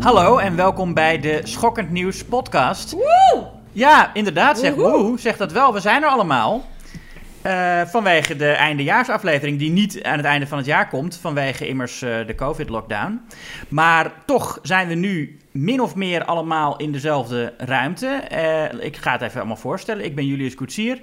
Hallo 0.00 0.38
en 0.38 0.56
welkom 0.56 0.94
bij 0.94 1.18
de 1.18 1.40
Schokkend 1.42 1.90
Nieuws 1.90 2.24
podcast. 2.24 2.92
Woe! 2.92 3.46
Ja, 3.72 4.14
inderdaad, 4.14 4.58
zeg 4.58 4.74
woe, 4.74 5.18
zeg 5.18 5.36
dat 5.36 5.52
wel. 5.52 5.72
We 5.72 5.80
zijn 5.80 6.02
er 6.02 6.08
allemaal. 6.08 6.64
Eh, 7.42 7.80
vanwege 7.86 8.36
de 8.36 8.50
eindejaarsaflevering 8.50 9.58
die 9.58 9.70
niet 9.70 10.02
aan 10.02 10.16
het 10.16 10.26
einde 10.26 10.46
van 10.46 10.58
het 10.58 10.66
jaar 10.66 10.88
komt, 10.88 11.16
vanwege 11.16 11.68
immers 11.68 12.02
eh, 12.02 12.26
de 12.26 12.34
COVID-lockdown. 12.34 13.20
Maar 13.68 14.12
toch 14.26 14.58
zijn 14.62 14.88
we 14.88 14.94
nu 14.94 15.38
min 15.50 15.80
of 15.80 15.94
meer 15.94 16.24
allemaal 16.24 16.76
in 16.76 16.92
dezelfde 16.92 17.54
ruimte. 17.58 18.06
Eh, 18.06 18.84
ik 18.84 18.96
ga 18.96 19.12
het 19.12 19.22
even 19.22 19.38
allemaal 19.38 19.56
voorstellen. 19.56 20.04
Ik 20.04 20.14
ben 20.14 20.26
Julius 20.26 20.54
Koetsier. 20.54 21.00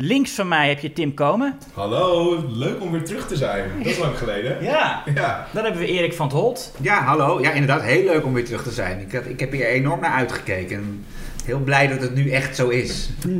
Links 0.00 0.30
van 0.30 0.48
mij 0.48 0.68
heb 0.68 0.78
je 0.78 0.92
Tim 0.92 1.14
Komen. 1.14 1.58
Hallo, 1.72 2.44
leuk 2.48 2.80
om 2.80 2.90
weer 2.90 3.04
terug 3.04 3.26
te 3.26 3.36
zijn. 3.36 3.70
Dat 3.78 3.86
is 3.86 3.98
lang 3.98 4.18
geleden. 4.18 4.62
Ja. 4.64 5.02
Ja. 5.14 5.46
Dan 5.52 5.64
hebben 5.64 5.82
we 5.82 5.88
Erik 5.88 6.12
van 6.12 6.26
het 6.26 6.34
Holt. 6.36 6.72
Ja, 6.80 7.02
hallo. 7.04 7.40
Ja, 7.40 7.50
inderdaad, 7.50 7.82
heel 7.82 8.04
leuk 8.04 8.24
om 8.24 8.32
weer 8.32 8.44
terug 8.44 8.62
te 8.62 8.70
zijn. 8.70 9.00
Ik, 9.00 9.12
had, 9.12 9.26
ik 9.26 9.40
heb 9.40 9.52
hier 9.52 9.66
enorm 9.66 10.00
naar 10.00 10.12
uitgekeken. 10.12 11.04
Heel 11.44 11.58
blij 11.58 11.88
dat 11.88 12.00
het 12.00 12.14
nu 12.14 12.30
echt 12.30 12.56
zo 12.56 12.68
is. 12.68 13.08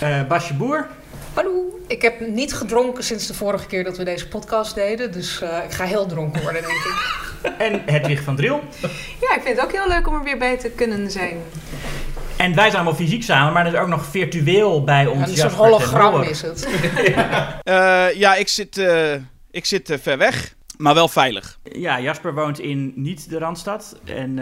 Eh, 0.00 0.26
Basje 0.26 0.54
Boer. 0.54 0.86
Hallo. 1.34 1.80
Ik 1.86 2.02
heb 2.02 2.20
niet 2.20 2.54
gedronken 2.54 3.04
sinds 3.04 3.26
de 3.26 3.34
vorige 3.34 3.66
keer 3.66 3.84
dat 3.84 3.96
we 3.96 4.04
deze 4.04 4.28
podcast 4.28 4.74
deden. 4.74 5.12
Dus 5.12 5.40
eh, 5.40 5.64
ik 5.64 5.72
ga 5.72 5.84
heel 5.84 6.06
dronken 6.06 6.42
worden, 6.42 6.62
denk 6.62 6.74
ik. 6.74 7.18
En 7.58 7.82
Hedwig 7.86 8.22
van 8.22 8.36
Driel. 8.36 8.60
Ja, 9.20 9.34
ik 9.34 9.42
vind 9.42 9.56
het 9.56 9.64
ook 9.64 9.72
heel 9.72 9.88
leuk 9.88 10.08
om 10.08 10.14
er 10.14 10.22
weer 10.22 10.38
bij 10.38 10.58
te 10.58 10.68
kunnen 10.68 11.10
zijn. 11.10 11.36
En 12.40 12.54
wij 12.54 12.64
zijn 12.64 12.74
allemaal 12.74 12.94
fysiek 12.94 13.22
samen, 13.22 13.52
maar 13.52 13.66
er 13.66 13.72
is 13.72 13.78
ook 13.78 13.88
nog 13.88 14.04
virtueel 14.04 14.84
bij 14.84 15.06
ons. 15.06 15.18
Ja, 15.18 15.44
een 15.44 15.50
soort 15.50 15.70
Jasper 15.70 15.70
ten 15.70 16.00
hologram 16.00 16.22
is 16.22 16.42
het. 16.42 16.68
Eh, 17.62 18.14
ja, 18.14 18.34
ik 18.34 18.48
zit, 18.48 18.78
eh, 18.78 19.14
ik 19.50 19.64
zit 19.64 19.90
eh, 19.90 19.98
ver 19.98 20.18
weg, 20.18 20.54
maar 20.76 20.94
wel 20.94 21.08
veilig. 21.08 21.58
Ja, 21.62 22.00
Jasper 22.00 22.34
woont 22.34 22.58
in 22.58 22.92
niet 22.96 23.30
de 23.30 23.38
Randstad. 23.38 24.00
En 24.04 24.38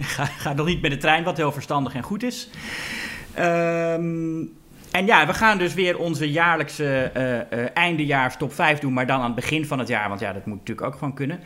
gaat 0.00 0.30
ga 0.38 0.52
nog 0.52 0.66
niet 0.66 0.82
met 0.82 0.90
de 0.90 0.96
trein, 0.96 1.24
wat 1.24 1.36
heel 1.36 1.52
verstandig 1.52 1.94
en 1.94 2.02
goed 2.02 2.22
is. 2.22 2.50
Ehm, 3.34 4.40
en 4.90 5.06
ja, 5.06 5.26
we 5.26 5.34
gaan 5.34 5.58
dus 5.58 5.74
weer 5.74 5.98
onze 5.98 6.30
jaarlijkse 6.30 7.10
eh 7.14 7.40
eh 7.40 7.68
eindejaars 7.74 8.36
top 8.36 8.54
5 8.54 8.78
doen, 8.78 8.92
maar 8.92 9.06
dan 9.06 9.18
aan 9.18 9.24
het 9.24 9.34
begin 9.34 9.66
van 9.66 9.78
het 9.78 9.88
jaar. 9.88 10.08
Want 10.08 10.20
ja, 10.20 10.32
dat 10.32 10.46
moet 10.46 10.58
natuurlijk 10.58 10.86
ook 10.86 10.98
gewoon 10.98 11.14
kunnen. 11.14 11.40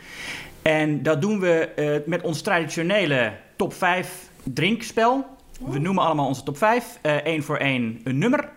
En 0.61 1.03
dat 1.03 1.21
doen 1.21 1.39
we 1.39 1.67
eh, 1.75 1.95
met 2.05 2.21
ons 2.21 2.41
traditionele 2.41 3.33
top 3.55 3.73
5 3.73 4.29
drinkspel. 4.43 5.36
We 5.65 5.79
noemen 5.79 6.03
allemaal 6.03 6.27
onze 6.27 6.43
top 6.43 6.57
5. 6.57 6.99
Eén 7.01 7.43
voor 7.43 7.57
één 7.57 8.01
een 8.03 8.17
nummer. 8.17 8.49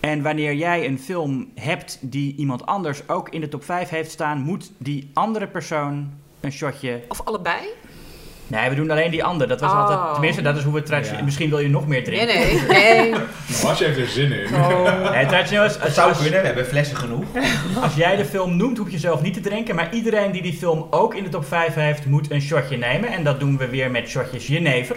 En 0.00 0.22
wanneer 0.22 0.54
jij 0.54 0.86
een 0.86 0.98
film 0.98 1.50
hebt 1.54 1.98
die 2.00 2.36
iemand 2.36 2.66
anders 2.66 3.08
ook 3.08 3.28
in 3.28 3.40
de 3.40 3.48
top 3.48 3.64
5 3.64 3.88
heeft 3.88 4.10
staan, 4.10 4.38
moet 4.40 4.72
die 4.78 5.10
andere 5.14 5.46
persoon 5.46 6.10
een 6.40 6.52
shotje. 6.52 7.00
Of 7.08 7.20
allebei? 7.24 7.56
Nee, 8.46 8.68
we 8.68 8.74
doen 8.74 8.90
alleen 8.90 9.10
die 9.10 9.24
andere. 9.24 9.48
Dat 9.48 9.60
was 9.60 9.70
Oh. 9.70 9.78
altijd. 9.80 10.12
Tenminste, 10.12 10.42
dat 10.42 10.56
is 10.56 10.62
hoe 10.62 10.72
we 10.72 10.78
het 10.78 10.86
traditioneel. 10.86 11.18
Ja. 11.20 11.24
Misschien 11.24 11.48
wil 11.50 11.58
je 11.58 11.68
nog 11.68 11.86
meer 11.86 12.02
Nee, 12.10 12.26
drinken. 12.26 12.66
nee, 12.68 13.00
nee. 13.00 13.10
Nou, 13.10 13.22
als 13.68 13.78
je 13.78 13.84
heeft 13.84 13.98
er 13.98 14.06
zin 14.06 14.32
in. 14.32 14.50
Nee, 15.10 15.26
traditioneel 15.26 15.64
is. 15.64 15.72
Het 15.74 15.82
Als, 15.82 15.94
zou 15.94 16.08
als, 16.08 16.22
kunnen, 16.22 16.40
we 16.40 16.46
hebben 16.46 16.66
flessen 16.66 16.96
genoeg. 16.96 17.24
als 17.82 17.94
jij 17.94 18.16
de 18.16 18.24
film 18.24 18.56
noemt, 18.56 18.78
hoef 18.78 18.90
je 18.90 18.98
zelf 18.98 19.22
niet 19.22 19.34
te 19.34 19.40
drinken. 19.40 19.74
Maar 19.74 19.94
iedereen 19.94 20.32
die 20.32 20.42
die 20.42 20.52
film 20.52 20.86
ook 20.90 21.14
in 21.14 21.22
de 21.24 21.28
top 21.28 21.44
5 21.46 21.74
heeft, 21.74 22.06
moet 22.06 22.30
een 22.30 22.40
shotje 22.42 22.76
nemen. 22.76 23.08
En 23.08 23.24
dat 23.24 23.40
doen 23.40 23.56
we 23.58 23.68
weer 23.68 23.90
met 23.90 24.08
shotjes 24.08 24.46
Jenever. 24.46 24.96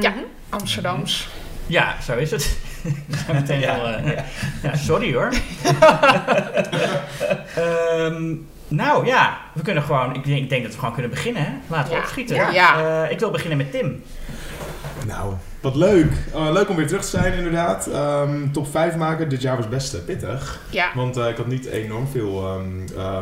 Ja, 0.00 0.12
Amsterdams. 0.50 1.28
Ja, 1.66 1.94
zo 2.02 2.16
is 2.16 2.30
het. 2.30 2.58
Meteen 3.32 3.60
Ja. 3.60 3.76
wel, 3.76 3.86
eh, 3.86 4.18
ja, 4.62 4.76
sorry 4.76 5.14
hoor. 5.14 5.28
Ehm, 7.56 8.34
nou 8.68 9.06
ja, 9.06 9.38
we 9.54 9.62
kunnen 9.62 9.82
gewoon. 9.82 10.14
Ik 10.14 10.24
denk, 10.24 10.42
ik 10.42 10.48
denk 10.48 10.62
dat 10.62 10.72
we 10.72 10.78
gewoon 10.78 10.92
kunnen 10.94 11.10
beginnen. 11.10 11.42
Hè? 11.44 11.50
Laten 11.66 11.92
we 11.92 11.98
opschieten. 11.98 12.52
Ja. 12.52 13.02
Eh, 13.04 13.10
ik 13.10 13.18
wil 13.18 13.30
beginnen 13.30 13.56
met 13.58 13.70
Tim. 13.70 14.02
Nou, 15.06 15.34
wat 15.60 15.74
leuk. 15.76 16.12
Eh, 16.34 16.50
leuk 16.52 16.68
om 16.68 16.76
weer 16.76 16.86
terug 16.86 17.02
te 17.02 17.08
zijn, 17.08 17.32
inderdaad. 17.32 17.86
Ehm, 17.86 18.50
top 18.52 18.70
5 18.70 18.96
maken 18.96 19.28
dit 19.28 19.42
jaar 19.42 19.56
was 19.56 19.68
best 19.68 19.94
eh, 19.94 20.00
pittig. 20.04 20.60
Ja. 20.70 20.90
Want 20.94 21.16
eh, 21.16 21.28
ik 21.28 21.36
had 21.36 21.46
niet 21.46 21.66
enorm 21.66 22.08
veel. 22.12 22.46
ehm, 22.46 22.98
eh, 22.98 23.18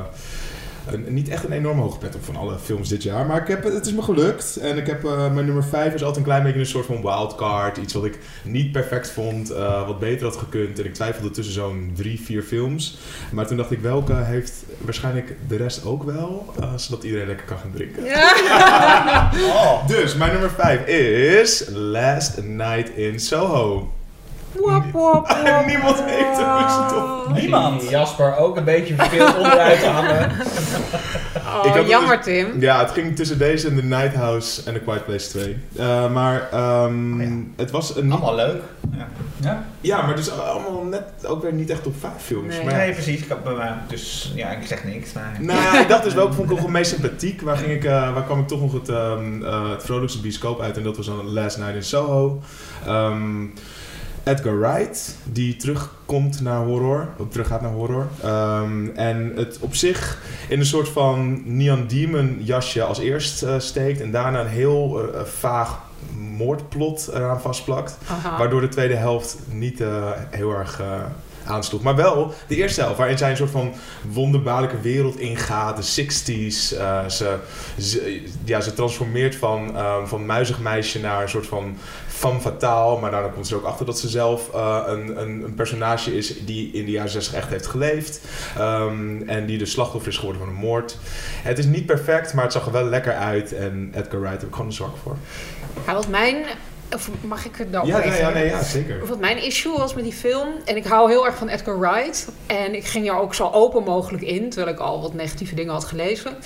een, 0.92 1.04
niet 1.08 1.28
echt 1.28 1.44
een 1.44 1.52
enorm 1.52 1.78
hoge 1.78 1.98
pet 1.98 2.14
op 2.14 2.24
van 2.24 2.36
alle 2.36 2.58
films 2.58 2.88
dit 2.88 3.02
jaar. 3.02 3.26
Maar 3.26 3.40
ik 3.40 3.48
heb, 3.48 3.64
het 3.64 3.86
is 3.86 3.92
me 3.92 4.02
gelukt. 4.02 4.56
En 4.56 4.76
ik 4.76 4.86
heb 4.86 5.04
eh, 5.04 5.32
mijn 5.32 5.46
nummer 5.46 5.64
5 5.64 5.94
is 5.94 6.00
altijd 6.00 6.16
een 6.16 6.22
klein 6.22 6.42
beetje 6.42 6.58
een 6.60 6.66
soort 6.66 6.86
van 6.86 7.02
wildcard. 7.02 7.76
Iets 7.76 7.92
wat 7.92 8.04
ik 8.04 8.18
niet 8.44 8.72
perfect 8.72 9.10
vond, 9.10 9.50
eh, 9.50 9.86
wat 9.86 9.98
beter 9.98 10.26
had 10.26 10.36
gekund. 10.36 10.78
En 10.78 10.84
ik 10.84 10.94
twijfelde 10.94 11.30
tussen 11.30 11.54
zo'n 11.54 11.92
drie, 11.96 12.20
vier 12.20 12.42
films. 12.42 12.98
Maar 13.32 13.46
toen 13.46 13.56
dacht 13.56 13.70
ik, 13.70 13.80
welke 13.80 14.14
heeft 14.14 14.64
waarschijnlijk 14.78 15.36
de 15.48 15.56
rest 15.56 15.84
ook 15.84 16.02
wel? 16.02 16.54
eh, 16.60 16.76
zodat 16.76 17.04
iedereen 17.04 17.26
lekker 17.26 17.46
kan 17.46 17.58
gaan 17.58 17.72
drinken. 17.74 18.02
Dus 19.86 20.14
mijn 20.14 20.32
nummer 20.32 20.50
5 20.50 20.86
is 20.86 21.64
Last 21.72 22.42
Night 22.42 22.88
in 22.96 23.20
Soho. 23.20 23.92
Wop, 24.52 24.84
wop, 24.92 24.92
wop. 24.92 25.36
Niemand 25.66 26.02
heeft 26.04 26.38
hem 26.38 26.68
zijn 26.68 26.88
top. 26.88 27.32
Niemand. 27.34 27.88
Jasper 27.88 28.36
ook 28.36 28.56
een 28.56 28.64
beetje 28.64 28.94
verveeld 28.94 29.36
onderuit 29.36 29.84
hangen. 29.86 30.30
Oh, 31.48 31.64
Ik 31.66 31.70
had 31.70 31.78
het 31.78 31.88
jammer, 31.88 32.16
dus- 32.16 32.24
Tim. 32.24 32.60
Ja, 32.60 32.78
het 32.78 32.90
ging 32.90 33.16
tussen 33.16 33.38
deze 33.38 33.68
en 33.68 33.76
The 33.76 33.82
Night 33.84 34.14
House 34.14 34.62
en 34.64 34.72
The 34.74 34.80
Quiet 34.80 35.04
Place 35.04 35.28
2. 35.28 35.56
Eh, 35.76 36.12
maar 36.12 36.48
ehm, 36.52 37.14
Oh 37.14 37.20
ja. 37.22 37.28
het 37.56 37.70
was 37.70 37.96
een... 37.96 38.12
Allemaal 38.12 38.34
leuk. 38.34 38.62
Ja, 38.96 39.08
ja? 39.40 39.64
Ja, 39.80 40.02
maar 40.06 40.16
dus 40.16 40.30
allemaal 40.30 40.82
net 40.84 41.02
ook 41.26 41.42
weer 41.42 41.52
niet 41.52 41.70
echt 41.70 41.86
op 41.86 41.94
5 42.00 42.12
films. 42.18 42.54
Nee. 42.54 42.64
Maar 42.64 42.72
ja. 42.74 42.78
Nee, 42.78 42.92
precies. 42.92 43.20
Ik 43.22 43.28
had 43.28 43.44
bij 43.44 43.52
mij- 43.54 43.74
dus 43.88 44.32
ja, 44.34 44.48
ik 44.50 44.66
zeg 44.66 44.84
niks. 44.84 45.12
Maar... 45.12 45.36
Nou, 45.38 45.60
ja, 45.62 45.80
ik 45.82 45.88
dacht 45.88 46.02
dus 46.04 46.14
welke 46.14 46.32
vond 46.32 46.50
ik 46.50 46.56
ook 46.56 46.62
het 46.62 46.68
meest 46.72 46.90
sympathiek. 46.90 47.40
Waar, 47.40 47.56
ging 47.56 47.70
ik, 47.72 47.84
eh, 47.84 48.12
waar 48.14 48.24
kwam 48.24 48.40
ik 48.40 48.48
toch 48.48 48.60
nog 48.60 48.72
het, 48.72 48.88
ehm, 48.88 49.44
eh, 49.44 49.70
het 49.70 49.82
vrolijkste 49.84 50.20
bioscoop 50.20 50.60
uit. 50.60 50.76
En 50.76 50.82
dat 50.82 50.96
was 50.96 51.06
dan 51.06 51.32
Last 51.32 51.58
Night 51.58 51.74
in 51.74 51.84
Soho. 51.84 52.42
Ehm, 52.86 53.44
Edgar 54.24 54.58
Wright, 54.60 55.16
die 55.24 55.56
terugkomt 55.56 56.40
naar 56.40 56.64
horror. 56.64 57.08
Ook 57.18 57.30
teruggaat 57.30 57.60
naar 57.60 57.70
horror. 57.70 58.06
Ehm, 58.22 58.86
en 58.94 59.32
het 59.36 59.58
op 59.60 59.74
zich 59.74 60.22
in 60.48 60.58
een 60.60 60.66
soort 60.66 60.88
van 60.88 61.42
Neon 61.56 61.86
Demon 61.86 62.36
jasje 62.40 62.82
als 62.82 62.98
eerst 62.98 63.42
eh, 63.42 63.54
steekt. 63.58 64.00
En 64.00 64.10
daarna 64.10 64.40
een 64.40 64.46
heel 64.46 65.00
eh, 65.14 65.20
vaag 65.24 65.78
moordplot 66.36 67.08
eraan 67.14 67.40
vastplakt. 67.40 67.98
Aha. 68.10 68.38
Waardoor 68.38 68.60
de 68.60 68.68
tweede 68.68 68.94
helft 68.96 69.36
niet 69.50 69.80
eh, 69.80 70.10
heel 70.30 70.50
erg 70.52 70.80
eh, 70.80 70.86
aansloeg. 71.46 71.82
Maar 71.82 71.96
wel 71.96 72.34
de 72.46 72.56
eerste 72.56 72.80
helft, 72.80 72.98
waarin 72.98 73.18
zij 73.18 73.30
een 73.30 73.36
soort 73.36 73.50
van 73.50 73.72
wonderbaarlijke 74.12 74.80
wereld 74.80 75.18
ingaat. 75.18 75.76
De 75.76 76.04
60s. 76.06 76.78
eh, 76.78 77.06
ze, 77.08 77.36
ze, 77.78 78.22
ja, 78.44 78.60
ze 78.60 78.74
transformeert 78.74 79.36
van, 79.36 79.76
eh, 79.76 80.04
van 80.04 80.26
muizig 80.26 80.58
meisje 80.60 81.00
naar 81.00 81.22
een 81.22 81.28
soort 81.28 81.46
van 81.46 81.76
femme 82.18 82.40
fatale. 82.40 83.00
Maar 83.00 83.10
daarna 83.10 83.28
komt 83.28 83.46
ze 83.46 83.54
er 83.54 83.60
ook 83.60 83.66
achter 83.66 83.86
dat 83.86 83.98
ze 83.98 84.08
zelf 84.08 84.54
eh, 84.54 84.82
een, 84.86 85.20
een, 85.20 85.42
een 85.44 85.54
personage 85.54 86.16
is 86.16 86.44
die 86.44 86.70
in 86.72 86.84
de 86.84 86.90
jaren 86.90 87.10
60 87.10 87.34
echt 87.34 87.48
heeft 87.48 87.66
geleefd. 87.66 88.20
Ehm, 88.56 89.22
en 89.28 89.46
die 89.46 89.58
de 89.58 89.66
slachtoffer 89.66 90.10
is 90.10 90.16
geworden 90.18 90.42
van 90.42 90.50
een 90.50 90.60
moord. 90.60 90.98
Het 91.42 91.58
is 91.58 91.64
niet 91.66 91.86
perfect, 91.86 92.34
maar 92.34 92.44
het 92.44 92.52
zag 92.52 92.66
er 92.66 92.72
wel 92.72 92.84
lekker 92.84 93.14
uit. 93.14 93.52
En 93.52 93.92
Edgar 93.94 94.20
Wright 94.20 94.40
heb 94.40 94.48
ik 94.48 94.52
gewoon 94.54 94.66
een 94.66 94.72
zwak 94.72 94.96
voor. 95.02 95.16
Wat 95.86 96.08
mijn... 96.08 96.36
Of 96.94 97.10
mag 97.20 97.44
ik 97.44 97.56
het 97.56 97.70
nou 97.70 97.86
Ja, 97.86 98.00
even? 98.02 98.18
ja, 98.18 98.30
nee, 98.30 98.46
ja, 98.46 98.62
zeker. 98.62 99.06
Wat 99.06 99.20
mijn 99.20 99.42
issue 99.44 99.76
was 99.76 99.94
met 99.94 100.04
die 100.04 100.12
film, 100.12 100.48
en 100.64 100.76
ik 100.76 100.84
hou 100.84 101.10
heel 101.10 101.26
erg 101.26 101.36
van 101.36 101.48
Edgar 101.48 101.78
Wright, 101.80 102.28
en 102.46 102.74
ik 102.74 102.84
ging 102.84 103.08
er 103.08 103.18
ook 103.18 103.34
zo 103.34 103.50
open 103.52 103.82
mogelijk 103.82 104.22
in, 104.22 104.50
terwijl 104.50 104.74
ik 104.74 104.80
al 104.80 105.00
wat 105.00 105.14
negatieve 105.14 105.54
dingen 105.54 105.72
had 105.72 105.84
gelezen. 105.84 106.36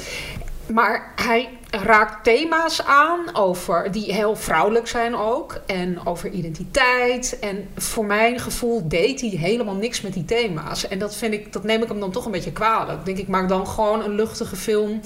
Maar 0.66 1.12
hij 1.16 1.48
raakt 1.80 2.24
thema's 2.24 2.84
aan 2.84 3.18
over, 3.32 3.92
die 3.92 4.12
heel 4.12 4.36
vrouwelijk 4.36 4.88
zijn 4.88 5.16
ook. 5.16 5.60
En 5.66 6.06
over 6.06 6.30
identiteit. 6.30 7.38
En 7.40 7.68
voor 7.76 8.04
mijn 8.04 8.38
gevoel 8.38 8.88
deed 8.88 9.20
hij 9.20 9.30
helemaal 9.30 9.74
niks 9.74 10.00
met 10.00 10.12
die 10.12 10.24
thema's. 10.24 10.88
En 10.88 10.98
dat, 10.98 11.16
vind 11.16 11.32
ik, 11.32 11.52
dat 11.52 11.64
neem 11.64 11.82
ik 11.82 11.88
hem 11.88 12.00
dan 12.00 12.10
toch 12.10 12.24
een 12.24 12.30
beetje 12.30 12.52
kwalijk. 12.52 12.98
Ik 12.98 13.04
denk, 13.04 13.18
ik 13.18 13.28
maak 13.28 13.48
dan 13.48 13.66
gewoon 13.66 14.02
een 14.04 14.14
luchtige 14.14 14.56
film 14.56 15.00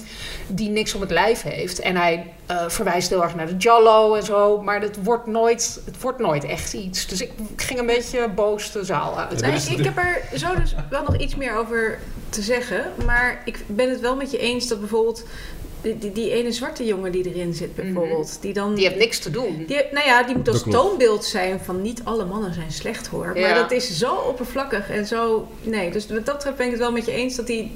die 0.47 0.69
niks 0.69 0.93
op 0.93 1.01
het 1.01 1.11
lijf 1.11 1.41
heeft. 1.41 1.79
En 1.79 1.95
hij 1.95 2.33
eh, 2.45 2.69
verwijst 2.69 3.09
heel 3.09 3.23
erg 3.23 3.35
naar 3.35 3.47
de 3.47 3.57
Jallo 3.57 4.15
en 4.15 4.23
zo. 4.23 4.61
Maar 4.61 4.81
het 4.81 5.03
wordt 5.03 5.27
nooit, 5.27 5.79
het 5.85 6.01
wordt 6.01 6.19
nooit 6.19 6.43
echt 6.43 6.73
iets. 6.73 7.07
Dus 7.07 7.21
ik, 7.21 7.31
ging 7.55 7.79
een 7.79 7.85
beetje 7.85 8.29
boos 8.29 8.71
de 8.71 8.85
zaal 8.85 9.19
uit. 9.19 9.41
Nee, 9.41 9.77
ik 9.77 9.83
heb 9.83 9.97
er 9.97 10.39
zo 10.39 10.55
dus 10.55 10.75
wel 10.89 11.03
nog 11.03 11.17
iets 11.17 11.35
meer 11.35 11.57
over 11.57 11.99
te 12.29 12.41
zeggen. 12.41 12.91
Maar 13.05 13.41
ik 13.45 13.63
ben 13.67 13.89
het 13.89 13.99
wel 13.99 14.15
met 14.15 14.31
je 14.31 14.37
eens 14.37 14.67
dat 14.67 14.79
bijvoorbeeld 14.79 15.23
die, 15.87 15.97
die, 15.97 16.11
die 16.11 16.31
ene 16.31 16.51
zwarte 16.51 16.85
jongen 16.85 17.11
die 17.11 17.33
erin 17.33 17.53
zit 17.53 17.75
bijvoorbeeld. 17.75 18.37
Die 18.41 18.53
dan... 18.53 18.75
Die 18.75 18.83
heeft 18.83 18.99
niks 18.99 19.19
te 19.19 19.31
doen. 19.31 19.63
Die, 19.67 19.83
nou 19.91 20.05
ja, 20.05 20.23
die 20.23 20.35
moet 20.35 20.47
als 20.47 20.63
toonbeeld 20.69 21.25
zijn 21.25 21.59
van 21.59 21.81
niet 21.81 22.01
alle 22.03 22.25
mannen 22.25 22.53
zijn 22.53 22.71
slecht 22.71 23.07
hoor. 23.07 23.31
Ja. 23.37 23.47
Maar 23.47 23.55
dat 23.55 23.71
is 23.71 23.97
zo 23.97 24.13
oppervlakkig 24.15 24.89
en 24.89 25.05
zo... 25.05 25.47
Nee, 25.63 25.91
dus 25.91 26.07
wat 26.07 26.25
dat 26.25 26.35
betreft 26.35 26.57
ben 26.57 26.65
ik 26.65 26.71
het 26.71 26.81
wel 26.81 26.91
met 26.91 27.05
je 27.05 27.11
eens 27.11 27.35
dat 27.35 27.47
hij... 27.47 27.71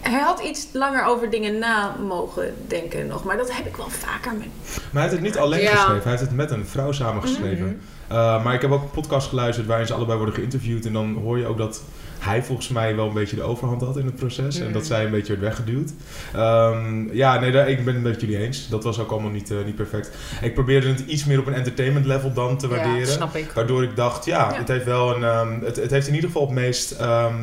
Hij 0.00 0.20
had 0.20 0.40
iets 0.40 0.66
langer 0.72 1.04
over 1.04 1.30
dingen 1.30 1.58
na 1.58 1.96
mogen 2.06 2.54
denken 2.66 3.06
nog. 3.06 3.24
Maar 3.24 3.36
dat 3.36 3.56
heb 3.56 3.66
ik 3.66 3.76
wel 3.76 3.90
vaker 3.90 4.32
met... 4.32 4.46
Maar 4.74 4.82
hij 4.92 5.02
heeft 5.02 5.14
het 5.14 5.22
niet 5.22 5.38
alleen 5.38 5.60
Ja. 5.60 5.74
geschreven, 5.74 6.02
hij 6.02 6.10
heeft 6.10 6.22
het 6.22 6.34
met 6.34 6.50
een 6.50 6.66
vrouw 6.66 6.92
samengeschreven. 6.92 7.66
Mhm. 7.66 8.16
Uh, 8.16 8.44
maar 8.44 8.54
ik 8.54 8.60
heb 8.60 8.70
ook 8.70 8.82
een 8.82 8.90
podcast 8.90 9.28
geluisterd 9.28 9.66
waarin 9.66 9.86
ze 9.86 9.94
allebei 9.94 10.16
worden 10.16 10.34
geïnterviewd. 10.34 10.86
En 10.86 10.92
dan 10.92 11.14
hoor 11.14 11.38
je 11.38 11.46
ook 11.46 11.58
dat 11.58 11.82
hij 12.20 12.42
volgens 12.42 12.68
mij 12.68 12.96
wel 12.96 13.06
een 13.06 13.14
beetje 13.14 13.36
de 13.36 13.42
overhand 13.42 13.80
had 13.82 13.96
in 13.96 14.04
het 14.06 14.16
proces. 14.16 14.58
En 14.60 14.72
dat 14.72 14.86
zij 14.86 15.04
een 15.04 15.10
beetje 15.10 15.32
werd 15.36 15.40
weggeduwd. 15.56 15.90
Ehm, 16.34 17.14
ja, 17.14 17.38
nee, 17.40 17.50
daar, 17.52 17.68
ik 17.68 17.84
ben 17.84 17.94
het 17.94 18.02
met 18.02 18.20
jullie 18.20 18.38
eens. 18.38 18.68
Dat 18.68 18.84
was 18.84 18.98
ook 18.98 19.10
allemaal 19.10 19.30
niet, 19.30 19.50
eh, 19.50 19.56
niet 19.64 19.74
perfect. 19.76 20.10
Ik 20.42 20.54
probeerde 20.54 20.88
het 20.88 21.00
iets 21.00 21.24
meer 21.24 21.38
op 21.38 21.46
een 21.46 21.54
entertainment 21.54 22.06
level 22.06 22.32
dan 22.32 22.56
te 22.58 22.68
Ja, 22.68 22.74
waarderen. 22.76 23.06
snap 23.08 23.36
ik. 23.36 23.50
Waardoor 23.50 23.82
ik 23.82 23.96
dacht, 23.96 24.24
ja, 24.24 24.50
Ja. 24.52 24.58
het 24.58 24.68
heeft 24.68 24.84
wel 24.84 25.16
een. 25.16 25.24
ehm, 25.24 25.64
het, 25.64 25.76
het 25.76 25.90
heeft 25.90 26.06
in 26.06 26.14
ieder 26.14 26.30
geval 26.30 26.46
het 26.46 26.54
meest. 26.54 26.90
ehm, 26.90 27.34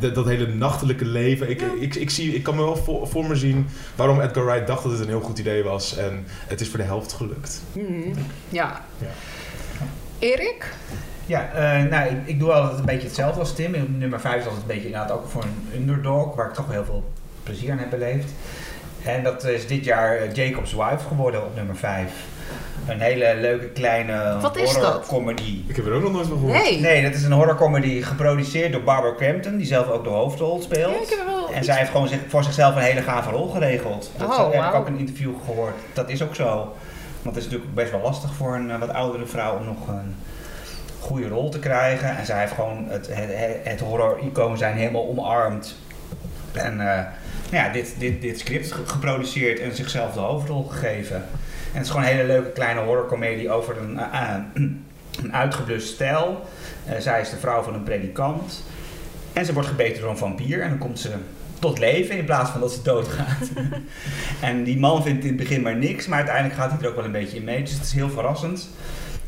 dat, 0.00 0.14
dat 0.14 0.24
hele 0.26 0.46
nachtelijke 0.46 1.04
leven. 1.04 1.50
Ik, 1.50 1.62
ik, 1.80 1.94
ik, 1.94 2.10
zie, 2.10 2.34
ik 2.34 2.42
kan 2.42 2.56
me 2.56 2.62
wel 2.62 2.76
voor, 2.76 3.08
voor 3.08 3.26
me 3.26 3.34
zien 3.34 3.66
waarom 3.96 4.20
Edgar 4.20 4.44
Wright 4.44 4.66
dacht 4.66 4.82
dat 4.82 4.92
het 4.92 5.00
een 5.00 5.06
heel 5.08 5.20
goed 5.20 5.38
idee 5.38 5.62
was. 5.62 5.96
En 5.96 6.24
het 6.46 6.60
is 6.60 6.68
voor 6.68 6.78
de 6.78 6.84
helft 6.84 7.12
gelukt. 7.12 7.62
Mhm. 7.72 8.18
Ja. 8.48 8.84
Ja. 8.98 9.06
Erik? 10.18 10.74
Ja, 11.30 11.48
eh, 11.54 11.90
nou, 11.90 12.08
ik, 12.10 12.16
ik 12.24 12.38
doe 12.38 12.52
altijd 12.52 12.78
een 12.78 12.84
beetje 12.84 13.06
hetzelfde 13.06 13.40
als 13.40 13.54
Tim. 13.54 13.74
In 13.74 13.98
nummer 13.98 14.20
5 14.20 14.34
is 14.36 14.44
altijd 14.44 14.60
een 14.62 14.66
beetje 14.68 14.86
inderdaad 14.86 15.10
ook 15.10 15.28
voor 15.28 15.42
een 15.42 15.80
underdog, 15.80 16.34
waar 16.34 16.48
ik 16.48 16.54
toch 16.54 16.70
heel 16.70 16.84
veel 16.84 17.04
plezier 17.42 17.72
aan 17.72 17.78
heb 17.78 17.90
beleefd. 17.90 18.30
En 19.04 19.22
dat 19.22 19.44
is 19.44 19.66
dit 19.66 19.84
jaar 19.84 20.16
eh, 20.16 20.34
Jacob's 20.34 20.72
Wife 20.72 21.06
geworden 21.08 21.42
op 21.44 21.54
nummer 21.56 21.76
5. 21.76 22.12
Een 22.88 23.00
hele 23.00 23.34
leuke 23.40 23.66
kleine 23.66 24.38
Wat 24.40 24.56
is 24.56 24.72
dat? 24.74 24.82
horrorcomedy. 24.84 25.62
Ik 25.66 25.76
heb 25.76 25.86
er 25.86 25.92
ook 25.92 26.02
nog 26.02 26.12
nooit 26.12 26.26
van 26.26 26.38
gehoord. 26.38 26.62
Nee. 26.62 26.80
Nee, 26.80 27.02
dat 27.02 27.14
is 27.14 27.22
een 27.24 27.32
horrorcomedy 27.32 28.02
geproduceerd 28.02 28.72
door 28.72 28.82
Barbara 28.82 29.14
Crampton, 29.14 29.56
die 29.56 29.66
zelf 29.66 29.88
ook 29.88 30.04
de 30.04 30.10
hoofdrol 30.10 30.60
speelt. 30.62 30.94
Ja, 30.94 31.00
ik 31.02 31.08
heb 31.10 31.18
er 31.18 31.26
wel 31.26 31.48
En 31.50 31.56
iets- 31.56 31.66
zij 31.66 31.76
heeft 31.76 31.90
gewoon 31.90 32.08
zich, 32.08 32.18
voor 32.28 32.44
zichzelf 32.44 32.74
een 32.76 32.82
hele 32.82 33.02
gave 33.02 33.30
rol 33.30 33.48
geregeld. 33.48 34.10
Dat 34.16 34.28
Oh, 34.28 34.52
heb 34.52 34.64
ik 34.64 34.74
ook 34.74 34.86
in 34.86 34.92
een 34.92 34.98
interview 34.98 35.32
gehoord. 35.44 35.74
Dat 35.92 36.08
is 36.10 36.22
ook 36.22 36.34
zo. 36.34 36.46
Want 37.22 37.34
het 37.36 37.36
is 37.36 37.44
natuurlijk 37.44 37.74
best 37.74 37.90
wel 37.90 38.00
lastig 38.00 38.34
voor 38.34 38.54
een 38.54 38.70
eh, 38.70 38.78
wat 38.78 38.92
oudere 38.92 39.26
vrouw 39.26 39.56
om 39.58 39.64
nog 39.64 39.88
een 39.88 40.14
goede 41.00 41.28
rol 41.28 41.48
te 41.48 41.58
krijgen. 41.58 42.16
En 42.16 42.26
zij 42.26 42.40
heeft 42.40 42.52
gewoon 42.52 42.86
het, 42.88 43.08
het, 43.12 43.30
het 43.64 43.80
horror-icoon 43.80 44.58
zijn 44.58 44.76
helemaal 44.76 45.08
omarmd. 45.08 45.76
En 46.52 46.80
eh, 46.80 46.86
nou 47.50 47.64
ja, 47.64 47.68
dit, 47.68 47.94
dit, 47.98 48.22
dit 48.22 48.38
script 48.38 48.72
ge- 48.72 48.86
geproduceerd 48.86 49.60
en 49.60 49.74
zichzelf 49.74 50.12
de 50.12 50.20
hoofdrol 50.20 50.62
gegeven. 50.62 51.16
En 51.16 51.76
het 51.76 51.82
is 51.84 51.90
gewoon 51.90 52.04
een 52.04 52.10
hele 52.12 52.26
leuke 52.26 52.50
kleine 52.50 52.80
horrorcomedie 52.80 53.50
over 53.50 53.78
een, 53.78 53.98
eh, 53.98 54.34
een 54.52 55.34
uitgeblust 55.34 55.88
stijl. 55.94 56.44
Zij 56.98 57.20
is 57.20 57.30
de 57.30 57.36
vrouw 57.36 57.62
van 57.62 57.74
een 57.74 57.82
predikant. 57.82 58.64
En 59.32 59.44
ze 59.44 59.52
wordt 59.52 59.68
gebeten 59.68 60.00
door 60.00 60.10
een 60.10 60.16
vampier. 60.16 60.62
En 60.62 60.68
dan 60.68 60.78
komt 60.78 61.00
ze 61.00 61.10
tot 61.58 61.78
leven 61.78 62.16
in 62.16 62.24
plaats 62.24 62.50
van 62.50 62.60
dat 62.60 62.72
ze 62.72 62.82
doodgaat. 62.82 63.48
en 64.40 64.64
die 64.64 64.78
man 64.78 65.02
vindt 65.02 65.22
in 65.22 65.28
het 65.28 65.36
begin 65.36 65.62
maar 65.62 65.76
niks. 65.76 66.06
Maar 66.06 66.18
uiteindelijk 66.18 66.56
gaat 66.56 66.70
hij 66.70 66.80
er 66.80 66.88
ook 66.88 66.96
wel 66.96 67.04
een 67.04 67.12
beetje 67.12 67.36
in 67.36 67.44
mee. 67.44 67.62
Dus 67.62 67.72
het 67.72 67.82
is 67.84 67.92
heel 67.92 68.10
verrassend. 68.10 68.68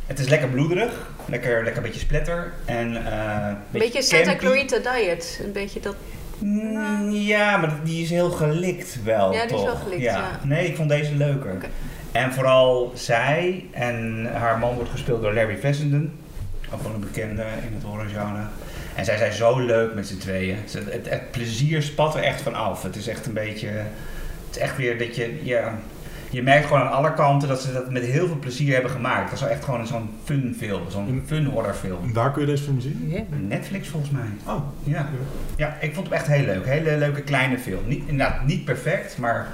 Het 0.06 0.18
is 0.18 0.28
lekker 0.28 0.48
bloederig. 0.48 1.10
Lekker, 1.26 1.54
lekker 1.64 1.76
een 1.76 1.82
beetje 1.82 2.00
splatter. 2.00 2.52
En, 2.64 3.06
eh, 3.06 3.46
Een 3.48 3.56
beetje 3.80 4.02
Santa 4.02 4.24
campy. 4.24 4.44
Clarita 4.44 4.92
Diet. 4.94 5.40
Een 5.44 5.52
beetje 5.52 5.80
dat... 5.80 5.94
Mm, 6.38 7.10
ja, 7.10 7.56
maar 7.56 7.74
die 7.84 8.02
is 8.02 8.10
heel 8.10 8.30
gelikt 8.30 8.98
wel. 9.04 9.32
Ja, 9.32 9.46
die 9.46 9.56
is 9.56 9.62
wel 9.64 9.76
gelikt, 9.76 10.02
ja. 10.02 10.40
Nee, 10.44 10.66
ik 10.66 10.76
vond 10.76 10.88
deze 10.88 11.14
leuker. 11.14 11.56
En 12.12 12.32
vooral 12.32 12.92
zij 12.94 13.64
en 13.70 14.26
haar 14.32 14.58
man 14.58 14.74
wordt 14.74 14.90
gespeeld 14.90 15.22
door 15.22 15.34
Larry 15.34 15.56
Fessenden. 15.56 16.12
Ook 16.74 16.82
wel 16.82 16.92
een 16.94 17.00
bekende 17.00 17.42
in 17.42 17.74
het 17.74 17.82
horrorgenre. 17.82 18.40
En 18.94 19.04
zij 19.04 19.16
zijn 19.16 19.32
zo 19.32 19.58
leuk 19.58 19.94
met 19.94 20.06
z'n 20.06 20.18
tweeën. 20.18 20.56
Ze- 20.68 20.82
Het, 20.90 21.08
het 21.10 21.30
plezier 21.30 21.82
spat 21.82 22.14
er 22.14 22.22
echt 22.22 22.40
van 22.40 22.54
af. 22.54 22.82
Het 22.82 22.96
is 22.96 23.06
echt 23.08 23.26
een 23.26 23.32
beetje... 23.32 23.66
Het 23.68 24.56
is 24.56 24.58
echt 24.58 24.76
weer 24.76 24.98
dat 24.98 25.16
je... 25.16 25.40
Ja, 25.42 25.78
je 26.32 26.42
merkt 26.42 26.66
gewoon 26.66 26.82
aan 26.82 26.92
alle 26.92 27.14
kanten 27.14 27.48
dat 27.48 27.60
ze 27.62 27.72
dat 27.72 27.90
met 27.90 28.02
heel 28.04 28.26
veel 28.26 28.38
plezier 28.38 28.72
hebben 28.72 28.90
gemaakt. 28.90 29.30
Dat 29.30 29.40
is 29.40 29.46
echt 29.54 29.64
gewoon 29.64 29.86
zo'n 29.86 30.10
fun 30.24 30.56
film. 30.58 30.80
Zo'n 30.90 31.22
fun 31.26 31.44
horrorfilm. 31.44 32.12
Waar 32.12 32.32
kun 32.32 32.40
je 32.40 32.46
deze 32.46 32.62
film 32.64 32.80
zien? 32.80 33.06
Ja. 33.08 33.20
Netflix 33.40 33.88
volgens 33.88 34.10
mij. 34.12 34.24
Oh, 34.46 34.62
Ja. 34.84 35.08
ja, 35.56 35.76
ik 35.80 35.94
vond 35.94 36.06
hem 36.06 36.16
echt 36.16 36.26
heel 36.26 36.44
leuk. 36.44 36.64
Hele 36.66 36.96
leuke 36.96 37.20
kleine 37.22 37.58
film. 37.58 37.80
Niet, 37.86 38.02
inderdaad, 38.06 38.46
niet 38.46 38.64
perfect, 38.64 39.18
maar 39.18 39.46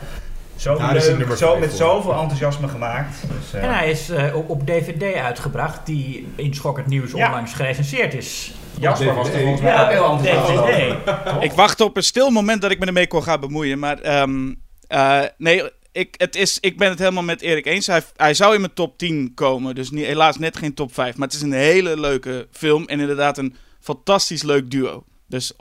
zo 0.57 0.77
Daar 0.79 0.93
leuk, 0.93 1.03
zo, 1.37 1.57
met 1.59 1.69
voor. 1.69 1.77
zoveel 1.77 2.13
enthousiasme 2.13 2.69
gemaakt. 2.69 3.17
Dus, 3.39 3.53
eh, 3.55 3.63
En 3.65 3.75
hij 3.75 3.91
is 3.91 4.09
eh, 4.11 4.37
op, 4.37 4.49
op 4.51 4.67
DVD 4.67 5.15
uitgebracht, 5.15 5.87
die 5.87 6.27
in 6.35 6.55
Schokkend 6.55 6.87
Nieuws 6.87 7.13
Ja. 7.13 7.27
onlangs 7.27 7.53
gerecenseerd 7.55 8.15
is. 8.15 8.55
Jasper 8.81 9.15
was 9.15 9.29
er 9.29 9.41
volgens 9.41 9.61
mij 9.61 9.73
Ja, 9.73 9.83
ook 9.85 9.91
heel 9.91 10.11
enthousiast. 10.19 10.95
Ik 11.41 11.53
wachtte 11.53 11.85
op 11.85 11.97
een 11.97 12.03
stil 12.03 12.31
moment 12.31 12.63
dat 12.63 12.71
ik 12.71 12.79
me 12.79 12.87
ermee 12.87 13.07
kon 13.07 13.23
gaan 13.23 13.41
bemoeien. 13.41 13.79
Maar 13.79 13.99
ehm, 13.99 14.55
eh, 14.89 15.21
nee, 15.39 15.63
ik, 15.99 16.15
het 16.17 16.37
is, 16.37 16.59
ik 16.61 16.79
ben 16.79 16.89
het 16.89 16.99
helemaal 16.99 17.23
met 17.23 17.41
Erik 17.41 17.67
eens. 17.67 17.87
Hij, 17.87 18.03
hij 18.17 18.35
zou 18.35 18.55
in 18.55 18.61
mijn 18.61 18.73
top 18.75 18.99
10 18.99 19.33
komen. 19.35 19.75
Dus 19.75 19.91
niet, 19.91 20.06
helaas 20.06 20.39
net 20.39 20.56
geen 20.56 20.75
top 20.75 20.95
5. 20.95 21.17
Maar 21.17 21.27
het 21.29 21.37
is 21.37 21.43
een 21.43 21.53
hele 21.53 22.00
leuke 22.00 22.49
film. 22.50 22.85
En 22.87 23.00
inderdaad 23.00 23.39
een 23.39 23.56
fantastisch 23.81 24.43
leuk 24.43 24.71
duo. 24.71 25.05
Dus 25.27 25.53
100% 25.53 25.56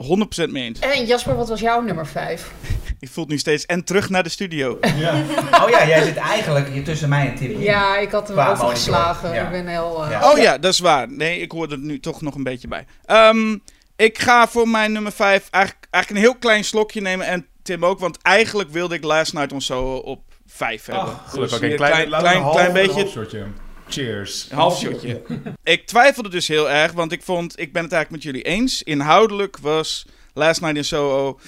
mee 0.50 0.64
eens. 0.64 0.78
En 0.78 1.06
Jasper, 1.06 1.36
wat 1.36 1.48
was 1.48 1.60
jouw 1.60 1.80
nummer 1.80 2.06
5? 2.06 2.50
Ik 3.00 3.08
voel 3.08 3.24
het 3.24 3.32
nu 3.32 3.38
steeds. 3.38 3.66
En 3.66 3.84
terug 3.84 4.08
naar 4.10 4.22
de 4.22 4.28
studio. 4.28 4.78
ja. 4.96 5.22
Oh 5.64 5.68
ja, 5.70 5.86
jij 5.86 6.02
zit 6.04 6.16
eigenlijk 6.16 6.68
hier 6.68 6.84
tussen 6.84 7.08
mij 7.08 7.28
en 7.28 7.34
Tim. 7.34 7.60
Ja, 7.60 7.96
ik 7.98 8.10
had 8.10 8.26
hem 8.28 8.36
Qua 8.36 8.50
overgeslagen. 8.52 9.34
ja. 9.34 9.44
Ik 9.44 9.50
ben 9.50 9.66
heel... 9.66 10.04
eh, 10.04 10.10
Ja. 10.10 10.30
Oh 10.32 10.38
ja, 10.38 10.58
dat 10.58 10.72
is 10.72 10.78
waar. 10.78 11.12
Nee, 11.12 11.40
ik 11.40 11.52
hoorde 11.52 11.74
er 11.74 11.80
nu 11.80 12.00
toch 12.00 12.20
nog 12.22 12.34
een 12.34 12.42
beetje 12.42 12.68
bij. 12.68 12.86
Ehm, 13.04 13.56
ik 13.96 14.18
ga 14.18 14.48
voor 14.48 14.68
mijn 14.68 14.92
nummer 14.92 15.12
5 15.12 15.48
eigenlijk, 15.50 15.86
eigenlijk 15.90 16.24
een 16.24 16.30
heel 16.30 16.40
klein 16.40 16.64
slokje 16.64 17.00
nemen. 17.00 17.26
En 17.26 17.46
Tim 17.62 17.84
ook. 17.84 17.98
Want 17.98 18.18
eigenlijk 18.22 18.70
wilde 18.70 18.94
ik 18.94 19.04
Last 19.04 19.32
Night 19.32 19.52
on 19.52 19.60
Soho 19.60 19.96
op 19.96 20.22
5 20.58 20.86
hebben. 20.86 21.16
Gelukkig. 21.26 21.40
Dus 21.40 21.52
Oké, 21.52 21.66
hier 21.66 21.76
klein, 21.76 22.06
klein, 22.06 22.22
klein, 22.22 22.50
klein 22.50 22.72
beetje. 22.72 23.00
Een 23.00 23.08
shotje. 23.08 23.46
Cheers. 23.88 24.46
Een 24.50 24.56
half 24.56 24.78
shotje. 24.78 25.22
Ik 25.62 25.86
twijfelde 25.86 26.28
dus 26.28 26.48
heel 26.48 26.70
erg, 26.70 26.92
want 26.92 27.12
ik 27.12 27.22
vond, 27.22 27.58
ik 27.58 27.72
ben 27.72 27.82
het 27.82 27.92
eigenlijk 27.92 28.24
met 28.24 28.34
jullie 28.34 28.42
eens. 28.56 28.82
Inhoudelijk 28.82 29.58
was 29.58 30.06
Last 30.34 30.60
Night 30.60 30.76
in 30.76 30.84
Soho 30.84 31.38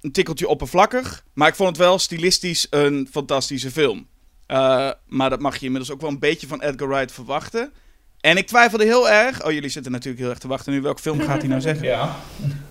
een 0.00 0.12
tikkeltje 0.12 0.48
oppervlakkig. 0.48 1.24
Maar 1.34 1.48
ik 1.48 1.54
vond 1.54 1.68
het 1.68 1.78
wel 1.78 1.98
stilistisch 1.98 2.66
een 2.70 3.08
fantastische 3.10 3.70
film. 3.70 4.06
Eh, 4.46 4.90
maar 5.06 5.30
dat 5.30 5.40
mag 5.40 5.56
je 5.56 5.64
inmiddels 5.64 5.92
ook 5.92 6.00
wel 6.00 6.10
een 6.10 6.18
beetje 6.18 6.46
van 6.46 6.62
Edgar 6.62 6.88
Wright 6.88 7.12
verwachten. 7.12 7.72
En 8.20 8.36
ik 8.36 8.46
twijfelde 8.46 8.84
heel 8.84 9.10
erg. 9.10 9.44
Oh, 9.44 9.52
jullie 9.52 9.68
zitten 9.68 9.92
natuurlijk 9.92 10.22
heel 10.22 10.30
erg 10.30 10.38
te 10.38 10.48
wachten 10.48 10.72
nu. 10.72 10.80
Welke 10.80 11.02
film 11.02 11.20
gaat 11.20 11.38
hij 11.38 11.48
nou 11.48 11.60
zeggen? 11.70 11.86
Ja. 11.86 12.16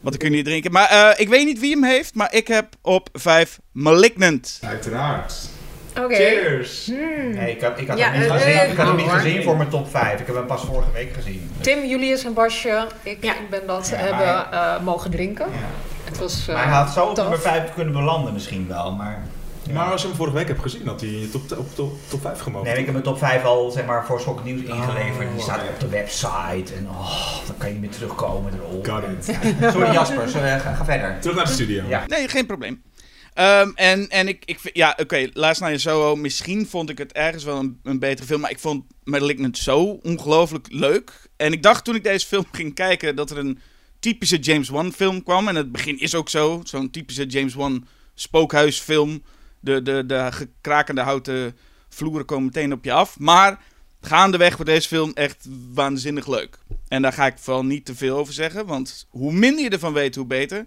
Want 0.01 0.13
ik 0.15 0.19
kun 0.21 0.31
niet 0.31 0.45
drinken. 0.45 0.71
Maar 0.71 0.89
eh, 0.89 1.19
ik 1.19 1.29
weet 1.29 1.45
niet 1.45 1.59
wie 1.59 1.71
hem 1.71 1.83
heeft, 1.83 2.15
maar 2.15 2.33
ik 2.33 2.47
heb 2.47 2.75
op 2.81 3.09
5 3.13 3.59
Malignant. 3.71 4.59
Uiteraard. 4.61 5.49
Oké. 5.99 6.15
Cheers. 6.15 6.85
Hmm. 6.85 7.31
Nee, 7.33 7.51
ik 7.55 7.61
had, 7.61 7.79
ik 7.79 7.87
had 7.87 7.97
Ja, 7.97 8.09
hem 8.11 8.19
niet 8.21 8.29
eh, 8.29 8.35
gezien, 8.35 8.71
ik 8.71 8.77
had 8.77 8.87
hem 8.87 8.95
niet 8.95 9.09
gezien 9.09 9.43
voor 9.43 9.57
mijn 9.57 9.69
top 9.69 9.89
5. 9.89 10.19
Ik 10.19 10.25
heb 10.27 10.35
hem 10.35 10.45
pas 10.45 10.61
vorige 10.65 10.91
week 10.93 11.13
gezien. 11.13 11.51
Tim, 11.61 11.85
Julius 11.85 12.23
en 12.25 12.33
Basje, 12.33 12.87
ik 13.03 13.17
Ja. 13.23 13.33
ben 13.49 13.61
dat 13.67 13.87
Ja, 13.89 13.95
hebben 13.97 14.25
maar- 14.25 14.75
eh, 14.75 14.81
mogen 14.83 15.11
drinken. 15.11 15.45
Ja. 15.51 15.57
Het 16.03 16.17
was 16.19 16.47
eh, 16.47 16.55
maar 16.55 16.63
hij 16.67 16.73
had 16.73 16.89
zo 16.89 17.05
op 17.05 17.15
nummer 17.17 17.39
5 17.39 17.73
kunnen 17.73 17.93
belanden 17.93 18.33
misschien 18.33 18.67
wel, 18.67 18.91
maar... 18.91 19.23
Ja. 19.67 19.73
Maar 19.73 19.91
als 19.91 20.01
je 20.01 20.07
hem 20.07 20.15
vorige 20.17 20.35
week 20.35 20.47
hebt 20.47 20.61
gezien, 20.61 20.87
had 20.87 21.01
hij 21.01 21.09
in 21.09 21.19
je 21.19 21.29
top, 21.29 21.41
op 21.57 21.75
top, 21.75 21.93
top 22.07 22.21
5 22.21 22.39
gemogen. 22.39 22.67
Nee, 22.67 22.77
ik 22.77 22.83
heb 22.83 22.91
mijn 22.93 23.03
top 23.05 23.17
5 23.17 23.43
al 23.43 23.71
zeg 23.71 23.85
maar, 23.85 24.05
voor 24.05 24.19
Schokkend 24.19 24.45
Nieuws 24.45 24.61
ingeleverd. 24.61 25.27
Oh, 25.27 25.33
Die 25.33 25.41
staat 25.41 25.59
op 25.73 25.79
de 25.79 25.87
website. 25.89 26.73
En 26.77 26.87
oh, 26.89 27.09
dan 27.47 27.55
kan 27.57 27.67
je 27.67 27.73
niet 27.73 27.81
meer 27.81 27.89
terugkomen 27.91 28.53
erop. 28.53 28.87
Got 28.87 29.03
it. 29.03 29.25
Sorry 29.73 29.91
Jasper, 29.93 30.29
sorry, 30.29 30.59
ga, 30.59 30.73
ga 30.73 30.85
verder. 30.85 31.17
Terug 31.19 31.35
naar 31.35 31.45
de 31.45 31.51
studio. 31.51 31.83
Ja. 31.87 32.03
Nee, 32.07 32.27
geen 32.27 32.45
probleem. 32.45 32.81
Ehm, 33.33 33.71
en, 33.75 34.09
en 34.09 34.27
ik, 34.27 34.43
ik 34.45 34.59
ja, 34.73 34.97
oké, 34.99 35.29
Night 35.33 35.61
in 35.61 35.79
Soho, 35.79 36.15
misschien 36.15 36.67
vond 36.67 36.89
ik 36.89 36.97
het 36.97 37.11
ergens 37.11 37.43
wel 37.43 37.59
een, 37.59 37.79
een 37.83 37.99
betere 37.99 38.27
film, 38.27 38.41
maar 38.41 38.51
ik 38.51 38.59
vond 38.59 38.83
Malignant 39.03 39.57
zo 39.57 39.99
ongelooflijk 40.03 40.67
leuk. 40.69 41.11
En 41.35 41.51
ik 41.53 41.63
dacht 41.63 41.83
toen 41.83 41.95
ik 41.95 42.03
deze 42.03 42.27
film 42.27 42.45
ging 42.51 42.73
kijken 42.73 43.15
dat 43.15 43.31
er 43.31 43.37
een 43.37 43.59
typische 43.99 44.37
James 44.37 44.69
Wan 44.69 44.91
film 44.91 45.23
kwam. 45.23 45.47
En 45.47 45.55
het 45.55 45.71
begin 45.71 45.99
is 45.99 46.15
ook 46.15 46.29
zo, 46.29 46.61
zo'n 46.63 46.89
typische 46.89 47.25
James 47.25 47.53
Wan 47.53 47.87
spookhuisfilm. 48.13 49.23
De, 49.59 49.81
de, 49.81 50.05
de 50.05 50.27
gekrakende 50.31 51.01
houten 51.01 51.57
vloeren 51.89 52.25
komen 52.25 52.45
meteen 52.45 52.73
op 52.73 52.83
je 52.83 52.91
af. 52.91 53.19
Maar 53.19 53.59
gaandeweg 54.01 54.55
wordt 54.55 54.71
deze 54.71 54.87
film 54.87 55.11
echt 55.13 55.47
waanzinnig 55.73 56.27
leuk. 56.27 56.57
En 56.87 57.01
daar 57.01 57.13
ga 57.13 57.25
ik 57.25 57.37
vooral 57.37 57.65
niet 57.65 57.85
te 57.85 57.95
veel 57.95 58.17
over 58.17 58.33
zeggen, 58.33 58.65
want 58.65 59.07
hoe 59.09 59.33
minder 59.33 59.63
je 59.63 59.69
ervan 59.69 59.93
weet, 59.93 60.15
hoe 60.15 60.25
beter. 60.25 60.65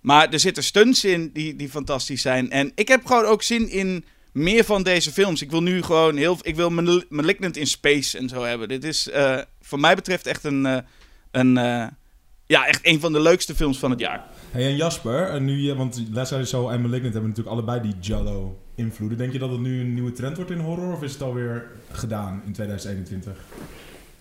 Maar 0.00 0.28
er 0.28 0.40
zitten 0.40 0.62
stunts 0.64 1.04
in 1.04 1.30
die, 1.32 1.56
die 1.56 1.68
fantastisch 1.68 2.22
zijn. 2.22 2.50
En 2.50 2.72
ik 2.74 2.88
heb 2.88 3.06
gewoon 3.06 3.24
ook 3.24 3.42
zin 3.42 3.68
in 3.68 4.04
meer 4.32 4.64
van 4.64 4.82
deze 4.82 5.12
films. 5.12 5.42
Ik 5.42 5.50
wil 5.50 5.62
nu 5.62 5.82
gewoon 5.82 6.16
heel... 6.16 6.38
Ik 6.42 6.56
wil 6.56 6.70
Mal- 6.70 7.02
Malignant 7.08 7.56
in 7.56 7.66
Space 7.66 8.18
en 8.18 8.28
zo 8.28 8.42
hebben. 8.44 8.68
Dit 8.68 8.84
is 8.84 9.08
eh 9.10 9.38
voor 9.60 9.80
mij 9.80 9.94
betreft 9.94 10.26
echt 10.26 10.44
een... 10.44 10.66
eh, 10.66 10.78
een 11.30 11.56
eh, 11.58 11.86
ja, 12.46 12.66
echt 12.66 12.80
een 12.86 13.00
van 13.00 13.12
de 13.12 13.20
leukste 13.20 13.54
films 13.54 13.78
van 13.78 13.90
het 13.90 14.00
jaar. 14.00 14.26
Hey, 14.50 14.64
en 14.66 14.76
Jasper, 14.76 15.28
en 15.28 15.44
nu, 15.44 15.74
want 15.74 16.02
Last 16.12 16.34
Soho 16.42 16.68
en 16.68 16.80
Malignant 16.80 17.12
hebben 17.12 17.30
natuurlijk 17.30 17.56
allebei 17.56 17.80
die 17.80 17.94
Jello-invloeden. 18.00 19.18
Denk 19.18 19.32
je 19.32 19.38
dat 19.38 19.50
het 19.50 19.60
nu 19.60 19.80
een 19.80 19.94
nieuwe 19.94 20.12
trend 20.12 20.36
wordt 20.36 20.50
in 20.50 20.58
horror, 20.58 20.92
of 20.92 21.02
is 21.02 21.12
het 21.12 21.22
alweer 21.22 21.66
gedaan 21.90 22.42
in 22.46 22.52
2021? 22.52 23.32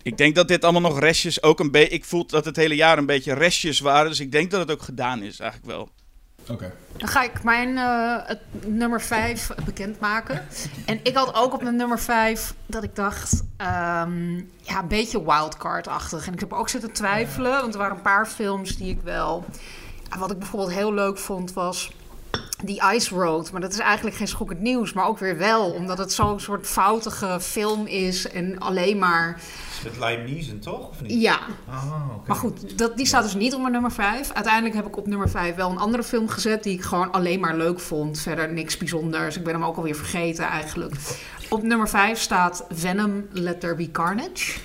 Ik 0.03 0.17
denk 0.17 0.35
dat 0.35 0.47
dit 0.47 0.63
allemaal 0.63 0.91
nog 0.91 0.99
restjes 0.99 1.43
ook 1.43 1.59
een 1.59 1.71
beetje... 1.71 1.93
Ik 1.95 2.05
voel 2.05 2.25
dat 2.25 2.45
het 2.45 2.55
hele 2.55 2.75
jaar 2.75 2.97
een 2.97 3.05
beetje 3.05 3.33
restjes 3.33 3.79
waren. 3.79 4.09
Dus 4.09 4.19
ik 4.19 4.31
denk 4.31 4.51
dat 4.51 4.59
het 4.59 4.71
ook 4.71 4.81
gedaan 4.81 5.23
is 5.23 5.39
eigenlijk 5.39 5.71
wel. 5.71 5.89
Oké. 6.49 6.73
Dan 6.97 7.07
ga 7.07 7.23
ik 7.23 7.43
mijn 7.43 7.77
eh, 7.77 8.27
het 8.27 8.39
nummer 8.65 9.01
5 9.01 9.51
bekendmaken. 9.65 10.47
En 10.85 10.99
ik 11.03 11.15
had 11.15 11.35
ook 11.35 11.53
op 11.53 11.63
mijn 11.63 11.75
nummer 11.75 11.99
5 11.99 12.53
dat 12.65 12.83
ik 12.83 12.95
dacht, 12.95 13.43
ehm, 13.57 14.35
ja, 14.61 14.79
een 14.79 14.87
beetje 14.87 15.23
wildcard-achtig. 15.23 16.27
En 16.27 16.33
ik 16.33 16.39
heb 16.39 16.53
ook 16.53 16.69
zitten 16.69 16.91
twijfelen, 16.91 17.61
want 17.61 17.73
er 17.73 17.79
waren 17.79 17.95
een 17.95 18.01
paar 18.01 18.25
films 18.25 18.77
die 18.77 18.89
ik 18.89 19.01
wel... 19.03 19.45
Ja, 20.09 20.17
wat 20.17 20.31
ik 20.31 20.39
bijvoorbeeld 20.39 20.73
heel 20.73 20.93
leuk 20.93 21.17
vond 21.17 21.53
was 21.53 21.91
die 22.63 22.81
Ice 22.93 23.15
Road. 23.15 23.51
Maar 23.51 23.61
dat 23.61 23.71
is 23.73 23.79
eigenlijk 23.79 24.15
geen 24.15 24.27
schokkend 24.27 24.59
nieuws, 24.59 24.93
maar 24.93 25.07
ook 25.07 25.19
weer 25.19 25.37
wel. 25.37 25.71
Omdat 25.71 25.97
het 25.97 26.13
zo'n 26.13 26.39
soort 26.39 26.67
foutige 26.67 27.37
film 27.41 27.85
is 27.85 28.27
en 28.31 28.59
alleen 28.59 28.97
maar... 28.97 29.39
Met 29.83 29.97
Liam 29.99 30.23
Neeson, 30.23 30.59
toch? 30.59 30.89
Of 30.89 31.01
niet? 31.01 31.21
Ja, 31.21 31.39
Oh, 31.69 32.09
oké. 32.15 32.27
maar 32.27 32.35
goed, 32.37 32.77
dat, 32.77 32.97
die 32.97 33.05
staat 33.05 33.23
dus 33.23 33.33
niet 33.33 33.53
op 33.53 33.59
mijn 33.59 33.71
nummer 33.73 33.91
5. 33.91 34.31
Uiteindelijk 34.33 34.75
heb 34.75 34.85
ik 34.87 34.97
op 34.97 35.07
nummer 35.07 35.29
5 35.29 35.55
wel 35.55 35.69
een 35.71 35.77
andere 35.77 36.03
film 36.03 36.27
gezet 36.29 36.63
die 36.63 36.73
ik 36.73 36.81
gewoon 36.81 37.11
alleen 37.11 37.39
maar 37.39 37.55
leuk 37.55 37.79
vond. 37.79 38.19
Verder 38.19 38.53
niks 38.53 38.77
bijzonders. 38.77 39.37
Ik 39.37 39.43
ben 39.43 39.53
hem 39.53 39.63
ook 39.63 39.75
alweer 39.77 39.95
vergeten 39.95 40.45
eigenlijk. 40.45 40.95
Op 41.49 41.63
nummer 41.63 41.89
5 41.89 42.19
staat 42.19 42.65
Venom 42.69 43.25
Let 43.31 43.59
There 43.59 43.75
Be 43.75 43.91
Carnage. 43.91 44.59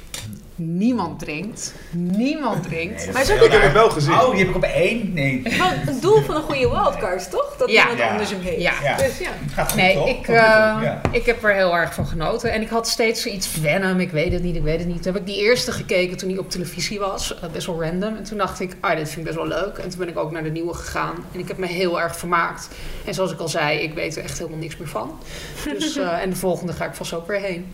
Niemand 0.56 1.18
drinkt. 1.18 1.74
Niemand 1.90 2.62
drinkt. 2.62 3.12
Maar 3.12 3.24
zo 3.24 3.34
Ik 3.34 3.52
heb 3.52 3.62
hem 3.62 3.72
wel 3.72 3.90
gezien. 3.90 4.12
Oh, 4.12 4.30
die 4.30 4.38
heb 4.38 4.48
ik 4.48 4.54
op 4.56 4.62
één? 4.62 5.12
Nee. 5.12 5.42
Het 5.86 6.02
doel 6.02 6.22
van 6.22 6.34
een 6.34 6.42
goede 6.42 6.68
wildcard, 6.70 7.30
toch? 7.30 7.54
Dat 7.58 7.70
Ja. 7.70 7.80
iemand 7.82 7.98
Ja. 7.98 8.10
anders 8.10 8.30
hem 8.30 8.40
heeft. 8.40 8.60
Ja. 8.60 8.72
Ja. 8.82 8.96
Dus 8.96 9.18
ja. 9.18 9.28
Gaat 9.52 9.70
goed, 9.72 9.80
Nee, 9.80 9.94
toch? 9.94 10.08
ik, 10.08 10.28
eh, 10.28 10.34
ja. 10.34 11.00
ik 11.10 11.26
heb 11.26 11.44
er 11.44 11.54
heel 11.54 11.76
erg 11.76 11.94
van 11.94 12.06
genoten. 12.06 12.52
En 12.52 12.60
ik 12.62 12.68
had 12.68 12.88
steeds 12.88 13.22
zoiets 13.22 13.46
Venom, 13.48 14.00
ik 14.00 14.10
weet 14.10 14.32
het 14.32 14.42
niet, 14.42 14.56
ik 14.56 14.62
weet 14.62 14.78
het 14.78 14.88
niet. 14.88 15.02
Toen 15.02 15.12
heb 15.12 15.20
ik 15.20 15.26
die 15.28 15.36
eerste 15.38 15.72
gekeken 15.72 16.16
toen 16.16 16.28
die 16.28 16.38
op 16.38 16.50
televisie 16.50 16.98
was. 16.98 17.34
eh, 17.40 17.48
best 17.52 17.66
wel 17.66 17.82
random. 17.82 18.16
En 18.16 18.24
toen 18.24 18.38
dacht 18.38 18.60
ik, 18.60 18.76
ah, 18.80 18.96
dit 18.96 19.06
vind 19.08 19.18
ik 19.18 19.24
best 19.24 19.36
wel 19.36 19.46
leuk. 19.46 19.78
En 19.78 19.88
toen 19.88 19.98
ben 19.98 20.08
ik 20.08 20.18
ook 20.18 20.30
naar 20.32 20.42
de 20.42 20.50
nieuwe 20.50 20.74
gegaan. 20.74 21.14
En 21.32 21.38
ik 21.40 21.48
heb 21.48 21.56
me 21.58 21.66
heel 21.66 22.00
erg 22.00 22.16
vermaakt. 22.16 22.68
En 23.04 23.14
zoals 23.14 23.32
ik 23.32 23.38
al 23.40 23.48
zei, 23.48 23.78
ik 23.78 23.94
weet 23.94 24.16
er 24.16 24.22
echt 24.22 24.38
helemaal 24.38 24.58
niks 24.58 24.76
meer 24.76 24.88
van. 24.88 25.18
Dus, 25.78 25.96
eh, 25.96 26.22
en 26.22 26.30
de 26.30 26.36
volgende 26.36 26.72
ga 26.72 26.84
ik 26.84 26.94
vast 26.94 27.12
ook 27.14 27.26
weer 27.26 27.40
heen. 27.40 27.72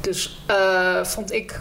Dus 0.00 0.42
eh, 0.46 1.04
vond 1.04 1.32
ik 1.32 1.60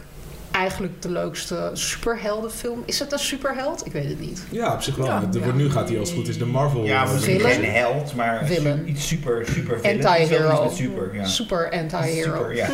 eigenlijk 0.59 1.01
de 1.01 1.09
leukste 1.11 1.69
superheldenfilm. 1.73 2.83
Is 2.85 2.99
het 2.99 3.11
een 3.11 3.19
superheld? 3.19 3.85
Ik 3.85 3.91
weet 3.91 4.09
het 4.09 4.19
niet. 4.19 4.43
Ja, 4.49 4.73
op 4.73 4.81
zich 4.81 4.95
wel. 4.95 5.05
Ja. 5.05 5.19
De- 5.31 5.39
Ja. 5.39 5.51
Nu 5.51 5.71
gaat 5.71 5.89
hij 5.89 5.99
als 5.99 6.09
het 6.09 6.17
goed 6.17 6.27
is 6.27 6.37
de 6.37 6.45
Marvel. 6.45 6.83
Ja, 6.85 7.05
misschien 7.05 7.35
Villain. 7.39 7.59
geen 7.61 7.71
held, 7.71 8.15
maar 8.15 8.45
Villain. 8.45 8.89
iets 8.89 9.07
super, 9.07 9.45
super. 9.53 9.75
Anti-hero. 9.75 10.71
Super, 10.75 11.15
ja. 11.15 11.25
Super 11.25 11.71
anti-hero. 11.71 12.35
Super, 12.37 12.55
ja. 12.55 12.69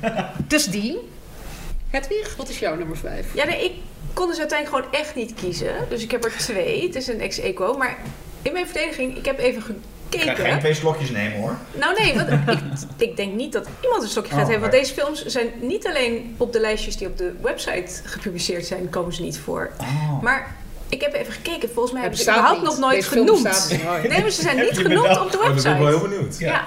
Dus 0.48 0.64
die. 0.66 0.98
Hedwig, 1.90 2.34
wat 2.36 2.48
is 2.48 2.58
jouw 2.58 2.74
nummer 2.76 2.96
5? 2.96 3.26
Ja, 3.34 3.44
nee, 3.44 3.64
ik 3.64 3.72
kon 4.12 4.28
dus 4.28 4.38
uiteindelijk 4.38 4.78
gewoon 4.84 5.00
echt 5.02 5.14
niet 5.14 5.34
kiezen. 5.34 5.74
Dus 5.88 6.02
ik 6.02 6.10
heb 6.10 6.24
er 6.24 6.32
twee. 6.38 6.82
Het 6.86 6.94
is 6.94 7.06
een 7.06 7.20
ex-equo. 7.20 7.76
Maar 7.76 7.98
in 8.42 8.52
mijn 8.52 8.66
verdediging, 8.66 9.16
ik 9.16 9.24
heb 9.24 9.38
even 9.38 9.62
Ik 10.14 10.20
ga 10.20 10.28
gekeken. 10.30 10.50
geen 10.50 10.58
twee 10.60 10.74
slokjes 10.74 11.10
nemen 11.10 11.40
hoor. 11.40 11.56
Nou 11.72 11.98
nee, 11.98 12.14
want 12.14 12.28
ik, 12.58 12.58
ik 12.96 13.16
denk 13.16 13.34
niet 13.34 13.52
dat 13.52 13.66
iemand 13.82 14.02
een 14.02 14.08
stokje 14.08 14.30
gaat 14.32 14.42
Oh, 14.42 14.48
hebben. 14.50 14.70
Want 14.70 14.82
deze 14.82 14.94
films 14.94 15.24
zijn 15.24 15.46
niet 15.60 15.86
alleen 15.86 16.34
op 16.38 16.52
de 16.52 16.60
lijstjes 16.60 16.96
die 16.96 17.06
op 17.06 17.18
de 17.18 17.32
website 17.42 18.00
gepubliceerd 18.04 18.66
zijn, 18.66 18.88
komen 18.90 19.12
ze 19.12 19.22
niet 19.22 19.38
voor. 19.38 19.70
Oh. 19.80 20.22
Maar 20.22 20.54
ik 20.88 21.00
heb 21.00 21.14
even 21.14 21.32
gekeken. 21.32 21.68
Volgens 21.72 21.92
mij 21.92 22.00
hebben 22.02 22.18
ze 22.20 22.30
überhaupt 22.30 22.60
niet. 22.60 22.68
nog 22.70 22.78
nooit 22.78 22.94
Deze 22.96 23.08
genoemd. 23.08 23.76
Nee, 24.08 24.20
maar 24.20 24.30
ze 24.30 24.42
zijn 24.42 24.56
niet 24.56 24.78
genoemd 24.78 25.20
op 25.20 25.30
de 25.32 25.38
Oh, 25.38 25.44
ben 25.46 25.56
ik 25.56 25.62
wel 25.62 25.74
heel 25.74 25.84
website. 25.84 26.08
benieuwd. 26.08 26.38
Ja. 26.38 26.64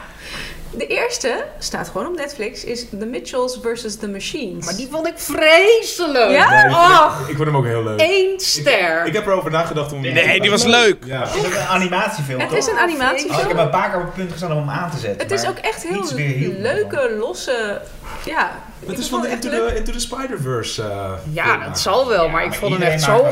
De 0.78 0.88
eerste 0.88 1.44
staat 1.60 1.88
gewoon 1.88 2.08
op 2.08 2.16
Netflix, 2.16 2.64
is 2.64 2.86
The 3.00 3.06
Mitchells 3.06 3.60
vs. 3.62 3.96
The 3.96 4.08
Machines. 4.08 4.66
Maar 4.66 4.76
die 4.76 4.88
vond 4.92 5.08
ik 5.08 5.14
vreselijk. 5.18 6.32
Ja? 6.32 6.50
Nee, 6.50 6.66
ik, 6.66 7.22
ik, 7.22 7.30
ik 7.30 7.36
vond 7.36 7.48
hem 7.48 7.58
ook 7.58 7.66
heel 7.66 7.84
leuk. 7.84 8.02
Eén 8.02 8.40
ster. 8.40 9.06
Ik 9.06 9.14
heb 9.14 9.26
erover 9.26 9.52
nagedacht 9.52 9.92
om... 9.92 10.02
Nee, 10.02 10.42
die 10.42 10.50
was 10.50 10.64
leuk. 10.64 11.04
Ja. 11.06 11.24
Is 11.24 11.44
een 11.44 11.68
animatiefilm 11.68 12.40
Het 12.40 12.50
toch? 12.50 12.58
is 12.58 12.68
een 12.68 12.78
animatiefilm. 12.78 13.36
Oh, 13.36 13.42
ik 13.42 13.48
heb 13.48 13.58
een 13.58 13.70
paar 13.70 13.90
keer 13.90 14.00
op 14.00 14.06
het 14.06 14.14
punt 14.14 14.32
gestaan 14.32 14.52
om 14.52 14.58
hem 14.58 14.70
aan 14.70 14.92
te 14.92 14.98
zetten. 14.98 15.22
Het 15.28 15.32
is 15.32 15.48
ook 15.48 15.58
echt 15.58 15.84
heel 15.84 16.16
heel 16.16 16.52
leuke, 16.52 17.16
losse... 17.20 17.82
Ja, 18.26 18.52
Het 18.80 18.92
ik 18.92 18.98
is 18.98 19.08
van 19.08 19.22
de 19.22 19.30
Into 19.30 19.50
the, 19.50 19.76
Into 19.76 19.92
the 19.92 20.00
Spider-Verse 20.00 20.82
eh, 20.84 21.12
ja, 21.32 21.58
dat 21.68 21.80
zal 21.80 22.08
wel, 22.08 22.26
Ja, 22.26 22.32
maar 22.32 22.46
ik 22.46 22.54
vond 22.54 22.74
hem 22.74 22.82
echt 22.82 23.02
zo 23.02 23.26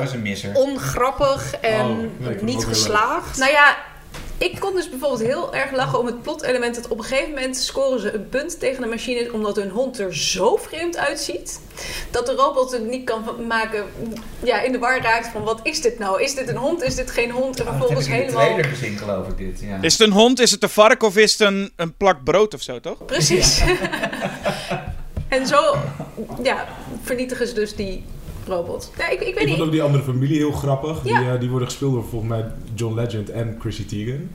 ongrappig 0.54 1.56
en 1.62 1.82
Oh, 1.82 1.98
nee, 2.18 2.34
ik 2.34 2.42
niet 2.42 2.66
geslaagd. 2.66 3.38
Nou 3.38 3.52
ja, 3.52 3.76
ik 4.38 4.60
kon 4.60 4.74
dus 4.74 4.90
bijvoorbeeld 4.90 5.22
heel 5.22 5.56
erg 5.56 5.72
lachen 5.72 6.00
om 6.00 6.06
het 6.06 6.22
plotelement 6.22 6.76
dat 6.76 6.88
op 6.88 6.98
een 6.98 7.04
gegeven 7.04 7.34
moment 7.34 7.58
scoren 7.58 8.00
ze 8.00 8.14
een 8.14 8.30
punt 8.30 8.60
tegen 8.60 8.82
de 8.82 8.88
machine 8.88 9.34
omdat 9.34 9.56
hun 9.56 9.70
hond 9.70 10.00
er 10.00 10.16
zo 10.16 10.56
vreemd 10.56 10.98
uitziet 10.98 11.60
dat 12.12 12.26
de 12.26 12.34
robot 12.34 12.72
het 12.72 12.86
niet 12.86 13.06
kan 13.06 13.24
maken, 13.48 13.84
ja, 14.44 14.62
in 14.62 14.72
de 14.72 14.80
war 14.80 15.02
raakt 15.02 15.28
van 15.28 15.44
wat 15.44 15.60
is 15.64 15.82
dit 15.82 16.00
nou? 16.00 16.22
Is 16.22 16.36
dit 16.36 16.50
een 16.50 16.58
hond? 16.58 16.84
Is 16.84 16.96
dit 16.96 17.12
geen 17.12 17.32
hond? 17.32 17.60
En 17.60 17.66
Oh, 17.66 17.72
dat 17.72 17.80
heb 17.80 17.98
vervolgens 17.98 18.08
ik 18.08 18.14
in 18.14 18.34
de 18.34 18.40
helemaal... 18.40 18.70
gezien 18.70 18.98
geloof 18.98 19.28
ik 19.28 19.38
dit. 19.38 19.60
Ja. 19.60 19.82
Is 19.82 19.98
het 19.98 20.08
een 20.08 20.14
hond, 20.14 20.40
is 20.40 20.52
het 20.52 20.64
een 20.64 20.70
vark 20.70 21.04
of 21.04 21.18
is 21.18 21.32
het 21.32 21.42
een, 21.42 21.72
een 21.76 21.94
plak 21.94 22.24
brood 22.24 22.54
of 22.54 22.62
zo, 22.62 22.80
toch? 22.80 23.06
Precies. 23.06 23.62
en 25.28 25.48
zo, 25.48 25.76
ja, 26.44 26.68
vernietigen 27.04 27.48
ze 27.48 27.54
dus 27.54 27.76
die 27.76 28.04
robot. 28.48 28.92
Ja, 28.98 29.10
ik, 29.10 29.20
ik 29.22 29.34
weet 29.34 29.44
Ik 29.44 29.50
vond 29.50 29.62
ook 29.62 29.72
die 29.72 29.82
andere 29.82 30.04
familie 30.04 30.38
heel 30.38 30.52
grappig. 30.52 30.98
Ja. 31.04 31.20
Die, 31.20 31.30
eh, 31.30 31.40
die 31.40 31.50
worden 31.50 31.68
gespeeld 31.68 31.94
door 31.94 32.04
volgens 32.04 32.32
mij 32.32 32.46
John 32.76 32.96
Legend 32.96 33.30
en 33.30 33.58
Chrissy 33.60 33.86
Teigen. 33.86 34.32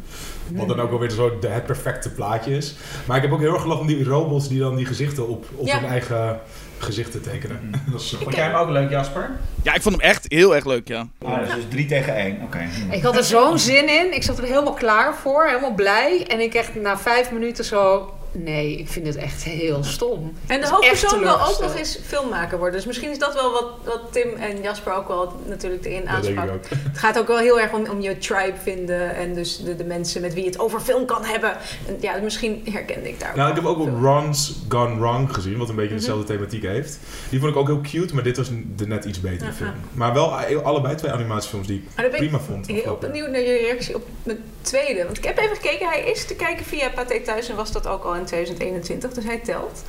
Wat 0.52 0.68
dan 0.68 0.80
ook 0.80 0.90
alweer 0.92 1.10
zo 1.10 1.38
de, 1.38 1.48
het 1.48 1.66
perfecte 1.66 2.10
plaatje 2.10 2.56
is. 2.56 2.74
Maar 3.06 3.16
ik 3.16 3.22
heb 3.22 3.32
ook 3.32 3.40
heel 3.40 3.52
erg 3.52 3.62
gelachen 3.62 3.82
om 3.82 3.86
die 3.88 4.04
robots 4.04 4.48
die 4.48 4.58
dan 4.58 4.76
die 4.76 4.86
gezichten 4.86 5.28
op, 5.28 5.46
op 5.54 5.66
Ja. 5.66 5.80
hun 5.80 5.88
eigen 5.90 6.40
gezichten 6.78 7.22
tekenen. 7.22 7.70
Dat 7.92 8.00
is 8.00 8.16
Vond 8.22 8.34
jij 8.34 8.44
hem 8.44 8.54
ook 8.54 8.68
leuk, 8.68 8.90
Jasper? 8.90 9.30
Ja, 9.62 9.74
ik 9.74 9.82
vond 9.82 9.94
hem 10.00 10.04
echt 10.10 10.24
heel 10.28 10.54
erg 10.54 10.64
leuk, 10.64 10.88
ja. 10.88 11.08
Is 11.42 11.54
dus 11.54 11.64
3 11.68 11.86
tegen 11.86 12.14
1. 12.14 12.38
Oké. 12.42 12.68
Ik 12.90 13.02
had 13.02 13.16
er 13.16 13.24
zo'n 13.24 13.58
zin 13.58 13.88
in. 13.88 14.14
Ik 14.14 14.22
zat 14.22 14.38
er 14.38 14.44
helemaal 14.44 14.74
klaar 14.74 15.14
voor, 15.14 15.46
helemaal 15.46 15.74
blij. 15.74 16.26
En 16.28 16.40
ik 16.40 16.54
echt 16.54 16.74
na 16.74 16.98
vijf 16.98 17.30
minuten 17.30 17.64
zo... 17.64 18.10
Nee, 18.32 18.76
ik 18.76 18.88
vind 18.88 19.06
het 19.06 19.16
echt 19.16 19.42
heel 19.44 19.84
stom. 19.84 20.32
En 20.46 20.60
de 20.60 20.68
hoofdpersoon 20.68 21.20
wil 21.20 21.40
ook 21.40 21.60
nog 21.60 21.76
eens 21.76 21.98
filmmaker 22.06 22.58
worden. 22.58 22.76
Dus 22.76 22.86
misschien 22.86 23.10
is 23.10 23.18
dat 23.18 23.34
wel 23.34 23.50
wat, 23.52 23.64
wat 23.84 24.00
Tim 24.10 24.28
en 24.38 24.62
Jasper 24.62 24.92
ook 24.94 25.08
wel 25.08 25.32
natuurlijk 25.46 25.84
erin 25.84 26.02
ik 26.02 26.08
aansprak. 26.08 26.48
Het 26.90 26.98
gaat 26.98 27.18
ook 27.18 27.26
wel 27.26 27.38
heel 27.38 27.60
erg 27.60 27.72
om, 27.72 27.86
om 27.90 28.00
je 28.00 28.18
tribe 28.18 28.56
vinden. 28.62 29.14
En 29.14 29.34
dus 29.34 29.56
de, 29.64 29.76
de 29.76 29.84
mensen 29.84 30.20
met 30.20 30.34
wie 30.34 30.42
je 30.44 30.48
het 30.50 30.58
over 30.58 30.80
film 30.80 31.06
kan 31.06 31.24
hebben. 31.24 31.50
En 31.86 31.96
ja, 32.00 32.16
misschien 32.22 32.62
herkende 32.70 33.08
ik 33.08 33.20
daar 33.20 33.30
ook 33.30 33.36
Nou, 33.36 33.48
ik 33.50 33.56
heb 33.56 33.64
ook 33.64 33.84
wel. 33.84 33.98
Ron's 34.00 34.52
Gone 34.68 34.98
Wrong 35.00 35.34
gezien, 35.34 35.58
wat 35.58 35.68
een 35.68 35.74
beetje 35.74 35.90
Mhm. 35.90 36.00
dezelfde 36.00 36.24
thematiek 36.26 36.62
heeft. 36.62 36.98
Die 37.30 37.40
vond 37.40 37.52
ik 37.52 37.58
ook 37.58 37.66
heel 37.66 37.80
cute, 37.80 38.14
maar 38.14 38.22
dit 38.24 38.36
was 38.36 38.48
de 38.76 38.86
net 38.86 39.04
iets 39.04 39.20
betere 39.20 39.52
film. 39.52 39.72
Maar 39.92 40.12
wel 40.14 40.32
allebei 40.62 40.94
twee 40.94 41.10
animatiefilms 41.12 41.66
die 41.66 41.76
ik 41.76 41.96
ben 41.96 42.04
ik 42.04 42.10
prima 42.16 42.38
vond. 42.38 42.66
heel 42.66 42.76
afgelopen. 42.76 43.10
benieuwd 43.10 43.30
naar 43.30 43.40
je 43.40 43.56
reactie 43.66 43.94
op 43.94 44.06
mijn 44.22 44.38
tweede. 44.60 45.04
Want 45.04 45.16
ik 45.18 45.24
heb 45.24 45.38
even 45.38 45.56
gekeken. 45.56 45.88
Hij 45.88 46.00
is 46.02 46.26
te 46.26 46.34
kijken 46.34 46.64
via 46.64 46.88
Pathé 46.94 47.20
Thuis. 47.20 47.48
En 47.48 47.56
was 47.56 47.72
dat 47.72 47.86
ook 47.86 48.04
al 48.04 48.14
in 48.20 48.26
2021. 48.26 49.12
Dus 49.12 49.24
hij 49.24 49.38
telt. 49.38 49.82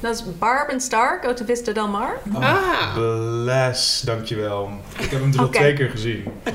Dat 0.00 0.14
is 0.14 0.38
Barb 0.38 0.70
and 0.70 0.82
Star, 0.82 1.20
Go 1.22 1.34
to 1.34 1.44
Vista 1.44 1.72
Del 1.72 1.88
Mar. 1.88 2.18
Ah. 2.32 2.94
Bless, 2.94 4.00
dankjewel. 4.00 4.70
Ik 4.98 5.10
heb 5.10 5.20
hem 5.20 5.30
dus 5.30 5.40
al 5.40 5.48
twee 5.48 5.74
keer 5.74 5.90
gezien. 5.90 6.24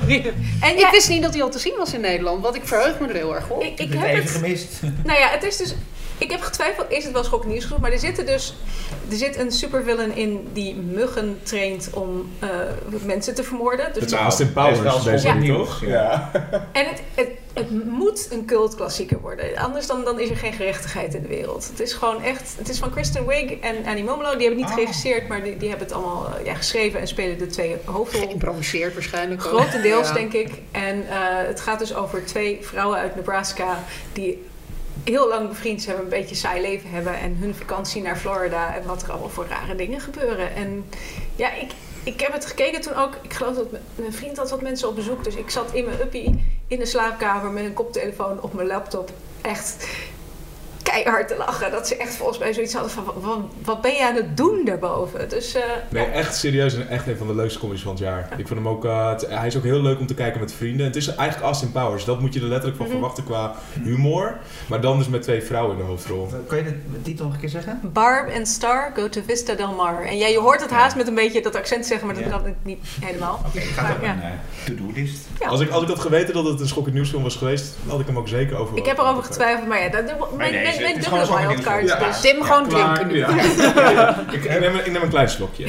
En 0.60 0.74
Ik 0.74 0.78
ja, 0.78 0.90
wist 0.90 1.08
niet 1.08 1.22
dat 1.22 1.32
hij 1.34 1.42
al 1.42 1.50
te 1.50 1.58
zien 1.58 1.74
was 1.78 1.94
in 1.94 2.00
Nederland, 2.00 2.42
want 2.42 2.54
ik 2.54 2.66
verheug 2.66 3.00
me 3.00 3.06
er 3.08 3.14
heel 3.14 3.34
erg 3.34 3.50
op. 3.50 3.62
ik, 3.62 3.68
Ik 3.68 3.80
ik 3.80 3.92
heb 3.92 4.00
het 4.00 4.10
heb 4.10 4.10
even 4.10 4.32
het 4.32 4.42
gemist. 4.42 4.80
Nou 5.04 5.18
ja, 5.18 5.28
het 5.28 5.42
is 5.42 5.56
dus. 5.56 5.74
Ik 6.18 6.30
heb 6.30 6.40
getwijfeld, 6.40 6.90
is 6.90 7.04
het 7.04 7.12
wel 7.12 7.24
schokkend 7.24 7.52
nieuws 7.52 7.64
genoeg? 7.64 7.80
Maar 7.80 7.92
er 7.92 7.98
zitten 7.98 8.26
dus. 8.26 8.54
Er 9.10 9.16
zit 9.16 9.38
een 9.38 9.52
supervillain 9.52 10.16
in 10.16 10.48
die 10.52 10.74
muggen 10.74 11.38
traint 11.42 11.88
om 11.92 12.28
eh, 12.38 12.48
mensen 13.04 13.34
te 13.34 13.44
vermoorden. 13.44 13.86
Dus 13.86 13.94
Dat 13.94 14.02
is 14.02 14.10
Nou, 14.10 14.22
Austin 14.24 14.50
dat 14.54 14.66
is 14.76 14.80
wel 14.80 14.92
Powers, 14.98 15.24
nieuws, 15.34 15.68
toch? 15.68 15.84
ja. 15.86 16.30
En 16.72 16.86
het, 16.86 17.02
het, 17.14 17.28
het 17.52 17.84
moet 17.84 18.28
een 18.30 18.44
cultklassieker 18.44 19.20
worden. 19.20 19.56
Anders 19.56 19.86
dan, 19.86 20.04
dan 20.04 20.20
is 20.20 20.30
er 20.30 20.36
geen 20.36 20.52
gerechtigheid 20.52 21.14
in 21.14 21.22
de 21.22 21.28
wereld. 21.28 21.68
Het 21.70 21.80
is 21.80 21.92
gewoon 21.92 22.22
echt. 22.22 22.54
Het 22.58 22.68
is 22.68 22.78
van 22.78 22.90
Kristen 22.90 23.26
Wiig 23.26 23.50
en 23.52 23.86
Annie 23.86 24.04
Momolo. 24.04 24.30
Die 24.30 24.40
hebben 24.40 24.56
niet 24.56 24.66
Oh. 24.66 24.72
geregisseerd, 24.74 25.28
maar 25.28 25.42
die, 25.42 25.56
die 25.56 25.68
hebben 25.68 25.86
het 25.86 25.96
allemaal 25.96 26.26
eh, 26.38 26.44
ja, 26.44 26.54
geschreven 26.54 27.00
en 27.00 27.08
spelen 27.08 27.38
de 27.38 27.46
twee 27.46 27.76
hoofdrollen. 27.84 28.26
Geïmproviseerd 28.28 28.94
waarschijnlijk 28.94 29.46
ook. 29.46 29.60
Grotendeels, 29.60 30.08
Ja. 30.08 30.14
denk 30.14 30.32
ik. 30.32 30.50
En 30.70 31.08
eh, 31.08 31.16
het 31.46 31.60
gaat 31.60 31.78
dus 31.78 31.94
over 31.94 32.24
twee 32.24 32.58
vrouwen 32.62 32.98
uit 32.98 33.14
Nebraska 33.16 33.84
die 34.12 34.46
heel 35.04 35.28
lang 35.28 35.48
bevriend 35.48 35.82
zijn, 35.82 35.98
een 35.98 36.08
beetje 36.08 36.34
saai 36.34 36.60
leven 36.60 36.90
hebben 36.90 37.14
en 37.18 37.36
hun 37.36 37.54
vakantie 37.54 38.02
naar 38.02 38.16
Florida 38.16 38.74
en 38.76 38.86
wat 38.86 39.02
er 39.02 39.10
allemaal 39.10 39.28
voor 39.28 39.46
rare 39.48 39.74
dingen 39.74 40.00
gebeuren. 40.00 40.54
En 40.54 40.84
ja, 41.36 41.52
ik, 41.52 41.70
ik 42.02 42.20
heb 42.20 42.32
het 42.32 42.46
gekeken 42.46 42.80
toen 42.80 42.94
ook. 42.94 43.12
Ik 43.22 43.32
geloof 43.32 43.56
dat 43.56 43.66
mijn- 43.94 44.12
vriend 44.12 44.36
had 44.36 44.50
wat 44.50 44.62
mensen 44.62 44.88
op 44.88 44.94
bezoek, 44.94 45.24
dus 45.24 45.34
ik 45.34 45.50
zat 45.50 45.72
in 45.72 45.84
mijn 45.84 46.00
uppie 46.00 46.44
in 46.66 46.78
de 46.78 46.86
slaapkamer 46.86 47.50
met 47.50 47.64
een 47.64 47.72
koptelefoon 47.74 48.42
op 48.42 48.52
mijn 48.52 48.66
laptop. 48.66 49.10
Echt 49.40 49.86
keihard 50.90 51.28
te 51.28 51.36
lachen. 51.36 51.70
Dat 51.70 51.88
ze 51.88 51.96
echt 51.96 52.16
volgens 52.16 52.38
mij 52.38 52.52
zoiets 52.52 52.72
hadden 52.74 52.90
van, 52.90 53.50
wat, 53.64 53.80
ben 53.80 53.94
je 53.94 54.06
aan 54.06 54.14
het 54.14 54.36
doen 54.36 54.60
daarboven? 54.64 55.28
Dus 55.28 55.54
eh, 55.54 55.62
Nee, 55.88 56.04
echt 56.04 56.36
serieus 56.36 56.74
en 56.74 56.88
echt 56.88 57.06
een 57.06 57.16
van 57.16 57.26
de 57.26 57.34
leukste 57.34 57.58
comedies 57.58 57.82
van 57.82 57.92
het 57.92 58.00
jaar. 58.00 58.28
Ik 58.36 58.46
vind 58.46 58.58
hem 58.58 58.68
ook, 58.68 58.84
eh, 58.84 59.12
hij 59.28 59.46
is 59.46 59.56
ook 59.56 59.62
heel 59.64 59.80
leuk 59.82 59.98
om 59.98 60.06
te 60.06 60.14
kijken 60.14 60.40
met 60.40 60.52
vrienden. 60.52 60.86
Het 60.86 60.96
is 60.96 61.06
eigenlijk 61.14 61.46
Austin 61.46 61.72
Powers, 61.72 62.04
dat 62.04 62.20
moet 62.20 62.34
je 62.34 62.40
er 62.40 62.46
letterlijk 62.46 62.76
van 62.76 62.86
Mhm. 62.86 62.94
verwachten 62.96 63.24
qua 63.24 63.54
humor. 63.82 64.36
Maar 64.68 64.80
dan 64.80 64.98
dus 64.98 65.08
met 65.08 65.22
twee 65.22 65.42
vrouwen 65.42 65.72
in 65.76 65.82
de 65.82 65.88
hoofdrol. 65.88 66.28
Kun 66.46 66.56
je 66.58 66.64
de 66.64 67.02
titel 67.02 67.24
nog 67.24 67.34
een 67.34 67.40
keer 67.40 67.48
zeggen? 67.48 67.80
Barb 67.92 68.28
en 68.28 68.46
Star 68.46 68.92
go 68.94 69.08
to 69.08 69.20
Vista 69.26 69.54
Del 69.54 69.72
Mar. 69.72 70.02
En 70.06 70.16
ja, 70.18 70.26
je 70.26 70.38
hoort 70.38 70.60
het 70.60 70.70
haast 70.70 70.96
met 70.96 71.06
een 71.08 71.14
beetje 71.14 71.42
dat 71.42 71.56
accent 71.56 71.86
zeggen, 71.86 72.06
maar 72.06 72.16
dat 72.16 72.24
Ja. 72.24 72.30
kan 72.30 72.46
ik 72.46 72.54
niet 72.62 72.78
helemaal. 73.00 73.40
Oké, 73.46 73.58
ik 73.58 73.64
ga 73.64 73.92
op 73.92 74.02
ja. 74.02 74.12
een 74.12 74.22
eh, 74.22 74.28
to-do-list. 74.66 75.26
Ja. 75.40 75.46
Als, 75.48 75.60
ik, 75.60 75.70
als 75.70 75.82
ik 75.82 75.88
had 75.88 75.98
geweten 75.98 76.34
dat 76.34 76.44
het 76.44 76.60
een 76.60 76.68
schokkend 76.68 76.94
nieuwsfilm 76.94 77.22
was 77.22 77.36
geweest, 77.36 77.76
had 77.88 78.00
ik 78.00 78.06
hem 78.06 78.18
ook 78.18 78.28
zeker 78.28 78.56
over. 78.56 78.76
Ik 78.76 78.86
heb 78.86 78.98
erover 78.98 79.22
getwijfeld, 79.24 79.68
maar 79.68 79.82
ja, 79.82 79.88
dat, 79.88 80.04
mijn, 80.36 80.52
nee, 80.52 80.62
mijn, 80.62 80.77
is 80.80 81.02
dubbele 81.02 81.24
gewoon 81.24 81.40
een 81.40 81.48
wildcard. 81.48 81.88
Ja. 81.88 81.98
Dus. 81.98 82.20
Tim 82.20 82.42
gewoon 82.42 82.68
Klaar, 82.68 82.94
drinken 82.94 83.16
nu. 83.16 83.20
ik, 84.36 84.44
ik, 84.44 84.60
neem, 84.60 84.74
ik 84.74 84.92
neem 84.92 85.02
een 85.02 85.08
klein 85.08 85.28
slokje 85.28 85.64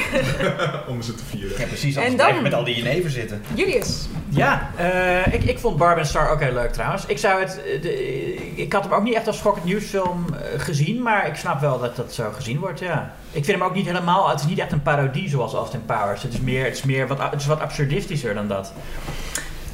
om 0.88 1.02
ze 1.02 1.14
te 1.14 1.24
vieren. 1.24 1.58
Ja, 1.58 1.66
precies. 1.66 1.96
En 1.96 2.16
dan? 2.16 2.42
met 2.42 2.54
al 2.54 2.64
die 2.64 2.76
jenever 2.76 3.10
zitten. 3.10 3.42
Julius. 3.54 4.08
Ja, 4.28 4.70
eh, 4.76 5.34
ik, 5.34 5.44
ik 5.44 5.58
vond 5.58 5.76
Barb 5.76 5.98
en 5.98 6.06
Star 6.06 6.30
ook 6.30 6.40
heel 6.40 6.52
leuk 6.52 6.72
trouwens. 6.72 7.06
Ik, 7.06 7.18
zou 7.18 7.40
het, 7.40 7.62
eh, 7.64 7.82
de, 7.82 8.34
ik 8.54 8.72
had 8.72 8.84
hem 8.84 8.92
ook 8.92 9.02
niet 9.02 9.14
echt 9.14 9.26
als 9.26 9.38
schokkend 9.38 9.64
nieuwsfilm 9.64 10.24
eh, 10.34 10.60
gezien, 10.60 11.02
maar 11.02 11.26
ik 11.26 11.34
snap 11.34 11.60
wel 11.60 11.80
dat 11.80 11.96
dat 11.96 12.14
zo 12.14 12.30
gezien 12.34 12.58
wordt, 12.58 12.78
ja. 12.78 13.14
Ik 13.32 13.44
vind 13.44 13.58
hem 13.58 13.66
ook 13.66 13.74
niet 13.74 13.86
helemaal, 13.86 14.28
het 14.28 14.40
is 14.40 14.46
niet 14.46 14.58
echt 14.58 14.72
een 14.72 14.82
parodie 14.82 15.28
zoals 15.28 15.54
Austin 15.54 15.84
Powers. 15.84 16.22
Het 16.22 16.32
is, 16.32 16.40
meer, 16.40 16.64
het 16.64 16.76
is, 16.76 16.82
meer 16.82 17.06
wat, 17.06 17.18
het 17.30 17.40
is 17.40 17.46
wat 17.46 17.60
absurdistischer 17.60 18.34
dan 18.34 18.48
dat. 18.48 18.72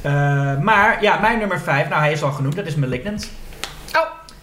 Eh, 0.01 0.57
maar 0.57 1.01
ja, 1.01 1.19
mijn 1.19 1.39
nummer 1.39 1.59
5, 1.59 1.89
nou 1.89 2.01
hij 2.01 2.11
is 2.11 2.23
al 2.23 2.31
genoemd, 2.31 2.55
dat 2.55 2.65
is 2.65 2.75
Malignant. 2.75 3.29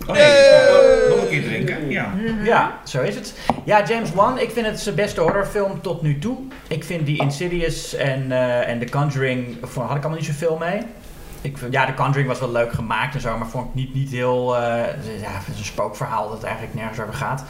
Oh 0.06 0.12
nee, 0.14 0.22
eh, 0.22 1.08
nog 1.10 1.20
een 1.22 1.28
keer 1.28 1.42
drinken. 1.42 1.90
Ja. 1.90 2.12
Ja, 2.44 2.78
zo 2.84 3.02
is 3.02 3.14
het. 3.14 3.34
Ja, 3.64 3.84
James 3.86 4.12
Wan, 4.12 4.38
ik 4.38 4.50
vind 4.50 4.66
het 4.66 4.80
zijn 4.80 4.94
beste 4.94 5.20
horrorfilm 5.20 5.80
tot 5.80 6.02
nu 6.02 6.18
toe. 6.18 6.38
Ik 6.68 6.84
vind 6.84 7.06
die 7.06 7.20
Insidious 7.20 7.94
en, 7.94 8.32
eh, 8.32 8.68
en 8.68 8.78
The 8.78 8.88
Conjuring, 8.90 9.56
vond- 9.62 9.86
had 9.88 9.96
ik 9.96 10.02
allemaal 10.02 10.20
niet 10.22 10.28
zoveel 10.28 10.56
mee. 10.56 10.80
Ik 11.40 11.58
vind, 11.58 11.72
ja, 11.72 11.86
The 11.86 11.94
Conjuring 11.94 12.28
was 12.28 12.38
wel 12.40 12.50
leuk 12.52 12.72
gemaakt 12.72 13.14
en 13.14 13.20
zo, 13.20 13.36
maar 13.38 13.46
vond 13.48 13.68
ik 13.68 13.74
niet, 13.74 13.94
niet 13.94 14.10
heel... 14.10 14.56
eh, 14.56 14.62
ja, 15.20 15.28
het 15.30 15.54
is 15.54 15.58
een 15.58 15.64
spookverhaal 15.64 16.28
dat 16.30 16.42
eigenlijk 16.42 16.74
nergens 16.74 17.00
over 17.00 17.14
gaat. 17.14 17.44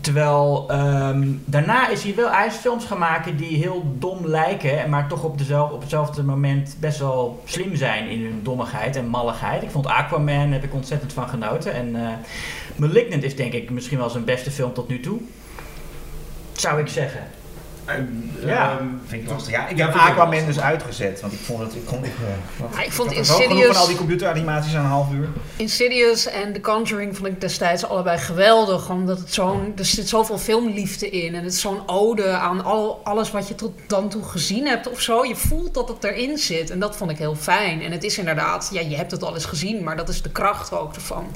Terwijl 0.00 0.64
ehm, 0.68 1.28
daarna 1.44 1.88
is 1.88 2.02
hij 2.02 2.14
wel 2.14 2.30
hij 2.30 2.46
is 2.46 2.54
films 2.54 2.84
gaan 2.84 2.98
maken 2.98 3.36
die 3.36 3.56
heel 3.56 3.94
dom 3.98 4.26
lijken, 4.26 4.90
maar 4.90 5.08
toch 5.08 5.22
op, 5.24 5.38
dezelfde, 5.38 5.74
op 5.74 5.80
hetzelfde 5.80 6.22
moment 6.22 6.76
best 6.80 6.98
wel 6.98 7.42
slim 7.44 7.76
zijn 7.76 8.08
in 8.08 8.22
hun 8.22 8.40
dommigheid 8.42 8.96
en 8.96 9.08
malligheid. 9.08 9.62
Ik 9.62 9.70
vond 9.70 9.86
Aquaman, 9.86 10.52
heb 10.52 10.64
ik 10.64 10.74
ontzettend 10.74 11.12
van 11.12 11.28
genoten. 11.28 11.72
En 11.72 11.96
eh, 11.96 12.12
Malignant 12.76 13.22
is 13.22 13.36
denk 13.36 13.52
ik 13.52 13.70
misschien 13.70 13.98
wel 13.98 14.10
zijn 14.10 14.24
beste 14.24 14.50
film 14.50 14.72
tot 14.72 14.88
nu 14.88 15.00
toe. 15.00 15.18
Zou 16.52 16.80
ik 16.80 16.88
zeggen. 16.88 17.20
Ja. 18.44 18.70
Ehm, 18.70 18.84
Vind 19.06 19.22
ik 19.22 19.28
lastig. 19.30 19.52
Ja, 19.52 19.68
ik 19.68 19.76
Ja, 19.76 19.86
heb 19.86 19.94
ik 19.94 20.00
Aquaman 20.00 20.28
lastig. 20.34 20.46
dus 20.54 20.60
uitgezet, 20.60 21.20
want 21.20 21.32
ik 21.32 21.38
vond 21.38 21.60
het... 21.60 21.74
Ik, 21.74 21.84
kon, 21.86 22.04
ik, 22.04 22.12
Maar 22.72 22.84
ik 22.84 22.92
vond 22.92 23.08
genoeg 23.08 23.28
Insidious- 23.40 23.66
van 23.72 23.76
al 23.76 23.86
die 23.86 23.96
computeranimaties 23.96 24.74
aan 24.74 24.84
een 24.84 24.90
half 24.90 25.12
uur. 25.12 25.28
Insidious 25.56 26.26
en 26.26 26.52
The 26.52 26.60
Conjuring 26.60 27.16
vond 27.16 27.28
ik 27.28 27.40
destijds 27.40 27.84
allebei 27.84 28.18
geweldig. 28.18 28.90
Omdat 28.90 29.18
het 29.18 29.34
zo'n, 29.34 29.72
er 29.76 29.84
zit 29.84 30.08
zoveel 30.08 30.38
filmliefde 30.38 31.10
in. 31.10 31.34
En 31.34 31.44
het 31.44 31.52
is 31.52 31.60
zo'n 31.60 31.88
ode 31.88 32.28
aan 32.28 32.64
al, 32.64 33.00
alles 33.04 33.30
wat 33.30 33.48
je 33.48 33.54
tot 33.54 33.72
dan 33.86 34.08
toe 34.08 34.24
gezien 34.24 34.66
hebt 34.66 34.90
of 34.90 35.00
zo. 35.00 35.24
Je 35.24 35.36
voelt 35.36 35.74
dat 35.74 35.88
het 35.88 36.04
erin 36.04 36.38
zit. 36.38 36.70
En 36.70 36.78
dat 36.78 36.96
vond 36.96 37.10
ik 37.10 37.18
heel 37.18 37.34
fijn. 37.36 37.82
En 37.82 37.92
het 37.92 38.04
is 38.04 38.18
inderdaad, 38.18 38.68
ja, 38.72 38.80
je 38.80 38.96
hebt 38.96 39.10
het 39.10 39.22
al 39.24 39.34
eens 39.34 39.44
gezien. 39.44 39.84
Maar 39.84 39.96
dat 39.96 40.08
is 40.08 40.22
de 40.22 40.30
kracht 40.30 40.72
ook 40.72 40.94
ervan. 40.94 41.26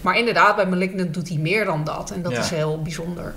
Maar 0.00 0.18
inderdaad, 0.18 0.56
bij 0.56 0.66
Malignant 0.66 1.14
doet 1.14 1.28
hij 1.28 1.38
meer 1.38 1.64
dan 1.64 1.84
dat. 1.84 2.10
En 2.10 2.22
dat 2.22 2.32
Ja. 2.32 2.38
is 2.38 2.50
heel 2.50 2.82
bijzonder. 2.82 3.34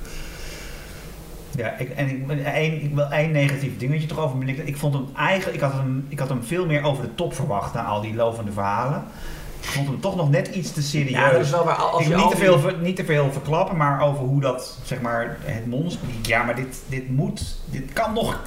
Ja, 1.60 1.76
ik, 1.78 1.90
en 1.90 2.10
ik, 2.10 2.44
één, 2.46 2.84
ik 2.84 2.96
wil 2.96 3.06
één 3.12 3.32
negatief 3.32 3.78
dingetje 3.78 4.08
toch 4.08 4.20
over 4.20 4.38
Malignant. 4.38 4.68
Ik 4.70 4.78
vond 4.78 4.94
hem 4.94 5.06
eigenlijk, 5.16 5.56
ik 5.56 5.62
had 5.64 5.74
hem, 5.74 6.06
ik 6.10 6.20
had 6.20 6.30
hem 6.30 6.44
veel 6.44 6.66
meer 6.66 6.84
over 6.84 7.04
de 7.04 7.16
top 7.16 7.34
verwacht 7.34 7.74
na 7.74 7.84
al 7.84 8.02
die 8.02 8.16
lovende 8.16 8.52
verhalen. 8.52 9.04
Ik 9.62 9.70
vond 9.70 9.88
hem 9.88 10.00
toch 10.00 10.16
nog 10.16 10.30
net 10.30 10.48
iets 10.48 10.72
te 10.74 10.82
serieus. 10.82 11.12
Ja, 11.12 11.32
dat 11.32 11.42
is 11.42 11.50
wel 11.52 11.66
waar. 11.66 11.76
Als 11.76 12.02
ik 12.02 12.08
je 12.08 12.14
wil 12.16 12.24
niet 12.24 12.32
te, 12.32 12.38
veel, 12.38 12.60
ver- 12.60 12.78
niet 12.82 12.96
te 12.96 13.06
veel 13.06 13.32
verklappen, 13.32 13.78
maar 13.78 14.02
over 14.02 14.24
hoe 14.24 14.42
dat, 14.42 14.78
zeg 14.84 15.02
maar, 15.02 15.38
het 15.42 15.68
monster... 15.68 16.08
Ja, 16.22 16.44
maar 16.44 16.56
dit, 16.56 16.82
dit 16.88 17.10
moet, 17.10 17.58
dit 17.66 17.94
kan 17.94 18.14
nog 18.14 18.40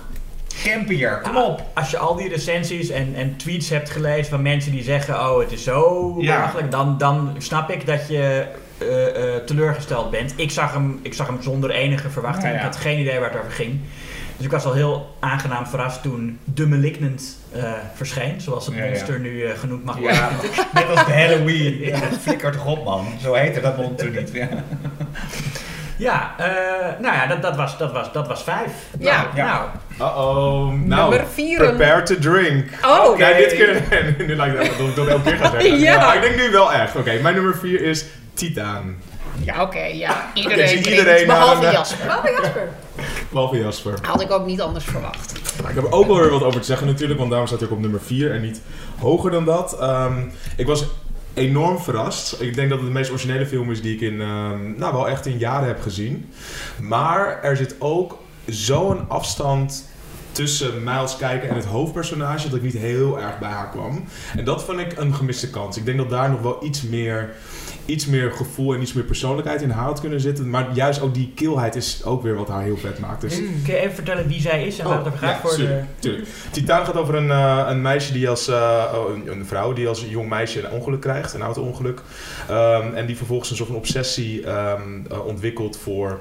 campier, 0.65 1.21
kom 1.23 1.37
op. 1.37 1.63
Als 1.75 1.91
je 1.91 1.99
al 1.99 2.15
die 2.17 2.29
recensies 2.29 2.89
en, 2.89 3.15
en 3.15 3.37
tweets 3.37 3.69
hebt 3.69 3.91
gelezen 3.91 4.31
van 4.31 4.43
mensen 4.43 4.73
die 4.73 4.83
zeggen: 4.83 5.15
Oh, 5.15 5.39
het 5.39 5.53
is 5.53 5.65
zo 5.65 6.15
Ja. 6.19 6.37
belachelijk, 6.37 6.71
dan, 6.71 6.99
dan 6.99 7.35
snap 7.39 7.71
ik 7.71 7.87
dat 7.87 8.09
je 8.09 8.47
eh, 8.89 9.35
eh, 9.37 9.43
teleurgesteld 9.45 10.11
bent. 10.11 10.33
Ik 10.37 10.51
zag, 10.51 10.73
hem, 10.73 10.99
ik 11.03 11.15
zag 11.15 11.27
hem 11.27 11.43
zonder 11.43 11.71
enige 11.71 12.11
verwachting. 12.11 12.47
Ja, 12.47 12.51
ja. 12.51 12.57
Ik 12.57 12.63
had 12.63 12.77
geen 12.77 12.99
idee 12.99 13.19
waar 13.19 13.31
het 13.31 13.39
over 13.39 13.53
ging. 13.53 13.81
Dus 14.37 14.45
ik 14.51 14.51
was 14.51 14.65
al 14.65 14.73
heel 14.73 15.17
aangenaam 15.21 15.67
verrast 15.67 16.03
toen 16.03 16.39
The 16.55 16.67
Malignant 16.67 17.39
eh, 17.53 17.73
verscheen, 17.95 18.41
zoals 18.41 18.67
het 18.67 18.75
Ja, 18.75 18.83
ja. 18.85 18.89
monster 18.91 19.21
nu 19.21 19.45
eh, 19.45 19.59
genoemd 19.59 19.85
mag 19.85 19.97
worden. 19.97 20.15
Ja, 20.17 20.31
net 20.75 20.91
als 20.91 21.07
de 21.07 21.13
Halloween. 21.13 21.79
Ja, 21.81 21.99
flikker 22.21 22.53
toch 22.53 22.67
op, 22.67 22.85
man. 22.85 23.07
Zo 23.21 23.35
heette 23.35 23.61
dat 23.61 23.77
monster 23.77 24.11
niet. 24.11 24.31
Ja. 24.33 24.49
Ja, 25.97 26.35
eh, 26.39 27.01
nou 27.01 27.15
ja, 27.15 27.27
dat, 27.27 27.43
dat, 27.43 27.57
was, 27.57 27.79
dat, 27.79 27.93
was, 27.93 28.13
dat 28.13 28.29
was 28.29 28.43
vijf. 28.43 28.73
Ja. 28.99 29.27
Nou, 29.35 29.37
nou, 29.37 29.69
Uh-oh. 29.99 30.73
Nou, 30.73 31.11
Nummer 31.11 31.29
vier. 31.33 31.57
prepare 31.59 32.03
to 32.03 32.19
drink. 32.19 32.65
Oh, 32.85 33.19
Nee, 33.19 33.35
dit 33.35 33.53
keer. 33.53 33.83
nu 34.27 34.37
lijkt 34.37 34.59
het 34.59 34.79
dat 34.79 34.89
ik 34.89 34.97
dat 34.97 35.07
elke 35.07 35.23
keer 35.23 35.37
ga 35.37 35.51
zeggen. 35.51 35.79
Ja. 35.79 35.97
Maar 36.07 36.17
ik 36.17 36.23
denk 36.23 36.37
nu 36.37 36.51
wel 36.51 36.73
echt. 36.73 36.97
Oké, 36.97 37.19
mijn 37.23 37.35
nummer 37.35 37.57
4 37.57 37.83
is 37.83 38.05
Titaan. 38.35 38.97
Ja, 39.45 39.63
oké, 39.63 39.79
ja. 39.85 40.31
Iedereen, 40.35 40.77
iedereen 40.79 41.27
behalve 41.27 41.67
een- 41.67 41.73
Jasper. 41.73 42.07
Oh, 42.19 42.25
Jasper. 42.43 42.69
Behalve 43.31 43.59
Jasper. 43.59 43.99
Had 44.03 44.21
ik 44.21 44.31
ook 44.31 44.47
niet 44.47 44.61
anders 44.61 44.85
verwacht. 44.85 45.33
Nou, 45.57 45.69
ik 45.69 45.75
heb 45.75 45.85
er 45.85 45.93
ook 45.93 46.07
wel 46.07 46.17
weer 46.21 46.31
wat 46.31 46.43
over 46.43 46.61
te 46.61 46.67
zeggen 46.67 46.87
natuurlijk, 46.87 47.19
want 47.19 47.31
daarom 47.31 47.49
staat 47.49 47.61
hij 47.61 47.69
ook 47.69 47.75
op 47.75 47.81
nummer 47.81 48.01
4 48.01 48.33
en 48.33 48.41
niet 48.41 48.61
hoger 48.99 49.31
dan 49.31 49.45
dat. 49.45 49.79
Ehm, 49.81 50.23
ik 50.57 50.67
was 50.67 50.85
enorm 51.35 51.79
verrast. 51.79 52.41
Ik 52.41 52.55
denk 52.55 52.69
dat 52.71 52.79
het 52.79 52.87
de 52.87 52.93
meest 52.95 53.11
originele 53.11 53.47
film 53.47 53.71
is 53.71 53.83
die 53.83 53.95
ik 53.95 54.01
in, 54.01 54.21
ehm, 54.21 54.77
nou 54.79 54.93
wel 54.93 55.09
echt 55.09 55.27
in 55.27 55.39
jaren 55.39 55.67
heb 55.69 55.81
gezien. 55.83 56.33
Maar 56.81 57.43
er 57.43 57.57
zit 57.57 57.75
ook 57.79 58.19
zo'n 58.47 59.09
afstand 59.09 59.91
tussen 60.33 60.83
mij 60.83 60.97
als 60.97 61.17
kijker 61.17 61.49
en 61.49 61.55
het 61.57 61.65
hoofdpersonage 61.65 62.49
dat 62.49 62.57
ik 62.57 62.63
niet 62.63 62.77
heel 62.79 63.21
erg 63.21 63.39
bij 63.39 63.51
haar 63.51 63.69
kwam. 63.71 64.05
En 64.37 64.45
dat 64.45 64.65
vond 64.65 64.79
ik 64.79 64.99
een 64.99 65.15
gemiste 65.15 65.51
kans. 65.51 65.77
Ik 65.77 65.85
denk 65.85 65.99
dat 65.99 66.11
daar 66.11 66.31
nog 66.31 66.41
wel 66.41 66.65
iets 66.65 66.83
meer, 66.83 67.31
iets 67.87 68.07
meer 68.07 68.33
gevoel 68.33 68.75
en 68.75 68.83
iets 68.83 68.93
meer 68.93 69.05
persoonlijkheid 69.05 69.63
in 69.63 69.71
haar 69.71 69.85
had 69.85 70.01
kunnen 70.01 70.21
zitten. 70.21 70.51
Maar 70.51 70.67
juist 70.75 71.01
ook 71.01 71.15
die 71.15 71.33
kilheid 71.35 71.75
is 71.77 72.05
ook 72.05 72.23
weer 72.23 72.35
wat 72.35 72.49
haar 72.49 72.63
heel 72.63 72.77
vet 72.77 72.99
maakt. 72.99 73.21
Dus 73.21 73.35
kun 73.37 73.61
je 73.67 73.77
even 73.77 73.95
vertellen 73.95 74.29
wie 74.29 74.41
zij 74.41 74.67
is 74.67 74.79
en 74.79 74.89
waar 74.89 75.03
gaat? 75.05 75.15
Oh, 75.15 75.21
ja, 75.21 75.41
voor 75.41 75.51
de... 75.51 75.57
tuurlijk, 75.57 75.87
tuurlijk. 75.99 76.29
Titaan 76.51 76.85
gaat 76.85 76.97
over 76.97 77.15
een, 77.15 77.31
eh, 77.31 77.67
een 77.69 77.83
meisje 77.83 78.13
die 78.13 78.29
als 78.29 78.49
eh, 78.49 78.93
oh, 78.95 79.15
een, 79.15 79.31
een 79.31 79.47
vrouw 79.47 79.73
die 79.73 79.89
als 79.89 80.05
jong 80.09 80.29
meisje 80.29 80.65
een 80.65 80.71
ongeluk 80.71 81.01
krijgt, 81.01 81.35
een 81.35 81.43
auto-ongeluk. 81.43 82.03
Ehm, 82.49 82.95
en 82.95 83.07
die 83.07 83.17
vervolgens 83.17 83.51
een 83.51 83.57
soort 83.57 83.69
van 83.69 83.79
obsessie 83.79 84.47
ehm, 84.47 84.81
eh, 85.11 85.27
ontwikkelt 85.27 85.77
voor 85.77 86.21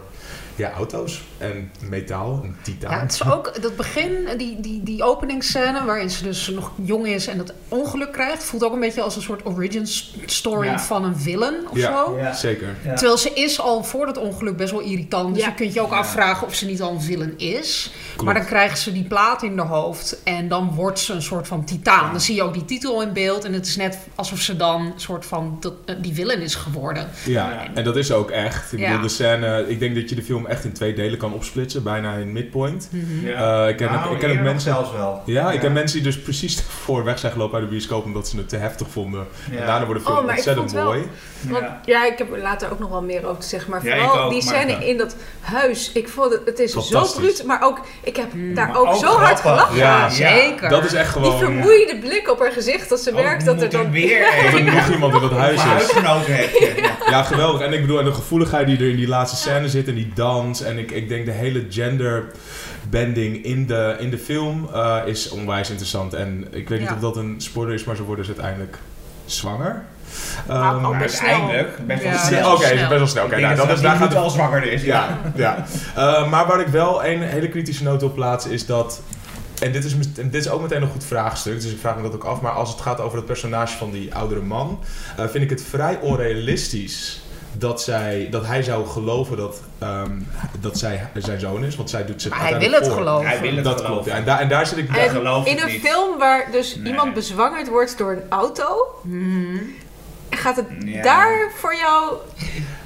ja, 0.56 0.72
auto's 0.72 1.22
en 1.42 1.72
metaal, 1.90 2.42
een 2.44 2.56
titaan. 2.62 2.92
Ja, 2.92 3.00
het 3.02 3.12
is 3.12 3.26
ook 3.32 3.62
dat 3.62 3.76
begin, 3.76 4.12
die, 4.38 4.60
die, 4.60 4.84
die 4.84 5.04
openingsscène 5.04 5.86
waarin 5.86 6.10
ze 6.10 6.24
dus 6.24 6.48
nog 6.48 6.72
jong 6.84 7.08
is 7.08 7.28
en 7.28 7.38
dat 7.38 7.54
ongeluk 7.68 8.12
krijgt, 8.12 8.44
voelt 8.44 8.64
ook 8.64 8.74
een 8.74 8.80
beetje 8.80 9.02
als 9.02 9.16
een 9.16 9.22
soort 9.22 9.46
origin 9.46 9.88
story 10.26 10.68
Ja. 10.68 10.80
van 10.80 11.04
een 11.04 11.18
villain 11.18 11.56
of 11.70 11.78
Ja. 11.78 12.06
zo. 12.06 12.18
Ja. 12.18 12.34
Zeker. 12.34 12.68
Ja. 12.86 12.94
Terwijl 12.94 13.18
ze 13.18 13.30
is 13.34 13.60
al 13.60 13.84
voor 13.84 14.06
dat 14.06 14.18
ongeluk 14.18 14.58
best 14.58 14.72
wel 14.72 14.80
irritant. 14.82 15.34
Dus 15.34 15.44
Ja. 15.44 15.50
je 15.50 15.56
kunt 15.56 15.74
je 15.74 15.82
ook 15.82 15.92
Ja. 15.92 15.98
afvragen 15.98 16.48
of 16.48 16.56
ze 16.56 16.66
niet 16.66 16.82
al 16.82 16.92
een 16.92 17.02
villain 17.02 17.34
is. 17.38 17.92
Klopt. 18.10 18.24
Maar 18.24 18.34
dan 18.34 18.46
krijgt 18.46 18.80
ze 18.80 18.92
die 18.92 19.04
plaat 19.04 19.44
in 19.44 19.58
haar 19.58 19.68
hoofd 19.68 20.22
en 20.24 20.48
dan 20.48 20.72
wordt 20.76 21.00
ze 21.00 21.14
een 21.14 21.22
soort 21.22 21.48
van 21.48 21.66
titaan. 21.66 22.06
Ja. 22.06 22.12
Dan 22.12 22.22
zie 22.22 22.36
je 22.36 22.44
ook 22.44 22.54
die 22.54 22.66
titel 22.66 23.02
in 23.02 23.14
beeld 23.14 23.44
en 23.46 23.54
het 23.54 23.66
is 23.68 23.76
net 23.76 23.98
alsof 24.16 24.40
ze 24.40 24.56
dan 24.58 24.82
een 24.86 24.94
soort 24.96 25.26
van 25.26 25.58
dat, 25.60 25.74
eh, 25.86 25.96
die 26.02 26.14
villain 26.14 26.42
is 26.42 26.56
geworden. 26.56 27.08
Ja, 27.26 27.68
en 27.74 27.84
dat 27.84 27.96
is 27.98 28.12
ook 28.12 28.32
echt. 28.32 28.72
Ik 28.74 28.80
Ja. 28.80 28.88
bedoel, 28.88 29.02
de 29.02 29.10
scène, 29.10 29.66
ik 29.68 29.80
denk 29.80 29.96
dat 29.96 30.10
je 30.10 30.16
de 30.16 30.24
film 30.24 30.46
echt 30.48 30.64
in 30.64 30.74
twee 30.74 30.94
delen 30.94 31.18
kan 31.20 31.31
opsplitsen, 31.34 31.84
bijna 31.84 32.14
in 32.14 32.32
midpoint. 32.32 32.90
Ja. 33.24 33.64
Eh, 33.64 33.70
ik 33.70 33.78
ken, 33.78 33.92
Nou, 33.92 34.14
ik 34.14 34.20
ken 34.20 34.32
ook 34.32 34.40
mensen... 34.40 34.74
zelfs 34.74 34.92
wel. 34.92 35.22
Ja, 35.26 35.52
ik 35.52 35.60
ken 35.60 35.74
mensen 35.74 35.96
die 36.04 36.12
dus 36.12 36.22
precies 36.22 36.62
voor 36.86 37.04
weg 37.04 37.20
zijn 37.20 37.32
gelopen 37.32 37.56
uit 37.56 37.64
de 37.64 37.70
bioscoop 37.70 38.06
omdat 38.06 38.28
ze 38.28 38.38
het 38.38 38.50
te 38.50 38.58
heftig 38.58 38.88
vonden. 38.90 39.28
Ja. 39.52 39.58
En 39.60 39.66
daarna 39.66 39.86
wordt 39.86 40.00
de 40.00 40.06
film 40.06 40.18
Oh, 40.20 40.24
maar 40.26 40.32
ik 40.32 40.38
ontzettend 40.38 40.72
wel- 40.72 40.86
mooi. 40.86 41.08
Want, 41.42 41.64
Ja. 41.64 41.82
ja. 41.86 42.06
ik 42.12 42.18
heb 42.18 42.34
er 42.34 42.40
later 42.42 42.72
ook 42.72 42.80
nog 42.80 42.90
wel 42.90 43.02
meer 43.04 43.26
over 43.28 43.42
te 43.42 43.48
zeggen. 43.48 43.72
Maar 43.72 43.82
vooral 43.82 44.20
ook, 44.20 44.32
die 44.32 44.42
scène 44.42 44.72
ja. 44.72 44.80
in 44.80 44.98
dat 44.98 45.16
huis. 45.40 45.92
Ik 45.94 46.10
vond 46.10 46.32
het, 46.32 46.42
het 46.46 46.60
is 46.60 46.72
zo 46.72 46.82
Fantastisch. 46.82 47.20
bruut. 47.20 47.44
Maar 47.46 47.64
ook, 47.64 47.80
ik 48.04 48.16
heb 48.16 48.28
daar 48.56 48.68
Maar 48.68 48.78
ook, 48.78 48.88
ook 48.88 48.96
zo 48.96 49.08
hard 49.18 49.40
gelachen. 49.40 49.78
Ja, 49.78 50.10
Zeker. 50.10 50.70
Dat 50.70 50.84
is 50.86 50.94
echt 50.94 51.14
Die 51.14 51.24
gewoon... 51.24 51.40
vermoeide 51.40 51.98
blik 52.00 52.30
op 52.32 52.40
haar 52.40 52.52
gezicht 52.52 52.92
als 52.92 53.04
ze 53.04 53.10
Oh, 53.10 53.16
werkt. 53.16 53.46
Dat 53.52 53.62
er 53.62 53.70
dan... 53.70 53.92
weer 53.92 54.20
Dat 54.44 54.54
er 54.60 54.64
nog 54.74 54.90
iemand 54.94 55.14
in 55.14 55.22
dat 55.22 55.32
huis 55.32 55.56
is. 55.56 55.62
huisgenoten 55.62 56.36
heb 56.36 56.50
je. 56.52 56.74
Ja. 56.82 56.90
Ja, 57.10 57.24
geweldig. 57.24 57.62
En 57.62 57.74
ik 57.74 57.82
bedoel, 57.82 58.00
en 58.00 58.06
de 58.06 58.14
gevoeligheid 58.14 58.68
die 58.68 58.78
er 58.78 58.90
in 58.90 58.96
die 58.96 59.08
laatste 59.08 59.38
scène 59.38 59.70
zit 59.70 59.88
en 59.88 59.96
die 59.96 60.12
dans. 60.16 60.62
En 60.62 60.78
ik, 60.78 60.92
ik 60.92 61.10
denk 61.10 61.21
de 61.26 61.32
hele 61.32 61.66
gender 61.70 62.26
bending 62.90 63.44
in 63.46 63.68
de, 63.68 63.96
in 64.00 64.10
de 64.10 64.18
film 64.18 64.70
eh, 64.74 64.98
is 65.06 65.30
onwijs 65.30 65.70
interessant. 65.70 66.14
En 66.14 66.48
ik 66.52 66.70
weet 66.70 66.80
niet 66.80 66.92
of 66.92 67.00
dat 67.00 67.18
een 67.18 67.36
spoiler 67.38 67.74
is, 67.74 67.84
maar 67.84 67.96
zo 67.96 68.04
worden 68.04 68.26
ze 68.26 68.32
uiteindelijk 68.32 68.78
zwanger. 69.26 69.84
Al 70.48 70.80
Maar 70.80 70.98
best 71.00 71.22
uiteindelijk 71.22 71.86
best 71.88 72.04
wel 72.04 72.12
Ja, 72.12 72.18
snel. 72.18 72.52
best 72.52 72.54
Oké, 72.54 72.68
wel 72.68 72.78
snel. 72.78 72.88
best 72.88 73.00
wel 73.00 73.08
snel. 73.08 73.26
Oké, 73.26 73.40
nou, 73.40 73.56
dat 73.56 73.70
is, 73.70 73.82
daar 73.82 73.96
gaat 73.96 74.10
nu 74.10 74.16
al 74.16 74.30
zwanger 74.30 74.64
is. 74.72 74.84
Ja, 74.84 75.18
ja. 75.36 75.66
Eh, 75.96 76.30
maar 76.30 76.48
waar 76.48 76.60
ik 76.60 76.68
wel 76.68 77.06
een 77.06 77.22
hele 77.22 77.50
kritische 77.50 77.84
noot 77.84 78.04
op 78.04 78.16
plaats 78.16 78.48
is 78.48 78.66
dat. 78.66 79.02
En 79.62 79.72
dit 79.72 79.84
is, 79.84 79.94
en 79.94 80.30
dit 80.30 80.36
is 80.46 80.50
ook 80.50 80.62
meteen 80.62 80.82
een 80.82 80.88
goed 80.90 81.04
vraagstuk, 81.04 81.62
dus 81.62 81.72
ik 81.72 81.80
vraag 81.80 81.96
me 81.96 82.02
dat 82.02 82.14
ook 82.14 82.24
af. 82.24 82.42
Maar 82.42 82.52
als 82.52 82.70
het 82.72 82.82
gaat 82.82 83.00
over 83.00 83.18
het 83.18 83.26
personage 83.26 83.78
van 83.78 83.92
die 83.92 84.16
oudere 84.16 84.42
man, 84.42 84.80
eh, 85.18 85.26
vind 85.28 85.44
ik 85.44 85.50
het 85.50 85.64
vrij 85.70 85.98
onrealistisch 86.02 87.22
dat, 87.58 87.82
zij, 87.82 88.28
dat 88.32 88.46
hij 88.46 88.64
zou 88.64 88.88
geloven 88.88 89.38
dat, 89.38 89.62
ehm, 89.80 90.12
dat 90.60 90.78
zij 90.78 91.08
zijn 91.14 91.40
zoon 91.40 91.64
is. 91.64 91.76
Want 91.76 91.90
zij 91.90 92.06
doet 92.06 92.22
zich 92.22 92.32
Maar 92.32 92.50
hij 92.50 92.60
wil 92.60 92.72
het 92.72 92.88
voor. 92.88 92.98
geloven. 92.98 93.28
Hij 93.28 93.42
wil 93.42 93.56
het 93.56 93.64
Dat 93.64 93.74
geloven. 93.76 93.94
klopt. 93.94 94.06
Ja. 94.08 94.16
En, 94.16 94.26
daar, 94.26 94.40
en 94.40 94.50
daar 94.50 94.66
zit 94.66 94.78
ik. 94.78 94.96
En 94.96 95.10
geloof 95.10 95.46
in 95.46 95.56
het 95.56 95.64
een 95.66 95.72
niet. 95.72 95.82
film 95.82 96.18
waar 96.18 96.48
dus 96.52 96.76
Nee. 96.76 96.86
iemand 96.92 97.14
bezwangerd 97.14 97.70
wordt 97.70 97.98
door 97.98 98.12
een 98.12 98.22
auto, 98.30 98.66
gaat 100.30 100.56
het 100.56 100.66
Ja. 100.86 101.02
daar 101.04 101.52
voor 101.56 101.76
jou... 101.76 102.14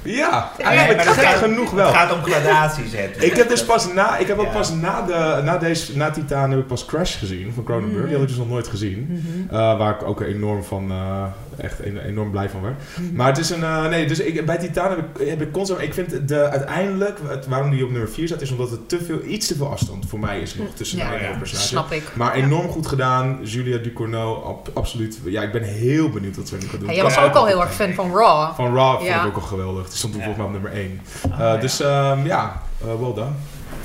Ja, 0.02 0.50
Nee, 0.58 0.66
eigenlijk 0.66 1.02
gek 1.02 1.24
gaat- 1.24 1.34
genoeg 1.38 1.70
wel. 1.70 1.86
Het 1.86 1.94
gaat 1.96 2.12
om 2.12 2.22
gradaties. 2.24 2.92
Hè. 2.92 3.10
Ik 3.18 3.36
heb 3.36 3.48
dus 3.48 3.64
pas 3.64 3.92
na, 3.92 4.16
ik 4.16 4.26
heb 4.26 4.38
ook 4.38 4.46
Ja. 4.46 4.52
pas 4.52 4.70
na, 4.70 5.02
de, 5.02 5.40
na, 5.42 5.58
deze, 5.58 5.96
na 5.96 6.10
Titan 6.10 6.50
heb 6.50 6.60
ik 6.60 6.66
pas 6.66 6.84
Crash 6.84 7.18
gezien 7.18 7.52
van 7.54 7.64
Cronenberg. 7.64 8.04
Die 8.04 8.12
had 8.12 8.22
ik 8.22 8.28
dus 8.28 8.36
nog 8.36 8.48
nooit 8.48 8.68
gezien. 8.68 9.24
Eh, 9.50 9.78
waar 9.78 9.94
ik 9.94 10.02
ook 10.02 10.20
enorm 10.20 10.64
van, 10.64 10.90
eh, 10.90 11.24
echt 11.58 11.80
en- 11.80 12.04
enorm 12.06 12.30
blij 12.30 12.48
van 12.50 12.60
werd. 12.62 12.74
Maar 13.12 13.26
het 13.26 13.38
is 13.38 13.50
een, 13.50 13.62
eh, 13.62 13.86
nee, 13.88 14.06
dus 14.06 14.18
ik, 14.20 14.46
bij 14.46 14.56
Titan 14.58 14.88
heb 14.90 14.98
ik, 14.98 15.28
heb 15.28 15.40
ik 15.42 15.52
constant, 15.52 15.80
ik 15.82 15.94
vind 15.94 16.28
de, 16.28 16.48
uiteindelijk, 16.50 17.18
het, 17.26 17.46
waarom 17.46 17.70
die 17.70 17.84
op 17.84 17.90
nummer 17.90 18.08
4 18.10 18.26
staat, 18.26 18.40
is 18.40 18.50
omdat 18.50 18.70
het 18.70 18.88
te 18.88 19.04
veel, 19.04 19.22
iets 19.24 19.46
te 19.46 19.54
veel 19.56 19.70
afstand 19.70 20.08
voor 20.08 20.18
mij 20.18 20.40
is 20.40 20.54
nog 20.54 20.68
tussen 20.74 20.98
Ja, 20.98 21.08
mij 21.08 21.18
en 21.18 21.38
ja. 21.38 21.44
Snap 21.44 21.92
ik. 21.92 22.02
Maar 22.14 22.34
enorm 22.34 22.68
goed 22.68 22.86
gedaan, 22.86 23.38
Julia 23.42 23.78
Ducournau, 23.78 24.44
ab- 24.44 24.70
absoluut. 24.74 25.18
Ja, 25.24 25.42
ik 25.42 25.52
ben 25.52 25.62
heel 25.62 26.10
benieuwd 26.10 26.36
wat 26.36 26.48
ze 26.48 26.56
nu 26.56 26.66
gaan 26.68 26.78
doen. 26.78 26.88
Ja, 26.88 26.94
jij 26.94 27.02
was 27.02 27.18
ook 27.18 27.34
al 27.34 27.46
heel 27.46 27.60
erg 27.60 27.74
fan 27.74 27.92
van 27.92 28.10
Raw. 28.16 28.54
Van 28.54 28.74
Raw 28.74 28.96
vond 28.96 29.08
ik 29.10 29.24
ook 29.26 29.34
al 29.36 29.40
geweldig. 29.40 29.86
Die 29.88 29.96
stond 29.96 30.12
toen 30.12 30.22
Ja. 30.22 30.26
volgens 30.28 30.46
mij 30.48 30.56
op 30.56 30.62
nummer 30.64 30.80
1. 30.80 31.00
Oh, 31.32 31.38
ja. 31.38 31.56
Dus 31.56 31.80
ehm, 31.80 32.26
ja, 32.26 32.62
eh, 32.80 32.86
well 32.86 33.14
done. 33.14 33.30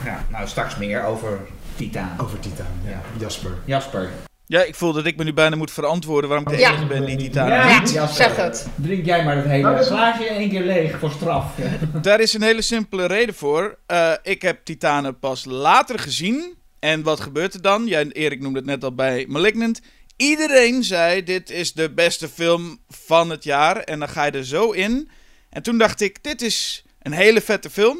Ja, 0.05 0.25
nou, 0.29 0.47
straks 0.47 0.77
meer 0.77 1.03
over 1.05 1.39
Titaan. 1.75 2.09
Over 2.17 2.39
Titan, 2.39 2.65
ja. 2.83 2.89
Ja. 2.89 3.01
Jasper. 3.17 3.51
Jasper. 3.65 4.09
Ja, 4.51 4.63
ik 4.63 4.75
voel 4.75 4.93
dat 4.93 5.05
ik 5.05 5.17
me 5.17 5.23
nu 5.23 5.33
bijna 5.33 5.55
moet 5.55 5.71
verantwoorden 5.71 6.29
waarom 6.29 6.47
ik 6.47 6.53
de 6.53 6.59
Ja. 6.61 6.69
enige 6.71 6.85
ben 6.85 7.05
die 7.05 7.17
Titan 7.17 7.47
Ja. 7.47 7.79
niet. 7.79 7.91
Ja, 7.91 8.07
zeg 8.07 8.35
het. 8.35 8.67
Drink 8.75 9.05
jij 9.05 9.23
maar 9.23 9.35
het 9.35 9.45
hele 9.45 9.77
glaasje 9.77 10.25
in 10.25 10.35
één 10.35 10.49
keer 10.49 10.63
leeg 10.63 10.99
voor 10.99 11.11
straf. 11.11 11.55
Daar 12.01 12.19
is 12.19 12.33
een 12.33 12.41
hele 12.41 12.61
simpele 12.61 13.05
reden 13.05 13.35
voor. 13.35 13.77
Eh, 13.85 14.13
ik 14.23 14.41
heb 14.41 14.59
Titanen 14.65 15.19
pas 15.19 15.45
later 15.45 15.99
gezien. 15.99 16.55
En 16.79 17.03
wat 17.03 17.19
gebeurt 17.19 17.53
er 17.53 17.61
dan? 17.61 17.87
Jij, 17.87 18.07
Erik 18.07 18.41
noemde 18.41 18.57
het 18.59 18.67
net 18.67 18.83
al 18.83 18.95
bij 18.95 19.25
Malignant. 19.29 19.81
Iedereen 20.15 20.83
zei: 20.83 21.23
Dit 21.23 21.49
is 21.49 21.73
de 21.73 21.91
beste 21.93 22.29
film 22.29 22.79
van 22.89 23.29
het 23.29 23.43
jaar. 23.43 23.77
En 23.77 23.99
dan 23.99 24.09
ga 24.09 24.25
je 24.25 24.31
er 24.31 24.45
zo 24.45 24.71
in. 24.71 25.09
En 25.49 25.61
toen 25.61 25.77
dacht 25.77 26.01
ik: 26.01 26.23
Dit 26.23 26.41
is 26.41 26.83
een 27.01 27.11
hele 27.13 27.41
vette 27.41 27.69
film. 27.69 27.97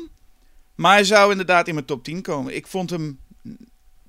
Maar 0.75 0.93
hij 0.93 1.03
zou 1.03 1.31
inderdaad 1.31 1.67
in 1.67 1.73
mijn 1.73 1.85
top 1.85 2.03
10 2.03 2.21
komen. 2.21 2.55
Ik 2.55 2.67
vond 2.67 2.89
hem. 2.89 3.19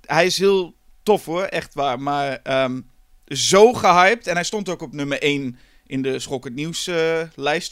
Hij 0.06 0.26
is 0.26 0.38
heel 0.38 0.74
tof 1.02 1.24
hoor, 1.24 1.42
echt 1.42 1.74
waar. 1.74 2.00
Maar 2.00 2.40
ehm, 2.42 2.80
zo 3.26 3.72
gehyped. 3.72 4.26
En 4.26 4.34
hij 4.34 4.44
stond 4.44 4.68
ook 4.68 4.82
op 4.82 4.92
nummer 4.92 5.22
1 5.22 5.58
in 5.86 6.02
de 6.02 6.18
Schokkend 6.18 6.54
Nieuws 6.54 6.86
eh, 6.86 7.20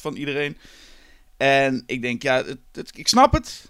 van 0.01 0.15
iedereen. 0.17 0.57
En 1.37 1.83
ik 1.87 2.03
denk, 2.03 2.23
ja, 2.23 2.37
het, 2.45 2.59
het- 2.73 2.99
ik 2.99 3.09
snap 3.09 3.33
het. 3.33 3.70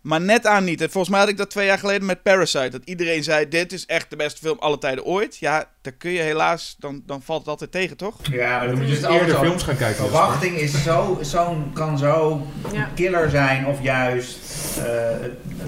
Maar 0.00 0.20
net 0.20 0.46
aan 0.46 0.64
niet. 0.64 0.80
En 0.80 0.90
volgens 0.90 1.10
mij 1.12 1.20
had 1.20 1.28
ik 1.28 1.36
dat 1.36 1.50
twee 1.50 1.66
jaar 1.66 1.78
geleden 1.78 2.06
met 2.06 2.22
Parasite. 2.22 2.68
Dat 2.68 2.80
iedereen 2.84 3.22
zei, 3.22 3.48
dit 3.48 3.72
is 3.72 3.86
echt 3.86 4.10
de 4.10 4.16
beste 4.16 4.40
film 4.40 4.58
alle 4.58 4.78
tijden 4.78 5.04
ooit. 5.04 5.36
Ja, 5.36 5.64
dan 5.82 5.92
kun 5.98 6.10
je 6.10 6.20
helaas, 6.20 6.76
dan, 6.78 7.02
dan 7.06 7.22
valt 7.22 7.38
het 7.40 7.48
altijd 7.48 7.72
tegen, 7.72 7.96
toch? 7.96 8.14
Ja, 8.30 8.58
maar 8.58 8.66
Dan 8.66 8.76
moet 8.78 8.86
je 8.88 8.94
dus 8.94 9.04
altijd 9.04 9.20
eerder 9.20 9.36
zo. 9.36 9.42
films 9.42 9.62
gaan 9.62 9.76
kijken. 9.76 10.02
Jasper. 10.04 10.18
Verwachting 10.20 10.56
is 10.56 10.82
zo, 10.82 11.18
zo, 11.24 11.56
kan 11.74 11.98
zo 11.98 12.46
Ja. 12.72 12.88
killer 12.94 13.30
zijn 13.30 13.66
of 13.66 13.82
juist... 13.82 14.38
eh, 14.78 14.84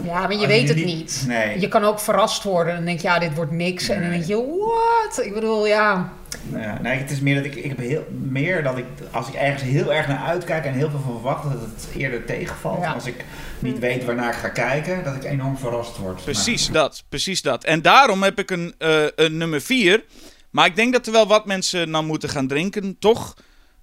Ja, 0.05 0.21
maar 0.21 0.35
je 0.35 0.47
weet 0.47 0.69
het 0.69 0.77
niet- 0.77 0.87
niet. 0.87 1.25
Nee. 1.27 1.61
Je 1.61 1.69
kan 1.69 1.85
ook 1.85 2.01
verrast 2.01 2.43
worden 2.43 2.71
en 2.73 2.77
dan 2.77 2.87
denk 2.87 3.01
je, 3.01 3.09
ja, 3.09 3.19
dit 3.19 3.35
wordt 3.35 3.53
niks. 3.53 3.89
En 3.89 4.01
dan 4.01 4.11
denk 4.11 4.25
je, 4.25 4.37
what? 4.59 5.27
Ik 5.27 5.35
bedoel, 5.35 5.67
ja. 5.67 6.13
Ja, 6.53 6.79
nee, 6.83 6.99
het 6.99 7.11
is 7.11 7.21
meer 7.21 7.35
dat 7.35 7.45
ik, 7.45 7.55
ik 7.55 7.65
heb 7.65 7.79
heel, 7.79 8.07
meer 8.11 8.63
dat 8.63 8.79
ik, 8.79 8.85
als 9.11 9.29
ik 9.29 9.35
ergens 9.35 9.63
heel 9.63 9.93
erg 9.93 10.09
naar 10.09 10.23
uitkijk 10.23 10.65
en 10.65 10.73
heel 10.73 10.91
veel 10.91 11.01
van 11.01 11.13
verwacht, 11.13 11.43
dat 11.43 11.53
het 11.53 11.89
eerder 11.97 12.25
tegenvalt. 12.25 12.81
Ja. 12.81 12.93
Als 12.93 13.07
ik 13.07 13.25
niet 13.59 13.79
weet 13.79 14.05
waarnaar 14.05 14.33
ik 14.33 14.39
ga 14.39 14.49
kijken, 14.49 15.05
dat 15.05 15.15
ik 15.15 15.25
enorm 15.25 15.59
verrast 15.59 15.97
word. 15.97 16.25
Precies 16.25 16.69
dat, 16.69 17.05
precies 17.09 17.43
dat. 17.43 17.65
En 17.65 17.83
daarom 17.83 18.23
heb 18.23 18.39
ik 18.39 18.51
een, 18.51 18.75
eh, 18.79 19.05
een 19.15 19.37
nummer 19.37 19.61
4. 19.61 20.05
Maar 20.51 20.67
ik 20.67 20.77
denk 20.77 20.93
dat 20.93 21.07
er 21.07 21.13
wel 21.13 21.27
wat 21.27 21.47
mensen 21.47 21.91
nou 21.91 22.05
moeten 22.05 22.29
gaan 22.29 22.47
drinken, 22.47 22.99
toch? 22.99 23.37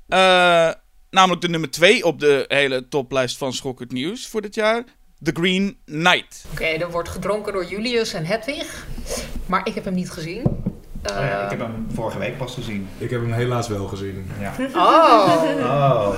Eh, 0.08 0.70
namelijk 1.10 1.42
de 1.42 1.50
nummer 1.50 1.72
2 1.72 2.06
op 2.06 2.20
de 2.20 2.46
hele 2.48 2.88
toplijst 2.88 3.38
van 3.38 3.54
Schokkend 3.54 3.92
Nieuws 3.92 4.28
voor 4.28 4.42
dit 4.42 4.56
jaar. 4.56 4.84
The 5.24 5.32
Green 5.34 5.78
Knight. 5.86 6.46
Oké, 6.52 6.66
er 6.66 6.92
wordt 6.92 7.10
gedronken 7.10 7.54
door 7.54 7.66
Julius 7.66 8.14
en 8.14 8.26
Hedwig. 8.26 8.88
Maar 9.46 9.68
ik 9.68 9.74
heb 9.74 9.86
hem 9.86 9.94
niet 9.94 10.12
gezien. 10.12 10.44
Maar, 11.04 11.12
oh 11.12 11.26
ja, 11.26 11.38
Eh, 11.40 11.44
ik 11.44 11.50
heb 11.50 11.60
hem 11.60 11.88
vorige 11.94 12.20
week 12.20 12.38
pas 12.38 12.54
gezien. 12.54 12.90
Ik 12.98 13.10
heb 13.10 13.22
hem 13.22 13.32
helaas 13.34 13.68
wel 13.68 13.88
gezien. 13.88 14.32
Ja. 14.40 14.54
Oh. 14.74 15.44
Oh. 15.64 16.16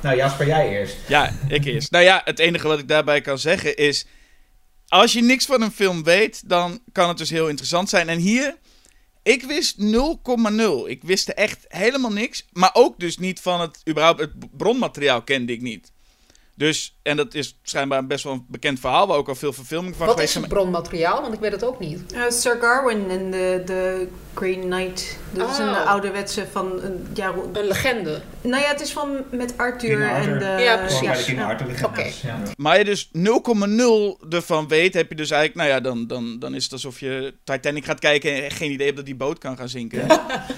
nou 0.00 0.16
Jasper, 0.16 0.46
jij 0.46 0.68
eerst. 0.68 0.96
Ja, 1.08 1.32
ik 1.48 1.64
eerst. 1.64 1.90
Nou 1.90 2.04
ja, 2.04 2.20
het 2.24 2.38
enige 2.38 2.68
wat 2.68 2.78
ik 2.78 2.88
daarbij 2.88 3.20
kan 3.20 3.38
zeggen 3.38 3.76
is... 3.76 4.06
Als 4.88 5.12
je 5.12 5.22
niks 5.22 5.46
van 5.46 5.62
een 5.62 5.70
film 5.70 6.02
weet, 6.04 6.48
dan 6.48 6.80
kan 6.92 7.08
het 7.08 7.18
dus 7.18 7.30
heel 7.30 7.48
interessant 7.48 7.88
zijn. 7.88 8.08
En 8.08 8.18
hier, 8.18 8.56
ik 9.22 9.42
wist 9.42 9.76
0,0. 9.80 9.84
Ik 10.86 11.02
wist 11.02 11.28
er 11.28 11.34
echt 11.34 11.64
helemaal 11.68 12.12
niks. 12.12 12.46
Maar 12.52 12.70
ook 12.72 13.00
dus 13.00 13.18
niet 13.18 13.40
van 13.40 13.60
het... 13.60 13.80
überhaupt 13.88 14.20
het 14.20 14.56
bronmateriaal 14.56 15.22
kende 15.22 15.52
ik 15.52 15.60
niet. 15.60 15.92
Dus, 16.58 16.96
en 17.02 17.16
dat 17.16 17.34
is 17.34 17.58
schijnbaar 17.62 18.06
best 18.06 18.24
wel 18.24 18.32
een 18.32 18.44
bekend 18.48 18.80
verhaal... 18.80 19.06
waar 19.06 19.16
ook 19.16 19.28
al 19.28 19.34
veel 19.34 19.52
verfilming 19.52 19.96
van 19.96 20.06
Wat 20.06 20.14
geweest 20.14 20.36
is 20.36 20.40
het 20.42 20.50
zijn. 20.50 20.60
bronmateriaal? 20.60 21.20
Want 21.22 21.34
ik 21.34 21.40
weet 21.40 21.52
het 21.52 21.64
ook 21.64 21.78
niet. 21.80 22.12
Eh, 22.12 22.22
Sir 22.28 22.56
Garwin 22.60 23.10
en 23.10 23.30
de, 23.30 23.62
de 23.64 24.08
Green 24.34 24.60
Knight. 24.60 25.18
Dat 25.32 25.50
is 25.50 25.58
een 25.58 25.68
Oh. 25.68 25.86
ouderwetse 25.86 26.46
van... 26.52 26.82
Een, 26.82 27.06
ja, 27.14 27.32
Een 27.52 27.66
legende. 27.66 28.20
nou 28.40 28.62
ja, 28.62 28.68
het 28.68 28.80
is 28.80 28.92
van 28.92 29.08
met 29.30 29.54
Arthur, 29.56 30.08
en 30.08 30.38
de... 30.38 30.62
Ja, 30.62 30.76
precies. 30.76 31.18
de 31.18 31.24
King 31.24 31.38
Ja. 31.38 31.46
Arthur 31.48 31.66
legendes. 31.66 32.20
Ja. 32.20 32.38
Maar 32.56 32.78
je 32.78 32.84
dus 32.84 33.08
0,0 34.22 34.28
ervan 34.28 34.68
weet, 34.68 34.94
heb 34.94 35.08
je 35.08 35.14
dus 35.14 35.30
eigenlijk... 35.30 35.60
Nou 35.68 35.76
ja, 35.76 35.90
dan, 35.90 36.06
dan, 36.06 36.38
dan 36.38 36.54
is 36.54 36.62
het 36.64 36.72
alsof 36.72 37.00
je 37.00 37.34
Titanic 37.44 37.84
gaat 37.84 37.98
kijken... 38.00 38.44
en 38.44 38.50
geen 38.50 38.70
idee 38.70 38.84
hebt 38.84 38.96
dat 38.96 39.06
die 39.06 39.16
boot 39.16 39.38
kan 39.38 39.56
gaan 39.56 39.68
zinken. 39.68 40.06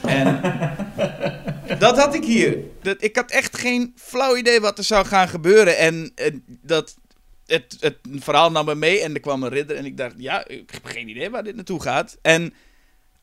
en 0.03 0.41
dat 1.81 1.99
had 1.99 2.15
ik 2.15 2.25
hier. 2.25 2.59
Dat, 2.83 3.03
ik 3.03 3.17
had 3.17 3.31
echt 3.31 3.59
geen 3.59 3.93
flauw 3.97 4.37
idee 4.37 4.61
wat 4.61 4.79
er 4.79 4.85
zou 4.85 5.07
gaan 5.07 5.29
gebeuren. 5.29 5.79
En 5.79 6.13
eh, 6.15 6.35
dat... 6.47 6.99
Het, 7.47 7.77
het 7.81 7.97
verhaal 8.13 8.51
nam 8.51 8.65
me 8.65 8.75
mee 8.75 9.01
en 9.01 9.15
er 9.15 9.21
kwam 9.21 9.43
een 9.43 9.49
ridder. 9.49 9.77
En 9.77 9.85
ik 9.85 9.97
dacht, 9.97 10.15
ja, 10.17 10.47
ik 10.47 10.71
heb 10.71 10.85
geen 10.85 11.09
idee 11.09 11.31
waar 11.31 11.45
dit 11.45 11.55
naartoe 11.55 11.83
gaat. 11.83 12.19
En 12.23 12.55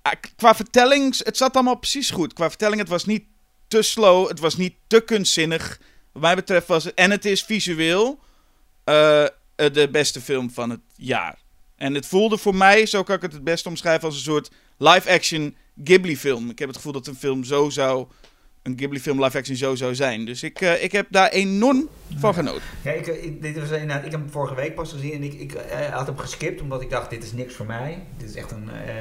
ah, 0.02 0.12
qua 0.36 0.56
vertelling, 0.56 1.16
het 1.24 1.38
zat 1.38 1.56
allemaal 1.56 1.78
precies 1.78 2.10
goed. 2.10 2.34
Qua 2.34 2.48
vertelling, 2.48 2.80
het 2.80 2.90
was 2.90 3.06
niet 3.06 3.24
te 3.68 3.82
slow. 3.82 4.28
Het 4.28 4.40
was 4.40 4.58
niet 4.58 4.74
te 4.88 5.00
kunstzinnig. 5.00 5.80
Wat 6.12 6.22
mij 6.22 6.36
betreft 6.36 6.68
was 6.68 6.84
het... 6.84 6.94
En 6.94 7.12
het 7.12 7.26
is 7.26 7.44
visueel 7.44 8.20
eh, 8.84 9.24
eh, 9.24 9.30
de 9.56 9.90
beste 9.92 10.22
film 10.22 10.52
van 10.52 10.70
het 10.70 10.82
jaar. 10.96 11.38
En 11.76 11.94
het 11.94 12.06
voelde 12.06 12.38
voor 12.38 12.56
mij, 12.56 12.86
zo 12.86 13.04
kan 13.04 13.16
ik 13.16 13.22
het 13.22 13.34
het 13.34 13.44
best 13.44 13.66
omschrijven, 13.66 14.08
als 14.08 14.16
een 14.16 14.22
soort 14.22 14.52
live-action 14.78 15.56
Ghibli-film. 15.84 16.50
Ik 16.50 16.60
heb 16.60 16.68
het 16.68 16.78
gevoel 16.78 16.94
dat 16.94 17.08
een 17.08 17.16
film 17.16 17.44
zo 17.44 17.70
zou... 17.70 18.08
Een 18.68 18.78
Ghibli-film 18.78 19.24
live-action 19.24 19.58
zo 19.58 19.76
zou 19.76 19.96
zijn. 19.96 20.26
Dus 20.26 20.44
ik, 20.44 20.62
eh, 20.62 20.84
ik 20.84 20.92
heb 20.92 21.08
daar 21.10 21.30
enorm 21.30 21.90
van 22.18 22.34
genoten. 22.34 22.62
Ja, 22.82 22.92
ik, 22.92 23.08
ik, 23.08 23.42
dit 23.42 23.60
was 23.60 23.70
inderdaad, 23.70 24.06
ik 24.06 24.12
heb 24.12 24.20
hem 24.20 24.30
vorige 24.32 24.56
week 24.56 24.76
pas 24.76 24.92
gezien 24.92 25.12
en 25.14 25.24
ik, 25.24 25.34
ik 25.34 25.54
eh, 25.54 25.80
had 25.96 26.08
hem 26.08 26.18
geskipt 26.18 26.62
omdat 26.62 26.82
ik 26.82 26.90
dacht, 26.90 27.10
dit 27.10 27.24
is 27.24 27.34
niks 27.34 27.54
voor 27.54 27.66
mij. 27.66 28.04
Dit 28.18 28.30
is 28.30 28.36
echt 28.36 28.52
een, 28.52 28.70
eh, 28.70 28.96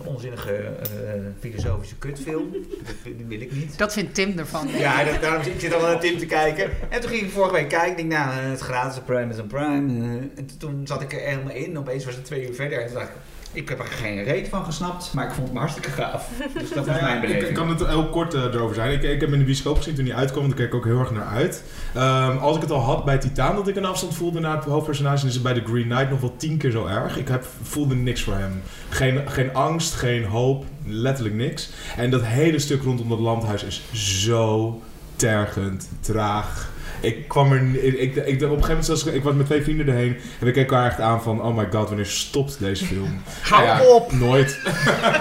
een 0.00 0.06
onzinnige 0.06 0.52
eh, 0.52 1.20
filosofische 1.40 1.96
kutfilm. 1.96 2.52
Dat, 2.52 2.94
die 3.16 3.24
wil 3.28 3.40
ik 3.40 3.52
niet. 3.52 3.78
Dat 3.78 3.92
vindt 3.92 4.14
Tim 4.14 4.38
ervan. 4.38 4.68
Ja, 4.68 5.04
dat, 5.04 5.20
daarom 5.20 5.42
zit 5.42 5.54
ik 5.54 5.60
zit 5.60 5.74
al 5.74 5.80
naar 5.80 6.00
Tim 6.00 6.18
te 6.18 6.26
kijken. 6.26 6.70
En 6.90 7.00
toen 7.00 7.10
ging 7.10 7.22
ik 7.22 7.30
vorige 7.30 7.52
week 7.54 7.68
kijken. 7.68 7.90
Ik 7.90 7.96
denk, 7.96 8.12
nou, 8.12 8.30
eh, 8.30 8.50
het 8.50 8.60
gratis 8.60 9.02
Prime 9.06 9.32
is 9.32 9.38
een 9.38 9.46
Prime. 9.46 10.04
eh, 10.04 10.38
en 10.38 10.48
toen 10.58 10.86
zat 10.86 11.02
ik 11.02 11.12
er 11.12 11.20
helemaal 11.20 11.54
in. 11.54 11.78
Opeens 11.78 12.04
was 12.04 12.14
het 12.14 12.24
twee 12.24 12.48
uur 12.48 12.54
verder. 12.54 12.80
En 12.80 12.86
toen 12.86 12.94
dacht 12.94 13.08
ik, 13.08 13.14
ik 13.54 13.68
heb 13.68 13.78
er 13.78 13.86
geen 13.86 14.22
reet 14.24 14.48
van 14.48 14.64
gesnapt. 14.64 15.12
Maar 15.12 15.24
ik 15.24 15.30
vond 15.30 15.42
het 15.42 15.52
me 15.52 15.58
hartstikke 15.58 15.90
gaaf. 15.90 16.28
Dus 16.58 16.72
dat 16.72 16.86
was 16.86 16.96
ja, 16.96 17.02
mijn 17.02 17.16
ik, 17.16 17.20
beleving. 17.20 17.48
ik 17.48 17.54
kan 17.54 17.68
het 17.68 17.86
heel 17.86 18.08
kort 18.08 18.34
eh, 18.34 18.42
erover 18.42 18.74
zijn. 18.74 18.92
Ik, 18.92 19.02
ik 19.02 19.20
heb 19.20 19.32
in 19.32 19.38
de 19.38 19.44
bioscoop 19.44 19.76
gezien 19.76 19.94
toen 19.94 20.06
hij 20.06 20.14
uitkwam. 20.14 20.46
Daar 20.46 20.56
keek 20.56 20.66
ik 20.66 20.74
ook 20.74 20.84
heel 20.84 20.98
erg 20.98 21.10
naar 21.10 21.26
uit. 21.26 21.62
Ehm, 21.94 22.36
als 22.36 22.56
ik 22.56 22.62
het 22.62 22.70
al 22.70 22.80
had 22.80 23.04
bij 23.04 23.18
Titaan 23.18 23.56
dat 23.56 23.68
ik 23.68 23.76
een 23.76 23.84
afstand 23.84 24.14
voelde 24.14 24.40
naar 24.40 24.56
het 24.56 24.64
hoofdpersonage, 24.64 25.26
is 25.26 25.34
het 25.34 25.42
bij 25.42 25.54
The 25.54 25.62
Green 25.64 25.88
Knight 25.88 26.10
nog 26.10 26.20
wel 26.20 26.34
tien 26.36 26.56
keer 26.56 26.70
zo 26.70 26.86
erg. 26.86 27.18
Ik 27.18 27.28
heb, 27.28 27.46
voelde 27.62 27.94
niks 27.94 28.22
voor 28.22 28.34
hem. 28.34 28.62
Geen, 28.88 29.20
geen 29.30 29.54
angst, 29.54 29.94
geen 29.94 30.24
hoop, 30.24 30.64
letterlijk 30.86 31.34
niks. 31.34 31.70
En 31.96 32.10
dat 32.10 32.24
hele 32.24 32.58
stuk 32.58 32.82
rondom 32.82 33.08
dat 33.08 33.18
landhuis 33.18 33.64
is 33.64 33.82
zo 33.92 34.80
tergend, 35.16 35.88
traag. 36.00 36.72
Ik 37.00 37.28
kwam 37.28 37.52
er... 37.52 37.84
Ik, 37.84 37.94
ik, 37.94 38.16
ik, 38.16 38.16
op 38.16 38.26
een 38.26 38.48
gegeven 38.48 38.68
moment, 38.68 38.86
was 38.86 39.04
ik, 39.06 39.14
ik 39.14 39.22
was 39.22 39.34
met 39.34 39.46
twee 39.46 39.62
vrienden 39.62 39.88
erheen 39.88 40.16
en 40.38 40.46
we 40.46 40.50
keken 40.52 40.60
elkaar 40.76 40.90
echt 40.90 41.00
aan 41.00 41.22
van... 41.22 41.42
Oh 41.42 41.56
my 41.56 41.66
god, 41.72 41.88
wanneer 41.88 42.06
stopt 42.06 42.58
deze 42.58 42.84
film? 42.86 43.22
Hou 43.50 43.64
Nou 43.66 43.78
ja, 43.82 43.94
op! 43.94 44.12
Nooit. 44.12 44.58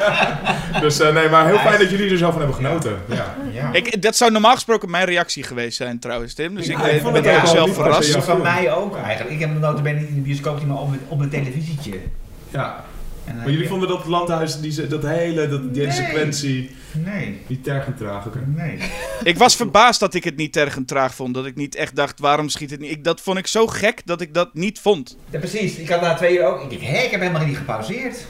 dus 0.81 0.99
eh, 0.99 1.13
nee, 1.13 1.29
maar 1.29 1.45
heel 1.47 1.57
fijn 1.57 1.79
dat 1.79 1.89
jullie 1.89 2.11
er 2.11 2.17
zo 2.17 2.29
van 2.29 2.37
hebben 2.39 2.55
genoten. 2.55 2.97
Ja. 3.05 3.35
Ja. 3.51 3.69
Ik, 3.73 4.01
dat 4.01 4.15
zou 4.15 4.31
normaal 4.31 4.53
gesproken 4.53 4.89
mijn 4.89 5.05
reactie 5.05 5.43
geweest 5.43 5.77
zijn 5.77 5.99
trouwens, 5.99 6.33
Tim. 6.33 6.55
Dus 6.55 6.67
ik, 6.67 6.77
Ja, 6.77 6.83
ik 6.85 6.91
ben- 6.91 7.01
vond 7.01 7.13
ben 7.13 7.33
het 7.33 7.41
ook 7.41 7.47
zelf 7.47 7.73
verrast. 7.73 8.15
van 8.15 8.41
mij 8.41 8.73
ook 8.73 8.97
eigenlijk. 8.97 9.33
Ik 9.35 9.39
heb 9.39 9.49
hem 9.49 9.59
notabene 9.59 9.99
niet 9.99 10.09
in 10.09 10.15
de 10.15 10.21
bioscoop 10.21 10.65
maar 10.65 10.77
op, 10.77 10.89
op 11.07 11.19
een 11.19 11.29
televisietje. 11.29 11.91
ja. 12.49 12.83
En, 13.25 13.35
Maar 13.35 13.49
jullie 13.49 13.67
vonden 13.67 13.87
dat 13.89 13.97
het 13.97 14.07
landhuis, 14.07 14.59
die, 14.59 14.87
dat 14.87 15.03
hele, 15.03 15.47
dat, 15.47 15.73
die 15.73 15.83
Nee. 15.83 15.91
sequentie, 15.91 16.75
Nee, 16.91 17.41
niet 17.47 17.63
tergend 17.63 17.97
traag. 17.97 18.25
oké. 18.25 18.39
nee. 18.47 18.77
Ik 19.23 19.37
was 19.37 19.55
verbaasd 19.55 19.99
dat 19.99 20.13
ik 20.13 20.23
het 20.23 20.35
niet 20.35 20.53
tergend 20.53 20.87
traag 20.87 21.15
vond. 21.15 21.33
Dat 21.33 21.45
ik 21.45 21.55
niet 21.55 21.75
echt 21.75 21.95
dacht, 21.95 22.19
waarom 22.19 22.49
schiet 22.49 22.71
het 22.71 22.79
niet? 22.79 22.91
Ik, 22.91 23.03
dat 23.03 23.21
vond 23.21 23.37
ik 23.37 23.47
zo 23.47 23.67
gek 23.67 24.01
dat 24.05 24.21
ik 24.21 24.33
dat 24.33 24.53
niet 24.53 24.79
vond. 24.79 25.17
Ja, 25.29 25.39
precies. 25.39 25.75
Ik 25.75 25.89
had 25.89 26.01
na 26.01 26.13
twee 26.13 26.37
uur 26.37 26.45
ook. 26.45 26.63
Ik 26.63 26.69
dacht, 26.79 26.91
hé, 26.91 27.01
ik 27.03 27.11
heb 27.11 27.19
helemaal 27.21 27.45
niet 27.45 27.57
gepauzeerd. 27.57 28.25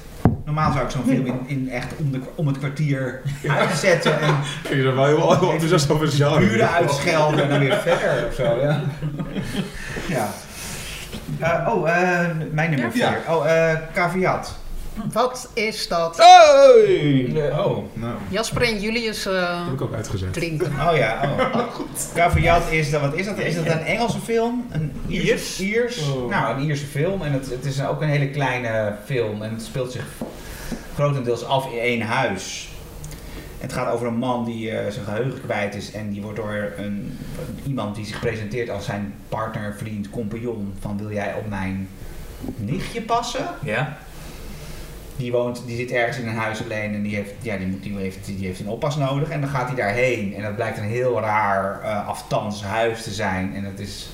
Normaal 0.46 0.72
zou 0.72 0.86
ik 0.86 0.92
zo'n 0.92 1.04
film 1.08 1.26
in, 1.26 1.40
in 1.48 1.70
echt 1.70 1.92
om, 2.00 2.12
de, 2.12 2.20
om 2.36 2.48
het 2.48 2.58
kwartier 2.58 3.22
uitzetten 3.48 4.22
en 4.22 4.36
Ik 4.70 4.84
ben 4.84 4.96
wel 4.96 5.06
heel, 5.06 5.52
enthousiast 5.52 5.90
over 5.92 6.08
genre. 6.08 6.40
buren 6.40 6.70
uitschelden 6.72 7.44
en 7.44 7.50
dan 7.50 7.60
weer 7.60 7.76
verder 7.88 8.28
of 8.28 8.34
zo. 8.36 8.44
Ja. 8.62 8.84
ja. 10.08 10.30
Eh, 11.40 11.74
oh, 11.74 11.90
eh, 11.90 12.28
mijn 12.52 12.70
nummer 12.70 12.98
Ja. 12.98 13.12
4. 13.26 13.34
Oh, 13.36 13.52
eh 13.52 13.78
Caveat. 13.94 14.56
Wat 15.12 15.50
is 15.54 15.88
dat? 15.88 16.18
Hey! 16.18 17.52
Oh, 17.52 17.78
nou, 17.94 18.16
Jasper 18.30 18.62
en 18.62 18.80
Julius 18.80 19.26
eh, 19.26 19.34
dat 19.34 19.66
heb 19.66 19.74
ik 19.74 19.82
ook 19.82 19.94
uitgezet. 19.94 20.34
drinken. 20.34 20.68
Oh 20.68 20.96
ja, 20.96 21.22
oh. 21.54 21.80
Caveat 22.16 22.72
is 22.72 22.92
dat, 22.92 23.02
wat 23.02 23.14
is 23.14 23.26
dat? 23.26 23.38
Is 23.38 23.56
dat 23.56 23.66
een 23.66 23.80
Engelse 23.80 24.20
film? 24.20 24.68
Een 24.72 24.92
Iers. 25.08 25.60
Iers? 25.60 26.10
Oh. 26.10 26.30
Nou, 26.30 26.56
een 26.56 26.64
Ierse 26.66 26.86
film. 26.86 27.22
En 27.22 27.32
het, 27.32 27.50
het 27.50 27.66
is 27.66 27.86
ook 27.86 28.02
een 28.02 28.08
hele 28.08 28.30
kleine 28.30 28.96
film. 29.06 29.42
En 29.42 29.54
het 29.54 29.64
speelt 29.64 29.92
zich 29.92 30.06
grotendeels 30.96 31.46
af 31.46 31.72
in 31.72 31.80
één 31.80 32.02
huis. 32.02 32.72
Het 33.58 33.74
gaat 33.74 33.94
over 33.94 34.08
een 34.08 34.18
man 34.18 34.46
die 34.46 34.72
eh, 34.72 34.92
zijn 34.92 35.06
geheugen 35.06 35.42
kwijt 35.42 35.76
is. 35.76 35.92
En 35.92 36.10
die 36.10 36.22
wordt 36.22 36.38
door 36.38 36.74
een, 36.78 37.20
iemand 37.68 37.96
die 37.96 38.06
zich 38.06 38.20
presenteert 38.20 38.70
als 38.70 38.86
zijn 38.86 39.14
partner, 39.30 39.76
vriend, 39.78 40.10
compagnon. 40.10 40.74
Van 40.80 40.98
wil 40.98 41.12
jij 41.12 41.34
op 41.34 41.50
mijn 41.50 41.90
nichtje 42.56 43.02
passen? 43.02 43.48
Ja. 43.62 43.98
Die, 45.18 45.32
woont, 45.32 45.64
die 45.66 45.78
zit 45.78 45.92
ergens 45.92 46.18
in 46.18 46.28
een 46.28 46.36
huis 46.36 46.64
alleen 46.64 46.94
en 46.94 47.02
die 47.02 47.16
heeft, 47.16 47.32
ja, 47.42 47.58
die, 47.58 47.68
moet, 47.68 47.84
die, 47.84 47.98
heeft, 47.98 48.26
die 48.26 48.46
heeft 48.46 48.60
een 48.60 48.68
oppas 48.68 48.96
nodig. 48.96 49.30
En 49.30 49.42
dan 49.42 49.50
gaat 49.50 49.68
hij 49.68 49.76
daarheen. 49.76 50.36
En 50.36 50.42
dat 50.42 50.56
blijkt 50.56 50.78
een 50.78 50.84
heel 50.84 51.20
raar 51.20 51.82
uh, 51.84 52.62
huis 52.64 53.04
te 53.04 53.12
zijn. 53.12 53.56
En 53.56 53.64
het 53.64 53.80
is... 53.80 54.10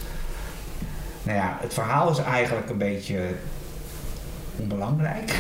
Nou 1.24 1.38
ja, 1.38 1.58
het 1.62 1.74
verhaal 1.74 2.10
is 2.12 2.18
eigenlijk 2.18 2.70
een 2.70 2.78
beetje 2.78 3.20
onbelangrijk. 4.60 5.32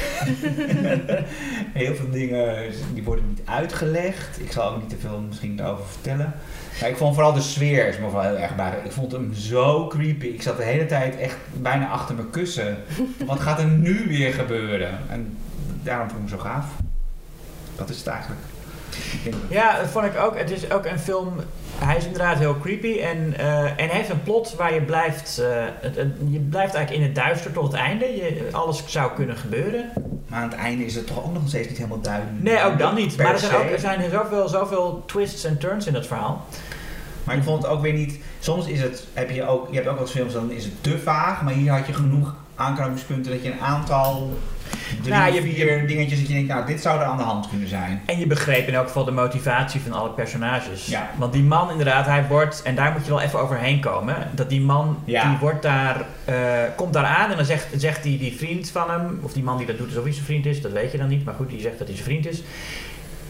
heel 1.82 1.95
veel 1.95 2.10
dingen 2.12 2.72
die 2.93 3.04
worden 3.04 3.26
niet 3.28 3.41
uitgelegd. 3.45 4.39
Ik 4.39 4.52
zal 4.52 4.72
ook 4.72 4.82
niet 4.82 4.89
te 4.89 4.98
veel 4.98 5.19
misschien 5.19 5.56
daarover 5.56 5.86
vertellen. 5.86 6.34
Maar 6.80 6.89
ik 6.89 6.98
vond 6.98 7.13
vooral 7.13 7.34
de 7.34 7.41
sfeer 7.41 7.88
is 7.88 7.98
me 7.98 8.12
wel 8.12 8.22
heel 8.22 8.38
erg 8.38 8.56
bij. 8.56 8.74
Ik 8.84 8.91
vond 8.91 9.12
hem 9.12 9.34
zo 9.34 9.88
creepy. 9.88 10.28
Ik 10.28 10.41
zat 10.41 10.58
de 10.58 10.63
hele 10.63 10.86
tijd 10.86 11.17
echt 11.17 11.38
bijna 11.54 11.89
achter 11.89 12.15
mijn 12.15 12.30
kussen. 12.30 12.78
Wat 13.26 13.39
gaat 13.39 13.60
er 13.60 13.67
nu 13.67 14.06
weer 14.08 14.34
gebeuren? 14.34 15.00
En 15.10 15.38
daarom 15.89 16.10
vond 16.10 16.21
ik 16.23 16.30
hem 16.30 16.39
zo 16.39 16.45
gaaf. 16.45 16.65
Dat 17.75 17.89
is 17.89 17.97
het 17.97 18.08
eigenlijk. 18.08 18.41
Ja, 19.49 19.78
dat 19.78 19.88
vond 19.89 20.06
ik 20.06 20.17
ook. 20.19 20.38
Het 20.38 20.52
is 20.52 20.71
ook 20.71 20.86
een 20.86 20.99
film. 20.99 21.34
Hij 21.78 21.97
is 21.97 22.06
inderdaad 22.06 22.38
heel 22.38 22.58
creepy 22.60 22.99
en, 22.99 23.38
eh, 23.38 23.63
en 23.63 23.89
heeft 23.89 24.10
een 24.10 24.23
plot 24.23 24.56
waar 24.56 24.73
je 24.73 24.82
blijft. 24.82 25.38
eh, 25.39 25.47
het, 25.82 25.95
het- 25.95 26.13
je 26.30 26.39
blijft 26.39 26.73
eigenlijk 26.73 27.04
in 27.06 27.13
het 27.13 27.15
duister 27.25 27.52
tot 27.52 27.63
het 27.71 27.82
einde. 27.82 28.06
Je, 28.06 28.47
alles 28.52 28.84
zou 28.86 29.12
kunnen 29.15 29.38
gebeuren. 29.38 29.89
Maar 30.28 30.39
aan 30.41 30.49
het 30.49 30.58
einde 30.58 30.86
is 30.86 30.95
het 30.95 31.08
toch 31.08 31.23
ook 31.25 31.34
nog 31.34 31.41
steeds 31.47 31.67
niet 31.67 31.78
helemaal 31.78 32.02
duidelijk. 32.02 32.43
Nee, 32.43 32.63
ook 32.63 32.80
dan 32.80 32.95
niet. 32.95 33.17
Maar 33.17 33.32
er 33.34 33.39
zijn, 33.39 33.56
ook, 33.56 33.69
er 33.71 33.80
zijn 33.80 34.10
zoveel, 34.12 34.47
zoveel 34.47 35.04
twists 35.06 35.43
en 35.43 35.58
turns 35.58 35.88
in 35.88 35.93
dat 35.93 36.08
verhaal. 36.08 36.45
Maar 37.23 37.36
ik 37.36 37.43
vond 37.43 37.63
het 37.63 37.71
ook 37.71 37.82
weer 37.82 37.93
niet. 37.93 38.19
Soms 38.39 38.65
is 38.67 38.82
het, 38.82 39.08
heb 39.13 39.30
je 39.30 39.47
ook, 39.47 39.67
je 39.69 39.75
hebt 39.75 39.88
ook 39.88 39.99
wat 39.99 40.12
films, 40.12 40.34
dan 40.34 40.52
is 40.52 40.63
het 40.63 40.73
te 40.84 40.97
vaag. 40.99 41.41
Maar 41.41 41.54
hier 41.54 41.71
had 41.71 41.88
je 41.88 41.93
genoeg 41.93 42.36
aanknopingspunten 42.56 43.32
dat 43.32 43.43
je 43.43 43.52
een 43.52 43.60
aantal, 43.60 44.38
drie, 45.02 45.13
Nou, 45.13 45.34
je- 45.34 45.41
vier 45.41 45.88
dingetjes 45.88 46.19
dat 46.19 46.28
je 46.28 46.34
denkt, 46.34 46.49
nou, 46.49 46.65
dit 46.65 46.82
zou 46.82 46.99
er 46.99 47.06
aan 47.06 47.17
de 47.17 47.23
hand 47.23 47.49
kunnen 47.49 47.67
zijn. 47.67 48.02
En 48.06 48.19
je 48.19 48.28
begreep 48.28 48.67
in 48.67 48.73
elk 48.73 48.88
geval 48.88 49.06
de 49.06 49.12
motivatie 49.12 49.82
van 49.82 49.93
alle 49.93 50.10
personages. 50.10 50.86
Ja. 50.86 51.10
Want 51.17 51.34
die 51.34 51.43
man 51.43 51.69
inderdaad, 51.71 52.06
hij 52.06 52.25
wordt, 52.28 52.62
en 52.62 52.75
daar 52.75 52.91
moet 52.91 53.06
je 53.06 53.12
wel 53.12 53.21
even 53.21 53.39
overheen 53.39 53.80
komen, 53.80 54.15
dat 54.32 54.49
die 54.49 54.62
man, 54.62 54.97
Ja. 55.06 55.30
die 55.30 55.38
wordt 55.38 55.62
daar, 55.62 56.06
eh, 56.25 56.36
komt 56.75 56.93
daar 56.93 57.06
aan 57.06 57.30
en 57.32 57.36
dan 57.38 57.45
zegt, 57.45 57.67
zegt 57.78 58.04
die, 58.04 58.17
die 58.17 58.38
vriend 58.38 58.69
van 58.71 58.89
hem, 58.89 59.19
of 59.21 59.34
die 59.34 59.43
man 59.43 59.58
die 59.58 59.65
dat 59.67 59.78
doet, 59.78 59.88
alsof 59.88 60.04
hij 60.04 60.13
zijn 60.13 60.25
vriend 60.25 60.45
is, 60.45 60.62
dat 60.62 60.71
weet 60.71 60.91
je 60.91 60.97
dan 60.97 61.08
niet, 61.08 61.25
maar 61.25 61.34
goed, 61.34 61.49
die 61.49 61.62
zegt 61.62 61.78
dat 61.78 61.88
hij 61.88 61.95
zijn 61.95 62.08
vriend 62.10 62.28
is. 62.28 62.43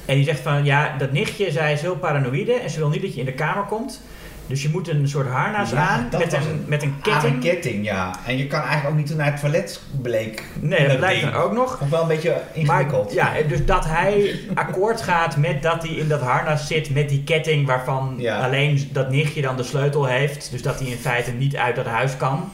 En 0.06 0.16
die 0.16 0.24
zegt 0.24 0.40
van, 0.40 0.64
ja, 0.66 0.96
dat 0.98 1.12
nichtje, 1.12 1.52
zij 1.52 1.74
is 1.74 1.82
heel 1.82 1.96
paranoïde 1.96 2.54
en 2.54 2.70
ze 2.70 2.80
wil 2.80 2.90
niet 2.90 3.02
dat 3.02 3.14
je 3.14 3.20
in 3.20 3.26
de 3.26 3.32
kamer 3.34 3.64
komt. 3.64 4.02
Dus 4.50 4.62
je 4.62 4.70
moet 4.70 4.88
een 4.88 5.08
soort 5.08 5.28
harnas 5.28 5.70
Ja, 5.70 5.88
aan 5.88 6.08
met 6.18 6.34
een, 6.34 6.64
met 6.66 6.84
een 6.84 6.94
Aan 6.96 7.02
ketting. 7.02 7.34
een 7.34 7.40
ketting, 7.40 7.86
ja. 7.86 8.16
En 8.26 8.38
je 8.38 8.48
kan 8.48 8.60
eigenlijk 8.62 8.90
ook 8.90 8.96
niet 8.96 9.16
naar 9.18 9.32
het 9.32 9.40
toilet 9.40 9.82
bleek. 10.02 10.44
nee, 10.60 10.88
dat 10.88 10.98
blijkt 10.98 11.22
dan 11.22 11.34
ook 11.34 11.52
nog. 11.52 11.82
Ik 11.82 11.88
wel 11.90 12.02
een 12.02 12.08
beetje 12.08 12.42
ingewikkeld. 12.54 13.16
Maar, 13.16 13.42
ja, 13.42 13.48
dus 13.48 13.66
dat 13.66 13.86
hij 13.86 14.40
akkoord 14.54 15.02
gaat 15.02 15.38
met 15.38 15.62
dat 15.64 15.84
hij 15.84 15.92
in 15.92 16.08
dat 16.08 16.22
harnas 16.22 16.68
zit 16.68 16.94
met 16.94 17.10
die 17.10 17.24
ketting 17.24 17.68
waarvan 17.68 18.14
Ja. 18.18 18.38
alleen 18.46 18.90
dat 18.92 19.12
nichtje 19.12 19.42
dan 19.42 19.58
de 19.58 19.64
sleutel 19.64 20.06
heeft. 20.06 20.52
Dus 20.52 20.62
dat 20.62 20.80
hij 20.80 20.88
in 20.88 20.98
feite 20.98 21.32
niet 21.32 21.56
uit 21.56 21.76
dat 21.76 21.86
huis 21.86 22.18
kan. 22.18 22.50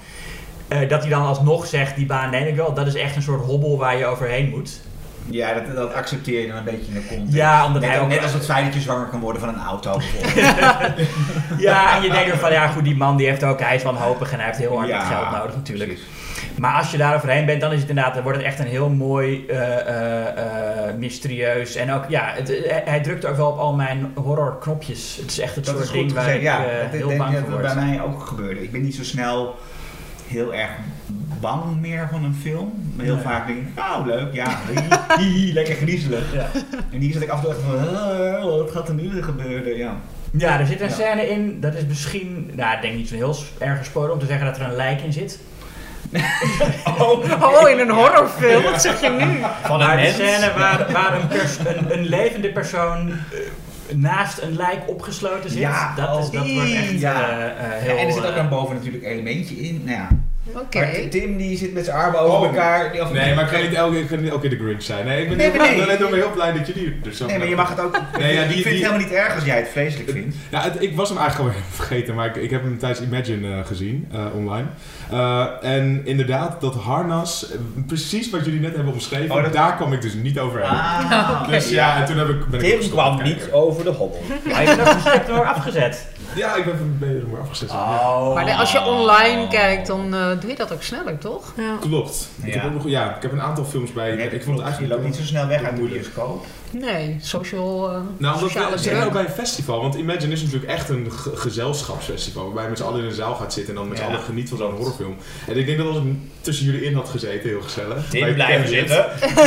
Eh, 0.67 0.89
dat 0.89 1.01
hij 1.01 1.09
dan 1.09 1.25
alsnog 1.25 1.65
zegt, 1.67 1.95
die 1.95 2.05
baan 2.05 2.29
neem 2.31 2.47
ik 2.47 2.55
wel. 2.55 2.73
Dat 2.73 2.87
is 2.87 2.95
echt 2.95 3.15
een 3.15 3.21
soort 3.21 3.45
hobbel 3.45 3.77
waar 3.77 3.97
je 3.97 4.05
overheen 4.05 4.49
moet. 4.49 4.81
Ja, 5.29 5.53
dat, 5.53 5.75
dat 5.75 5.93
accepteer 5.93 6.41
je 6.41 6.47
dan 6.47 6.57
een 6.57 6.63
beetje 6.63 6.87
in 6.87 6.93
de 6.93 7.07
context. 7.07 7.33
Ja, 7.33 7.65
omdat 7.65 7.81
net, 7.81 7.91
hij 7.91 7.99
ook... 7.99 8.07
net 8.07 8.23
als 8.23 8.33
het 8.33 8.45
feit 8.45 8.65
dat 8.65 8.73
je 8.73 8.79
zwanger 8.79 9.07
kan 9.07 9.19
worden 9.19 9.41
van 9.41 9.49
een 9.49 9.61
auto 9.61 9.97
bijvoorbeeld. 9.97 11.09
Ja, 11.57 11.95
en 11.95 12.01
je 12.01 12.09
denkt 12.09 12.31
er 12.31 12.37
van, 12.37 12.51
ja 12.51 12.67
goed, 12.67 12.83
die 12.83 12.95
man 12.95 13.17
die 13.17 13.27
heeft 13.27 13.43
ook, 13.43 13.59
hij 13.59 13.75
is 13.75 13.83
wanhopig 13.83 14.31
en 14.31 14.37
hij 14.37 14.45
heeft 14.45 14.57
heel 14.57 14.77
hard 14.77 14.87
Ja, 14.87 14.99
geld 14.99 15.31
nodig 15.31 15.55
natuurlijk. 15.55 15.89
precies. 15.89 16.07
Maar 16.57 16.77
als 16.77 16.91
je 16.91 16.97
daar 16.97 17.15
overheen 17.15 17.45
bent, 17.45 17.61
dan 17.61 17.71
is 17.71 17.79
het 17.79 17.89
inderdaad, 17.89 18.13
dan 18.13 18.23
wordt 18.23 18.37
het 18.37 18.47
echt 18.47 18.59
een 18.59 18.67
heel 18.67 18.89
mooi, 18.89 19.45
eh, 19.47 19.79
eh, 19.79 20.87
eh, 20.87 20.95
mysterieus. 20.95 21.75
En 21.75 21.91
ook, 21.91 22.03
ja, 22.07 22.31
het, 22.35 22.51
hij 22.85 23.01
drukt 23.01 23.25
ook 23.25 23.35
wel 23.35 23.51
op 23.51 23.57
al 23.57 23.73
mijn 23.73 24.11
horror 24.15 24.57
knopjes. 24.59 25.17
Het 25.21 25.31
is 25.31 25.39
echt 25.39 25.55
het 25.55 25.65
Dat 25.65 25.75
soort 25.75 25.91
ding 25.91 26.13
waar 26.13 26.35
ik 26.35 26.41
ja. 26.41 26.61
heel 26.91 27.07
denk 27.07 27.19
bang 27.19 27.33
dat 27.33 27.41
voor 27.41 27.51
word. 27.51 27.73
bij 27.73 27.75
mij 27.75 28.01
ook 28.01 28.21
gebeurde. 28.21 28.63
Ik 28.63 28.71
ben 28.71 28.81
niet 28.81 28.95
zo 28.95 29.03
snel 29.03 29.55
heel 30.27 30.53
erg 30.53 30.69
bang 31.45 31.81
meer 31.81 32.07
van 32.11 32.23
een 32.23 32.35
film. 32.41 32.91
Maar 32.95 33.05
heel 33.05 33.15
Nee. 33.15 33.23
vaak 33.23 33.47
denk 33.47 33.59
ik, 33.59 33.67
nou 33.75 34.05
leuk, 34.07 34.33
ja, 34.33 34.59
hi, 35.17 35.23
hi, 35.23 35.53
lekker 35.53 35.75
griezelig. 35.75 36.33
Ja. 36.33 36.47
En 36.91 36.99
hier 36.99 37.13
zit 37.13 37.21
ik 37.21 37.29
af 37.29 37.37
en 37.37 37.43
toe 37.43 37.51
echt 37.53 37.61
van, 37.61 37.97
"Ah, 37.97 38.43
wat 38.43 38.71
gaat 38.71 38.87
er 38.87 38.93
nu 38.93 39.09
weer 39.09 39.23
gebeuren? 39.23 39.77
Ja. 39.77 39.93
Ja, 40.37 40.59
er 40.59 40.65
zit 40.65 40.81
een 40.81 40.87
Ja. 40.87 40.93
scène 40.93 41.29
in, 41.29 41.59
dat 41.61 41.73
is 41.75 41.85
misschien, 41.87 42.51
nou 42.55 42.75
ik 42.75 42.81
denk 42.81 42.95
niet 42.95 43.07
zo 43.07 43.15
heel 43.15 43.35
erg 43.57 43.77
gesproken 43.77 44.13
om 44.13 44.19
te 44.19 44.25
zeggen 44.25 44.45
dat 44.45 44.57
er 44.57 44.65
een 44.65 44.75
lijk 44.75 45.01
in 45.01 45.13
zit. 45.13 45.39
Oh, 46.99 47.69
in 47.69 47.79
een 47.79 47.89
horrorfilm, 47.89 48.63
wat 48.63 48.81
zeg 48.81 49.01
je 49.01 49.09
nu? 49.09 49.39
Van 49.63 49.77
maar 49.79 49.97
een 49.97 50.13
de 50.13 50.17
mens. 50.17 50.33
scène 50.39 50.53
waar, 50.57 50.91
waar 50.91 51.19
een, 51.21 51.27
pers- 51.27 51.57
een, 51.59 51.97
een 51.97 52.05
levende 52.05 52.51
persoon 52.51 53.09
eh, 53.09 53.95
naast 53.95 54.41
een 54.41 54.55
lijk 54.55 54.79
opgesloten 54.87 55.49
zit, 55.49 55.59
Ja, 55.59 55.93
dat, 55.95 56.19
is, 56.23 56.29
dat 56.29 56.51
wordt 56.53 56.71
echt 56.73 56.99
ja. 56.99 57.29
eh, 57.29 57.45
eh, 57.45 57.81
heel... 57.81 57.93
Ja, 57.95 58.01
en 58.01 58.07
er 58.07 58.13
zit 58.13 58.25
ook 58.25 58.35
dan 58.35 58.49
boven 58.49 58.75
natuurlijk 58.75 59.03
een 59.03 59.09
elementje 59.11 59.55
in. 59.55 59.81
Nou 59.85 59.97
ja. 59.97 60.07
Oké. 60.53 60.79
Maar 60.79 61.09
Tim 61.09 61.37
die 61.37 61.57
zit 61.57 61.73
met 61.73 61.85
zijn 61.85 61.97
armen 61.97 62.19
over 62.19 62.37
Oh. 62.39 62.45
elkaar. 62.45 62.91
Die- 62.91 63.01
of- 63.01 63.11
Nee, 63.11 63.35
maar 63.35 63.43
ik 63.43 63.49
kan 63.51 63.61
niet 63.61 63.73
elke, 63.73 63.99
ik 63.99 64.07
kan 64.07 64.21
niet 64.21 64.29
elke 64.31 64.47
keer 64.47 64.57
de 64.57 64.63
Grinch 64.63 64.83
zijn. 64.83 65.05
Nee, 65.05 65.21
ik 65.21 65.27
ben, 65.27 65.37
Nee, 65.37 65.51
heel, 65.51 65.63
ik 65.63 65.77
nee. 65.77 65.85
net 65.87 65.97
heel 66.13 66.31
blij 66.33 66.51
dat 66.53 66.67
jullie 66.67 66.99
er 67.05 67.13
zo 67.13 67.25
Nee, 67.25 67.37
maar 67.37 67.47
je 67.47 67.55
mag 67.55 67.69
het 67.69 67.79
ook. 67.79 67.97
Nee, 68.19 68.33
ja, 68.33 68.41
ik 68.41 68.47
die- 68.49 68.53
vind 68.61 68.63
die- 68.63 68.73
het 68.73 68.91
helemaal 68.91 69.07
niet 69.07 69.11
erg 69.11 69.35
als 69.35 69.45
jij 69.45 69.57
het 69.57 69.67
vreselijk 69.69 70.09
vindt. 70.11 70.35
Ja, 70.51 70.61
het- 70.61 70.81
ik 70.81 70.95
was 70.95 71.09
hem 71.09 71.17
eigenlijk 71.17 71.49
al 71.49 71.55
even 71.59 71.71
vergeten, 71.71 72.15
maar 72.15 72.25
ik, 72.25 72.35
ik 72.35 72.49
heb 72.49 72.61
hem 72.63 72.77
tijdens 72.77 73.01
Imagine 73.07 73.57
eh, 73.59 73.65
gezien, 73.65 74.07
eh, 74.11 74.19
online. 74.35 74.67
Eh, 75.11 75.45
en 75.61 76.01
inderdaad, 76.03 76.61
dat 76.61 76.75
harnas, 76.75 77.45
precies 77.87 78.29
wat 78.29 78.45
jullie 78.45 78.59
net 78.59 78.75
hebben 78.75 78.93
omschreven, 78.93 79.35
Oh, 79.35 79.43
dat- 79.43 79.53
daar 79.53 79.75
kwam 79.75 79.93
ik 79.93 80.01
dus 80.01 80.13
niet 80.13 80.39
overheen. 80.39 80.69
Ah, 80.69 81.47
Dus 81.49 81.69
ja, 81.69 81.97
en 81.99 82.05
toen 82.05 82.17
heb 82.17 82.29
ik, 82.29 82.45
ben 82.47 82.59
ik 82.59 82.65
Tim 82.69 82.77
gestopt 82.77 83.01
kwam 83.01 83.23
niet 83.23 83.47
over 83.51 83.83
de 83.83 83.89
hobbel. 83.89 84.23
Je 84.43 84.63
bent 84.65 84.79
ook 84.79 84.87
verstrikt 84.87 85.27
door 85.27 85.45
afgezet. 85.45 86.07
Ja, 86.35 86.55
ik 86.55 86.65
ben 86.65 86.77
van 86.77 87.07
er 87.07 87.27
maar 87.31 87.41
afgezet. 87.41 87.71
ja. 87.71 87.77
Oh. 88.19 88.33
Maar 88.33 88.51
als 88.53 88.71
je 88.71 88.81
online 88.81 89.47
kijkt, 89.47 89.87
dan 89.87 90.13
eh, 90.13 90.27
doe 90.39 90.49
je 90.49 90.55
dat 90.55 90.73
ook 90.73 90.81
sneller, 90.83 91.17
toch? 91.17 91.53
Ja. 91.57 91.75
Klopt. 91.81 92.29
Ik, 92.43 92.53
Ja. 92.53 92.59
heb 92.59 92.65
ook 92.69 92.73
nog, 92.73 92.87
ja, 92.87 93.15
ik 93.15 93.21
heb 93.21 93.31
een 93.31 93.41
aantal 93.41 93.65
films 93.65 93.93
bij. 93.93 94.15
Nee, 94.15 94.25
ik 94.29 94.31
vond 94.31 94.45
het 94.45 94.55
je 94.55 94.61
eigenlijk 94.63 94.93
loopt 94.93 95.05
niet 95.05 95.15
zo 95.15 95.23
snel 95.23 95.47
weg 95.47 95.63
uit 95.63 95.75
de 95.75 95.81
moeilijk. 95.81 96.01
bioscoop. 96.01 96.45
Nee, 96.71 97.15
social, 97.21 97.85
eh, 97.89 97.91
Nou, 98.17 98.33
omdat 98.33 98.39
sociale 98.49 98.71
we 98.75 98.81
zeker 98.81 99.05
ook 99.05 99.11
bij 99.11 99.23
een 99.25 99.29
festival. 99.31 99.81
Want 99.81 99.95
Imagine 99.95 100.31
is 100.33 100.41
natuurlijk 100.41 100.71
echt 100.71 100.89
een 100.89 101.11
ge- 101.11 101.35
gezelschapsfestival. 101.35 102.43
Waarbij 102.43 102.63
je 102.63 102.69
met 102.69 102.77
z'n 102.77 102.83
allen 102.83 102.99
in 102.99 103.05
een 103.05 103.11
zaal 103.13 103.35
gaat 103.35 103.53
zitten 103.53 103.73
en 103.73 103.79
dan 103.79 103.89
met 103.89 103.97
z'n 103.97 104.03
Ja. 104.03 104.09
allen 104.09 104.21
geniet 104.21 104.49
van 104.49 104.57
zo'n 104.57 104.71
horrorfilm. 104.75 105.15
En 105.47 105.57
ik 105.57 105.65
denk 105.65 105.77
dat 105.77 105.87
als 105.87 105.97
ik 105.97 106.03
tussen 106.41 106.65
jullie 106.65 106.83
in 106.85 106.93
had 106.95 107.09
gezeten, 107.09 107.49
heel 107.49 107.61
gezellig. 107.61 108.13
In 108.13 108.33
blijven 108.33 108.61
Kevin, 108.61 108.67
zitten. 108.77 109.05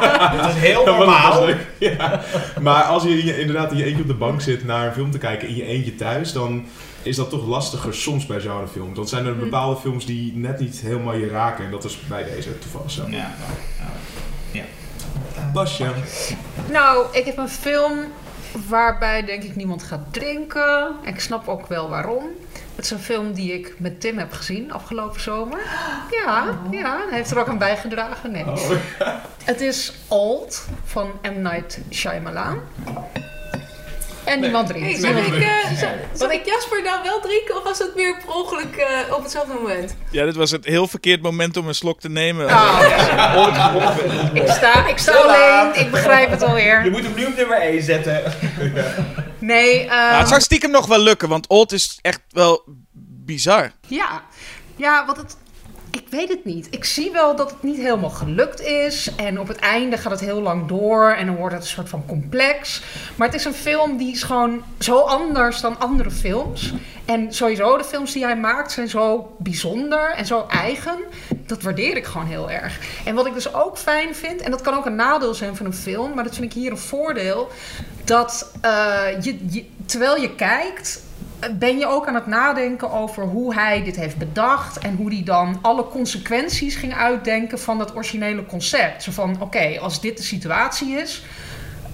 Dat 0.40 0.48
is 0.48 0.54
heel 0.60 0.84
dan 0.84 0.96
was 0.96 1.06
normaal. 1.06 1.48
Ja. 1.78 2.20
Maar 2.60 2.82
als 2.82 3.02
je 3.02 3.08
in 3.18 3.26
je- 3.26 3.40
inderdaad 3.40 3.70
in 3.72 3.76
je 3.78 3.84
eentje 3.84 4.02
op 4.02 4.08
de 4.08 4.14
bank 4.14 4.40
zit 4.40 4.64
naar 4.64 4.86
een 4.86 4.92
film 4.92 5.10
te 5.10 5.18
kijken 5.18 5.48
in 5.48 5.54
je 5.56 5.64
eentje 5.64 5.94
thuis, 5.94 6.32
dan 6.32 6.64
is 7.02 7.16
dat 7.16 7.30
toch 7.30 7.46
lastiger 7.46 7.94
soms 7.94 8.26
bij 8.26 8.40
genrefilms. 8.40 8.96
Want 8.96 9.08
zijn 9.08 9.26
er 9.26 9.36
bepaalde 9.36 9.80
films 9.80 10.06
die 10.06 10.32
net 10.36 10.60
niet 10.60 10.80
helemaal 10.80 11.14
je 11.14 11.28
raken. 11.28 11.64
En 11.64 11.70
dat 11.70 11.84
is 11.84 11.98
bij 12.08 12.24
deze 12.34 12.58
toevallig 12.58 12.90
zo. 12.90 13.02
Ja. 13.10 13.34
Basje. 15.52 15.92
Nou, 16.70 17.06
ik 17.12 17.24
heb 17.24 17.38
een 17.38 17.48
film 17.48 17.98
waarbij 18.68 19.24
denk 19.24 19.42
ik 19.42 19.56
niemand 19.56 19.82
gaat 19.82 20.00
drinken. 20.10 20.96
En 21.04 21.12
ik 21.14 21.20
snap 21.20 21.48
ook 21.48 21.66
wel 21.66 21.88
waarom. 21.88 22.24
Het 22.74 22.84
is 22.84 22.90
een 22.90 22.98
film 22.98 23.32
die 23.32 23.52
ik 23.52 23.74
met 23.78 24.00
Tim 24.00 24.18
heb 24.18 24.32
gezien 24.32 24.72
afgelopen 24.72 25.20
zomer. 25.20 25.58
Ja, 26.24 26.58
ja, 26.70 27.00
hij 27.08 27.18
heeft 27.18 27.30
er 27.30 27.38
ook 27.38 27.48
aan 27.48 27.58
bijgedragen. 27.58 28.30
Nee. 28.30 28.46
Oh. 28.46 28.70
Het 29.44 29.60
is 29.60 29.92
Old 30.08 30.66
van 30.84 31.10
M. 31.22 31.42
Night 31.42 31.78
Shyamalan. 31.90 32.60
En 34.30 34.40
niemand 34.40 34.68
drinkt. 34.68 35.02
Hey, 35.02 35.12
ik, 35.12 35.42
eh, 35.42 35.88
zag 36.12 36.30
ik 36.30 36.46
Jasper 36.46 36.82
nou 36.82 37.02
wel 37.02 37.20
drinken 37.20 37.56
of 37.56 37.62
was 37.62 37.78
het 37.78 37.94
meer 37.94 38.16
per 38.24 38.34
ongeluk 38.34 38.76
eh, 38.76 39.14
op 39.14 39.22
hetzelfde 39.22 39.52
moment? 39.54 39.96
Ja, 40.10 40.24
dit 40.24 40.36
was 40.36 40.50
het 40.50 40.64
heel 40.64 40.88
verkeerd 40.88 41.22
moment 41.22 41.56
om 41.56 41.68
een 41.68 41.74
slok 41.74 42.00
te 42.00 42.08
nemen. 42.08 42.48
Ah, 42.48 42.80
ik 44.34 44.50
sta, 44.50 44.86
ik 44.86 44.98
sta 44.98 45.12
alleen, 45.12 45.80
ik 45.84 45.90
begrijp 45.90 46.30
het 46.30 46.40
Je 46.40 46.46
alweer. 46.46 46.90
moet 46.90 47.02
hem 47.02 47.14
nu 47.16 47.24
op 47.24 47.36
nummer 47.36 47.60
1 47.60 47.82
zetten. 47.82 48.22
Nee, 49.38 49.86
Nou, 49.86 50.18
het 50.18 50.28
zou 50.28 50.40
stiekem 50.40 50.70
nog 50.70 50.86
wel 50.86 50.98
lukken, 50.98 51.28
want 51.28 51.46
Old 51.48 51.72
is 51.72 51.98
echt 52.02 52.20
wel 52.30 52.62
bizar. 53.24 53.70
Ja, 53.86 54.22
ja, 54.76 55.06
wat 55.06 55.16
het. 55.16 55.36
Ik 55.90 56.04
weet 56.10 56.28
het 56.28 56.44
niet. 56.44 56.66
Ik 56.70 56.84
zie 56.84 57.10
wel 57.10 57.36
dat 57.36 57.50
het 57.50 57.62
niet 57.62 57.76
helemaal 57.76 58.10
gelukt 58.10 58.60
is. 58.60 59.14
En 59.16 59.40
op 59.40 59.48
het 59.48 59.58
einde 59.58 59.96
gaat 59.96 60.10
het 60.10 60.20
heel 60.20 60.40
lang 60.40 60.68
door. 60.68 61.10
En 61.10 61.26
dan 61.26 61.36
wordt 61.36 61.54
het 61.54 61.62
een 61.62 61.70
soort 61.70 61.88
van 61.88 62.06
complex. 62.06 62.82
Maar 63.16 63.26
het 63.26 63.36
is 63.36 63.44
een 63.44 63.54
film 63.54 63.96
die 63.96 64.12
is 64.12 64.22
gewoon 64.22 64.62
zo 64.78 64.98
anders 64.98 65.60
dan 65.60 65.78
andere 65.78 66.10
films. 66.10 66.72
En 67.04 67.32
sowieso, 67.32 67.76
de 67.76 67.84
films 67.84 68.12
die 68.12 68.24
hij 68.24 68.36
maakt 68.36 68.72
zijn 68.72 68.88
zo 68.88 69.36
bijzonder 69.38 70.10
en 70.10 70.26
zo 70.26 70.46
eigen. 70.48 70.98
Dat 71.46 71.62
waardeer 71.62 71.96
ik 71.96 72.04
gewoon 72.04 72.26
heel 72.26 72.50
erg. 72.50 72.78
En 73.04 73.14
wat 73.14 73.26
ik 73.26 73.34
dus 73.34 73.54
ook 73.54 73.78
fijn 73.78 74.14
vind, 74.14 74.40
en 74.40 74.50
dat 74.50 74.60
kan 74.60 74.74
ook 74.74 74.86
een 74.86 74.94
nadeel 74.94 75.34
zijn 75.34 75.56
van 75.56 75.66
een 75.66 75.74
film, 75.74 76.14
maar 76.14 76.24
dat 76.24 76.34
vind 76.34 76.46
ik 76.46 76.60
hier 76.60 76.70
een 76.70 76.78
voordeel. 76.78 77.48
Dat 78.04 78.52
eh, 78.60 79.06
je, 79.20 79.64
terwijl 79.86 80.16
je 80.16 80.34
kijkt, 80.34 81.02
ben 81.58 81.78
je 81.78 81.86
ook 81.86 82.06
aan 82.06 82.14
het 82.14 82.26
nadenken 82.26 82.90
over 82.90 83.22
hoe 83.22 83.54
hij 83.54 83.82
dit 83.82 83.96
heeft 83.96 84.16
bedacht 84.16 84.78
en 84.78 84.96
hoe 84.96 85.14
hij 85.14 85.22
dan 85.24 85.58
alle 85.62 85.88
consequenties 85.88 86.76
ging 86.76 86.94
uitdenken 86.94 87.58
van 87.58 87.78
dat 87.78 87.94
originele 87.94 88.46
concept. 88.46 89.02
Zo 89.02 89.12
van, 89.12 89.36
oké, 89.40 89.78
als 89.80 90.00
dit 90.00 90.16
de 90.16 90.22
situatie 90.22 90.92
is, 90.92 91.22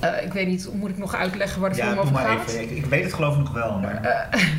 eh, 0.01 0.25
ik 0.25 0.33
weet 0.33 0.47
niet, 0.47 0.69
moet 0.73 0.91
ik 0.91 0.99
nog 0.99 1.15
uitleggen 1.15 1.61
waar 1.61 1.71
de 1.71 1.77
Ja, 1.77 1.87
film 1.87 1.99
over 1.99 2.13
maar 2.13 2.25
gaat? 2.25 2.49
even. 2.49 2.61
Ik, 2.63 2.71
ik 2.71 2.85
weet 2.85 3.05
het 3.05 3.13
geloof 3.15 3.33
ik 3.35 3.39
nog 3.41 3.53
wel. 3.53 3.79
Maar... 3.79 4.01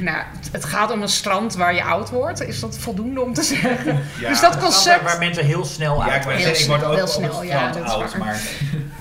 Nou, 0.02 0.18
het- 0.52 0.66
gaat 0.66 0.92
om 0.92 1.02
een 1.02 1.10
strand 1.10 1.56
waar 1.56 1.74
je 1.76 1.84
oud 1.84 2.10
wordt. 2.10 2.42
Is 2.42 2.60
dat 2.60 2.78
voldoende 2.78 3.22
om 3.22 3.34
te 3.34 3.44
zeggen? 3.44 4.00
Ja. 4.20 4.30
dus 4.30 4.40
dat 4.42 4.54
Waar, 4.54 4.64
concept. 4.64 5.04
waar 5.04 5.20
mensen 5.20 5.46
heel 5.46 5.66
snel 5.66 5.96
ja, 6.06 6.12
uit 6.12 6.24
zeggen, 6.24 6.40
ik 6.40 6.46
word 6.68 6.80
snel, 6.80 6.90
ook 6.90 6.96
heel 6.96 7.08
snel, 7.08 7.44
ja, 7.44 7.72
dat 7.72 7.84
oud, 7.84 8.18
waar. 8.18 8.20
maar... 8.20 8.42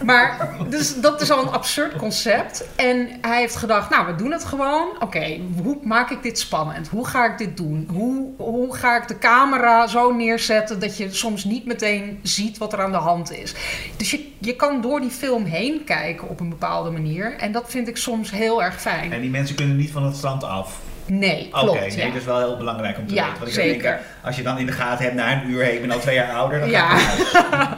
Maar 0.02 0.48
dus 0.68 1.00
dat 1.00 1.20
is 1.20 1.30
al 1.30 1.42
een 1.42 1.52
absurd 1.52 1.96
concept. 1.96 2.64
En 2.76 3.08
hij 3.20 3.38
heeft 3.40 3.56
gedacht, 3.56 3.90
nou, 3.90 4.06
we 4.06 4.14
doen 4.14 4.32
het 4.32 4.44
gewoon. 4.44 4.88
Oké, 5.00 5.38
hoe 5.62 5.76
maak 5.82 6.10
ik 6.10 6.22
dit 6.22 6.38
spannend? 6.38 6.88
Hoe 6.88 7.06
ga 7.06 7.24
ik 7.32 7.38
dit 7.38 7.56
doen? 7.56 7.88
Hoe, 7.92 8.30
hoe 8.36 8.76
ga 8.76 8.96
ik 9.02 9.08
de 9.08 9.18
camera 9.18 9.86
zo 9.86 10.12
neerzetten 10.12 10.80
dat 10.80 10.96
je 10.96 11.12
soms 11.14 11.44
niet 11.44 11.66
meteen 11.66 12.18
ziet 12.22 12.58
wat 12.58 12.72
er 12.72 12.80
aan 12.82 12.90
de 12.92 12.96
hand 12.98 13.32
is? 13.32 13.54
Dus 13.96 14.10
je, 14.10 14.32
je 14.38 14.56
kan 14.56 14.80
door 14.80 15.00
die 15.00 15.10
film 15.10 15.44
heen 15.44 15.84
kijken 15.84 16.25
op 16.28 16.40
een 16.40 16.48
bepaalde 16.48 16.90
manier. 16.90 17.36
En 17.38 17.52
dat 17.52 17.64
vind 17.68 17.88
ik 17.88 17.96
soms 17.96 18.30
heel 18.30 18.62
erg 18.62 18.80
fijn. 18.80 19.12
En 19.12 19.20
die 19.20 19.30
mensen 19.30 19.56
kunnen 19.56 19.76
niet 19.76 19.90
van 19.90 20.04
het 20.04 20.16
strand 20.16 20.44
af. 20.44 20.78
Nee, 21.08 21.48
Oké, 21.52 21.58
klopt. 21.60 21.80
nee, 21.80 21.96
ja. 21.96 22.06
dat 22.06 22.14
is 22.16 22.24
wel 22.24 22.38
heel 22.38 22.56
belangrijk 22.56 22.98
om 22.98 23.06
te 23.06 23.14
Ja, 23.14 23.22
weten. 23.24 23.38
Want 23.38 23.48
ik 23.50 23.54
zeker. 23.62 24.00
als 24.24 24.36
je 24.36 24.42
dan 24.42 24.58
in 24.58 24.66
de 24.66 24.72
gaten 24.72 25.04
hebt 25.04 25.16
na 25.16 25.32
een 25.42 25.50
uur, 25.50 25.62
hey, 25.62 25.74
ik 25.74 25.80
ben 25.80 25.90
al 25.90 25.98
twee 25.98 26.14
jaar 26.14 26.32
ouder, 26.32 26.60
dan 26.60 26.70
Ja. 26.70 26.96
gaat 26.96 27.18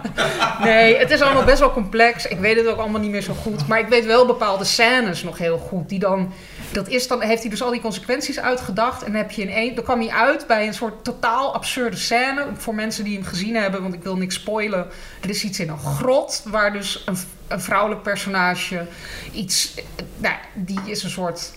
het. 0.03 0.27
Nee, 0.65 0.97
het 0.97 1.11
is 1.11 1.21
allemaal 1.21 1.45
best 1.45 1.59
wel 1.59 1.73
complex. 1.73 2.27
Ik 2.27 2.39
weet 2.39 2.57
het 2.57 2.67
ook 2.67 2.79
allemaal 2.79 3.01
niet 3.01 3.11
meer 3.11 3.23
zo 3.23 3.33
goed. 3.35 3.67
Maar 3.67 3.79
ik 3.79 3.87
weet 3.89 4.07
wel 4.07 4.27
bepaalde 4.27 4.65
scènes 4.65 5.23
nog 5.23 5.39
heel 5.39 5.59
goed. 5.59 5.89
Die 5.89 5.99
dan, 5.99 6.33
dat 6.73 6.89
is 6.89 7.09
dan, 7.09 7.21
heeft 7.23 7.41
hij 7.41 7.51
dus 7.51 7.63
al 7.63 7.71
die 7.71 7.81
consequenties 7.81 8.41
uitgedacht. 8.41 9.03
En 9.05 9.13
dan, 9.13 9.21
heb 9.21 9.31
je 9.31 9.43
in 9.43 9.51
één, 9.51 9.75
dan 9.75 9.85
kwam 9.85 10.01
hij 10.01 10.11
uit 10.11 10.47
bij 10.47 10.67
een 10.67 10.75
soort 10.75 11.05
totaal 11.05 11.55
absurde 11.55 11.97
scène. 11.97 12.45
Voor 12.57 12.75
mensen 12.75 13.05
die 13.05 13.15
hem 13.17 13.25
gezien 13.27 13.55
hebben, 13.57 13.83
want 13.83 13.95
ik 13.95 14.03
wil 14.03 14.17
niks 14.17 14.35
spoilen. 14.35 14.87
Er 15.21 15.29
is 15.31 15.45
iets 15.45 15.61
in 15.61 15.69
een 15.69 15.79
grot 15.79 16.43
waar 16.47 16.73
dus 16.73 17.03
een, 17.07 17.17
een 17.49 17.61
vrouwelijk 17.61 18.03
personage 18.03 18.87
iets... 19.33 19.75
Nou, 20.17 20.35
die 20.55 20.81
is 20.85 21.03
een 21.03 21.11
soort... 21.11 21.53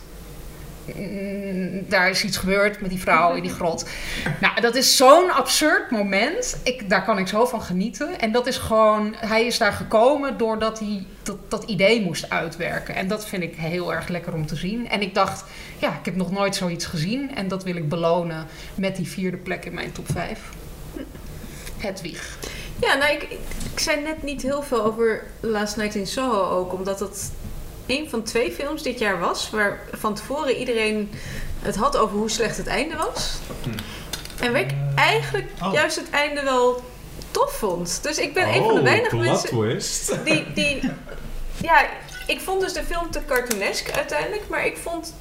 Mm, 0.95 1.85
daar 1.89 2.09
is 2.09 2.23
iets 2.23 2.37
gebeurd 2.37 2.81
met 2.81 2.89
die 2.89 2.99
vrouw 2.99 3.33
in 3.33 3.41
die 3.41 3.51
grot. 3.51 3.89
Nou, 4.41 4.61
dat 4.61 4.75
is 4.75 4.97
zo'n 4.97 5.31
absurd 5.31 5.91
moment. 5.91 6.59
Ik, 6.63 6.89
daar 6.89 7.03
kan 7.03 7.17
ik 7.17 7.27
zo 7.27 7.45
van 7.45 7.61
genieten. 7.61 8.19
En 8.19 8.31
dat 8.31 8.47
is 8.47 8.57
gewoon, 8.57 9.15
hij 9.17 9.45
is 9.45 9.57
daar 9.57 9.73
gekomen 9.73 10.37
doordat 10.37 10.79
hij 10.79 11.05
dat, 11.23 11.37
dat 11.47 11.63
idee 11.63 12.01
moest 12.01 12.29
uitwerken. 12.29 12.95
En 12.95 13.07
dat 13.07 13.27
vind 13.27 13.43
ik 13.43 13.55
heel 13.55 13.93
erg 13.93 14.07
lekker 14.07 14.33
om 14.33 14.45
te 14.45 14.55
zien. 14.55 14.89
En 14.89 15.01
ik 15.01 15.13
dacht, 15.13 15.43
ja, 15.77 15.89
ik 15.89 16.05
heb 16.05 16.15
nog 16.15 16.31
nooit 16.31 16.55
zoiets 16.55 16.85
gezien. 16.85 17.35
En 17.35 17.47
dat 17.47 17.63
wil 17.63 17.75
ik 17.75 17.89
belonen 17.89 18.47
met 18.75 18.95
die 18.95 19.07
vierde 19.07 19.37
plek 19.37 19.65
in 19.65 19.73
mijn 19.73 19.91
top 19.91 20.05
5. 20.11 20.39
Hedwig. 21.77 22.37
Ja, 22.81 22.95
nou, 22.95 23.11
ik, 23.13 23.21
ik 23.73 23.79
zei 23.79 24.01
net 24.01 24.23
niet 24.23 24.41
heel 24.41 24.61
veel 24.63 24.83
over 24.83 25.23
Last 25.39 25.77
Night 25.77 25.95
in 25.95 26.07
Soho 26.07 26.57
ook, 26.57 26.73
omdat 26.73 26.99
het 26.99 27.31
een 27.85 28.09
van 28.09 28.23
twee 28.23 28.51
films 28.51 28.81
dit 28.83 28.99
jaar 28.99 29.19
was, 29.19 29.49
waar 29.49 29.79
van 29.91 30.13
tevoren 30.15 30.55
iedereen 30.55 31.11
het 31.59 31.75
had 31.75 31.97
over 31.97 32.17
hoe 32.17 32.29
slecht 32.29 32.57
het 32.57 32.67
einde 32.67 32.95
was. 32.95 33.37
En 34.39 34.51
waar 34.51 34.61
ik 34.61 34.71
eigenlijk 34.95 35.47
Oh. 35.63 35.73
juist 35.73 35.95
het 35.95 36.09
einde 36.09 36.43
wel 36.43 36.83
tof 37.31 37.51
vond. 37.53 37.99
Dus 38.03 38.17
ik 38.17 38.33
ben 38.33 38.47
een 38.47 38.63
van 38.63 38.73
de 38.73 38.79
Oh, 38.79 38.83
weinige 38.83 39.15
mensen 39.15 39.49
twist. 39.49 40.15
die, 40.25 40.53
die... 40.53 40.89
Ja, 41.61 41.85
ik 42.27 42.39
vond 42.39 42.61
dus 42.61 42.73
de 42.73 42.83
film 42.83 43.11
te 43.11 43.25
cartoonesk 43.25 43.91
uiteindelijk. 43.91 44.49
Maar 44.49 44.65
ik 44.65 44.77
vond 44.77 45.13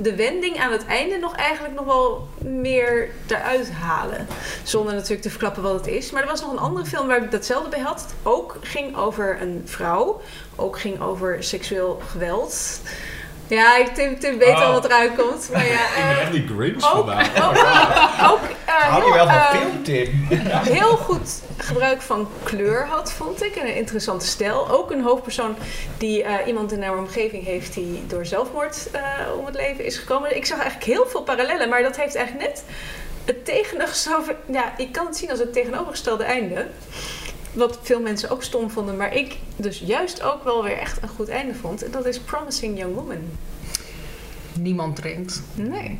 de 0.00 0.14
wending 0.14 0.60
aan 0.60 0.72
het 0.72 0.86
einde 0.86 1.16
nog 1.16 1.36
eigenlijk 1.36 1.74
nog 1.74 1.84
wel 1.84 2.28
meer 2.38 3.08
eruit 3.26 3.70
halen. 3.70 4.26
Zonder 4.62 4.94
natuurlijk 4.94 5.22
te 5.22 5.30
verklappen 5.30 5.62
wat 5.62 5.74
het 5.74 5.86
is. 5.86 6.10
Maar 6.10 6.22
er 6.22 6.28
was 6.28 6.40
nog 6.40 6.52
een 6.52 6.58
andere 6.58 6.86
film 6.86 7.06
waar 7.06 7.22
ik 7.22 7.30
datzelfde 7.30 7.68
bij 7.70 7.80
had. 7.80 8.14
Ook 8.22 8.56
ging 8.60 8.96
over 8.96 9.40
een 9.40 9.62
vrouw. 9.64 10.20
Ook 10.56 10.78
ging 10.78 11.00
over 11.00 11.44
seksueel 11.44 12.00
geweld. 12.08 12.80
Ja, 13.48 13.76
ik 13.76 13.86
Tim, 13.94 14.18
Tim 14.18 14.38
weet 14.38 14.54
al 14.54 14.66
Oh. 14.66 14.72
wat 14.72 14.84
eruit 14.84 15.10
komt. 15.16 15.48
Maar 15.52 15.66
ja, 15.66 15.72
Ik 15.96 16.04
ben 16.06 16.16
eh, 16.16 16.20
echt 16.20 16.32
die 16.32 16.46
Grinch 16.56 16.74
ook, 16.94 17.06
vandaag. 17.06 17.36
ook, 17.36 18.30
ook 18.32 18.40
eh, 18.64 18.74
Hou 18.74 19.04
je 19.04 19.12
heel, 19.12 19.26
wel 19.26 19.26
van 19.26 19.58
film, 19.60 19.82
Tim? 19.82 20.26
heel 20.78 20.96
goed 20.96 21.30
gebruik 21.56 22.02
van 22.02 22.28
kleur 22.42 22.86
had, 22.86 23.12
vond 23.12 23.42
ik. 23.42 23.56
En 23.56 23.66
een 23.66 23.76
interessante 23.76 24.26
stijl. 24.26 24.70
Ook 24.70 24.90
een 24.90 25.02
hoofdpersoon 25.02 25.56
die 25.98 26.22
eh, 26.22 26.46
iemand 26.46 26.72
in 26.72 26.82
haar 26.82 26.98
omgeving 26.98 27.44
heeft 27.44 27.74
die 27.74 28.04
door 28.06 28.26
zelfmoord 28.26 28.88
eh, 28.92 29.00
om 29.38 29.46
het 29.46 29.54
leven 29.54 29.84
is 29.84 29.96
gekomen. 29.98 30.36
Ik 30.36 30.46
zag 30.46 30.58
eigenlijk 30.60 30.90
heel 30.90 31.06
veel 31.06 31.22
parallellen, 31.22 31.68
maar 31.68 31.82
dat 31.82 31.96
heeft 31.96 32.14
eigenlijk 32.14 32.48
net 32.48 32.64
het 33.24 33.44
tegenovergestelde. 33.44 34.36
Ja, 34.46 34.72
ik 34.76 34.92
kan 34.92 35.06
het 35.06 35.16
zien 35.16 35.30
als 35.30 35.38
het 35.38 35.52
tegenovergestelde 35.52 36.24
einde. 36.24 36.66
Wat 37.56 37.78
veel 37.82 38.00
mensen 38.00 38.30
ook 38.30 38.42
stom 38.42 38.70
vonden, 38.70 38.96
maar 38.96 39.14
ik 39.14 39.36
dus 39.56 39.78
juist 39.78 40.22
ook 40.22 40.44
wel 40.44 40.62
weer 40.62 40.78
echt 40.78 41.02
een 41.02 41.08
goed 41.08 41.28
einde 41.28 41.54
vond. 41.54 41.84
En 41.84 41.90
dat 41.90 42.06
is 42.06 42.18
Promising 42.18 42.78
Young 42.78 42.94
Woman. 42.94 43.16
Niemand 44.52 44.96
drinkt. 44.96 45.42
Nee. 45.54 45.98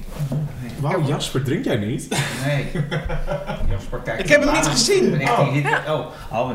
Wauw, 0.80 1.02
Jasper, 1.06 1.42
drink 1.44 1.64
jij 1.64 1.76
niet? 1.76 2.08
Nee. 2.46 2.70
Jasper 3.70 3.98
kijkt 4.04 4.22
Ik 4.22 4.28
heb 4.28 4.42
hem 4.44 4.52
niet 4.54 4.66
gezien. 4.66 5.16
Richting 5.16 5.52
Hitler. 5.52 5.82
Oh, 5.88 6.06
oh. 6.32 6.50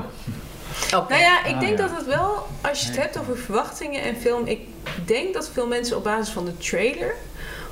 Oké. 0.96 1.10
Nou 1.14 1.22
ja, 1.22 1.46
ik 1.46 1.54
Ah, 1.54 1.60
denk 1.60 1.78
ja. 1.78 1.88
dat 1.88 1.98
het 1.98 2.06
wel, 2.06 2.48
als 2.62 2.80
je 2.80 2.86
het 2.86 2.96
Nee. 2.96 3.06
hebt 3.06 3.20
over 3.20 3.38
verwachtingen 3.38 4.02
en 4.04 4.16
film, 4.16 4.46
ik 4.46 4.60
denk 5.06 5.34
dat 5.34 5.50
veel 5.54 5.68
mensen 5.68 5.98
op 5.98 6.04
basis 6.04 6.34
van 6.34 6.46
de 6.46 6.58
trailer 6.58 7.14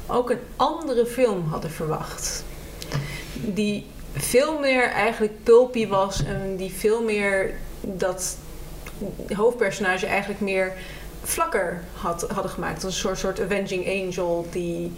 ook 0.07 0.29
een 0.29 0.39
andere 0.55 1.05
film 1.05 1.47
hadden 1.47 1.71
verwacht. 1.71 2.43
Die 3.33 3.85
veel 4.13 4.59
meer 4.59 4.83
eigenlijk 4.91 5.43
pulpy 5.43 5.87
was 5.87 6.23
en 6.25 6.55
die 6.55 6.71
veel 6.73 7.03
meer 7.03 7.53
dat 7.81 8.37
hoofdpersonage 9.35 10.05
eigenlijk 10.05 10.39
meer 10.41 10.73
vlakker 11.23 11.81
had, 11.93 12.25
hadden 12.33 12.51
gemaakt. 12.51 12.83
Als 12.83 12.93
een 12.93 12.99
soort, 12.99 13.17
soort 13.19 13.41
avenging 13.41 13.87
angel 13.87 14.47
die 14.51 14.91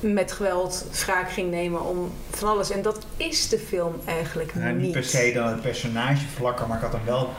met 0.00 0.32
geweld 0.32 0.84
wraak 1.04 1.30
ging 1.30 1.50
nemen 1.50 1.84
om 1.84 2.12
van 2.30 2.48
alles. 2.48 2.70
En 2.70 2.82
dat 2.82 3.06
is 3.16 3.48
de 3.48 3.58
film 3.58 3.94
eigenlijk 4.04 4.54
Nou, 4.54 4.72
niet 4.72 4.82
niet. 4.82 4.92
per 4.92 5.04
se 5.04 5.32
dan 5.34 5.46
het 5.48 5.60
personage 5.60 6.26
vlakker, 6.34 6.66
maar 6.66 6.76
ik 6.76 6.82
had 6.82 6.92
hem 6.92 7.04
wel 7.04 7.30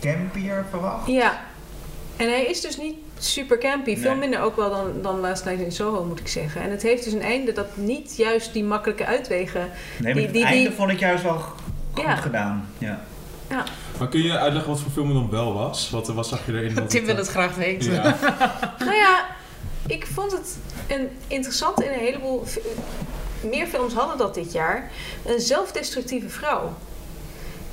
campier 0.00 0.64
verwacht. 0.70 1.06
Ja, 1.06 1.40
En 2.18 2.28
hij 2.28 2.44
is 2.44 2.60
dus 2.60 2.76
niet 2.76 2.94
super 3.18 3.58
campy. 3.58 3.96
Veel 3.96 4.10
Nee. 4.10 4.18
minder 4.20 4.40
ook 4.40 4.56
wel 4.56 4.70
dan, 4.70 4.92
dan 5.02 5.20
Last 5.20 5.44
Night 5.44 5.60
in 5.60 5.72
Soho, 5.72 6.04
moet 6.04 6.20
ik 6.20 6.28
zeggen. 6.28 6.62
En 6.62 6.70
het 6.70 6.82
heeft 6.82 7.04
dus 7.04 7.12
een 7.12 7.22
einde 7.22 7.52
dat 7.52 7.76
niet 7.76 8.16
juist 8.16 8.52
die 8.52 8.64
makkelijke 8.64 9.04
uitwegen... 9.06 9.60
Nee, 9.60 9.70
maar 10.02 10.12
Die- 10.14 10.22
het 10.22 10.32
die- 10.32 10.44
einde 10.44 10.68
die- 10.68 10.76
vond 10.76 10.90
ik 10.90 10.98
juist 10.98 11.22
wel 11.22 11.38
goed 11.38 12.04
Ja. 12.04 12.16
gedaan. 12.16 12.68
Ja. 12.78 13.04
Maar 13.98 14.08
kun 14.08 14.22
je 14.22 14.38
uitleggen 14.38 14.70
wat 14.70 14.80
voor 14.80 14.90
film 14.90 15.06
het 15.06 15.16
dan 15.16 15.30
wel 15.30 15.52
was? 15.54 15.90
Wat, 15.90 16.08
wat 16.08 16.26
zag 16.26 16.46
je 16.46 16.52
erin? 16.52 16.86
Tim 16.86 17.04
wil 17.04 17.16
het 17.16 17.28
graag 17.28 17.54
weten. 17.54 17.92
Ja. 17.92 18.16
Nou 18.78 18.94
ja, 18.94 19.26
ik 19.86 20.06
vond 20.06 20.32
het 20.32 20.56
een 20.88 21.08
interessant 21.26 21.82
in 21.82 21.92
een 21.92 21.98
heleboel... 21.98 22.44
Meer 23.50 23.66
films 23.66 23.94
hadden 23.94 24.18
dat 24.18 24.34
dit 24.34 24.52
jaar. 24.52 24.90
Een 25.26 25.40
zelfdestructieve 25.40 26.28
vrouw. 26.28 26.72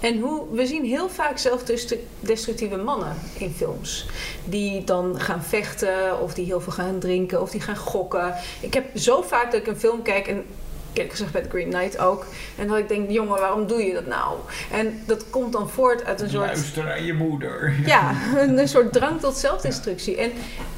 En 0.06 0.20
hoe, 0.20 0.44
we 0.52 0.66
zien 0.66 0.86
heel 0.86 1.10
vaak 1.10 1.38
zelfdestructieve 1.38 2.78
mannen 2.78 3.16
in 3.38 3.54
films. 3.58 4.06
Die 4.44 4.84
dan 4.84 5.20
gaan 5.20 5.44
vechten, 5.44 6.22
of 6.22 6.34
die 6.34 6.46
heel 6.46 6.62
veel 6.62 6.74
gaan 6.74 7.00
drinken, 7.00 7.42
of 7.42 7.50
die 7.50 7.62
gaan 7.62 7.78
gokken. 7.78 8.34
Ik 8.60 8.74
heb 8.74 8.86
zo 8.96 9.22
vaak 9.22 9.52
dat 9.52 9.62
ik 9.62 9.68
een 9.68 9.78
film 9.78 10.02
kijk 10.02 10.28
en 10.28 10.46
eerlijk 10.94 11.12
gezegd 11.12 11.32
bij 11.32 11.42
The 11.42 11.50
Green 11.50 11.70
Knight 11.70 11.98
ook. 11.98 12.26
En 12.58 12.68
dat 12.68 12.78
ik 12.78 12.88
denk, 12.88 13.10
jongen, 13.10 13.40
waarom 13.40 13.68
doe 13.68 13.84
je 13.84 13.94
dat 13.94 14.06
nou? 14.06 14.38
En 14.72 15.04
dat 15.06 15.30
komt 15.30 15.54
dan 15.54 15.70
voort 15.70 16.06
uit 16.06 16.22
een 16.22 16.30
soort... 16.30 16.46
Luister 16.46 16.84
naar 16.84 17.04
je 17.04 17.14
moeder. 17.14 17.76
Ja, 17.86 18.16
een, 18.36 18.58
een 18.58 18.68
soort 18.68 18.94
drang 18.94 19.20
tot 19.20 19.38
zelfdestructie. 19.38 20.18
En 20.18 20.32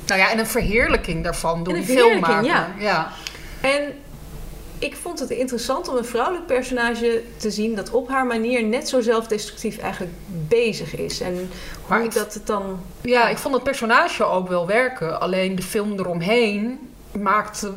Nou 0.05 0.19
ja, 0.19 0.32
en 0.32 0.39
een 0.39 0.47
verheerlijking 0.47 1.23
daarvan 1.23 1.63
door 1.63 1.73
die 1.73 1.84
filmmaker. 1.84 2.36
verheerlijking, 2.36 2.82
ja. 2.82 3.11
En 3.61 3.93
ik 4.80 4.95
vond 4.95 5.19
het 5.19 5.30
interessant 5.30 5.88
om 5.88 5.95
een 5.97 6.05
vrouwelijk 6.05 6.45
personage 6.45 7.21
te 7.38 7.51
zien 7.51 7.75
dat 7.75 7.89
op 7.91 8.09
haar 8.09 8.25
manier 8.25 8.63
net 8.63 8.89
zo 8.89 9.01
zelfdestructief 9.01 9.78
eigenlijk 9.78 10.13
bezig 10.47 10.95
is. 10.95 11.19
En 11.21 11.49
hoe 11.88 12.03
ik- 12.03 12.13
dat 12.13 12.34
het 12.34 12.47
dan. 12.47 12.80
Ja, 13.01 13.30
ik 13.30 13.38
vond 13.38 13.53
het 13.53 13.63
personage 13.63 14.23
ook 14.23 14.47
wel 14.47 14.67
werken. 14.67 15.19
Alleen 15.21 15.55
de 15.55 15.61
film 15.61 15.99
eromheen 15.99 16.80
maakte 17.11 17.71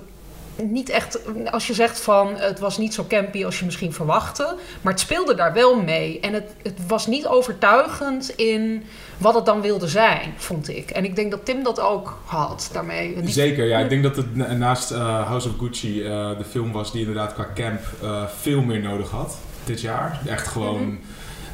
niet 0.63 0.89
echt... 0.89 1.19
Als 1.51 1.67
je 1.67 1.75
zegt 1.75 2.01
van 2.01 2.35
het 2.37 2.59
was 2.59 2.79
niet 2.79 2.95
zo 2.95 3.05
campy 3.09 3.45
als 3.45 3.59
je 3.59 3.65
misschien 3.65 3.93
verwachtte. 3.93 4.57
Maar 4.81 4.93
het 4.93 5.03
speelde 5.03 5.35
daar 5.35 5.53
wel 5.53 5.81
mee. 5.83 6.21
En 6.21 6.33
het, 6.33 6.45
het 6.63 6.87
was 6.87 7.07
niet 7.07 7.27
overtuigend 7.27 8.29
in 8.37 8.83
wat 9.19 9.35
het 9.35 9.47
dan 9.47 9.61
wilde 9.61 9.89
zijn, 9.89 10.35
vond 10.37 10.69
ik. 10.69 10.91
En 10.91 11.05
ik 11.05 11.17
denk 11.17 11.31
dat 11.31 11.45
Tim 11.45 11.63
dat 11.63 11.81
ook 11.81 12.19
had 12.25 12.69
daarmee. 12.73 13.21
Die- 13.21 13.33
Zeker, 13.33 13.65
ja. 13.67 13.79
Ik 13.79 13.89
denk 13.89 14.03
dat 14.03 14.17
het 14.17 14.37
na- 14.37 14.53
naast 14.53 14.91
eh, 14.91 15.27
House 15.27 15.49
of 15.49 15.55
Gucci 15.59 16.03
eh, 16.05 16.29
de 16.39 16.45
film 16.51 16.73
was 16.73 16.93
die 16.93 17.01
inderdaad 17.01 17.35
qua 17.35 17.47
camp 17.55 17.81
eh, 18.03 18.23
veel 18.41 18.61
meer 18.63 18.81
nodig 18.81 19.11
had 19.11 19.37
dit 19.65 19.81
jaar. 19.81 20.21
Echt 20.27 20.47
gewoon. 20.49 20.99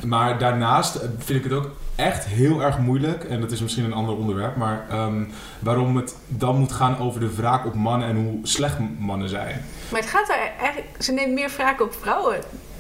Maar 0.05 0.39
daarnaast 0.39 0.99
vind 1.19 1.39
ik 1.39 1.45
het 1.45 1.53
ook 1.53 1.71
echt 1.97 2.25
heel 2.25 2.63
erg 2.63 2.79
moeilijk, 2.79 3.25
en 3.25 3.41
dat 3.41 3.51
is 3.53 3.61
misschien 3.63 3.85
een 3.85 3.93
ander 3.93 4.17
onderwerp, 4.17 4.57
maar 4.57 4.87
ehm, 4.91 5.25
waarom 5.59 5.97
het 5.97 6.15
dan 6.29 6.57
moet 6.57 6.73
gaan 6.73 6.99
over 6.99 7.21
de 7.21 7.35
wraak 7.35 7.67
op 7.67 7.75
mannen 7.75 8.09
en 8.09 8.17
hoe 8.17 8.39
slecht 8.43 8.77
mannen 8.99 9.29
zijn. 9.29 9.65
Maar 9.89 10.01
het 10.01 10.11
gaat 10.11 10.27
daar 10.27 10.53
eigenlijk. 10.61 11.03
Ze 11.03 11.13
neemt 11.13 11.33
meer 11.33 11.51
wraak 11.57 11.81
op 11.81 11.95
vrouwen 12.01 12.39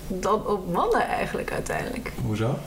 dan 0.08 0.46
op 0.46 0.72
mannen 0.72 1.06
eigenlijk 1.08 1.52
uiteindelijk. 1.52 2.12
Hoezo? 2.26 2.58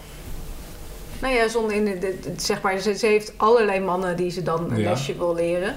Nou 1.21 1.33
ja, 1.33 1.47
zonder 1.47 1.75
in 1.75 1.85
de, 1.85 2.19
zeg 2.37 2.61
maar, 2.61 2.77
ze, 2.77 2.97
ze 2.97 3.05
heeft 3.05 3.33
allerlei 3.37 3.79
mannen 3.79 4.15
die 4.15 4.29
ze 4.31 4.43
dan 4.43 4.71
een 4.71 4.79
Ja. 4.79 4.89
lesje 4.89 5.17
wil 5.17 5.35
leren. 5.35 5.75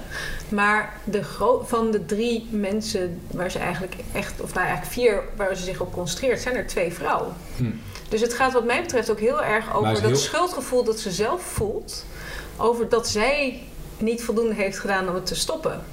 Maar 0.48 0.92
de 1.04 1.22
van 1.64 1.90
de 1.90 2.04
drie 2.04 2.48
mensen 2.50 3.20
waar 3.30 3.50
ze 3.50 3.58
eigenlijk 3.58 3.94
echt, 4.12 4.40
of 4.40 4.54
nou 4.54 4.66
eigenlijk 4.66 4.94
vier 4.94 5.22
waar 5.36 5.56
ze 5.56 5.64
zich 5.64 5.80
op 5.80 5.92
concentreert, 5.92 6.40
zijn 6.40 6.54
er 6.56 6.66
twee 6.66 6.92
vrouwen. 6.92 7.32
Hm. 7.56 7.64
Dus 8.12 8.20
het 8.20 8.34
gaat 8.34 8.52
wat 8.52 8.64
mij 8.64 8.80
betreft 8.80 9.10
ook 9.10 9.20
heel 9.20 9.42
erg 9.42 9.74
over 9.74 10.02
dat 10.02 10.18
schuldgevoel 10.18 10.84
dat 10.84 11.00
ze 11.00 11.10
zelf 11.10 11.42
voelt. 11.42 12.04
Over 12.56 12.88
dat 12.88 13.08
zij 13.08 13.62
niet 13.98 14.22
voldoende 14.22 14.54
heeft 14.54 14.78
gedaan 14.78 15.08
om 15.08 15.14
het 15.14 15.26
te 15.26 15.34
stoppen. 15.34 15.84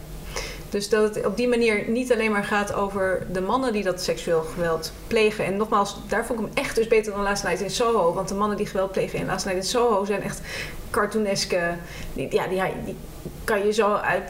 Dus 0.70 0.90
dat 0.90 1.16
het 1.16 1.26
op 1.26 1.38
die 1.38 1.48
manier 1.48 1.90
niet 1.90 2.14
alleen 2.14 2.32
maar 2.32 2.44
gaat 2.44 2.74
over 2.74 3.28
de 3.32 3.42
mannen 3.42 3.74
die 3.74 3.84
dat 3.84 4.02
seksueel 4.02 4.42
geweld 4.42 4.92
plegen. 5.08 5.46
En 5.46 5.58
nogmaals, 5.58 5.96
daar 6.08 6.26
vond 6.26 6.40
ik 6.40 6.46
hem 6.46 6.56
echt 6.64 6.76
dus 6.76 6.88
beter 6.88 7.12
dan 7.14 7.22
Last 7.22 7.44
Night 7.44 7.62
in 7.62 7.70
Soho. 7.70 8.14
Want 8.14 8.28
de 8.28 8.36
mannen 8.36 8.58
die 8.58 8.66
geweld 8.66 8.92
plegen 8.92 9.20
in 9.20 9.26
Last 9.26 9.46
Night 9.46 9.62
in 9.62 9.70
Soho 9.70 10.06
zijn 10.06 10.24
echt 10.24 10.42
cartooneske. 10.90 11.76
Die, 12.14 12.34
ja, 12.34 12.48
die, 12.48 12.62
die 12.86 12.96
kan 13.44 13.66
je 13.66 13.74
zo 13.74 13.94
uit 13.94 14.24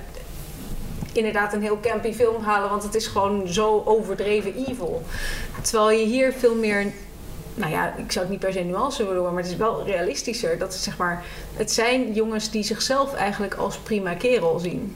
inderdaad 1.13 1.53
een 1.53 1.61
heel 1.61 1.79
campy 1.81 2.13
film 2.13 2.43
halen. 2.43 2.69
Want 2.69 2.83
het 2.83 2.95
is 2.95 3.07
gewoon 3.07 3.47
zo 3.47 3.81
overdreven 3.85 4.65
evil. 4.67 5.03
Terwijl 5.61 5.99
je 5.99 6.05
hier 6.05 6.33
veel 6.33 6.55
meer 6.55 6.91
nou 7.59 7.71
ja, 7.71 7.93
ik 7.97 8.11
zou 8.11 8.25
het 8.25 8.29
niet 8.33 8.39
per 8.43 8.53
se 8.53 8.59
nuance 8.59 9.03
willen 9.03 9.23
doen, 9.23 9.33
maar 9.33 9.43
het 9.43 9.51
is 9.51 9.57
wel 9.57 9.85
realistischer. 9.85 10.57
Dat 10.57 10.73
het, 10.73 10.81
zeg 10.81 10.97
maar, 10.97 11.23
het 11.53 11.71
zijn 11.71 12.13
jongens 12.13 12.51
die 12.51 12.63
zichzelf 12.63 13.13
eigenlijk 13.13 13.53
als 13.53 13.77
prima 13.77 14.13
kerel 14.13 14.59
zien. 14.59 14.95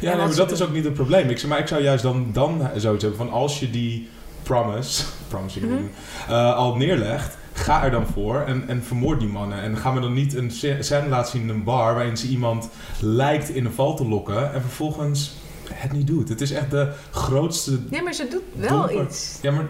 Ja, 0.00 0.08
nee, 0.08 0.18
maar 0.18 0.30
ze 0.30 0.36
dat 0.36 0.48
doen. 0.48 0.56
is 0.56 0.62
ook 0.62 0.72
niet 0.72 0.84
het 0.84 0.94
probleem. 0.94 1.28
Ik, 1.28 1.38
zeg, 1.38 1.48
maar 1.50 1.58
ik 1.58 1.66
zou 1.66 1.82
juist 1.82 2.02
dan, 2.02 2.26
dan 2.32 2.68
zoiets 2.76 3.02
hebben 3.02 3.20
van 3.26 3.30
als 3.30 3.60
je 3.60 3.70
die 3.70 4.08
promise, 4.42 5.04
promise 5.28 5.58
ik 5.60 5.68
bedoel, 5.68 5.88
eh, 6.28 6.56
al 6.56 6.76
neerlegt, 6.76 7.36
ga 7.52 7.84
er 7.84 7.90
dan 7.90 8.06
voor 8.06 8.40
en, 8.40 8.68
en 8.68 8.82
vermoord 8.84 9.20
die 9.20 9.28
mannen. 9.28 9.62
En 9.62 9.76
ga 9.76 9.92
me 9.92 10.00
dan 10.00 10.12
niet 10.12 10.34
een 10.34 10.50
sc- 10.50 10.76
scène 10.80 11.08
laten 11.08 11.30
zien 11.30 11.42
in 11.42 11.48
een 11.48 11.64
bar 11.64 11.94
waarin 11.94 12.16
ze 12.16 12.26
iemand 12.26 12.68
lijkt 13.00 13.48
in 13.48 13.64
een 13.64 13.72
val 13.72 13.96
te 13.96 14.06
lokken 14.08 14.52
en 14.54 14.60
vervolgens 14.60 15.32
het 15.72 15.92
niet 15.92 16.06
doet. 16.06 16.28
Het 16.28 16.40
is 16.40 16.50
echt 16.52 16.70
de 16.70 16.92
grootste... 17.10 17.78
Nee, 17.90 18.02
maar 18.02 18.12
ze 18.12 18.28
doet 18.28 18.42
wel 18.70 19.02
iets. 19.02 19.38
Ja, 19.42 19.50
maar 19.50 19.66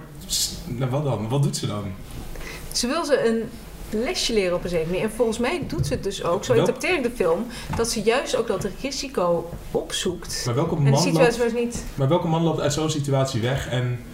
nou, 0.67 0.91
wat 0.91 1.05
dan? 1.05 1.29
Wat 1.29 1.43
doet 1.43 1.57
ze 1.57 1.67
dan? 1.67 1.85
Ze 2.73 2.87
wil 2.87 3.05
ze 3.05 3.27
een 3.27 3.51
lesje 4.01 4.33
leren 4.33 4.57
op 4.57 4.65
een 4.65 4.71
zekere 4.71 4.91
manier. 4.91 5.05
En 5.05 5.13
volgens 5.17 5.39
mij 5.39 5.63
doet 5.67 5.87
ze 5.87 5.93
het 5.93 6.03
dus 6.03 6.25
ook, 6.25 6.45
zo 6.45 6.53
interpreteer 6.53 6.97
ik 6.97 7.03
de 7.03 7.11
film, 7.15 7.47
dat 7.77 7.91
ze 7.91 8.03
juist 8.03 8.37
ook 8.37 8.47
dat 8.47 8.69
risico 8.83 9.51
opzoekt. 9.71 10.43
Maar 10.47 10.55
welke 10.55 10.75
man, 10.75 10.93
loopt, 11.13 11.55
niet... 11.55 11.85
maar 11.95 12.09
welke 12.09 12.27
man 12.27 12.43
loopt 12.43 12.61
uit 12.61 12.73
zo'n 12.73 12.91
situatie 12.91 13.41
weg 13.41 13.69
en, 13.69 14.05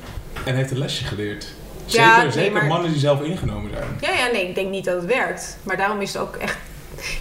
en 0.44 0.54
heeft 0.54 0.70
een 0.70 0.78
lesje 0.78 1.04
geleerd? 1.04 1.46
Ja, 1.84 2.14
Zeker, 2.14 2.22
nee, 2.22 2.32
zeker 2.32 2.52
maar- 2.52 2.66
mannen 2.66 2.90
die 2.90 3.00
zelf 3.00 3.22
ingenomen 3.22 3.70
zijn. 3.70 3.96
Ja, 4.00 4.24
ja, 4.26 4.32
nee, 4.32 4.48
ik 4.48 4.54
denk 4.54 4.70
niet 4.70 4.84
dat 4.84 4.96
het 4.96 5.04
werkt. 5.04 5.58
Maar 5.62 5.76
daarom 5.76 6.00
is 6.00 6.12
het 6.12 6.22
ook 6.22 6.36
echt... 6.36 6.56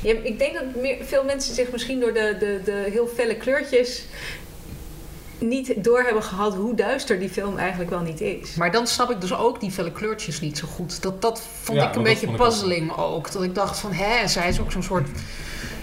Ja, 0.01 0.13
ik 0.23 0.39
denk 0.39 0.53
dat 0.53 0.63
meer, 0.81 0.97
veel 1.01 1.23
mensen 1.23 1.55
zich 1.55 1.71
misschien 1.71 1.99
door 1.99 2.13
de, 2.13 2.35
de, 2.39 2.61
de 2.63 2.88
heel 2.91 3.07
felle 3.15 3.35
kleurtjes 3.35 4.05
niet 5.39 5.83
door 5.83 6.01
hebben 6.01 6.23
gehad 6.23 6.55
hoe 6.55 6.75
duister 6.75 7.19
die 7.19 7.29
film 7.29 7.57
eigenlijk 7.57 7.89
wel 7.89 7.99
niet 7.99 8.21
is. 8.21 8.55
Maar 8.55 8.71
dan 8.71 8.88
snap 8.88 9.11
ik 9.11 9.21
dus 9.21 9.33
ook 9.33 9.59
die 9.59 9.71
felle 9.71 9.91
kleurtjes 9.91 10.41
niet 10.41 10.57
zo 10.57 10.67
goed. 10.67 11.01
Dat, 11.01 11.21
dat 11.21 11.41
vond 11.63 11.77
Ja, 11.79 11.88
ik 11.89 11.95
een 11.95 12.03
beetje 12.03 12.27
ik 12.27 12.31
ook. 12.31 12.38
puzzling 12.38 12.97
ook. 12.97 13.31
Dat 13.31 13.43
ik 13.43 13.55
dacht 13.55 13.79
van, 13.79 13.91
hè, 13.91 14.15
en 14.15 14.29
zij 14.29 14.49
is 14.49 14.59
ook 14.59 14.71
zo'n 14.71 14.83
soort... 14.83 15.07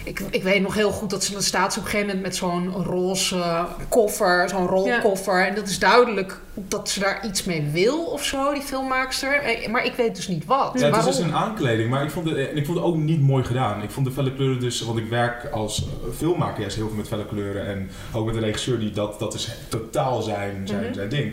Ik, 0.04 0.20
ik 0.30 0.42
weet 0.42 0.62
nog 0.62 0.74
heel 0.74 0.90
goed 0.90 1.10
dat 1.10 1.24
ze 1.24 1.32
dan 1.32 1.42
staat 1.42 1.72
ze 1.72 1.78
op 1.78 1.84
een 1.84 1.90
gegeven 1.90 2.14
moment 2.16 2.26
met 2.26 2.36
zo'n 2.36 2.72
roze 2.84 3.64
koffer, 3.88 4.48
zo'n 4.48 4.66
rolkoffer. 4.66 5.46
En 5.46 5.54
dat 5.54 5.68
is 5.68 5.78
duidelijk 5.78 6.40
dat 6.54 6.88
ze 6.90 7.00
daar 7.00 7.26
iets 7.26 7.44
mee 7.44 7.62
wil 7.72 8.04
of 8.04 8.24
zo, 8.24 8.52
die 8.52 8.62
filmmaakster. 8.62 9.32
Eh, 9.42 9.68
Maar 9.68 9.84
ik 9.84 9.94
weet 9.94 10.16
dus 10.16 10.28
niet 10.28 10.44
wat. 10.46 10.70
Ja, 10.80 10.86
het 10.86 10.96
is 10.96 11.04
dus 11.04 11.18
een 11.18 11.34
aankleding, 11.34 11.90
maar 11.90 12.02
ik 12.04 12.10
vond, 12.10 12.28
het, 12.28 12.36
en 12.36 12.56
ik 12.56 12.64
vond 12.66 12.78
het 12.78 12.86
ook 12.86 12.96
niet 12.96 13.20
mooi 13.20 13.44
gedaan. 13.44 13.82
Ik 13.82 13.90
vond 13.90 14.06
de 14.06 14.12
felle 14.12 14.34
kleuren 14.34 14.60
dus, 14.60 14.80
want 14.80 14.98
ik 14.98 15.08
werk 15.08 15.48
als 15.52 15.82
eh, 15.82 16.14
filmmaker 16.16 16.60
juist 16.60 16.76
heel 16.76 16.86
veel 16.88 16.96
met 16.96 17.08
felle 17.08 17.26
kleuren. 17.26 17.66
En 17.66 17.90
ook 18.12 18.24
met 18.26 18.34
de 18.34 18.40
regisseur, 18.40 18.78
die 18.78 18.90
dat, 18.90 19.18
dat 19.18 19.34
is 19.34 19.48
totaal 19.68 20.22
zijn, 20.22 20.62
zijn, 20.68 20.82
Mhm. 20.84 20.94
zijn 20.94 21.08
ding. 21.08 21.32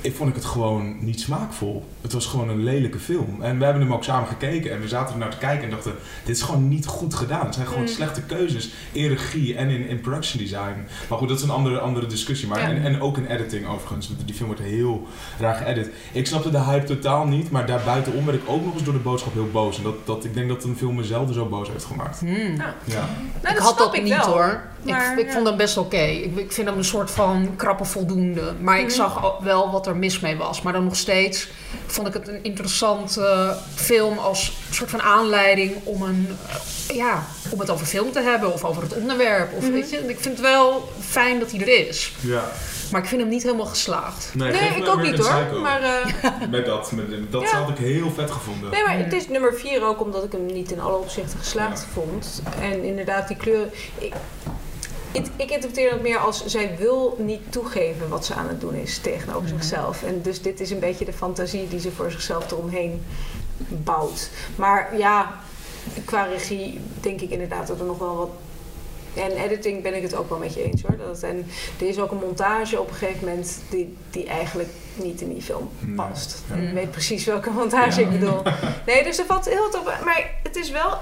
Ik 0.00 0.14
vond 0.14 0.28
ik 0.28 0.34
het 0.34 0.44
gewoon 0.44 1.04
niet 1.04 1.20
smaakvol. 1.20 1.84
Het 2.00 2.12
was 2.12 2.26
gewoon 2.26 2.48
een 2.48 2.62
lelijke 2.64 2.98
film. 2.98 3.42
En 3.42 3.58
we 3.58 3.64
hebben 3.64 3.82
hem 3.82 3.92
ook 3.94 4.04
samen 4.04 4.28
gekeken 4.28 4.72
en 4.72 4.80
we 4.80 4.88
zaten 4.88 5.12
er 5.14 5.20
naar 5.20 5.30
te 5.30 5.36
kijken 5.36 5.64
en 5.64 5.70
dachten, 5.70 5.94
dit 6.24 6.36
is 6.36 6.42
gewoon 6.42 6.68
niet 6.68 6.86
goed 6.86 7.14
gedaan. 7.14 7.44
Het 7.44 7.54
zijn 7.54 7.66
gewoon 7.66 7.82
Mhm. 7.82 7.92
Slechte 8.02 8.22
keuzes 8.22 8.70
in 8.92 9.08
regie 9.08 9.54
en 9.56 9.68
in, 9.70 9.86
in 9.88 10.00
production 10.00 10.42
design. 10.42 10.86
Maar 11.08 11.18
goed, 11.18 11.28
dat 11.28 11.36
is 11.38 11.42
een 11.44 11.50
andere, 11.50 11.78
andere 11.78 12.06
discussie. 12.06 12.48
Maar 12.48 12.60
Ja. 12.60 12.68
en, 12.68 12.84
en 12.84 13.00
ook 13.00 13.16
in 13.16 13.26
editing 13.26 13.66
overigens. 13.68 14.08
want 14.08 14.20
Die 14.26 14.34
film 14.34 14.48
wordt 14.48 14.62
heel 14.62 15.06
raar 15.38 15.54
geëdit. 15.54 15.90
Ik 16.12 16.26
snapte 16.26 16.50
de 16.50 16.60
hype 16.60 16.84
totaal 16.86 17.26
niet, 17.26 17.50
maar 17.50 17.66
daarbuitenom 17.66 18.24
werd 18.26 18.38
ik 18.42 18.48
ook 18.48 18.64
nog 18.64 18.74
eens 18.74 18.82
door 18.84 18.92
de 18.92 18.98
boodschap 18.98 19.32
heel 19.32 19.48
boos. 19.52 19.76
En 19.76 19.82
dat, 19.82 20.06
dat, 20.06 20.24
ik 20.24 20.34
denk 20.34 20.48
dat 20.48 20.64
een 20.64 20.76
film 20.76 20.94
me 20.94 21.04
zelden 21.04 21.34
zo 21.34 21.46
boos 21.46 21.68
heeft 21.68 21.84
gemaakt. 21.84 22.18
Hmm. 22.20 22.56
Ja. 22.56 22.74
Nou, 22.84 23.08
ik 23.42 23.42
dat 23.54 23.58
had 23.58 23.78
dat 23.78 23.94
ik 23.94 24.02
niet 24.02 24.16
wel. 24.16 24.26
hoor. 24.26 24.62
Maar, 24.82 25.12
ik 25.12 25.18
ik 25.18 25.26
ja. 25.26 25.32
vond 25.32 25.46
hem 25.48 25.56
best 25.56 25.76
oké. 25.76 25.96
Ik, 25.96 26.36
ik 26.36 26.52
vind 26.52 26.68
hem 26.68 26.78
een 26.78 26.84
soort 26.84 27.10
van 27.10 27.56
krappe 27.56 27.84
voldoende. 27.84 28.52
Maar 28.60 28.78
ik 28.78 28.84
Mhm. 28.86 28.94
zag 28.94 29.38
wel 29.40 29.70
wat 29.70 29.86
er 29.86 29.96
mis 29.96 30.20
mee 30.20 30.36
was. 30.36 30.62
Maar 30.62 30.72
dan 30.72 30.84
nog 30.84 30.96
steeds 30.96 31.48
vond 31.86 32.06
ik 32.08 32.12
het 32.14 32.28
een 32.28 32.42
interessante 32.44 33.26
eh, 33.26 33.56
film 33.74 34.18
als 34.18 34.52
soort 34.70 34.90
van 34.90 35.02
aanleiding 35.02 35.72
om, 35.84 36.02
een, 36.02 36.28
eh, 36.88 36.96
ja, 36.96 37.22
om 37.50 37.60
het 37.60 37.70
over 37.70 37.86
film 37.92 38.12
te 38.12 38.20
hebben 38.20 38.52
of 38.52 38.64
over 38.64 38.82
het 38.82 38.94
onderwerp. 38.94 39.52
Of, 39.56 39.62
Mhm. 39.62 39.72
weet 39.72 39.90
je, 39.90 39.96
ik 39.96 40.20
vind 40.20 40.36
het 40.36 40.40
wel 40.40 40.88
fijn 41.00 41.38
dat 41.38 41.50
hij 41.50 41.60
er 41.60 41.88
is. 41.88 42.12
ja. 42.20 42.50
Maar 42.90 43.00
ik 43.00 43.06
vind 43.08 43.20
hem 43.20 43.30
niet 43.30 43.42
helemaal 43.42 43.66
geslaagd. 43.66 44.30
Nee, 44.34 44.52
ik 44.52 44.88
ook 44.88 45.02
niet 45.02 45.18
hoor. 45.18 45.34
Psycho. 45.44 45.60
Maar, 45.60 45.82
eh, 45.82 46.30
Met 46.50 46.66
dat, 46.66 46.92
met, 46.92 47.32
dat 47.32 47.42
Ja. 47.42 47.48
had 47.56 47.68
ik 47.68 47.76
heel 47.76 48.10
vet 48.10 48.30
gevonden. 48.30 48.70
nee, 48.70 48.82
maar 48.84 48.98
het 48.98 49.12
is 49.12 49.28
nummer 49.28 49.54
vier 49.54 49.84
ook 49.84 50.00
omdat 50.00 50.24
ik 50.24 50.32
hem 50.32 50.46
niet 50.46 50.72
in 50.72 50.80
alle 50.80 50.96
opzichten 50.96 51.38
geslaagd 51.38 51.80
Ja. 51.80 51.86
vond. 51.92 52.42
En 52.60 52.82
inderdaad, 52.84 53.28
die 53.28 53.36
kleuren. 53.36 53.70
Ik, 53.98 54.12
ik, 55.12 55.26
ik 55.36 55.50
interpreteer 55.50 55.90
het 55.90 56.02
meer 56.02 56.18
als 56.18 56.46
zij 56.46 56.74
wil 56.78 57.16
niet 57.18 57.40
toegeven 57.52 58.08
wat 58.08 58.26
ze 58.26 58.34
aan 58.34 58.48
het 58.48 58.60
doen 58.60 58.74
is 58.74 58.98
tegenover 58.98 59.48
Mhm. 59.48 59.58
zichzelf. 59.58 60.02
En 60.02 60.22
dus 60.22 60.42
dit 60.42 60.60
is 60.60 60.70
een 60.70 60.78
beetje 60.80 61.04
de 61.04 61.12
fantasie 61.12 61.68
die 61.68 61.80
ze 61.80 61.90
voor 61.92 62.10
zichzelf 62.10 62.50
eromheen 62.50 63.02
bouwt. 63.68 64.30
Maar 64.56 64.96
ja, 64.98 65.40
qua 66.04 66.22
regie 66.24 66.80
denk 67.00 67.20
ik 67.20 67.30
inderdaad 67.30 67.66
dat 67.66 67.78
er 67.80 67.84
nog 67.86 67.98
wel 67.98 68.16
wat. 68.16 68.30
En 69.14 69.30
editing 69.30 69.82
ben 69.82 69.94
ik 69.94 70.02
het 70.02 70.14
ook 70.14 70.28
wel 70.28 70.38
met 70.38 70.54
je 70.54 70.62
eens 70.62 70.82
hoor. 70.82 70.96
Dat, 71.06 71.22
en 71.22 71.46
er 71.80 71.86
is 71.88 71.98
ook 71.98 72.10
een 72.10 72.18
montage 72.18 72.80
op 72.80 72.88
een 72.88 72.94
gegeven 72.94 73.28
moment 73.28 73.58
die, 73.70 73.96
die 74.10 74.26
eigenlijk 74.26 74.68
niet 74.94 75.20
in 75.20 75.32
die 75.32 75.42
film 75.42 75.70
past. 75.96 76.42
Nee. 76.46 76.66
Ik 76.66 76.74
weet 76.74 76.90
precies 76.90 77.24
welke 77.24 77.50
montage 77.50 78.00
Ja. 78.00 78.06
ik 78.06 78.12
bedoel. 78.20 78.42
Nee, 78.86 79.04
dus 79.04 79.18
er 79.18 79.24
valt 79.24 79.44
heel 79.44 79.62
wat 79.70 79.78
op. 79.78 79.84
Maar 80.04 80.30
het 80.42 80.56
is 80.56 80.70
wel 80.70 80.98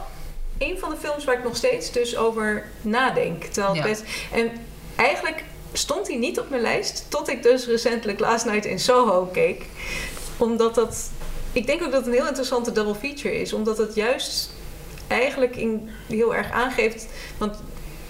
een 0.58 0.78
van 0.78 0.90
de 0.90 0.96
films 0.96 1.24
waar 1.24 1.38
ik 1.38 1.44
nog 1.44 1.56
steeds 1.56 1.92
dus 1.92 2.16
over 2.16 2.64
nadenk. 2.82 3.44
Terwijl 3.44 3.74
het 3.74 3.84
Ja. 3.84 3.88
best, 3.90 4.02
en 4.32 4.50
eigenlijk 4.96 5.44
stond 5.72 6.06
hij 6.08 6.16
niet 6.16 6.38
op 6.40 6.50
mijn 6.50 6.62
lijst 6.62 7.04
tot 7.08 7.28
ik 7.28 7.42
dus 7.42 7.66
recentelijk 7.66 8.20
Last 8.20 8.44
Night 8.44 8.64
in 8.64 8.78
Soho 8.80 9.24
keek. 9.32 9.62
Omdat 10.36 10.74
dat... 10.74 11.10
Ik 11.52 11.66
denk 11.66 11.82
ook 11.82 11.90
dat 11.92 12.00
het 12.04 12.06
een 12.06 12.18
heel 12.18 12.26
interessante 12.28 12.72
double 12.72 12.94
feature 12.94 13.40
is. 13.40 13.52
Omdat 13.52 13.78
het 13.78 13.94
juist 13.94 14.50
eigenlijk 15.10 15.56
in, 15.56 15.88
heel 16.06 16.34
erg 16.34 16.50
aangeeft... 16.50 17.06
Want 17.38 17.56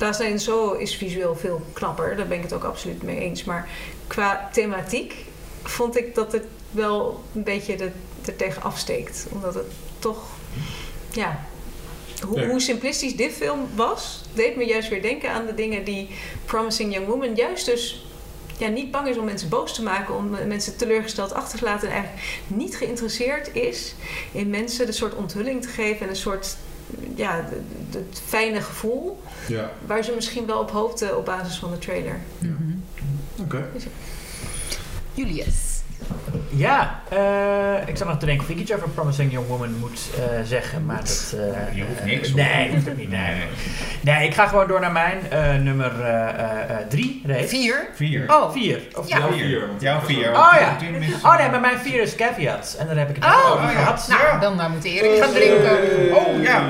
Night 0.01 0.21
in 0.21 0.41
Soho 0.41 0.73
is 0.73 0.97
visueel 0.97 1.37
veel 1.37 1.63
knapper. 1.73 2.17
Daar 2.17 2.27
ben 2.27 2.37
ik 2.37 2.43
het 2.43 2.53
ook 2.53 2.65
absoluut 2.65 3.03
mee 3.03 3.19
eens. 3.19 3.45
Maar 3.45 3.69
qua 4.07 4.49
thematiek 4.53 5.15
vond 5.63 5.97
ik 5.97 6.15
dat 6.15 6.33
het 6.33 6.45
wel 6.71 7.25
een 7.35 7.43
beetje 7.43 7.77
er, 7.77 7.93
er 8.25 8.37
tegen 8.37 8.63
afsteekt. 8.63 9.27
Omdat 9.31 9.55
het 9.55 9.67
toch... 9.99 10.29
Ja, 11.13 11.45
hoe, 12.27 12.61
simplistisch 12.61 13.17
dit 13.17 13.33
film 13.33 13.69
was, 13.75 14.23
deed 14.33 14.57
me 14.57 14.65
juist 14.65 14.89
weer 14.89 15.03
denken 15.03 15.31
aan 15.31 15.47
de 15.47 15.55
dingen 15.55 15.85
die 15.85 16.09
Promising 16.45 16.95
Young 16.95 17.07
Woman 17.07 17.35
juist 17.35 17.67
dus 17.67 18.07
ja, 18.59 18.69
niet 18.69 18.91
bang 18.91 19.09
is 19.09 19.17
om 19.17 19.25
mensen 19.25 19.49
boos 19.49 19.75
te 19.75 19.83
maken, 19.83 20.17
om 20.17 20.31
mensen 20.47 20.77
teleurgesteld 20.77 21.33
achter 21.33 21.59
te 21.59 21.65
laten 21.65 21.89
en 21.89 21.95
eigenlijk 21.95 22.25
niet 22.47 22.77
geïnteresseerd 22.77 23.55
is 23.55 23.95
in 24.33 24.51
mensen 24.51 24.87
de 24.87 24.93
soort 24.93 25.15
onthulling 25.15 25.63
te 25.63 25.69
geven 25.69 26.01
en 26.01 26.09
een 26.09 26.17
soort 26.17 26.57
ja, 27.15 27.45
het- 27.45 27.95
het 27.95 28.21
fijne 28.27 28.61
gevoel 28.61 29.23
Ja, 29.49 29.71
waar 29.87 30.05
ze 30.05 30.13
misschien 30.15 30.47
wel 30.47 30.59
op 30.61 30.71
hoopten 30.71 31.17
op 31.19 31.25
basis 31.25 31.59
van 31.59 31.71
de 31.71 31.79
trailer. 31.79 32.21
Mhm. 32.39 32.53
oké. 33.41 33.65
Julius. 35.15 35.80
Ja, 36.53 37.01
eh, 37.09 37.89
ik 37.89 37.97
zat 37.97 38.09
nog 38.09 38.19
te 38.19 38.27
denken 38.27 38.45
of 38.45 38.51
ik 38.51 38.57
iets 38.59 38.73
over 38.75 38.89
Promising 38.89 39.33
Young 39.33 39.47
Woman 39.47 39.75
moet 39.79 40.11
eh, 40.17 40.23
zeggen, 40.45 40.87
maar 40.87 40.97
dat... 40.97 41.35
eh, 41.37 41.77
Je 41.77 41.85
hoeft 41.85 42.05
niks, 42.05 42.33
Nee, 42.35 42.65
hoor. 42.67 42.75
hoeft 42.75 42.89
ook 42.89 42.97
niet. 42.97 43.11
Nee, 43.11 43.37
nee, 44.01 44.27
ik 44.29 44.35
ga 44.35 44.47
gewoon 44.47 44.67
door 44.67 44.81
naar 44.81 44.93
mijn 44.93 45.31
eh, 45.31 45.55
nummer 45.55 45.93
3 46.89 47.23
reeds. 47.27 47.51
Vier. 47.51 47.89
Vier. 47.95 48.25
Oh. 48.29 48.53
Vier. 48.53 48.81
Of 48.97 49.09
Ja. 49.09 49.19
jouw 49.19 49.33
vier. 49.33 49.69
Jouw 49.79 50.01
vier. 50.01 50.31
Oh 50.31 50.55
ja. 50.61 50.77
Oh 51.23 51.39
nee, 51.39 51.49
maar 51.51 51.61
mijn 51.61 51.79
vier 51.79 52.03
is 52.03 52.15
caveat. 52.15 52.77
En 52.79 52.87
daar 52.87 52.97
heb 52.97 53.09
ik 53.09 53.17
het 53.17 53.25
Oh, 53.25 53.51
over 53.53 53.65
oh 53.67 53.73
ja. 53.73 53.79
gehad. 53.79 54.07
Nou, 54.09 54.41
dan 54.41 54.55
maar 54.57 54.71
moet 54.71 54.85
Erik 54.85 55.23
gaan 55.23 55.33
drinken. 55.33 55.71
Oh 56.17 56.43
ja. 56.43 56.63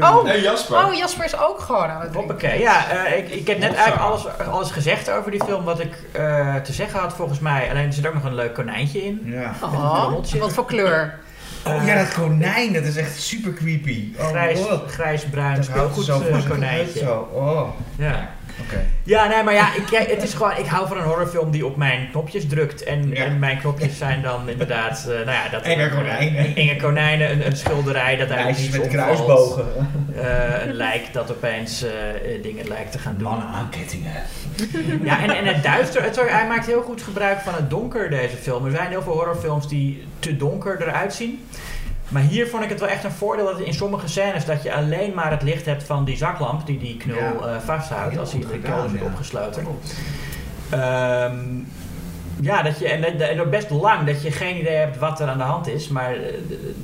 Oh. 0.00 0.24
Hey 0.26 0.40
Jasper. 0.40 0.76
Oh, 0.86 0.94
Jasper 0.94 1.24
is 1.24 1.38
ook 1.38 1.60
gewoon 1.60 1.86
aan 1.88 2.00
het 2.00 2.12
drinken. 2.12 2.30
Hoppakee. 2.34 2.60
Ja, 2.60 2.88
eh, 2.90 3.18
ik, 3.18 3.28
ik 3.30 3.46
heb 3.46 3.58
net 3.58 3.74
eigenlijk 3.74 4.02
alles, 4.02 4.26
alles 4.50 4.70
gezegd 4.70 5.10
over 5.10 5.30
die 5.30 5.44
film 5.44 5.64
wat 5.64 5.80
ik 5.80 5.94
eh, 6.12 6.54
te 6.56 6.72
zeggen 6.72 7.00
had 7.00 7.12
volgens 7.14 7.38
mij. 7.38 7.70
Alleen 7.70 7.86
er 7.86 7.92
zit 7.92 8.06
ook 8.06 8.14
nog 8.14 8.24
een 8.24 8.34
leuk 8.34 8.54
konijntje 8.72 9.04
in. 9.04 9.20
Ja. 9.24 9.54
Oh, 9.62 10.14
wat 10.38 10.52
voor 10.52 10.66
kleur? 10.66 11.18
Oh 11.66 11.86
ja, 11.86 11.94
dat 11.94 12.14
konijn, 12.14 12.72
dat 12.72 12.84
is 12.84 12.96
echt 12.96 13.20
super 13.20 13.52
creepy. 13.52 14.08
Oh, 14.18 14.28
Grijs, 14.28 14.58
oh. 14.58 14.88
grijs-bruin 14.88 15.56
Dat 15.56 15.68
houdt 15.68 15.94
speelgoed 15.94 16.04
zo 16.04 16.20
eh, 16.20 16.38
zijn 16.38 16.48
konijntje. 16.48 16.98
Zo, 16.98 17.28
oh. 17.32 17.68
Ja. 17.96 18.30
Ja, 19.04 19.26
nee, 19.28 19.42
maar 19.42 19.54
ja, 19.54 19.74
ik, 19.74 19.88
ja, 19.90 20.00
het 20.00 20.22
is 20.22 20.34
gewoon, 20.34 20.56
ik 20.56 20.66
hou 20.66 20.88
van 20.88 20.96
een 20.96 21.02
horrorfilm 21.02 21.50
die 21.50 21.66
op 21.66 21.76
mijn 21.76 22.08
knopjes 22.10 22.46
drukt. 22.46 22.82
En, 22.84 23.08
Ja. 23.08 23.24
en 23.24 23.38
mijn 23.38 23.58
knopjes 23.58 23.98
zijn 23.98 24.22
dan 24.22 24.48
inderdaad, 24.48 24.98
eh, 25.08 25.14
nou 25.14 25.30
ja, 25.30 25.48
dat 25.50 25.62
Enge 25.62 25.88
konijnen. 25.88 26.54
enge 26.56 26.76
konijnen, 26.86 27.30
een, 27.30 27.46
een 27.46 27.56
schilderij 27.56 28.16
dat 28.16 28.30
eigenlijk 28.30 28.58
Meisjes 28.58 28.70
met 28.78 28.80
opvalt. 28.86 29.24
kruisbogen. 29.24 29.66
Eh, 30.16 30.66
een 30.66 30.74
lijk 30.74 31.12
dat 31.12 31.30
opeens 31.30 31.82
eh, 31.82 31.90
eh, 32.34 32.42
dingen 32.42 32.68
lijkt 32.68 32.92
te 32.92 32.98
gaan 32.98 33.14
doen. 33.18 33.28
Mannen 33.28 33.46
aankettingen. 33.48 34.12
Ja, 35.02 35.22
en, 35.22 35.30
en 35.30 35.44
het 35.46 35.62
duister, 35.62 36.02
het, 36.02 36.20
hij 36.28 36.46
maakt 36.46 36.66
heel 36.66 36.82
goed 36.82 37.02
gebruik 37.02 37.40
van 37.40 37.54
het 37.54 37.70
donker, 37.70 38.10
deze 38.10 38.36
film. 38.36 38.64
Er 38.64 38.70
zijn 38.70 38.88
heel 38.90 39.02
veel 39.02 39.12
horrorfilms 39.12 39.68
die 39.68 40.04
te 40.18 40.36
donker 40.36 40.82
eruit 40.82 41.14
zien. 41.14 41.46
Maar 42.12 42.22
hier 42.22 42.46
vond 42.48 42.62
ik 42.62 42.68
het 42.68 42.80
wel 42.80 42.88
echt 42.88 43.04
een 43.04 43.10
voordeel 43.12 43.44
dat 43.44 43.60
in 43.60 43.74
sommige 43.74 44.08
scènes 44.08 44.44
dat 44.44 44.62
je 44.62 44.74
alleen 44.74 45.14
maar 45.14 45.30
het 45.30 45.42
licht 45.42 45.66
hebt 45.66 45.82
van 45.84 46.04
die 46.04 46.16
zaklamp 46.16 46.66
die 46.66 46.78
die 46.78 46.96
knul 46.96 47.16
Ja. 47.16 47.32
eh, 47.54 47.58
vasthoudt 47.64 48.18
als 48.18 48.32
hij 48.32 48.42
zit 48.50 48.66
ja. 48.66 49.04
opgesloten. 49.04 49.66
Ehm, 50.70 51.38
ja, 52.40 52.62
dat 52.62 52.78
je, 52.78 52.88
en, 52.88 53.20
en 53.20 53.40
ook 53.40 53.50
best 53.50 53.70
lang 53.70 54.06
dat 54.06 54.22
je 54.22 54.30
geen 54.30 54.56
idee 54.60 54.76
hebt 54.76 54.98
wat 54.98 55.20
er 55.20 55.28
aan 55.28 55.38
de 55.38 55.44
hand 55.44 55.66
is. 55.68 55.88
Maar 55.88 56.12
eh, 56.14 56.34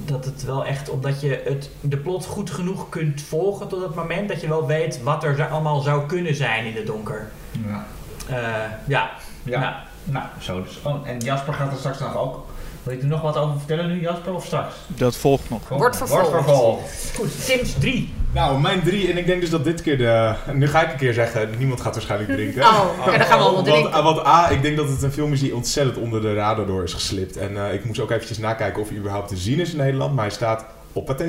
dat 0.05 0.25
het 0.25 0.45
wel 0.45 0.65
echt, 0.67 0.89
omdat 0.91 1.21
je 1.21 1.43
het, 1.45 1.71
de 1.81 1.97
plot 1.97 2.27
goed 2.27 2.51
genoeg 2.51 2.89
kunt 2.89 3.23
volgen 3.23 3.69
tot 3.69 3.83
het 3.83 3.95
moment 3.95 4.29
dat 4.29 4.41
je 4.41 4.49
wel 4.49 4.67
weet 4.67 5.03
wat 5.03 5.25
er 5.25 5.47
allemaal 5.49 5.81
zou 5.81 6.07
kunnen 6.07 6.35
zijn 6.35 6.65
in 6.65 6.77
het 6.77 6.87
donker. 6.87 7.29
Ja. 7.67 7.87
Eh, 8.29 8.37
ja, 8.87 9.11
Ja. 9.43 9.61
ja. 9.61 9.83
Nou, 10.05 10.25
zo 10.39 10.63
dus. 10.63 10.79
Oh, 10.83 11.09
en 11.09 11.19
Jasper 11.19 11.55
gaat 11.55 11.73
er 11.73 11.79
straks 11.79 11.99
nog 11.99 12.17
ook. 12.17 12.47
Wil 12.89 12.97
je 12.97 13.03
er 13.03 13.09
nog 13.09 13.23
wat 13.23 13.37
over 13.37 13.59
vertellen 13.59 13.89
nu, 13.89 14.01
Jasper, 14.01 14.35
of 14.35 14.45
straks? 14.45 14.75
Dat 14.87 15.17
volgt 15.17 15.51
nog. 15.51 15.69
Wordt 15.69 15.97
vervolgd. 15.97 16.31
Wordt 16.31 16.45
vervolgd. 16.45 17.13
Goed, 17.17 17.31
Sims 17.41 17.73
3. 17.79 18.13
Nou, 18.33 18.61
mijn 18.61 18.83
drie. 18.83 19.11
En 19.11 19.19
ik 19.19 19.27
denk 19.27 19.41
dus 19.41 19.51
dat 19.51 19.65
dit 19.65 19.83
keer 19.83 19.99
de... 19.99 20.35
Nu 20.53 20.69
ga 20.69 20.83
ik 20.83 20.91
een 20.93 20.97
keer 20.99 21.13
zeggen, 21.13 21.51
niemand 21.59 21.81
gaat 21.81 21.95
waarschijnlijk 21.95 22.31
drinken. 22.33 22.63
Oh, 22.63 22.85
en 23.07 23.19
dan 23.19 23.27
gaan 23.27 23.39
we 23.39 23.45
allemaal 23.45 23.53
Want, 23.53 23.67
drinken. 23.67 23.93
ah, 23.93 24.05
want 24.05 24.27
A, 24.27 24.51
ik 24.51 24.63
denk 24.63 24.77
dat 24.77 24.89
het 24.89 25.03
een 25.03 25.13
film 25.13 25.33
is 25.33 25.41
die 25.41 25.55
ontzettend 25.55 25.97
onder 25.97 26.21
de 26.21 26.35
radar 26.35 26.67
door 26.67 26.83
is 26.83 26.93
geslipt. 26.93 27.37
En 27.37 27.67
eh, 27.67 27.75
ik 27.75 27.85
moest 27.85 28.01
ook 28.01 28.11
eventjes 28.11 28.39
nakijken 28.39 28.83
of 28.83 28.89
hij 28.89 28.99
überhaupt 28.99 29.29
te 29.29 29.37
zien 29.37 29.61
is 29.61 29.71
in 29.71 29.77
Nederland. 29.77 30.15
Maar 30.15 30.25
hij 30.25 30.35
staat 30.35 30.65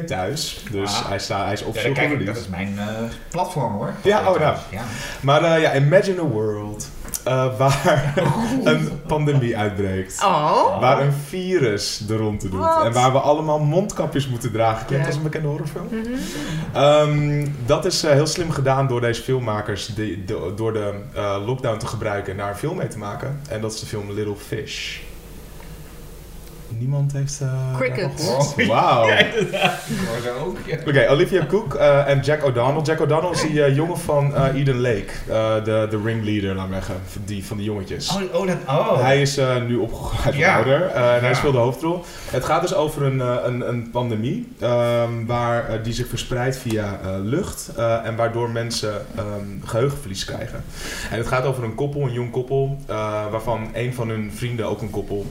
Thuis. 0.06 0.64
Dus 0.72 0.90
Ah. 0.96 1.08
hij, 1.10 1.20
staat, 1.20 1.44
hij 1.44 1.54
is 1.54 1.60
Ja, 1.60 1.66
officieel 1.66 1.94
dan 1.94 2.08
kijk 2.08 2.26
dat 2.26 2.36
is 2.38 2.48
mijn 2.48 2.76
eh, 2.80 2.86
platform 3.30 3.74
hoor. 3.74 3.94
Ja, 4.04 4.20
oh, 4.20 4.40
nou. 4.40 4.56
Ja. 4.72 4.82
Maar 5.22 5.44
eh, 5.44 5.62
ja, 5.62 5.76
imagine 5.76 6.22
a 6.22 6.24
world 6.26 6.88
eh, 7.24 7.58
waar 7.58 8.14
een 8.64 9.02
pandemie 9.08 9.58
uitbreekt. 9.58 10.24
Oh. 10.24 10.80
Waar 10.80 11.02
een 11.02 11.14
virus 11.28 11.98
de 11.98 12.18
ronde 12.18 12.50
doet. 12.50 12.66
En 12.84 12.94
waar 12.94 13.12
we 13.12 13.20
allemaal 13.20 13.60
mondkapjes 13.60 14.28
moeten 14.28 14.52
dragen. 14.52 14.86
Klinkt 14.86 15.04
Ja. 15.06 15.12
als 15.12 15.18
een 15.18 15.24
bekende 15.30 15.48
horrorfilm. 15.48 15.88
Ehm, 16.74 17.48
dat 17.66 17.86
is 17.86 18.04
eh, 18.04 18.12
heel 18.12 18.28
slim 18.28 18.52
gedaan 18.52 18.88
door 18.88 19.02
deze 19.02 19.22
filmmakers. 19.22 19.86
Die, 19.86 20.24
de- 20.26 20.54
door 20.56 20.74
de 20.74 20.94
eh, 21.16 21.36
lockdown 21.46 21.78
te 21.78 21.88
gebruiken 21.88 22.32
en 22.32 22.38
daar 22.38 22.50
een 22.50 22.56
film 22.56 22.78
mee 22.78 22.88
te 22.88 22.98
maken. 22.98 23.40
En 23.50 23.62
dat 23.62 23.74
is 23.74 23.80
de 23.80 23.86
film 23.86 24.12
Little 24.12 24.36
Fish. 24.36 24.98
Niemand 26.78 27.12
heeft. 27.14 27.42
eh 27.42 27.78
Cricket. 27.78 28.36
Oh, 28.60 28.68
Wauw. 28.68 29.10
Oké, 30.88 31.08
Olivia 31.10 31.46
Cook 31.46 31.74
eh, 31.76 32.08
en 32.08 32.20
Jack 32.20 32.44
O'Donnell. 32.46 32.82
Jack 32.82 33.02
O'Donnell 33.02 33.32
is 33.32 33.42
die 33.42 33.64
eh, 33.64 33.76
jongen 33.76 33.98
van 33.98 34.36
eh, 34.36 34.56
Eden 34.60 34.80
Lake. 34.82 35.06
eh, 35.28 35.64
de, 35.64 35.88
de 35.90 36.02
ringleader, 36.04 36.56
laat 36.56 36.70
maar 36.70 36.78
zeggen. 36.78 36.96
van 37.08 37.22
Die, 37.26 37.46
van 37.46 37.58
die 37.58 37.66
jongetjes. 37.66 38.10
Oh, 38.10 38.42
oh, 38.42 38.48
dat, 38.48 38.56
oh. 38.68 39.02
Hij 39.02 39.22
is 39.22 39.38
eh, 39.38 39.62
nu 39.68 39.76
opgegroeid, 39.76 40.36
Ja. 40.36 40.56
ouder 40.56 40.82
eh, 40.86 41.16
en 41.16 41.20
hij 41.22 41.34
speelt 41.34 41.54
de 41.54 41.60
hoofdrol. 41.60 42.04
Het 42.30 42.46
gaat 42.46 42.62
dus 42.62 42.74
over 42.74 43.04
een, 43.04 43.22
eh, 43.22 43.36
een, 43.44 43.70
een 43.70 43.90
pandemie 43.92 44.48
ehm, 44.60 45.26
waar, 45.26 45.84
die 45.84 45.94
zich 45.94 46.08
verspreidt 46.08 46.58
via 46.58 47.00
eh, 47.04 47.10
lucht 47.24 47.72
eh, 47.78 48.06
en 48.06 48.16
waardoor 48.16 48.50
mensen 48.50 49.06
ehm, 49.16 49.26
geheugenverlies 49.66 50.26
krijgen. 50.26 50.64
En 51.12 51.18
het 51.18 51.28
gaat 51.28 51.46
over 51.46 51.64
een 51.64 51.76
koppel, 51.76 52.02
een 52.02 52.14
jong 52.14 52.32
koppel, 52.32 52.78
eh, 52.88 52.96
waarvan 53.32 53.70
een 53.74 53.94
van 53.94 54.10
hun 54.10 54.32
vrienden 54.36 54.66
ook 54.68 54.82
een 54.82 54.90
koppel. 54.90 55.26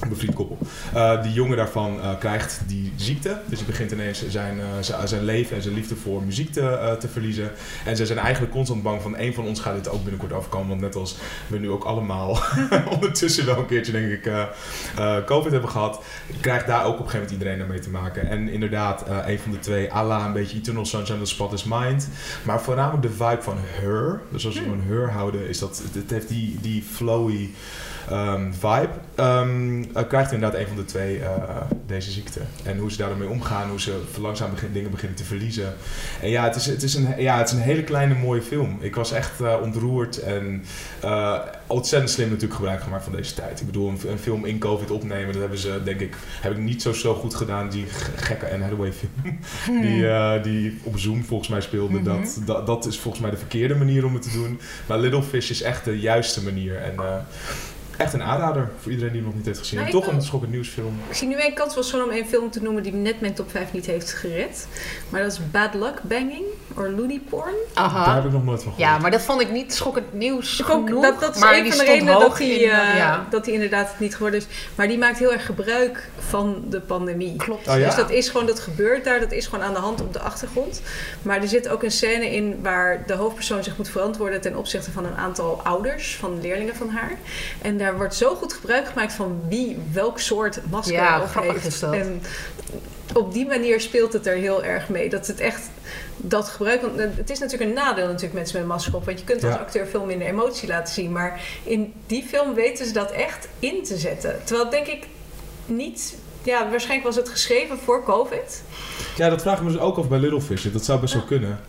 Een 0.00 0.08
bevriend 0.08 0.34
koppel. 0.34 0.58
Eh, 0.94 1.22
die 1.22 1.32
jongen 1.32 1.56
daarvan 1.56 2.00
eh, 2.00 2.18
krijgt 2.18 2.60
die 2.66 2.92
ziekte. 2.96 3.40
Dus 3.46 3.58
hij 3.58 3.66
begint 3.66 3.90
ineens 3.90 4.28
zijn, 4.28 4.60
eh, 4.60 4.66
zijn- 5.04 5.24
leven 5.24 5.56
en 5.56 5.62
zijn 5.62 5.74
liefde 5.74 5.96
voor 5.96 6.22
muziek 6.22 6.52
te, 6.52 6.96
te 7.00 7.08
verliezen. 7.08 7.50
En 7.84 7.96
ze 7.96 8.06
zijn 8.06 8.18
eigenlijk 8.18 8.52
constant 8.52 8.82
bang 8.82 9.02
van 9.02 9.16
één 9.16 9.34
van 9.34 9.44
ons 9.46 9.60
gaat 9.60 9.74
dit 9.74 9.88
ook 9.88 10.02
binnenkort 10.02 10.32
overkomen. 10.32 10.68
Want 10.68 10.80
net 10.80 10.96
als 10.96 11.16
we 11.46 11.58
nu 11.58 11.70
ook 11.70 11.84
allemaal 11.84 12.38
ondertussen 12.94 13.46
wel 13.46 13.58
een 13.58 13.66
keertje, 13.66 13.92
denk 13.92 14.10
ik, 14.12 14.32
COVID 15.26 15.52
hebben 15.52 15.70
gehad, 15.70 16.02
krijgt 16.40 16.66
daar 16.66 16.84
ook 16.84 16.98
op 16.98 17.04
een 17.04 17.10
gegeven 17.10 17.20
moment 17.20 17.48
iedereen 17.48 17.68
mee 17.68 17.78
te 17.78 17.90
maken. 17.90 18.28
En 18.28 18.48
inderdaad, 18.48 19.04
een 19.26 19.38
van 19.38 19.50
de 19.52 19.58
twee, 19.58 19.92
à 19.92 20.04
la 20.04 20.26
een 20.26 20.32
beetje 20.32 20.56
Eternal 20.56 20.86
Sunshine 20.86 21.18
of 21.20 21.24
the 21.24 21.34
Spotless 21.34 21.64
Mind. 21.64 22.08
Maar 22.42 22.60
voornamelijk 22.62 23.02
de 23.02 23.10
vibe 23.10 23.42
van 23.42 23.56
Her. 23.58 24.20
Dus 24.30 24.46
als 24.46 24.54
we 24.54 24.64
van 24.64 24.82
Her 24.88 25.10
houden, 25.10 25.48
is 25.48 25.58
dat, 25.58 25.82
het 25.92 26.10
heeft 26.10 26.28
die, 26.28 26.58
die 26.60 26.82
flowy 26.82 27.50
ehm, 28.08 28.52
vibe. 28.52 28.88
Ehm, 29.14 29.82
eh, 29.94 30.02
krijgt 30.08 30.32
inderdaad 30.32 30.60
een 30.60 30.66
van 30.66 30.76
de 30.76 30.84
twee 30.84 31.18
eh, 31.18 31.30
deze 31.86 32.10
ziekte. 32.10 32.40
En 32.64 32.78
hoe 32.78 32.90
ze 32.90 32.96
daarmee 32.96 33.28
omgaan, 33.28 33.68
hoe 33.68 33.80
ze 33.80 34.00
langzaam 34.20 34.50
begin, 34.50 34.72
dingen 34.72 34.90
beginnen 34.90 35.16
te 35.16 35.24
verliezen. 35.24 35.74
En 36.22 36.30
ja, 36.30 36.44
het 36.44 36.56
is, 36.56 36.66
het, 36.66 36.82
is 36.82 36.94
een, 36.94 37.14
ja, 37.18 37.38
het 37.38 37.46
is 37.48 37.54
een 37.54 37.60
hele 37.60 37.82
kleine 37.84 38.14
mooie 38.14 38.42
film. 38.42 38.78
Ik 38.80 38.94
was 38.94 39.12
echt 39.12 39.40
eh, 39.40 39.54
ontroerd 39.62 40.18
en 40.18 40.64
ontzettend 41.66 42.10
slim 42.12 42.26
natuurlijk 42.28 42.54
gebruik 42.54 42.80
gemaakt 42.82 43.04
van 43.04 43.12
deze 43.12 43.34
tijd. 43.34 43.60
Ik 43.60 43.66
bedoel, 43.66 43.88
een, 43.88 44.00
een 44.10 44.18
film 44.18 44.44
in 44.44 44.58
COVID 44.58 44.90
opnemen, 44.90 45.32
dat 45.32 45.40
hebben 45.40 45.58
ze 45.58 45.80
denk 45.84 46.00
ik, 46.00 46.14
heb 46.40 46.52
ik 46.52 46.58
niet 46.58 46.82
zo, 46.82 46.92
zo 46.92 47.14
goed 47.14 47.34
gedaan. 47.34 47.68
Die 47.70 47.86
ge- 47.86 48.10
gekke 48.16 48.50
Anne 48.52 48.62
Hathaway 48.64 48.92
film, 48.92 49.38
die, 49.82 50.08
eh, 50.08 50.42
die 50.42 50.78
op 50.82 50.98
Zoom 50.98 51.24
volgens 51.24 51.48
mij 51.48 51.60
speelde. 51.60 51.94
Mhm. 51.94 52.04
dat, 52.04 52.40
dat, 52.46 52.66
dat 52.66 52.86
is 52.86 52.98
volgens 52.98 53.22
mij 53.22 53.30
de 53.30 53.36
verkeerde 53.36 53.74
manier 53.74 54.04
om 54.04 54.14
het 54.14 54.22
te 54.22 54.32
doen. 54.32 54.60
Maar 54.86 54.98
Little 54.98 55.22
Fish 55.22 55.50
is 55.50 55.62
echt 55.62 55.84
de 55.84 56.00
juiste 56.00 56.42
manier. 56.42 56.76
En 56.76 56.94
Echt 58.00 58.12
een 58.12 58.22
aanrader 58.22 58.70
voor 58.80 58.90
iedereen 58.90 59.12
die 59.12 59.20
hem 59.20 59.30
nog 59.30 59.38
niet 59.38 59.46
heeft 59.46 59.58
gezien. 59.58 59.78
Nou, 59.78 59.90
toch 59.90 60.06
een 60.06 60.22
schokkend 60.22 60.52
nieuwsfilm. 60.52 61.00
Ik 61.08 61.16
zie 61.16 61.28
nu 61.28 61.34
één 61.34 61.54
kans 61.54 61.74
wel 61.74 61.84
gewoon 61.84 62.04
om 62.04 62.10
één 62.10 62.26
film 62.26 62.50
te 62.50 62.62
noemen 62.62 62.82
die 62.82 62.92
net 62.92 63.20
mijn 63.20 63.34
top 63.34 63.50
5 63.50 63.72
niet 63.72 63.86
heeft 63.86 64.12
gered. 64.12 64.66
Maar 65.08 65.22
dat 65.22 65.32
is 65.32 65.40
Bad 65.50 65.74
Luck 65.74 66.00
Banging, 66.02 66.44
or 66.74 66.90
Looney 66.90 67.20
Porn. 67.28 67.54
Daar 67.74 67.84
Aha. 67.84 68.14
heb 68.14 68.24
ik 68.24 68.32
nog 68.32 68.44
nooit 68.44 68.62
van 68.62 68.72
gehoord. 68.72 68.90
Ja, 68.90 68.98
maar 68.98 69.10
dat 69.10 69.22
vond 69.22 69.40
ik 69.40 69.50
niet 69.50 69.74
schokkend 69.74 70.12
nieuws 70.12 70.60
Ik 70.60 70.68
ook, 70.68 70.86
genoeg. 70.86 71.02
dat, 71.02 71.20
dat 71.20 71.34
is 71.34 71.40
maar 71.40 71.54
een 71.54 71.72
van 71.72 71.78
de 71.78 71.92
redenen 71.92 72.20
dat 72.20 72.38
hij, 72.38 72.48
in, 72.48 72.70
eh, 72.70 72.96
ja. 72.96 73.26
dat 73.30 73.44
hij 73.44 73.54
inderdaad 73.54 73.88
het 73.88 74.00
niet 74.00 74.14
geworden 74.14 74.40
is. 74.40 74.46
Maar 74.74 74.88
die 74.88 74.98
maakt 74.98 75.18
heel 75.18 75.32
erg 75.32 75.46
gebruik 75.46 76.10
van 76.18 76.64
de 76.68 76.80
pandemie. 76.80 77.36
Klopt. 77.36 77.68
Oh 77.68 77.78
ja? 77.78 77.86
Dus 77.86 77.94
dat 77.94 78.10
is 78.10 78.28
gewoon, 78.28 78.46
dat 78.46 78.60
gebeurt 78.60 79.04
daar, 79.04 79.20
dat 79.20 79.32
is 79.32 79.46
gewoon 79.46 79.64
aan 79.64 79.74
de 79.74 79.80
hand 79.80 80.00
op 80.00 80.12
de 80.12 80.20
achtergrond. 80.20 80.82
Maar 81.22 81.40
er 81.40 81.48
zit 81.48 81.68
ook 81.68 81.82
een 81.82 81.90
scène 81.90 82.34
in 82.34 82.58
waar 82.62 83.06
de 83.06 83.14
hoofdpersoon 83.14 83.64
zich 83.64 83.76
moet 83.76 83.88
verantwoorden 83.88 84.40
ten 84.40 84.56
opzichte 84.56 84.90
van 84.90 85.04
een 85.04 85.16
aantal 85.16 85.60
ouders, 85.62 86.16
van 86.16 86.40
leerlingen 86.40 86.76
van 86.76 86.88
haar. 86.88 87.18
En 87.62 87.78
daar 87.78 87.89
wordt 87.96 88.14
zo 88.14 88.34
goed 88.34 88.52
gebruik 88.52 88.86
gemaakt 88.88 89.12
van 89.12 89.40
wie 89.48 89.78
welk 89.92 90.18
soort 90.18 90.60
masker 90.70 90.94
Ja, 90.94 91.20
op 91.20 91.28
grappig 91.28 91.52
heeft. 91.52 91.66
is 91.66 91.80
dat. 91.80 91.92
En 91.92 92.22
op 93.14 93.32
die 93.32 93.46
manier 93.46 93.80
speelt 93.80 94.12
het 94.12 94.26
er 94.26 94.36
heel 94.36 94.64
erg 94.64 94.88
mee. 94.88 95.08
Dat 95.08 95.26
het 95.26 95.40
echt 95.40 95.60
dat 96.16 96.48
gebruik. 96.48 96.80
Want 96.82 96.98
het 97.16 97.30
is 97.30 97.38
natuurlijk 97.38 97.70
een 97.70 97.76
nadeel 97.76 98.06
natuurlijk 98.06 98.32
mensen 98.34 98.54
met 98.54 98.62
een 98.62 98.68
masker 98.72 98.94
op. 98.96 99.04
Want 99.04 99.18
je 99.18 99.24
kunt 99.24 99.44
als 99.44 99.54
Ja. 99.54 99.58
acteur 99.60 99.86
veel 99.86 100.04
minder 100.04 100.26
emotie 100.28 100.68
laten 100.68 100.94
zien. 100.94 101.12
Maar 101.12 101.40
in 101.64 101.92
die 102.06 102.22
film 102.28 102.54
weten 102.54 102.86
ze 102.86 102.92
dat 102.92 103.10
echt 103.10 103.48
in 103.58 103.82
te 103.84 103.96
zetten. 103.98 104.40
Terwijl 104.44 104.70
denk 104.70 104.86
ik 104.86 105.06
niet. 105.66 106.14
Ja, 106.42 106.70
waarschijnlijk 106.70 107.06
was 107.06 107.16
het 107.16 107.28
geschreven 107.28 107.78
voor 107.78 108.04
COVID. 108.04 108.62
Ja, 109.16 109.28
dat 109.28 109.42
vragen 109.42 109.64
we 109.66 109.72
dus 109.72 109.80
ook 109.80 109.96
af 109.98 110.08
bij 110.08 110.18
Littlefish. 110.18 110.64
Dat 110.64 110.84
zou 110.84 111.00
best 111.00 111.14
wel 111.14 111.22
kunnen. 111.22 111.60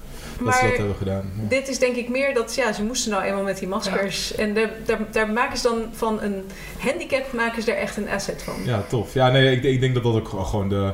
Dat 0.46 0.54
ze 0.54 0.62
Maar 0.62 0.70
dat 0.70 0.78
hebben 0.78 0.98
gedaan. 0.98 1.32
Ja. 1.42 1.48
dit 1.48 1.68
is 1.68 1.80
denk 1.80 1.96
ik 1.96 2.10
meer 2.10 2.34
dat 2.34 2.56
ja, 2.56 2.74
ze 2.74 2.84
moesten 2.84 3.12
nou 3.12 3.24
eenmaal 3.24 3.44
met 3.44 3.60
die 3.60 3.68
maskers. 3.68 4.36
En 4.36 4.54
daar, 4.54 4.70
daar, 4.86 5.00
daar 5.12 5.30
maken 5.30 5.58
ze 5.58 5.68
dan 5.68 5.86
van 5.92 6.22
een 6.22 6.44
handicap 6.78 7.34
maken 7.34 7.64
ze 7.64 7.72
er 7.72 7.78
echt 7.78 7.98
een 7.98 8.10
asset 8.10 8.44
van. 8.44 8.56
Ja, 8.66 8.84
tof. 8.90 9.14
Ja, 9.14 9.30
nee, 9.30 9.56
ik, 9.56 9.64
ik 9.64 9.80
denk 9.80 9.94
dat 9.94 10.04
dat 10.04 10.16
ook 10.16 10.28
gewoon 10.28 10.70
de 10.70 10.94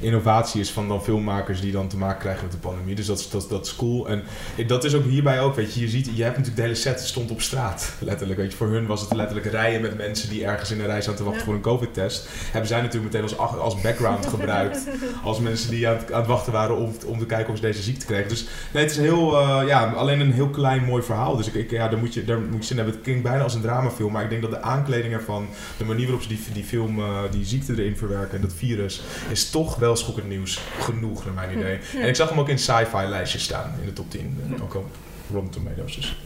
innovatie 0.00 0.60
is 0.60 0.70
van 0.70 0.88
dan 0.88 1.02
filmmakers 1.02 1.60
die 1.60 1.72
dan 1.72 1.88
te 1.88 1.96
maken 1.96 2.18
krijgen 2.20 2.42
met 2.42 2.52
de 2.52 2.58
pandemie. 2.58 2.94
Dus 2.94 3.06
dat, 3.06 3.18
is- 3.18 3.30
dat, 3.30 3.46
dat 3.48 3.66
is 3.66 3.76
cool. 3.76 4.08
En 4.08 4.22
dat 4.66 4.84
is 4.84 4.94
ook 4.94 5.04
hierbij 5.04 5.40
ook, 5.40 5.54
weet 5.54 5.74
je, 5.74 5.80
je 5.80 5.88
ziet, 5.88 6.06
je 6.14 6.22
hebt 6.22 6.36
natuurlijk 6.36 6.56
de 6.56 6.62
hele 6.62 6.74
set 6.74 7.00
stond 7.00 7.30
op 7.30 7.40
straat, 7.40 7.92
letterlijk. 7.98 8.38
Weet 8.40 8.50
je, 8.50 8.56
voor 8.56 8.68
hun 8.68 8.86
was 8.86 9.00
het 9.00 9.12
letterlijk 9.14 9.46
rijden 9.50 9.80
met 9.80 9.96
mensen 9.96 10.28
die 10.28 10.44
ergens 10.44 10.70
in 10.70 10.80
een 10.80 10.86
rij 10.86 11.02
staan 11.02 11.14
te 11.14 11.22
wachten 11.22 11.38
Ja. 11.40 11.46
voor 11.46 11.54
een 11.54 11.60
covid-test. 11.60 12.28
Hebben 12.50 12.68
zij 12.68 12.80
natuurlijk 12.80 13.12
meteen 13.12 13.36
als, 13.38 13.58
als 13.58 13.80
background 13.80 14.26
gebruikt. 14.34 14.86
Als 15.24 15.38
mensen 15.40 15.70
die 15.70 15.88
aan 15.88 15.96
het, 15.96 16.12
aan 16.12 16.18
het 16.18 16.28
wachten 16.28 16.52
waren 16.52 16.76
om, 16.76 16.92
om 17.06 17.18
te 17.18 17.26
kijken 17.26 17.50
of 17.52 17.56
ze 17.58 17.62
deze 17.62 17.82
ziekte 17.82 18.06
kregen. 18.06 18.28
Dus 18.28 18.46
nee, 18.72 18.82
het 18.82 18.92
is 18.92 18.98
heel, 18.98 19.40
eh, 19.40 19.62
ja, 19.66 19.92
alleen 19.92 20.20
een 20.20 20.32
heel 20.32 20.48
klein 20.50 20.84
mooi 20.84 21.02
verhaal. 21.02 21.36
Dus 21.36 21.46
ik, 21.46 21.54
ik, 21.54 21.70
ja, 21.70 21.88
daar 21.88 21.98
moet 21.98 22.14
je, 22.14 22.24
daar 22.24 22.38
moet 22.40 22.58
je 22.60 22.62
zin 22.62 22.70
in 22.70 22.76
hebben. 22.76 22.94
Het 22.94 23.02
klinkt 23.02 23.22
bijna 23.22 23.42
als 23.42 23.54
een 23.54 23.60
dramafilm, 23.60 24.12
maar 24.12 24.22
ik 24.24 24.30
denk 24.30 24.42
dat 24.42 24.50
de 24.50 24.60
aankleding 24.62 25.14
ervan, 25.14 25.46
de 25.76 25.84
manier 25.84 26.04
waarop 26.04 26.22
ze 26.22 26.28
die, 26.28 26.40
die 26.52 26.64
film, 26.64 26.98
eh, 26.98 27.18
die 27.30 27.44
ziekte 27.44 27.72
erin 27.72 27.96
verwerken 27.96 28.34
en 28.36 28.40
dat 28.40 28.52
virus, 28.56 29.02
is 29.30 29.50
toch 29.50 29.76
wel 29.76 29.87
schokkend 29.96 30.28
nieuws 30.28 30.58
genoeg, 30.80 31.24
naar 31.24 31.34
mijn 31.34 31.58
idee. 31.58 31.78
En 32.00 32.08
ik 32.08 32.16
zag 32.16 32.28
hem 32.28 32.40
ook 32.40 32.48
in 32.48 32.58
sci-fi 32.58 33.06
lijstjes 33.06 33.42
staan, 33.42 33.74
in 33.80 33.86
de 33.86 33.92
top 33.92 34.10
10. 34.10 34.40
En 34.46 34.62
ook 34.62 34.74
op 34.74 34.86
Rotten 35.32 35.50
Tomatoes. 35.50 35.94
Dus. 35.94 36.16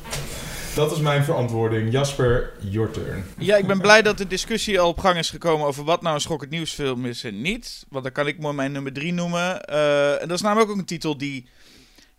Dat 0.75 0.93
is 0.93 0.99
mijn 0.99 1.25
verantwoording. 1.25 1.93
Jasper, 1.93 2.53
your 2.59 2.91
turn. 2.91 3.25
Ja, 3.39 3.57
ik 3.57 3.67
ben 3.67 3.81
blij 3.81 4.03
dat 4.03 4.19
de 4.19 4.27
discussie 4.27 4.81
al 4.81 4.89
op 4.89 4.99
gang 4.99 5.19
is 5.19 5.31
gekomen 5.31 5.67
over 5.67 5.85
wat 5.85 6.03
nou 6.03 6.15
een 6.15 6.21
schokkend 6.21 6.51
nieuwsfilm 6.51 7.07
is 7.07 7.25
en 7.25 7.41
niet. 7.41 7.85
Want 7.89 8.05
dan 8.05 8.13
kan 8.13 8.27
ik 8.27 8.39
mooi 8.39 8.55
mijn 8.55 8.73
nummer 8.73 8.93
3 8.93 9.13
noemen. 9.13 9.65
Eh, 9.65 10.13
en 10.23 10.29
dat 10.29 10.37
is 10.37 10.43
namelijk 10.43 10.71
ook 10.71 10.77
een 10.79 10.85
titel 10.85 11.19
die 11.19 11.47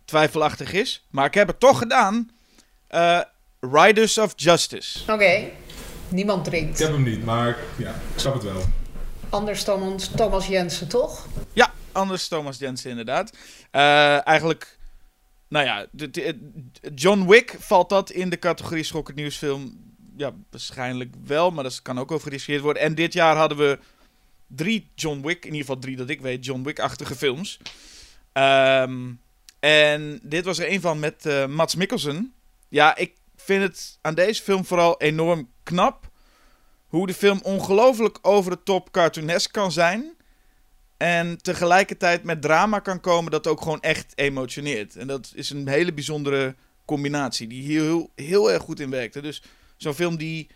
twijfelachtig 0.04 0.72
is. 0.72 1.04
Maar 1.10 1.26
ik 1.26 1.34
heb 1.34 1.46
het 1.46 1.60
toch 1.60 1.78
gedaan. 1.78 2.30
Eh, 2.88 3.20
Riders 3.60 4.18
of 4.18 4.32
Justice. 4.36 5.12
Oké. 5.12 5.42
Niemand 6.08 6.46
Ik 6.46 6.52
drinkt. 6.52 6.78
heb 6.78 6.90
hem 6.92 7.02
niet, 7.02 7.24
maar 7.24 7.48
ik- 7.48 7.56
ja, 7.76 7.90
ik 7.90 8.18
snap 8.20 8.34
het 8.34 8.42
wel. 8.42 8.62
Anders 9.34 9.64
Thomas, 9.64 10.08
Thomas 10.16 10.46
Jensen, 10.46 10.88
toch? 10.88 11.26
Ja, 11.52 11.72
anders 11.92 12.28
Thomas 12.28 12.58
Jensen 12.58 12.90
inderdaad. 12.90 13.36
Eh, 13.70 14.26
eigenlijk, 14.26 14.78
nou 15.48 15.64
ja, 15.64 15.86
de- 15.90 16.10
de- 16.10 16.38
John 16.94 17.26
Wick 17.28 17.56
valt 17.58 17.88
dat 17.88 18.10
in 18.10 18.30
de 18.30 18.38
categorie 18.38 18.84
schokkend 18.84 19.16
nieuwsfilm. 19.16 19.92
Ja, 20.16 20.32
waarschijnlijk 20.50 21.14
wel, 21.26 21.50
maar 21.50 21.64
dat 21.64 21.82
kan 21.82 21.98
ook 21.98 22.10
over 22.10 22.24
gediscussieerd 22.24 22.62
worden. 22.62 22.82
En 22.82 22.94
dit 22.94 23.12
jaar 23.12 23.36
hadden 23.36 23.58
we 23.58 23.78
drie 24.46 24.90
John 24.94 25.20
Wick, 25.22 25.38
in 25.44 25.50
ieder 25.52 25.60
geval 25.60 25.78
drie 25.78 25.96
dat 25.96 26.08
ik 26.08 26.20
weet, 26.20 26.44
John 26.44 26.62
Wick-achtige 26.62 27.14
films. 27.16 27.58
Ehm, 28.32 29.10
en 29.60 30.20
dit 30.22 30.44
was 30.44 30.58
er 30.58 30.70
een 30.72 30.80
van 30.80 30.98
met 30.98 31.26
eh, 31.26 31.46
Mats 31.46 31.74
Mikkelsen. 31.74 32.34
Ja, 32.68 32.96
ik 32.96 33.12
vind 33.36 33.62
het 33.62 33.98
aan 34.00 34.14
deze 34.14 34.42
film 34.42 34.64
vooral 34.64 35.00
enorm 35.00 35.48
knap. 35.62 36.12
Hoe 36.94 37.06
de 37.06 37.14
film 37.14 37.40
ongelooflijk 37.42 38.18
over 38.22 38.50
de 38.50 38.62
top 38.62 38.90
cartoonesk 38.90 39.52
kan 39.52 39.72
zijn. 39.72 40.14
En 40.96 41.38
tegelijkertijd 41.42 42.24
met 42.24 42.42
drama 42.42 42.78
kan 42.78 43.00
komen 43.00 43.30
dat 43.30 43.46
ook 43.46 43.62
gewoon 43.62 43.80
echt 43.80 44.12
emotioneert. 44.14 44.96
En 44.96 45.06
dat 45.06 45.32
is 45.34 45.50
een 45.50 45.68
hele 45.68 45.92
bijzondere 45.92 46.54
combinatie 46.84 47.46
die 47.46 47.62
hier 47.62 47.82
heel, 47.82 48.10
heel 48.14 48.52
erg 48.52 48.62
goed 48.62 48.80
in 48.80 48.90
werkte. 48.90 49.20
Dus 49.20 49.42
zo'n 49.76 49.94
film 49.94 50.16
die 50.16 50.48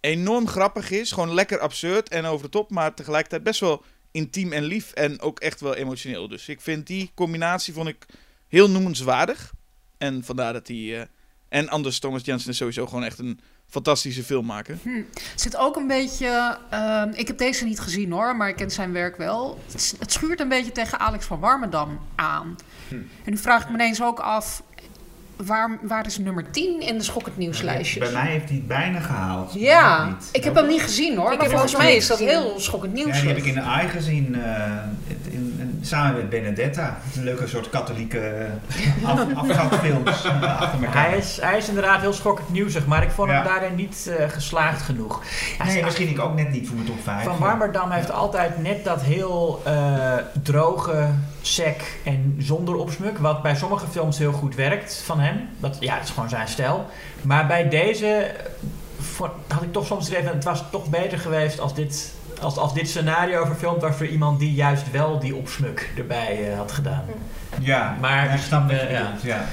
enorm 0.00 0.48
grappig 0.48 0.90
is, 0.90 1.12
gewoon 1.12 1.34
lekker 1.34 1.58
absurd 1.58 2.08
en 2.08 2.24
over 2.24 2.44
de 2.44 2.50
top, 2.50 2.70
maar 2.70 2.94
tegelijkertijd 2.94 3.42
best 3.42 3.60
wel 3.60 3.84
intiem 4.10 4.52
en 4.52 4.64
lief 4.64 4.92
en 4.92 5.20
ook 5.20 5.40
echt 5.40 5.60
wel 5.60 5.74
emotioneel. 5.74 6.28
Dus 6.28 6.48
ik 6.48 6.60
vind 6.60 6.86
die 6.86 7.10
combinatie 7.14 7.74
vond 7.74 7.88
ik 7.88 8.06
heel 8.48 8.70
noemenswaardig. 8.70 9.52
En 9.98 10.24
vandaar 10.24 10.52
dat 10.52 10.68
hij... 10.68 11.00
eh, 11.00 11.06
en 11.48 11.68
anders 11.68 11.98
Thomas 11.98 12.24
Jensen 12.24 12.50
is 12.50 12.56
sowieso 12.56 12.86
gewoon 12.86 13.04
echt 13.04 13.18
een 13.18 13.40
fantastische 13.70 14.24
filmmaker. 14.24 14.78
Het 14.84 15.40
zit 15.40 15.56
ook 15.56 15.76
een 15.76 15.86
beetje. 15.86 16.58
ehm, 16.70 17.10
ik 17.14 17.26
heb 17.26 17.38
deze 17.38 17.64
niet 17.64 17.80
gezien 17.80 18.12
hoor, 18.12 18.36
maar 18.36 18.48
ik 18.48 18.56
ken 18.56 18.70
zijn 18.70 18.92
werk 18.92 19.16
wel. 19.16 19.58
Het, 19.98 20.12
schuurt 20.12 20.40
een 20.40 20.48
beetje 20.48 20.72
tegen 20.72 20.98
Alex 20.98 21.26
van 21.26 21.40
Warmerdam 21.40 22.00
aan. 22.14 22.56
En 22.90 23.32
nu 23.32 23.36
vraag 23.36 23.62
ik 23.62 23.68
me 23.68 23.74
ineens 23.74 24.02
ook 24.02 24.20
af. 24.20 24.62
Waar, 25.46 25.78
waar 25.82 26.06
is 26.06 26.18
nummer 26.18 26.50
10 26.50 26.80
in 26.80 26.98
de 26.98 27.04
schokkend 27.04 27.36
nieuwslijstjes? 27.36 28.10
Bij 28.10 28.22
mij 28.22 28.30
heeft 28.30 28.44
hij 28.48 28.56
het 28.56 28.66
bijna 28.66 29.00
gehaald. 29.00 29.52
Ja, 29.54 30.04
Niet. 30.04 30.28
ik 30.32 30.44
heb 30.44 30.54
hem 30.54 30.66
niet 30.66 30.82
gezien 30.82 31.16
hoor. 31.16 31.32
Ik 31.32 31.38
maar 31.38 31.48
volgens 31.50 31.76
mij 31.76 31.96
is 31.96 32.06
dat 32.06 32.18
heel 32.18 32.54
schokkend 32.60 32.92
nieuws. 32.92 33.14
Ja, 33.14 33.20
die 33.20 33.28
heb 33.28 33.36
ik 33.38 33.44
in 33.44 33.54
de 33.54 33.60
AI 33.60 33.88
gezien. 33.88 34.34
eh, 34.44 34.62
in, 35.06 35.56
in- 35.58 35.78
samen 35.82 36.14
met 36.16 36.30
Benedetta. 36.30 36.98
Een 37.16 37.24
leuke 37.24 37.46
soort 37.46 37.70
katholieke 37.70 38.46
af, 39.06 39.20
afgangsfilms 39.34 40.24
eh, 40.24 40.60
achter 40.60 40.84
elkaar. 40.84 41.08
Hij 41.08 41.18
is, 41.18 41.38
hij 41.40 41.56
is 41.58 41.68
inderdaad 41.68 42.00
heel 42.00 42.12
schokkend 42.12 42.50
nieuwsig, 42.52 42.86
maar 42.86 43.02
ik 43.02 43.10
vond 43.10 43.28
hem 43.28 43.36
Ja. 43.38 43.44
daarin 43.44 43.74
niet 43.74 44.10
eh, 44.18 44.28
geslaagd 44.28 44.82
genoeg. 44.82 45.22
Hij 45.58 45.66
Nee, 45.66 45.78
is- 45.78 45.84
misschien 45.84 46.08
ik 46.08 46.20
ook 46.20 46.34
net 46.36 46.50
niet 46.50 46.66
voor 46.66 46.76
mijn 46.76 46.88
top 46.88 47.02
5. 47.02 47.24
Van 47.24 47.38
Warmerdam 47.38 47.90
heeft 47.90 48.12
altijd 48.12 48.62
net 48.62 48.84
dat 48.84 49.02
heel 49.02 49.62
eh, 49.64 50.14
droge 50.42 51.08
sec 51.42 51.80
en 52.04 52.34
zonder 52.38 52.74
opsmuk, 52.74 53.18
wat 53.18 53.42
bij 53.42 53.56
sommige 53.56 53.86
films 53.90 54.18
heel 54.18 54.32
goed 54.32 54.54
werkt 54.54 55.02
van 55.04 55.20
hem. 55.20 55.29
Dat, 55.58 55.76
ja, 55.80 55.94
het 55.94 56.04
is 56.04 56.10
gewoon 56.10 56.28
zijn 56.28 56.48
stijl. 56.48 56.86
Maar 57.22 57.46
bij 57.46 57.68
deze 57.68 58.06
eh, 58.06 58.44
voor- 58.98 59.32
had 59.48 59.62
ik 59.62 59.72
toch 59.72 59.86
soms 59.86 60.04
het 60.04 60.12
idee 60.14 60.24
van, 60.26 60.34
het 60.34 60.44
was 60.44 60.64
toch 60.70 60.88
beter 60.88 61.18
geweest 61.18 61.60
als 61.60 61.74
dit, 61.74 62.14
als, 62.40 62.56
als 62.56 62.74
dit 62.74 62.88
scenario 62.88 63.44
verfilmd 63.44 63.82
was 63.82 63.96
voor 63.96 64.06
iemand 64.06 64.38
die 64.38 64.52
juist 64.52 64.90
wel 64.90 65.18
die 65.18 65.34
opsmuk 65.34 65.90
erbij 65.96 66.50
eh, 66.50 66.56
had 66.56 66.72
gedaan. 66.72 67.04
Ja, 67.60 67.96
Maar 68.00 68.24
ja, 68.24 68.32
ik 68.32 68.40
snap 68.40 68.70
eh. 68.70 68.90
Ja, 68.90 69.12
ja, 69.22 69.44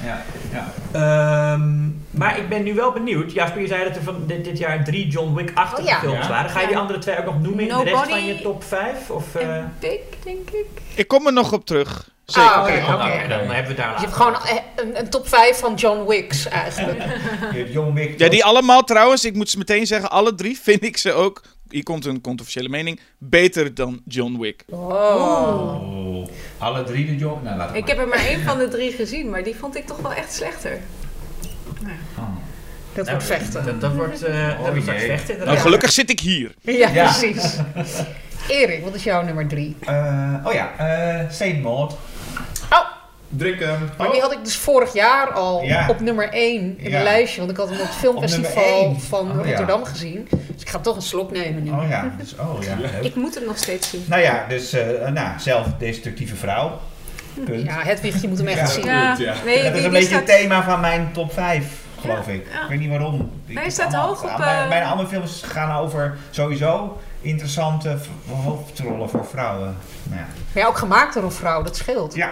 ja. 0.51 0.71
Ehm, 0.91 1.87
maar 2.11 2.37
ik 2.37 2.49
ben 2.49 2.63
nu 2.63 2.73
wel 2.73 2.91
benieuwd. 2.91 3.31
Jasper, 3.31 3.61
je 3.61 3.67
zei 3.67 3.83
dat 3.83 3.95
er 3.95 4.03
van 4.03 4.15
dit, 4.25 4.43
dit 4.43 4.57
jaar 4.57 4.83
drie 4.83 5.07
John 5.07 5.33
Wick-achtige 5.35 5.81
Oh 5.81 5.87
ja. 5.87 5.99
films 5.99 6.25
Ja. 6.25 6.29
waren. 6.29 6.49
Ga 6.49 6.61
je 6.61 6.67
die 6.67 6.77
andere 6.77 6.99
twee 6.99 7.17
ook 7.19 7.25
nog 7.25 7.41
noemen 7.41 7.69
in 7.69 7.77
de 7.77 7.83
rest 7.83 8.09
van 8.09 8.25
je 8.25 8.41
top 8.41 8.63
5? 8.63 9.09
Of, 9.09 9.35
eh, 9.35 9.55
En 9.57 9.73
Big, 9.79 9.99
denk 10.23 10.49
ik. 10.49 10.65
Ik 10.97 11.07
kom 11.07 11.25
er 11.27 11.33
nog 11.33 11.53
op 11.53 11.65
terug. 11.65 12.09
Zeker. 12.25 12.49
Ah, 12.51 12.57
Oh, 12.57 12.63
oké, 12.93 13.27
dan 13.27 13.39
hebben 13.49 13.67
we 13.71 13.73
daar 13.81 13.93
Je 13.93 13.99
hebt 13.99 14.13
gewoon 14.13 14.33
eh, 14.33 14.55
een, 14.75 14.99
een 14.99 15.09
top 15.09 15.27
5 15.27 15.59
van 15.59 15.73
John 15.75 16.07
Wicks 16.09 16.47
eigenlijk. 16.47 16.99
Je 17.53 17.57
hebt 17.57 17.73
John 17.73 17.93
Wick. 17.93 18.19
Ja, 18.19 18.29
die 18.29 18.43
allemaal 18.45 18.83
trouwens, 18.83 19.25
ik 19.25 19.33
moet 19.35 19.49
ze 19.49 19.57
meteen 19.57 19.87
zeggen, 19.87 20.09
alle 20.11 20.35
drie 20.35 20.59
vind 20.59 20.83
ik 20.83 20.97
ze 20.97 21.11
ook, 21.13 21.41
hier 21.69 21.83
komt 21.83 22.05
een 22.05 22.21
controversiële 22.21 22.69
mening, 22.69 22.99
beter 23.17 23.73
dan 23.73 24.01
John 24.05 24.37
Wick. 24.39 24.63
Oh. 24.69 24.89
Oh. 24.89 26.27
Alle 26.57 26.83
drie 26.83 27.05
de 27.05 27.15
John. 27.15 27.43
Nou, 27.43 27.57
laat 27.57 27.75
Ik 27.75 27.79
maar. 27.79 27.89
heb 27.89 27.99
er 27.99 28.07
maar 28.07 28.25
één 28.25 28.43
van 28.43 28.57
de 28.57 28.67
drie 28.67 28.91
gezien, 28.91 29.29
maar 29.29 29.43
die 29.43 29.55
vond 29.55 29.75
ik 29.75 29.85
toch 29.87 29.97
wel 29.99 30.13
echt 30.13 30.33
slechter. 30.33 30.79
Oh. 32.17 32.23
Dat 32.93 33.05
Nou, 33.05 33.17
wordt 33.17 33.23
vechten. 33.25 33.65
Dat, 33.65 33.81
dat 33.81 33.93
wordt, 33.93 34.23
eh 34.23 34.47
dat 34.63 34.83
wordt 34.83 34.83
vechten 35.01 35.45
Nou, 35.45 35.57
gelukkig 35.57 35.91
zit 35.91 36.09
ik 36.09 36.19
hier. 36.19 36.53
Ja, 36.61 36.89
Ja. 36.89 37.03
precies. 37.03 37.55
Erik, 38.47 38.83
wat 38.83 38.93
is 38.95 39.03
jouw 39.03 39.21
nummer 39.23 39.47
3? 39.47 39.75
Eh, 39.85 40.33
oh 40.43 40.53
ja, 40.53 40.69
eh 40.77 41.29
Saint 41.29 41.61
Maud. 41.63 41.95
Drink 43.29 43.59
hem. 43.59 43.89
Maar 43.97 44.11
die 44.11 44.21
had 44.21 44.31
ik 44.31 44.37
dus 44.43 44.55
vorig 44.55 44.93
jaar 44.93 45.31
al 45.31 45.63
Ja. 45.63 45.85
op 45.89 45.99
nummer 45.99 46.29
1 46.31 46.75
in 46.79 46.89
Ja. 46.89 46.97
een 46.97 47.03
lijstje. 47.03 47.39
Want 47.39 47.51
ik 47.51 47.57
had 47.57 47.69
hem 47.69 47.79
op 47.79 47.85
het 47.85 47.95
filmfestival 47.95 48.95
van 48.99 49.29
Oh, 49.31 49.35
ja. 49.35 49.43
Rotterdam 49.43 49.85
gezien. 49.85 50.27
Dus 50.29 50.61
ik 50.61 50.69
ga 50.69 50.79
toch 50.79 50.95
een 50.95 51.01
slok 51.01 51.31
nemen 51.31 51.63
nu. 51.63 51.71
Oh 51.71 51.89
ja, 51.89 52.11
dus, 52.17 52.35
oh 52.39 52.63
ja. 52.63 52.77
Ik 53.09 53.15
moet 53.15 53.35
hem 53.35 53.45
nog 53.45 53.57
steeds 53.57 53.89
zien. 53.89 54.05
Nou 54.07 54.21
ja, 54.21 54.45
dus 54.49 54.73
eh 54.73 55.07
nou, 55.11 55.39
zelfdestructieve 55.39 56.35
vrouw. 56.35 56.79
Punt. 57.45 57.65
Ja, 57.65 57.81
Hedwig, 57.83 58.21
je 58.21 58.27
moet 58.27 58.37
hem 58.37 58.47
echt 58.47 58.59
Ja. 58.59 58.65
zien. 58.65 58.85
Ja. 58.85 59.15
Ja. 59.17 59.33
nee, 59.45 59.63
dat 59.63 59.73
is 59.75 59.83
een 59.83 59.91
beetje 59.91 60.15
het 60.15 60.23
staat... 60.27 60.37
thema 60.39 60.63
van 60.63 60.79
mijn 60.79 61.09
top 61.13 61.33
5 61.33 61.65
geloof 62.01 62.27
ik. 62.27 62.47
ja. 62.53 62.61
Ik 62.63 62.69
weet 62.69 62.79
niet 62.79 62.89
waarom. 62.89 63.31
Ik 63.45 63.57
heb 63.57 63.71
staat 63.71 63.85
allemaal- 63.93 64.07
hoog 64.07 64.23
op, 64.23 64.37
Bijna, 64.37 64.63
eh, 64.63 64.69
bijna 64.69 64.85
alle 64.89 65.07
films 65.07 65.41
gaan 65.45 65.77
over 65.77 66.17
sowieso 66.29 66.97
interessante 67.27 67.97
hoofdrollen 68.43 69.09
voor 69.09 69.25
vrouwen. 69.25 69.75
Nou 70.03 70.19
ja. 70.19 70.27
Maar 70.53 70.63
ja, 70.63 70.69
ook 70.69 70.77
gemaakt 70.77 71.13
door 71.13 71.23
een 71.23 71.31
vrouw, 71.31 71.63
dat 71.63 71.75
scheelt. 71.75 72.15
Ja. 72.15 72.31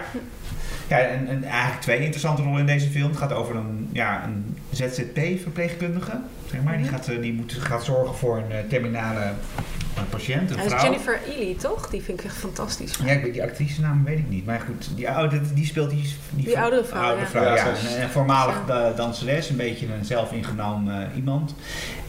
Ja, 0.87 0.97
en, 0.97 1.27
en 1.27 1.43
eigenlijk 1.43 1.81
twee 1.81 1.99
interessante 1.99 2.41
rollen 2.41 2.59
in 2.59 2.65
deze 2.65 2.89
film. 2.89 3.09
Het 3.09 3.17
gaat 3.17 3.33
over 3.33 3.55
een, 3.55 3.89
ja, 3.91 4.23
een 4.23 4.57
ZZP-verpleegkundige. 4.71 6.11
Zeg 6.51 6.63
maar. 6.63 6.77
Die, 6.77 6.87
gaat, 6.87 7.07
eh, 7.07 7.21
die 7.21 7.33
moet, 7.33 7.57
gaat 7.59 7.83
zorgen 7.83 8.15
voor 8.15 8.37
een 8.37 8.51
eh, 8.51 8.57
terminale 8.69 9.19
eh, 9.19 10.03
patiënt, 10.09 10.49
een 10.49 10.55
Hij 10.55 10.65
is 10.65 10.71
vrouw. 10.71 10.83
Jennifer 10.83 11.19
Ely, 11.27 11.55
toch? 11.55 11.89
Die 11.89 12.01
vind 12.01 12.19
ik 12.19 12.25
echt 12.25 12.35
fantastisch. 12.35 12.99
Ja, 13.05 13.11
ik 13.11 13.23
weet 13.23 13.33
die 13.33 13.43
actrice 13.43 13.81
naam 13.81 14.03
weet 14.03 14.17
ik 14.17 14.29
niet. 14.29 14.45
Maar 14.45 14.59
goed, 14.59 14.89
die, 14.95 15.09
oude, 15.09 15.41
die 15.53 15.65
speelt 15.65 15.89
die... 15.89 16.15
Die 16.29 16.59
oudere 16.59 16.85
vrouw, 16.85 17.01
Oudere 17.01 17.21
ja. 17.21 17.29
vrouw, 17.29 17.55
Ja, 17.55 17.67
Een, 17.67 18.01
een 18.01 18.09
voormalig 18.09 18.55
danseres. 18.95 19.49
Een 19.49 19.55
beetje 19.55 19.85
een 19.85 20.05
zelfingenomen 20.05 21.01
eh, 21.01 21.15
iemand. 21.15 21.55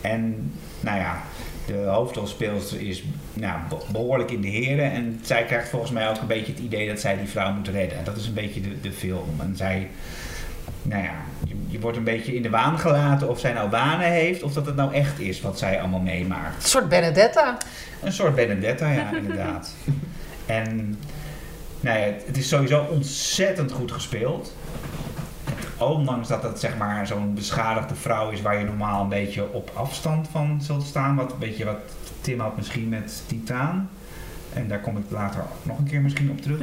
En, 0.01 0.53
nou 0.81 0.99
ja... 0.99 1.23
De 1.67 1.75
hoofdrolspeelster 1.75 2.81
is 2.81 3.05
nou, 3.33 3.59
be- 3.69 3.93
behoorlijk 3.93 4.31
in 4.31 4.41
de 4.41 4.49
heren. 4.49 4.93
En 4.93 5.21
zij 5.23 5.45
krijgt 5.45 5.69
volgens 5.69 5.91
mij 5.93 6.09
ook 6.09 6.21
een 6.21 6.27
beetje 6.27 6.53
het 6.53 6.63
idee 6.63 6.89
dat 6.89 7.01
zij 7.01 7.17
die 7.17 7.29
vrouw 7.29 7.53
moet 7.53 7.69
redden. 7.69 8.05
Dat 8.05 8.17
is 8.17 8.27
een 8.27 8.35
beetje 8.35 8.61
de, 8.61 8.81
de 8.81 8.93
film. 8.93 9.41
En 9.41 9.57
zij... 9.57 9.91
Nou 10.83 11.03
ja, 11.03 11.15
je, 11.47 11.55
je 11.67 11.81
wordt 11.81 11.97
een 11.97 12.05
beetje 12.05 12.35
in 12.35 12.43
de 12.43 12.51
waan 12.51 12.79
gelaten 12.79 13.29
of 13.29 13.39
zij 13.41 13.53
nou 13.53 13.69
banen 13.69 14.11
heeft... 14.11 14.43
of 14.43 14.53
dat 14.53 14.67
het 14.67 14.77
nou 14.77 14.95
echt 14.95 15.21
is 15.21 15.41
wat 15.41 15.59
zij 15.59 15.81
allemaal 15.81 16.01
meemaakt. 16.01 16.63
Een 16.63 16.69
soort 16.69 16.89
Benedetta. 16.89 17.57
Een 18.03 18.13
soort 18.13 18.35
Benedetta, 18.35 18.91
ja, 18.91 19.11
inderdaad. 19.23 19.75
En 20.47 20.99
nou 21.81 21.99
ja, 21.99 22.05
het 22.27 22.37
is 22.37 22.49
sowieso 22.49 22.87
ontzettend 22.91 23.73
goed 23.73 23.93
gespeeld. 23.93 24.55
Ondanks 25.79 26.29
dat 26.29 26.43
het 26.43 26.61
zeg 26.61 26.77
maar 26.77 27.07
zo'n 27.07 27.35
beschadigde 27.35 27.95
vrouw 27.95 28.31
is 28.31 28.43
waar 28.43 28.59
je 28.59 28.65
normaal 28.65 29.03
een 29.03 29.09
beetje 29.09 29.53
op 29.53 29.71
afstand 29.75 30.29
van 30.29 30.59
zult 30.63 30.83
staan. 30.83 31.17
Wat 31.17 31.33
een 31.33 31.39
beetje 31.39 31.65
wat 31.65 31.79
Tim 32.21 32.41
had 32.41 32.57
misschien 32.57 32.89
met 32.89 33.23
Titaan. 33.27 33.91
En 34.53 34.69
daar 34.69 34.81
kom 34.81 34.97
ik 34.97 35.05
later 35.09 35.43
nog 35.63 35.79
een 35.79 35.89
keer 35.89 36.01
misschien 36.01 36.31
op 36.31 36.41
terug. 36.41 36.63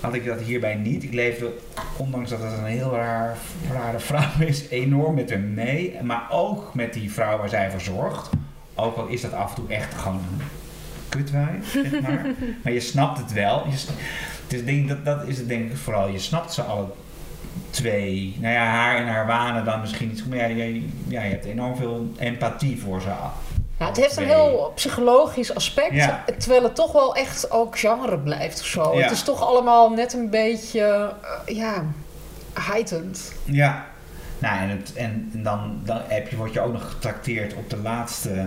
Had 0.00 0.14
ik 0.14 0.24
dat 0.24 0.40
hierbij 0.40 0.74
niet. 0.74 1.02
Ik 1.02 1.12
leefde, 1.12 1.52
ondanks 1.96 2.30
dat 2.30 2.42
het 2.42 2.52
een 2.52 2.64
heel 2.64 2.92
raar, 2.92 3.36
rare 3.72 3.98
vrouw 3.98 4.46
is, 4.46 4.68
enorm 4.68 5.14
met 5.14 5.30
hem 5.30 5.54
mee. 5.54 5.98
Maar 6.02 6.26
ook 6.30 6.74
met 6.74 6.92
die 6.92 7.12
vrouw 7.12 7.38
waar 7.38 7.48
zij 7.48 7.70
voor 7.70 7.80
zorgt. 7.80 8.30
Ook 8.74 8.96
al 8.96 9.06
is 9.06 9.20
dat 9.20 9.32
af 9.32 9.48
en 9.48 9.54
toe 9.54 9.74
echt 9.74 9.94
gewoon 9.94 10.16
een 10.16 10.46
kutwijf, 11.08 11.70
zeg 11.70 12.00
maar. 12.00 12.26
maar 12.62 12.72
je 12.72 12.80
snapt 12.80 13.18
het 13.18 13.32
wel. 13.32 13.66
Je, 13.68 13.84
dus 14.46 14.64
denk, 14.64 14.88
dat, 14.88 15.04
dat 15.04 15.26
is 15.26 15.38
het 15.38 15.48
denk 15.48 15.70
ik 15.70 15.76
vooral. 15.76 16.08
Je 16.08 16.18
snapt 16.18 16.52
ze 16.52 16.62
alle 16.62 16.86
twee. 17.74 18.36
Nou 18.40 18.52
ja, 18.54 18.64
haar 18.64 18.96
en 18.96 19.06
haar 19.06 19.26
wanen 19.26 19.64
dan 19.64 19.80
misschien 19.80 20.08
niet. 20.08 20.28
Maar 20.28 20.38
ja, 20.38 20.44
je, 20.44 20.86
ja, 21.08 21.22
je 21.22 21.30
hebt 21.30 21.44
enorm 21.44 21.76
veel 21.76 22.12
empathie 22.18 22.80
voor 22.80 23.00
ze. 23.00 23.08
Ja, 23.78 23.86
het 23.86 23.96
heeft 23.96 24.16
een 24.16 24.26
heel 24.26 24.72
psychologisch 24.74 25.54
aspect, 25.54 25.92
Ja. 25.94 26.24
terwijl 26.38 26.62
het 26.62 26.74
toch 26.74 26.92
wel 26.92 27.14
echt 27.14 27.50
ook 27.50 27.78
genre 27.78 28.18
blijft 28.18 28.60
of 28.60 28.66
zo. 28.66 28.94
Ja. 28.94 29.02
Het 29.02 29.10
is 29.10 29.22
toch 29.22 29.42
allemaal 29.42 29.90
net 29.90 30.12
een 30.12 30.30
beetje, 30.30 31.12
eh, 31.46 31.56
ja, 31.56 31.84
heightened. 32.52 33.32
Ja. 33.44 33.86
Nou, 34.38 34.58
en, 34.58 34.68
het, 34.68 34.92
en, 34.94 35.30
en 35.32 35.42
dan, 35.42 35.80
dan 35.84 36.00
heb 36.06 36.28
je, 36.28 36.36
word 36.36 36.52
je 36.52 36.60
ook 36.60 36.72
nog 36.72 36.90
getrakteerd 36.90 37.54
op 37.54 37.70
de 37.70 37.76
laatste 37.76 38.46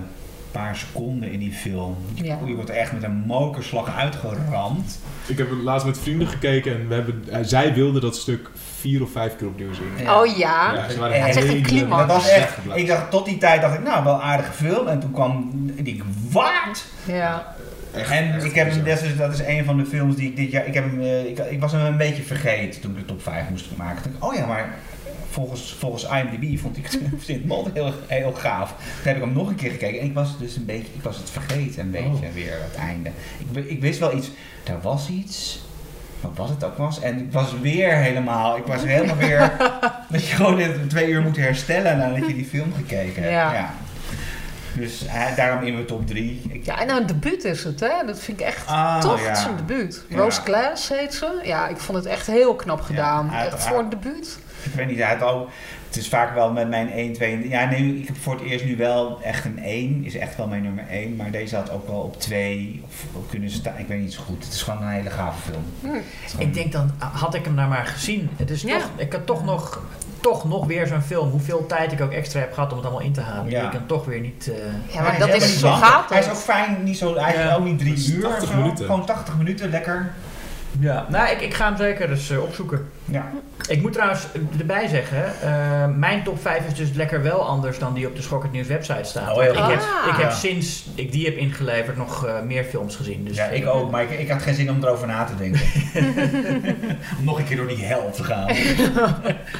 paar 0.58 0.76
seconden 0.76 1.32
in 1.32 1.40
die 1.40 1.52
film. 1.52 1.96
Ja. 2.14 2.38
Je 2.46 2.54
wordt 2.56 2.70
echt 2.70 2.92
met 2.94 3.04
een 3.04 3.24
mokerslag 3.26 3.96
uitgeramd. 3.98 5.00
Ik 5.26 5.38
heb 5.38 5.50
het 5.50 5.60
laatst 5.60 5.86
met 5.86 6.00
vrienden 6.00 6.28
gekeken 6.28 6.72
en 6.74 6.88
we 6.88 6.94
hebben, 6.94 7.24
eh, 7.32 7.40
zij 7.42 7.74
wilden 7.74 8.02
dat 8.02 8.16
stuk 8.16 8.50
vier 8.80 9.02
of 9.04 9.12
vijf 9.12 9.36
keer 9.36 9.48
opnieuw 9.48 9.74
zien. 9.74 9.92
Ja. 10.04 10.20
Oh 10.22 10.38
ja. 10.38 10.74
Ja, 10.74 10.90
ze 10.90 11.00
waren 11.00 11.22
het 11.22 11.30
is 11.30 11.36
echt 11.36 11.48
een 11.54 11.66
helemaal 11.66 12.06
climax. 12.06 12.08
Dat 12.08 12.16
was 12.16 12.30
echt, 12.30 12.58
ik 12.76 12.88
dacht 12.88 13.12
tot 13.12 13.26
die 13.26 13.38
tijd 13.38 13.62
dacht 13.62 13.74
ik, 13.74 13.84
nou, 13.84 14.04
wel 14.04 14.22
aardige 14.22 14.52
film. 14.52 14.88
En 14.88 15.00
toen 15.00 15.12
kwam, 15.12 15.52
ik 15.76 16.04
wat? 16.32 16.86
ja. 17.06 17.56
Echt- 17.94 18.12
En 18.12 18.34
echt 18.34 18.44
ik 18.44 18.56
heb 18.56 18.86
dat 18.86 19.02
is, 19.02 19.18
dat 19.18 19.34
is 19.34 19.40
een 19.40 19.66
van 19.66 19.78
de 19.78 19.86
films 19.86 20.16
die 20.16 20.30
ik 20.30 20.36
dit 20.36 20.52
jaar, 20.52 20.68
ik, 20.68 20.74
heb 20.74 20.84
hem, 20.84 21.02
eh, 21.02 21.26
ik, 21.26 21.40
ik 21.40 21.60
was 21.60 21.72
hem 21.72 21.86
een 21.86 21.98
beetje 21.98 22.24
vergeten 22.24 22.82
toen 22.82 22.92
ik 22.92 22.98
de 22.98 23.06
top 23.06 23.22
5 23.22 23.50
moest 23.50 23.66
maken. 23.78 23.98
Ik 24.06 24.12
dacht, 24.12 24.32
oh 24.32 24.38
ja, 24.38 24.46
maar 24.46 24.76
volgens, 25.38 25.76
volgens 25.80 26.04
IMDb 26.04 26.60
vond 26.60 26.78
ik 26.78 26.86
het, 26.92 27.00
het 27.28 27.74
heel, 27.74 27.94
heel 28.08 28.32
gaaf. 28.32 28.70
Toen 28.70 29.04
heb 29.04 29.16
ik 29.16 29.22
hem 29.22 29.34
nog 29.34 29.48
een 29.48 29.56
keer 29.56 29.72
gekeken 29.72 30.00
en 30.00 30.06
ik 30.06 30.14
was 30.14 30.38
dus 30.40 30.56
een 30.56 30.66
beetje, 30.66 30.94
ik 30.94 31.04
was 31.04 31.18
het 31.18 31.30
vergeten 31.30 31.82
een 31.82 31.92
beetje 31.92 32.32
weer, 32.34 32.58
het 32.60 32.76
einde. 32.76 33.12
Ik, 33.54 33.66
ik 33.66 33.82
wist 33.82 34.00
wel 34.00 34.16
iets, 34.16 34.32
er 34.64 34.82
was 34.82 35.10
iets, 35.10 35.62
wat 36.22 36.32
was 36.36 36.50
het 36.50 36.64
ook 36.64 36.78
was. 36.78 37.02
En 37.02 37.20
ik 37.20 37.32
was 37.32 37.60
weer 37.62 37.96
helemaal, 37.96 38.58
ik 38.58 38.66
was 38.66 38.84
helemaal 38.84 39.16
weer, 39.16 39.58
dat 40.12 40.28
je 40.28 40.36
gewoon 40.36 40.60
in 40.60 40.88
twee 40.88 41.10
uur 41.10 41.22
moet 41.22 41.38
herstellen 41.38 41.98
nadat 41.98 42.28
je 42.28 42.34
die 42.34 42.46
film 42.46 42.74
gekeken 42.74 43.22
hebt. 43.24 43.34
Ja. 43.34 43.74
Dus 44.76 45.06
eh, 45.06 45.36
daarom 45.36 45.64
in 45.64 45.74
mijn 45.74 45.86
top 45.86 46.08
3. 46.08 46.42
Ik, 46.50 46.66
ja, 46.66 46.80
en 46.80 46.88
nou, 46.88 47.02
een 47.02 47.08
debuut 47.08 47.44
is 47.44 47.64
het, 47.64 47.80
hè? 47.80 48.06
Dat 48.06 48.20
vind 48.20 48.40
ik 48.40 48.46
echt 48.46 48.68
Ah, 48.68 49.00
ja. 49.04 49.28
het 49.28 49.38
is 49.38 49.44
een 49.44 49.56
debuut. 49.56 50.04
Ja. 50.08 50.18
Rose 50.18 50.42
Glass 50.42 50.90
heet 50.90 51.14
ze. 51.14 51.40
Ja, 51.44 51.68
ik 51.68 51.78
vond 51.78 51.98
het 51.98 52.08
echt 52.08 52.28
heel 52.28 52.56
knap 52.56 52.82
gedaan. 52.82 53.34
Echt 53.34 53.64
voor 53.64 53.80
een 53.80 53.90
debuut. 53.90 54.38
Ik 54.64 54.72
weet 54.74 54.88
niet, 54.88 54.98
hij 54.98 55.16
had 55.16 55.30
ook, 55.30 55.50
het 55.88 55.98
is 55.98 56.08
vaak 56.10 56.34
wel 56.34 56.52
met 56.52 56.70
mijn 56.70 56.92
1, 56.92 57.14
2. 57.14 57.50
Ja, 57.50 57.66
nee, 57.70 58.00
ik 58.00 58.08
heb 58.08 58.18
voor 58.18 58.34
het 58.34 58.44
eerst 58.44 58.66
nu 58.66 58.76
wel 58.78 59.20
echt 59.24 59.46
een 59.46 59.60
1, 59.64 60.06
is 60.06 60.16
echt 60.16 60.36
wel 60.38 60.48
mijn 60.48 60.64
nummer 60.64 60.86
1. 60.90 61.16
Maar 61.16 61.32
deze 61.32 61.56
had 61.56 61.72
ook 61.72 61.88
wel 61.88 62.00
op 62.00 62.20
2 62.20 62.82
of, 62.88 63.04
of 63.14 63.30
kunnen 63.30 63.50
staan. 63.50 63.78
Ik 63.78 63.88
weet 63.88 64.00
niet 64.00 64.14
zo 64.14 64.22
goed. 64.26 64.44
Het 64.44 64.54
is 64.54 64.62
gewoon 64.62 64.82
een 64.82 64.90
hele 64.90 65.10
gave 65.10 65.42
film. 65.52 65.64
Hm. 65.82 65.88
Het 65.88 66.04
is 66.26 66.32
gewoon- 66.32 66.48
Ik 66.48 66.54
denk 66.54 66.72
dan, 66.72 66.92
had 66.98 67.34
ik 67.36 67.44
hem 67.46 67.56
daar 67.56 67.68
maar 67.68 67.86
gezien. 67.86 68.30
Het 68.36 68.50
is 68.50 68.62
Ja. 68.62 68.78
toch, 68.80 68.90
ik 68.96 69.14
had 69.14 69.26
toch 69.26 69.44
nog, 69.46 69.82
toch 70.22 70.46
nog 70.48 70.66
weer 70.66 70.88
zo'n 70.88 71.02
film. 71.02 71.30
Hoeveel 71.30 71.66
tijd 71.66 71.92
ik 71.92 72.02
ook 72.02 72.12
extra 72.12 72.40
heb 72.40 72.54
gehad 72.54 72.72
om 72.72 72.78
het 72.78 72.86
allemaal 72.86 73.04
in 73.06 73.14
te 73.14 73.22
halen. 73.22 73.50
Ja. 73.52 73.60
Die 73.60 73.68
ik 73.68 73.74
hem 73.74 73.88
toch 73.88 74.06
weer 74.06 74.20
niet... 74.20 74.52
eh, 74.52 74.94
Ja, 74.94 75.02
maar 75.02 75.20
dat 75.20 75.30
is 75.34 75.48
niet 75.50 75.60
zo 75.60 75.72
gaat 75.72 76.10
Hij 76.10 76.20
is 76.20 76.26
het. 76.26 76.36
ook 76.36 76.42
fijn, 76.42 76.84
niet 76.84 76.98
zo, 76.98 77.16
hij 77.18 77.34
is 77.34 77.40
Ja. 77.40 77.56
ook 77.56 77.64
niet 77.64 77.80
3 77.80 77.94
Dat 77.94 78.00
is 78.04 78.10
uur. 78.12 78.26
of 78.26 78.32
80 78.32 78.50
zo. 78.50 78.56
minuten. 78.56 78.86
Gewoon 78.86 79.06
80 79.06 79.38
minuten, 79.38 79.70
lekker. 79.70 80.12
Ja, 80.80 81.06
nou, 81.10 81.30
ik, 81.30 81.42
ik 81.42 81.54
ga 81.54 81.66
hem 81.68 81.78
zeker 81.78 82.10
eens 82.12 82.30
eh, 82.30 82.42
opzoeken. 82.44 82.90
Ja. 83.06 83.32
Ik 83.68 83.82
moet 83.82 83.94
trouwens 83.94 84.28
erbij 84.60 84.88
zeggen, 84.88 85.42
eh, 85.42 85.88
mijn 85.96 86.24
top 86.24 86.42
5 86.42 86.68
is 86.68 86.74
dus 86.74 86.92
lekker 86.94 87.24
wel 87.24 87.42
anders 87.48 87.80
dan 87.80 87.94
die 87.94 88.08
op 88.08 88.16
de 88.16 88.22
Schokkend 88.22 88.52
Nieuws 88.52 88.68
website 88.68 89.04
staat. 89.04 89.36
Oh, 89.36 89.42
heel 89.42 89.52
ik, 89.52 89.58
heb, 89.58 89.80
Ah. 89.80 90.08
ik 90.08 90.16
heb 90.22 90.30
Ja. 90.30 90.36
sinds 90.36 90.86
ik 90.96 91.12
die 91.12 91.26
heb 91.26 91.38
ingeleverd 91.38 91.98
nog 91.98 92.26
eh, 92.26 92.42
meer 92.42 92.64
films 92.64 92.96
gezien. 92.96 93.26
Dus, 93.26 93.36
ja, 93.36 93.46
ik 93.46 93.68
ook, 93.68 93.92
maar 93.92 94.04
ik, 94.04 94.10
ik 94.20 94.30
had 94.30 94.42
geen 94.42 94.54
zin 94.56 94.70
om 94.70 94.84
erover 94.84 95.08
na 95.08 95.24
te 95.24 95.36
denken. 95.36 95.62
om 97.20 97.24
nog 97.24 97.38
een 97.40 97.46
keer 97.46 97.58
door 97.58 97.68
die 97.68 97.84
hel 97.86 98.12
te 98.12 98.24
gaan. 98.24 98.48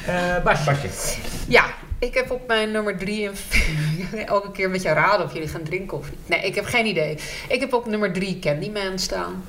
Eh, 0.06 0.42
Basje. 0.44 0.64
Basje. 0.64 1.18
Ja, 1.48 1.64
ik 1.98 2.14
heb 2.14 2.30
op 2.30 2.46
mijn 2.46 2.70
nummer 2.70 2.98
drie 2.98 3.28
en 3.28 3.36
vier 3.36 4.24
elke 4.26 4.50
keer 4.50 4.70
met 4.70 4.82
jou 4.82 4.96
raden 4.96 5.26
of 5.26 5.32
jullie 5.32 5.48
gaan 5.48 5.62
drinken 5.62 5.98
of 5.98 6.10
niet. 6.10 6.18
Nee, 6.28 6.40
ik 6.40 6.54
heb 6.54 6.64
geen 6.64 6.86
idee. 6.86 7.16
Ik 7.48 7.60
heb 7.60 7.72
op 7.72 7.86
nummer 7.86 8.12
drie 8.12 8.38
Candyman 8.38 8.98
staan. 8.98 9.44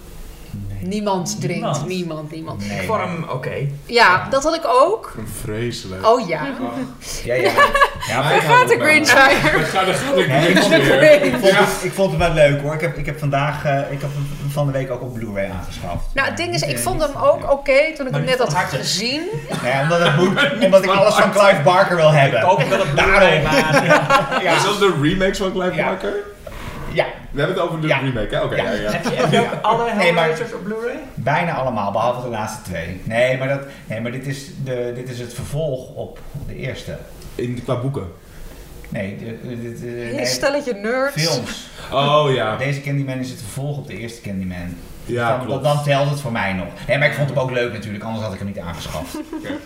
Niemand 0.81 1.41
drinkt, 1.41 1.61
Niemand? 1.63 1.87
niemand, 1.87 2.31
niemand. 2.31 2.67
Nee, 2.67 2.79
ik 2.79 2.85
vond 2.87 2.99
hem 2.99 3.25
oké. 3.29 3.67
Ja, 3.85 4.27
dat 4.29 4.43
had 4.43 4.55
ik 4.55 4.65
ook. 4.65 5.13
Een 5.17 5.27
vreselijk. 5.41 6.07
Oh 6.07 6.27
ja. 6.27 6.41
Ja, 7.23 7.33
ja. 7.33 7.41
ja 8.07 8.21
maar 8.21 8.29
Daar 8.31 8.41
Gaat 8.41 8.67
de 8.67 8.77
we. 8.77 8.83
Grinch 8.83 9.13
weer. 9.13 9.51
Daar 9.51 9.61
gaat 9.61 9.85
de 9.85 9.93
gaat 9.93 10.15
de 10.15 10.25
Nee, 10.27 10.47
ik, 10.49 10.57
vond 10.57 10.73
het, 10.73 11.23
ik, 11.23 11.35
vond 11.39 11.57
het, 11.57 11.83
ik 11.83 11.91
vond 11.93 12.11
het 12.11 12.19
wel 12.19 12.33
leuk 12.33 12.61
hoor. 12.61 12.73
Ik 12.73 12.81
heb, 12.81 12.97
ik 12.97 13.05
heb 13.05 13.19
vandaag, 13.19 13.65
eh, 13.65 13.77
ik 13.91 14.01
heb 14.01 14.09
hem 14.13 14.51
van 14.51 14.65
de 14.65 14.71
week 14.71 14.91
ook 14.91 15.01
op 15.01 15.13
Blu-ray 15.13 15.49
aangeschaft. 15.49 16.05
Nou, 16.13 16.27
het 16.27 16.37
ding 16.37 16.53
is, 16.53 16.61
ik 16.61 16.79
vond 16.79 17.01
hem 17.01 17.15
ook 17.15 17.51
oké 17.51 17.93
toen 17.95 18.05
ik 18.05 18.11
Maar 18.11 18.21
hem 18.21 18.29
net 18.29 18.39
had 18.39 18.53
gezien. 18.53 19.21
Nee, 19.63 19.81
omdat, 19.81 19.99
het 19.99 20.15
moet, 20.17 20.51
omdat 20.65 20.83
ik 20.83 20.89
alles 20.89 21.13
van 21.13 21.31
Clive 21.31 21.61
Barker 21.63 21.95
wil 21.95 22.11
hebben. 22.11 22.43
Ook 22.43 22.61
wel 22.61 22.79
een 22.79 22.95
Daarom. 22.95 23.13
Blu-ray, 23.15 23.41
maar... 23.43 23.85
ja. 23.85 24.41
Ja, 24.41 24.59
Zoals 24.59 24.79
de 24.79 24.97
remakes 25.01 25.37
van 25.37 25.51
Clive 25.51 25.75
Ja. 25.75 25.85
Barker? 25.85 26.13
We 27.31 27.39
hebben 27.39 27.57
het 27.57 27.65
over 27.65 27.81
de 27.81 27.87
Ja. 27.87 27.97
remake, 27.99 28.35
hè? 28.35 28.41
Oké, 28.43 28.55
Ja. 28.55 28.63
ja, 28.63 28.71
ja. 28.81 28.91
Heb 28.91 29.03
je, 29.03 29.09
heb 29.15 29.31
je 29.31 29.39
ook 29.39 29.61
alle 29.61 29.83
Nee, 29.95 30.05
Hellraisers 30.05 30.53
op 30.53 30.63
Blu-ray? 30.63 30.99
bijna 31.13 31.53
allemaal, 31.53 31.91
behalve 31.91 32.21
de 32.21 32.27
laatste 32.27 32.61
twee. 32.61 33.01
Nee, 33.03 33.37
maar, 33.37 33.47
dat, 33.47 33.61
nee, 33.85 34.01
maar 34.01 34.11
dit, 34.11 34.27
is 34.27 34.45
de, 34.63 34.91
dit 34.95 35.09
is 35.09 35.19
het 35.19 35.33
vervolg 35.33 35.89
op 35.93 36.19
de 36.47 36.55
eerste. 36.55 36.97
In, 37.35 37.61
qua 37.63 37.75
boeken. 37.75 38.11
Nee, 38.89 39.17
de, 39.17 39.25
de, 39.49 39.61
de- 39.61 39.79
de- 39.79 40.09
Een 40.09 40.15
nee, 40.15 40.25
stelletje 40.25 40.73
nerds. 40.73 41.21
films. 41.23 41.67
Oh 41.91 42.33
ja. 42.33 42.55
Deze 42.57 42.81
Candyman 42.81 43.17
is 43.19 43.29
het 43.29 43.39
vervolg 43.39 43.77
op 43.77 43.87
de 43.87 43.97
eerste 43.97 44.21
Candyman. 44.21 44.75
Ja, 45.05 45.37
dan, 45.37 45.45
klopt. 45.45 45.63
dan 45.63 45.83
telt 45.83 46.09
het 46.09 46.19
voor 46.21 46.31
mij 46.31 46.53
nog. 46.53 46.67
Nee, 46.87 46.97
maar 46.97 47.07
ik 47.07 47.13
vond 47.13 47.29
hem 47.29 47.39
ook 47.39 47.51
leuk 47.51 47.73
natuurlijk, 47.73 48.03
anders 48.03 48.23
had 48.23 48.33
ik 48.33 48.39
hem 48.39 48.47
niet 48.47 48.59
aangeschaft. 48.59 49.17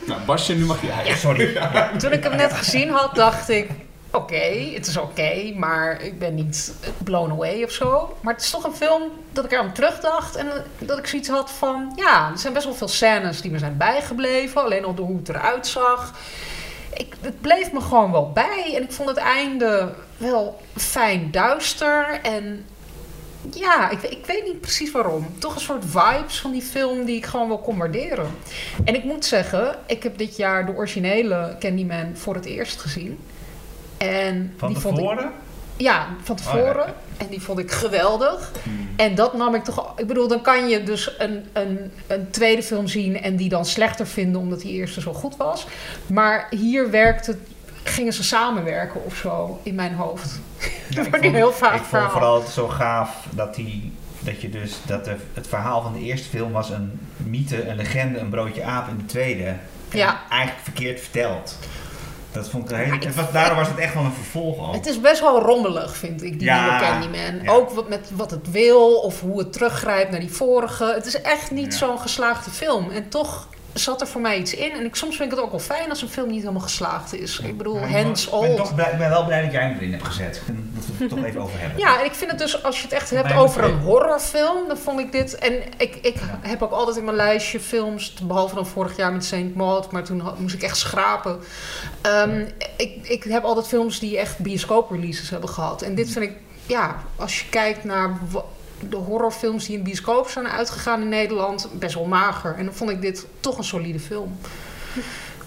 Nou, 0.07 0.21
Basje, 0.25 0.53
nu 0.55 0.65
mag 0.65 0.77
jij. 0.81 1.05
Ja, 1.05 1.15
sorry. 1.15 1.57
Toen 1.97 2.11
ik 2.11 2.23
hem 2.23 2.35
net 2.35 2.53
gezien 2.53 2.89
had, 2.89 3.15
dacht 3.15 3.49
ik... 3.49 3.69
Oké, 4.15 4.71
het 4.73 4.87
is 4.87 4.97
oké, 4.97 5.53
maar 5.55 6.01
ik 6.01 6.19
ben 6.19 6.35
niet 6.35 6.73
blown 7.03 7.31
away 7.31 7.63
of 7.63 7.71
zo. 7.71 8.17
Maar 8.21 8.33
het 8.33 8.43
is 8.43 8.49
toch 8.49 8.63
een 8.63 8.75
film 8.75 9.11
dat 9.31 9.45
ik 9.45 9.51
er 9.51 9.59
aan 9.59 9.73
terugdacht. 9.73 10.35
En 10.35 10.47
dat 10.79 10.97
ik 10.97 11.07
zoiets 11.07 11.29
had 11.29 11.51
van... 11.51 11.93
Ja, 11.95 12.31
er 12.31 12.37
zijn 12.37 12.53
best 12.53 12.65
wel 12.65 12.75
veel 12.75 12.87
scènes 12.87 13.41
die 13.41 13.51
me 13.51 13.57
zijn 13.57 13.77
bijgebleven. 13.77 14.61
Alleen 14.61 14.85
al 14.85 14.95
hoe 14.95 15.17
het 15.17 15.29
eruit 15.29 15.67
zag. 15.67 16.13
Ik, 16.93 17.15
het 17.21 17.41
bleef 17.41 17.71
me 17.71 17.81
gewoon 17.81 18.11
wel 18.11 18.31
bij. 18.31 18.73
En 18.75 18.83
ik 18.83 18.91
vond 18.91 19.09
het 19.09 19.17
einde 19.17 19.93
wel 20.17 20.61
fijn 20.75 21.31
duister. 21.31 22.19
En 22.21 22.65
ja, 23.51 23.89
ik, 23.89 24.01
ik 24.01 24.25
weet 24.25 24.45
niet 24.45 24.61
precies 24.61 24.91
waarom. 24.91 25.27
Toch 25.39 25.55
een 25.55 25.61
soort 25.61 25.85
vibes 25.85 26.39
van 26.39 26.51
die 26.51 26.61
film 26.61 27.05
die 27.05 27.15
ik 27.15 27.25
gewoon 27.25 27.47
wel 27.47 27.59
kon. 27.59 27.81
En 27.81 28.95
ik 28.95 29.03
moet 29.03 29.25
zeggen, 29.25 29.75
ik 29.85 30.03
heb 30.03 30.17
dit 30.17 30.35
jaar 30.35 30.65
de 30.65 30.75
originele 30.75 31.55
Candyman 31.59 32.11
voor 32.17 32.35
het 32.35 32.45
eerst 32.45 32.81
gezien. 32.81 33.19
En 34.09 34.53
Van 34.57 34.73
die 34.73 34.77
vond 34.81 34.97
ik, 34.97 35.03
tevoren? 35.03 35.31
ja, 35.77 36.07
van 36.23 36.35
tevoren. 36.35 36.81
Oh, 36.81 36.87
ja. 36.87 36.93
En 37.17 37.27
die 37.27 37.41
vond 37.41 37.59
ik 37.59 37.71
geweldig. 37.71 38.51
Hmm. 38.63 38.89
En 38.95 39.15
dat 39.15 39.33
nam 39.33 39.55
ik 39.55 39.63
toch... 39.63 39.93
Ik 39.99 40.07
bedoel, 40.07 40.27
dan 40.27 40.41
kan 40.41 40.67
je 40.69 40.83
dus 40.83 41.11
een, 41.17 41.45
een, 41.53 41.91
een 42.07 42.29
tweede 42.31 42.63
film 42.63 42.87
zien... 42.87 43.21
en 43.21 43.35
die 43.35 43.49
dan 43.49 43.65
slechter 43.65 44.07
vinden 44.07 44.41
omdat 44.41 44.61
die 44.61 44.71
eerste 44.71 45.01
zo 45.01 45.13
goed 45.13 45.37
was. 45.37 45.65
Maar 46.07 46.47
hier 46.49 46.89
werkte, 46.91 47.37
gingen 47.83 48.13
ze 48.13 48.23
samenwerken 48.23 49.05
of 49.05 49.15
zo 49.15 49.59
in 49.63 49.75
mijn 49.75 49.93
hoofd. 49.93 50.39
Ja, 50.89 50.95
Dat 51.03 51.05
ik 51.05 51.21
vond- 51.21 51.33
heel 51.35 51.51
vaag 51.53 51.75
Ik 51.75 51.83
vond 51.83 52.11
vooral 52.11 52.41
zo 52.41 52.67
gaaf 52.67 53.25
dat, 53.29 53.55
die, 53.55 53.91
dat 54.19 54.41
je 54.41 54.49
dus 54.49 54.77
dat 54.85 55.05
de, 55.05 55.15
het 55.33 55.47
verhaal 55.47 55.81
van 55.81 55.93
de 55.93 55.99
eerste 55.99 56.29
film 56.29 56.51
was 56.51 56.69
een 56.69 56.99
mythe, 57.17 57.67
een 57.67 57.75
legende, 57.75 58.19
een 58.19 58.29
broodje 58.29 58.63
aap 58.63 58.87
in 58.87 58.97
de 58.97 59.05
tweede. 59.05 59.45
En 59.45 59.59
Ja. 59.99 60.19
Eigenlijk 60.29 60.63
verkeerd 60.63 60.99
verteld. 60.99 61.57
Dat 62.33 62.49
vond 62.49 62.71
ik 62.71 62.93
ik 62.93 63.03
het 63.03 63.15
was, 63.15 63.31
daardoor 63.31 63.57
was 63.57 63.67
het 63.67 63.77
echt 63.77 63.93
wel 63.93 64.03
een 64.03 64.11
vervolg 64.13 64.67
ook. 64.67 64.73
Het 64.73 64.85
is 64.85 64.99
best 65.01 65.21
wel 65.21 65.41
rommelig, 65.41 65.95
vind 65.97 66.23
ik, 66.23 66.39
die 66.39 66.47
Ja, 66.47 66.61
nieuwe 66.63 66.79
Candyman. 66.79 67.43
ja. 67.43 67.51
Ook 67.51 67.69
wat, 67.69 67.89
met 67.89 68.09
wat 68.15 68.31
het 68.31 68.51
wil 68.51 68.93
of 68.95 69.19
hoe 69.21 69.39
het 69.39 69.53
teruggrijpt 69.53 70.11
naar 70.11 70.19
die 70.19 70.31
vorige. 70.33 70.85
Het 70.95 71.05
is 71.05 71.21
echt 71.21 71.51
niet 71.51 71.71
Ja. 71.71 71.77
zo'n 71.77 71.99
geslaagde 71.99 72.51
film. 72.51 72.89
En 72.89 73.09
toch 73.09 73.47
zat 73.73 74.01
er 74.01 74.07
voor 74.07 74.21
mij 74.21 74.37
iets 74.37 74.53
in. 74.55 74.71
En 74.71 74.85
ik, 74.85 74.95
soms 74.95 75.15
vind 75.15 75.31
ik 75.31 75.35
het 75.37 75.45
ook 75.45 75.51
wel 75.51 75.59
fijn 75.59 75.89
als 75.89 76.01
een 76.01 76.09
film 76.09 76.29
niet 76.29 76.39
helemaal 76.41 76.61
geslaagd 76.61 77.13
is. 77.13 77.39
Ik 77.39 77.57
bedoel, 77.57 77.79
Ja, 77.79 77.85
ik 77.85 77.95
hands 77.95 78.29
blij, 78.75 78.91
ik 78.91 78.97
ben 78.97 79.09
wel 79.09 79.25
blij 79.25 79.41
dat 79.41 79.51
jij 79.51 79.61
hem 79.61 79.75
erin 79.75 79.91
hebt 79.91 80.03
gezet. 80.05 80.41
Dat 80.45 80.85
we 80.85 81.03
het 81.03 81.09
toch 81.09 81.23
even 81.23 81.41
over 81.41 81.59
hebben. 81.59 81.79
Ja, 81.79 81.99
en 81.99 82.05
ik 82.05 82.13
vind 82.13 82.31
het 82.31 82.39
dus, 82.39 82.63
als 82.63 82.77
je 82.77 82.83
het 82.83 82.91
echt 82.93 83.09
hebt 83.09 83.33
over 83.33 83.63
een 83.63 83.79
horrorfilm, 83.79 84.67
dan 84.67 84.77
vond 84.77 84.99
ik 84.99 85.11
dit... 85.11 85.35
En 85.35 85.53
ik, 85.77 85.95
ik 85.95 86.15
Ja. 86.15 86.39
heb 86.41 86.61
ook 86.61 86.71
altijd 86.71 86.97
in 86.97 87.03
mijn 87.03 87.15
lijstje 87.17 87.59
films, 87.59 88.13
behalve 88.13 88.55
dan 88.55 88.67
vorig 88.67 88.97
jaar 88.97 89.11
met 89.11 89.25
Saint 89.25 89.55
Maud, 89.55 89.91
maar 89.91 90.03
toen 90.03 90.19
had- 90.19 90.39
moest 90.39 90.55
ik 90.55 90.63
echt 90.63 90.77
schrapen. 90.77 91.39
Ehm, 92.01 92.45
ik, 92.77 93.07
ik 93.07 93.23
heb 93.23 93.43
altijd 93.43 93.67
films 93.67 93.99
die 93.99 94.17
echt 94.17 94.39
bioscoop-releases 94.39 95.29
hebben 95.29 95.49
gehad. 95.49 95.81
En 95.81 95.95
dit 95.95 96.11
vind 96.11 96.25
ik, 96.25 96.33
ja, 96.65 96.95
als 97.15 97.39
je 97.39 97.49
kijkt 97.49 97.83
naar 97.83 98.17
de 98.89 98.97
horrorfilms 98.97 99.65
die 99.65 99.77
in 99.77 99.83
bioscoop 99.83 100.29
zijn 100.29 100.47
uitgegaan 100.47 101.01
in 101.01 101.09
Nederland, 101.09 101.69
best 101.79 101.95
wel 101.95 102.05
mager. 102.05 102.55
En 102.55 102.65
dan 102.65 102.73
vond 102.73 102.89
ik 102.89 103.01
dit 103.01 103.25
toch 103.39 103.57
een 103.57 103.63
solide 103.63 103.99
film. 103.99 104.37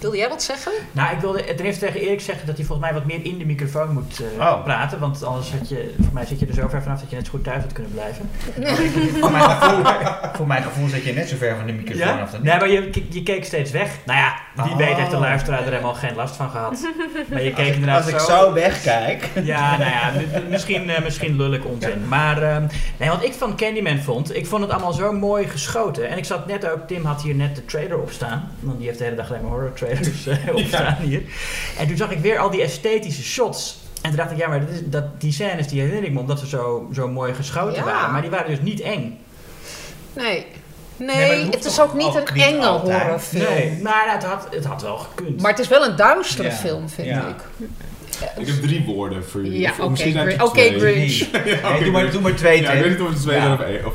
Wilde 0.00 0.16
jij 0.16 0.28
wat 0.28 0.42
zeggen? 0.42 0.72
Nou, 0.92 1.14
ik 1.14 1.20
wilde 1.20 1.44
ten 1.54 1.64
eerste 1.64 1.84
tegen 1.86 2.00
Erik 2.00 2.20
zeggen 2.20 2.46
dat 2.46 2.56
hij 2.56 2.64
volgens 2.66 2.88
mij 2.90 2.98
wat 2.98 3.06
meer 3.06 3.24
in 3.24 3.38
de 3.38 3.44
microfoon 3.46 3.92
moet 3.92 4.20
eh, 4.38 4.46
Oh. 4.46 4.64
praten. 4.64 4.98
Want 4.98 5.24
anders 5.24 5.50
had 5.52 5.68
je, 5.68 5.94
voor 6.00 6.12
mij 6.12 6.26
zit 6.26 6.40
je 6.40 6.46
er 6.46 6.54
zo 6.54 6.68
ver 6.68 6.82
vanaf 6.82 7.00
dat 7.00 7.10
je 7.10 7.16
net 7.16 7.24
zo 7.24 7.30
goed 7.30 7.44
thuis 7.44 7.62
had 7.62 7.72
kunnen 7.72 7.92
blijven. 7.92 8.30
Voor, 9.20 9.30
mijn 9.30 9.50
gevoel, 9.50 9.84
voor 10.34 10.46
mijn 10.46 10.62
gevoel 10.62 10.88
zit 10.88 11.04
je 11.04 11.12
net 11.12 11.28
zo 11.28 11.36
ver 11.36 11.56
van 11.56 11.66
de 11.66 11.72
microfoon 11.72 12.20
af 12.20 12.30
dan 12.30 12.42
Nee, 12.42 12.56
maar 12.58 12.68
je, 12.68 12.90
je 13.10 13.22
keek 13.22 13.44
steeds 13.44 13.70
weg. 13.70 13.90
Nou 14.06 14.18
ja, 14.18 14.34
wie 14.64 14.72
Oh. 14.72 14.76
weet 14.76 14.96
heeft 14.96 15.10
de 15.10 15.16
luisteraar 15.16 15.58
er 15.64 15.70
helemaal 15.70 15.94
geen 15.94 16.14
last 16.14 16.36
van 16.36 16.50
gehad. 16.50 16.86
Maar 17.30 17.42
je 17.42 17.52
keek 17.52 17.74
inderdaad 17.74 18.02
Als 18.04 18.12
ik 18.12 18.18
zo. 18.20 18.26
zo 18.26 18.52
wegkijk. 18.52 19.28
Ja, 19.42 19.76
nou 19.76 19.90
ja, 19.90 20.12
misschien, 20.48 20.90
eh, 20.90 21.02
misschien 21.02 21.36
lul 21.36 21.52
ik 21.52 21.64
onzin. 21.66 22.08
Maar 22.08 22.42
ehm, 22.42 22.66
nee, 22.96 23.08
wat 23.08 23.24
ik 23.24 23.32
van 23.32 23.56
Candyman 23.56 23.98
vond, 23.98 24.36
ik 24.36 24.46
vond 24.46 24.62
het 24.62 24.70
allemaal 24.70 24.92
zo 24.92 25.12
mooi 25.12 25.48
geschoten. 25.48 26.08
En 26.08 26.18
ik 26.18 26.24
zat 26.24 26.46
net 26.46 26.70
ook, 26.70 26.78
Tim 26.86 27.04
had 27.04 27.22
hier 27.22 27.34
net 27.34 27.56
de 27.56 27.64
trailer 27.64 27.98
op 27.98 28.10
staan. 28.10 28.50
Want 28.60 28.78
die 28.78 28.86
heeft 28.86 28.98
de 28.98 29.04
hele 29.04 29.16
dag 29.16 29.28
alleen 29.28 29.42
maar 29.42 29.50
horror 29.50 29.70
trailers 30.00 30.26
eh, 30.46 30.54
op 30.54 30.60
staan 30.66 30.96
hier. 31.02 31.22
En 31.78 31.86
toen 31.86 31.96
zag 31.96 32.10
ik 32.10 32.18
weer 32.18 32.38
al 32.38 32.50
die 32.50 32.62
esthetische 32.62 33.22
shots. 33.22 33.78
En 34.02 34.08
toen 34.12 34.18
dacht 34.18 34.30
ik, 34.30 34.36
ja, 34.38 34.48
maar 34.48 34.60
dat 34.60 34.68
is, 34.68 34.80
dat, 34.84 35.20
die 35.20 35.32
scènes 35.32 35.66
die 35.68 35.80
herinner 35.80 36.04
ik 36.04 36.12
me 36.12 36.20
omdat 36.20 36.38
ze 36.38 36.46
zo, 36.48 36.88
zo 36.94 37.08
mooi 37.08 37.34
geschoten 37.34 37.74
Ja. 37.76 37.84
waren. 37.84 38.12
Maar 38.12 38.20
die 38.20 38.30
waren 38.30 38.50
dus 38.50 38.60
niet 38.60 38.80
eng. 38.80 39.18
Nee. 40.12 40.46
Nee, 40.98 41.48
het 41.50 41.64
is 41.64 41.80
ook 41.80 41.94
niet 41.94 42.06
ook 42.06 42.28
een 42.28 42.34
niet 42.34 42.44
enge 42.44 42.66
altijd? 42.66 43.00
horrorfilm. 43.02 43.42
Nee, 43.44 43.78
maar 43.82 44.04
het 44.12 44.24
had, 44.24 44.46
het 44.50 44.64
had 44.64 44.82
wel 44.82 44.96
gekund. 44.96 45.40
Maar 45.42 45.50
het 45.50 45.60
is 45.60 45.68
wel 45.68 45.84
een 45.84 45.96
duistere 45.96 46.48
Ja. 46.48 46.54
film, 46.54 46.88
vind 46.88 47.06
Ja. 47.08 47.28
ik. 47.28 47.66
Ik 48.38 48.46
heb 48.46 48.62
drie 48.62 48.84
woorden 48.84 49.24
voor 49.24 49.42
jullie. 49.44 49.60
Ja, 49.60 49.72
oké, 50.40 50.60
Grinch. 50.78 51.18
doe, 51.82 51.90
maar, 51.90 52.10
doe 52.10 52.20
maar 52.20 52.34
twee, 52.34 52.62
Ja, 52.62 52.70
ik 52.70 52.82
weet 52.82 52.82
Tim. 52.82 52.90
niet 52.92 53.00
of 53.00 53.08
het 53.08 53.22
twee 53.22 53.36
Ja. 53.36 53.42
zijn 53.42 53.52
of 53.58 53.60
één. 53.60 53.86
Of 53.86 53.94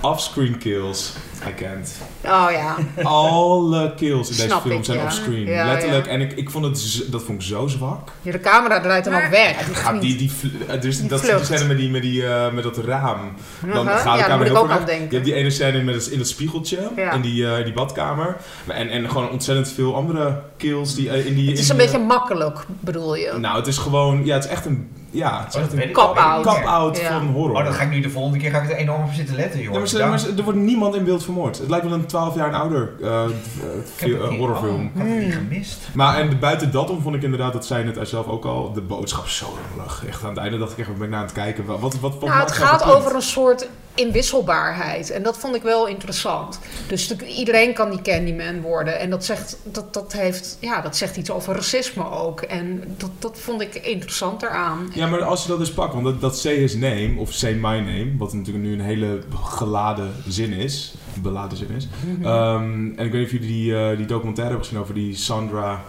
offscreen 0.00 0.58
kills. 0.58 1.12
I 1.46 1.54
can't. 1.64 1.94
Oh 2.24 2.46
ja. 2.50 2.76
Alle 3.08 3.94
kills 3.96 4.28
in 4.30 4.36
deze 4.36 4.48
Snap 4.48 4.62
film 4.62 4.78
ik, 4.78 4.84
zijn 4.84 4.98
ja. 4.98 5.04
offscreen. 5.04 5.46
Ja, 5.46 5.66
Letterlijk. 5.66 6.06
ja. 6.06 6.10
En 6.12 6.20
ik, 6.20 6.32
ik 6.32 6.50
vond 6.50 6.64
het, 6.64 7.04
dat 7.10 7.22
vond 7.22 7.40
ik 7.42 7.46
zo 7.48 7.66
zwak. 7.66 8.12
Ja, 8.22 8.32
De 8.32 8.40
camera 8.40 8.80
draait 8.80 9.04
hem 9.04 9.14
Maar- 9.14 9.24
ook 9.24 9.30
weg. 9.30 9.80
Gaat 9.82 10.00
die, 10.00 10.16
die, 10.16 10.32
vl- 10.32 10.46
eh, 10.72 10.80
dus 10.80 10.98
Die 10.98 11.08
dat 11.08 11.20
vlucht. 11.20 11.36
die 11.48 11.56
scène 11.56 11.68
met, 11.68 11.76
die, 11.76 11.90
met, 11.90 12.02
die, 12.02 12.26
eh, 12.26 12.52
met 12.52 12.62
dat 12.64 12.78
raam. 12.78 13.32
Dan 13.60 13.70
Uh-huh. 13.86 14.00
gaat 14.00 14.18
de 14.18 14.24
camera 14.24 14.52
heel 14.52 14.68
weg. 14.68 14.84
denken. 14.84 15.06
Je 15.08 15.12
hebt 15.14 15.24
die 15.24 15.34
ene 15.34 15.50
scène 15.50 15.82
met 15.82 15.94
het, 15.94 16.06
in 16.06 16.18
het 16.18 16.28
spiegeltje, 16.28 16.90
Ja. 16.96 17.12
in 17.12 17.20
die, 17.20 17.50
eh, 17.54 17.64
die 17.64 17.72
badkamer. 17.72 18.36
En, 18.66 18.88
en 18.90 19.08
gewoon 19.08 19.30
ontzettend 19.30 19.68
veel 19.72 19.94
andere 19.96 20.42
kills 20.56 20.94
die 20.94 21.24
in 21.26 21.34
die... 21.34 21.48
Het 21.50 21.58
is 21.58 21.64
in 21.64 21.70
een 21.72 21.76
die- 21.80 21.86
beetje 21.90 22.06
makkelijk, 22.06 22.58
bedoel 22.80 23.14
je? 23.14 23.32
Nou, 23.38 23.56
het 23.56 23.66
is 23.66 23.78
gewoon... 23.78 24.24
Ja, 24.24 24.34
het 24.34 24.44
is 24.44 24.50
echt 24.50 24.64
een... 24.66 24.88
Ja, 25.10 25.38
het 25.44 25.48
is 25.48 25.54
Oh, 25.54 25.62
echt 25.62 25.72
een. 25.72 25.92
Cop-out. 25.92 26.44
cop-out 26.46 26.98
Ja. 26.98 27.18
van 27.18 27.26
horror. 27.26 27.56
Oh, 27.56 27.64
dat 27.64 27.74
ga 27.74 27.82
ik 27.82 27.90
nu 27.90 28.00
de 28.00 28.10
volgende 28.10 28.38
keer 28.38 28.50
ga 28.50 28.60
ik 28.60 28.70
er 28.70 28.76
enorm 28.76 29.02
op 29.04 29.12
zitten 29.12 29.36
letten, 29.36 29.60
joh. 29.60 29.72
Ja, 29.72 29.78
maar, 29.78 29.88
ze- 29.88 30.06
maar 30.06 30.18
ze- 30.18 30.34
er 30.36 30.42
wordt 30.44 30.58
niemand 30.58 30.94
in 30.94 31.04
beeld 31.04 31.24
vermoord. 31.24 31.58
Het 31.58 31.68
lijkt 31.68 31.84
wel 31.84 31.94
een 31.94 32.06
12 32.06 32.34
jaar 32.34 32.54
ouder 32.54 32.92
eh, 33.02 33.24
eh, 33.24 34.28
horrorfilm. 34.38 34.74
oh, 34.96 35.02
ik 35.02 35.08
had 35.08 35.08
het 35.08 35.24
niet 35.24 35.34
gemist. 35.34 35.78
Maar 35.94 36.18
en 36.18 36.38
buiten 36.38 36.70
dat 36.70 36.90
om 36.90 37.00
vond 37.02 37.14
ik 37.14 37.22
inderdaad, 37.22 37.52
dat 37.52 37.66
zei 37.66 37.84
net 37.84 38.08
zelf 38.08 38.26
ook 38.26 38.44
al, 38.44 38.72
de 38.72 38.80
boodschap 38.80 39.26
zo 39.28 39.46
rommelig. 39.68 40.04
Echt 40.08 40.22
aan 40.22 40.28
het 40.28 40.38
einde 40.38 40.58
dacht 40.58 40.72
ik 40.72 40.78
echt, 40.78 40.88
wat 40.88 40.96
ben 40.96 41.06
ik 41.06 41.10
naar 41.12 41.20
aan 41.20 41.26
het 41.26 41.34
kijken? 41.36 41.64
Wat, 41.64 41.80
wat, 41.80 41.94
wat, 42.00 42.12
wat 42.12 42.28
Nou, 42.28 42.40
het 42.40 42.58
nou 42.58 42.60
gaat 42.70 42.84
over 42.84 43.14
een 43.14 43.22
soort 43.22 43.68
inwisselbaarheid. 43.98 45.10
En 45.10 45.22
dat 45.22 45.38
vond 45.38 45.54
ik 45.54 45.62
wel 45.62 45.86
interessant. 45.86 46.58
Dus 46.88 47.08
de- 47.08 47.26
iedereen 47.26 47.74
kan 47.74 47.90
die 47.90 48.02
Candyman 48.02 48.60
worden. 48.60 48.98
En 48.98 49.10
dat 49.10 49.24
zegt, 49.24 49.56
dat, 49.64 49.94
dat 49.94 50.12
heeft, 50.12 50.56
ja, 50.60 50.80
dat 50.80 50.96
zegt 50.96 51.16
iets 51.16 51.30
over 51.30 51.54
racisme 51.54 52.10
ook. 52.10 52.40
En 52.40 52.82
dat, 52.96 53.10
dat 53.18 53.38
vond 53.38 53.60
ik 53.60 53.74
interessant 53.74 54.42
eraan. 54.42 54.90
Ja, 54.94 55.06
maar 55.06 55.22
als 55.22 55.42
je 55.42 55.48
dat 55.48 55.58
dus 55.58 55.72
pakt, 55.72 55.92
want 55.94 56.04
dat, 56.04 56.20
dat 56.20 56.38
say 56.38 56.54
his 56.56 56.74
name, 56.74 57.12
of 57.16 57.32
say 57.32 57.52
my 57.52 57.78
name, 57.78 58.12
wat 58.18 58.32
natuurlijk 58.32 58.64
nu 58.64 58.72
een 58.72 58.80
hele 58.80 59.20
geladen 59.44 60.12
zin 60.28 60.52
is, 60.52 60.94
beladen 61.22 61.58
zin 61.58 61.70
is. 61.76 61.88
Mhm. 62.06 62.24
Ehm, 62.26 62.92
en 62.96 63.04
ik 63.06 63.12
weet 63.12 63.12
niet 63.12 63.24
of 63.24 63.30
jullie 63.32 63.46
die, 63.48 63.76
eh, 63.76 63.96
die 63.96 64.06
documentaire 64.06 64.50
hebben 64.52 64.66
gezien 64.68 64.82
over 64.82 64.94
die 64.94 65.16
Sandra... 65.16 65.84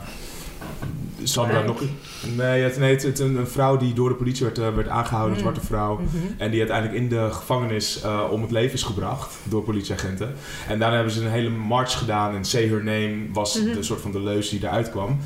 Sandra 1.24 1.62
nog... 1.62 1.82
Nee, 2.36 2.62
het, 2.64 2.78
nee 2.78 2.92
het, 2.94 3.04
het- 3.04 3.20
een, 3.20 3.36
een 3.36 3.48
vrouw 3.48 3.78
die 3.78 3.94
door 3.94 4.10
de 4.10 4.16
politie 4.16 4.46
werd, 4.46 4.58
eh, 4.58 4.76
werd 4.76 4.88
aangehouden, 4.88 5.38
een 5.38 5.44
Mm. 5.44 5.50
zwarte 5.50 5.68
vrouw. 5.68 5.96
Mhm. 5.96 6.18
En 6.38 6.50
die 6.52 6.60
uiteindelijk 6.60 6.98
in 7.00 7.10
de 7.10 7.28
gevangenis 7.32 8.02
eh, 8.02 8.22
om 8.32 8.42
het 8.42 8.52
leven 8.52 8.74
is 8.74 8.84
gebracht 8.84 9.36
door 9.44 9.64
politieagenten. 9.64 10.34
En 10.68 10.80
daarna 10.80 10.96
hebben 10.96 11.14
ze 11.14 11.22
een 11.26 11.32
hele 11.32 11.50
march 11.50 11.98
gedaan 11.98 12.36
en 12.36 12.46
Say 12.46 12.68
Her 12.68 12.84
Name 12.84 13.16
was 13.34 13.60
Mhm. 13.60 13.74
de 13.74 13.84
soort 13.84 14.02
van 14.02 14.12
de 14.12 14.20
leus 14.22 14.50
die 14.50 14.60
eruit 14.64 14.90
kwam. 14.92 15.20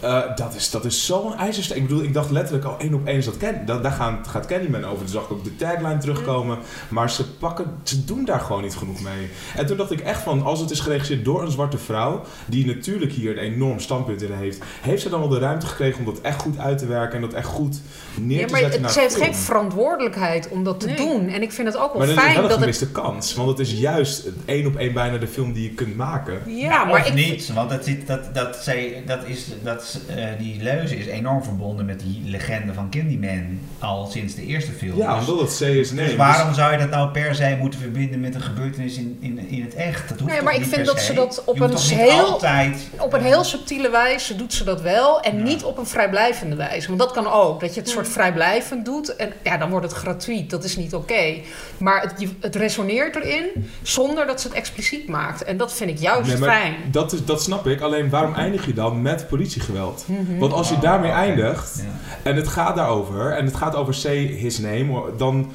Eh, 0.00 0.36
dat 0.36 0.54
is, 0.54 0.70
dat 0.70 0.84
is 0.84 1.06
zo'n 1.06 1.34
ijzersterk. 1.36 1.80
Ik 1.80 1.86
bedoel, 1.88 2.02
ik 2.02 2.14
dacht 2.14 2.30
letterlijk 2.30 2.64
al 2.64 2.74
één 2.78 2.94
op 2.94 3.06
één 3.06 3.16
is 3.16 3.24
dat 3.24 3.36
Ken, 3.36 3.66
da- 3.66 3.78
daar 3.78 3.92
gaan, 3.92 4.18
gaat 4.28 4.46
Candyman 4.46 4.84
over. 4.84 4.98
Toen 4.98 5.08
zag 5.08 5.24
ik 5.24 5.30
ook 5.32 5.44
de 5.44 5.56
tagline 5.56 5.98
terugkomen. 5.98 6.58
Maar 6.88 7.10
ze 7.10 7.30
pakken, 7.34 7.64
ze 7.82 8.04
doen 8.04 8.24
daar 8.24 8.40
gewoon 8.40 8.62
niet 8.62 8.74
genoeg 8.76 9.00
mee. 9.00 9.28
En 9.56 9.66
toen 9.66 9.76
dacht 9.76 9.90
ik 9.90 10.00
echt 10.00 10.22
van, 10.22 10.42
als 10.42 10.60
het 10.60 10.70
is 10.70 10.80
geregisseerd 10.80 11.24
door 11.24 11.42
een 11.42 11.50
zwarte 11.50 11.78
vrouw, 11.78 12.22
die 12.46 12.66
natuurlijk 12.66 13.12
hier 13.12 13.30
een 13.30 13.52
enorm 13.52 13.80
standpunt 13.80 14.22
in 14.22 14.32
heeft, 14.32 14.58
heeft 14.80 15.02
ze 15.02 15.08
dan 15.08 15.20
wel 15.20 15.28
de 15.28 15.38
ruimte 15.38 15.66
gekregen 15.66 15.98
om 15.98 16.04
dat 16.04 16.20
echt 16.20 16.42
goed 16.42 16.58
uit 16.58 16.78
te 16.78 16.86
werken 16.86 17.14
en 17.14 17.20
dat 17.20 17.32
echt 17.32 17.46
goed 17.48 17.80
neer 18.20 18.38
Ja, 18.40 18.46
te 18.46 18.50
maar 18.52 18.60
zetten 18.60 18.70
het, 18.72 18.80
naar 18.80 18.90
ze 18.90 19.00
heeft 19.00 19.14
film? 19.14 19.24
geen 19.26 19.34
verantwoordelijkheid 19.34 20.48
om 20.48 20.64
dat 20.64 20.80
te 20.80 20.86
Nee. 20.86 20.96
doen. 20.96 21.28
En 21.28 21.42
ik 21.42 21.52
vind 21.52 21.68
het 21.68 21.76
ook 21.76 21.92
wel 21.92 21.96
Maar 21.98 22.06
dat 22.06 22.16
is 22.16 22.22
fijn 22.22 22.34
wel 22.34 22.42
een 22.42 22.48
dat 22.48 22.58
het... 22.58 22.60
gemiste 22.76 22.90
kans. 22.90 23.34
Want 23.34 23.48
het 23.48 23.58
is 23.58 23.72
juist 23.72 24.28
één 24.44 24.66
op 24.66 24.76
één 24.76 24.92
bijna 24.92 25.18
de 25.18 25.26
film 25.28 25.52
die 25.52 25.62
je 25.62 25.70
kunt 25.74 25.96
maken. 25.96 26.40
Ja, 26.46 26.68
Nou, 26.68 26.86
maar 26.88 27.00
of 27.00 27.06
ik... 27.06 27.14
niet, 27.14 27.52
want 27.52 27.70
dat, 27.70 27.88
dat, 28.06 28.34
dat, 28.34 28.56
zij, 28.56 29.02
dat 29.06 29.18
is, 29.24 29.46
dat, 29.62 29.84
eh, 30.08 30.24
die 30.38 30.62
leuze 30.62 30.96
is 30.98 31.06
enorm 31.06 31.42
verbonden 31.42 31.86
met 31.86 32.00
die 32.00 32.22
legende 32.24 32.72
van 32.74 32.90
Candyman 32.90 33.58
al 33.78 34.06
sinds 34.06 34.34
de 34.34 34.46
eerste 34.46 34.72
film. 34.72 34.98
Ja, 34.98 35.18
dus, 35.18 35.28
omdat 35.28 35.48
het 35.48 35.56
C 35.58 35.74
is 35.74 35.90
nee. 35.90 36.06
dus 36.06 36.16
waarom 36.16 36.54
zou 36.54 36.72
je 36.72 36.78
dat 36.78 36.90
nou 36.90 37.10
per 37.10 37.34
se 37.34 37.56
moeten 37.60 37.80
verbinden 37.80 38.20
met 38.20 38.34
een 38.34 38.40
gebeurtenis 38.42 38.96
in, 38.96 39.16
in, 39.20 39.48
in 39.48 39.62
het 39.62 39.74
echt? 39.74 40.08
Dat 40.08 40.18
hoeft 40.18 40.24
Nee, 40.30 40.34
toch 40.36 40.44
maar 40.44 40.54
ik 40.54 40.60
niet 40.60 40.68
vind 40.68 40.82
per 40.84 40.94
dat 40.94 41.00
se? 41.02 41.06
ze 41.06 41.14
dat 41.14 41.42
op 41.46 41.60
een 41.60 41.76
heel- 41.76 42.20
altijd... 42.20 42.88
Op 42.98 43.12
een 43.12 43.22
heel 43.22 43.44
subtiele 43.44 43.90
wijze 43.90 44.36
doet 44.36 44.52
ze 44.52 44.64
dat 44.64 44.80
wel. 44.80 45.20
En 45.20 45.36
Ja. 45.36 45.42
niet 45.42 45.64
op 45.64 45.78
een 45.78 45.86
vrijblijvende 45.86 46.56
wijze. 46.56 46.86
Want 46.86 46.98
dat 46.98 47.12
kan 47.12 47.26
ook. 47.26 47.60
Dat 47.60 47.74
je 47.74 47.80
het 47.80 47.88
soort 47.88 48.08
vrijblijvend 48.08 48.84
doet. 48.84 49.16
En 49.16 49.32
ja, 49.42 49.56
dan 49.56 49.70
wordt 49.70 49.86
het 49.86 49.94
gratuit. 49.94 50.50
Dat 50.50 50.64
is 50.64 50.76
niet 50.76 50.94
oké. 50.94 51.34
Maar 51.78 52.02
het, 52.02 52.28
het 52.40 52.56
resoneert 52.56 53.16
erin 53.16 53.70
zonder 53.82 54.26
dat 54.26 54.40
ze 54.40 54.48
het 54.48 54.56
expliciet 54.56 55.08
maakt. 55.08 55.44
En 55.44 55.56
dat 55.56 55.72
vind 55.72 55.90
ik 55.90 55.98
juist 55.98 56.28
Nee, 56.28 56.38
maar 56.38 56.48
fijn. 56.60 56.74
Dat, 56.90 57.12
is, 57.12 57.24
dat 57.24 57.42
snap 57.42 57.66
ik. 57.66 57.80
Alleen 57.80 58.10
waarom 58.10 58.34
eindig 58.34 58.66
je 58.66 58.72
dan 58.74 59.02
met 59.02 59.28
politiegeweld? 59.28 59.75
Mhm. 60.06 60.38
Want 60.38 60.52
als 60.52 60.68
je 60.68 60.74
Oh, 60.74 60.80
daarmee 60.80 61.10
oké. 61.10 61.18
eindigt 61.18 61.82
Ja. 61.84 62.30
en 62.30 62.36
het 62.36 62.48
gaat 62.48 62.76
daarover 62.76 63.30
en 63.32 63.44
het 63.44 63.56
gaat 63.56 63.74
over 63.74 63.94
say 63.94 64.16
his 64.16 64.58
name, 64.58 65.02
dan 65.16 65.50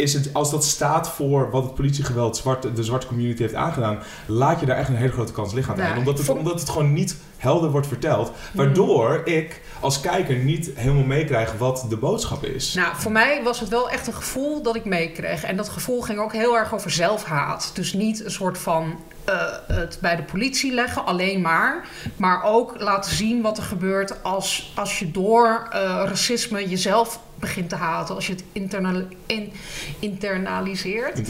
is 0.00 0.12
het, 0.12 0.34
als 0.34 0.50
dat 0.50 0.64
staat 0.64 1.08
voor 1.08 1.50
wat 1.50 1.62
het 1.62 1.74
politiegeweld 1.74 2.36
zwart, 2.36 2.76
de 2.76 2.84
zwarte 2.84 3.06
community 3.06 3.42
heeft 3.42 3.54
aangedaan, 3.54 3.98
laat 4.26 4.60
je 4.60 4.66
daar 4.66 4.76
echt 4.76 4.88
een 4.88 4.96
hele 4.96 5.12
grote 5.12 5.32
kans 5.32 5.52
liggen 5.52 5.74
aan 5.74 5.80
Ja. 5.80 5.96
Omdat 5.96 6.18
het, 6.18 6.28
omdat 6.28 6.60
het 6.60 6.68
gewoon 6.68 6.92
niet 6.92 7.16
helder 7.36 7.70
wordt 7.70 7.86
verteld. 7.86 8.32
Waardoor 8.54 9.20
ik 9.24 9.60
als 9.80 10.00
kijker 10.00 10.36
niet 10.36 10.70
helemaal 10.74 11.04
meekrijg 11.04 11.52
wat 11.58 11.86
de 11.88 11.96
boodschap 11.96 12.44
is. 12.44 12.74
Nou, 12.74 12.96
voor 12.96 13.12
mij 13.12 13.42
was 13.42 13.60
het 13.60 13.68
wel 13.68 13.90
echt 13.90 14.06
een 14.06 14.14
gevoel 14.14 14.62
dat 14.62 14.76
ik 14.76 14.84
meekreeg. 14.84 15.44
En 15.44 15.56
dat 15.56 15.68
gevoel 15.68 16.00
ging 16.00 16.18
ook 16.18 16.32
heel 16.32 16.56
erg 16.56 16.74
over 16.74 16.90
zelfhaat. 16.90 17.70
Dus 17.74 17.92
niet 17.92 18.24
een 18.24 18.30
soort 18.30 18.58
van 18.58 18.98
eh, 19.24 19.36
het 19.66 19.98
bij 20.00 20.16
de 20.16 20.22
politie 20.22 20.74
leggen, 20.74 21.04
alleen 21.04 21.40
maar. 21.40 21.88
Maar 22.16 22.44
ook 22.44 22.80
laten 22.80 23.14
zien 23.14 23.42
wat 23.42 23.56
er 23.56 23.62
gebeurt 23.62 24.22
als, 24.22 24.72
als 24.74 24.98
je 24.98 25.10
door 25.10 25.68
eh, 25.70 25.80
racisme 26.06 26.68
jezelf 26.68 27.20
begint 27.40 27.68
te 27.68 27.76
haten. 27.76 28.14
Als 28.14 28.26
je 28.26 28.32
het 28.32 28.44
internal, 28.52 29.02
in, 29.26 29.52
internaliseert. 29.98 31.20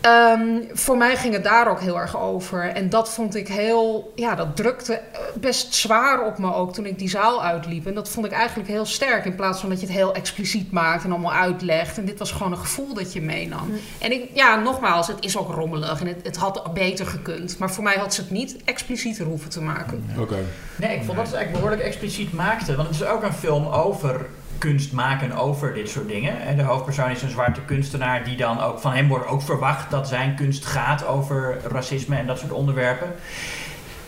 Ehm, 0.00 0.40
voor 0.72 0.96
mij 0.96 1.16
ging 1.16 1.34
het 1.34 1.44
daar 1.44 1.70
ook 1.70 1.80
heel 1.80 2.00
erg 2.00 2.18
over. 2.18 2.68
En 2.68 2.88
dat 2.88 3.10
vond 3.10 3.34
ik 3.34 3.48
heel, 3.48 4.12
ja, 4.14 4.34
dat 4.34 4.56
drukte 4.56 4.94
eh, 4.94 5.20
best 5.40 5.74
zwaar 5.74 6.26
op 6.26 6.38
me 6.38 6.54
ook 6.54 6.72
toen 6.72 6.86
ik 6.86 6.98
die 6.98 7.08
zaal 7.08 7.42
uitliep. 7.42 7.86
En 7.86 7.94
dat 7.94 8.08
vond 8.08 8.26
ik 8.26 8.32
eigenlijk 8.32 8.68
heel 8.68 8.86
sterk. 8.86 9.24
In 9.24 9.34
plaats 9.34 9.60
van 9.60 9.68
dat 9.68 9.80
je 9.80 9.86
het 9.86 9.94
heel 9.94 10.14
expliciet 10.14 10.72
maakt 10.72 11.04
en 11.04 11.10
allemaal 11.10 11.32
uitlegt. 11.32 11.98
En 11.98 12.04
dit 12.04 12.18
was 12.18 12.32
gewoon 12.32 12.52
een 12.52 12.58
gevoel 12.58 12.94
dat 12.94 13.12
je 13.12 13.20
meenam. 13.20 13.72
En 13.98 14.12
ik, 14.12 14.30
ja, 14.34 14.56
nogmaals, 14.56 15.06
het 15.06 15.24
is 15.24 15.36
ook 15.36 15.54
rommelig 15.54 16.00
en 16.00 16.06
het, 16.06 16.20
het 16.22 16.36
had 16.36 16.74
beter 16.74 17.06
gekund. 17.06 17.58
Maar 17.58 17.70
voor 17.70 17.84
mij 17.84 17.96
had 17.96 18.14
ze 18.14 18.20
het 18.20 18.30
niet 18.30 18.56
explicieter 18.64 19.26
hoeven 19.26 19.50
te 19.50 19.60
maken. 19.60 20.04
Oké. 20.18 20.38
Nee, 20.76 20.96
ik 20.96 21.02
vond 21.04 21.16
dat 21.16 21.28
ze 21.28 21.36
eigenlijk 21.36 21.52
behoorlijk 21.52 21.82
expliciet 21.82 22.32
maakte. 22.32 22.76
Want 22.76 22.88
het 22.88 23.00
is 23.00 23.06
ook 23.06 23.22
een 23.22 23.32
film 23.32 23.66
over 23.66 24.26
kunst 24.58 24.92
maken 24.92 25.32
over 25.32 25.74
dit 25.74 25.88
soort 25.88 26.08
dingen. 26.08 26.40
En 26.40 26.56
de 26.56 26.62
hoofdpersoon 26.62 27.10
is 27.10 27.22
een 27.22 27.30
zwarte 27.30 27.60
kunstenaar 27.60 28.24
die 28.24 28.36
dan 28.36 28.60
ook... 28.60 28.78
Van 28.78 28.92
hem 28.92 29.08
wordt 29.08 29.26
ook 29.26 29.42
verwacht 29.42 29.90
dat 29.90 30.08
zijn 30.08 30.34
kunst 30.34 30.66
gaat 30.66 31.06
over 31.06 31.56
racisme 31.68 32.16
en 32.16 32.26
dat 32.26 32.38
soort 32.38 32.52
onderwerpen. 32.52 33.12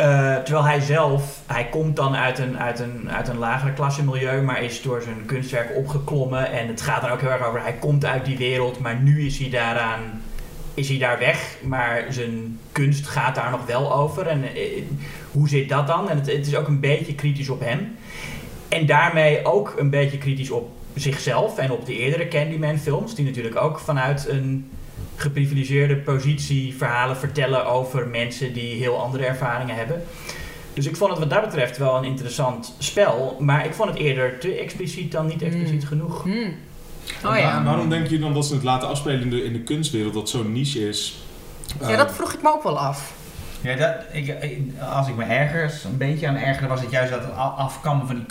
Eh, 0.00 0.36
terwijl 0.36 0.64
hij 0.64 0.80
zelf, 0.80 1.40
hij 1.46 1.68
komt 1.68 1.96
dan 1.96 2.16
uit 2.16 2.38
een, 2.38 2.58
uit, 2.58 2.78
een, 2.78 3.10
uit 3.10 3.28
een 3.28 3.38
lagere 3.38 3.72
klasse 3.72 4.04
milieu, 4.04 4.42
maar 4.42 4.62
is 4.62 4.82
door 4.82 5.02
zijn 5.02 5.24
kunstwerk 5.26 5.76
opgeklommen. 5.76 6.52
En 6.52 6.68
het 6.68 6.80
gaat 6.80 7.04
er 7.04 7.10
ook 7.10 7.20
heel 7.20 7.30
erg 7.30 7.46
over, 7.46 7.62
hij 7.62 7.72
komt 7.72 8.04
uit 8.04 8.24
die 8.24 8.36
wereld, 8.36 8.78
maar 8.78 8.96
nu 8.96 9.26
is 9.26 9.38
hij 9.38 9.50
daaraan, 9.50 10.22
is 10.74 10.88
hij 10.88 10.98
daar 10.98 11.18
weg. 11.18 11.56
Maar 11.62 12.04
zijn 12.08 12.58
kunst 12.72 13.06
gaat 13.06 13.34
daar 13.34 13.50
nog 13.50 13.66
wel 13.66 13.94
over. 13.94 14.26
En 14.26 14.44
eh, 14.54 14.82
hoe 15.30 15.48
zit 15.48 15.68
dat 15.68 15.86
dan? 15.86 16.10
En 16.10 16.16
het 16.16 16.46
is 16.46 16.56
ook 16.56 16.68
een 16.68 16.80
beetje 16.80 17.14
kritisch 17.14 17.48
op 17.48 17.60
hem. 17.60 17.96
En 18.70 18.86
daarmee 18.86 19.44
ook 19.44 19.74
een 19.78 19.90
beetje 19.90 20.18
kritisch 20.18 20.50
op 20.50 20.68
zichzelf 20.94 21.58
en 21.58 21.70
op 21.72 21.86
de 21.86 21.96
eerdere 21.98 22.28
Candyman 22.28 22.78
films, 22.78 23.14
die 23.14 23.24
natuurlijk 23.24 23.56
ook 23.56 23.78
vanuit 23.78 24.28
een 24.28 24.70
geprivilegeerde 25.16 25.96
positie 25.96 26.74
verhalen 26.76 27.16
vertellen 27.16 27.66
over 27.66 28.08
mensen 28.08 28.52
die 28.52 28.74
heel 28.74 28.96
andere 29.02 29.24
ervaringen 29.24 29.74
hebben. 29.76 30.02
Dus 30.74 30.86
ik 30.86 30.96
vond 30.96 31.10
het 31.10 31.18
wat 31.20 31.30
dat 31.30 31.40
betreft 31.44 31.78
wel 31.78 31.96
een 31.96 32.04
interessant 32.04 32.74
spel, 32.78 33.36
maar 33.38 33.66
ik 33.66 33.74
vond 33.74 33.88
het 33.90 33.98
eerder 33.98 34.38
te 34.38 34.54
expliciet 34.54 35.12
dan 35.12 35.26
niet 35.26 35.42
expliciet 35.42 35.82
Mm. 35.82 35.86
genoeg. 35.88 36.26
En 36.26 36.54
Oh 37.28 37.36
ja. 37.36 37.42
waar- 37.54 37.64
waarom 37.64 37.88
denken 37.88 38.08
jullie 38.08 38.24
dan 38.24 38.34
dat 38.34 38.46
ze 38.46 38.54
het 38.54 38.62
laten 38.62 38.88
afspelen 38.88 39.20
in 39.20 39.30
de, 39.30 39.44
in 39.44 39.52
de 39.52 39.60
kunstwereld, 39.62 40.14
dat 40.14 40.28
zo'n 40.28 40.52
niche 40.52 40.88
is? 40.88 41.22
ja, 41.80 41.96
dat 41.96 42.12
vroeg 42.12 42.32
ik 42.32 42.42
me 42.42 42.48
ook 42.52 42.62
wel 42.62 42.78
af. 42.78 43.12
Ja, 43.62 43.76
dat, 43.76 43.94
ik, 44.12 44.36
als 44.80 45.08
ik 45.08 45.16
me 45.16 45.24
ergens 45.24 45.84
een 45.84 45.96
beetje 45.96 46.28
aan 46.28 46.36
ergerde, 46.36 46.68
was 46.68 46.80
het 46.80 46.90
juist 46.90 47.10
dat 47.10 47.22
het 47.22 47.32
afkammen 47.34 48.06
van 48.06 48.16
die 48.16 48.26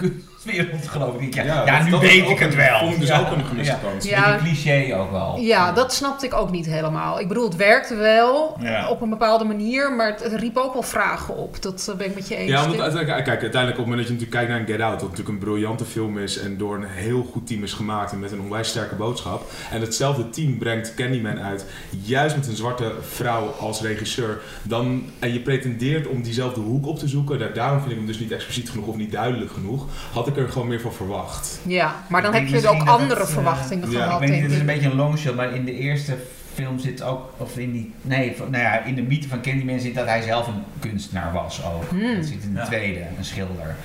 geloof 0.88 1.22
ik. 1.22 1.34
Ja, 1.34 1.84
nu 1.84 1.92
weet 1.98 2.30
ik 2.30 2.40
het 2.40 2.52
een- 2.52 2.58
wel. 2.58 2.80
Vond 2.80 2.94
ik 2.94 3.00
dus 3.00 3.10
ja. 3.10 3.20
ook 3.20 3.32
een 3.32 3.46
gemiste 3.46 3.76
kans. 3.84 4.06
Ja. 4.10 4.32
Beetje 4.32 4.46
cliché 4.46 4.96
ook 4.98 5.12
wel. 5.12 5.38
Ja, 5.40 5.72
dat 5.72 5.94
snapte 5.94 6.26
ik 6.26 6.34
ook 6.34 6.52
niet 6.52 6.66
helemaal. 6.66 7.20
Ik 7.20 7.28
bedoel, 7.28 7.44
het 7.44 7.56
werkte 7.56 7.96
wel 7.96 8.58
Ja. 8.62 8.90
op 8.90 9.02
een 9.02 9.10
bepaalde 9.10 9.44
manier, 9.44 9.94
maar 9.96 10.08
het, 10.08 10.34
riep 10.34 10.58
ook 10.58 10.74
wel 10.74 10.82
vragen 10.82 11.36
op. 11.38 11.62
Dat 11.62 11.88
eh, 11.90 11.96
ben 11.96 12.08
ik 12.08 12.16
met 12.16 12.28
je 12.28 12.36
eens. 12.36 12.50
Ja, 12.50 12.56
want 12.68 12.80
uiteindelijk, 12.80 13.08
kijk, 13.26 13.42
uiteindelijk 13.42 13.80
op 13.80 13.86
het 13.86 13.96
moment 13.96 13.98
dat 13.98 14.08
je 14.08 14.14
natuurlijk 14.14 14.32
kijkt 14.32 14.50
naar 14.50 14.60
een 14.60 14.68
Get 14.68 14.82
Out, 14.82 15.00
dat 15.00 15.10
natuurlijk 15.10 15.30
een 15.30 15.50
briljante 15.50 15.86
film 15.86 16.18
is 16.18 16.38
en 16.40 16.58
door 16.58 16.76
een 16.76 16.88
heel 16.88 17.28
goed 17.32 17.48
team 17.48 17.64
is 17.64 17.74
gemaakt 17.74 18.12
en 18.12 18.20
met 18.20 18.32
een 18.32 18.42
onwijs 18.42 18.68
sterke 18.68 18.96
boodschap. 18.96 19.52
En 19.72 19.82
hetzelfde 19.82 20.30
team 20.30 20.58
brengt 20.58 20.94
Candyman 20.94 21.40
uit, 21.40 21.66
juist 22.04 22.36
met 22.36 22.48
een 22.48 22.56
zwarte 22.56 22.92
vrouw 23.02 23.56
als 23.60 23.82
regisseur. 23.82 24.42
Dan, 24.64 25.04
en 25.20 25.34
je 25.34 25.40
pretendeert 25.40 26.08
om 26.08 26.22
diezelfde 26.22 26.60
hoek 26.62 26.88
op 26.88 27.00
te 27.00 27.08
zoeken, 27.08 27.40
daar, 27.40 27.54
daarom 27.54 27.80
vind 27.80 27.92
ik 27.92 27.98
hem 27.98 28.08
dus 28.08 28.20
niet 28.20 28.32
expliciet 28.32 28.70
genoeg 28.70 28.88
of 28.88 28.96
niet 28.96 29.12
duidelijk 29.12 29.52
genoeg, 29.52 29.86
had 30.14 30.28
ik 30.28 30.36
er 30.40 30.50
gewoon 30.50 30.68
meer 30.68 30.82
van 30.82 30.94
verwacht. 30.94 31.60
Ja, 31.66 31.96
maar 32.08 32.22
dan 32.22 32.34
heb 32.34 32.44
je 32.48 32.52
denk 32.52 32.66
ook 32.66 32.70
misschien 32.72 32.86
dat 32.92 33.00
andere 33.02 33.20
het, 33.20 33.30
eh, 33.30 33.36
verwachtingen 33.36 33.92
ja, 33.92 34.04
gehad, 34.04 34.22
ik 34.22 34.28
weet 34.30 34.42
het 34.42 34.52
is 34.52 34.60
een 34.60 34.66
beetje 34.66 34.90
een 34.90 34.96
long 34.96 35.18
shot, 35.18 35.36
maar 35.36 35.56
in 35.56 35.66
de 35.66 35.74
eerste 35.78 36.18
film 36.54 36.80
zit 36.80 37.02
ook, 37.02 37.34
of 37.38 37.58
in 37.58 37.72
die, 37.72 37.94
nee, 38.02 38.34
van- 38.38 38.52
nou 38.52 38.64
ja, 38.64 38.84
in 38.84 38.96
de 38.96 39.02
mythe 39.02 39.28
van 39.28 39.42
Candyman 39.42 39.80
zit 39.80 39.96
dat 39.96 40.06
hij 40.08 40.22
zelf 40.22 40.48
een 40.48 40.64
kunstenaar 40.80 41.34
was 41.34 41.62
ook. 41.66 41.90
Hmm. 41.90 42.16
Dat 42.16 42.26
zit 42.26 42.44
in 42.44 42.54
de 42.54 42.60
Ja. 42.60 42.66
tweede, 42.66 43.00
een 43.18 43.26
schilder. 43.26 43.76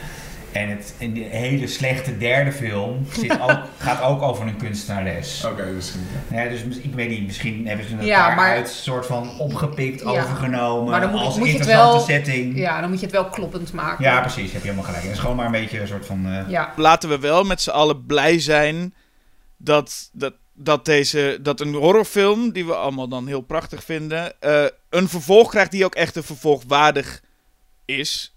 En 0.54 0.68
het, 0.68 0.94
in 0.98 1.14
de 1.14 1.20
hele 1.20 1.66
slechte 1.66 2.18
derde 2.18 2.52
film 2.52 3.06
zit 3.12 3.40
ook, 3.50 3.58
gaat 3.78 4.02
ook 4.02 4.22
over 4.22 4.46
een 4.46 4.56
kunstenares. 4.56 5.44
Oké, 5.44 5.64
dus 5.64 5.94
Ja, 6.30 6.48
dus 6.48 6.60
ik 6.76 6.94
weet 6.94 7.08
niet, 7.08 7.26
misschien 7.26 7.66
hebben 7.66 7.88
ze 7.88 7.94
het 7.96 8.04
Ja, 8.04 8.34
maar- 8.34 8.50
uit 8.56 8.68
soort 8.68 9.06
van 9.06 9.38
opgepikt, 9.38 10.00
Ja. 10.00 10.06
overgenomen, 10.06 10.90
Maar 10.90 11.00
dan 11.00 11.10
moet- 11.10 11.20
als 11.20 11.36
moet 11.36 11.46
je 11.46 11.52
het 11.52 11.60
interessante 11.60 11.96
wel- 11.96 12.16
setting. 12.16 12.54
Ja. 12.56 12.60
Ja, 12.62 12.80
dan 12.80 12.90
moet 12.90 12.98
je 13.00 13.06
het 13.06 13.14
wel 13.14 13.24
kloppend 13.28 13.72
maken. 13.72 14.20
precies, 14.20 14.52
heb 14.52 14.62
je 14.62 14.68
helemaal 14.68 14.84
gelijk. 14.84 15.02
Het 15.02 15.12
is 15.12 15.18
gewoon 15.18 15.36
maar 15.36 15.46
een 15.46 15.52
beetje 15.52 15.80
een 15.80 15.86
soort 15.88 16.06
van... 16.06 16.26
eh, 16.26 16.48
Ja. 16.50 16.72
laten 16.76 17.08
we 17.08 17.18
wel 17.18 17.44
met 17.44 17.60
z'n 17.60 17.70
allen 17.70 18.06
blij 18.06 18.40
zijn 18.40 18.94
dat, 19.56 20.08
dat, 20.12 20.34
dat, 20.54 20.84
deze, 20.84 21.38
dat 21.42 21.60
een 21.60 21.74
horrorfilm, 21.74 22.52
die 22.52 22.66
we 22.66 22.74
allemaal 22.74 23.08
dan 23.08 23.26
heel 23.26 23.40
prachtig 23.40 23.84
vinden, 23.84 24.40
eh, 24.40 24.64
een 24.90 25.08
vervolg 25.08 25.50
krijgt 25.50 25.70
die 25.70 25.84
ook 25.84 25.94
echt 25.94 26.16
een 26.16 26.22
vervolgwaardig 26.22 27.20
is. 27.84 28.33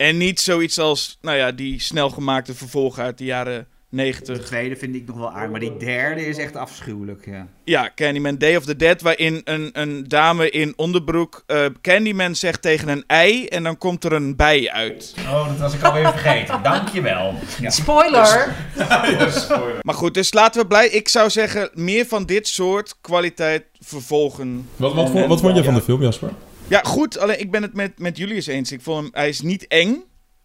En 0.00 0.16
niet 0.16 0.40
zoiets 0.40 0.78
als, 0.78 1.18
nou 1.20 1.36
ja, 1.36 1.52
die 1.52 1.80
snelgemaakte 1.80 2.54
vervolg 2.54 2.98
uit 2.98 3.18
de 3.18 3.24
jaren 3.24 3.58
De 3.58 3.96
90. 3.96 4.46
tweede 4.46 4.76
vind 4.76 4.94
ik 4.94 5.06
nog 5.06 5.16
wel 5.16 5.30
aardig, 5.32 5.50
maar 5.50 5.60
die 5.60 5.76
derde 5.76 6.26
is 6.26 6.38
echt 6.38 6.56
afschuwelijk. 6.56 7.26
Ja. 7.26 7.46
Ja, 7.64 7.90
Candyman 7.94 8.38
Day 8.38 8.56
of 8.56 8.64
the 8.64 8.76
Dead, 8.76 9.02
waarin 9.02 9.40
een, 9.44 9.70
een 9.72 10.04
dame 10.08 10.50
in 10.50 10.72
onderbroek 10.76 11.42
eh, 11.46 11.64
Candyman 11.80 12.34
zegt 12.34 12.62
tegen 12.62 12.88
een 12.88 13.04
ei 13.06 13.46
en 13.46 13.62
dan 13.62 13.78
komt 13.78 14.04
er 14.04 14.12
een 14.12 14.36
bij 14.36 14.70
uit. 14.70 15.14
Oh, 15.18 15.48
dat 15.48 15.58
was 15.58 15.74
ik 15.74 15.82
alweer 15.82 16.10
vergeten. 16.18 16.62
Dankjewel. 16.62 17.34
Ja. 17.60 17.70
Spoiler! 17.70 18.54
Maar 19.82 19.94
goed, 19.94 20.14
dus 20.14 20.32
laten 20.32 20.60
we 20.60 20.66
blij. 20.66 20.88
Ik 20.88 21.08
zou 21.08 21.30
zeggen, 21.30 21.70
meer 21.74 22.06
van 22.06 22.24
dit 22.26 22.48
soort 22.48 22.96
kwaliteit 23.00 23.64
vervolgen. 23.80 24.68
Wat, 24.76 24.94
wat, 24.94 25.10
vond, 25.10 25.26
wat 25.26 25.40
vond 25.40 25.56
je 25.56 25.64
van 25.64 25.74
de 25.74 25.82
film, 25.82 26.02
Jasper? 26.02 26.30
Ja, 26.70 26.82
goed. 26.82 27.18
Alleen 27.18 27.40
ik 27.40 27.50
ben 27.50 27.62
het 27.62 27.74
met, 27.74 27.98
met 27.98 28.16
jullie 28.16 28.34
eens 28.34 28.46
eens. 28.46 28.72
Ik 28.72 28.80
vond 28.80 29.02
hem, 29.02 29.10
hij 29.12 29.28
is 29.28 29.40
niet 29.40 29.66
eng, 29.66 30.02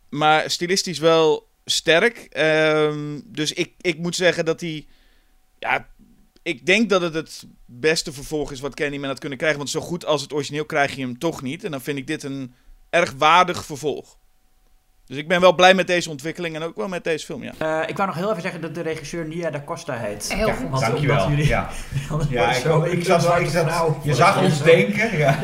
maar 0.10 0.50
stilistisch 0.50 1.00
wel 1.00 1.48
sterk. 1.66 2.18
Ehm, 2.18 3.20
dus 3.26 3.54
ik, 3.54 3.74
ik 3.82 3.98
moet 3.98 4.16
zeggen 4.16 4.46
dat 4.46 4.62
hij, 4.62 4.86
ja, 5.60 5.88
ik 6.42 6.66
denk 6.66 6.90
dat 6.90 7.02
het 7.02 7.14
het 7.14 7.46
beste 7.66 8.14
vervolg 8.14 8.52
is 8.52 8.60
wat 8.60 8.76
Candyman 8.76 9.10
had 9.10 9.20
kunnen 9.20 9.38
krijgen. 9.38 9.60
Want 9.60 9.70
zo 9.70 9.82
goed 9.82 10.06
als 10.06 10.22
het 10.22 10.34
origineel 10.34 10.66
krijg 10.66 10.96
je 10.96 11.02
hem 11.02 11.20
toch 11.20 11.42
niet. 11.42 11.64
En 11.64 11.72
dan 11.72 11.82
vind 11.82 11.98
ik 11.98 12.08
dit 12.08 12.24
een 12.24 12.54
erg 12.90 13.14
waardig 13.18 13.66
vervolg. 13.66 14.18
Dus 15.08 15.18
ik 15.18 15.28
ben 15.28 15.42
wel 15.42 15.54
blij 15.56 15.74
met 15.74 15.88
deze 15.88 16.10
ontwikkeling 16.10 16.56
en 16.56 16.64
ook 16.64 16.76
wel 16.76 16.88
met 16.88 17.04
deze 17.04 17.26
film, 17.26 17.44
ja. 17.44 17.52
Eh, 17.58 17.90
ik 17.90 17.96
wou 17.98 18.08
nog 18.10 18.18
heel 18.18 18.30
even 18.30 18.42
zeggen 18.42 18.62
dat 18.62 18.76
de 18.76 18.82
regisseur 18.82 19.26
Nia 19.26 19.50
da 19.50 19.62
Costa 19.66 19.94
heet. 19.94 20.34
Heel 20.34 20.48
Ja, 20.48 20.54
goed. 20.54 20.70
Want 20.70 20.82
Dankjewel. 20.86 21.30
jullie- 21.30 21.48
Ja, 21.48 21.70
ja 22.30 22.50
ik, 22.50 22.62
zo- 22.62 22.84
ik, 22.84 23.06
zat, 23.06 23.22
je 24.04 24.14
zag 24.14 24.42
ons 24.42 24.64
denken. 24.64 25.18
Ja. 25.18 25.40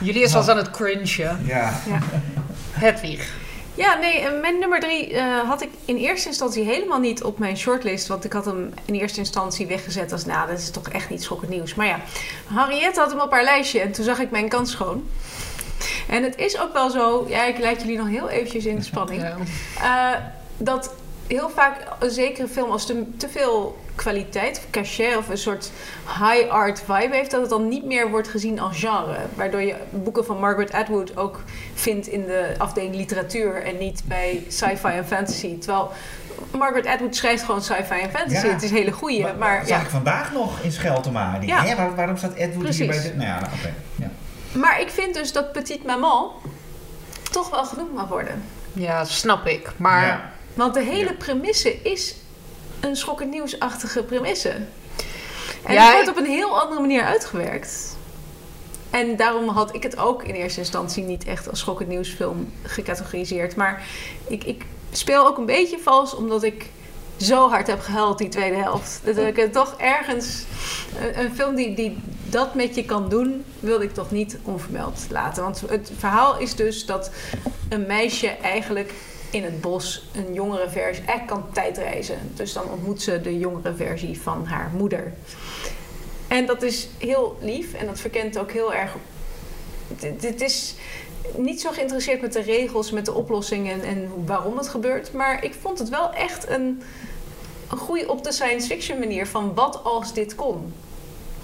Jullie 0.00 0.22
is 0.22 0.34
als 0.34 0.48
aan 0.48 0.56
het 0.56 0.70
cringen. 0.70 1.44
Ja. 1.46 1.80
Hedwig. 2.72 3.36
Ja, 3.74 3.94
nee, 3.98 4.20
eh, 4.20 4.40
mijn 4.40 4.58
nummer 4.58 4.80
drie 4.80 5.14
eh, 5.14 5.48
had 5.48 5.62
ik 5.62 5.68
in 5.84 5.96
eerste 5.96 6.28
instantie 6.28 6.64
helemaal 6.64 6.98
niet 7.00 7.22
op 7.22 7.38
mijn 7.38 7.56
shortlist. 7.56 8.06
Want 8.06 8.24
ik 8.24 8.32
had 8.32 8.44
hem 8.44 8.72
in 8.84 8.94
eerste 8.94 9.18
instantie 9.18 9.66
weggezet 9.66 10.12
als, 10.12 10.24
nou, 10.24 10.48
dat 10.48 10.58
is 10.58 10.70
toch 10.70 10.88
echt 10.88 11.10
niet 11.10 11.22
schokkend 11.22 11.50
nieuws. 11.50 11.74
Maar 11.74 11.86
ja, 11.86 12.00
Henriette 12.54 13.00
had 13.00 13.10
hem 13.10 13.20
op 13.20 13.30
haar 13.30 13.44
lijstje 13.44 13.80
en 13.80 13.92
toen 13.92 14.04
zag 14.04 14.18
ik 14.18 14.30
mijn 14.30 14.48
kans 14.48 14.70
schoon. 14.70 15.08
En 16.08 16.22
het 16.22 16.36
is 16.36 16.60
ook 16.60 16.72
wel 16.72 16.90
zo, 16.90 17.26
ja, 17.28 17.44
ik 17.44 17.58
leid 17.58 17.80
jullie 17.80 17.98
nog 17.98 18.08
heel 18.08 18.28
eventjes 18.28 18.64
in 18.66 18.76
de 18.76 18.82
spanning. 18.82 19.22
Ja. 19.28 19.36
Eh, 20.14 20.20
dat 20.56 20.94
heel 21.26 21.48
vaak 21.54 21.76
een 21.98 22.10
zekere 22.10 22.48
film 22.48 22.70
als 22.70 22.86
te, 22.86 23.02
te 23.16 23.28
veel 23.28 23.78
kwaliteit, 23.94 24.66
cachet 24.70 25.16
of 25.16 25.28
een 25.28 25.38
soort 25.38 25.70
high 26.06 26.48
art 26.50 26.82
vibe 26.86 27.14
heeft, 27.16 27.30
dat 27.30 27.40
het 27.40 27.50
dan 27.50 27.68
niet 27.68 27.84
meer 27.84 28.10
wordt 28.10 28.28
gezien 28.28 28.60
als 28.60 28.78
genre. 28.78 29.16
Waardoor 29.34 29.60
je 29.62 29.74
boeken 29.90 30.24
van 30.24 30.38
Margaret 30.40 30.72
Atwood 30.72 31.16
ook 31.16 31.42
vindt 31.74 32.06
in 32.06 32.24
de 32.26 32.54
afdeling 32.58 32.94
literatuur 32.94 33.62
en 33.62 33.78
niet 33.78 34.02
bij 34.04 34.42
sci-fi 34.48 34.88
en 34.88 35.06
fantasy. 35.06 35.58
Terwijl 35.58 35.90
Margaret 36.58 36.86
Atwood 36.86 37.16
schrijft 37.16 37.42
gewoon 37.44 37.62
sci-fi 37.62 38.00
en 38.00 38.10
fantasy. 38.10 38.46
Ja. 38.46 38.52
Het 38.52 38.62
is 38.62 38.70
een 38.70 38.76
hele 38.76 38.92
goeie, 38.92 39.22
Maar, 39.22 39.36
maar 39.36 39.58
dat 39.58 39.68
zag 39.68 39.78
ja. 39.78 39.84
ik 39.84 39.90
vandaag 39.90 40.32
nog 40.32 40.60
in 40.60 40.72
Scheltema. 40.72 41.38
Ja. 41.40 41.64
hè, 41.64 41.74
waar- 41.76 41.94
waarom 41.94 42.16
staat 42.16 42.34
Edward 42.34 42.58
Precies. 42.58 42.78
hier 42.78 42.88
bij 42.88 43.02
de... 43.02 43.14
Nou 43.16 43.28
ja, 43.28 43.36
oké. 43.58 43.74
Ja. 43.96 44.10
Maar 44.52 44.80
ik 44.80 44.88
vind 44.90 45.14
dus 45.14 45.32
dat 45.32 45.52
Petite 45.52 45.86
Maman 45.86 46.30
toch 47.30 47.50
wel 47.50 47.64
genoemd 47.64 47.94
mag 47.94 48.08
worden. 48.08 48.44
ja, 48.72 49.04
snap 49.04 49.46
ik. 49.46 49.70
Maar 49.76 50.32
Want 50.54 50.74
de 50.74 50.82
hele 50.82 51.08
Ja. 51.08 51.14
premisse 51.18 51.82
is 51.82 52.14
een 52.80 52.96
schokkend 52.96 53.30
nieuwsachtige 53.30 54.02
premisse. 54.02 54.50
En 55.64 55.74
Ja, 55.74 55.84
het 55.86 55.94
wordt 55.94 56.08
op 56.10 56.16
een 56.16 56.30
heel 56.32 56.60
andere 56.60 56.80
manier 56.80 57.02
uitgewerkt. 57.04 57.96
En 58.90 59.16
daarom 59.16 59.48
had 59.48 59.74
ik 59.74 59.82
het 59.82 59.96
ook 59.98 60.22
in 60.24 60.34
eerste 60.34 60.60
instantie 60.60 61.02
niet 61.04 61.24
echt 61.24 61.50
als 61.50 61.58
schokkend 61.58 61.88
nieuwsfilm 61.88 62.52
gecategoriseerd. 62.62 63.56
Maar 63.56 63.82
ik, 64.28 64.44
ik 64.44 64.64
speel 64.92 65.26
ook 65.26 65.38
een 65.38 65.46
beetje 65.46 65.78
vals 65.78 66.14
omdat 66.14 66.42
ik 66.42 66.66
zo 67.18 67.48
hard 67.48 67.66
heb 67.66 67.80
gehuild 67.80 68.18
die 68.18 68.28
tweede 68.28 68.56
helft. 68.56 69.00
Dat 69.04 69.16
ik 69.16 69.52
toch 69.52 69.74
ergens... 69.78 70.44
Een, 71.14 71.34
film 71.34 71.54
die, 71.54 71.74
die 71.74 71.98
dat 72.24 72.54
met 72.54 72.74
je 72.74 72.84
kan 72.84 73.08
doen, 73.08 73.44
wilde 73.60 73.84
ik 73.84 73.94
toch 73.94 74.10
niet 74.10 74.38
onvermeld 74.42 75.06
laten. 75.10 75.42
Want 75.42 75.62
het 75.68 75.90
verhaal 75.98 76.38
is 76.38 76.54
dus 76.54 76.86
dat 76.86 77.10
een 77.68 77.86
meisje 77.86 78.28
eigenlijk 78.28 78.92
in 79.30 79.44
het 79.44 79.60
bos 79.60 80.08
een 80.14 80.34
jongere 80.34 80.68
versie... 80.68 81.04
Eigenlijk 81.04 81.26
kan 81.26 81.52
tijdreizen. 81.52 82.18
Dus 82.34 82.52
dan 82.52 82.70
ontmoet 82.70 83.02
ze 83.02 83.20
de 83.20 83.38
jongere 83.38 83.74
versie 83.74 84.20
van 84.20 84.46
haar 84.46 84.70
moeder. 84.76 85.12
En 86.28 86.46
dat 86.46 86.62
is 86.62 86.88
heel 86.98 87.38
lief 87.40 87.74
en 87.74 87.86
dat 87.86 88.00
verkent 88.00 88.38
ook 88.38 88.52
heel 88.52 88.74
erg. 88.74 88.94
Het 90.00 90.40
is 90.40 90.74
niet 91.36 91.60
zo 91.60 91.70
geïnteresseerd 91.70 92.20
met 92.20 92.32
de 92.32 92.40
regels, 92.40 92.90
met 92.90 93.04
de 93.04 93.12
oplossingen 93.12 93.72
en, 93.72 93.82
en 93.82 94.24
waarom 94.26 94.56
het 94.56 94.68
gebeurt. 94.68 95.12
Maar 95.12 95.44
ik 95.44 95.54
vond 95.60 95.78
het 95.78 95.88
wel 95.88 96.12
echt 96.12 96.48
een, 96.48 96.82
een 97.70 97.78
goede 97.78 98.08
op 98.08 98.24
de 98.24 98.32
science 98.32 98.66
fiction 98.66 98.98
manier 98.98 99.26
van 99.26 99.54
wat 99.54 99.84
als 99.84 100.14
dit 100.14 100.34
kon. 100.34 100.72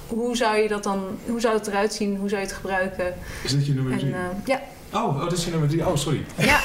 Hoe 0.06 0.36
zou 0.36 0.56
je 0.56 0.68
dat 0.68 0.82
dan, 0.82 1.18
hoe 1.26 1.40
zou 1.40 1.54
het 1.58 1.66
eruit 1.66 1.92
zien? 1.92 2.16
Hoe 2.16 2.28
zou 2.28 2.40
je 2.40 2.46
het 2.46 2.56
gebruiken? 2.56 3.14
Is 3.44 3.52
dit 3.52 3.66
je 3.66 3.74
nummer 3.74 3.92
En, 3.92 4.14
eh, 4.14 4.20
ja, 4.44 4.60
oh, 4.94 5.04
oh, 5.04 5.20
dat 5.20 5.32
is 5.32 5.44
je 5.44 5.50
nummer 5.50 5.68
drie. 5.68 5.86
Oh, 5.86 5.96
sorry. 5.96 6.24
ja. 6.38 6.58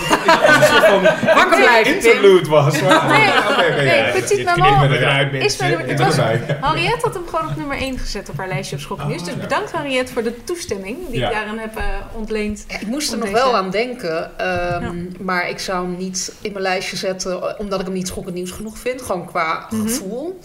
Wakker 1.36 1.58
blijven, 1.60 2.00
Tim. 2.00 2.12
interlude 2.12 2.50
was. 2.50 2.82
Maar, 2.82 3.08
Nee, 3.08 3.28
oké, 3.38 3.48
oké, 3.72 3.76
nee, 3.76 3.98
ja. 3.98 4.12
Petit 4.12 4.44
Maman 4.46 4.92
is 5.34 5.58
mijn 5.58 5.70
nummer- 5.72 5.90
het 5.90 6.00
was-. 6.00 6.16
Henriette 6.62 7.06
had 7.06 7.14
hem 7.14 7.28
gewoon 7.30 7.50
op 7.50 7.56
nummer 7.56 7.78
1 7.78 7.98
gezet 8.00 8.30
op 8.30 8.38
haar 8.38 8.48
lijstje 8.48 8.76
op 8.76 8.82
Schokken 8.82 9.08
Nieuws. 9.08 9.20
Oh, 9.22 9.26
Dus 9.28 9.36
ja. 9.36 9.42
bedankt 9.42 9.72
Henriette 9.72 10.14
voor 10.14 10.24
de 10.24 10.44
toestemming 10.44 10.98
die 11.10 11.20
Ja. 11.20 11.28
ik 11.30 11.34
daarin 11.36 11.58
heb 11.58 11.78
eh, 11.78 11.84
ontleend. 12.16 12.66
Ik 12.68 12.88
moest 12.88 13.12
er 13.12 13.18
nog 13.18 13.30
wel 13.32 13.56
aan 13.56 13.70
denken, 13.70 14.40
ehm, 14.40 14.96
maar 15.20 15.50
ik 15.50 15.60
zou 15.60 15.86
hem 15.86 15.98
niet 15.98 16.34
in 16.42 16.52
mijn 16.52 16.64
lijstje 16.64 16.96
zetten 16.98 17.32
eh, 17.42 17.54
omdat 17.60 17.80
ik 17.80 17.86
hem 17.86 17.96
niet 17.96 18.08
schokkend 18.08 18.36
nieuws 18.36 18.52
genoeg 18.52 18.78
vind, 18.78 19.02
gewoon 19.02 19.26
qua 19.26 19.66
Mhm. 19.70 19.82
gevoel. 19.82 20.40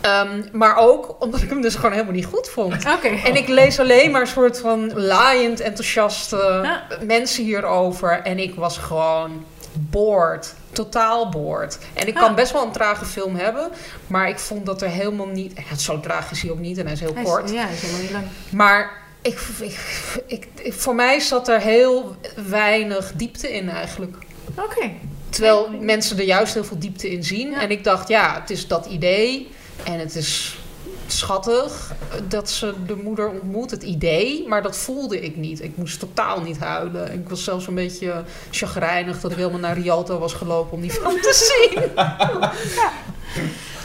Ehm, 0.00 0.42
maar 0.52 0.76
ook 0.76 1.16
omdat 1.18 1.42
ik 1.42 1.48
hem 1.48 1.60
dus 1.62 1.74
gewoon 1.74 1.92
helemaal 1.92 2.12
niet 2.12 2.26
goed 2.26 2.48
vond. 2.48 2.74
Oké. 2.96 3.08
En 3.24 3.36
ik 3.36 3.48
lees 3.48 3.78
alleen 3.80 4.10
maar 4.10 4.20
een 4.20 4.26
soort 4.26 4.58
van 4.60 4.92
laaiend 4.94 5.60
enthousiaste 5.60 6.60
Ja. 6.62 6.82
Mensen 7.18 7.44
hierover. 7.44 8.20
En 8.22 8.38
ik 8.38 8.54
was 8.54 8.78
gewoon 8.78 9.44
bored. 9.72 10.54
Totaal 10.72 11.28
bored. 11.28 11.78
En 11.94 12.06
ik 12.06 12.14
kan 12.14 12.34
best 12.34 12.52
wel 12.52 12.62
een 12.64 12.72
trage 12.72 13.04
film 13.04 13.36
hebben. 13.36 13.70
Maar 14.06 14.28
ik 14.28 14.38
vond 14.38 14.66
dat 14.66 14.82
er 14.82 14.88
helemaal 14.88 15.26
niet... 15.26 15.52
Zo 15.76 16.00
traag 16.00 16.30
is 16.30 16.42
hij 16.42 16.50
ook 16.50 16.58
niet 16.58 16.78
en 16.78 16.84
hij 16.84 16.92
is 16.92 17.00
heel 17.00 17.14
Hij 17.14 17.22
is- 17.22 17.28
kort. 17.28 17.50
Ja, 17.50 17.64
hij 17.64 17.74
is 17.74 17.80
helemaal 17.80 18.00
niet 18.02 18.10
lang. 18.10 18.24
Maar 18.50 18.90
ik, 19.22 19.40
ik, 19.60 19.78
ik, 20.26 20.48
ik- 20.54 20.72
voor 20.72 20.94
mij 20.94 21.20
zat 21.20 21.48
er 21.48 21.60
heel 21.60 22.16
weinig 22.48 23.12
diepte 23.14 23.52
in 23.52 23.68
eigenlijk. 23.68 24.16
Oké. 24.58 24.90
Terwijl 25.28 25.70
mensen 25.80 26.18
er 26.18 26.24
juist 26.24 26.54
heel 26.54 26.64
veel 26.64 26.78
diepte 26.78 27.10
in 27.10 27.24
zien. 27.24 27.50
Ja. 27.50 27.60
En 27.60 27.70
ik 27.70 27.84
dacht, 27.84 28.08
ja, 28.08 28.40
het 28.40 28.50
is 28.50 28.66
dat 28.66 28.86
idee. 28.86 29.50
En 29.84 29.98
het 29.98 30.14
is 30.16 30.58
schattig 31.06 31.92
dat 32.28 32.50
ze 32.50 32.74
de 32.86 32.96
moeder 32.96 33.28
ontmoet. 33.28 33.70
Het 33.70 33.82
idee, 33.82 34.48
maar 34.48 34.62
dat 34.62 34.76
voelde 34.76 35.20
ik 35.20 35.36
niet. 35.36 35.62
Ik 35.62 35.76
moest 35.76 35.98
totaal 35.98 36.40
niet 36.40 36.58
huilen. 36.58 37.12
Ik 37.12 37.28
was 37.28 37.44
zelfs 37.44 37.66
een 37.66 37.74
beetje 37.74 38.24
chagrijnig 38.50 39.20
dat 39.20 39.30
ik 39.30 39.36
helemaal 39.36 39.60
naar 39.60 39.78
Rialto 39.78 40.18
was 40.18 40.32
gelopen 40.32 40.72
om 40.72 40.80
die 40.80 40.90
film 41.00 41.20
te 41.20 41.62
zien. 41.72 41.82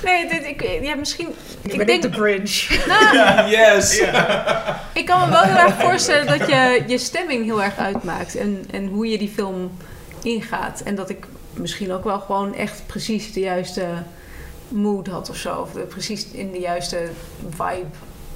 Nee, 0.03 0.29
dit, 0.29 0.45
ik, 0.45 0.79
ja, 0.81 0.95
misschien... 0.95 1.27
Ik 1.61 1.71
Ik 1.71 1.77
ben 1.77 1.87
denk, 1.87 2.01
de 2.01 2.11
Grinch. 2.11 2.85
nou, 2.87 3.49
Yes! 3.49 3.99
ik 5.01 5.05
kan 5.05 5.19
me 5.19 5.29
wel 5.29 5.41
heel 5.41 5.57
erg 5.57 5.81
voorstellen 5.81 6.39
dat 6.39 6.47
je 6.47 6.83
je 6.87 6.97
stemming 6.97 7.43
heel 7.45 7.63
erg 7.63 7.77
uitmaakt. 7.77 8.35
En, 8.35 8.65
en 8.71 8.87
hoe 8.87 9.07
je 9.07 9.17
die 9.17 9.29
film 9.29 9.71
ingaat. 10.23 10.81
En 10.81 10.95
dat 10.95 11.09
ik 11.09 11.25
misschien 11.53 11.91
ook 11.91 12.03
wel 12.03 12.19
gewoon 12.19 12.55
echt 12.55 12.83
precies 12.85 13.33
de 13.33 13.39
juiste 13.39 13.85
mood 14.71 15.07
had 15.07 15.29
of 15.29 15.35
zo. 15.35 15.55
Of 15.55 15.71
de- 15.71 15.79
precies 15.79 16.25
in 16.25 16.51
de 16.51 16.59
juiste 16.59 17.09
vibe. 17.49 17.85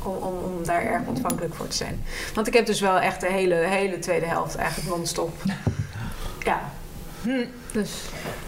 Om, 0.03 0.15
om, 0.15 0.33
om 0.43 0.63
daar 0.65 0.81
erg 0.85 1.07
ontvankelijk 1.07 1.53
voor 1.53 1.67
te 1.67 1.75
zijn. 1.75 2.03
Want 2.33 2.47
ik 2.47 2.53
heb 2.53 2.65
dus 2.65 2.79
wel 2.79 2.99
echt 2.99 3.21
de 3.21 3.31
hele, 3.31 3.55
hele 3.55 3.99
tweede 3.99 4.25
helft 4.25 4.55
eigenlijk 4.55 4.89
non-stop. 4.95 5.33
Ja. 6.45 6.71
Hm, 7.21 7.45
Dus, 7.71 7.91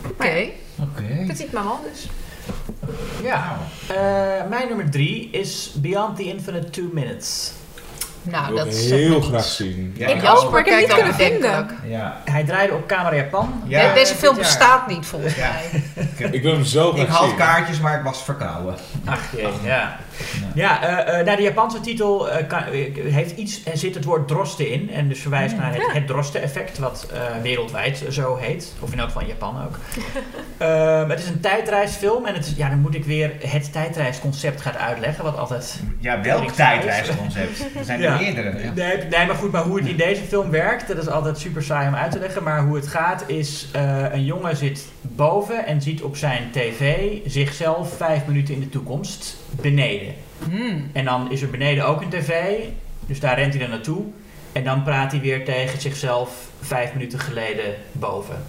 Oké. 0.09 0.49
Oké. 0.81 1.23
petit 1.27 1.51
maman 1.51 1.79
dus. 1.91 2.07
Ja. 3.23 3.57
Eh, 3.87 4.49
mijn 4.49 4.67
nummer 4.67 4.89
drie 4.91 5.29
is 5.29 5.73
Beyond 5.75 6.15
the 6.15 6.23
Infinite 6.23 6.69
Two 6.69 6.89
Minutes. 6.93 7.51
Nou, 8.31 8.45
wil 8.47 8.55
dat 8.55 8.65
ik 8.67 8.73
me 8.73 8.79
heel 8.95 9.21
graag 9.21 9.43
zien. 9.43 9.93
Ja, 9.97 10.07
Ik 10.07 10.29
ook, 10.29 10.51
maar 10.51 10.59
ik 10.59 10.65
heb 10.65 10.75
Kijk 10.75 10.87
niet 10.87 10.95
kunnen 10.95 11.13
vinden. 11.15 11.67
Ja. 11.83 12.21
Hij 12.25 12.43
draaide 12.43 12.73
op 12.73 12.87
Camera 12.87 13.15
Japan. 13.15 13.61
Ja. 13.65 13.87
De- 13.87 13.93
Deze 13.93 14.15
film 14.15 14.35
bestaat 14.37 14.87
niet 14.87 15.05
volgens 15.05 15.35
Ja. 15.35 15.51
mij. 16.17 16.31
Ik 16.31 16.41
wil 16.41 16.51
hem 16.51 16.63
zo 16.65 16.89
Ik 16.89 16.95
graag 16.95 17.17
had 17.17 17.27
zien. 17.27 17.37
kaartjes, 17.37 17.79
maar 17.79 17.97
ik 17.97 18.03
was 18.03 18.23
verkouden. 18.23 18.75
Ach 19.05 19.19
jee, 19.35 19.47
ja. 19.63 19.97
Ja, 20.55 20.83
eh, 21.07 21.19
eh, 21.19 21.25
nou, 21.25 21.37
de 21.37 21.43
Japanse 21.43 21.79
titel 21.79 22.29
eh, 22.31 22.47
kan- 22.47 22.63
heeft 23.03 23.37
iets, 23.37 23.61
er 23.65 23.77
zit 23.77 23.95
het 23.95 24.03
woord 24.03 24.27
drosten 24.27 24.69
in. 24.71 24.89
En 24.91 25.07
dus 25.07 25.19
verwijst 25.19 25.55
naar 25.57 25.73
het, 25.73 25.91
het 25.93 26.07
drosten-effect, 26.07 26.77
wat 26.77 27.07
eh, 27.13 27.19
wereldwijd 27.41 28.03
zo 28.09 28.35
heet. 28.35 28.73
Of 28.79 28.91
in 28.91 28.97
elk 28.99 29.07
geval 29.07 29.21
in 29.21 29.27
Japan 29.27 29.55
ook. 29.65 29.75
Ehm, 30.57 31.09
het 31.09 31.19
is 31.19 31.27
een 31.27 31.39
tijdreisfilm. 31.39 32.25
En 32.25 32.33
het 32.33 32.45
is, 32.45 32.53
ja, 32.57 32.69
dan 32.69 32.79
moet 32.79 32.95
ik 32.95 33.05
weer 33.05 33.31
het 33.45 33.71
tijdreisconcept 33.71 34.61
gaan 34.61 34.73
uitleggen. 34.77 35.23
Wat 35.23 35.37
altijd 35.37 35.79
Ja, 35.99 36.21
welk 36.21 36.51
tijdreisconcept? 36.51 37.59
Er 37.77 37.83
zijn 37.85 37.99
er 38.03 38.05
Ja. 38.11 38.17
meerdere. 38.17 38.59
Ja. 38.63 38.71
Nee, 38.75 38.97
nee, 39.09 39.25
maar 39.25 39.35
goed, 39.35 39.51
maar 39.51 39.63
hoe 39.63 39.77
het 39.79 39.87
in 39.87 39.97
deze 39.97 40.21
film 40.23 40.49
werkt, 40.49 40.87
dat 40.87 40.97
is 40.97 41.07
altijd 41.09 41.37
super 41.37 41.63
saai 41.63 41.87
om 41.87 41.95
uit 41.95 42.11
te 42.11 42.19
leggen. 42.19 42.43
Maar 42.43 42.61
hoe 42.65 42.75
het 42.75 42.87
gaat 42.87 43.23
is, 43.27 43.67
eh, 43.71 44.13
een 44.13 44.25
jongen 44.25 44.57
zit 44.57 44.85
boven 45.01 45.65
en 45.65 45.81
ziet 45.81 46.01
op 46.01 46.15
zijn 46.17 46.51
tv 46.51 46.97
zichzelf 47.25 47.97
vijf 47.97 48.25
minuten 48.25 48.53
in 48.53 48.59
de 48.59 48.69
toekomst 48.69 49.37
beneden. 49.49 50.13
Hmm. 50.49 50.89
En 50.93 51.05
dan 51.05 51.31
is 51.31 51.41
er 51.41 51.49
beneden 51.49 51.85
ook 51.85 52.01
een 52.01 52.09
tv, 52.09 52.57
dus 53.05 53.19
daar 53.19 53.39
rent 53.39 53.53
hij 53.53 53.61
dan 53.61 53.69
naartoe. 53.69 54.03
En 54.51 54.63
dan 54.63 54.83
praat 54.83 55.11
hij 55.11 55.21
weer 55.21 55.45
tegen 55.45 55.81
zichzelf 55.81 56.49
vijf 56.61 56.93
minuten 56.93 57.19
geleden 57.19 57.75
boven. 57.91 58.45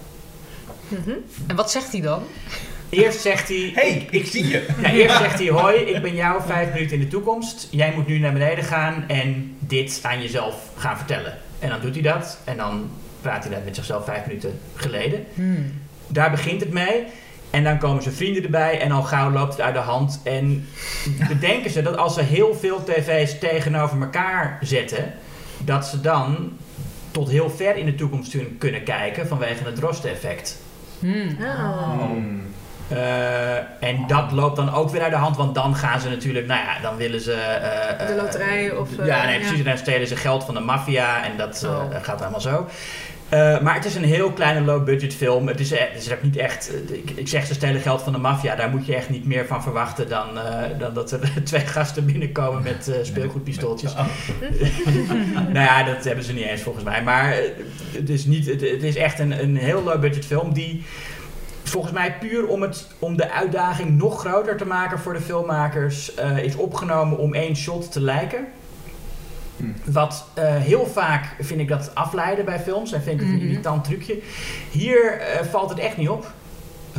Mhm. 0.87 1.11
En 1.47 1.55
wat 1.55 1.71
zegt 1.71 1.91
hij 1.91 2.01
dan? 2.01 2.23
Eerst 2.89 3.21
zegt 3.21 3.47
hij... 3.47 3.71
hey, 3.75 4.07
ik 4.11 4.25
zie 4.25 4.47
je. 4.47 4.65
Ja, 4.81 4.91
eerst 4.91 5.17
zegt 5.17 5.39
hij, 5.39 5.47
hoi, 5.47 5.77
ik 5.77 6.01
ben 6.01 6.15
jou 6.15 6.41
vijf 6.45 6.73
minuten 6.73 6.95
in 6.95 7.03
de 7.03 7.07
toekomst. 7.07 7.67
Jij 7.71 7.93
moet 7.95 8.07
nu 8.07 8.19
naar 8.19 8.33
beneden 8.33 8.63
gaan 8.63 9.03
en 9.07 9.55
dit 9.59 9.99
aan 10.03 10.21
jezelf 10.21 10.55
gaan 10.75 10.97
vertellen. 10.97 11.37
En 11.59 11.69
dan 11.69 11.81
doet 11.81 11.93
hij 11.93 12.03
dat 12.03 12.39
en 12.43 12.57
dan 12.57 12.89
praat 13.21 13.43
hij 13.43 13.53
dat 13.53 13.65
met 13.65 13.75
zichzelf 13.75 14.05
vijf 14.05 14.25
minuten 14.25 14.59
geleden. 14.75 15.25
Hmm. 15.33 15.73
Daar 16.07 16.31
begint 16.31 16.61
het 16.61 16.71
mee. 16.71 17.05
En 17.51 17.63
dan 17.63 17.77
komen 17.77 18.03
zijn 18.03 18.15
vrienden 18.15 18.43
erbij 18.43 18.79
en 18.81 18.91
al 18.91 19.01
gauw 19.03 19.31
loopt 19.31 19.51
het 19.51 19.61
uit 19.61 19.73
de 19.73 19.79
hand. 19.79 20.19
En 20.23 20.67
bedenken 21.27 21.71
ze 21.71 21.81
dat 21.81 21.97
als 21.97 22.13
ze 22.13 22.21
heel 22.21 22.55
veel 22.55 22.83
tv's 22.83 23.39
tegenover 23.39 24.01
elkaar 24.01 24.57
zetten, 24.61 25.13
dat 25.57 25.85
ze 25.85 26.01
dan 26.01 26.51
tot 27.11 27.29
heel 27.29 27.49
ver 27.49 27.75
in 27.75 27.85
de 27.85 27.95
toekomst 27.95 28.31
kun- 28.31 28.55
kunnen 28.59 28.83
kijken 28.83 29.27
vanwege 29.27 29.63
het 29.63 29.75
Drosten-effect. 29.75 30.57
Hmm. 30.99 31.37
Hmm. 31.97 32.41
Eh, 32.87 33.55
en 33.79 34.07
dat 34.07 34.31
loopt 34.31 34.55
dan 34.55 34.73
ook 34.73 34.89
weer 34.89 35.01
uit 35.01 35.11
de 35.11 35.17
hand, 35.17 35.37
want 35.37 35.55
dan 35.55 35.75
gaan 35.75 35.99
ze 35.99 36.09
natuurlijk, 36.09 36.47
nou 36.47 36.59
ja, 36.61 36.81
dan 36.81 36.95
willen 36.97 37.21
ze. 37.21 37.33
eh, 37.33 38.07
De 38.07 38.13
eh, 38.13 38.21
loterij 38.23 38.71
of, 38.71 38.89
ja, 39.05 39.25
nee, 39.25 39.33
ja. 39.33 39.39
precies. 39.39 39.59
En 39.59 39.65
dan 39.65 39.77
stelen 39.77 40.07
ze 40.07 40.15
geld 40.15 40.43
van 40.43 40.53
de 40.53 40.59
maffia 40.59 41.23
en 41.23 41.37
dat 41.37 41.63
Oh. 41.67 41.81
gaat 42.01 42.21
allemaal 42.21 42.41
zo. 42.41 42.67
Eh, 43.29 43.61
maar 43.61 43.75
het 43.75 43.85
is 43.85 43.95
een 43.95 44.03
heel 44.03 44.31
kleine 44.31 44.61
low-budget 44.61 45.13
film. 45.13 45.47
Het 45.47 45.59
is, 45.59 45.71
eh, 45.71 45.79
het 45.79 46.01
is 46.01 46.11
ook 46.11 46.21
niet 46.21 46.37
echt. 46.37 46.71
eh, 46.73 46.97
ik, 46.97 47.09
ik 47.09 47.27
zeg 47.27 47.45
ze 47.45 47.53
stelen 47.53 47.81
geld 47.81 48.01
van 48.01 48.13
de 48.13 48.19
maffia. 48.19 48.55
Daar 48.55 48.69
moet 48.69 48.85
je 48.85 48.95
echt 48.95 49.09
niet 49.09 49.25
meer 49.25 49.45
van 49.45 49.63
verwachten 49.63 50.09
dan, 50.09 50.27
dan 50.79 50.93
dat 50.93 51.11
er 51.11 51.31
twee 51.43 51.65
gasten 51.65 52.05
binnenkomen 52.05 52.63
met 52.63 52.99
speelgoedpistooltjes. 53.01 53.93
nou 55.53 55.65
ja, 55.65 55.83
dat 55.83 56.03
hebben 56.03 56.23
ze 56.23 56.33
niet 56.33 56.45
eens 56.45 56.61
volgens 56.61 56.83
mij. 56.83 57.03
Maar 57.03 57.35
het 57.91 58.09
is, 58.09 58.25
niet, 58.25 58.45
het, 58.45 58.61
het 58.61 58.83
is 58.83 58.95
echt 58.95 59.19
een, 59.19 59.43
een 59.43 59.57
heel 59.57 59.83
low-budget 59.83 60.25
film 60.25 60.53
die 60.53 60.83
volgens 61.63 61.93
mij 61.93 62.17
puur 62.19 62.47
om, 62.47 62.61
het, 62.61 62.87
om 62.99 63.17
de 63.17 63.31
uitdaging 63.31 63.97
nog 63.97 64.19
groter 64.19 64.57
te 64.57 64.65
maken 64.65 64.99
voor 64.99 65.13
de 65.13 65.21
filmmakers 65.21 66.13
is 66.43 66.55
opgenomen 66.55 67.17
om 67.17 67.33
één 67.33 67.55
shot 67.55 67.91
te 67.91 68.01
lijken. 68.01 68.47
Hmm. 69.59 69.73
Wat 69.85 70.25
eh, 70.33 70.55
heel 70.55 70.85
vaak 70.85 71.25
vind 71.39 71.59
ik 71.59 71.67
dat 71.67 71.91
afleiden 71.93 72.45
bij 72.45 72.59
films 72.59 72.91
en 72.91 73.01
vind 73.01 73.21
ik 73.21 73.27
het 73.27 73.35
Mhm. 73.35 73.43
een 73.43 73.49
irritant 73.49 73.83
trucje. 73.83 74.19
Hier 74.71 75.19
eh, 75.19 75.45
valt 75.45 75.69
het 75.69 75.79
echt 75.79 75.97
niet 75.97 76.09
op. 76.09 76.31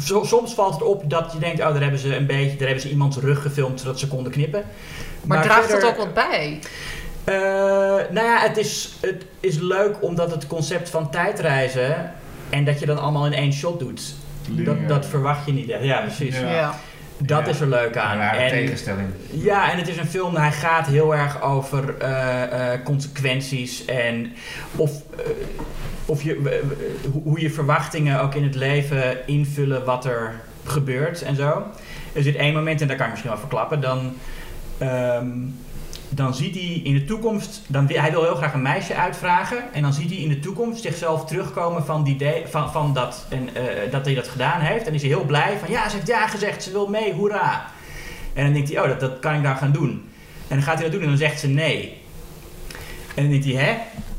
Zo- 0.03 0.25
soms 0.25 0.55
valt 0.55 0.73
het 0.75 0.83
op 0.83 1.11
dat 1.11 1.33
je 1.33 1.39
denkt, 1.39 1.61
oh, 1.61 1.67
daar 1.73 1.81
hebben 1.83 1.99
ze 2.01 2.17
een 2.17 2.27
beetje, 2.27 2.57
daar 2.57 2.67
hebben 2.67 2.81
ze 2.81 2.91
iemands 2.91 3.17
rug 3.17 3.43
gefilmd 3.43 3.81
zodat 3.81 3.99
ze 3.99 4.09
konden 4.09 4.33
knippen. 4.33 4.65
Maar, 5.25 5.43
draagt 5.43 5.71
verder- 5.71 5.89
het 5.89 5.99
ook 5.99 6.05
wat 6.05 6.15
bij? 6.15 6.59
eh, 7.25 7.35
nou 8.11 8.27
ja, 8.27 8.39
het 8.41 8.57
is, 8.57 8.95
het 9.01 9.25
is 9.41 9.59
leuk 9.59 9.97
omdat 10.03 10.31
het 10.31 10.47
concept 10.47 10.91
van 10.91 11.11
tijdreizen 11.11 12.13
en 12.51 12.65
dat 12.65 12.81
je 12.81 12.87
dan 12.87 12.99
allemaal 12.99 13.27
in 13.27 13.33
één 13.33 13.53
shot 13.53 13.79
doet. 13.79 14.15
Dat, 14.49 14.89
dat 14.89 15.07
verwacht 15.07 15.47
je 15.47 15.53
niet 15.53 15.69
echt. 15.71 15.83
Ja, 15.85 16.01
precies. 16.01 16.39
Ja. 16.39 16.53
Ja. 16.55 16.75
Dat 17.23 17.45
Ja. 17.45 17.47
is 17.53 17.61
er 17.61 17.67
leuk 17.69 17.97
aan. 17.97 18.21
Een 18.21 18.29
En- 18.29 18.49
tegenstelling. 18.51 19.09
Ja, 19.31 19.71
en 19.73 19.79
het 19.79 19.89
is 19.89 19.97
een 19.97 20.07
film, 20.07 20.37
hij 20.37 20.53
gaat 20.53 20.87
heel 20.87 21.15
erg 21.15 21.43
over 21.43 21.99
eh, 21.99 22.73
eh, 22.73 22.81
consequenties 22.85 23.85
en 23.85 24.33
of, 24.77 24.91
eh, 25.17 25.25
of 26.07 26.23
je, 26.23 26.61
hoe- 27.13 27.23
hoe 27.23 27.41
je 27.41 27.51
verwachtingen 27.51 28.21
ook 28.21 28.35
in 28.35 28.43
het 28.43 28.55
leven 28.55 29.27
invullen 29.27 29.85
wat 29.85 30.05
er 30.05 30.35
gebeurt 30.65 31.23
en 31.23 31.37
zo. 31.37 31.63
Er 32.13 32.23
zit 32.23 32.37
één 32.37 32.55
moment, 32.55 32.81
en 32.81 32.87
daar 32.87 32.97
kan 32.97 33.05
ik 33.07 33.11
misschien 33.13 33.31
wel 33.33 33.41
verklappen, 33.41 33.81
dan, 33.81 34.13
ehm, 34.79 35.27
dan 36.11 36.35
ziet 36.35 36.55
hij 36.55 36.81
in 36.85 36.95
de 36.95 37.05
toekomst, 37.05 37.63
dan, 37.67 37.89
hij 37.89 38.11
wil 38.11 38.23
heel 38.23 38.35
graag 38.35 38.55
een 38.55 38.63
meisje 38.63 38.95
uitvragen 38.95 39.73
en 39.73 39.83
dan 39.83 39.93
ziet 39.93 40.11
hij 40.11 40.19
in 40.19 40.29
de 40.29 40.41
toekomst 40.41 40.83
zichzelf 40.83 41.25
terugkomen 41.25 41.85
van, 41.85 42.05
die 42.05 42.19
van, 42.47 42.73
van 42.73 42.95
dat, 42.95 43.27
en, 43.29 43.55
eh, 43.55 43.91
dat 43.91 44.05
hij 44.05 44.15
dat 44.15 44.29
gedaan 44.29 44.61
heeft. 44.61 44.87
En 44.87 44.95
is 44.95 45.01
hij 45.01 45.11
heel 45.11 45.25
blij 45.25 45.59
van 45.59 45.71
ja, 45.71 45.89
ze 45.89 45.97
heeft 45.97 46.09
ja 46.09 46.27
gezegd, 46.27 46.63
ze 46.63 46.71
wil 46.71 46.89
mee, 46.89 47.13
hoera. 47.13 47.67
En 48.35 48.45
dan 48.45 48.53
denkt 48.53 48.73
hij, 48.73 48.83
oh, 48.83 48.89
dat, 48.89 49.01
dat 49.01 49.19
kan 49.19 49.35
ik 49.35 49.43
dan 49.43 49.57
gaan 49.57 49.73
doen. 49.73 50.09
En 50.49 50.57
dan 50.57 50.63
gaat 50.63 50.75
hij 50.75 50.83
dat 50.83 50.93
doen 50.93 51.03
en 51.03 51.09
dan 51.09 51.19
zegt 51.19 51.41
ze 51.41 51.49
nee. 51.49 51.99
En 53.15 53.23
dan 53.23 53.31
denkt 53.31 53.45
hij, 53.45 53.55
hè? 53.55 53.73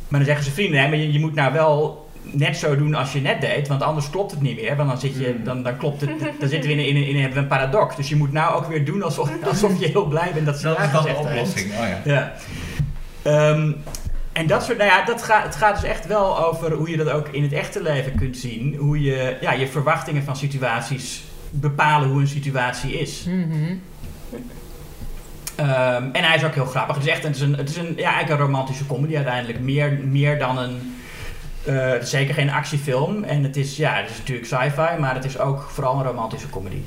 Maar 0.08 0.20
dan 0.20 0.26
zeggen 0.26 0.46
ze 0.46 0.52
vrienden, 0.52 0.82
hè, 0.82 0.88
maar 0.88 0.98
je, 0.98 1.12
je 1.12 1.20
moet 1.20 1.36
nou 1.36 1.54
wel 1.54 2.01
net 2.24 2.58
zo 2.58 2.76
doen 2.78 2.94
als 2.96 3.14
je 3.14 3.22
net 3.22 3.42
deed, 3.42 3.68
want 3.68 3.82
anders 3.82 4.10
klopt 4.10 4.32
het 4.32 4.42
niet 4.42 4.62
meer. 4.62 4.76
Want 4.76 4.90
dan, 4.90 5.00
zit 5.00 5.16
je, 5.16 5.36
dan, 5.44 5.64
dan 5.64 5.78
klopt 5.78 6.02
het, 6.02 6.10
dan 6.40 6.50
zitten 6.50 6.70
we 6.70 6.76
in, 6.76 6.96
een- 6.96 7.06
in, 7.08 7.16
een- 7.16 7.30
in 7.32 7.38
een 7.38 7.48
paradox. 7.48 7.96
Dus 7.96 8.10
je 8.10 8.16
moet 8.16 8.32
nou 8.32 8.56
ook 8.56 8.68
weer 8.68 8.86
doen 8.86 9.04
alsof, 9.04 9.30
alsof 9.50 9.80
je 9.80 9.88
heel 9.88 10.06
blij 10.06 10.32
bent 10.34 10.46
dat 10.46 10.58
ze 10.60 10.68
Dat 10.68 10.80
is 10.80 10.92
dan 10.92 11.04
de 11.04 11.16
oplossing. 11.16 11.72
Oh 11.72 11.78
ja. 11.78 12.02
Ja. 12.06 12.34
Ehm, 13.22 13.72
en 14.32 14.48
dat 14.48 14.64
soort, 14.64 14.78
nou 14.78 14.90
ja, 14.90 15.06
dat 15.06 15.24
gaat, 15.24 15.44
het 15.44 15.56
gaat 15.56 15.82
dus 15.82 15.90
echt 15.90 16.08
wel 16.08 16.46
over 16.46 16.72
hoe 16.72 16.90
je 16.90 16.98
dat 16.98 17.10
ook 17.10 17.28
in 17.28 17.44
het 17.44 17.54
echte 17.54 17.82
leven 17.82 18.16
kunt 18.16 18.38
zien. 18.38 18.76
Hoe 18.76 19.02
je 19.02 19.38
ja, 19.42 19.52
je 19.54 19.68
verwachtingen 19.68 20.24
van 20.24 20.36
situaties 20.36 21.24
bepalen 21.50 22.10
hoe 22.10 22.22
een 22.22 22.28
situatie 22.28 23.00
is. 23.00 23.24
Mhm. 23.28 23.74
Ehm, 25.56 26.04
en 26.12 26.24
hij 26.24 26.36
is 26.36 26.44
ook 26.44 26.54
heel 26.54 26.66
grappig. 26.66 26.96
Het 26.96 27.06
is 27.06 27.12
echt 27.12 27.24
het 27.24 27.36
is 27.36 27.42
een, 27.42 27.56
het 27.56 27.70
is 27.70 27.78
een, 27.78 27.94
ja, 27.96 28.10
eigenlijk 28.14 28.30
een 28.40 28.46
romantische 28.46 28.86
comedy 28.86 29.16
uiteindelijk. 29.16 29.60
Meer, 29.60 30.00
meer 30.04 30.40
dan 30.40 30.58
een... 30.58 30.96
eh, 31.66 31.90
het 31.92 32.04
is 32.04 32.10
zeker 32.10 32.34
geen 32.34 32.50
actiefilm. 32.50 33.24
En 33.24 33.44
het 33.44 33.58
is, 33.58 33.78
ja, 33.78 33.94
het 33.94 34.10
is 34.10 34.18
natuurlijk 34.18 34.48
sci-fi, 34.48 35.00
maar 35.00 35.16
het 35.16 35.26
is 35.26 35.40
ook 35.40 35.62
vooral 35.70 35.96
een 36.00 36.04
romantische 36.06 36.50
comedy. 36.50 36.82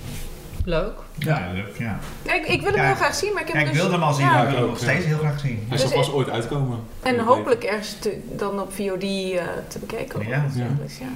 Leuk. 0.65 0.93
Ja, 1.19 1.49
leuk. 1.55 1.77
Ja. 1.79 1.99
Ik, 2.23 2.47
ik 2.47 2.61
wil 2.61 2.71
hem 2.71 2.81
Ja. 2.81 2.87
heel 2.87 2.95
graag 2.95 3.15
zien, 3.15 3.33
maar 3.33 3.43
ik 3.43 3.47
heb 3.49 3.57
Ja, 3.57 3.63
ik 3.63 3.67
dus... 3.69 3.77
wilde 3.77 3.93
hem 3.93 4.03
al 4.03 4.13
zien, 4.13 4.27
maar 4.27 4.43
ik 4.43 4.49
wil 4.49 4.55
hem 4.55 4.65
ook, 4.65 4.71
nog 4.71 4.79
steeds 4.79 5.05
heel 5.05 5.19
graag 5.19 5.41
zien. 5.41 5.65
Hij 5.69 5.79
Dus 5.79 5.81
zal 5.81 5.91
vast 5.97 6.13
ooit 6.13 6.31
uitkomen. 6.31 6.79
En 7.03 7.19
hopelijk 7.19 7.65
ergens 7.65 7.97
te- 8.01 8.21
dan 8.37 8.61
op 8.61 8.73
VOD 8.73 9.03
eh, 9.03 9.43
te 9.69 9.79
bekijken. 9.79 10.19
of 10.21 10.27
Ja. 10.27 10.45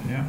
Ja. 0.07 0.25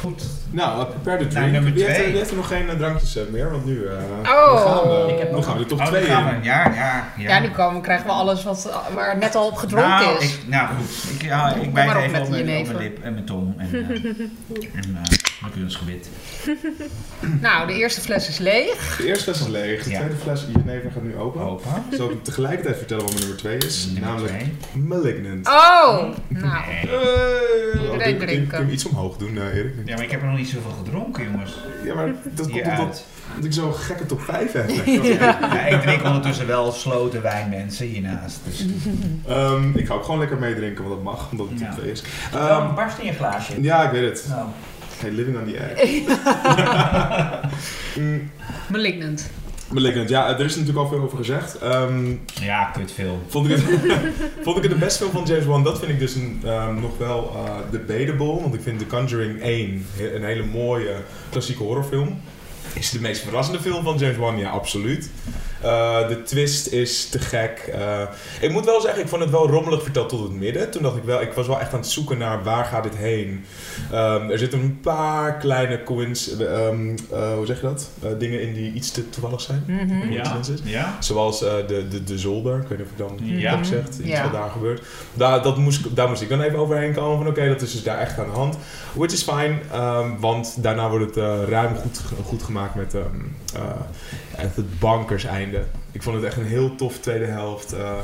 Goed. 0.00 0.22
Nou, 0.50 0.78
uh, 0.80 0.84
prepare 0.88 1.26
the 1.26 1.34
Nou, 1.38 1.50
drink. 1.50 1.64
heeft, 1.76 1.94
twee. 1.94 2.12
heeft 2.16 2.30
er 2.30 2.36
nog 2.36 2.48
geen 2.48 2.68
eh, 2.68 2.76
drankjes 2.76 3.16
eh, 3.16 3.22
meer? 3.30 3.50
Want 3.50 3.64
nu, 3.64 3.86
eh 3.86 3.92
Oh. 4.22 4.60
gaan 4.82 4.88
we, 5.06 5.12
Ik 5.12 5.18
heb 5.18 5.30
nog- 5.32 5.44
gaan 5.44 5.56
we 5.56 5.62
de 5.62 5.68
top 5.68 5.78
Oh, 5.80 5.86
2 5.86 6.06
dan 6.06 6.10
gaan 6.10 6.34
in. 6.34 6.40
we. 6.40 6.46
Ja, 6.46 6.64
ja, 6.74 7.04
ja. 7.18 7.28
Ja, 7.28 7.38
nu 7.40 7.48
komen, 7.50 7.82
krijgen 7.82 8.06
we 8.06 8.12
alles 8.12 8.44
wat, 8.44 8.70
waar 8.94 9.18
net 9.18 9.34
al 9.34 9.46
op 9.46 9.54
gedronken 9.56 9.88
nou, 9.90 10.18
is. 10.18 10.34
Ik, 10.34 10.40
nou 10.48 10.68
goed, 10.76 11.10
ik, 11.14 11.22
ja, 11.22 11.54
ik 11.54 11.72
bijt 11.72 11.94
even 11.96 12.10
met 12.10 12.20
op 12.20 12.32
die 12.32 12.44
mijn, 12.44 12.44
op 12.44 12.48
jenever. 12.48 12.74
mijn 12.74 12.84
lip 12.88 13.02
en 13.02 13.12
mijn 13.12 13.24
tong 13.26 13.54
en, 13.58 13.68
eh 13.72 14.76
en 14.84 14.98
mijn 15.40 15.52
kunstgebit. 15.52 16.08
Nou, 17.40 17.66
de 17.66 17.72
eerste 17.72 18.00
fles 18.00 18.28
is 18.28 18.38
leeg. 18.38 18.96
De 18.96 19.06
eerste 19.06 19.22
fles 19.24 19.40
is 19.40 19.46
leeg. 19.46 19.84
De 19.84 19.90
Ja. 19.90 19.96
tweede 19.98 20.16
fles, 20.16 20.44
Jenever, 20.56 20.90
gaat 20.90 21.02
nu 21.02 21.16
open. 21.16 21.40
Opa. 21.40 21.84
Zal 21.96 22.10
ik 22.10 22.24
tegelijkertijd 22.24 22.76
vertellen 22.76 23.02
wat 23.04 23.12
mijn 23.12 23.22
nummer 23.26 23.42
2 23.42 23.56
is? 23.56 23.84
Nummer 23.86 24.02
namelijk 24.02 24.32
twee. 24.32 24.52
Malignant. 24.84 25.46
Oh! 25.48 26.02
Nou, 26.28 26.64
Nee. 27.96 28.16
Kun- 28.16 28.26
kun-. 28.26 28.46
Kun 28.46 28.66
je 28.66 28.72
iets 28.72 28.84
omhoog 28.84 29.16
doen, 29.16 29.36
eh, 29.38 29.56
Erik? 29.56 29.74
Ja, 29.84 29.94
maar 29.94 30.04
ik 30.04 30.10
heb 30.10 30.20
er 30.22 30.26
nog 30.28 30.36
niet 30.36 30.48
zoveel 30.48 30.70
gedronken, 30.84 31.24
jongens. 31.24 31.52
Ja, 31.84 31.94
maar 31.94 32.06
dat 32.34 32.50
komt 32.50 32.62
omdat, 32.66 33.04
omdat 33.28 33.44
ik 33.44 33.52
zo'n 33.52 33.74
gekke 33.74 34.06
top 34.06 34.20
5 34.20 34.52
heb. 34.52 34.70
Ja, 35.02 35.66
ik 35.66 35.80
drink 35.80 36.04
ondertussen 36.04 36.46
wel 36.46 36.72
sloten 36.72 37.22
wijn, 37.22 37.48
mensen, 37.48 37.86
hiernaast. 37.86 38.38
Dus, 38.44 38.64
Ehm, 39.28 39.70
ik 39.76 39.86
ga 39.86 39.94
ook 39.94 40.04
gewoon 40.04 40.18
lekker 40.20 40.38
meedrinken, 40.38 40.84
want 40.84 40.94
dat 40.96 41.04
mag, 41.04 41.30
omdat 41.30 41.46
het 41.48 41.58
top 41.58 41.70
2 41.78 41.90
is. 41.90 42.02
Um, 42.34 42.40
Ehm, 42.40 42.74
barst 42.74 42.98
in 42.98 43.06
je 43.06 43.12
glaasje. 43.12 43.62
ja, 43.62 43.84
ik 43.84 43.90
weet 43.90 44.08
het. 44.10 44.26
Nou, 44.28 44.48
Hey, 45.04 45.12
living 45.12 45.36
on 45.36 45.44
the 45.44 45.58
edge. 45.58 46.02
Mm, 47.98 48.30
Malignant. 48.70 49.30
Malignant, 49.70 50.08
ja, 50.08 50.28
er 50.38 50.44
is 50.44 50.50
natuurlijk 50.56 50.78
al 50.78 50.88
veel 50.88 51.00
over 51.00 51.18
gezegd. 51.18 51.58
Ehm, 51.58 52.10
ja, 52.40 52.64
kutfilm. 52.64 53.18
Vond 53.28 53.48
ik, 53.48 53.56
het, 53.56 53.62
vond 54.44 54.56
ik 54.56 54.62
het 54.62 54.72
de 54.72 54.78
beste 54.78 54.98
film 54.98 55.10
van 55.10 55.24
James 55.24 55.44
Wan? 55.44 55.62
Dat 55.64 55.78
vind 55.78 55.90
ik 55.90 55.98
dus 55.98 56.14
een, 56.14 56.40
ehm, 56.44 56.80
nog 56.80 56.98
wel 56.98 57.32
eh 57.46 57.52
debatable. 57.70 58.40
Want 58.40 58.54
ik 58.54 58.60
vind 58.62 58.78
The 58.78 58.86
Conjuring 58.86 59.40
1 59.42 59.86
he- 59.96 60.14
een 60.14 60.24
hele 60.24 60.44
mooie 60.44 60.94
klassieke 61.30 61.62
horrorfilm. 61.62 62.20
Is 62.72 62.84
het 62.90 62.94
de 62.94 63.00
meest 63.08 63.22
verrassende 63.22 63.60
film 63.60 63.84
van 63.84 63.98
James 63.98 64.16
Wan? 64.16 64.38
Ja, 64.38 64.50
absoluut. 64.50 65.10
Eh, 65.64 66.08
de 66.08 66.22
twist 66.22 66.66
is 66.66 67.08
te 67.08 67.18
gek. 67.18 67.58
Eh, 67.72 68.00
ik 68.40 68.50
moet 68.50 68.64
wel 68.64 68.80
zeggen, 68.80 69.02
ik 69.02 69.08
vond 69.08 69.22
het 69.22 69.30
wel 69.30 69.48
rommelig 69.48 69.82
verteld 69.82 70.08
tot 70.08 70.22
het 70.22 70.32
midden. 70.32 70.70
Toen 70.70 70.82
dacht 70.82 70.96
ik 70.96 71.02
wel, 71.04 71.20
ik 71.20 71.32
was 71.32 71.46
wel 71.46 71.60
echt 71.60 71.72
aan 71.72 71.78
het 71.78 71.88
zoeken 71.88 72.18
naar 72.18 72.42
waar 72.42 72.64
gaat 72.64 72.82
dit 72.82 72.96
heen. 72.96 73.44
Ehm, 73.92 74.30
er 74.30 74.38
zitten 74.38 74.60
een 74.60 74.80
paar 74.80 75.36
kleine 75.36 75.82
coinc- 75.82 76.26
ehm, 76.40 76.96
eh, 77.12 77.34
hoe 77.34 77.46
zeg 77.46 77.60
je 77.60 77.66
dat? 77.66 77.88
Eh, 78.02 78.08
dingen 78.18 78.40
in 78.42 78.52
die 78.54 78.72
iets 78.72 78.90
te 78.90 79.08
toevallig 79.10 79.40
zijn. 79.40 79.64
Mhm. 79.66 80.08
Coincidences. 80.08 80.60
Ja? 80.64 80.96
Zoals 81.00 81.42
eh, 81.44 81.52
de, 81.66 81.88
de, 81.88 82.04
de 82.04 82.18
zolder, 82.18 82.60
ik 82.60 82.68
weet 82.68 82.78
niet 82.78 82.86
of 82.86 82.92
ik 82.92 82.98
dan 82.98 83.38
Ja. 83.38 83.56
dat 83.56 83.66
zegt, 83.66 83.98
iets 83.98 84.08
Ja. 84.08 84.22
wat 84.22 84.32
daar 84.32 84.50
gebeurt. 84.50 84.82
Daar, 85.14 85.42
dat 85.42 85.56
moest, 85.56 85.96
daar 85.96 86.08
moest 86.08 86.22
ik 86.22 86.28
dan 86.28 86.40
even 86.40 86.58
overheen 86.58 86.94
komen 86.94 87.18
van 87.18 87.26
oké, 87.26 87.48
dat 87.48 87.62
is 87.62 87.72
dus 87.72 87.82
daar 87.82 87.98
echt 87.98 88.18
aan 88.18 88.26
de 88.26 88.32
hand. 88.38 88.56
Which 88.94 89.12
is 89.12 89.22
fine, 89.22 89.54
ehm, 89.72 90.10
want 90.18 90.62
daarna 90.62 90.88
wordt 90.90 91.14
het 91.14 91.48
ruim 91.48 91.74
goed, 91.76 92.00
goed 92.24 92.42
gemaakt 92.42 92.74
met 92.74 92.94
ehm, 92.94 93.04
eh, 93.54 93.60
echt 94.36 94.56
het 94.56 94.78
bankers 94.78 95.24
einde. 95.24 95.64
Ik 95.92 96.02
vond 96.02 96.16
het 96.16 96.24
echt 96.24 96.36
een 96.36 96.46
heel 96.46 96.74
tof 96.74 96.98
tweede 96.98 97.24
helft. 97.24 97.72
Eh 97.72 97.98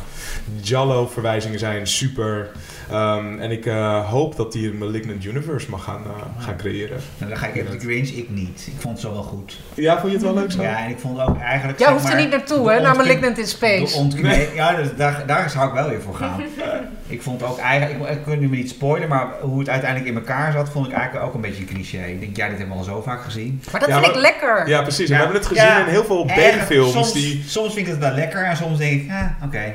Jallo-verwijzingen 0.63 1.59
zijn 1.59 1.87
super. 1.87 2.51
Ehm, 2.91 3.39
en 3.39 3.51
ik 3.51 3.67
eh, 3.67 4.09
hoop 4.11 4.37
dat 4.37 4.55
hij 4.55 4.63
een 4.63 4.79
Malignant 4.79 5.25
Universe 5.25 5.71
mag 5.71 5.85
gaan, 5.85 6.03
eh, 6.05 6.45
gaan 6.45 6.57
creëren. 6.57 6.99
Nou, 7.19 7.31
dan 7.31 7.39
ga 7.41 7.47
ik 7.47 7.55
even 7.57 7.71
de 7.71 7.77
cringe. 7.77 8.09
Ik 8.17 8.31
niet. 8.31 8.65
Ik 8.67 8.81
vond 8.81 8.93
het 8.93 9.03
zo 9.07 9.13
wel 9.13 9.23
goed. 9.23 9.59
Ja, 9.75 9.99
vond 9.99 10.07
je 10.13 10.17
het 10.19 10.27
wel 10.27 10.35
leuk 10.35 10.53
zo? 10.53 10.63
Ja, 10.63 10.85
en 10.85 10.91
ik 10.91 10.99
vond 10.99 11.21
ook 11.21 11.39
eigenlijk... 11.41 11.79
Jij 11.79 11.93
hoeft 11.93 12.09
er 12.09 12.17
niet 12.17 12.31
naartoe, 12.31 12.71
hè? 12.73 12.81
Naar 12.81 12.97
Malignant 12.97 13.39
in 13.39 13.47
Space. 13.47 14.07
Ja, 14.55 14.75
dus 14.75 14.89
daar, 14.97 15.23
daar 15.27 15.51
zou 15.51 15.69
ik 15.69 15.75
wel 15.75 15.89
weer 15.89 16.03
voor 16.03 16.15
gaan. 16.15 16.41
ik 17.07 17.23
vond 17.23 17.43
ook 17.43 17.59
eigenlijk... 17.59 18.11
Ik, 18.11 18.19
ik 18.19 18.25
wil 18.25 18.37
nu 18.37 18.47
niet 18.49 18.69
spoilen, 18.71 19.09
maar 19.09 19.27
hoe 19.41 19.59
het 19.59 19.69
uiteindelijk 19.69 20.11
in 20.11 20.17
elkaar 20.17 20.53
zat... 20.53 20.69
vond 20.69 20.87
ik 20.87 20.93
eigenlijk 20.93 21.27
ook 21.27 21.35
een 21.35 21.41
beetje 21.41 21.61
een 21.63 21.69
cliché. 21.75 22.05
Ik 22.05 22.21
denk, 22.21 22.37
ja, 22.37 22.49
dit 22.49 22.59
hebben 22.59 22.77
we 22.77 22.83
al 22.83 22.89
zo 22.89 23.03
vaak 23.03 23.23
gezien. 23.23 23.63
Maar 23.71 23.81
dat 23.81 23.89
Ja, 23.89 23.95
vind 24.01 24.07
maar- 24.07 24.17
ik 24.17 24.23
lekker. 24.23 24.69
Ja, 24.69 24.83
precies. 24.83 25.09
Ja. 25.09 25.15
we 25.15 25.23
hebben 25.23 25.37
het 25.37 25.47
gezien 25.47 25.65
Ja. 25.65 25.79
in 25.85 25.91
heel 25.91 26.05
veel 26.05 26.25
B-films 26.25 26.93
soms, 26.93 27.13
die... 27.13 27.45
soms 27.47 27.73
vind 27.75 27.87
ik 27.87 27.93
het 27.93 28.03
wel 28.03 28.13
lekker 28.15 28.45
en 28.45 28.57
soms 28.57 28.79
denk 28.79 29.03
ik, 29.03 29.11
ah, 29.11 29.45
oké, 29.45 29.73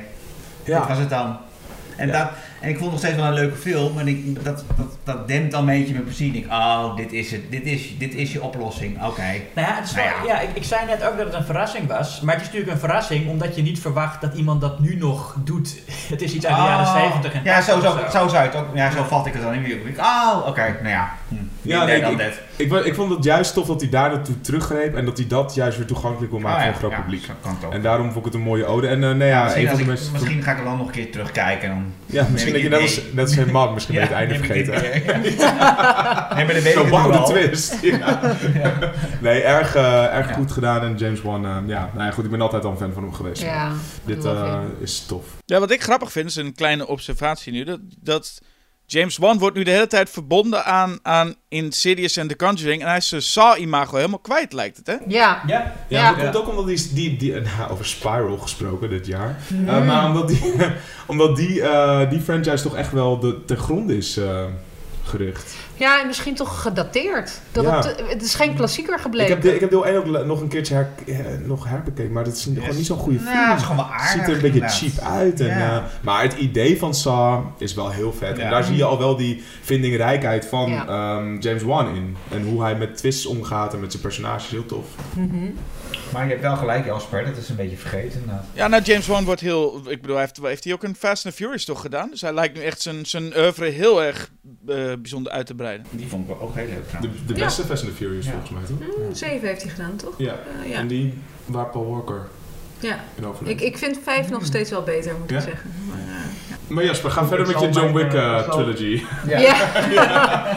dit 0.63 0.87
was 0.87 0.97
het 0.97 1.09
dan. 1.09 1.37
En, 1.95 2.07
Ja. 2.07 2.13
dat, 2.19 2.29
en 2.59 2.69
ik 2.69 2.77
vond 2.77 2.81
het 2.81 2.89
nog 2.91 2.99
steeds 2.99 3.15
wel 3.15 3.25
een 3.25 3.33
leuke 3.33 3.55
film, 3.55 3.93
maar 3.93 4.07
ik, 4.07 4.43
dat, 4.43 4.63
dat, 4.77 4.97
dat 5.03 5.27
dempt 5.27 5.51
dan 5.51 5.59
een 5.59 5.79
beetje 5.79 5.91
mijn 5.93 6.03
plezier. 6.05 6.27
Ik 6.27 6.33
denk, 6.33 6.51
oh, 6.51 6.95
dit 6.95 7.13
is 7.13 7.31
het, 7.31 7.51
dit 7.51 7.65
is, 7.65 7.97
dit 7.97 8.13
is 8.15 8.31
je 8.31 8.41
oplossing, 8.43 9.03
oké. 9.03 9.21
Nou 9.53 9.67
ja, 9.67 9.75
het 9.75 9.85
is 9.85 9.93
wel- 9.93 10.05
Nou 10.05 10.27
ja. 10.27 10.39
ik, 10.39 10.49
ik 10.53 10.63
zei 10.63 10.85
net 10.85 11.03
ook 11.03 11.17
dat 11.17 11.25
het 11.25 11.35
een 11.35 11.45
verrassing 11.45 11.87
was. 11.87 12.21
Maar 12.21 12.33
het 12.33 12.41
is 12.43 12.47
natuurlijk 12.47 12.73
een 12.73 12.79
verrassing 12.79 13.29
omdat 13.29 13.55
je 13.55 13.61
niet 13.61 13.79
verwacht 13.79 14.21
dat 14.21 14.33
iemand 14.33 14.61
dat 14.61 14.79
nu 14.79 14.95
nog 14.95 15.35
doet. 15.43 15.75
Het 16.09 16.21
is 16.21 16.33
iets 16.33 16.45
uit 16.45 16.55
de 16.55 16.61
jaren 16.61 16.85
Oh. 16.85 16.93
70 17.01 17.33
en 17.33 17.41
Ja, 17.43 17.61
zo, 17.61 17.79
80 17.79 18.11
zo, 18.11 18.27
zou 18.27 18.43
het 18.45 18.55
ook, 18.55 18.65
ja, 18.73 18.91
zo 18.91 19.03
vat 19.03 19.25
ik 19.25 19.33
het 19.33 19.41
dan 19.41 19.53
in. 19.53 19.65
Ik, 19.87 19.99
Oh, 19.99 20.43
oké, 20.47 20.61
nou 20.81 20.87
ja. 20.87 21.13
Hm. 21.27 21.35
Ja, 21.65 21.85
Nee, 21.85 21.87
nee, 21.93 22.01
dan 22.01 22.11
ik- 22.11 22.17
dat. 22.17 22.79
Ik, 22.81 22.85
ik 22.85 22.95
vond 22.95 23.11
het 23.15 23.23
juist 23.23 23.53
tof 23.53 23.67
dat 23.67 23.81
hij 23.81 23.89
daar 23.89 24.09
naartoe 24.09 24.41
teruggreep 24.41 24.95
en 24.95 25.05
dat 25.05 25.17
hij 25.17 25.27
dat 25.27 25.55
juist 25.55 25.77
weer 25.77 25.87
toegankelijk 25.87 26.31
wil 26.31 26.39
maken 26.41 26.57
Oh, 26.57 26.63
voor 26.63 26.73
een 26.73 26.79
groot 26.79 26.91
ja, 26.91 27.01
publiek. 27.01 27.25
kan. 27.61 27.73
En 27.73 27.81
daarom 27.81 28.05
vond 28.05 28.17
ik 28.17 28.25
het 28.25 28.33
een 28.33 28.41
mooie 28.47 28.65
ode. 28.65 28.87
En 28.87 29.03
eh 29.03 29.11
nee, 29.11 29.27
ja, 29.29 29.43
misschien, 29.43 29.61
een 29.63 29.69
van 29.69 29.77
als 29.77 29.85
de 29.85 29.91
ik- 29.93 29.99
meest... 29.99 30.11
misschien 30.11 30.43
ga 30.43 30.51
ik 30.51 30.57
er 30.57 30.63
dan 30.63 30.77
nog 30.77 30.85
een 30.87 30.91
keer 30.93 31.11
terugkijken. 31.11 31.69
Dan 31.69 31.93
ja, 32.05 32.27
misschien 32.31 32.53
dat 32.53 32.61
je 32.61 32.69
net 32.69 32.81
als, 32.81 33.01
net 33.11 33.25
als 33.25 33.33
zijn 33.33 33.51
man 33.51 33.73
misschien 33.73 34.01
het 34.01 34.11
einde 34.11 34.35
vergeten. 34.35 34.73
nee, 36.35 36.45
maar 36.45 36.53
dan 36.53 36.63
weet 36.63 36.63
Zo 36.63 36.69
ik 36.69 36.75
het 36.77 36.89
bang 36.89 37.05
nu 37.05 37.11
de 37.11 37.17
al. 37.17 37.25
twist. 37.29 37.77
Ja. 37.81 38.19
Nee, 39.21 39.41
erg, 39.41 39.75
eh, 39.75 40.15
erg 40.15 40.27
Ja. 40.29 40.33
goed 40.35 40.51
gedaan. 40.51 40.81
En 40.81 40.95
James 40.95 41.21
Wan, 41.21 41.45
eh, 41.45 41.57
ja, 41.65 41.89
nou 41.93 42.05
ja, 42.05 42.11
goed, 42.11 42.25
ik 42.25 42.31
ben 42.31 42.41
altijd 42.41 42.63
al 42.65 42.71
een 42.71 42.77
fan 42.77 42.93
van 42.93 43.03
hem 43.03 43.13
geweest. 43.13 43.41
Ja, 43.41 43.71
Dit 44.05 44.25
eh, 44.25 44.59
is 44.79 45.05
tof. 45.05 45.25
Ja, 45.45 45.59
wat 45.59 45.71
ik 45.71 45.83
grappig 45.83 46.11
vind, 46.11 46.29
is 46.29 46.35
een 46.35 46.53
kleine 46.55 46.87
observatie 46.87 47.51
nu. 47.53 47.63
Dat, 47.63 47.79
dat 48.01 48.39
James 48.87 49.17
Wan 49.17 49.37
wordt 49.37 49.55
nu 49.55 49.63
de 49.63 49.71
hele 49.71 49.87
tijd 49.87 50.09
verbonden 50.09 50.65
aan, 50.65 50.99
aan 51.01 51.35
Insidious 51.49 52.17
en 52.17 52.27
The 52.27 52.35
Conjuring. 52.35 52.81
En 52.81 52.87
hij 52.87 52.97
is 52.97 53.07
zijn 53.07 53.21
Saw-imago 53.21 53.95
helemaal 53.95 54.19
kwijt, 54.19 54.53
lijkt 54.53 54.77
het, 54.77 54.87
hè? 54.87 54.93
Ja. 54.93 55.03
Ja, 55.07 55.43
Ja, 55.47 55.73
Ja. 55.87 56.09
dat 56.13 56.19
komt 56.23 56.35
ook 56.35 56.49
omdat 56.49 56.67
die, 56.67 56.93
die, 56.93 57.17
die 57.17 57.33
nou, 57.33 57.71
over 57.71 57.85
Spiral 57.85 58.37
gesproken 58.37 58.89
dit 58.89 59.05
jaar. 59.05 59.39
Mm. 59.47 59.69
Eh, 59.69 59.85
maar 59.85 60.05
omdat 60.07 60.27
die, 60.27 60.53
omdat 61.05 61.35
die, 61.35 61.61
eh, 61.61 62.09
die 62.09 62.19
franchise 62.21 62.63
toch 62.63 62.75
echt 62.75 62.91
wel 62.91 63.19
de, 63.19 63.45
ten 63.45 63.57
gronde 63.57 63.97
is 63.97 64.17
eh, 64.17 64.43
gericht. 65.03 65.55
Ja, 65.77 66.01
en 66.01 66.07
misschien 66.07 66.35
toch 66.35 66.61
gedateerd. 66.61 67.39
Dat 67.51 67.63
Ja. 67.63 67.77
het, 67.77 68.03
het 68.09 68.21
is 68.21 68.35
geen 68.35 68.55
klassieker 68.55 68.93
Ik 68.95 68.99
gebleven. 69.01 69.31
heb, 69.33 69.41
de, 69.41 69.53
ik 69.53 69.59
heb 69.59 69.69
deel 69.69 69.85
1 69.87 69.95
ook 69.97 70.25
nog 70.25 70.41
een 70.41 70.47
keertje 70.47 70.73
her, 70.73 70.89
eh, 71.07 71.15
nog 71.45 71.67
herbekeken, 71.69 72.11
maar 72.11 72.23
dat 72.23 72.33
is 72.35 72.43
gewoon 72.43 72.75
niet 72.75 72.85
zo'n 72.85 72.97
goede 72.97 73.19
film. 73.19 73.31
Ja, 73.31 73.47
Dat 73.49 73.57
is 73.57 73.63
gewoon 73.63 73.77
wel 73.77 73.85
Het 73.85 74.01
aardig. 74.01 74.11
ziet 74.11 74.21
er 74.27 74.35
een 74.35 74.41
beetje 74.41 74.47
inderdaad. 74.59 74.77
cheap 74.77 74.99
uit. 75.13 75.39
En, 75.39 75.47
Ja. 75.47 75.77
eh, 75.77 75.83
maar 76.01 76.21
het 76.21 76.33
idee 76.33 76.77
van 76.79 76.93
Saw 76.95 77.45
is 77.57 77.73
wel 77.73 77.89
heel 77.91 78.13
vet. 78.13 78.37
Ja. 78.37 78.43
En 78.43 78.49
daar 78.49 78.63
zie 78.63 78.75
je 78.75 78.83
al 78.83 78.97
wel 78.97 79.15
die 79.15 79.43
vindingrijkheid 79.61 80.45
van 80.45 80.69
Ja. 80.71 80.87
ehm, 80.87 81.37
James 81.39 81.63
Wan 81.63 81.95
in. 81.95 82.17
En 82.31 82.43
hoe 82.43 82.61
hij 82.61 82.75
met 82.75 82.97
twists 82.97 83.25
omgaat 83.25 83.73
en 83.73 83.79
met 83.79 83.91
zijn 83.91 84.01
personages. 84.03 84.49
Heel 84.49 84.65
tof. 84.65 84.85
Mhm. 85.13 85.35
Maar 86.11 86.23
je 86.23 86.29
hebt 86.29 86.41
wel 86.41 86.55
gelijk, 86.55 86.85
Jasper. 86.85 87.25
Dat 87.25 87.37
is 87.37 87.49
een 87.49 87.55
beetje 87.55 87.77
vergeten. 87.77 88.19
inderdaad. 88.19 88.45
Ja, 88.53 88.67
nou, 88.67 88.83
James 88.83 89.07
Wan 89.07 89.23
wordt 89.25 89.41
heel... 89.41 89.81
Ik 89.87 90.01
bedoel, 90.01 90.15
hij 90.15 90.25
heeft, 90.25 90.47
heeft 90.47 90.63
hij 90.63 90.73
ook 90.73 90.83
een 90.83 90.95
Fast 90.95 91.25
and 91.25 91.35
Furious 91.35 91.65
toch 91.65 91.81
gedaan? 91.81 92.09
Dus 92.09 92.21
hij 92.21 92.33
lijkt 92.33 92.55
nu 92.57 92.61
echt 92.63 92.81
zijn, 92.81 93.05
zijn 93.05 93.37
oeuvre 93.37 93.69
heel 93.69 94.03
erg 94.03 94.29
eh, 94.67 94.75
bijzonder 94.99 95.31
uit 95.31 95.45
te 95.45 95.55
breiden. 95.55 95.64
Die 95.89 96.07
vond 96.07 96.29
ik 96.29 96.41
ook 96.41 96.55
heel 96.55 96.65
leuk 96.67 97.01
De, 97.01 97.09
de 97.25 97.33
Ja. 97.35 97.43
beste 97.45 97.63
Fast 97.63 97.83
and 97.83 97.91
the 97.91 97.97
Furious 97.97 98.25
Ja. 98.25 98.31
volgens 98.31 98.51
mij, 98.51 98.61
toch? 98.87 98.97
Mm, 98.97 99.13
zeven 99.13 99.47
heeft 99.47 99.61
hij 99.61 99.71
gedaan, 99.71 99.95
toch? 99.95 100.13
Ja. 100.17 100.33
Eh, 100.63 100.69
ja. 100.69 100.77
En 100.77 100.87
die 100.87 101.13
waar 101.45 101.65
Paul 101.69 101.89
Walker 101.89 102.27
ja. 102.79 103.03
in 103.15 103.25
overleed. 103.25 103.61
Ik, 103.61 103.67
ik 103.67 103.77
vind 103.77 103.99
vijf 104.03 104.29
nog 104.29 104.45
steeds 104.45 104.69
wel 104.69 104.83
beter, 104.83 105.15
moet 105.19 105.29
Ja? 105.29 105.37
ik 105.37 105.43
zeggen. 105.43 105.73
Maar, 105.89 105.97
eh, 105.97 106.67
Maar 106.67 106.83
Jasper, 106.83 107.11
ga 107.11 107.25
verder 107.27 107.47
met 107.47 107.59
je 107.59 107.69
John 107.69 107.93
Wick 107.93 108.13
eh, 108.13 108.37
eh, 108.37 108.49
trilogy. 108.51 109.03
Ja. 109.27 109.39
Ja. 109.91 110.47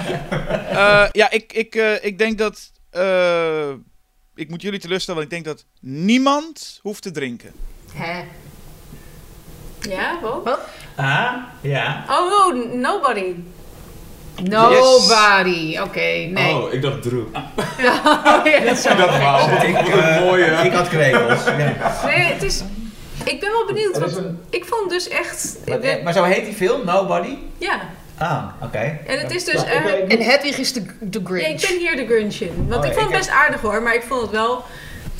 Eh, 0.71 1.09
ja, 1.13 1.31
ik, 1.31 1.53
ik, 1.53 1.75
eh, 1.75 2.05
ik 2.05 2.19
denk 2.19 2.39
dat... 2.39 2.73
eh, 2.91 3.69
ik 4.35 4.49
moet 4.51 4.63
jullie 4.63 4.81
teleurstellen, 4.81 5.21
want 5.21 5.33
ik 5.33 5.45
denk 5.45 5.57
dat 5.57 5.65
niemand 5.81 6.79
hoeft 6.83 7.03
te 7.03 7.11
drinken. 7.11 7.53
Hè? 7.93 8.23
ja, 9.89 10.19
wat? 10.45 10.59
Ah, 10.97 11.33
ja. 11.61 12.05
Oh, 12.11 12.33
oh, 12.33 12.73
nobody. 12.75 13.35
Nobody. 14.43 15.78
Oké, 15.82 16.01
nee. 16.31 16.55
Oh, 16.55 16.73
ik 16.73 16.82
dacht 16.82 17.02
Drew. 17.02 17.24
Ja, 17.78 18.60
dat 18.65 18.78
zou 18.78 18.97
Dat 18.97 19.19
wauw. 19.19 19.48
Ik, 19.62 19.77
eh, 19.89 20.20
mooie. 20.20 20.44
ik 20.65 20.73
had 20.73 20.89
krekels. 20.89 21.44
Ja. 21.44 21.55
Nee, 22.06 22.20
het 22.32 22.43
is... 22.43 22.62
Ik 23.24 23.40
ben 23.40 23.51
wel 23.51 23.66
benieuwd, 23.66 23.98
want 23.98 24.16
een- 24.16 24.39
ik 24.51 24.65
vond 24.65 24.90
dus 24.90 25.09
echt... 25.09 25.56
Maar, 25.66 25.78
maar 26.05 26.12
zo 26.12 26.23
heet 26.23 26.44
die 26.44 26.55
film, 26.55 26.85
Nobody? 26.85 27.36
Ja, 27.59 27.81
Ah, 28.19 28.44
oké. 28.62 28.98
en 29.06 29.19
het 29.19 29.31
is 29.35 29.44
dus... 29.44 29.65
Eh, 29.65 29.85
weet 29.85 30.06
En 30.12 30.20
Hedwig 30.20 30.59
is 30.59 30.73
de, 30.73 30.82
de 31.01 31.20
Grinch. 31.24 31.62
ik 31.62 31.69
ben 31.69 31.78
hier 31.78 31.97
de 31.97 32.06
Grinch 32.06 32.35
in. 32.35 32.66
Want 32.69 32.85
Oh, 32.85 32.90
ik 32.90 32.93
vond 32.97 33.06
ik 33.09 33.15
het 33.16 33.20
best 33.27 33.31
aardig 33.36 33.60
hoor, 33.60 33.82
maar 33.82 33.94
ik 33.94 34.02
vond 34.09 34.20
het 34.23 34.31
wel 34.31 34.65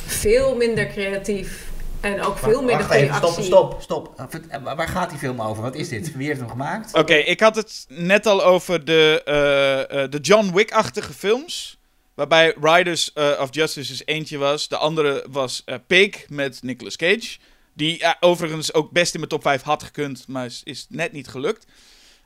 veel 0.05 0.55
minder 0.55 0.87
creatief. 0.87 1.63
En 2.01 2.21
ook 2.21 2.37
veel 2.37 2.65
Wacht 2.65 2.89
even, 2.91 3.15
stop, 3.15 3.29
actie. 3.29 3.43
stop, 3.43 3.81
stop. 3.81 4.13
Eh, 4.17 4.55
eh, 4.55 4.63
Waar 4.75 4.87
gaat 4.87 5.09
die 5.09 5.19
film 5.19 5.41
over? 5.41 5.63
Wat 5.63 5.75
is 5.75 5.89
dit? 5.89 6.15
Wie 6.15 6.27
heeft 6.27 6.39
hem 6.39 6.49
gemaakt? 6.49 6.93
Oké, 6.93 7.13
ik 7.13 7.39
had 7.39 7.55
het 7.55 7.85
net 7.87 8.25
al 8.25 8.43
over 8.43 8.85
de, 8.85 9.21
eh, 9.25 10.03
eh, 10.03 10.11
de 10.11 10.19
John 10.19 10.53
Wick-achtige 10.53 11.13
films. 11.13 11.77
Waarbij 12.13 12.55
Riders 12.61 13.13
of 13.13 13.47
Justice 13.51 13.91
dus 13.91 14.01
eentje 14.05 14.37
was. 14.37 14.67
De 14.67 14.77
andere 14.77 15.25
was 15.29 15.61
eh, 15.65 15.75
Pig 15.87 16.29
met 16.29 16.63
Nicolas 16.63 16.95
Cage. 16.95 17.37
Die 17.73 18.03
overigens 18.19 18.73
ook 18.73 18.91
best 18.91 19.13
in 19.13 19.19
mijn 19.19 19.31
top 19.31 19.41
5 19.41 19.61
had 19.61 19.83
gekund, 19.83 20.27
maar 20.27 20.45
is, 20.45 20.61
is 20.63 20.85
net 20.89 21.11
niet 21.11 21.27
gelukt. 21.27 21.65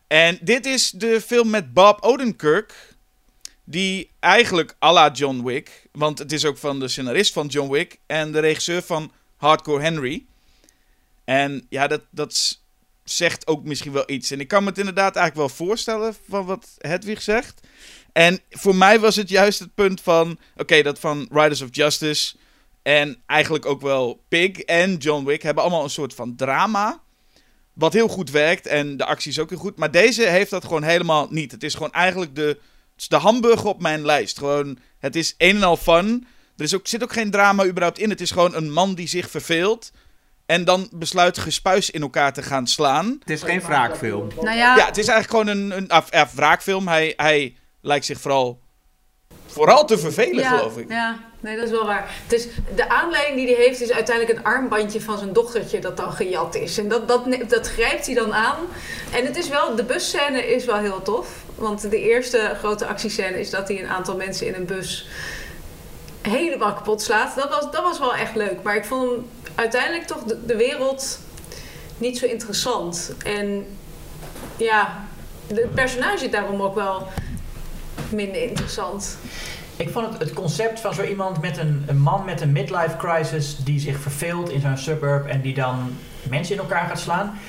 En 0.07 0.37
dit 0.41 0.65
is 0.65 0.91
de 0.91 1.21
film 1.21 1.49
met 1.49 1.73
Bob 1.73 2.01
Odenkirk. 2.01 2.73
Die 3.63 4.11
eigenlijk 4.19 4.75
à 4.83 4.91
la 4.93 5.11
John 5.11 5.43
Wick. 5.43 5.87
Want 5.91 6.19
het 6.19 6.31
is 6.31 6.45
ook 6.45 6.57
van 6.57 6.79
de 6.79 6.87
scenarist 6.87 7.33
van 7.33 7.47
John 7.47 7.71
Wick. 7.71 7.99
En 8.05 8.31
de 8.31 8.39
regisseur 8.39 8.81
van 8.81 9.11
Hardcore 9.43 9.81
Henry. 9.81 10.25
En 11.23 11.65
ja, 11.69 11.87
dat, 11.87 12.01
dat 12.09 12.61
zegt 13.03 13.47
ook 13.47 13.63
misschien 13.63 13.91
wel 13.91 14.03
iets. 14.05 14.31
En 14.31 14.39
ik 14.39 14.47
kan 14.47 14.63
me 14.63 14.69
het 14.69 14.77
inderdaad 14.77 15.15
eigenlijk 15.15 15.47
wel 15.47 15.67
voorstellen 15.67 16.15
van 16.29 16.45
wat 16.45 16.75
Hedwig 16.77 17.21
zegt. 17.21 17.67
En 18.11 18.39
voor 18.49 18.75
mij 18.75 18.99
was 18.99 19.15
het 19.15 19.29
juist 19.29 19.59
het 19.59 19.75
punt 19.75 20.01
van... 20.01 20.39
Oké, 20.57 20.81
dat 20.81 20.99
van 20.99 21.27
Riders 21.31 21.61
of 21.61 21.67
Justice... 21.71 22.35
En 22.83 23.21
eigenlijk 23.25 23.65
ook 23.65 23.81
wel 23.81 24.23
Pig 24.27 24.59
en 24.59 24.97
John 24.97 25.25
Wick 25.25 25.41
hebben 25.41 25.63
allemaal 25.63 25.83
een 25.83 25.89
soort 25.89 26.13
van 26.13 26.35
drama. 26.35 27.01
Wat 27.73 27.93
heel 27.93 28.07
goed 28.07 28.31
werkt 28.31 28.67
en 28.67 28.97
de 28.97 29.05
actie 29.05 29.31
is 29.31 29.39
ook 29.39 29.49
heel 29.49 29.59
goed. 29.59 29.77
Maar 29.77 29.91
deze 29.91 30.23
heeft 30.27 30.49
dat 30.49 30.63
gewoon 30.63 30.83
helemaal 30.83 31.27
niet. 31.29 31.51
Het 31.51 31.63
is 31.63 31.73
gewoon 31.73 31.91
eigenlijk 31.91 32.35
de, 32.35 32.59
de 33.07 33.15
hamburger 33.15 33.67
op 33.67 33.81
mijn 33.81 34.05
lijst. 34.05 34.37
Gewoon, 34.37 34.77
het 34.99 35.15
is 35.15 35.35
een 35.37 35.55
en 35.55 35.63
al 35.63 35.77
fun. 35.77 36.27
Er 36.57 36.63
is 36.63 36.75
ook, 36.75 36.88
zit 36.88 37.03
ook 37.03 37.13
geen 37.13 37.31
drama 37.31 37.65
überhaupt 37.65 37.99
in. 37.99 38.09
Het 38.09 38.21
is 38.21 38.31
gewoon 38.31 38.55
een 38.55 38.71
man 38.71 38.95
die 38.95 39.07
zich 39.07 39.30
verveelt. 39.30 39.91
En 40.45 40.65
dan 40.65 40.89
besluit 40.91 41.38
gespuis 41.38 41.89
in 41.89 42.01
elkaar 42.01 42.34
te 42.34 42.41
gaan 42.41 42.67
slaan. 42.67 43.15
Het 43.19 43.30
is 43.30 43.43
geen 43.43 43.61
wraakfilm. 43.61 44.27
Nou 44.35 44.57
ja, 44.57 44.75
Ja, 44.75 44.85
het 44.85 44.97
is 44.97 45.07
eigenlijk 45.07 45.30
gewoon 45.30 45.47
een, 45.47 45.77
een 45.77 45.89
af, 45.89 46.31
wraakfilm. 46.34 46.88
Hij, 46.88 47.13
hij 47.15 47.55
lijkt 47.81 48.05
zich 48.05 48.19
vooral, 48.19 48.59
vooral 49.45 49.85
te 49.85 49.97
vervelen, 49.97 50.43
ja, 50.43 50.57
geloof 50.57 50.77
ik. 50.77 50.89
Ja, 50.89 51.19
nee, 51.39 51.55
dat 51.55 51.65
is 51.65 51.71
wel 51.71 51.85
waar. 51.85 52.15
Het 52.23 52.34
is, 52.34 52.47
de 52.75 52.89
aanleiding 52.89 53.35
die 53.38 53.55
hij 53.55 53.65
heeft 53.65 53.81
is 53.81 53.91
uiteindelijk 53.91 54.38
een 54.38 54.43
armbandje 54.43 55.01
van 55.01 55.17
zijn 55.17 55.34
dochtertje 55.34 55.80
dat 55.80 55.97
dan 55.97 56.13
gejat 56.13 56.55
is. 56.55 56.77
En 56.77 56.88
dat, 56.88 57.07
dat, 57.07 57.25
dat 57.47 57.67
grijpt 57.67 58.05
hij 58.05 58.15
dan 58.15 58.34
aan. 58.34 58.57
En 59.11 59.25
het 59.25 59.38
is 59.38 59.49
wel, 59.49 59.75
de 59.75 59.84
busscène 59.84 60.53
is 60.55 60.65
wel 60.65 60.77
heel 60.77 61.01
tof. 61.01 61.27
Want 61.55 61.89
de 61.89 61.99
eerste 61.99 62.55
grote 62.57 62.85
actiescène 62.85 63.39
is 63.39 63.49
dat 63.49 63.67
hij 63.67 63.80
een 63.80 63.89
aantal 63.89 64.15
mensen 64.15 64.47
in 64.47 64.53
een 64.53 64.65
bus 64.65 65.07
helemaal 66.27 66.73
kapot 66.73 67.01
slaat. 67.01 67.35
Dat 67.35 67.49
was, 67.49 67.71
dat 67.71 67.83
was 67.83 67.99
wel 67.99 68.15
echt 68.15 68.35
leuk. 68.35 68.61
Maar 68.63 68.75
ik 68.75 68.85
vond 68.85 69.09
uiteindelijk 69.55 70.07
toch 70.07 70.23
de, 70.23 70.55
wereld 70.55 71.19
niet 71.97 72.17
zo 72.17 72.25
interessant. 72.25 73.13
En 73.25 73.65
ja, 74.57 75.05
het 75.47 75.73
personage 75.73 76.29
daarom 76.29 76.61
ook 76.61 76.75
wel 76.75 77.07
minder 78.09 78.41
interessant. 78.41 79.17
Ik 79.75 79.89
vond 79.89 80.09
het, 80.09 80.19
het 80.19 80.33
concept 80.33 80.79
van 80.79 80.93
zo 80.93 81.03
iemand 81.03 81.41
met 81.41 81.57
een, 81.57 81.83
een 81.87 81.99
man 81.99 82.25
met 82.25 82.41
een 82.41 82.51
midlife 82.51 82.97
crisis 82.97 83.57
die 83.63 83.79
zich 83.79 83.99
verveelt 83.99 84.49
in 84.49 84.61
zo'n 84.61 84.77
suburb 84.77 85.27
en 85.27 85.41
die 85.41 85.53
dan 85.53 85.97
mensen 86.29 86.55
in 86.55 86.61
elkaar 86.61 86.87
gaat 86.87 86.99
slaan. 86.99 87.39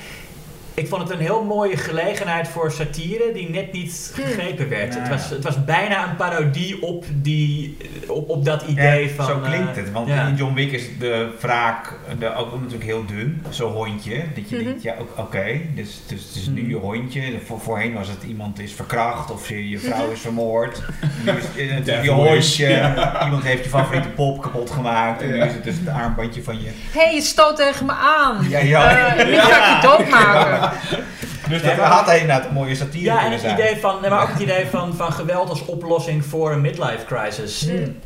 Ik 0.75 0.87
vond 0.87 1.01
het 1.01 1.11
een 1.11 1.19
heel 1.25 1.43
mooie 1.43 1.77
gelegenheid 1.77 2.47
voor 2.47 2.71
satire 2.71 3.31
die 3.33 3.49
net 3.49 3.71
niet 3.71 4.11
gegrepen 4.13 4.69
werd. 4.69 4.93
Ja, 4.93 4.99
het, 4.99 5.09
was, 5.09 5.29
het 5.29 5.43
was 5.43 5.65
bijna 5.65 6.09
een 6.09 6.15
parodie 6.15 6.81
op, 6.83 7.05
die, 7.13 7.77
op, 8.07 8.29
op 8.29 8.45
dat 8.45 8.61
idee 8.61 9.03
Ja, 9.07 9.09
van... 9.15 9.25
zo 9.25 9.37
klinkt 9.39 9.69
eh, 9.77 9.83
het. 9.83 9.91
Want 9.91 10.07
ja. 10.07 10.27
in 10.27 10.35
John 10.35 10.53
Wick 10.53 10.71
is 10.71 10.83
de 10.99 11.29
wraak 11.41 11.93
de, 12.19 12.35
ook 12.35 12.53
natuurlijk 12.53 12.83
heel 12.83 13.05
dun. 13.05 13.43
Zo'n 13.49 13.71
hondje. 13.71 14.23
Dat 14.35 14.49
je 14.49 14.55
Mhm. 14.55 14.65
denkt, 14.65 14.83
ja, 14.83 14.95
ook- 14.99 15.17
oké. 15.17 15.59
dus, 15.75 15.99
dus 16.07 16.23
het 16.27 16.35
is 16.35 16.47
nu 16.47 16.61
Mhm. 16.61 16.69
je 16.69 16.75
hondje. 16.75 17.21
Voor, 17.45 17.59
voorheen 17.59 17.93
was 17.93 18.07
het 18.07 18.23
iemand 18.27 18.59
is 18.59 18.73
verkracht 18.73 19.31
of 19.31 19.49
je, 19.49 19.69
je 19.69 19.79
vrouw 19.79 20.11
is 20.11 20.19
vermoord. 20.19 20.81
Nu 21.25 21.31
is 21.31 21.43
het 21.43 21.55
natuurlijk 21.55 21.85
Death 21.85 22.03
je 22.03 22.11
hondje. 22.11 22.67
Ja. 22.69 23.23
Iemand 23.25 23.43
heeft 23.43 23.63
je 23.63 23.69
favoriete 23.69 24.07
pop 24.09 24.41
kapot 24.41 24.69
gemaakt. 24.71 25.21
En 25.21 25.27
nu 25.27 25.41
is 25.41 25.53
het 25.53 25.63
dus 25.63 25.75
het 25.79 25.89
armbandje 25.89 26.43
van 26.43 26.61
je... 26.61 26.67
Hé, 26.91 26.99
hey, 27.03 27.13
je 27.15 27.21
stoot 27.21 27.55
tegen 27.55 27.85
me 27.85 27.91
aan. 27.91 28.49
Ja, 28.49 28.59
ja. 28.59 29.15
Eh, 29.15 29.25
nu 29.27 29.33
ga 29.39 29.75
ik 29.75 29.81
je 29.81 29.87
doodmaken. 29.87 30.63
Dus 31.49 31.61
dat 31.61 31.73
had 31.73 32.05
hij 32.05 32.19
inderdaad 32.19 32.45
een 32.45 32.53
mooie 32.53 32.75
satire 32.75 33.03
Ja, 33.03 33.25
en 33.25 33.31
het 33.31 33.41
zijn. 33.41 33.59
idee 33.59 33.77
van, 33.77 34.01
nee, 34.01 34.09
maar 34.09 34.21
ook 34.21 34.31
het 34.31 34.41
idee 34.41 34.65
van, 34.65 34.95
van 34.95 35.13
geweld 35.13 35.49
als 35.49 35.65
oplossing 35.65 36.25
voor 36.25 36.51
een 36.51 36.61
midlife 36.61 37.05
crisis. 37.05 37.65
Mm. 37.65 37.97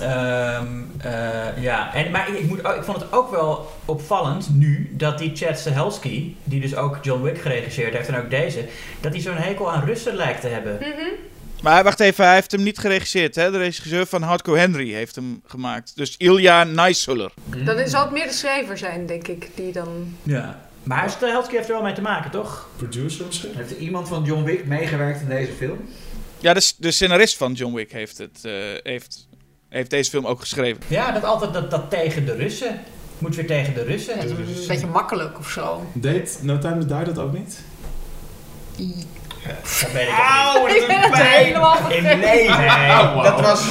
Ehm, 0.00 0.66
eh, 0.98 1.62
ja, 1.62 1.94
en, 1.94 2.10
maar 2.10 2.28
ik, 2.28 2.38
ik, 2.38 2.48
moet, 2.48 2.58
ik 2.58 2.82
vond 2.82 3.00
het 3.00 3.12
ook 3.12 3.30
wel 3.30 3.72
opvallend 3.84 4.48
nu 4.52 4.90
dat 4.92 5.18
die 5.18 5.36
Chad 5.36 5.58
Stahelski, 5.58 6.36
die 6.44 6.60
dus 6.60 6.76
ook 6.76 6.98
John 7.02 7.22
Wick 7.22 7.40
geregisseerd 7.40 7.94
heeft 7.94 8.08
en 8.08 8.18
ook 8.18 8.30
deze, 8.30 8.64
dat 9.00 9.12
hij 9.12 9.20
zo'n 9.20 9.36
hekel 9.36 9.72
aan 9.72 9.84
Russen 9.84 10.14
lijkt 10.14 10.40
te 10.40 10.48
hebben. 10.48 10.76
Mhm. 10.80 11.08
Maar 11.62 11.84
wacht 11.84 12.00
even, 12.00 12.24
hij 12.24 12.34
heeft 12.34 12.52
hem 12.52 12.62
niet 12.62 12.78
geregisseerd. 12.78 13.34
Hè? 13.34 13.50
De 13.50 13.58
regisseur 13.58 14.06
van 14.06 14.22
Hardcore 14.22 14.58
Henry 14.58 14.92
heeft 14.92 15.14
hem 15.14 15.42
gemaakt. 15.46 15.92
Dus 15.94 16.14
Ilja 16.18 16.64
Naishuller. 16.64 17.32
Dan 17.64 17.88
zal 17.88 18.02
het 18.02 18.12
meer 18.12 18.26
de 18.26 18.32
schrijver 18.32 18.78
zijn, 18.78 19.06
denk 19.06 19.28
ik, 19.28 19.50
die 19.54 19.72
dan... 19.72 20.16
Ja. 20.22 20.65
Maar 20.86 21.10
Stahelski 21.10 21.56
heeft 21.56 21.68
er 21.68 21.74
wel 21.74 21.82
mee 21.82 21.92
te 21.92 22.00
maken, 22.00 22.30
toch? 22.30 22.68
Producer 22.76 23.26
misschien? 23.26 23.50
Heeft 23.54 23.70
er 23.70 23.76
iemand 23.76 24.08
van 24.08 24.24
John 24.24 24.44
Wick 24.44 24.66
meegewerkt 24.66 25.20
in 25.20 25.28
deze 25.28 25.52
film? 25.52 25.78
Ja, 26.38 26.54
de, 26.54 26.72
de 26.78 26.90
scenarist 26.90 27.36
van 27.36 27.52
John 27.52 27.74
Wick 27.74 27.92
heeft, 27.92 28.18
het, 28.18 28.38
eh, 28.42 28.52
heeft, 28.82 29.28
heeft 29.68 29.90
deze 29.90 30.10
film 30.10 30.26
ook 30.26 30.40
geschreven. 30.40 30.82
Ja, 30.88 31.12
dat 31.12 31.24
altijd 31.24 31.52
dat, 31.52 31.70
dat 31.70 31.90
tegen 31.90 32.26
de 32.26 32.34
Russen. 32.34 32.80
Moet 33.18 33.34
weer 33.34 33.46
tegen 33.46 33.74
de 33.74 33.82
Russen. 33.82 34.18
Het 34.18 34.24
is 34.24 34.60
een 34.60 34.66
beetje 34.68 34.86
makkelijk 34.86 35.38
of 35.38 35.50
zo. 35.50 35.86
Deed 35.92 36.38
No 36.42 36.58
Time 36.58 36.86
to 36.86 36.96
Die 36.96 37.04
dat 37.04 37.18
ook 37.18 37.32
niet? 37.32 37.60
Dat 39.82 39.92
weet 39.92 40.08
ik 40.08 40.14
ook 40.56 40.68
Ik 40.68 40.86
ben 40.86 41.00
het 41.00 41.14
helemaal 41.14 41.76
vergeten. 41.76 42.18
Nee, 42.18 42.48
nee. 42.48 43.22
Dat 43.22 43.40
was... 43.40 43.64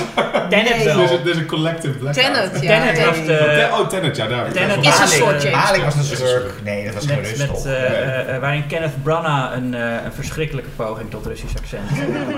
Tenet 0.49 0.83
wel. 0.83 1.07
Dit 1.07 1.25
is, 1.25 1.37
een 1.37 1.45
collective 1.45 1.93
blackout. 1.93 2.25
Tenet, 2.25 2.61
ja. 2.61 2.79
Tenet 2.79 3.05
was 3.05 3.25
de... 3.25 3.67
Oh, 3.71 3.87
Tenet, 3.87 4.15
ja, 4.15 4.27
daar. 4.27 4.51
Tenet 4.51 4.77
is 4.77 4.85
een 4.85 4.99
Malik, 4.99 5.07
soort 5.07 5.43
James 5.43 5.63
Malik 5.63 5.83
was 5.83 5.95
een 5.95 6.03
schurk. 6.03 6.53
Nee, 6.63 6.85
dat 6.85 6.93
was 6.93 7.05
geen 7.05 7.21
Met, 7.21 7.49
rust 7.49 7.65
eh, 7.65 8.35
eh, 8.35 8.41
waarin 8.41 8.67
Kenneth 8.67 9.03
Branagh 9.03 9.55
een, 9.55 9.73
eh, 9.73 9.81
een 10.05 10.13
verschrikkelijke 10.13 10.69
poging 10.75 11.09
tot 11.09 11.25
Russisch 11.25 11.55
accent. 11.57 11.89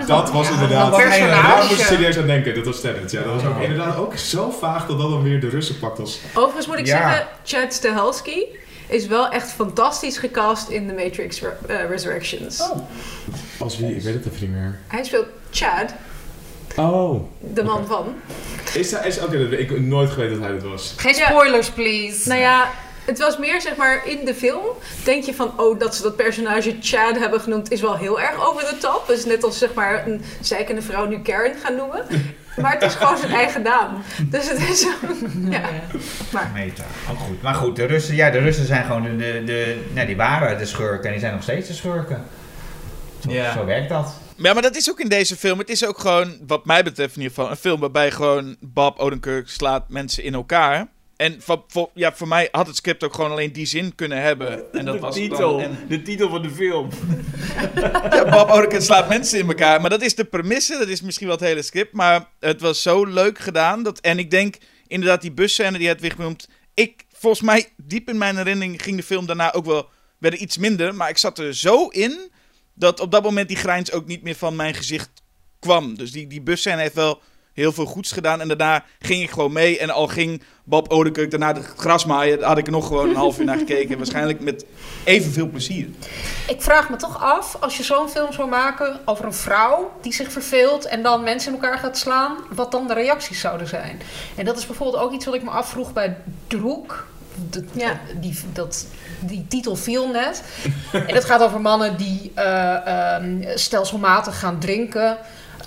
Dat 0.08 0.32
was 0.32 0.50
inderdaad... 0.50 0.92
Daar 0.92 1.66
moest 1.70 1.82
serieus 1.82 2.18
aan 2.18 2.28
denken. 2.28 2.56
Dat 2.56 2.66
was 2.66 2.82
Tenet, 2.82 3.12
ja. 3.12 3.22
Dat 3.22 3.34
was 3.34 3.46
ook 3.46 3.62
inderdaad 3.62 3.98
ook 3.98 4.18
zo 4.18 4.52
vaag 4.60 4.86
dat 4.86 5.00
dat 5.00 5.10
dan 5.10 5.24
weer 5.24 5.40
de 5.40 5.50
Russen 5.50 5.80
pakt 5.80 6.00
als... 6.00 6.20
Overigens 6.34 6.68
moet 6.68 6.80
ik 6.80 6.86
Ja. 6.86 7.10
zeggen, 7.10 7.28
Chad 7.44 7.74
Stahelski 7.74 8.46
is 8.88 9.08
wel 9.08 9.30
echt 9.30 9.52
fantastisch 9.52 10.18
gecast 10.18 10.70
in 10.70 10.88
The 10.88 10.94
Matrix 10.94 11.42
Re- 11.42 11.58
eh, 11.68 11.90
Resurrections. 11.90 12.62
Als 13.60 13.78
wie? 13.78 13.96
Ik 13.96 14.02
weet 14.02 14.14
het 14.14 14.26
even 14.26 14.40
niet 14.48 14.56
meer. 14.56 14.80
Hij 14.88 15.04
speelt 15.04 15.26
Chad, 15.52 15.94
Oh. 16.76 17.22
de 17.40 17.64
man 17.64 17.88
van. 17.88 18.16
Is 18.74 18.92
hij... 18.92 19.08
Is, 19.08 19.20
Oké, 19.20 19.50
dat- 19.50 19.60
ik 19.60 19.70
heb 19.70 19.80
nooit 19.80 20.10
geweten 20.10 20.40
dat 20.40 20.50
hij 20.50 20.60
dat 20.60 20.70
was. 20.70 20.94
Geen 20.98 21.16
Ja. 21.16 21.26
spoilers, 21.30 21.70
please. 21.70 22.28
Nou 22.28 22.40
ja, 22.40 22.72
het 23.06 23.20
was 23.20 23.38
meer 23.38 23.62
zeg 23.62 23.76
maar 23.76 24.08
in 24.08 24.26
de 24.26 24.36
film. 24.36 24.66
Denk 25.04 25.24
je 25.24 25.34
van, 25.34 25.60
oh, 25.60 25.80
dat 25.80 25.96
ze 25.96 26.02
dat 26.02 26.16
personage 26.16 26.76
Chad 26.82 27.18
hebben 27.18 27.42
genoemd 27.42 27.72
is 27.72 27.82
wel 27.82 27.96
heel 27.96 28.20
erg 28.22 28.48
over 28.50 28.62
de 28.70 28.78
top. 28.78 29.04
Dus 29.08 29.26
net 29.26 29.44
als 29.44 29.58
zeg 29.58 29.74
maar 29.74 30.08
een 30.08 30.22
zeikende 30.42 30.82
vrouw 30.82 31.06
nu 31.06 31.20
Karen 31.22 31.56
gaan 31.64 31.76
noemen. 31.76 32.06
Maar 32.62 32.74
het 32.74 32.82
is 32.84 32.94
gewoon 32.96 33.18
zijn 33.18 33.32
eigen 33.32 33.62
naam. 33.62 34.02
Dus 34.26 34.50
het 34.50 34.60
is. 34.70 34.82
ja. 35.50 35.62
Maar 36.32 36.52
Meta, 36.54 36.84
ook 37.12 37.18
goed. 37.18 37.42
Maar 37.42 37.54
goed, 37.54 37.76
de 37.76 37.86
Russen, 37.86 38.16
ja, 38.16 38.30
de 38.30 38.38
Russen 38.38 38.66
zijn 38.66 38.86
gewoon 38.86 39.04
de, 39.04 39.16
de, 39.18 39.44
de 39.46 39.86
nou, 39.94 40.08
die 40.08 40.16
waren 40.16 40.58
de 40.58 40.66
schurken 40.66 41.06
en 41.06 41.12
die 41.12 41.20
zijn 41.20 41.34
nog 41.34 41.44
steeds 41.44 41.68
de 41.68 41.74
schurken. 41.74 42.24
Zo, 43.24 43.32
Ja. 43.32 43.54
zo 43.54 43.66
werkt 43.66 43.90
dat. 43.90 44.14
Ja, 44.36 44.54
maar 44.54 44.62
dat 44.62 44.76
is 44.76 44.90
ook 44.90 45.00
in 45.00 45.10
deze 45.10 45.36
film. 45.36 45.60
Het 45.60 45.70
is 45.70 45.86
ook 45.86 46.00
gewoon, 46.00 46.38
wat 46.48 46.66
mij 46.66 46.84
betreft 46.84 47.16
in 47.16 47.22
ieder 47.22 47.36
geval, 47.36 47.52
een 47.52 47.58
film 47.58 47.80
waarbij 47.80 48.12
gewoon 48.12 48.56
Bob 48.60 49.00
Odenkirk 49.00 49.50
slaat 49.50 49.90
mensen 49.90 50.24
in 50.24 50.34
elkaar. 50.34 50.88
En 51.18 51.42
voor, 51.42 51.64
voor- 51.68 51.90
ja, 51.94 52.14
voor 52.16 52.28
mij 52.28 52.48
had 52.52 52.68
het 52.68 52.76
script 52.76 53.04
ook 53.04 53.14
gewoon 53.14 53.32
alleen 53.32 53.52
die 53.54 53.66
zin 53.66 53.96
kunnen 53.96 54.22
hebben. 54.22 54.74
En 54.74 54.86
dat 54.86 54.94
de 54.96 55.00
was 55.00 55.16
titel. 55.16 55.60
En, 55.60 55.78
De 55.88 56.02
titel 56.02 56.30
van 56.30 56.42
de 56.42 56.50
film. 56.50 56.90
ja, 57.76 58.30
Bob 58.30 58.50
Odenkirk 58.50 58.82
slaat 58.82 59.10
mensen 59.10 59.40
in 59.40 59.48
elkaar. 59.48 59.82
Maar 59.82 59.90
dat 59.90 60.02
is 60.02 60.16
de 60.16 60.24
premisse, 60.26 60.78
dat 60.78 60.88
is 60.88 61.02
misschien 61.02 61.28
wel 61.28 61.36
het 61.36 61.46
hele 61.46 61.62
script. 61.62 61.94
Maar 61.94 62.30
het 62.40 62.62
was 62.62 62.82
zo 62.82 63.06
leuk 63.06 63.40
gedaan. 63.40 63.84
Dat, 63.84 64.00
en 64.00 64.20
ik 64.20 64.32
denk 64.32 64.56
inderdaad 64.88 65.22
die 65.22 65.32
busscène 65.32 65.78
die 65.78 65.88
Hedwig 65.88 66.18
noemt. 66.18 66.50
Ik, 66.74 67.06
volgens 67.14 67.42
mij, 67.42 67.68
diep 67.78 68.10
in 68.10 68.18
mijn 68.18 68.38
herinnering 68.38 68.82
ging 68.84 68.98
de 68.98 69.04
film 69.04 69.26
daarna 69.26 69.54
ook 69.54 69.66
wel 69.66 69.90
werd 70.18 70.34
er 70.34 70.40
iets 70.40 70.58
minder. 70.58 70.96
Maar 70.96 71.10
ik 71.10 71.18
zat 71.18 71.40
er 71.40 71.56
zo 71.56 71.88
in 71.88 72.32
dat 72.74 73.00
op 73.00 73.12
dat 73.12 73.24
moment 73.24 73.48
die 73.48 73.58
grijns 73.58 73.92
ook 73.92 74.06
niet 74.06 74.24
meer 74.24 74.36
van 74.36 74.56
mijn 74.56 74.74
gezicht 74.74 75.10
kwam. 75.60 75.98
Dus 75.98 76.12
die, 76.12 76.28
die 76.28 76.42
busscène 76.42 76.82
heeft 76.82 76.94
wel 76.96 77.22
heel 77.58 77.72
veel 77.72 77.86
goeds 77.86 78.12
gedaan. 78.12 78.42
En 78.42 78.48
daarna 78.48 78.84
ging 79.00 79.24
ik 79.24 79.30
gewoon 79.30 79.52
mee. 79.52 79.80
En 79.80 79.90
al 79.90 80.08
ging 80.08 80.42
Bob 80.64 80.92
Odenkirk 80.92 81.32
daarna 81.32 81.54
de 81.54 81.62
gras 81.78 82.06
maaien, 82.06 82.44
had 82.44 82.58
ik 82.58 82.66
er 82.66 82.72
nog 82.72 82.88
gewoon 82.88 83.10
een 83.10 83.16
half 83.16 83.40
uur 83.40 83.46
naar 83.46 83.58
gekeken. 83.58 83.98
Waarschijnlijk 83.98 84.40
met 84.40 84.66
evenveel 85.04 85.48
plezier. 85.48 85.88
Ik 86.48 86.62
vraag 86.62 86.90
me 86.90 86.96
toch 86.96 87.22
af, 87.24 87.58
als 87.60 87.78
je 87.78 87.84
zo'n 87.84 88.10
film 88.10 88.34
zou 88.34 88.50
maken 88.50 89.00
over 89.06 89.26
een 89.26 89.34
vrouw 89.34 89.92
die 90.02 90.14
zich 90.14 90.32
verveelt 90.32 90.86
en 90.86 91.04
dan 91.04 91.24
mensen 91.24 91.54
in 91.54 91.62
elkaar 91.62 91.78
gaat 91.78 91.98
slaan, 91.98 92.38
wat 92.54 92.72
dan 92.72 92.88
de 92.88 92.94
reacties 92.94 93.40
zouden 93.40 93.68
zijn. 93.68 94.02
En 94.36 94.46
dat 94.46 94.58
is 94.58 94.66
bijvoorbeeld 94.66 95.04
ook 95.04 95.14
iets 95.14 95.26
wat 95.26 95.36
ik 95.36 95.44
me 95.44 95.50
afvroeg 95.50 95.94
bij 95.94 96.18
Droek. 96.48 97.08
Dat, 97.50 97.64
Ja. 97.72 98.00
die, 98.20 98.40
dat, 98.54 98.86
die 99.20 99.46
titel 99.48 99.76
viel 99.76 100.08
net. 100.08 100.44
en 100.92 101.16
het 101.16 101.26
gaat 101.26 101.42
over 101.42 101.62
mannen 101.62 101.98
die 101.98 102.32
eh, 102.36 102.88
ehm, 103.16 103.58
stelselmatig 103.58 104.40
gaan 104.40 104.60
drinken 104.60 105.18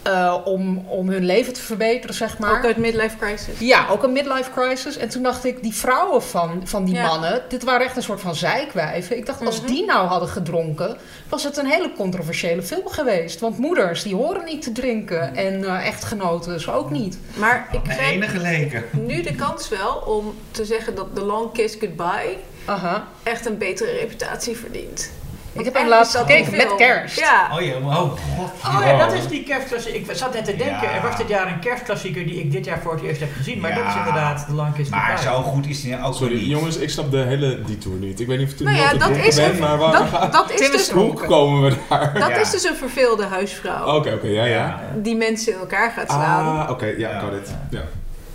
eh, 0.03 0.37
om, 0.45 0.85
om 0.89 1.09
hun 1.09 1.25
leven 1.25 1.53
te 1.53 1.61
verbeteren, 1.61 2.15
zeg 2.15 2.39
maar. 2.39 2.57
ook 2.59 2.65
uit 2.65 2.77
Midlife 2.77 3.17
Crisis. 3.17 3.59
Ja, 3.59 3.87
ook 3.91 4.03
een 4.03 4.13
midlife 4.13 4.51
crisis. 4.55 4.97
En 4.97 5.09
toen 5.09 5.23
dacht 5.23 5.45
ik, 5.45 5.63
die 5.63 5.75
vrouwen 5.75 6.23
van, 6.23 6.61
van 6.65 6.85
die 6.85 6.95
Ja. 6.95 7.07
mannen, 7.07 7.43
dit 7.49 7.65
waren 7.65 7.87
echt 7.87 7.97
een 7.97 8.03
soort 8.03 8.21
van 8.21 8.35
zeikwijven. 8.35 9.17
Ik 9.17 9.27
dacht, 9.27 9.47
als 9.47 9.59
Mhm. 9.61 9.67
die 9.71 9.85
nou 9.85 10.07
hadden 10.07 10.29
gedronken, 10.29 10.97
was 11.29 11.45
het 11.45 11.57
een 11.57 11.67
hele 11.67 11.93
controversiële 11.97 12.63
film 12.63 12.89
geweest. 12.89 13.41
Want 13.41 13.59
moeders, 13.59 14.03
die 14.03 14.15
horen 14.15 14.45
niet 14.45 14.63
te 14.63 14.73
drinken. 14.73 15.37
En 15.37 15.65
eh, 15.65 15.87
echtgenoten 15.87 16.53
dus 16.53 16.69
ook 16.69 16.91
niet. 16.91 17.19
Maar 17.37 17.69
ik 17.73 17.99
enige 18.01 18.39
leken. 18.39 18.85
nu 18.93 19.23
de 19.23 19.35
kans 19.35 19.69
wel 19.69 19.95
om 20.07 20.35
te 20.51 20.65
zeggen 20.65 20.95
dat 20.95 21.07
The 21.15 21.25
Long 21.25 21.53
Kiss 21.53 21.77
Goodbye 21.81 22.37
Aha. 22.65 23.07
echt 23.23 23.47
een 23.47 23.59
betere 23.59 23.91
reputatie 23.93 24.57
verdient. 24.57 25.11
Ik 25.53 25.65
heb 25.65 25.75
hem 25.75 25.89
laatst 25.89 26.13
dat 26.13 26.23
gekeken 26.27 26.57
met 26.57 26.75
kerst. 26.77 27.19
Ja. 27.19 27.49
Oh 27.55 27.61
ja, 27.61 27.75
oh 27.77 27.97
god. 27.97 28.51
Oh 28.65 28.81
ja, 28.85 28.99
dat 28.99 29.13
is 29.13 29.27
die 29.29 29.43
kerstklassieker. 29.43 30.01
Ik 30.11 30.17
zat 30.17 30.33
net 30.35 30.45
te 30.45 30.57
denken, 30.57 30.83
Ja. 30.89 30.95
er 30.95 31.03
was 31.03 31.17
dit 31.17 31.29
jaar 31.29 31.47
een 31.47 31.59
kerstklassieker 31.61 32.25
die 32.27 32.35
ik 32.35 32.53
dit 32.53 32.65
jaar 32.65 32.79
voor 32.83 32.93
het 32.93 33.03
eerst 33.03 33.21
heb 33.21 33.29
gezien. 33.37 33.61
Maar 33.61 33.71
Ja. 33.71 33.77
dit 33.77 33.87
is 33.87 33.95
inderdaad 33.97 34.47
de 34.49 34.65
Kiss 34.77 34.91
Maar 34.91 35.19
zo 35.23 35.43
goed 35.43 35.67
is 35.67 35.83
die 35.83 36.03
ook 36.05 36.15
Sorry, 36.15 36.35
niet. 36.35 36.47
jongens, 36.47 36.77
ik 36.77 36.91
snap 36.91 37.11
de 37.11 37.17
hele 37.19 37.63
detour 37.63 37.97
niet. 37.99 38.21
Ik 38.21 38.27
weet 38.27 38.39
niet 38.39 38.47
of 38.47 38.53
het 38.53 38.63
Nou 38.63 38.77
nu 38.77 38.83
ja, 38.83 38.95
dat 38.95 39.11
is 39.11 39.35
ben, 39.37 39.51
een- 39.51 39.59
maar 39.59 39.79
waar, 39.79 39.93
Dat, 39.93 40.33
dat, 40.33 40.51
is 40.51 40.71
dus, 40.71 40.91
hoe 40.91 41.15
komen 41.15 41.63
we 41.63 41.77
daar? 41.89 42.13
dat 42.19 42.29
Ja. 42.29 42.37
is 42.37 42.51
dus 42.51 42.65
een 42.65 42.77
verveelde 42.77 43.25
huisvrouw. 43.25 43.97
Oké, 43.97 44.13
oké, 44.13 44.27
ja, 44.27 44.45
ja. 44.45 44.81
Die 44.95 45.17
mensen 45.17 45.53
in 45.53 45.59
elkaar 45.59 45.91
gaat 45.91 46.11
slaan. 46.11 46.59
Ah, 46.59 46.71
oké, 46.71 46.87
ja, 46.87 47.11
Ja. 47.11 47.19
got 47.19 47.33
it. 47.33 47.55
Ja. 47.71 47.81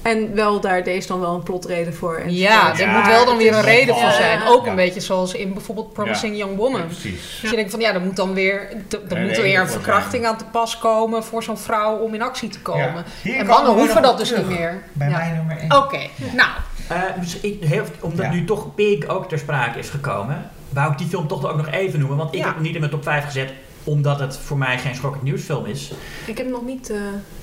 En 0.06 0.36
wel 0.36 0.60
daar 0.60 0.84
deze 0.84 1.08
dan 1.08 1.20
wel 1.20 1.34
een 1.36 1.44
plotreden 1.44 1.94
voor. 1.94 2.16
En 2.16 2.34
Ja, 2.34 2.72
er 2.74 2.80
Ja, 2.80 2.98
moet 2.98 3.08
wel 3.08 3.26
dan 3.26 3.38
weer 3.38 3.54
een 3.54 3.62
reden 3.62 3.96
voor 3.96 4.12
zijn. 4.12 4.40
Ja. 4.40 4.48
Ook 4.48 4.64
Ja. 4.66 4.70
een 4.70 4.76
beetje 4.76 5.00
zoals 5.00 5.34
in 5.34 5.54
bijvoorbeeld 5.54 5.94
Promising 5.94 6.38
Young 6.38 6.58
Woman. 6.58 6.86
precies. 6.86 7.38
Dus 7.42 7.50
je 7.50 7.56
denkt 7.56 7.72
van 7.72 7.80
ja, 7.80 7.94
er 7.94 8.02
moet 8.02 8.16
dan 8.16 8.34
weer, 8.34 8.68
er 9.10 9.22
moet 9.22 9.38
er 9.38 9.42
weer 9.42 9.60
een 9.60 9.68
verkrachting 9.70 10.26
aan 10.26 10.38
te 10.38 10.46
pas 10.46 10.78
komen 10.78 11.24
voor 11.24 11.44
zo'n 11.44 11.58
vrouw 11.58 11.98
om 11.98 12.14
in 12.14 12.22
actie 12.22 12.50
te 12.50 12.60
komen. 12.62 13.04
En 13.24 13.46
mannen 13.46 13.74
hoeven 13.74 14.02
dat 14.02 14.18
dus 14.18 14.28
terug. 14.28 14.48
niet 14.48 14.58
meer. 14.60 14.82
Bij 14.94 15.10
Ja. 15.10 15.18
mij 15.18 15.32
nummer 15.32 15.58
1. 15.58 15.78
Oké, 15.78 16.00
nou. 16.34 16.50
Eh, 16.90 16.98
dus 17.20 17.40
ik, 17.40 17.64
heel, 17.64 17.84
omdat 18.00 18.26
Ja. 18.26 18.32
nu 18.32 18.46
toch 18.46 18.76
Pig 18.76 19.08
ook 19.08 19.30
ter 19.30 19.40
sprake 19.40 19.80
is 19.80 19.90
gekomen, 19.90 20.50
wou 20.70 20.92
ik 20.92 20.98
die 20.98 21.08
film 21.08 21.28
toch 21.28 21.46
ook 21.50 21.58
nog 21.58 21.70
even 21.70 22.00
noemen. 22.00 22.18
Want 22.18 22.34
ik 22.34 22.40
Ja. 22.40 22.46
heb 22.46 22.54
hem 22.54 22.64
niet 22.64 22.74
in 22.74 22.80
mijn 22.80 22.92
top 22.92 23.04
5 23.04 23.26
gezet, 23.26 23.54
omdat 23.84 24.20
het 24.20 24.38
voor 24.38 24.58
mij 24.58 24.78
geen 24.78 24.96
schokkend 24.96 25.24
nieuwsfilm 25.24 25.66
is. 25.66 25.92
Ik 26.26 26.38
heb 26.38 26.46
hem 26.46 26.50
nog 26.56 26.66
niet... 26.66 26.90
eh 26.90 26.98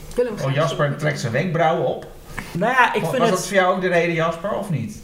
ik 0.08 0.16
wil 0.18 0.24
hem 0.36 0.48
Oh, 0.48 0.54
Jasper 0.54 0.96
trekt 0.96 1.20
zijn 1.20 1.32
wenkbrauwen 1.32 1.86
op. 1.86 2.06
Nou 2.52 2.72
ja, 2.72 2.94
ik 2.94 3.00
was 3.00 3.10
vind 3.10 3.22
dat 3.22 3.30
het... 3.38 3.46
voor 3.46 3.56
jou 3.56 3.74
ook 3.74 3.80
de 3.80 3.88
reden, 3.88 4.14
Jasper, 4.14 4.50
of 4.54 4.70
niet? 4.70 5.00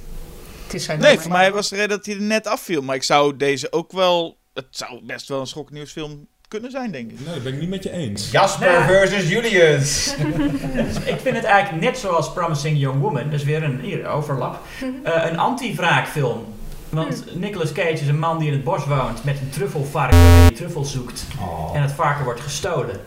Het 0.64 0.74
is 0.74 0.84
zijn 0.84 0.98
Nee, 0.98 1.06
nummer. 1.06 1.24
voor 1.26 1.32
mij 1.36 1.52
was 1.52 1.68
de 1.68 1.74
reden 1.76 1.96
dat 1.96 2.06
hij 2.06 2.14
er 2.14 2.20
net 2.22 2.46
afviel. 2.46 2.82
Maar 2.82 2.94
ik 2.94 3.02
zou 3.02 3.36
deze 3.36 3.72
ook 3.72 3.92
wel... 3.92 4.36
Het 4.54 4.66
zou 4.70 5.00
best 5.04 5.28
wel 5.28 5.40
een 5.40 5.46
schokkenieuwsfilm 5.46 6.26
kunnen 6.48 6.70
zijn, 6.70 6.90
denk 6.90 7.10
ik. 7.10 7.20
Nee, 7.24 7.34
dat 7.34 7.42
ben 7.42 7.52
ik 7.52 7.60
niet 7.60 7.68
met 7.68 7.82
je 7.82 7.90
eens. 7.90 8.30
Jasper 8.30 8.70
Ja. 8.72 8.86
versus 8.86 9.28
Julius. 9.28 10.14
Ik 11.14 11.18
vind 11.22 11.36
het 11.36 11.44
eigenlijk 11.44 11.84
net 11.84 11.98
zoals 11.98 12.32
Promising 12.32 12.78
Young 12.78 13.00
Woman, 13.00 13.30
dus 13.30 13.44
weer 13.44 13.62
een 13.62 13.80
hier, 13.80 14.06
overlap, 14.08 14.58
eh, 15.02 15.24
een 15.30 15.38
anti-wraakfilm. 15.38 16.44
Want 16.88 17.24
Nicolas 17.34 17.72
Cage 17.72 17.90
is 17.90 18.08
een 18.08 18.18
man 18.18 18.38
die 18.38 18.46
in 18.48 18.52
het 18.54 18.64
bos 18.64 18.86
woont 18.86 19.24
met 19.24 19.40
een 19.40 19.50
truffelvarken 19.50 20.18
en 20.18 20.46
die 20.48 20.56
truffel 20.56 20.84
zoekt. 20.84 21.24
Oh. 21.40 21.70
En 21.76 21.82
het 21.82 21.92
varken 21.92 22.24
wordt 22.24 22.40
gestolen. 22.40 23.00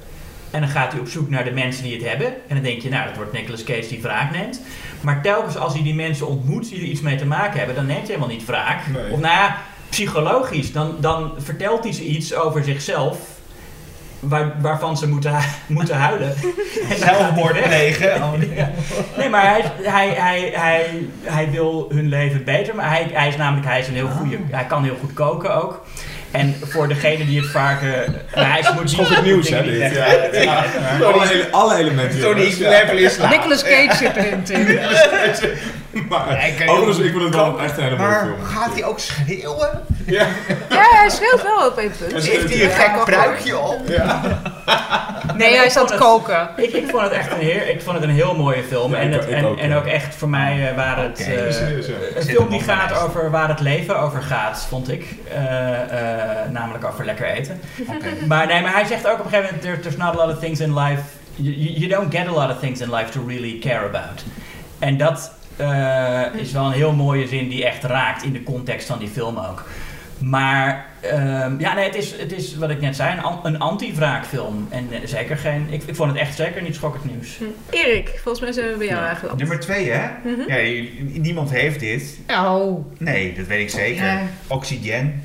En 0.52 0.60
dan 0.62 0.70
gaat 0.70 0.92
hij 0.92 1.02
op 1.02 1.08
zoek 1.08 1.30
naar 1.30 1.44
de 1.44 1.52
mensen 1.52 1.84
die 1.84 1.94
het 1.98 2.08
hebben. 2.10 2.28
En 2.28 2.56
dan 2.56 2.64
denk 2.64 2.82
je, 2.82 2.90
nou, 2.90 3.08
dat 3.08 3.16
wordt 3.16 3.34
Nicolas 3.34 3.64
Cage 3.64 3.88
die 3.88 4.02
wraak 4.02 4.32
neemt. 4.32 4.62
Maar 5.02 5.22
telkens 5.22 5.58
als 5.58 5.74
hij 5.74 5.84
die 5.84 5.96
mensen 5.96 6.28
ontmoet 6.28 6.70
die 6.70 6.78
er 6.80 6.86
iets 6.88 7.02
mee 7.02 7.16
te 7.16 7.26
maken 7.26 7.58
hebben, 7.58 7.76
dan 7.76 7.86
neemt 7.86 7.98
hij 8.00 8.08
helemaal 8.16 8.28
niet 8.36 8.46
wraak. 8.46 8.88
Nee. 8.88 9.12
Of 9.12 9.20
nou 9.20 9.34
ja, 9.34 9.58
psychologisch, 9.90 10.72
dan, 10.72 10.96
dan 11.00 11.32
vertelt 11.38 11.84
hij 11.84 11.94
ze 11.94 12.04
iets 12.06 12.34
over 12.36 12.64
zichzelf. 12.64 13.18
Waar, 14.20 14.54
waarvan 14.62 14.98
ze 14.98 15.08
moeten, 15.08 15.36
hu- 15.36 15.48
moeten 15.78 15.96
huilen. 15.98 16.34
Zelfmoord 17.06 17.62
plegen. 17.64 18.16
Oh, 18.24 18.32
nee. 18.34 18.66
Nee, 19.18 19.30
maar 19.30 19.50
hij, 19.50 19.62
hij, 19.82 20.10
hij, 20.10 20.52
hij, 20.56 21.06
hij 21.24 21.52
wil 21.52 21.86
hun 21.94 22.08
leven 22.08 22.44
beter. 22.44 22.76
Maar 22.76 22.90
hij, 22.90 23.10
hij 23.14 23.28
is 23.28 23.36
namelijk 23.38 23.68
hij 23.68 23.80
is 23.80 23.88
een 23.88 23.94
heel 23.94 24.10
goede. 24.10 24.38
Hij 24.52 24.66
kan 24.66 24.84
heel 24.84 24.98
goed 25.00 25.14
koken 25.14 25.56
ook. 25.64 25.86
En 26.32 26.56
voor 26.70 26.88
degene 26.88 27.26
die 27.26 27.42
het. 27.44 28.08
Nou, 28.36 28.48
hij 28.48 28.72
moet 28.74 28.82
niet- 28.84 28.90
Schokkend 28.92 29.24
nieuws, 29.24 29.50
hè, 29.50 29.64
dit. 29.64 29.74
niet- 29.84 29.94
Ja. 30.44 30.66
Alle, 31.04 31.32
ele- 31.32 31.48
alle 31.52 31.76
elementen. 31.76 32.20
Tony 32.22 32.56
level 32.60 32.98
is. 32.98 33.18
Nicolas 33.18 33.64
Cage 33.64 33.96
zit 33.96 34.16
erin, 34.18 34.44
Tim. 34.44 34.68
Maar, 36.10 36.48
ik 36.48 36.54
vind 36.58 37.24
het 37.24 37.36
wel 37.36 37.60
echt 37.62 37.78
een 37.78 37.84
hele 37.84 37.96
mooie 37.98 38.10
Maar 38.10 38.20
film. 38.26 38.44
gaat 38.44 38.74
hij 38.74 38.84
ook 38.86 39.00
schreeuwen? 39.00 39.70
Ja. 40.06 40.28
Ja, 40.70 40.84
hij 40.92 41.10
schreeuwt 41.10 41.42
wel 41.44 41.68
op 41.68 41.78
een 41.78 41.92
punt. 42.00 42.14
Heeft 42.26 42.50
hij 42.54 42.64
een 42.64 42.70
gek 42.70 43.04
pruikje 43.06 43.58
op? 43.58 43.82
Nee, 45.36 45.56
hij 45.58 45.66
is 45.66 45.78
aan 45.78 45.88
vond 45.88 45.90
het 45.90 46.00
het- 46.00 46.08
koken. 46.10 46.50
Ik, 46.58 46.72
ik 46.74 46.90
vond 46.90 47.02
het 47.04 47.12
echt 47.12 47.32
een 47.32 47.40
heer, 47.40 47.70
ik 47.70 47.82
vond 47.82 47.96
het 47.96 48.06
een 48.06 48.16
heel 48.16 48.36
mooie 48.36 48.64
film. 48.64 48.92
Ja, 48.92 48.98
en, 48.98 49.08
ik- 49.08 49.14
het, 49.14 49.24
ik 49.30 49.36
en, 49.36 49.46
ook, 49.46 49.58
en 49.58 49.74
ook 49.76 49.86
echt 49.86 50.16
voor 50.16 50.30
mij 50.30 50.70
eh, 50.70 50.76
waar 50.76 50.98
het. 51.04 51.20
Eh, 51.20 51.26
serieus, 51.26 51.88
ja. 51.88 51.94
een 52.16 52.24
film 52.24 52.50
die 52.50 52.62
gaat 52.62 53.04
over 53.04 53.30
waar 53.32 53.48
het 53.48 53.60
leven 53.60 54.00
over 54.00 54.22
gaat, 54.22 54.66
vond 54.70 54.92
ik. 54.92 55.06
Eh, 55.34 55.74
eh, 55.82 56.50
namelijk 56.50 56.86
over 56.86 57.06
lekker 57.06 57.26
eten. 57.26 57.62
Maar 58.28 58.48
nee, 58.48 58.62
maar 58.62 58.74
hij 58.74 58.86
zegt 58.86 59.08
ook 59.08 59.20
op 59.20 59.26
een 59.26 59.30
gegeven 59.32 59.44
moment: 59.46 59.62
"There- 59.62 59.80
there's 59.80 59.98
not 59.98 60.20
a 60.20 60.26
lot 60.26 60.34
of 60.36 60.40
things 60.40 60.60
in 60.60 60.80
life. 60.80 61.02
You, 61.36 61.56
you 61.56 61.74
you 61.80 61.88
don't 61.88 62.16
get 62.16 62.28
a 62.28 62.32
lot 62.32 62.50
of 62.52 62.60
things 62.60 62.80
in 62.80 62.94
life 62.94 63.12
to 63.12 63.24
really 63.28 63.58
care 63.60 63.86
about. 63.86 64.24
En 64.80 64.98
dat 64.98 65.32
eh, 65.62 66.40
is 66.42 66.52
wel 66.52 66.66
een 66.66 66.72
heel 66.72 66.94
mooie 66.94 67.28
zin 67.28 67.50
die 67.50 67.66
echt 67.66 67.84
raakt 67.84 68.24
in 68.24 68.34
de 68.34 68.44
context 68.44 68.88
van 68.88 69.00
die 69.00 69.08
film 69.08 69.38
ook. 69.38 69.66
Maar 70.20 70.86
ehm, 71.00 71.60
ja, 71.60 71.74
nee, 71.74 71.86
het 71.86 71.96
is, 71.96 72.14
het 72.20 72.32
is 72.32 72.56
wat 72.56 72.70
ik 72.70 72.82
net 72.82 72.96
zei, 72.96 73.12
een, 73.18 73.24
an- 73.24 73.40
een 73.44 73.60
anti-wraakfilm. 73.60 74.68
En 74.70 74.88
eh, 74.92 75.00
zeker 75.06 75.38
geen. 75.38 75.68
Ik, 75.70 75.84
ik 75.86 75.96
vond 75.96 76.12
het 76.12 76.20
echt 76.20 76.36
zeker 76.36 76.62
niet 76.62 76.76
schokkend 76.76 77.06
nieuws. 77.06 77.38
Erik, 77.70 78.08
volgens 78.24 78.40
mij 78.44 78.52
zijn 78.52 78.72
we 78.72 78.78
bij 78.78 78.88
jou 78.88 79.00
Ja. 79.02 79.10
aangeland. 79.10 79.40
Nummer 79.40 79.60
2, 79.60 79.90
hè? 79.92 80.08
Mhm. 80.24 80.42
Ja, 80.48 80.84
niemand 81.22 81.52
heeft 81.52 81.80
dit. 81.80 82.20
Oh, 82.28 82.86
Nee, 82.98 83.34
dat 83.34 83.46
weet 83.48 83.62
ik 83.62 83.70
zeker. 83.70 84.06
Ja. 84.06 84.22
Oxygen 84.48 85.24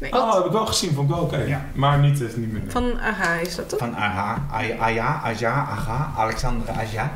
Nee. 0.00 0.12
Oh, 0.12 0.34
heb 0.34 0.44
ik 0.44 0.52
wel 0.52 0.66
gezien, 0.66 0.94
vond 0.94 1.08
ik 1.10 1.14
wel 1.14 1.24
oké. 1.24 1.36
Ja. 1.36 1.64
Maar 1.74 1.98
niet, 1.98 2.22
eh, 2.22 2.36
niet 2.36 2.52
meer. 2.52 2.62
Van 2.68 3.00
Aha 3.00 3.34
is 3.34 3.54
dat 3.56 3.68
toch? 3.68 3.78
van 3.78 3.96
Aha, 3.96 4.46
Ay- 4.52 4.76
Aya, 4.78 5.20
Aja, 5.24 5.52
Aga, 5.70 6.12
Alexandra 6.16 6.72
Aja. 6.72 7.12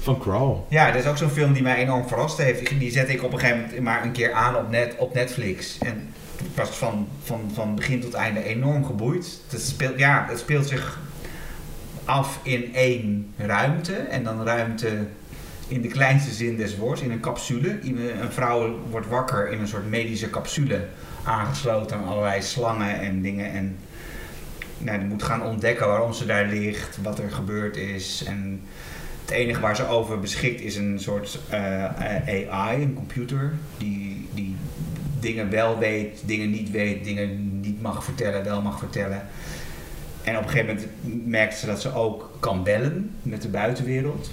Van 0.00 0.18
Crawl. 0.18 0.56
Ja, 0.68 0.90
dat 0.90 1.02
is 1.02 1.06
ook 1.10 1.16
zo'n 1.16 1.30
film 1.30 1.52
die 1.52 1.62
mij 1.62 1.76
enorm 1.76 2.08
verrast 2.08 2.38
heeft. 2.38 2.78
Die 2.78 2.90
zette 2.90 3.12
ik 3.12 3.22
op 3.22 3.32
een 3.32 3.38
gegeven 3.38 3.60
moment 3.62 3.80
maar 3.80 4.04
een 4.04 4.12
keer 4.12 4.32
aan 4.32 4.56
op, 4.56 4.70
net, 4.70 4.94
op 4.98 5.14
Netflix. 5.14 5.78
En 5.78 6.08
ik 6.38 6.50
was 6.54 6.68
van, 6.68 7.08
van, 7.22 7.40
van 7.54 7.74
begin 7.74 8.00
tot 8.00 8.14
einde 8.14 8.44
enorm 8.44 8.84
geboeid. 8.84 9.40
Het 9.50 9.60
speelt, 9.62 9.98
ja, 9.98 10.24
het 10.28 10.38
speelt 10.38 10.66
zich 10.68 10.98
af 12.04 12.38
in 12.42 12.74
één 12.74 13.32
ruimte. 13.36 13.92
En 13.94 14.24
dan 14.24 14.44
ruimte 14.44 15.06
in 15.68 15.80
de 15.80 15.88
kleinste 15.88 16.30
zin 16.30 16.56
des 16.56 16.76
woords, 16.76 17.00
in 17.00 17.10
een 17.10 17.20
capsule. 17.20 17.78
Een 17.82 17.98
vrouw 18.32 18.78
wordt 18.90 19.08
wakker 19.08 19.48
in 19.52 19.60
een 19.60 19.68
soort 19.68 19.88
medische 19.90 20.30
capsule. 20.30 20.84
Aangesloten 21.26 21.96
aan 21.96 22.06
allerlei 22.06 22.42
slangen 22.42 23.00
en 23.00 23.22
dingen. 23.22 23.52
En 23.52 23.76
nou, 24.78 24.98
die 24.98 25.08
moet 25.08 25.22
gaan 25.22 25.42
ontdekken 25.42 25.86
waarom 25.86 26.12
ze 26.12 26.26
daar 26.26 26.46
ligt, 26.46 26.98
wat 27.02 27.18
er 27.18 27.30
gebeurd 27.30 27.76
is. 27.76 28.24
En 28.26 28.60
het 29.20 29.30
enige 29.30 29.60
waar 29.60 29.76
ze 29.76 29.86
over 29.88 30.20
beschikt 30.20 30.60
is 30.60 30.76
een 30.76 31.00
soort 31.00 31.38
eh, 31.48 31.84
AI, 32.50 32.82
een 32.82 32.94
computer, 32.94 33.54
die, 33.78 34.28
die 34.34 34.56
dingen 35.20 35.50
wel 35.50 35.78
weet, 35.78 36.22
dingen 36.24 36.50
niet 36.50 36.70
weet, 36.70 37.04
dingen 37.04 37.60
niet 37.60 37.82
mag 37.82 38.04
vertellen, 38.04 38.44
wel 38.44 38.62
mag 38.62 38.78
vertellen. 38.78 39.22
En 40.22 40.36
op 40.36 40.42
een 40.42 40.48
gegeven 40.48 40.74
moment 40.74 41.26
merkt 41.26 41.56
ze 41.56 41.66
dat 41.66 41.80
ze 41.80 41.94
ook 41.94 42.36
kan 42.40 42.62
bellen 42.62 43.10
met 43.22 43.42
de 43.42 43.48
buitenwereld. 43.48 44.30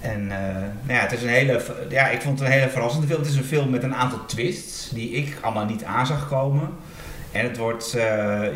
En 0.00 0.30
eh, 0.30 0.54
nou 0.82 0.98
ja, 0.98 1.00
het 1.00 1.12
is 1.12 1.22
een 1.22 1.28
hele, 1.28 1.62
ja, 1.90 2.08
ik 2.08 2.20
vond 2.20 2.38
het 2.38 2.48
een 2.48 2.54
hele 2.54 2.68
verrassende 2.70 3.06
film. 3.06 3.18
Het 3.20 3.28
is 3.30 3.36
een 3.36 3.44
film 3.44 3.70
met 3.70 3.82
een 3.82 3.94
aantal 3.94 4.26
twists 4.26 4.88
die 4.94 5.10
ik 5.10 5.36
allemaal 5.40 5.64
niet 5.64 5.84
aan 5.84 6.06
zag 6.06 6.28
komen. 6.28 6.68
En 7.32 7.44
het 7.44 7.56
wordt, 7.56 7.94
eh, 7.94 8.02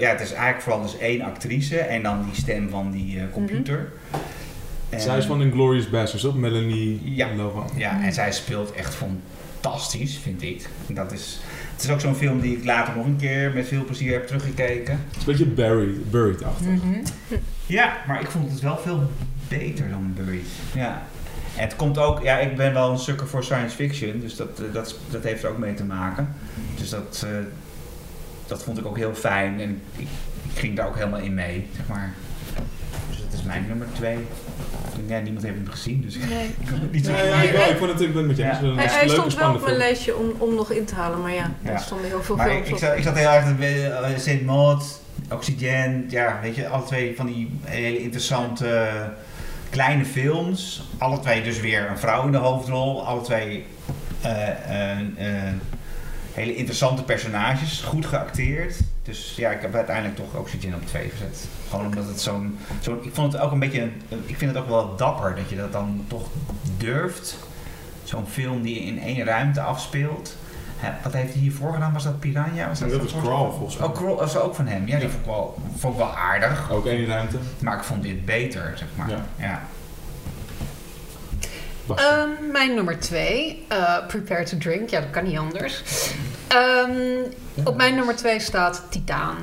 ja, 0.00 0.08
het 0.10 0.20
is 0.20 0.32
eigenlijk 0.32 0.60
vooral 0.62 0.82
dus 0.82 0.98
één 0.98 1.22
actrice 1.22 1.78
en 1.78 2.02
dan 2.02 2.24
die 2.32 2.40
stem 2.42 2.68
van 2.68 2.90
die 2.90 3.18
eh, 3.18 3.24
computer. 3.32 3.92
En- 4.90 5.00
Zij 5.00 5.18
is 5.18 5.24
van 5.24 5.42
Inglourious 5.42 5.90
Basterds, 5.90 6.24
toch? 6.24 6.36
Melanie 6.36 7.00
Ja. 7.04 7.28
Lohan. 7.36 7.70
ja, 7.76 8.02
en 8.02 8.12
zij 8.12 8.32
speelt 8.32 8.72
echt 8.72 8.94
fantastisch, 8.94 10.18
vind 10.22 10.42
ik. 10.42 10.68
En 10.88 10.94
Dat 10.94 11.12
is, 11.12 11.40
het 11.74 11.84
is 11.84 11.90
ook 11.90 12.00
zo'n 12.00 12.14
film 12.14 12.40
die 12.40 12.56
ik 12.56 12.64
later 12.64 12.96
nog 12.96 13.06
een 13.06 13.16
keer 13.16 13.52
met 13.54 13.68
veel 13.68 13.84
plezier 13.84 14.12
heb 14.12 14.26
teruggekeken. 14.26 14.92
Het 15.06 15.16
is 15.16 15.18
een 15.18 15.24
beetje 15.32 15.46
buried, 15.46 16.10
buried-achtig. 16.10 16.66
Mhm. 16.66 16.98
Ja, 17.66 17.96
maar 18.06 18.20
ik 18.20 18.30
vond 18.30 18.50
het 18.50 18.60
wel 18.60 18.76
veel 18.78 19.10
beter 19.48 19.88
dan 19.90 20.12
Buried. 20.16 20.46
Ja. 20.74 21.02
En 21.56 21.62
het 21.62 21.76
komt 21.76 21.98
ook, 21.98 22.22
ja, 22.22 22.38
ik 22.38 22.56
ben 22.56 22.72
wel 22.72 22.90
een 22.90 22.98
sukker 22.98 23.26
voor 23.28 23.44
science 23.44 23.76
fiction, 23.76 24.20
dus 24.20 24.36
dat, 24.36 24.48
eh, 24.58 24.72
dat, 24.72 24.96
dat 25.10 25.22
heeft 25.22 25.42
er 25.42 25.50
ook 25.50 25.58
mee 25.58 25.74
te 25.74 25.84
maken. 25.84 26.34
Dus 26.78 26.90
dat, 26.90 27.24
eh, 27.26 27.30
dat 28.46 28.62
vond 28.62 28.78
ik 28.78 28.86
ook 28.86 28.96
heel 28.96 29.14
fijn 29.14 29.60
en 29.60 29.80
ik, 29.96 30.06
ik 30.52 30.58
ging 30.58 30.76
daar 30.76 30.86
ook 30.86 30.96
helemaal 30.96 31.20
in 31.20 31.34
mee, 31.34 31.68
zeg 31.76 31.86
maar. 31.86 32.14
Dus 33.08 33.18
dat 33.18 33.32
is 33.32 33.42
mijn 33.42 33.64
nummer 33.68 33.86
twee. 33.92 34.18
Ja, 35.06 35.18
niemand 35.20 35.44
heeft 35.44 35.56
hem 35.56 35.68
gezien, 35.70 36.00
dus 36.00 36.16
ik 36.16 36.28
Nee. 36.28 36.54
kan 36.70 36.80
het 36.80 36.92
niet 36.92 37.06
ja, 37.06 37.42
ik, 37.42 37.50
wel, 37.50 37.70
ik 37.70 37.76
vond 37.76 37.90
het 37.92 38.00
ik 38.00 38.14
het 38.14 38.26
met 38.26 38.36
je 38.36 38.42
Ja. 38.42 38.60
Hij, 38.62 38.86
hij 38.86 39.06
leuke, 39.06 39.12
stond 39.20 39.34
wel 39.36 39.54
op 39.54 39.62
mijn 39.64 39.76
lijstje 39.76 40.16
om, 40.16 40.30
om 40.38 40.54
nog 40.54 40.70
in 40.70 40.84
te 40.84 40.94
halen, 40.94 41.20
maar 41.22 41.32
ja, 41.32 41.50
Ja. 41.64 41.70
er 41.70 41.78
stonden 41.80 42.08
heel 42.08 42.22
veel 42.22 42.36
Maar 42.36 42.46
films 42.48 42.60
ik, 42.60 42.66
ik, 42.66 42.72
op. 42.72 42.78
zat, 42.78 42.96
ik 42.96 43.02
zat 43.02 43.14
heel 43.18 43.28
erg 43.28 43.56
bij 43.58 43.88
uh, 43.88 44.18
Saint 44.18 44.44
Maud, 44.46 45.00
Oxygen, 45.30 46.04
ja, 46.08 46.38
weet 46.42 46.54
je, 46.54 46.68
alle 46.68 46.84
twee 46.84 47.16
van 47.16 47.26
die 47.26 47.58
hele 47.64 47.98
interessante 47.98 48.68
eh, 48.68 48.94
kleine 49.74 50.04
films. 50.04 50.82
Alle 50.98 51.20
twee 51.20 51.42
dus 51.42 51.60
weer 51.60 51.90
een 51.90 51.98
vrouw 51.98 52.26
in 52.26 52.32
de 52.32 52.38
hoofdrol. 52.38 53.06
Alle 53.06 53.20
twee 53.20 53.66
eh, 54.20 54.48
eh, 54.48 54.98
eh, 54.98 55.52
hele 56.32 56.54
interessante 56.54 57.02
personages, 57.02 57.80
goed 57.80 58.06
geacteerd. 58.06 58.80
Dus 59.02 59.34
ja, 59.36 59.50
ik 59.50 59.60
heb 59.60 59.74
uiteindelijk 59.74 60.16
toch 60.16 60.34
Oxygen 60.34 60.74
op 60.74 60.86
twee 60.86 61.08
gezet. 61.08 61.46
Gewoon 61.70 61.86
omdat 61.86 62.06
het 62.06 62.20
zo'n, 62.20 62.58
zo'n 62.80 63.04
ik 63.04 63.14
vond 63.14 63.32
het 63.32 63.42
ook 63.42 63.52
een 63.52 63.58
beetje, 63.58 63.88
ik 64.26 64.36
vind 64.36 64.54
het 64.54 64.62
ook 64.62 64.68
wel 64.68 64.96
dapper 64.96 65.34
dat 65.34 65.50
je 65.50 65.56
dat 65.56 65.72
dan 65.72 66.04
toch 66.08 66.28
durft. 66.76 67.38
Zo'n 68.04 68.26
film 68.26 68.62
die 68.62 68.80
in 68.80 69.00
één 69.00 69.24
ruimte 69.24 69.60
afspeelt. 69.60 70.36
Wat 71.02 71.12
heeft 71.12 71.32
hij 71.32 71.42
hiervoor 71.42 71.72
gedaan? 71.72 71.92
Was 71.92 72.04
dat 72.04 72.20
Piranha? 72.20 72.68
Was 72.68 72.80
En 72.80 72.88
dat 72.88 73.00
was 73.02 73.10
van- 73.12 73.20
Crawl 73.22 73.50
volgens 73.50 73.76
mij. 73.76 73.86
Oh, 73.88 73.94
Crawl 73.94 74.16
was 74.16 74.36
ook 74.36 74.54
van 74.54 74.66
hem. 74.66 74.86
Ja, 74.86 74.98
die 74.98 75.08
vond 75.08 75.20
ik 75.20 75.26
wel, 75.26 75.58
vond 75.76 75.92
ik 75.94 75.98
wel 75.98 76.14
aardig. 76.16 76.70
Ook 76.72 76.86
één 76.86 77.06
ruimte. 77.06 77.36
Maar 77.58 77.76
ik 77.76 77.82
vond 77.84 78.02
dit 78.02 78.24
beter, 78.24 78.72
zeg 78.76 78.88
maar. 78.94 79.08
Ja. 79.36 79.62
Ehm, 81.96 82.50
mijn 82.52 82.74
nummer 82.74 82.98
twee, 82.98 83.64
eh, 83.68 84.06
Prepare 84.06 84.44
to 84.44 84.58
Drink. 84.58 84.88
Ja, 84.90 85.00
dat 85.00 85.10
kan 85.10 85.24
niet 85.24 85.38
anders. 85.38 85.82
Ehm, 86.48 86.90
Op 87.64 87.76
mijn 87.76 87.94
nummer 87.94 88.16
twee 88.16 88.40
staat 88.40 88.82
Titaan. 88.90 89.36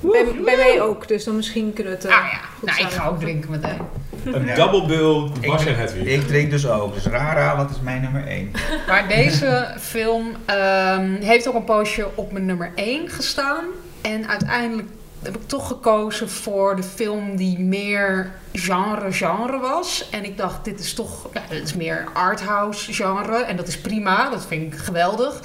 Bij, 0.00 0.24
bij 0.44 0.56
mij 0.56 0.80
ook, 0.80 1.08
dus 1.08 1.24
dan 1.24 1.36
misschien 1.36 1.72
kunnen 1.72 1.92
we 1.92 1.98
het... 1.98 2.08
eh, 2.08 2.18
ah 2.18 2.24
ja, 2.32 2.38
goed 2.58 2.68
nou, 2.68 2.80
ik 2.82 2.88
ga 2.92 3.06
ook 3.06 3.20
drinken 3.20 3.50
meteen. 3.50 3.78
Een 4.24 4.46
Ja. 4.46 4.54
double 4.54 4.86
bill, 4.86 5.30
Ik 5.40 5.48
Bas 5.48 5.58
en 5.58 5.64
drink- 5.64 5.78
Hedwig. 5.78 6.04
Ik 6.06 6.26
drink 6.26 6.50
dus 6.50 6.66
ook. 6.68 6.94
Dus 6.94 7.04
Rara, 7.06 7.56
wat 7.56 7.70
is 7.70 7.80
mijn 7.80 8.00
nummer 8.02 8.26
1? 8.26 8.50
Maar 8.88 9.08
deze 9.08 9.74
film 9.80 10.32
ehm, 10.44 11.14
heeft 11.20 11.48
ook 11.48 11.54
een 11.54 11.64
poosje 11.64 12.08
op 12.14 12.32
mijn 12.32 12.44
nummer 12.46 12.72
1 12.74 13.08
gestaan. 13.08 13.64
En 14.00 14.28
uiteindelijk 14.28 14.88
heb 15.22 15.36
ik 15.36 15.46
toch 15.48 15.66
gekozen 15.66 16.28
voor 16.30 16.76
de 16.76 16.82
film 16.82 17.36
die 17.36 17.58
meer 17.58 18.30
genre-genre 18.52 19.58
was. 19.58 20.08
En 20.10 20.24
ik 20.24 20.36
dacht, 20.36 20.64
dit 20.64 20.80
is 20.80 20.94
toch 20.94 21.28
ja, 21.32 21.42
dit 21.48 21.62
is 21.62 21.74
meer 21.74 22.04
arthouse 22.12 22.92
genre. 22.92 23.36
En 23.42 23.56
dat 23.56 23.68
is 23.68 23.78
prima, 23.78 24.30
dat 24.30 24.46
vind 24.46 24.72
ik 24.72 24.78
geweldig. 24.80 25.40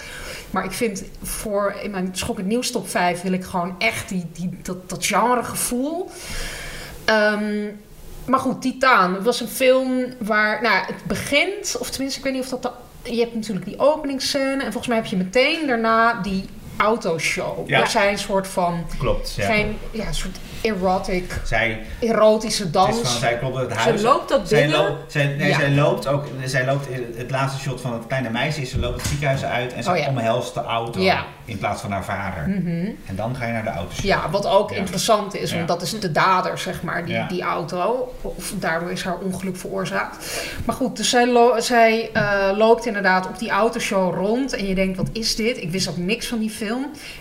Maar 0.52 0.64
ik 0.66 0.72
vind 0.72 1.04
voor 1.24 1.76
in 1.84 1.92
mijn 1.92 2.10
Schok 2.12 2.38
het 2.38 2.46
Nieuws 2.46 2.72
top 2.72 2.90
5 2.90 3.22
wil 3.22 3.32
ik 3.32 3.44
gewoon 3.44 3.76
echt 3.78 4.10
die, 4.10 4.26
die, 4.34 4.58
dat, 4.62 4.90
dat 4.90 5.06
genregevoel. 5.06 6.10
Ehm, 7.06 7.66
maar 8.28 8.40
goed, 8.40 8.62
Titaan. 8.62 9.14
Het 9.14 9.24
was 9.24 9.42
een 9.42 9.48
film 9.48 10.06
waar, 10.20 10.62
nou, 10.62 10.86
het 10.86 11.04
begint, 11.08 11.76
of 11.80 11.90
tenminste, 11.90 12.20
ik 12.20 12.26
weet 12.26 12.34
niet 12.34 12.54
of 12.54 12.60
dat 12.60 12.74
je 13.04 13.20
hebt 13.20 13.36
natuurlijk 13.36 13.66
die 13.66 13.80
openingsscène 13.80 14.64
en 14.64 14.72
volgens 14.72 14.88
mij 14.88 14.96
heb 14.96 15.06
je 15.06 15.18
meteen 15.18 15.68
daarna 15.68 16.14
die 16.14 16.46
autoshow. 16.78 17.70
Ja. 17.70 17.78
Waar 17.80 17.90
zij 17.90 18.12
een 18.12 18.18
soort 18.18 18.48
van, 18.48 18.86
Klopt. 18.98 19.34
Ja. 19.38 19.46
geen, 19.46 19.78
ja, 19.92 20.08
een 20.08 20.14
soort 20.16 20.38
erotic, 20.62 21.40
Zij, 21.44 21.82
erotische 22.00 22.64
is 22.64 22.70
van, 22.72 22.82
dans. 22.92 23.20
zij 23.20 23.38
klopt 23.38 23.58
het 23.58 23.72
Ze 23.72 23.78
huis. 23.78 24.02
loopt 24.02 24.30
dat 24.30 24.48
Zij, 24.48 24.62
binnen. 24.62 24.78
loopt, 24.88 25.12
zij, 25.12 25.26
nee, 25.26 25.48
Ja. 25.48 25.56
zij 25.60 25.72
loopt 25.72 26.08
ook, 26.08 26.26
zij 26.46 26.66
loopt, 26.66 26.88
het 27.16 27.32
laatste 27.32 27.62
shot 27.62 27.82
van 27.82 27.94
het 27.94 28.08
kleine 28.08 28.30
meisje 28.30 28.62
is, 28.62 28.70
ze 28.70 28.80
loopt 28.80 29.00
het 29.02 29.08
ziekenhuis 29.10 29.44
uit 29.44 29.74
en 29.74 29.84
ze 29.84 29.90
Oh 29.92 29.98
ja. 29.98 30.08
omhelst 30.08 30.54
de 30.54 30.62
auto 30.62 31.00
Ja. 31.02 31.26
in 31.46 31.58
plaats 31.58 31.82
van 31.82 31.92
haar 31.92 32.04
vader. 32.04 32.48
Mhm. 32.50 32.86
En 33.06 33.16
dan 33.16 33.36
ga 33.36 33.46
je 33.46 33.52
naar 33.54 33.64
de 33.64 33.70
auto. 33.70 33.94
Ja, 34.02 34.30
wat 34.30 34.46
ook 34.48 34.70
Ja. 34.70 34.76
interessant 34.76 35.36
is, 35.36 35.50
want 35.52 35.62
Ja. 35.62 35.74
dat 35.76 35.82
is 35.82 36.00
de 36.00 36.12
dader, 36.12 36.58
zeg 36.58 36.82
maar, 36.82 37.06
die, 37.06 37.14
Ja. 37.16 37.28
die 37.28 37.42
auto. 37.42 38.14
Of 38.22 38.54
daardoor 38.56 38.92
is 38.92 39.04
haar 39.04 39.18
ongeluk 39.18 39.58
veroorzaakt. 39.58 40.46
Maar 40.66 40.76
goed, 40.76 40.98
dus 40.98 41.10
zij, 41.10 41.28
lo- 41.28 41.60
zij 41.60 42.10
eh, 42.14 42.50
loopt 42.56 42.86
inderdaad 42.86 43.28
op 43.28 43.40
die 43.40 43.50
autoshow 43.50 44.16
rond. 44.16 44.54
En 44.56 44.68
je 44.68 44.76
denkt, 44.76 44.98
wat 44.98 45.10
is 45.12 45.36
dit? 45.36 45.62
Ik 45.62 45.72
wist 45.72 45.90
ook 45.90 45.98
niks 45.98 46.28
van 46.28 46.40
die 46.40 46.50
film. 46.50 46.66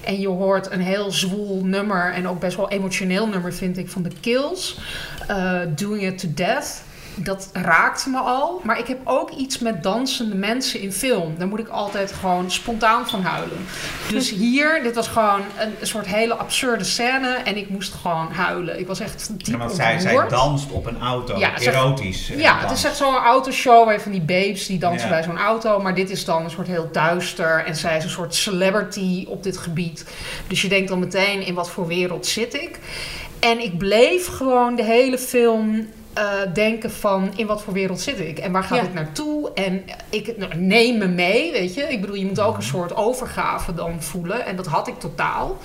En 0.05 0.21
je 0.21 0.29
hoort 0.29 0.71
een 0.71 0.81
heel 0.81 1.11
zwoel 1.11 1.65
nummer. 1.65 2.13
En 2.13 2.29
ook 2.29 2.41
best 2.41 2.57
wel 2.57 2.71
emotioneel 2.71 3.29
nummer, 3.29 3.55
vind 3.55 3.79
ik, 3.79 3.89
van 3.89 4.03
de 4.03 4.11
Kills. 4.21 4.79
eh, 5.27 5.61
Doing 5.75 6.03
It 6.03 6.19
to 6.19 6.29
Death. 6.35 6.83
Dat 7.19 7.49
raakte 7.53 8.11
me 8.11 8.19
al. 8.19 8.61
Maar 8.65 8.79
ik 8.79 8.87
heb 8.87 8.99
ook 9.05 9.31
iets 9.31 9.59
met 9.59 9.83
dansende 9.83 10.35
mensen 10.35 10.81
in 10.81 10.93
film. 10.93 11.35
Daar 11.39 11.49
moet 11.49 11.59
ik 11.59 11.69
altijd 11.69 12.13
gewoon 12.13 12.51
spontaan 12.51 13.09
van 13.09 13.23
huilen. 13.23 13.59
Dus 14.11 14.31
hier, 14.45 14.83
dit 14.83 14.95
was 14.95 15.09
gewoon 15.09 15.41
een, 15.59 15.73
soort 15.87 16.07
hele 16.07 16.35
absurde 16.35 16.85
scène. 16.85 17.29
En 17.45 17.57
ik 17.57 17.69
moest 17.69 17.93
gewoon 17.95 18.33
huilen. 18.33 18.79
Ik 18.79 18.87
was 18.87 19.01
echt 19.01 19.29
diep 19.33 19.47
Ja, 19.47 19.57
want 19.57 19.73
zij, 19.73 19.99
zij 19.99 20.29
danst 20.29 20.71
op 20.71 20.87
een 20.87 21.01
auto, 21.01 21.39
Ja, 21.39 21.59
erotisch. 21.61 22.31
eh, 22.31 22.39
Ja, 22.41 22.53
het 22.59 22.67
dans. 22.69 22.79
is 22.79 22.85
echt 22.85 22.97
zo'n 22.97 23.15
autoshow 23.17 23.85
waar 23.85 23.95
je 23.95 24.01
van 24.01 24.13
die 24.13 24.21
babes 24.21 24.67
die 24.67 24.79
dansen 24.79 25.09
Ja. 25.09 25.15
bij 25.15 25.23
zo'n 25.23 25.39
auto. 25.39 25.81
Maar 25.83 25.95
dit 25.95 26.11
is 26.11 26.25
dan 26.25 26.45
een 26.45 26.51
soort 26.51 26.67
heel 26.67 26.89
duister. 26.93 27.65
En 27.65 27.77
zij 27.77 27.97
is 27.97 28.05
een 28.05 28.11
soort 28.11 28.35
celebrity 28.35 29.25
op 29.29 29.43
dit 29.43 29.57
gebied. 29.59 30.05
Dus 30.47 30.63
je 30.63 30.69
denkt 30.69 30.89
dan 30.89 30.99
meteen 30.99 31.47
in 31.47 31.55
wat 31.55 31.71
voor 31.71 31.87
wereld 31.87 32.27
zit 32.27 32.55
ik. 32.55 32.79
En 33.41 33.63
ik 33.63 33.79
bleef 33.79 34.27
gewoon 34.27 34.77
de 34.77 34.85
hele 34.85 35.19
film 35.19 35.87
eh, 36.17 36.25
denken 36.55 36.91
van 36.91 37.33
in 37.37 37.47
wat 37.47 37.63
voor 37.63 37.73
wereld 37.73 38.01
zit 38.01 38.21
ik? 38.21 38.39
En 38.39 38.53
waar 38.53 38.65
gaat 38.65 38.79
Ja. 38.79 38.85
dit 38.85 38.95
naartoe? 38.95 39.53
En 39.53 39.85
ik 40.11 40.37
nou, 40.37 40.55
neem 40.57 40.99
me 40.99 41.07
mee, 41.07 41.53
weet 41.53 41.75
je. 41.75 41.83
Ik 41.83 42.01
bedoel, 42.01 42.17
je 42.17 42.27
moet 42.27 42.41
ook 42.41 42.57
een 42.57 42.63
soort 42.63 42.97
overgave 42.97 43.75
dan 43.75 44.03
voelen. 44.03 44.47
En 44.47 44.57
dat 44.57 44.67
had 44.67 44.89
ik 44.89 44.99
totaal. 44.99 45.57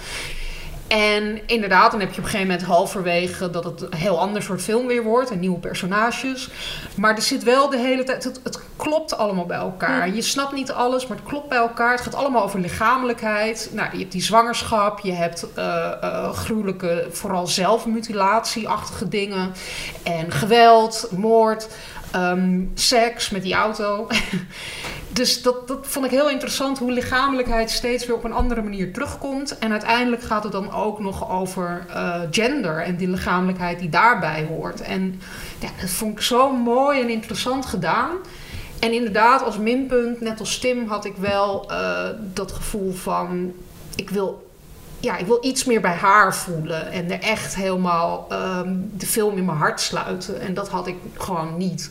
En 0.92 1.40
inderdaad, 1.46 1.92
dan 1.92 2.00
heb 2.00 2.10
je 2.10 2.18
op 2.18 2.24
een 2.24 2.30
gegeven 2.30 2.48
moment 2.48 2.68
halverwege 2.68 3.50
dat 3.50 3.64
het 3.64 3.82
een 3.82 3.94
heel 3.94 4.20
ander 4.20 4.42
soort 4.42 4.62
film 4.62 4.88
weer 4.88 5.04
wordt 5.04 5.32
en 5.32 5.40
nieuwe 5.40 5.60
personages. 5.60 6.50
Maar 6.96 7.16
er 7.16 7.22
zit 7.22 7.44
wel 7.44 7.70
de 7.70 7.78
hele 7.78 8.04
tijd, 8.04 8.24
het, 8.24 8.40
het 8.44 8.60
klopt 8.76 9.18
allemaal 9.18 9.46
bij 9.46 9.58
elkaar. 9.58 10.16
Je 10.16 10.22
snapt 10.22 10.54
niet 10.54 10.72
alles, 10.72 11.08
maar 11.08 11.18
het 11.18 11.26
klopt 11.28 11.50
bij 11.50 11.58
elkaar. 11.58 11.92
Het 11.92 12.02
gaat 12.02 12.16
allemaal 12.16 12.44
over 12.44 12.60
lichamelijkheid. 12.60 13.70
Nou, 13.74 13.90
je 13.92 13.98
hebt 13.98 14.12
die 14.12 14.22
zwangerschap, 14.22 15.00
je 15.00 15.12
hebt 15.12 15.46
eh, 15.56 15.92
eh, 16.02 16.32
gruwelijke, 16.32 17.08
vooral 17.12 17.48
zelfmutilatieachtige 17.48 19.08
dingen. 19.08 19.54
En 20.04 20.32
geweld, 20.32 21.08
moord, 21.12 21.68
ehm, 22.12 22.62
seks 22.74 23.30
met 23.30 23.44
die 23.44 23.54
auto. 23.54 24.08
Dus 25.14 25.42
dat, 25.42 25.68
dat 25.68 25.88
vond 25.88 26.06
ik 26.06 26.12
heel 26.12 26.30
interessant, 26.30 26.78
hoe 26.78 26.92
lichamelijkheid 26.92 27.70
steeds 27.70 28.06
weer 28.06 28.16
op 28.16 28.24
een 28.24 28.34
andere 28.34 28.62
manier 28.62 28.94
terugkomt. 28.94 29.58
En 29.58 29.72
uiteindelijk 29.72 30.24
gaat 30.24 30.44
het 30.44 30.52
dan 30.52 30.72
ook 30.72 31.00
nog 31.00 31.32
over 31.32 31.86
eh, 31.90 32.22
gender 32.32 32.78
en 32.78 32.96
die 32.96 33.08
lichamelijkheid 33.08 33.80
die 33.80 33.90
daarbij 33.90 34.46
hoort. 34.46 34.82
En 34.82 35.22
ja, 35.60 35.70
dat 35.82 35.90
vond 35.90 36.12
ik 36.12 36.22
zo 36.22 36.56
mooi 36.56 37.02
en 37.02 37.10
interessant 37.10 37.66
gedaan. 37.66 38.10
en 38.80 38.92
inderdaad, 38.92 39.44
als 39.44 39.58
minpunt, 39.58 40.22
net 40.22 40.40
als 40.40 40.60
Tim, 40.60 40.88
had 40.88 41.06
ik 41.06 41.16
wel 41.16 41.70
eh, 41.72 42.10
dat 42.34 42.52
gevoel 42.52 42.92
van... 42.94 43.54
Ik 43.96 44.10
wil, 44.10 44.51
ja, 45.02 45.18
ik 45.18 45.26
wil 45.26 45.38
iets 45.42 45.64
meer 45.66 45.82
bij 45.82 45.92
haar 45.94 46.36
voelen. 46.36 46.92
En 46.92 47.12
er 47.12 47.20
echt 47.20 47.56
helemaal 47.56 48.26
ehm, 48.30 48.74
de 48.98 49.06
film 49.06 49.38
in 49.38 49.46
mijn 49.46 49.58
hart 49.58 49.82
sluiten. 49.82 50.42
En 50.42 50.54
dat 50.54 50.70
had 50.70 50.88
ik 50.88 50.96
gewoon 51.18 51.58
niet. 51.58 51.90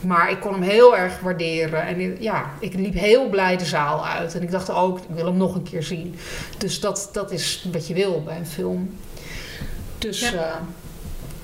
Maar 0.00 0.30
ik 0.30 0.40
kon 0.40 0.52
hem 0.52 0.62
heel 0.62 0.96
erg 0.96 1.20
waarderen. 1.20 1.82
En 1.86 2.00
ik- 2.00 2.20
ja, 2.20 2.50
ik 2.60 2.74
liep 2.74 2.94
heel 2.94 3.28
blij 3.28 3.56
de 3.56 3.64
zaal 3.64 4.06
uit. 4.06 4.34
En 4.34 4.42
ik 4.42 4.50
dacht 4.50 4.70
ook, 4.70 4.98
ik 4.98 5.04
wil 5.14 5.24
hem 5.26 5.36
nog 5.36 5.54
een 5.54 5.62
keer 5.62 5.82
zien. 5.82 6.14
Dus 6.58 6.80
dat, 6.80 7.08
dat 7.12 7.30
is 7.30 7.66
wat 7.72 7.86
je 7.86 7.94
wil 7.94 8.22
bij 8.22 8.36
een 8.36 8.46
film. 8.46 8.94
Dus 9.98 10.20
Ja. 10.30 10.32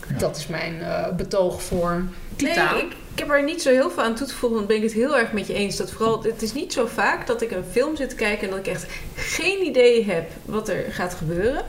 eh, 0.08 0.18
dat 0.18 0.36
is 0.36 0.46
mijn 0.46 0.80
eh, 0.80 1.08
betoog 1.16 1.62
voor 1.62 2.02
Titaan. 2.36 2.74
Nee, 2.74 2.84
ik, 2.84 2.96
ik 3.12 3.18
heb 3.18 3.30
er 3.30 3.42
niet 3.42 3.62
zo 3.62 3.70
heel 3.70 3.90
veel 3.90 4.02
aan 4.02 4.14
toe 4.14 4.26
te 4.26 4.34
voegen, 4.34 4.56
want 4.56 4.68
ben 4.68 4.76
ik 4.76 4.82
het 4.82 4.92
heel 4.92 5.18
erg 5.18 5.32
met 5.32 5.46
je 5.46 5.54
eens. 5.54 5.76
Dat 5.76 5.90
vooral, 5.90 6.22
het 6.22 6.42
is 6.42 6.52
niet 6.52 6.72
zo 6.72 6.86
vaak 6.86 7.26
dat 7.26 7.42
ik 7.42 7.50
een 7.50 7.64
film 7.70 7.96
zit 7.96 8.08
te 8.08 8.14
kijken 8.14 8.44
en 8.48 8.50
dat 8.56 8.66
ik 8.66 8.72
echt 8.72 8.86
geen 9.14 9.64
idee 9.66 10.04
heb 10.04 10.30
wat 10.44 10.68
er 10.68 10.84
gaat 10.90 11.14
gebeuren. 11.14 11.62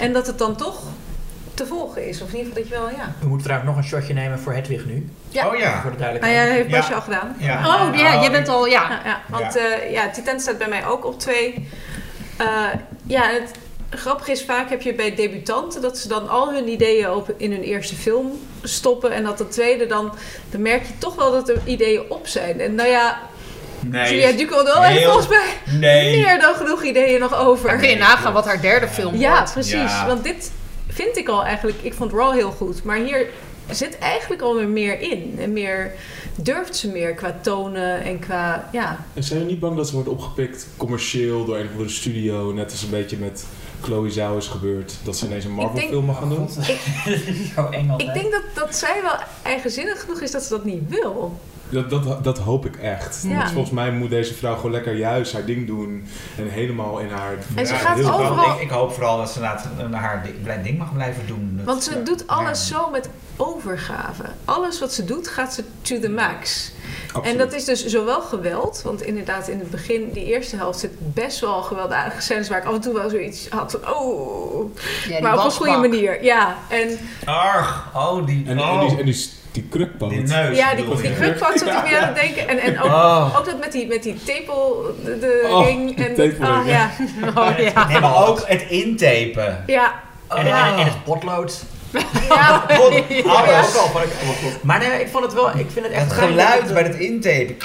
En 0.00 0.12
dat 0.12 0.26
het 0.26 0.38
dan 0.38 0.56
toch 0.56 0.82
te 1.54 1.66
volgen 1.66 2.08
is. 2.08 2.22
Of 2.22 2.32
in 2.32 2.38
ieder 2.38 2.52
geval 2.52 2.62
dat 2.62 2.72
je 2.72 2.96
wel, 2.96 3.04
ja. 3.06 3.14
We 3.20 3.26
moeten 3.28 3.46
trouwens 3.46 3.70
nog 3.74 3.82
een 3.82 3.88
shotje 3.88 4.14
nemen 4.14 4.38
voor 4.38 4.52
Hedwig 4.52 4.86
nu. 4.86 5.08
Ja. 5.28 5.48
Oh 5.48 5.56
ja. 5.56 5.80
Voor 5.80 5.90
de 5.90 5.96
ja, 5.96 6.02
duidelijkheid. 6.02 6.46
dat 6.46 6.56
heeft 6.56 6.70
Basje 6.70 6.90
Ja. 6.90 6.96
al 6.96 7.02
gedaan. 7.02 7.36
Ja. 7.38 7.58
Oh 7.58 7.96
ja, 7.96 8.20
jij 8.20 8.30
bent 8.30 8.48
al, 8.48 8.66
ja. 8.66 8.90
Ja, 8.90 9.00
ja, 9.04 9.20
want 9.28 9.56
eh, 9.56 9.92
ja, 9.92 10.10
Titan 10.10 10.40
staat 10.40 10.58
bij 10.58 10.68
mij 10.68 10.86
ook 10.86 11.04
op 11.04 11.18
twee. 11.18 11.68
Eh, 12.36 12.64
ja, 13.06 13.22
het 13.30 13.50
grappige 13.90 14.30
is 14.30 14.44
vaak 14.44 14.70
heb 14.70 14.82
je 14.82 14.94
bij 14.94 15.14
debutanten 15.14 15.82
dat 15.82 15.98
ze 15.98 16.08
dan 16.08 16.28
al 16.28 16.52
hun 16.52 16.68
ideeën 16.68 17.10
op, 17.10 17.34
in 17.36 17.50
hun 17.52 17.62
eerste 17.62 17.94
film 17.94 18.30
stoppen. 18.62 19.12
En 19.12 19.24
dat 19.24 19.38
de 19.38 19.48
tweede 19.48 19.86
dan, 19.86 20.12
dan 20.50 20.62
merk 20.62 20.82
je 20.86 20.92
toch 20.98 21.14
wel 21.14 21.32
dat 21.32 21.48
er 21.48 21.60
ideeën 21.64 22.02
op 22.08 22.26
zijn. 22.26 22.60
En 22.60 22.74
nou 22.74 22.88
ja, 22.88 23.20
Nee. 23.80 24.10
Julia 24.14 24.32
Ducournau 24.36 24.84
heeft 24.84 25.04
volgens 25.04 25.28
mij 25.28 25.46
Nee. 25.78 26.16
meer 26.24 26.40
dan 26.40 26.54
genoeg 26.54 26.82
ideeën 26.82 27.20
nog 27.20 27.34
over. 27.38 27.68
Dan 27.68 27.78
kun 27.78 27.88
je 27.88 27.96
nagaan 27.96 28.32
wat 28.32 28.44
haar 28.44 28.60
derde 28.60 28.88
film 28.88 29.16
Ja, 29.16 29.36
wordt. 29.36 29.52
precies. 29.52 29.72
Ja. 29.72 30.06
Want 30.06 30.24
dit 30.24 30.50
vind 30.88 31.16
ik 31.16 31.28
al 31.28 31.44
eigenlijk... 31.44 31.78
Ik 31.82 31.94
vond 31.94 32.12
Raw 32.12 32.32
heel 32.32 32.50
goed. 32.50 32.82
Maar 32.84 32.96
hier 32.96 33.26
zit 33.70 33.98
eigenlijk 33.98 34.42
alweer 34.42 34.68
meer 34.68 35.00
in. 35.00 35.36
En 35.40 35.52
meer 35.52 35.92
durft 36.36 36.76
ze 36.76 36.88
meer 36.88 37.14
qua 37.14 37.38
tonen 37.42 38.02
en 38.02 38.18
qua... 38.18 38.68
Ja, 38.72 39.04
En 39.14 39.22
zijn 39.22 39.38
jullie 39.38 39.52
niet 39.54 39.62
bang 39.62 39.76
dat 39.76 39.86
ze 39.88 39.94
wordt 39.94 40.08
opgepikt 40.08 40.66
commercieel 40.76 41.44
door 41.44 41.56
een 41.56 41.64
of 41.64 41.70
andere 41.70 41.88
studio, 41.90 42.52
net 42.52 42.70
als 42.70 42.82
een 42.82 42.90
beetje 42.90 43.16
met 43.16 43.44
Chloe 43.82 44.10
Zhao 44.10 44.36
is 44.36 44.46
gebeurd, 44.46 44.94
dat 45.02 45.16
ze 45.16 45.26
ineens 45.26 45.44
een 45.44 45.50
Marvel 45.52 45.74
denk- 45.74 45.88
film 45.90 46.04
mag 46.04 46.18
gaan 46.18 46.28
doen? 46.28 46.48
Zo 47.54 47.66
eng 47.70 47.90
altijd. 47.90 48.08
ik 48.08 48.14
denk 48.22 48.32
dat, 48.32 48.42
dat 48.54 48.76
zij 48.76 48.98
wel 49.02 49.14
eigenzinnig 49.42 50.00
genoeg 50.00 50.20
is 50.20 50.30
dat 50.30 50.42
ze 50.42 50.48
dat 50.48 50.64
niet 50.64 50.82
wil. 50.88 51.40
Dat, 51.70 51.90
dat, 51.90 52.24
dat 52.24 52.38
hoop 52.38 52.66
ik 52.66 52.76
echt. 52.76 53.22
Ja. 53.28 53.36
Want 53.36 53.50
volgens 53.50 53.70
mij 53.74 53.90
moet 53.92 54.10
deze 54.10 54.34
vrouw 54.34 54.54
gewoon 54.56 54.70
lekker 54.70 54.94
juist 54.96 55.32
haar 55.32 55.44
ding 55.44 55.66
doen 55.66 56.04
en 56.36 56.48
helemaal 56.48 56.98
in 56.98 57.08
haar. 57.10 57.34
En 57.54 57.66
ze 57.66 57.72
Ja, 57.72 57.78
gaat 57.78 57.96
heel 57.96 58.12
overal-. 58.12 58.54
Ik, 58.54 58.60
ik 58.60 58.70
hoop 58.70 58.92
vooral 58.92 59.16
dat 59.16 59.30
ze 59.30 59.40
eh, 59.40 59.92
haar 59.92 60.26
ding 60.62 60.78
mag 60.78 60.92
blijven 60.94 61.26
doen. 61.26 61.52
Dat- 61.56 61.66
Want 61.66 61.82
ze 61.82 62.02
doet 62.02 62.26
alles 62.26 62.68
Ja. 62.68 62.76
zo 62.76 62.90
met 62.90 63.08
overgave. 63.36 64.24
Alles 64.44 64.80
wat 64.80 64.92
ze 64.92 65.04
doet, 65.04 65.28
gaat 65.28 65.54
ze 65.54 65.64
to 65.82 66.00
the 66.00 66.08
max. 66.10 66.72
Absoluut. 67.12 67.32
En 67.32 67.38
dat 67.38 67.52
is 67.52 67.64
dus 67.64 67.86
zowel 67.86 68.20
geweld, 68.20 68.82
want 68.84 69.02
inderdaad 69.02 69.48
in 69.48 69.58
het 69.58 69.70
begin, 69.70 70.10
die 70.12 70.24
eerste 70.24 70.56
helft, 70.56 70.78
zit 70.78 70.90
best 70.98 71.40
wel 71.40 71.62
gewelddadige 71.62 72.20
scènes 72.22 72.48
waar 72.48 72.58
ik 72.58 72.64
af 72.64 72.74
en 72.74 72.80
toe 72.80 72.94
wel 72.94 73.10
zoiets 73.10 73.46
had 73.48 73.78
van, 73.82 73.94
oh, 73.94 74.74
Ja, 75.08 75.20
maar 75.20 75.38
op 75.38 75.44
een 75.44 75.50
goede 75.50 75.76
manier. 75.76 76.24
Ja, 76.24 76.56
en 76.68 76.98
Arg, 77.24 77.90
oh 77.94 78.26
die, 78.26 78.44
En, 78.46 78.60
oh, 78.60 78.68
en 78.82 78.88
die, 78.88 78.98
en 78.98 79.04
die, 79.04 79.28
die 79.52 79.68
die 80.08 80.22
neus. 80.22 80.56
ja, 80.56 80.74
die, 80.74 80.84
die 80.84 81.36
zat 81.38 81.60
ik 81.60 81.82
meer 81.82 81.98
aan 81.98 82.06
het 82.06 82.14
denken. 82.14 82.48
En, 82.48 82.58
en 82.58 82.80
ook, 82.80 82.86
Oh. 82.86 83.34
ook 83.38 83.44
dat 83.44 83.58
met 83.58 83.72
die, 83.72 83.86
met 83.86 84.02
die 84.02 84.22
tepel, 84.24 84.94
de, 85.04 85.18
de 85.18 85.48
Oh, 85.50 85.66
ring. 85.66 85.98
En, 85.98 86.14
tepelring, 86.14 86.56
ah, 86.56 86.66
ja. 86.66 86.90
Oh 87.50 87.58
ja. 87.58 87.86
Nee, 87.88 88.00
maar 88.00 88.28
ook 88.28 88.42
het 88.46 88.62
intapen. 88.68 89.64
Ja, 89.66 90.00
En, 90.28 90.36
en, 90.46 90.46
en 90.76 90.84
het 90.84 91.04
potlood. 91.04 91.62
Ja. 92.28 92.64
Alles. 93.36 93.66
goed. 94.42 94.62
Maar 94.62 94.78
nee, 94.78 95.00
ik 95.00 95.08
vond 95.08 95.24
het 95.24 95.32
wel, 95.34 95.48
ik 95.48 95.66
vind 95.70 95.86
het 95.86 95.94
echt 95.94 96.04
Het 96.04 96.12
geluid 96.12 96.64
dat 96.64 96.72
bij 96.74 96.82
het 96.82 96.94
intapen. 96.96 97.56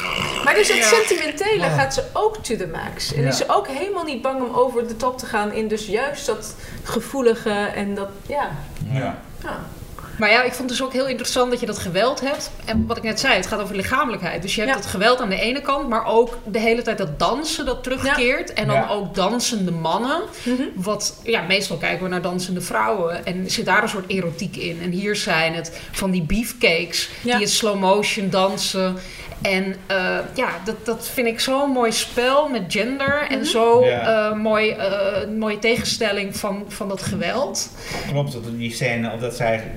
Maar 0.44 0.54
dus 0.54 0.68
het 0.74 0.84
sentimentele 0.84 1.64
Ja. 1.66 1.70
gaat 1.70 1.94
ze 1.94 2.04
ook 2.14 2.38
to 2.38 2.56
the 2.56 2.68
max. 2.68 3.14
En 3.14 3.22
Ja. 3.22 3.28
is 3.28 3.38
ze 3.38 3.44
ook 3.48 3.68
helemaal 3.68 4.04
niet 4.04 4.22
bang 4.22 4.42
om 4.42 4.56
over 4.56 4.88
de 4.88 4.96
top 4.98 5.18
te 5.18 5.26
gaan 5.26 5.52
in 5.54 5.68
dus 5.68 5.86
juist 5.86 6.26
dat 6.26 6.56
gevoelige 6.84 7.50
en 7.76 7.96
dat, 7.96 8.10
ja. 8.28 8.50
Ja. 8.92 9.18
Maar 10.18 10.30
ja, 10.30 10.44
ik 10.44 10.54
vond 10.54 10.70
dus 10.70 10.84
ook 10.84 10.94
heel 10.94 11.08
interessant 11.08 11.52
dat 11.52 11.60
je 11.60 11.66
dat 11.66 11.78
geweld 11.78 12.20
hebt. 12.22 12.52
En 12.66 12.88
wat 12.88 12.98
ik 12.98 13.04
net 13.04 13.20
zei, 13.20 13.34
het 13.36 13.48
gaat 13.48 13.60
over 13.62 13.76
lichamelijkheid. 13.76 14.42
Dus 14.42 14.56
je 14.56 14.62
hebt 14.62 14.74
Ja. 14.74 14.80
dat 14.82 14.90
geweld 14.90 15.22
aan 15.22 15.30
de 15.30 15.40
ene 15.42 15.62
kant, 15.62 15.90
maar 15.90 16.06
ook 16.06 16.38
de 16.46 16.60
hele 16.60 16.82
tijd 16.82 16.98
dat 16.98 17.20
dansen 17.20 17.66
dat 17.66 17.84
terugkeert. 17.84 18.54
En 18.54 18.68
dan 18.68 18.76
Ja. 18.76 18.88
ook 18.90 19.16
dansende 19.16 19.72
mannen. 19.72 20.22
Mhm. 20.44 20.62
Wat, 20.76 21.20
ja, 21.24 21.42
meestal 21.42 21.78
kijken 21.78 22.04
we 22.04 22.10
naar 22.10 22.22
dansende 22.22 22.62
vrouwen. 22.62 23.26
En 23.26 23.50
zit 23.52 23.66
daar 23.66 23.84
een 23.84 23.90
soort 23.90 24.10
erotiek 24.10 24.56
in. 24.56 24.80
En 24.82 24.90
hier 24.92 25.16
zijn 25.16 25.54
het 25.54 25.80
van 25.92 26.12
die 26.12 26.22
beefcakes 26.24 27.10
Ja. 27.22 27.34
die 27.34 27.42
in 27.42 27.52
slow 27.52 27.80
motion 27.80 28.30
dansen. 28.30 28.96
En 29.42 29.76
eh, 29.88 30.18
ja, 30.36 30.50
dat, 30.66 30.86
dat 30.86 31.10
vind 31.14 31.28
ik 31.28 31.40
zo'n 31.40 31.70
mooi 31.70 31.92
spel 31.92 32.50
met 32.50 32.62
gender. 32.68 33.26
En 33.30 33.38
Mhm. 33.40 33.48
zo 33.48 33.86
Ja. 33.86 34.30
eh, 34.30 34.38
mooi, 34.38 34.70
eh, 34.70 35.28
mooie 35.38 35.60
tegenstelling 35.60 36.38
van, 36.38 36.66
van 36.68 36.88
dat 36.88 37.02
geweld. 37.02 37.70
Klopt, 38.12 38.32
dat 38.34 38.42
die 38.58 38.74
scène, 38.74 39.12
of 39.14 39.20
dat 39.20 39.36
zij 39.36 39.72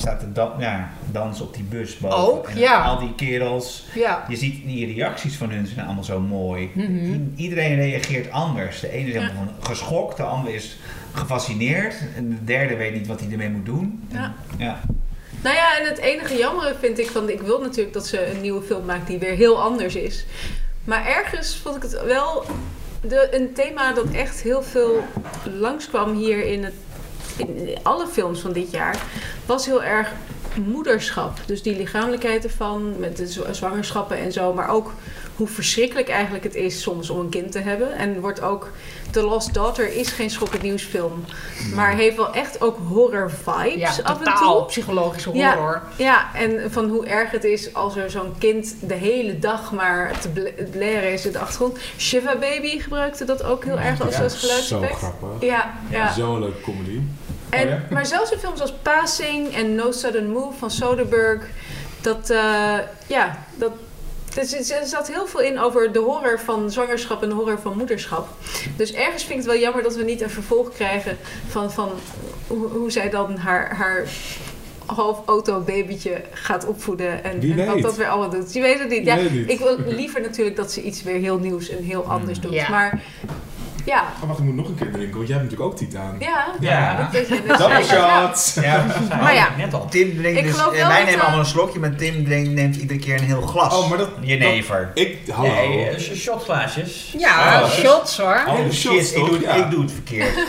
staat 0.00 0.20
te 0.20 0.32
dan, 0.32 0.50
ja, 0.58 0.90
dansen 1.10 1.44
op 1.44 1.54
die 1.54 1.62
bus 1.64 1.96
boven. 1.98 2.18
Ook, 2.18 2.48
En 2.48 2.58
ja. 2.58 2.82
Al 2.84 2.98
die 2.98 3.14
kerels, 3.14 3.86
Ja. 3.94 4.24
je 4.28 4.36
ziet 4.36 4.64
die 4.66 4.94
reacties 4.94 5.36
van 5.36 5.50
hun 5.50 5.66
zijn 5.66 5.86
allemaal 5.86 6.04
zo 6.04 6.20
mooi. 6.20 6.70
Mhm. 6.74 7.18
Iedereen 7.36 7.74
reageert 7.76 8.30
anders. 8.30 8.80
De 8.80 8.90
ene 8.90 9.08
is 9.08 9.14
helemaal 9.14 9.54
geschokt, 9.60 10.16
de 10.16 10.22
andere 10.22 10.54
is 10.54 10.76
gefascineerd. 11.12 11.94
En 12.16 12.28
de 12.28 12.44
derde 12.44 12.76
weet 12.76 12.94
niet 12.94 13.06
wat 13.06 13.20
hij 13.20 13.30
ermee 13.30 13.50
moet 13.50 13.66
doen. 13.66 14.08
En- 14.12 14.18
Ja. 14.18 14.34
ja. 14.58 14.80
Nou 15.42 15.56
ja, 15.56 15.78
en 15.80 15.86
het 15.88 15.98
enige 15.98 16.36
jammer 16.36 16.74
vind 16.80 16.98
ik 16.98 17.06
van, 17.10 17.28
ik 17.28 17.40
wil 17.40 17.60
natuurlijk 17.60 17.92
dat 17.94 18.06
ze 18.06 18.30
een 18.34 18.40
nieuwe 18.40 18.62
film 18.62 18.84
maakt 18.84 19.06
die 19.06 19.18
weer 19.18 19.34
heel 19.34 19.62
anders 19.62 19.94
is. 19.94 20.24
Maar 20.84 21.06
ergens 21.06 21.56
vond 21.62 21.76
ik 21.76 21.82
het 21.82 22.04
wel 22.04 22.44
de, 23.00 23.28
een 23.30 23.52
thema 23.52 23.92
dat 23.92 24.10
echt 24.12 24.40
heel 24.42 24.62
veel 24.62 25.02
langskwam 25.60 26.14
hier 26.16 26.44
in, 26.46 26.64
het, 26.64 26.74
in 27.40 27.78
alle 27.82 28.06
films 28.06 28.40
van 28.40 28.52
dit 28.52 28.70
jaar, 28.70 28.96
was 29.46 29.66
heel 29.66 29.82
erg 29.82 30.12
moederschap. 30.66 31.38
Dus 31.46 31.62
die 31.62 31.76
lichamelijkheid 31.76 32.44
ervan, 32.44 32.94
met 32.98 33.16
de 33.16 33.26
zwa- 33.26 33.52
zwangerschappen 33.52 34.16
en 34.18 34.32
zo, 34.32 34.52
maar 34.54 34.68
ook 34.68 34.92
hoe 35.36 35.48
verschrikkelijk 35.48 36.08
eigenlijk 36.08 36.44
het 36.44 36.54
is 36.54 36.82
soms 36.82 37.10
om 37.10 37.20
een 37.20 37.28
kind 37.28 37.52
te 37.52 37.58
hebben. 37.58 37.92
En 37.96 38.20
wordt 38.20 38.40
ook 38.42 38.70
The 39.10 39.22
Lost 39.22 39.54
Daughter 39.54 39.92
is 39.96 40.08
geen 40.08 40.30
schokkend 40.30 40.62
nieuwsfilm, 40.62 41.24
maar 41.74 41.94
heeft 41.94 42.16
wel 42.16 42.32
echt 42.32 42.60
ook 42.62 42.78
horror 42.88 43.30
vibes 43.30 43.74
Ja, 43.96 44.02
af 44.02 44.18
en 44.18 44.24
totaal 44.24 44.56
toe. 44.58 44.66
psychologische 44.66 45.30
Ja. 45.34 45.54
horror. 45.56 45.82
Ja, 45.96 46.34
en 46.34 46.72
van 46.72 46.88
hoe 46.88 47.06
erg 47.06 47.30
het 47.30 47.44
is 47.44 47.74
als 47.74 47.96
er 47.96 48.10
zo'n 48.10 48.34
kind 48.38 48.74
de 48.80 48.94
hele 48.94 49.38
dag 49.38 49.72
maar 49.72 50.18
te 50.20 50.28
bl- 50.28 50.62
blaren 50.70 51.12
is 51.12 51.26
in 51.26 51.32
de 51.32 51.38
achtergrond. 51.38 51.78
Shiva 51.98 52.36
Baby 52.36 52.78
gebruikte 52.80 53.24
dat 53.24 53.42
ook 53.42 53.64
heel 53.64 53.78
erg 53.78 54.00
als, 54.00 54.14
Zo 54.14 54.28
geluidseffect. 54.38 54.96
grappig. 54.96 55.28
Ja, 55.48 55.74
ja. 55.90 56.12
Zo'n 56.12 56.40
leuke 56.40 56.60
comedy. 56.60 57.00
En, 57.50 57.62
Oh 57.62 57.68
ja? 57.68 57.82
Maar 57.90 58.06
zelfs 58.06 58.30
in 58.30 58.38
films 58.38 58.60
als 58.60 58.72
Passing 58.82 59.54
en 59.54 59.74
No 59.74 59.92
Sudden 59.92 60.30
Move 60.30 60.58
van 60.58 60.70
Soderbergh, 60.70 61.44
dat, 62.00 62.30
eh, 62.30 62.78
ja, 63.06 63.44
dat, 63.54 63.72
dus 64.34 64.70
er 64.70 64.86
zat 64.86 65.08
heel 65.08 65.26
veel 65.26 65.40
in 65.40 65.58
over 65.58 65.92
de 65.92 65.98
horror 65.98 66.40
van 66.40 66.70
zwangerschap 66.70 67.22
en 67.22 67.28
de 67.28 67.34
horror 67.34 67.58
van 67.58 67.76
moederschap. 67.76 68.28
Dus 68.76 68.92
ergens 68.92 69.24
vind 69.24 69.38
ik 69.38 69.44
het 69.44 69.54
wel 69.54 69.62
jammer 69.62 69.82
dat 69.82 69.94
we 69.96 70.02
niet 70.02 70.20
een 70.20 70.30
vervolg 70.30 70.72
krijgen 70.72 71.16
van, 71.48 71.72
van 71.72 71.90
hoe, 72.46 72.68
hoe 72.68 72.90
zij 72.90 73.10
dan 73.10 73.36
haar, 73.36 73.76
haar 73.76 74.06
half 74.86 75.22
auto 75.26 75.60
babytje 75.60 76.22
gaat 76.32 76.66
opvoeden 76.66 77.24
en, 77.24 77.40
Wie 77.40 77.60
en 77.60 77.66
wat 77.66 77.82
dat 77.82 77.96
weer 77.96 78.08
allemaal 78.08 78.30
doet. 78.30 78.52
Je 78.52 78.60
weet 78.60 78.78
het 78.78 78.88
niet. 78.88 79.06
Ja, 79.06 79.16
Weet 79.16 79.30
niet. 79.32 79.50
ik 79.50 79.58
wil 79.58 79.78
liever 79.86 80.20
natuurlijk 80.20 80.56
dat 80.56 80.72
ze 80.72 80.82
iets 80.82 81.02
weer 81.02 81.18
heel 81.18 81.38
nieuws 81.38 81.68
en 81.68 81.82
heel 81.82 82.04
anders 82.04 82.40
doet. 82.40 82.52
Ja. 82.52 82.70
Maar 82.70 83.02
ja, 83.90 84.04
Oh, 84.22 84.28
wacht, 84.28 84.38
ik 84.38 84.44
moet 84.44 84.54
nog 84.54 84.68
een 84.68 84.74
keer 84.74 84.90
drinken, 84.92 85.16
want 85.16 85.28
jij 85.28 85.36
hebt 85.38 85.50
natuurlijk 85.50 85.72
ook 85.72 85.78
Titaan. 85.78 86.16
ja. 86.18 86.46
Ja. 86.60 86.96
dat. 86.96 87.12
Dus- 87.12 87.28
Double 87.58 87.84
ja. 87.84 88.30
shot! 88.32 88.64
Ja. 88.64 88.86
Maar 89.20 89.34
ja. 89.34 89.48
Net 89.56 89.74
al. 89.74 89.88
Tim 89.88 90.16
drinkt 90.16 90.42
dus, 90.42 90.56
wij 90.86 91.04
nemen 91.04 91.20
allemaal 91.20 91.38
een 91.38 91.46
slokje, 91.46 91.78
maar 91.78 91.94
Tim 91.94 92.24
drinkt, 92.24 92.50
neemt 92.50 92.76
iedere 92.76 92.98
keer 92.98 93.14
een 93.18 93.24
heel 93.24 93.40
glas. 93.40 93.78
Oh, 93.78 93.88
maar 93.88 93.98
dat... 93.98 94.10
Jenever. 94.20 94.90
Ik, 94.94 95.18
hallo. 95.30 95.48
Nee, 95.54 95.88
eh, 95.88 95.98
sh- 95.98 96.14
shotglaasjes. 96.14 97.14
Ja, 97.18 97.60
Oh. 97.62 97.70
shots 97.70 98.18
hoor. 98.18 98.42
Oh 98.48 98.58
shit, 98.58 98.72
shots, 98.74 99.12
ik 99.12 99.24
doe, 99.24 99.36
ik 99.38 99.70
doe 99.70 99.82
het 99.82 99.92
verkeerd. 99.92 100.34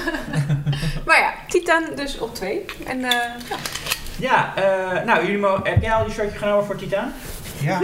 Maar 1.05 1.19
ja, 1.19 1.34
Titan 1.47 1.84
dus 1.95 2.18
op 2.19 2.35
twee. 2.35 2.65
En 2.85 3.03
eh, 3.03 3.11
ja. 3.49 3.55
Ja, 4.19 4.53
eh, 4.55 5.05
nou, 5.05 5.26
jullie 5.31 5.45
heb 5.63 5.81
jij 5.81 5.93
al 5.93 6.05
je 6.05 6.11
shortje 6.11 6.38
genomen 6.38 6.65
voor 6.65 6.76
Titaan? 6.76 7.13
Ja, 7.62 7.80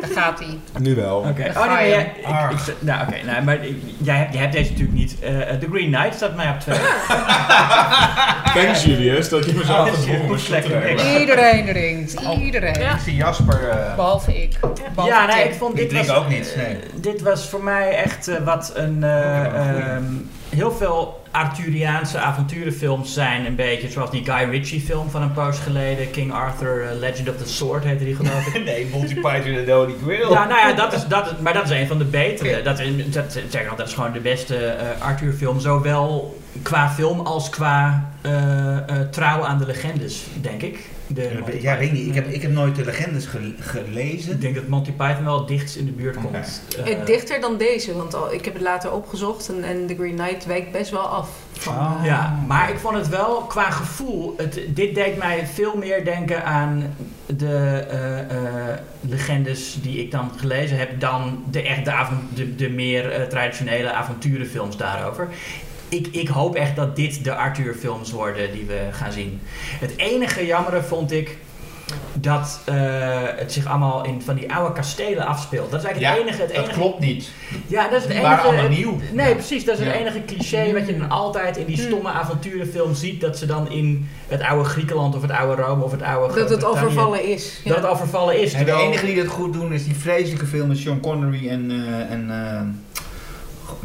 Daar 0.00 0.10
gaat 0.14 0.38
hij. 0.38 0.58
Nu 0.80 0.94
wel. 0.94 1.16
Oké. 1.18 1.28
Oh, 1.56 1.56
nee, 1.58 1.66
maar 1.68 1.82
je. 1.84 1.88
jij, 1.90 2.12
ik, 2.16 2.66
ik, 2.66 2.74
nou, 2.78 3.06
oké, 3.08 3.16
nou, 3.26 3.42
maar 3.44 3.58
jij, 3.98 4.16
hebt- 4.16 4.32
jij 4.32 4.40
hebt 4.42 4.52
deze 4.52 4.70
natuurlijk 4.70 4.98
niet. 4.98 5.16
Eh, 5.20 5.40
eh, 5.50 5.58
The 5.58 5.66
Green 5.72 5.92
Knight 5.92 6.14
staat 6.14 6.34
mij 6.36 6.48
op 6.50 6.60
twee. 6.60 6.78
Thanks 8.54 8.84
Julius 8.84 9.28
dat 9.28 9.44
je 9.44 9.52
me 9.52 9.64
zo 9.64 9.72
Oh, 9.72 9.78
had 9.78 9.86
dat 9.86 10.68
niks. 10.84 11.18
Iedereen 11.18 11.64
drinkt. 11.66 12.14
Iedereen. 12.40 12.80
Ja. 12.80 12.92
ik 12.94 13.00
zie 13.00 13.16
Jasper. 13.16 13.68
eh, 13.68 13.94
Behalve 13.94 14.42
ik. 14.42 14.50
Behalve 14.94 15.14
ja, 15.14 15.26
nee, 15.26 15.44
ik 15.44 15.54
vond 15.54 15.72
Ik 15.72 15.78
dit 15.78 15.88
drink 15.88 16.06
was, 16.06 16.16
ook 16.16 16.28
niet, 16.28 16.54
nee. 16.56 16.66
eh, 16.66 16.76
dit 16.94 17.20
was 17.22 17.48
voor 17.48 17.62
mij 17.64 17.90
echt 17.96 18.28
eh, 18.28 18.36
wat 18.44 18.72
een. 18.74 19.04
eh, 19.04 19.96
Heel 20.54 20.72
veel 20.72 21.20
Arthuriaanse 21.30 22.18
avonturenfilms 22.18 23.14
zijn 23.14 23.46
een 23.46 23.54
beetje 23.54 23.90
zoals 23.90 24.10
die 24.10 24.24
Guy 24.24 24.50
Ritchie 24.50 24.80
film 24.80 25.10
van 25.10 25.22
een 25.22 25.32
poos 25.32 25.58
geleden. 25.58 26.10
King 26.10 26.32
Arthur, 26.32 26.86
eh, 26.90 26.98
Legend 26.98 27.28
of 27.28 27.36
the 27.36 27.48
Sword 27.48 27.84
heette 27.84 28.04
die 28.04 28.14
geloof 28.14 28.46
ik. 28.54 28.64
nee, 28.70 28.86
Monty 28.92 29.14
Python 29.14 29.54
en 29.54 29.70
Holy 29.70 29.94
Grail. 30.04 30.30
Ja, 30.32 30.44
nou 30.46 30.68
ja, 30.68 30.72
dat 30.72 30.92
is, 30.92 31.06
dat 31.06 31.26
is, 31.26 31.32
maar 31.40 31.52
dat 31.52 31.64
is 31.64 31.70
een 31.70 31.86
van 31.86 31.98
de 31.98 32.04
betere. 32.04 32.62
Dat, 32.62 32.78
is- 32.78 33.10
dat, 33.10 33.38
zeg 33.48 33.74
dat 33.76 33.86
is 33.88 33.94
gewoon 33.94 34.12
de 34.12 34.20
beste 34.20 34.56
eh 34.66 35.06
Arthur 35.06 35.32
film. 35.32 35.60
Zowel 35.60 36.40
qua 36.62 36.90
film 36.90 37.20
als 37.20 37.48
qua 37.50 38.10
eh, 38.22 38.76
trouw 39.10 39.44
aan 39.44 39.58
de 39.58 39.66
legendes, 39.66 40.24
denk 40.40 40.62
ik. 40.62 40.78
De 41.14 41.22
Ja, 41.22 41.38
Monty 41.38 41.58
Ja, 41.60 41.78
weet 41.78 41.92
niet. 41.92 42.06
Ik 42.06 42.14
heb, 42.14 42.28
ik 42.28 42.42
heb 42.42 42.50
nooit 42.50 42.76
de 42.76 42.84
legendes 42.84 43.26
ge- 43.26 43.54
gelezen. 43.58 44.32
Ik 44.32 44.40
denk 44.40 44.54
dat 44.54 44.66
Monty 44.66 44.92
Python 44.92 45.24
wel 45.24 45.38
het 45.38 45.48
dichtst 45.48 45.76
in 45.76 45.84
de 45.84 45.90
buurt 45.92 46.16
komt. 46.16 46.62
Eh, 46.84 46.92
Eh, 46.98 47.06
dichter 47.06 47.40
dan 47.40 47.56
deze, 47.58 47.96
want 47.96 48.14
al, 48.14 48.32
ik 48.32 48.44
heb 48.44 48.54
het 48.54 48.62
later 48.62 48.92
opgezocht 48.92 49.48
en, 49.48 49.64
en 49.64 49.86
The 49.86 49.94
Green 49.94 50.14
Knight 50.16 50.46
wijkt 50.46 50.72
best 50.72 50.90
wel 50.90 51.00
af. 51.06 51.28
Van, 51.52 51.74
Ah. 51.78 51.94
eh, 52.00 52.06
Ja, 52.06 52.38
maar 52.46 52.70
ik 52.70 52.78
vond 52.78 52.96
het 52.96 53.08
wel 53.08 53.36
qua 53.42 53.70
gevoel. 53.70 54.34
Het, 54.36 54.60
dit 54.68 54.94
deed 54.94 55.16
mij 55.18 55.46
veel 55.52 55.76
meer 55.76 56.04
denken 56.04 56.44
aan 56.44 56.94
de 57.26 57.84
eh, 57.90 58.18
eh, 58.20 58.78
legendes 59.00 59.76
die 59.82 59.98
ik 60.00 60.10
dan 60.10 60.30
gelezen 60.36 60.76
heb. 60.78 61.00
dan 61.00 61.44
de, 61.50 61.62
echt 61.62 61.84
de, 61.84 61.92
de, 62.34 62.54
de 62.56 62.68
meer 62.70 63.26
traditionele 63.28 63.92
avonturenfilms 63.92 64.76
daarover. 64.76 65.28
Ik, 65.92 66.06
ik 66.10 66.28
hoop 66.28 66.54
echt 66.54 66.76
dat 66.76 66.96
dit 66.96 67.24
de 67.24 67.34
Arthur-films 67.34 68.10
worden 68.10 68.52
die 68.52 68.64
we 68.66 68.80
gaan 68.92 69.12
zien. 69.12 69.40
Het 69.80 69.92
enige 69.96 70.46
jammere 70.46 70.82
vond 70.82 71.12
ik 71.12 71.36
dat 72.14 72.60
eh, 72.64 72.74
het 73.36 73.52
zich 73.52 73.66
allemaal 73.66 74.04
in 74.04 74.22
van 74.22 74.34
die 74.34 74.52
oude 74.54 74.72
kastelen 74.74 75.26
afspeelt. 75.26 75.70
Dat 75.70 75.80
is 75.80 75.86
eigenlijk 75.86 76.14
het 76.16 76.24
enige. 76.26 76.42
Het 76.42 76.54
dat 76.54 76.64
enige 76.64 76.78
klopt 76.78 76.98
niet. 77.00 77.30
ja, 77.66 77.82
dat 77.88 77.92
is 77.92 78.02
het 78.02 78.08
Die 78.10 78.20
enige. 78.20 78.28
waren 78.34 78.44
allemaal 78.50 78.68
nieuw. 78.68 78.98
Nee, 79.12 79.34
precies. 79.34 79.64
Dat 79.64 79.78
is 79.78 79.86
het 79.86 79.94
enige 79.94 80.24
cliché 80.24 80.72
wat 80.72 80.86
je 80.86 80.98
dan 80.98 81.10
altijd 81.10 81.56
in 81.56 81.66
die 81.66 81.76
Hmm. 81.76 81.86
stomme 81.86 82.08
avonturenfilm 82.10 82.94
ziet. 82.94 83.20
Dat 83.20 83.38
ze 83.38 83.46
dan 83.46 83.70
in 83.70 84.08
het 84.28 84.42
oude 84.42 84.64
Griekenland 84.68 85.14
of 85.14 85.22
het 85.22 85.30
oude 85.30 85.62
Rome 85.62 85.84
of 85.84 85.90
het 85.90 86.02
oude 86.02 86.34
dat 86.40 86.50
het 86.50 86.64
al 86.64 86.74
Groot-Brittannië- 86.74 86.94
vervallen 86.94 87.28
is. 87.34 87.60
Ja. 87.64 87.68
Dat 87.68 87.76
het 87.80 87.86
al 87.90 87.96
vervallen 87.96 88.40
is. 88.40 88.52
En 88.52 88.58
de 88.58 88.64
terwijl- 88.64 88.88
enige 88.88 89.06
die 89.06 89.16
dat 89.16 89.26
goed 89.26 89.52
doen 89.52 89.72
is 89.72 89.84
die 89.84 89.94
vreselijke 89.96 90.46
film 90.46 90.68
met 90.68 90.78
Sean 90.78 91.00
Connery 91.00 91.48
en, 91.48 91.70
eh, 91.70 92.10
en 92.14 92.30
eh, 92.30 92.60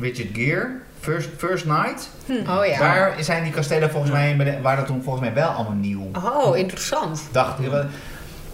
Richard 0.01 0.29
Gere. 0.33 0.67
First, 1.07 1.29
First 1.37 1.65
Night. 1.65 2.09
Hm. 2.25 2.31
Oh 2.49 2.65
ja. 2.65 2.77
Daar 2.79 3.15
zijn 3.19 3.43
die 3.43 3.51
kastelen 3.51 3.89
volgens 3.91 4.11
mij, 4.11 4.57
waren 4.61 4.77
dat 4.77 4.85
toen 4.87 5.03
volgens 5.03 5.25
mij 5.25 5.33
wel 5.33 5.47
allemaal 5.49 5.73
nieuw. 5.73 6.09
Oh, 6.23 6.57
interessant. 6.57 7.21
Dacht 7.31 7.59
ik. 7.59 7.69
wel- 7.69 7.85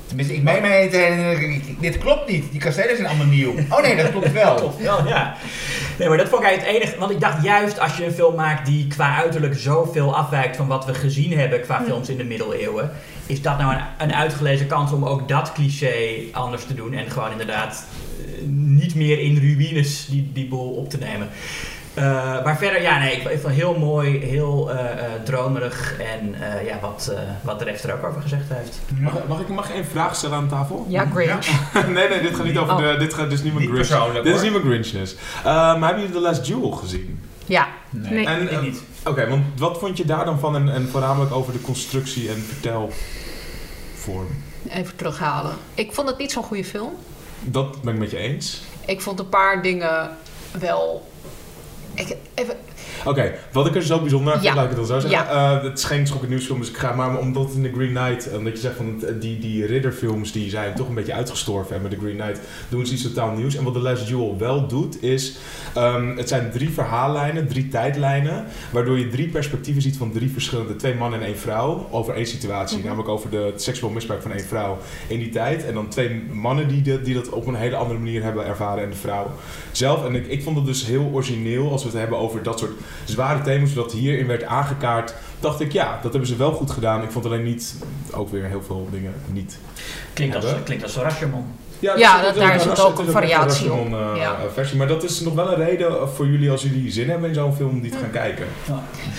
Tenminste, 0.07 0.35
ik 0.35 0.43
meen 0.43 0.61
mij 0.61 0.89
dit 1.79 1.97
klopt 1.97 2.29
niet. 2.29 2.51
Die 2.51 2.59
kastelen 2.59 2.95
zijn 2.95 3.07
allemaal 3.07 3.25
nieuw. 3.25 3.53
Oh 3.69 3.81
nee, 3.81 3.95
dat 3.95 4.11
klopt 4.11 4.31
wel. 4.31 4.73
Wel, 4.81 5.07
ja. 5.07 5.35
Nee, 5.99 6.07
maar 6.07 6.17
dat 6.17 6.27
vond 6.29 6.41
ik 6.41 6.47
eigenlijk 6.47 6.75
het 6.75 6.83
enige. 6.85 6.99
Want 6.99 7.11
ik 7.11 7.19
dacht 7.19 7.43
juist 7.43 7.79
als 7.79 7.97
je 7.97 8.05
een 8.05 8.11
film 8.11 8.35
maakt 8.35 8.65
die 8.65 8.87
qua 8.87 9.15
uiterlijk 9.17 9.53
zoveel 9.57 10.15
afwijkt 10.15 10.55
van 10.55 10.67
wat 10.67 10.85
we 10.85 10.93
gezien 10.93 11.37
hebben 11.39 11.61
qua 11.61 11.77
Hm. 11.77 11.83
films 11.83 12.09
in 12.09 12.17
de 12.17 12.23
middeleeuwen. 12.23 12.91
Is 13.25 13.41
dat 13.41 13.57
nou 13.57 13.73
een, 13.73 13.81
een 13.97 14.13
uitgelezen 14.13 14.67
kans 14.67 14.91
om 14.91 15.05
ook 15.05 15.27
dat 15.27 15.51
cliché 15.53 15.95
anders 16.31 16.65
te 16.65 16.73
doen. 16.73 16.93
En 16.93 17.11
gewoon 17.11 17.31
inderdaad 17.31 17.85
eh, 18.25 18.25
niet 18.49 18.95
meer 18.95 19.19
in 19.19 19.37
ruïnes 19.37 20.05
die, 20.09 20.29
die 20.33 20.47
boel 20.47 20.69
op 20.73 20.89
te 20.89 20.97
nemen. 20.97 21.29
Eh, 21.93 22.43
maar 22.43 22.57
verder, 22.57 22.81
ja, 22.81 22.99
nee, 22.99 23.15
ik, 23.15 23.21
vond 23.21 23.43
het 23.43 23.53
heel 23.53 23.77
mooi, 23.79 24.17
heel 24.17 24.71
eh, 24.71 24.91
eh, 25.05 25.11
dromerig. 25.23 25.97
En 25.99 26.35
eh, 26.41 26.65
ja, 26.65 26.79
wat, 26.81 27.11
eh, 27.13 27.19
wat 27.41 27.59
de 27.59 27.65
rest 27.65 27.83
er 27.83 27.93
ook 27.93 28.03
over 28.03 28.21
gezegd 28.21 28.43
heeft. 28.47 28.79
Mag, 28.99 29.13
mag, 29.27 29.39
ik, 29.39 29.47
mag 29.47 29.69
ik 29.69 29.75
één 29.75 29.85
vraag 29.85 30.15
stellen 30.15 30.37
aan 30.37 30.47
tafel? 30.47 30.85
Ja, 30.89 31.05
Grinch. 31.13 31.45
nee, 31.93 32.09
nee, 32.09 32.21
dit 32.21 32.35
gaat 32.35 32.45
niet 32.45 32.57
over 32.57 32.73
Oh. 32.73 32.79
de. 32.91 32.97
Dit 32.97 33.13
gaat 33.13 33.29
dus 33.29 33.43
niet 33.43 33.53
mijn 33.53 33.71
Niet 33.71 33.85
Grinch. 33.85 34.21
Dit 34.23 34.35
is 34.35 34.41
niet 34.41 34.51
mijn 34.51 34.63
Grinchness. 34.63 35.13
Uh, 35.37 35.43
maar 35.45 35.83
hebben 35.89 35.99
jullie 35.99 36.11
The 36.15 36.19
Last 36.21 36.45
Duel 36.45 36.71
gezien? 36.71 37.19
Ja. 37.45 37.67
Nee. 37.89 38.25
En, 38.25 38.51
Ik 38.51 38.61
niet. 38.61 38.83
Oké, 39.05 39.27
want 39.29 39.43
wat 39.57 39.79
vond 39.79 39.97
je 39.97 40.05
daar 40.05 40.25
dan 40.25 40.39
van 40.39 40.55
en, 40.55 40.69
en 40.73 40.87
voornamelijk 40.89 41.33
over 41.33 41.53
de 41.53 41.61
constructie 41.61 42.29
en 42.29 42.37
vertelvorm? 42.47 44.27
Even 44.69 44.95
terughalen. 44.95 45.53
Ik 45.73 45.93
vond 45.93 46.07
het 46.09 46.17
niet 46.17 46.31
zo'n 46.31 46.43
goede 46.43 46.63
film. 46.63 46.91
Dat 47.39 47.81
ben 47.81 47.93
ik 47.93 47.99
met 47.99 48.11
je 48.11 48.17
eens. 48.17 48.61
Ik 48.85 49.01
vond 49.01 49.19
een 49.19 49.29
paar 49.29 49.61
dingen 49.61 50.09
wel... 50.59 51.11
Ik, 51.95 52.17
even, 52.33 52.57
Oké, 53.05 53.33
wat 53.51 53.67
ik 53.67 53.75
er 53.75 53.83
zo 53.83 53.99
bijzonder 53.99 54.33
aan 54.33 54.39
vind, 54.39 54.51
Ja. 54.53 54.55
laat 54.61 54.71
ik 54.71 54.77
het 54.77 54.87
dan 54.87 55.01
zo 55.01 55.07
zeggen. 55.07 55.29
Eh, 55.29 55.63
het 55.63 55.77
is 55.77 55.83
geen 55.83 56.07
schokkend 56.07 56.31
nieuwsfilm, 56.31 56.59
dus 56.59 56.69
ik 56.69 56.77
ga 56.77 56.93
maar 56.95 57.17
omdat 57.17 57.43
het 57.43 57.55
in 57.55 57.63
The 57.63 57.71
Green 57.75 57.93
Knight, 57.93 58.29
eh, 58.29 58.37
omdat 58.37 58.53
je 58.53 58.59
zegt 58.59 58.75
van 58.75 59.03
die, 59.19 59.39
die 59.39 59.65
ridderfilms 59.65 60.31
die 60.31 60.49
zijn 60.49 60.75
toch 60.75 60.87
een 60.87 60.93
beetje 60.93 61.13
uitgestorven. 61.13 61.75
En 61.75 61.81
met 61.81 61.91
The 61.91 61.97
Green 61.97 62.17
Knight 62.17 62.39
doen 62.69 62.85
ze 62.85 62.93
iets 62.93 63.03
totaal 63.03 63.31
nieuws. 63.31 63.55
En 63.55 63.63
wat 63.63 63.73
The 63.73 63.79
Last 63.79 64.07
Duel 64.07 64.35
wel 64.37 64.67
doet, 64.67 65.03
is 65.03 65.37
ehm, 65.73 66.17
het 66.17 66.27
zijn 66.29 66.51
drie 66.51 66.69
verhaallijnen, 66.69 67.47
drie 67.47 67.67
tijdlijnen, 67.67 68.45
waardoor 68.71 68.99
je 68.99 69.07
drie 69.07 69.27
perspectieven 69.27 69.81
ziet 69.81 69.97
van 69.97 70.11
drie 70.11 70.31
verschillende, 70.31 70.75
twee 70.75 70.95
mannen 70.95 71.19
en 71.19 71.25
één 71.25 71.37
vrouw, 71.37 71.87
over 71.91 72.13
één 72.13 72.27
situatie. 72.27 72.77
Mhm. 72.77 72.85
Namelijk 72.87 73.09
over 73.09 73.29
de, 73.29 73.37
het 73.37 73.61
seksueel 73.61 73.91
misbruik 73.91 74.21
van 74.21 74.31
één 74.31 74.45
vrouw 74.45 74.77
in 75.07 75.19
die 75.19 75.29
tijd. 75.29 75.65
En 75.65 75.73
dan 75.73 75.87
twee 75.87 76.23
mannen 76.31 76.67
die, 76.67 76.81
de, 76.81 77.01
die 77.01 77.13
dat 77.13 77.29
op 77.29 77.47
een 77.47 77.55
hele 77.55 77.75
andere 77.75 77.99
manier 77.99 78.23
hebben 78.23 78.45
ervaren 78.45 78.83
en 78.83 78.89
de 78.89 78.95
vrouw 78.95 79.31
zelf. 79.71 80.05
En 80.05 80.15
ik, 80.15 80.27
ik 80.27 80.43
vond 80.43 80.55
het 80.55 80.65
dus 80.65 80.85
heel 80.85 81.09
origineel 81.13 81.71
als 81.71 81.83
we 81.83 81.89
het 81.89 81.97
hebben 81.97 82.17
over 82.17 82.43
dat 82.43 82.59
soort 82.59 82.72
zware 83.05 83.41
thema's, 83.41 83.73
dat 83.73 83.91
hierin 83.91 84.27
werd 84.27 84.43
aangekaart. 84.43 85.13
Dacht 85.39 85.59
ik, 85.59 85.71
ja, 85.71 85.99
dat 86.01 86.11
hebben 86.11 86.29
ze 86.29 86.35
wel 86.35 86.51
goed 86.51 86.71
gedaan. 86.71 87.03
Ik 87.03 87.11
vond 87.11 87.25
alleen 87.25 87.43
niet, 87.43 87.75
ook 88.11 88.29
weer 88.29 88.45
heel 88.45 88.63
veel 88.63 88.87
dingen 88.91 89.13
niet. 89.31 89.59
Klinkt 90.13 90.35
als, 90.35 90.45
klinkt 90.63 90.83
als 90.83 90.95
Rashomon. 90.95 91.45
Ja, 91.97 92.21
dat- 92.21 92.35
daar 92.35 92.55
is 92.55 92.63
het 92.63 92.79
ook 92.79 92.99
een 92.99 93.11
variatie 93.11 93.71
op. 93.73 93.85
Eh, 93.85 93.91
Ja. 94.15 94.31
eh, 94.31 94.39
versie. 94.53 94.77
Maar 94.77 94.87
dat 94.87 95.03
is 95.03 95.19
nog 95.19 95.33
wel 95.33 95.47
een 95.51 95.55
reden 95.65 96.09
voor 96.09 96.27
jullie 96.27 96.51
als 96.51 96.61
jullie 96.61 96.91
zin 96.91 97.09
hebben 97.09 97.29
in 97.29 97.35
zo'n 97.35 97.55
film 97.55 97.69
om 97.69 97.81
die 97.81 97.91
te 97.91 97.97
gaan 97.97 98.11
kijken. 98.11 98.47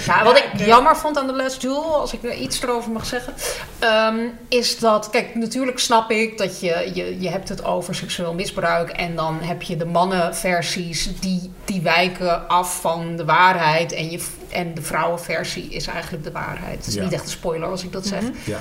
Ja, 0.06 0.24
wat 0.24 0.36
ik 0.38 0.50
jammer 0.66 0.96
vond 0.96 1.18
aan 1.18 1.26
The 1.26 1.32
Last 1.34 1.60
Duel, 1.60 1.94
als 2.00 2.12
ik 2.12 2.22
er 2.24 2.34
iets 2.34 2.62
erover 2.62 2.90
mag 2.90 3.06
zeggen, 3.06 3.32
ehm, 3.78 4.16
is 4.48 4.78
dat, 4.78 5.10
kijk, 5.10 5.34
natuurlijk 5.34 5.78
snap 5.78 6.10
ik 6.10 6.38
dat 6.38 6.60
je, 6.60 6.90
je, 6.94 7.20
je 7.20 7.28
hebt 7.28 7.48
het 7.48 7.64
over 7.64 7.94
seksueel 7.94 8.34
misbruik 8.34 8.88
en 8.90 9.14
dan 9.16 9.38
heb 9.42 9.62
je 9.62 9.76
de 9.76 9.86
mannenversies 9.86 11.08
die, 11.20 11.50
die 11.64 11.80
wijken 11.82 12.48
af 12.48 12.80
van 12.80 13.16
de 13.16 13.24
waarheid 13.24 13.92
en, 13.92 14.10
je, 14.10 14.24
en 14.48 14.74
de 14.74 14.82
vrouwenversie 14.82 15.68
is 15.68 15.86
eigenlijk 15.86 16.24
de 16.24 16.32
waarheid. 16.32 16.76
Het 16.76 16.86
is 16.86 16.94
Ja. 16.94 17.02
niet 17.02 17.12
echt 17.12 17.24
een 17.24 17.30
spoiler 17.30 17.68
als 17.68 17.82
ik 17.84 17.92
dat 17.92 18.06
zeg. 18.06 18.22
Ja. 18.44 18.58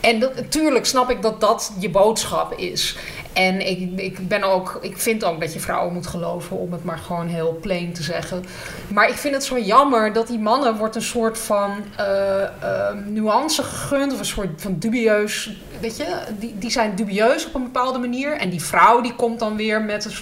En 0.00 0.20
dat, 0.20 0.34
natuurlijk 0.34 0.86
snap 0.86 1.10
ik 1.10 1.22
dat 1.22 1.40
dat 1.40 1.72
je 1.78 1.90
boodschap 1.90 2.52
is. 2.58 2.96
En 3.38 3.66
ik, 3.66 4.00
ik, 4.00 4.28
ben 4.28 4.42
ook, 4.42 4.78
ik 4.82 4.98
vind 4.98 5.24
ook 5.24 5.40
dat 5.40 5.52
je 5.52 5.60
vrouwen 5.60 5.92
moet 5.92 6.06
geloven, 6.06 6.56
om 6.58 6.72
het 6.72 6.84
maar 6.84 6.98
gewoon 6.98 7.26
heel 7.26 7.58
plain 7.60 7.92
te 7.92 8.02
zeggen. 8.02 8.44
Maar 8.88 9.08
ik 9.08 9.14
vind 9.14 9.34
het 9.34 9.44
zo 9.44 9.58
jammer 9.58 10.12
dat 10.12 10.26
die 10.26 10.38
mannen 10.38 10.76
wordt 10.76 10.96
een 10.96 11.02
soort 11.02 11.38
van 11.38 11.70
eh, 11.96 12.92
nuance 13.06 13.62
gegund, 13.62 14.12
of 14.12 14.18
een 14.18 14.24
soort 14.24 14.62
van 14.62 14.78
dubieus. 14.78 15.50
Weet 15.80 15.96
je, 15.96 16.18
die, 16.38 16.58
die 16.58 16.70
zijn 16.70 16.94
dubieus 16.94 17.46
op 17.46 17.54
een 17.54 17.62
bepaalde 17.62 17.98
manier. 17.98 18.32
En 18.32 18.50
die 18.50 18.62
vrouw 18.62 19.00
die 19.00 19.14
komt 19.14 19.38
dan 19.38 19.56
weer 19.56 19.82
met 19.82 20.04
een. 20.04 20.12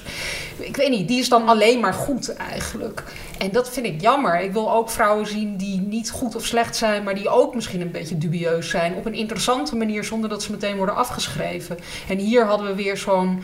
Ik 0.65 0.77
weet 0.77 0.91
niet, 0.91 1.09
die 1.09 1.19
is 1.19 1.29
dan 1.29 1.49
alleen 1.49 1.81
maar 1.81 1.95
goed 1.95 2.35
eigenlijk. 2.37 3.03
En 3.39 3.51
dat 3.53 3.71
vind 3.71 3.87
ik 3.87 4.01
jammer. 4.01 4.41
Ik 4.41 4.53
wil 4.53 4.73
ook 4.73 4.91
vrouwen 4.91 5.27
zien 5.27 5.57
die 5.57 5.81
niet 5.81 6.11
goed 6.11 6.37
of 6.37 6.45
slecht 6.45 6.77
zijn, 6.77 7.03
maar 7.03 7.15
die 7.15 7.29
ook 7.29 7.55
misschien 7.55 7.81
een 7.81 7.91
beetje 7.91 8.19
dubieus 8.19 8.69
zijn. 8.71 8.95
Op 8.95 9.07
een 9.07 9.15
interessante 9.15 9.77
manier, 9.77 10.05
zonder 10.05 10.29
dat 10.31 10.43
ze 10.43 10.51
meteen 10.51 10.77
worden 10.77 10.95
afgeschreven. 10.97 11.79
En 12.09 12.19
hier 12.19 12.45
hadden 12.47 12.67
we 12.67 12.75
weer 12.75 12.97
zo'n 12.97 13.43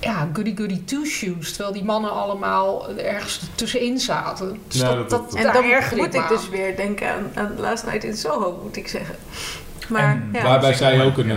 ja, 0.00 0.28
goody 0.32 0.56
goody 0.56 0.82
two 0.84 1.04
shoes. 1.04 1.48
Terwijl 1.52 1.72
die 1.74 1.84
mannen 1.84 2.12
allemaal 2.12 2.88
ergens 2.98 3.40
tussenin 3.54 3.98
zaten. 3.98 4.58
Dus 4.68 4.80
Ja, 4.80 4.86
dat, 4.94 4.96
dat- 4.96 5.10
dat, 5.10 5.20
dat- 5.30 5.34
En 5.38 5.42
daar 5.44 5.52
dan 5.52 5.62
moet 5.96 6.14
ik 6.14 6.28
dus 6.28 6.48
weer 6.48 6.76
denken 6.76 7.08
aan, 7.08 7.30
aan 7.34 7.54
Last 7.60 7.84
Night 7.84 8.04
in 8.04 8.16
Soho, 8.16 8.60
moet 8.62 8.76
ik 8.76 8.88
zeggen. 8.88 9.14
Maar 9.88 10.22
ja, 10.32 10.42
Waarbij 10.42 10.74
zij 10.74 11.04
ook 11.04 11.16
een, 11.18 11.30
eh 11.30 11.36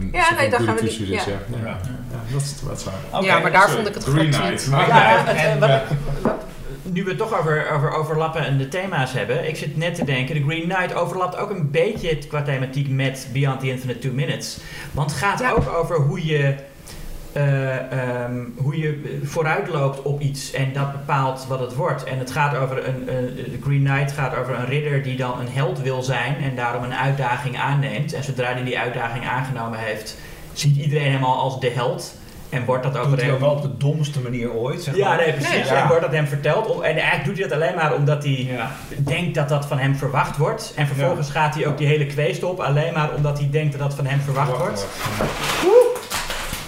een 0.00 0.08
Ja, 0.12 0.34
nee, 0.38 0.50
daar 0.50 0.60
gaan 0.60 0.74
we 0.74 0.80
goede 0.80 1.00
niet- 1.00 1.10
is. 1.10 1.24
ja. 1.24 1.32
Ja. 1.32 1.58
Ja. 1.64 1.66
Ja, 2.10 2.32
dat, 2.32 2.42
is, 2.42 2.60
dat 2.68 2.78
is 2.78 2.84
waar. 2.84 3.22
ja, 3.24 3.38
maar 3.38 3.52
daar 3.52 3.60
sorry. 3.68 3.74
vond 3.76 3.88
ik 3.88 3.94
het 3.94 4.04
Green 4.04 4.32
grapje 4.32 4.48
Knight. 4.48 4.66
niet. 4.66 4.74
Maar- 4.74 4.88
Ja, 4.88 5.24
het, 5.24 5.36
eh, 5.36 5.44
en, 5.52 5.58
wat- 5.58 5.68
eh, 5.68 5.80
Nu 6.92 7.02
we 7.04 7.08
het 7.08 7.18
toch 7.18 7.38
over, 7.40 7.70
over 7.70 7.90
overlappen 7.92 8.40
en 8.46 8.58
de 8.58 8.68
thema's 8.68 9.12
hebben. 9.12 9.48
Ik 9.48 9.56
zit 9.56 9.76
net 9.76 9.94
te 9.94 10.04
denken, 10.04 10.34
The 10.36 10.42
Green 10.42 10.62
Knight 10.68 10.94
overlapt 10.94 11.36
ook 11.36 11.50
een 11.50 11.70
beetje 11.70 12.08
het- 12.08 12.26
qua 12.26 12.42
thematiek 12.42 12.88
met 12.88 13.28
Beyond 13.32 13.60
the 13.60 13.68
Infinite 13.70 13.98
Two 13.98 14.12
Minutes. 14.12 14.58
Want 14.92 15.10
het 15.10 15.18
gaat 15.20 15.38
Ja. 15.40 15.50
ook 15.50 15.68
over 15.68 15.96
hoe 15.96 16.26
je, 16.26 16.54
eh, 17.36 17.92
ehm, 17.92 18.44
hoe 18.56 18.78
je 18.78 19.20
vooruitloopt 19.24 20.02
op 20.02 20.20
iets 20.20 20.52
en 20.52 20.72
dat 20.72 20.92
bepaalt 20.92 21.46
wat 21.48 21.60
het 21.60 21.74
wordt. 21.74 22.04
En 22.04 22.18
het 22.18 22.30
gaat 22.30 22.56
over 22.56 22.88
een, 22.88 23.16
een, 23.16 23.60
Green 23.62 23.84
Knight 23.84 24.12
gaat 24.12 24.36
over 24.36 24.54
een 24.58 24.66
ridder 24.66 25.02
die 25.02 25.16
dan 25.16 25.40
een 25.40 25.48
held 25.52 25.80
wil 25.80 26.02
zijn 26.02 26.36
en 26.42 26.56
daarom 26.56 26.82
een 26.82 26.94
uitdaging 26.94 27.58
aanneemt. 27.58 28.12
En 28.12 28.24
zodra 28.24 28.52
hij 28.52 28.64
die 28.64 28.78
uitdaging 28.78 29.24
aangenomen 29.26 29.78
heeft, 29.78 30.16
ziet 30.52 30.76
iedereen 30.76 31.12
hem 31.12 31.24
al 31.24 31.36
als 31.38 31.60
de 31.60 31.70
held. 31.70 32.14
En 32.50 32.64
wordt 32.64 32.82
dat 32.82 32.92
Doet 32.92 33.02
over 33.06 33.18
hij 33.18 33.32
ook 33.32 33.40
wel 33.40 33.50
op 33.50 33.62
de 33.62 33.76
domste 33.76 34.20
manier 34.20 34.52
ooit, 34.52 34.82
zeg 34.82 34.96
Ja, 34.96 35.08
maar. 35.08 35.16
nee, 35.16 35.32
precies. 35.32 35.68
Ja. 35.68 35.82
En 35.82 35.86
wordt 35.88 36.02
dat 36.02 36.12
hem 36.12 36.26
verteld. 36.26 36.80
En 36.80 36.96
eigenlijk 36.96 37.24
doet 37.24 37.38
hij 37.38 37.48
dat 37.48 37.58
alleen 37.60 37.74
maar 37.74 37.94
omdat 37.94 38.22
hij 38.24 38.32
Ja. 38.50 38.70
denkt 38.98 39.34
dat 39.34 39.48
dat 39.48 39.66
van 39.66 39.78
hem 39.78 39.94
verwacht 39.96 40.36
wordt. 40.36 40.72
En 40.76 40.86
vervolgens 40.86 41.30
gaat 41.30 41.54
hij 41.54 41.66
ook 41.66 41.78
die 41.78 41.86
hele 41.86 42.06
kweest 42.06 42.42
op. 42.42 42.60
Alleen 42.60 42.92
maar 42.92 43.14
omdat 43.14 43.38
hij 43.38 43.48
denkt 43.50 43.72
dat 43.72 43.80
dat 43.80 43.94
van 43.94 44.06
hem 44.06 44.20
verwacht 44.20 44.58
wordt. 44.58 44.86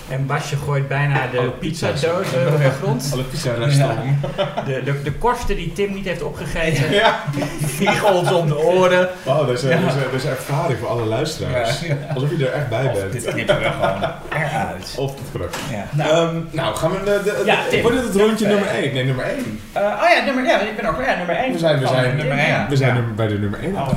En 0.08 0.26
Basje 0.26 0.56
gooit 0.56 0.88
bijna 0.88 1.26
de 1.32 1.50
pizzadoos 1.58 2.32
eh, 2.34 2.46
op 2.54 2.58
de 2.62 2.70
grond. 2.82 3.10
Alle 3.12 3.22
pizza-resten. 3.22 4.20
De, 4.66 4.82
de, 4.84 5.02
de 5.02 5.12
korsten 5.12 5.56
die 5.56 5.72
Tim 5.72 5.94
niet 5.94 6.04
heeft 6.04 6.22
opgegeten. 6.22 6.90
Ja. 6.92 7.20
vliegen 7.66 8.14
ons 8.14 8.32
om 8.32 8.46
de 8.46 8.58
oren. 8.58 9.08
Oh, 9.24 9.38
dat 9.38 9.48
is, 9.50 9.60
dat, 9.62 9.70
is, 9.70 9.78
dat 9.78 10.12
is 10.12 10.24
ervaring 10.24 10.78
voor 10.78 10.88
alle 10.88 11.04
luisteraars. 11.04 11.80
Ja. 11.80 11.96
Alsof 12.14 12.30
je 12.36 12.46
er 12.46 12.52
echt 12.52 12.68
bij 12.68 12.84
Of 12.86 12.92
bent. 12.92 13.12
dit 13.12 13.24
knippen 13.24 13.58
we 13.58 13.64
gewoon 13.64 14.02
eruit. 14.32 14.94
Of 14.96 15.10
het 15.10 15.20
gelukt. 15.32 15.56
Ja. 15.70 15.84
Nou, 16.04 16.44
nou 16.50 16.76
gaan 16.76 16.90
we 16.90 16.98
de, 17.04 17.20
de, 17.24 17.42
Ja, 17.44 17.56
Tim. 17.70 17.82
wordt 17.82 17.96
dit 17.96 18.06
het 18.06 18.16
rondje 18.22 18.46
nummer 18.46 18.68
1? 18.68 18.94
Nee, 18.94 19.04
nummer 19.04 19.24
1. 19.24 19.60
Eh, 19.72 19.82
oh 19.82 20.08
ja, 20.16 20.24
nummer, 20.24 20.44
ja, 20.44 20.60
ik 20.60 20.76
ben 20.76 20.88
ook 20.90 21.00
ja, 21.06 21.16
nummer 21.16 21.36
1. 21.36 21.52
We 21.52 21.58
zijn, 21.58 21.78
we 21.78 21.86
zijn, 21.86 22.16
nummer 22.16 22.38
één. 22.38 22.66
we 22.68 22.76
zijn 22.76 22.94
Ja. 22.96 23.02
bij 23.16 23.26
de 23.26 23.38
nummer 23.38 23.60
1. 23.62 23.74
Oh. 23.76 23.88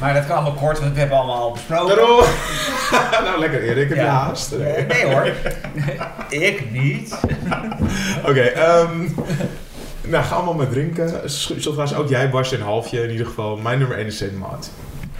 Maar 0.00 0.14
dat 0.14 0.26
kan 0.26 0.34
allemaal 0.36 0.52
kort, 0.52 0.80
want 0.80 0.92
we 0.92 0.98
hebben 0.98 1.16
allemaal 1.18 1.42
al 1.42 1.52
besproken. 1.52 1.96
Daarom. 1.96 2.24
nou, 3.24 3.38
lekker 3.38 3.62
Erik, 3.62 3.88
heb 3.88 3.98
je 3.98 4.04
Ja. 4.04 4.10
haast? 4.10 4.50
Nee, 4.58 4.86
nee 4.86 5.04
hoor. 5.04 5.29
Ik 6.50 6.70
niet. 6.70 7.20
Oké, 8.28 8.40
ehm 8.40 9.08
nou, 10.10 10.24
ga 10.24 10.34
allemaal 10.34 10.54
met 10.54 10.70
drinken. 10.70 11.20
Trouwens, 11.60 11.94
ook 11.94 12.08
jij, 12.08 12.30
Basje, 12.30 12.56
een 12.56 12.62
halfje 12.62 13.02
in 13.02 13.10
ieder 13.10 13.26
geval. 13.26 13.56
Mijn 13.56 13.78
nummer 13.78 13.96
1 13.96 14.06
is 14.06 14.16
Saint 14.16 14.38
Maat. 14.38 14.70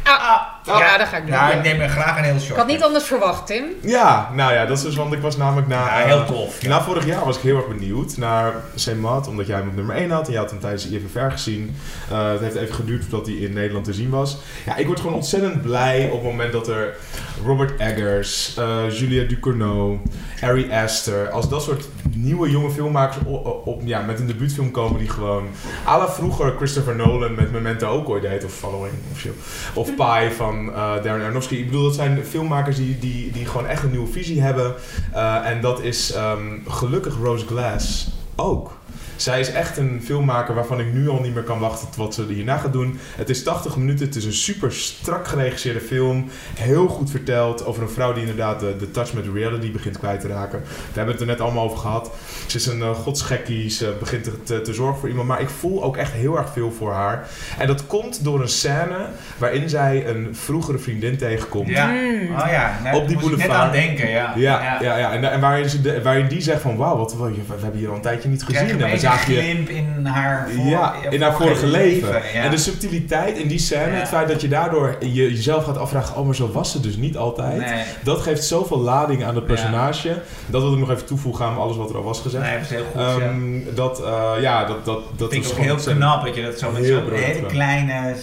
Ah, 0.05 0.43
ja, 0.79 0.99
dat 0.99 1.07
ga 1.07 1.17
ik 1.17 1.23
doen. 1.23 1.33
Ja, 1.33 1.53
ik 1.53 1.63
neem 1.63 1.81
er 1.81 1.89
graag 1.89 2.19
een 2.19 2.25
heel 2.25 2.39
short. 2.39 2.51
Ik 2.51 2.57
had 2.57 2.67
niet 2.67 2.83
anders 2.83 3.05
verwacht, 3.05 3.47
Tim. 3.47 3.65
Ja, 3.81 4.31
nou 4.35 4.53
ja, 4.53 4.67
dat 4.67 4.77
is 4.77 4.83
dus, 4.83 4.95
want 4.95 5.13
ik 5.13 5.21
was 5.21 5.37
namelijk 5.37 5.69
na... 5.69 5.85
Ja, 5.85 6.01
eh, 6.01 6.07
heel 6.07 6.25
tof. 6.25 6.63
Na 6.63 6.83
vorig 6.83 7.07
jaar 7.07 7.25
was 7.25 7.37
ik 7.37 7.43
heel 7.43 7.57
erg 7.57 7.69
benieuwd 7.69 8.17
naar 8.17 8.55
Maat, 9.01 9.29
omdat 9.29 9.47
jij 9.47 9.57
hem 9.57 9.69
op 9.69 9.75
nummer 9.75 9.97
1 9.97 10.11
had 10.11 10.27
en 10.27 10.33
jij 10.33 10.41
had 10.41 10.51
hem 10.51 10.61
tijdens 10.61 10.89
de 10.89 10.97
IFFR 10.97 11.31
gezien. 11.31 11.77
Eh, 12.11 12.31
het 12.31 12.41
heeft 12.41 12.55
even 12.55 12.75
geduurd 12.75 13.05
voordat 13.05 13.27
hij 13.27 13.37
in 13.37 13.53
Nederland 13.53 13.85
te 13.85 13.93
zien 13.93 14.11
was. 14.11 14.39
Ja, 14.67 14.77
ik 14.77 14.87
word 14.87 15.01
gewoon 15.01 15.15
ontzettend 15.15 15.63
blij 15.63 16.05
op 16.07 16.13
het 16.13 16.31
moment 16.31 16.53
dat 16.53 16.69
er 16.69 16.97
Robert 17.45 17.81
Eggers, 17.81 18.57
eh, 18.57 18.91
Julia 18.91 19.29
Ducournau, 19.29 19.99
Ari 20.41 20.73
Aster, 20.73 21.31
als 21.31 21.49
dat 21.49 21.63
soort 21.63 21.89
nieuwe 22.17 22.51
jonge 22.51 22.71
filmmakers 22.71 23.17
op, 23.25 23.67
op, 23.67 23.81
ja, 23.85 24.01
met 24.01 24.21
een 24.21 24.27
debuutfilm 24.27 24.71
komen 24.71 24.99
die 24.99 25.09
gewoon... 25.09 25.49
à 25.87 25.99
la 25.99 26.09
vroeger 26.09 26.55
Christopher 26.57 26.97
Nolan 26.97 27.35
met 27.35 27.53
Memento 27.53 27.89
ook 27.89 28.09
ooit 28.09 28.23
deed, 28.23 28.45
of 28.45 28.53
Following 28.53 28.95
of 29.13 29.19
zo. 29.19 29.29
Of 29.75 29.95
Pi 29.95 30.35
van 30.37 30.60
eh 30.69 31.03
Darren 31.03 31.25
Aronofsky. 31.25 31.55
Ik 31.55 31.67
bedoel, 31.67 31.83
dat 31.83 31.95
zijn 31.95 32.25
filmmakers 32.25 32.77
die, 32.77 32.99
die, 32.99 33.31
die 33.33 33.47
gewoon 33.47 33.67
echt 33.67 33.83
een 33.83 33.91
nieuwe 33.91 34.13
visie 34.13 34.41
hebben. 34.43 34.75
Eh, 35.13 35.49
en 35.49 35.61
dat 35.61 35.83
is 35.83 36.13
ehm, 36.13 36.59
gelukkig 36.69 37.17
Rose 37.23 37.47
Glass 37.47 38.09
ook. 38.37 38.80
Zij 39.21 39.41
is 39.41 39.53
echt 39.53 39.77
een 39.77 40.01
filmmaker 40.05 40.55
waarvan 40.55 40.81
ik 40.81 40.93
nu 40.93 41.09
al 41.09 41.21
niet 41.21 41.35
meer 41.35 41.43
kan 41.43 41.59
wachten 41.59 41.87
tot 41.87 41.97
wat 41.97 42.15
ze 42.15 42.25
hierna 42.29 42.57
gaat 42.57 42.73
doen. 42.73 42.99
Het 43.17 43.29
is 43.31 43.43
80 43.43 43.77
minuten, 43.77 44.07
het 44.07 44.17
is 44.17 44.25
een 44.25 44.33
super 44.33 44.73
strak 44.73 45.27
geregisseerde 45.29 45.81
film. 45.81 46.29
Heel 46.59 46.89
goed 46.89 47.11
verteld 47.11 47.65
over 47.65 47.83
een 47.83 47.89
vrouw 47.91 48.13
die 48.13 48.21
inderdaad 48.23 48.61
de, 48.61 48.77
de 48.79 48.91
touch 48.91 49.13
met 49.13 49.25
reality 49.35 49.73
begint 49.73 49.99
kwijt 49.99 50.21
te 50.21 50.29
raken. 50.29 50.61
We 50.61 50.67
hebben 50.95 51.13
het 51.13 51.21
er 51.23 51.27
net 51.29 51.41
allemaal 51.41 51.65
over 51.65 51.79
gehad. 51.79 52.11
Ze 52.47 52.57
is 52.57 52.67
een 52.67 52.79
uh, 52.79 52.91
godsgekkie, 52.91 53.71
ze 53.71 53.95
begint 53.99 54.25
te, 54.25 54.43
te, 54.43 54.61
te 54.61 54.75
zorgen 54.75 54.99
voor 55.01 55.09
iemand. 55.09 55.29
Maar 55.29 55.41
ik 55.41 55.49
voel 55.49 55.83
ook 55.83 55.97
echt 55.97 56.13
heel 56.13 56.37
erg 56.39 56.53
veel 56.53 56.73
voor 56.73 56.93
haar. 56.93 57.29
En 57.59 57.67
dat 57.67 57.87
komt 57.87 58.25
door 58.25 58.41
een 58.41 58.49
scène 58.49 59.07
waarin 59.39 59.69
zij 59.69 60.07
een 60.09 60.29
vroegere 60.33 60.79
vriendin 60.79 61.17
tegenkomt. 61.17 61.69
Ja. 61.69 61.87
Mm. 61.87 62.37
Oh 62.39 62.47
ja, 62.51 62.79
nou, 62.83 62.97
Op 62.97 63.09
die 63.09 63.17
daar 63.17 63.25
ik 63.25 63.31
net 63.31 63.39
boulevard. 63.39 63.51
aan 63.51 63.73
denken, 63.73 64.11
ja. 64.11 64.33
Ja, 64.37 64.79
ja. 64.81 64.99
ja, 64.99 65.13
En, 65.13 65.31
en 65.33 65.41
waarin, 65.41 65.69
ze 65.69 65.81
de- 65.81 66.03
waarin 66.03 66.29
die 66.29 66.41
zegt 66.41 66.61
van 66.61 66.77
wauw, 66.77 66.97
wat, 66.97 67.15
wat- 67.15 67.31
we 67.31 67.55
hebben 67.61 67.79
hier 67.81 67.89
al 67.89 67.95
een 67.95 68.01
tijdje 68.01 68.29
niet 68.29 68.43
gezien. 68.43 68.67
je 68.67 68.73
En 68.73 68.79
we 68.91 68.99
je 69.13 69.19
glimp 69.41 69.69
in 69.69 70.07
haar 70.07 70.49
voor- 70.55 70.65
ja, 70.67 70.95
in 71.11 71.23
haar 71.23 71.35
vorige 71.35 71.67
leven. 71.67 72.09
ja. 72.09 72.43
En 72.43 72.51
de 72.51 72.57
subtiliteit 72.57 73.37
in 73.39 73.49
die 73.49 73.59
scène, 73.59 73.93
Ja. 73.93 73.99
het 73.99 74.09
feit 74.09 74.29
dat 74.29 74.41
je 74.41 74.49
daardoor 74.49 74.97
je, 75.01 75.13
jezelf 75.13 75.65
gaat 75.65 75.79
afvragen, 75.79 76.17
oh 76.17 76.25
maar 76.27 76.35
zo 76.35 76.51
was 76.53 76.73
het 76.75 76.83
dus 76.83 76.97
niet 76.97 77.17
altijd. 77.17 77.57
Nee, 77.59 77.83
Dat 78.05 78.21
geeft 78.21 78.45
zoveel 78.45 78.79
lading 78.81 79.25
aan 79.25 79.35
het 79.35 79.47
personage. 79.47 80.23
Dat 80.47 80.63
wil 80.63 80.73
ik 80.73 80.79
nog 80.79 80.91
even 80.91 81.07
toevoegen 81.07 81.45
aan 81.45 81.57
alles 81.59 81.77
wat 81.77 81.91
er 81.91 81.97
al 81.97 82.03
was 82.03 82.21
gezegd. 82.21 82.45
nee, 82.45 82.53
dat 82.55 82.63
is 82.63 82.69
heel 82.71 82.85
goed. 82.93 83.01
ja. 83.01 83.19
Ehm, 83.19 83.75
dat, 83.75 84.03
eh, 84.05 84.33
ja, 84.41 84.65
dat, 84.65 84.85
dat, 84.85 85.01
dat 85.17 85.31
vind 85.33 85.45
is 85.45 85.51
ik 85.51 85.57
ook 85.59 85.65
heel 85.65 85.77
knap 85.95 86.25
dat 86.25 86.35
je 86.35 86.43
dat 86.43 86.59
zo 86.59 86.71
met 86.71 86.85
zo'n 86.87 87.13
hele 87.13 87.47
kleine 87.47 88.15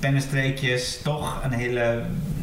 pennenstreekjes 0.00 1.00
toch 1.02 1.40
een 1.44 1.52
hele 1.52 2.00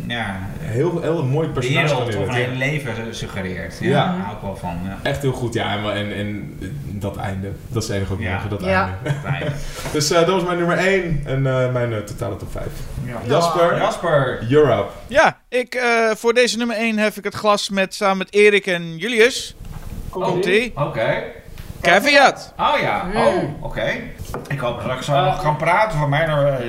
ja, 0.08 0.36
Heel, 0.60 1.02
heel 1.02 1.24
mooi 1.26 1.48
personage 1.48 1.82
wereld 1.86 2.00
of 2.02 2.06
een 2.08 2.12
geneerd, 2.14 2.28
ja. 2.32 2.34
hele 2.34 2.56
leven 2.56 3.16
suggereert. 3.16 3.78
Ja, 3.80 3.88
Ja. 3.90 4.06
daar 4.06 4.22
hou 4.22 4.36
ik 4.36 4.42
wel 4.42 4.56
van. 4.56 4.78
Ja. 4.84 4.98
Echt 5.04 5.22
heel 5.22 5.32
goed, 5.32 5.54
ja. 5.54 5.76
En, 5.78 5.96
en, 5.96 6.12
en 6.18 7.00
dat 7.00 7.18
einde, 7.18 7.52
dat 7.68 7.82
is 7.84 7.88
het 7.90 7.98
enige 7.98 8.12
wat 8.12 8.20
ik 8.20 8.26
Ja. 8.26 8.42
dat 8.50 8.62
Ja. 8.64 8.98
einde. 9.04 9.20
Fijn. 9.22 9.54
Dus 9.94 10.12
eh, 10.12 10.18
dat 10.20 10.28
was 10.30 10.44
mijn 10.44 10.58
nummer 10.58 10.78
1 10.78 11.22
en 11.26 11.48
eh, 11.48 11.72
mijn 11.72 11.94
eh, 11.94 12.00
totale 12.00 12.36
top 12.36 12.52
5. 12.52 12.66
Ja. 13.06 13.18
Jasper, 13.28 13.78
Jasper. 13.78 14.40
up. 14.52 14.90
Ja, 15.08 15.38
ik, 15.50 15.76
eh, 15.76 16.10
voor 16.16 16.34
deze 16.34 16.58
nummer 16.58 16.78
1 16.78 16.98
hef 16.98 17.18
ik 17.18 17.24
het 17.24 17.36
glas 17.36 17.70
met, 17.70 17.94
samen 17.94 18.18
met 18.18 18.34
Erik 18.34 18.66
en 18.68 18.98
Julius. 18.98 19.56
Komt-ie. 20.10 20.72
Oké. 20.76 21.24
Caveat. 21.82 22.54
Oh 22.60 22.74
ja. 22.82 23.06
Oh, 23.16 23.64
oké. 23.64 23.92
Ik 24.48 24.60
hoop 24.60 24.84
dat 24.84 24.98
ik 24.98 25.02
zo 25.02 25.24
nog 25.24 25.42
gaan 25.42 25.58
praten 25.58 26.00
van 26.00 26.10
mij 26.10 26.26
naar... 26.26 26.62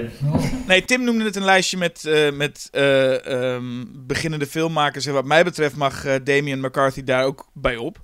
Nee, 0.66 0.84
Tim 0.84 1.04
noemde 1.04 1.24
het 1.24 1.36
een 1.36 1.44
lijstje 1.44 1.76
met, 1.76 2.04
eh, 2.04 2.32
met 2.32 2.68
eh, 2.72 3.54
ehm, 3.54 3.84
beginnende 3.92 4.46
filmmakers. 4.46 5.06
En 5.06 5.12
wat 5.12 5.24
mij 5.24 5.44
betreft 5.44 5.76
mag 5.76 6.04
eh, 6.04 6.14
Damien 6.24 6.60
McCarthy 6.60 7.04
daar 7.04 7.24
ook 7.24 7.46
bij 7.52 7.76
op. 7.76 7.98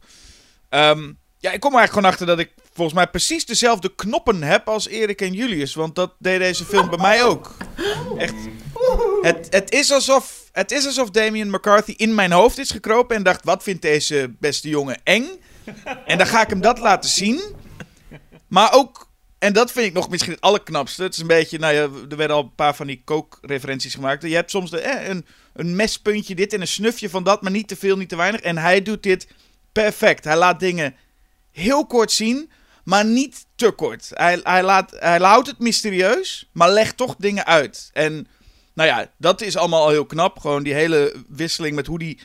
Ehm, 0.69 1.13
ja, 1.39 1.53
ik 1.53 1.61
kom 1.61 1.73
er 1.73 1.79
eigenlijk 1.79 1.93
gewoon 1.93 2.11
achter 2.11 2.27
dat 2.27 2.39
ik 2.39 2.53
volgens 2.73 2.97
mij 2.97 3.07
precies 3.07 3.47
dezelfde 3.47 3.95
knoppen 3.95 4.43
heb 4.43 4.69
als 4.69 4.89
Erik 4.89 5.21
en 5.21 5.33
Julius. 5.33 5.75
Want 5.75 5.95
dat 5.95 6.15
deed 6.19 6.39
deze 6.39 6.65
film 6.65 6.89
bij 6.89 6.99
mij 6.99 7.25
ook. 7.25 7.57
Echt. 8.19 8.35
Het, 9.23 9.47
het, 9.51 9.73
is 9.73 9.93
alsof, 9.93 10.49
het 10.53 10.71
is 10.71 10.87
alsof 10.87 11.11
Damien 11.11 11.51
McCarthy 11.51 11.95
in 11.97 12.15
mijn 12.15 12.33
hoofd 12.33 12.59
is 12.59 12.71
gekropen 12.71 13.17
en 13.17 13.23
dacht: 13.23 13.45
wat 13.45 13.63
vindt 13.63 13.83
deze 13.83 14.35
beste 14.39 14.69
jongen 14.69 15.01
eng? 15.05 15.29
En 16.07 16.19
dan 16.19 16.27
ga 16.27 16.43
ik 16.43 16.49
hem 16.49 16.61
dat 16.61 16.79
laten 16.79 17.11
zien. 17.11 17.41
Maar 18.49 18.73
ook, 18.75 19.09
en 19.43 19.53
dat 19.53 19.73
vind 19.73 19.87
ik 19.87 19.93
nog 19.93 20.09
misschien 20.09 20.33
het 20.33 20.41
allerknapste. 20.41 21.03
Het 21.03 21.15
is 21.15 21.21
een 21.21 21.27
beetje, 21.27 21.59
nou 21.59 21.75
ja, 21.75 21.81
er 22.11 22.17
werden 22.17 22.37
al 22.37 22.43
een 22.43 22.55
paar 22.55 22.75
van 22.75 22.87
die 22.87 23.03
kookreferenties 23.05 23.95
gemaakt. 23.95 24.23
Je 24.23 24.35
hebt 24.35 24.51
soms 24.51 24.71
de, 24.71 24.81
eh, 24.81 25.09
een, 25.09 25.27
een 25.53 25.77
mespuntje 25.77 26.35
dit 26.35 26.53
en 26.53 26.61
een 26.61 26.69
snufje 26.69 27.11
van 27.11 27.25
dat, 27.25 27.43
maar 27.43 27.51
niet 27.51 27.69
te 27.69 27.77
veel, 27.77 27.97
niet 27.97 28.09
te 28.09 28.17
weinig. 28.17 28.41
En 28.41 28.59
hij 28.59 28.83
doet 28.83 29.03
dit 29.03 29.27
perfect. 29.73 30.25
Hij 30.25 30.37
laat 30.37 30.61
dingen 30.61 30.95
heel 31.53 31.87
kort 31.87 32.13
zien, 32.13 32.51
maar 32.85 33.05
niet 33.05 33.47
te 33.55 33.71
kort. 33.71 34.11
Hij, 34.15 34.41
hij, 34.43 34.63
laat, 34.63 34.91
hij 34.99 35.19
houdt 35.19 35.47
het 35.47 35.59
mysterieus, 35.59 36.49
maar 36.53 36.71
legt 36.71 36.97
toch 36.97 37.17
dingen 37.19 37.47
uit. 37.47 37.91
En 37.93 38.27
nou 38.75 38.89
ja, 38.89 39.11
dat 39.19 39.41
is 39.41 39.57
allemaal 39.57 39.83
al 39.83 39.91
heel 39.91 40.07
knap. 40.07 40.39
Gewoon 40.39 40.63
die 40.63 40.75
hele 40.75 41.15
wisseling 41.29 41.75
met 41.75 41.87
hoe 41.87 41.99
die 41.99 42.19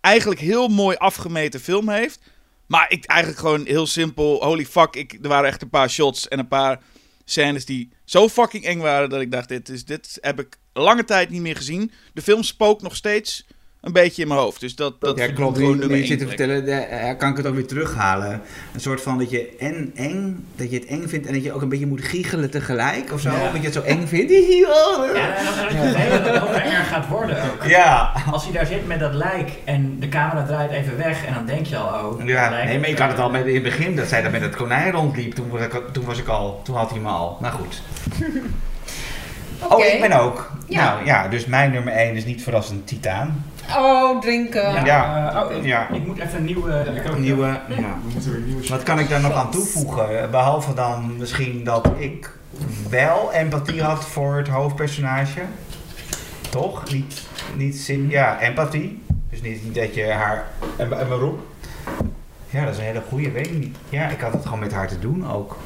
eigenlijk 0.00 0.40
heel 0.40 0.68
mooi 0.68 0.96
afgemeten 0.96 1.60
film 1.60 1.88
heeft. 1.88 2.18
Maar 2.66 2.90
ik 2.90 3.04
eigenlijk 3.04 3.40
gewoon 3.40 3.66
heel 3.66 3.86
simpel. 3.86 4.44
Holy 4.44 4.66
fuck, 4.66 4.96
ik, 4.96 5.18
er 5.22 5.28
waren 5.28 5.48
echt 5.48 5.62
een 5.62 5.70
paar 5.70 5.90
shots 5.90 6.28
en 6.28 6.38
een 6.38 6.48
paar 6.48 6.82
scènes 7.24 7.64
die 7.64 7.92
zo 8.04 8.28
fucking 8.28 8.64
eng 8.64 8.78
waren 8.78 9.10
dat 9.10 9.20
ik 9.20 9.30
dacht, 9.30 9.48
dit, 9.48 9.68
is, 9.68 9.84
dit 9.84 10.18
heb 10.20 10.40
ik 10.40 10.56
lange 10.72 11.04
tijd 11.04 11.30
niet 11.30 11.40
meer 11.40 11.56
gezien. 11.56 11.92
De 12.12 12.22
film 12.22 12.42
spookt 12.42 12.82
nog 12.82 12.96
steeds 12.96 13.46
een 13.84 13.92
beetje 13.92 14.22
in 14.22 14.28
mijn 14.28 14.40
hoofd. 14.40 14.60
Dus 14.60 14.74
dat, 14.76 15.00
dat 15.00 15.18
ja, 15.18 15.32
klopt. 15.32 15.58
gewoon 15.58 15.78
nummer 15.78 15.98
je 15.98 16.06
zit 16.06 16.18
te 16.18 16.26
vertellen, 16.26 16.88
eh, 16.90 17.16
kan 17.18 17.30
ik 17.30 17.36
het 17.36 17.46
ook 17.46 17.54
weer 17.54 17.66
terughalen. 17.66 18.40
Een 18.74 18.80
soort 18.80 19.00
van 19.00 19.18
dat 19.18 19.30
je 19.30 19.56
en 19.58 19.92
eng, 19.94 20.46
dat 20.56 20.70
je 20.70 20.78
het 20.78 20.86
eng 20.86 21.08
vindt 21.08 21.26
en 21.26 21.32
dat 21.32 21.42
je 21.42 21.52
ook 21.52 21.62
een 21.62 21.68
beetje 21.68 21.86
moet 21.86 22.04
giechelen 22.04 22.50
tegelijk 22.50 23.12
of 23.12 23.20
zo. 23.20 23.30
Ja. 23.30 23.46
Omdat 23.46 23.60
je 23.60 23.64
het 23.64 23.74
zo 23.74 23.82
eng 23.82 24.06
vindt. 24.06 24.32
Ja, 24.64 25.60
dat 25.62 25.70
je 25.70 26.30
het 26.30 26.42
ook 26.42 26.48
erg 26.48 26.88
gaat 26.88 27.08
worden 27.08 27.36
ook. 27.36 27.64
Ja. 27.66 28.12
Als 28.30 28.44
hij 28.44 28.52
daar 28.52 28.66
zit 28.66 28.86
met 28.86 29.00
dat 29.00 29.14
lijk 29.14 29.50
en 29.64 29.96
de 30.00 30.08
camera 30.08 30.44
draait 30.46 30.70
even 30.70 30.96
weg 30.96 31.24
en 31.26 31.34
dan 31.34 31.46
denk 31.46 31.66
je 31.66 31.76
al, 31.76 32.10
oh. 32.10 32.26
Ja, 32.26 32.64
nee, 32.64 32.78
maar 32.78 32.88
ik 32.88 32.98
had 32.98 33.10
het 33.10 33.18
al 33.18 33.30
met, 33.30 33.46
in 33.46 33.54
het 33.54 33.62
begin, 33.62 33.96
dat 33.96 34.08
zij 34.08 34.22
dat 34.22 34.32
met 34.32 34.40
het 34.40 34.56
konijn 34.56 34.92
rondliep. 34.92 35.34
Toen 35.34 35.48
was 35.48 35.60
ik, 35.60 35.82
toen 35.92 36.04
was 36.04 36.18
ik 36.18 36.28
al, 36.28 36.60
toen 36.64 36.76
had 36.76 36.90
hij 36.90 37.00
me 37.00 37.08
al. 37.08 37.38
Nou 37.40 37.54
goed. 37.54 37.82
Oh, 39.68 39.84
ik 39.84 40.00
ben 40.00 40.12
ook. 40.12 40.50
Ja. 40.68 40.94
Nou 40.94 41.06
ja, 41.06 41.28
dus 41.28 41.46
mijn 41.46 41.70
nummer 41.70 41.92
1 41.92 42.16
is 42.16 42.24
niet 42.24 42.42
verrassend 42.42 42.86
Titaan. 42.86 43.44
Oh, 43.76 44.20
drinken. 44.20 44.72
Ja, 44.72 44.84
Ja. 44.84 45.42
oh, 45.44 45.52
ik, 45.56 45.64
Ja. 45.64 45.88
ik 45.88 46.06
moet 46.06 46.18
even 46.18 46.38
een 46.38 46.44
nieuwe... 46.44 46.72
Een 47.04 47.20
nieuwe. 47.20 47.60
Ja. 47.68 47.96
Wat 48.68 48.82
kan 48.82 48.98
ik 48.98 49.08
daar 49.08 49.20
nog 49.20 49.32
aan 49.32 49.50
toevoegen? 49.50 50.30
Behalve 50.30 50.74
dan 50.74 51.16
misschien 51.18 51.64
dat 51.64 51.88
ik 51.96 52.30
wel 52.90 53.32
empathie 53.32 53.82
had 53.82 54.04
voor 54.04 54.36
het 54.36 54.48
hoofdpersonage. 54.48 55.40
Toch? 56.50 56.92
Niet, 56.92 57.22
niet 57.56 57.76
zin, 57.76 58.08
ja, 58.10 58.40
empathie. 58.40 59.02
Dus 59.30 59.42
niet, 59.42 59.64
niet 59.64 59.74
dat 59.74 59.94
je 59.94 60.10
haar. 60.10 60.44
En, 60.76 60.98
en 61.00 61.08
waarom? 61.08 61.38
Ja, 62.50 62.64
dat 62.64 62.72
is 62.72 62.78
een 62.78 62.84
hele 62.84 63.02
goede, 63.08 63.30
weet 63.30 63.46
ik 63.46 63.58
niet. 63.58 63.76
Ja, 63.88 64.08
ik 64.08 64.20
had 64.20 64.32
het 64.32 64.42
gewoon 64.44 64.58
met 64.58 64.72
haar 64.72 64.88
te 64.88 64.98
doen 64.98 65.30
ook. 65.32 65.56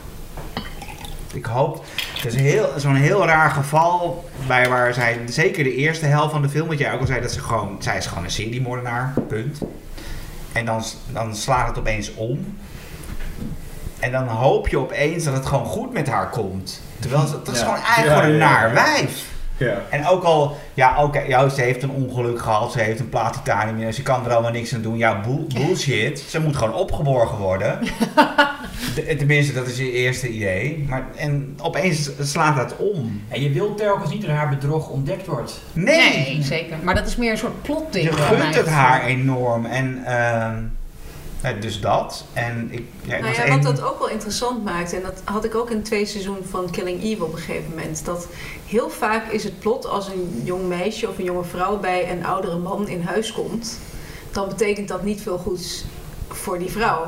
Ik 1.33 1.45
hoop. 1.45 1.85
Het 2.15 2.35
is 2.35 2.41
heel- 2.41 2.69
zo'n 2.77 2.95
heel 2.95 3.27
raar 3.27 3.51
geval 3.51 4.29
bij 4.47 4.69
waar 4.69 4.95
zij, 4.95 5.19
zeker 5.27 5.65
de 5.65 5.75
eerste 5.75 6.07
helft 6.07 6.33
van 6.33 6.43
de 6.43 6.49
film, 6.49 6.69
wat 6.69 6.79
jij 6.79 6.93
ook 6.93 7.01
al 7.01 7.07
zei, 7.07 7.21
dat 7.21 7.33
ze 7.33 7.41
gewoon, 7.41 7.77
zij 7.79 7.97
is 7.97 8.07
gewoon 8.07 8.25
een 8.25 8.31
seriemoordenaar, 8.31 9.13
punt. 9.29 9.59
En 10.53 10.65
dan, 10.65 10.83
dan 11.13 11.37
slaat 11.37 11.69
het 11.69 11.79
opeens 11.79 12.15
om. 12.15 12.57
En 13.99 14.13
dan 14.13 14.27
hoop 14.29 14.69
je 14.69 14.79
opeens 14.79 15.25
dat 15.25 15.35
het 15.35 15.47
gewoon 15.47 15.65
goed 15.67 15.93
met 15.93 16.09
haar 16.09 16.29
komt. 16.31 16.83
Terwijl 16.99 17.27
ze, 17.27 17.33
dat 17.45 17.55
is 17.55 17.61
Ja. 17.61 17.67
gewoon 17.67 17.83
eigenlijk 17.85 18.09
Ja, 18.09 18.15
gewoon 18.17 18.31
een 18.33 18.39
naar 18.39 18.73
wijf. 18.73 19.25
Ja. 19.59 19.83
En 19.91 20.07
ook 20.07 20.23
al, 20.23 20.57
ja 20.75 21.05
oké, 21.05 21.21
ja, 21.21 21.49
ze 21.49 21.61
heeft 21.63 21.83
een 21.83 21.91
ongeluk 21.91 22.41
gehad, 22.41 22.73
ze 22.73 22.81
heeft 22.81 23.01
een 23.01 23.09
plaat 23.09 23.33
titanium, 23.33 23.93
ze 23.93 24.03
kan 24.03 24.25
er 24.25 24.33
allemaal 24.33 24.51
niks 24.51 24.75
aan 24.75 24.83
doen. 24.83 24.97
Ja, 24.99 25.21
bull- 25.21 25.47
bullshit. 25.67 26.19
Ze 26.29 26.41
moet 26.41 26.57
gewoon 26.57 26.75
opgeborgen 26.75 27.39
worden. 27.39 27.79
De- 28.95 29.17
tenminste, 29.17 29.53
dat 29.53 29.67
is 29.67 29.79
je 29.79 29.93
eerste 29.93 30.29
idee. 30.29 30.85
Maar, 30.89 31.07
en 31.17 31.57
opeens 31.63 32.11
slaat 32.21 32.57
dat 32.57 32.77
om. 32.77 33.23
En 33.29 33.43
je 33.43 33.51
wilt 33.51 33.77
telkens 33.79 34.11
niet 34.11 34.21
dat 34.23 34.31
haar 34.31 34.49
bedrog 34.49 34.89
ontdekt 34.89 35.27
wordt. 35.27 35.61
Nee, 35.73 35.97
Nee, 36.25 36.43
zeker. 36.43 36.77
Maar 36.83 36.95
dat 36.95 37.07
is 37.07 37.17
meer 37.17 37.31
een 37.31 37.39
soort 37.39 37.63
plotding. 37.63 38.05
je 38.05 38.13
gunt 38.13 38.55
het 38.55 38.69
haar 38.69 39.05
enorm. 39.05 39.65
En 39.67 40.03
ehm, 40.05 40.63
ja, 41.43 41.53
dus 41.53 41.81
dat. 41.81 42.25
En 42.33 42.69
ik, 42.71 42.83
ja, 43.03 43.15
ik 43.15 43.21
Nou 43.21 43.23
was 43.33 43.37
ja, 43.37 43.45
één- 43.45 43.63
wat 43.63 43.77
dat 43.77 43.85
ook 43.85 43.99
wel 43.99 44.09
interessant 44.09 44.65
maakt, 44.65 44.93
en 44.93 45.03
dat 45.03 45.23
had 45.25 45.45
ik 45.45 45.55
ook 45.55 45.71
in 45.71 45.77
het 45.77 45.85
tweede 45.85 46.07
seizoen 46.07 46.39
van 46.51 46.71
Killing 46.71 47.03
Eve 47.03 47.25
op 47.25 47.33
een 47.33 47.39
gegeven 47.39 47.71
moment. 47.71 48.05
Dat 48.05 48.27
heel 48.67 48.91
vaak 48.91 49.31
is 49.33 49.45
het 49.45 49.59
plot 49.59 49.87
als 49.87 50.09
een 50.09 50.41
jong 50.45 50.69
meisje 50.69 51.09
of 51.09 51.19
een 51.19 51.25
jonge 51.25 51.45
vrouw 51.45 51.79
bij 51.79 52.11
een 52.13 52.25
oudere 52.27 52.57
man 52.59 52.89
in 52.89 53.03
huis 53.03 53.33
komt, 53.33 53.79
dan 54.33 54.49
betekent 54.49 54.89
dat 54.89 55.03
niet 55.05 55.23
veel 55.23 55.39
goeds 55.39 55.85
voor 56.29 56.59
die 56.59 56.71
vrouw. 56.71 57.05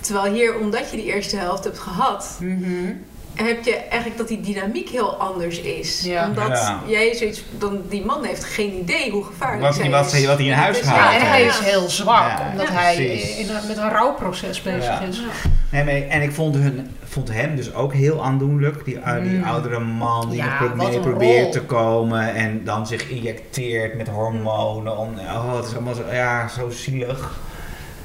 Terwijl 0.00 0.32
hier, 0.34 0.58
omdat 0.58 0.90
je 0.90 0.96
die 0.96 1.06
eerste 1.06 1.36
helft 1.36 1.64
hebt 1.64 1.78
gehad, 1.78 2.36
Mhm. 2.40 2.92
Heb 3.34 3.64
je 3.64 3.74
eigenlijk 3.76 4.16
dat 4.18 4.28
die 4.28 4.40
dynamiek 4.40 4.88
heel 4.88 5.14
anders 5.16 5.60
is. 5.60 6.00
Ja. 6.04 6.26
Omdat 6.28 6.48
Ja. 6.48 6.80
jij 6.86 7.14
zoiets, 7.14 7.44
dan 7.58 7.80
die 7.88 8.04
man 8.04 8.24
heeft 8.24 8.44
geen 8.44 8.72
idee 8.78 9.10
hoe 9.10 9.24
gevaarlijk 9.24 9.62
Wat- 9.62 9.74
zij 9.74 9.90
wat 9.90 10.06
is. 10.06 10.12
hij- 10.12 10.26
wat 10.26 10.36
hij 10.38 10.46
in 10.46 10.52
huis 10.52 10.78
Dus 10.78 10.86
gehaald 10.86 11.12
Ja, 11.14 11.18
en 11.20 11.26
hij 11.28 11.42
is 11.42 11.58
heel 11.58 11.88
zwak, 11.88 12.38
Ja, 12.38 12.48
omdat 12.50 12.66
ja, 12.66 12.72
hij 12.72 12.96
in, 13.06 13.46
met 13.68 13.76
een 13.76 13.90
rouwproces 13.90 14.62
bezig 14.62 14.84
Ja. 14.84 15.00
is. 15.00 15.22
Nee, 15.70 15.84
maar, 15.84 15.94
en 16.08 16.22
ik 16.22 16.32
vond, 16.32 16.54
hun, 16.56 16.90
vond 17.04 17.32
hem 17.32 17.56
dus 17.56 17.74
ook 17.74 17.92
heel 17.92 18.24
aandoenlijk. 18.24 18.84
Die, 18.84 18.94
uh, 18.96 19.12
die 19.22 19.30
Mm. 19.38 19.42
oudere 19.44 19.78
man 19.80 20.30
die 20.30 20.42
nog 20.42 20.74
mee 20.76 21.00
probeert 21.00 21.42
rol. 21.42 21.50
te 21.52 21.60
komen. 21.60 22.34
En 22.34 22.64
dan 22.64 22.86
zich 22.86 23.08
injecteert 23.08 23.94
met 23.96 24.08
hormonen. 24.08 24.98
Om- 24.98 25.18
Oh, 25.18 25.56
het 25.56 25.66
is 25.66 25.72
allemaal 25.72 25.94
zo, 25.94 26.02
ja, 26.12 26.48
zo 26.48 26.70
zielig. 26.70 27.38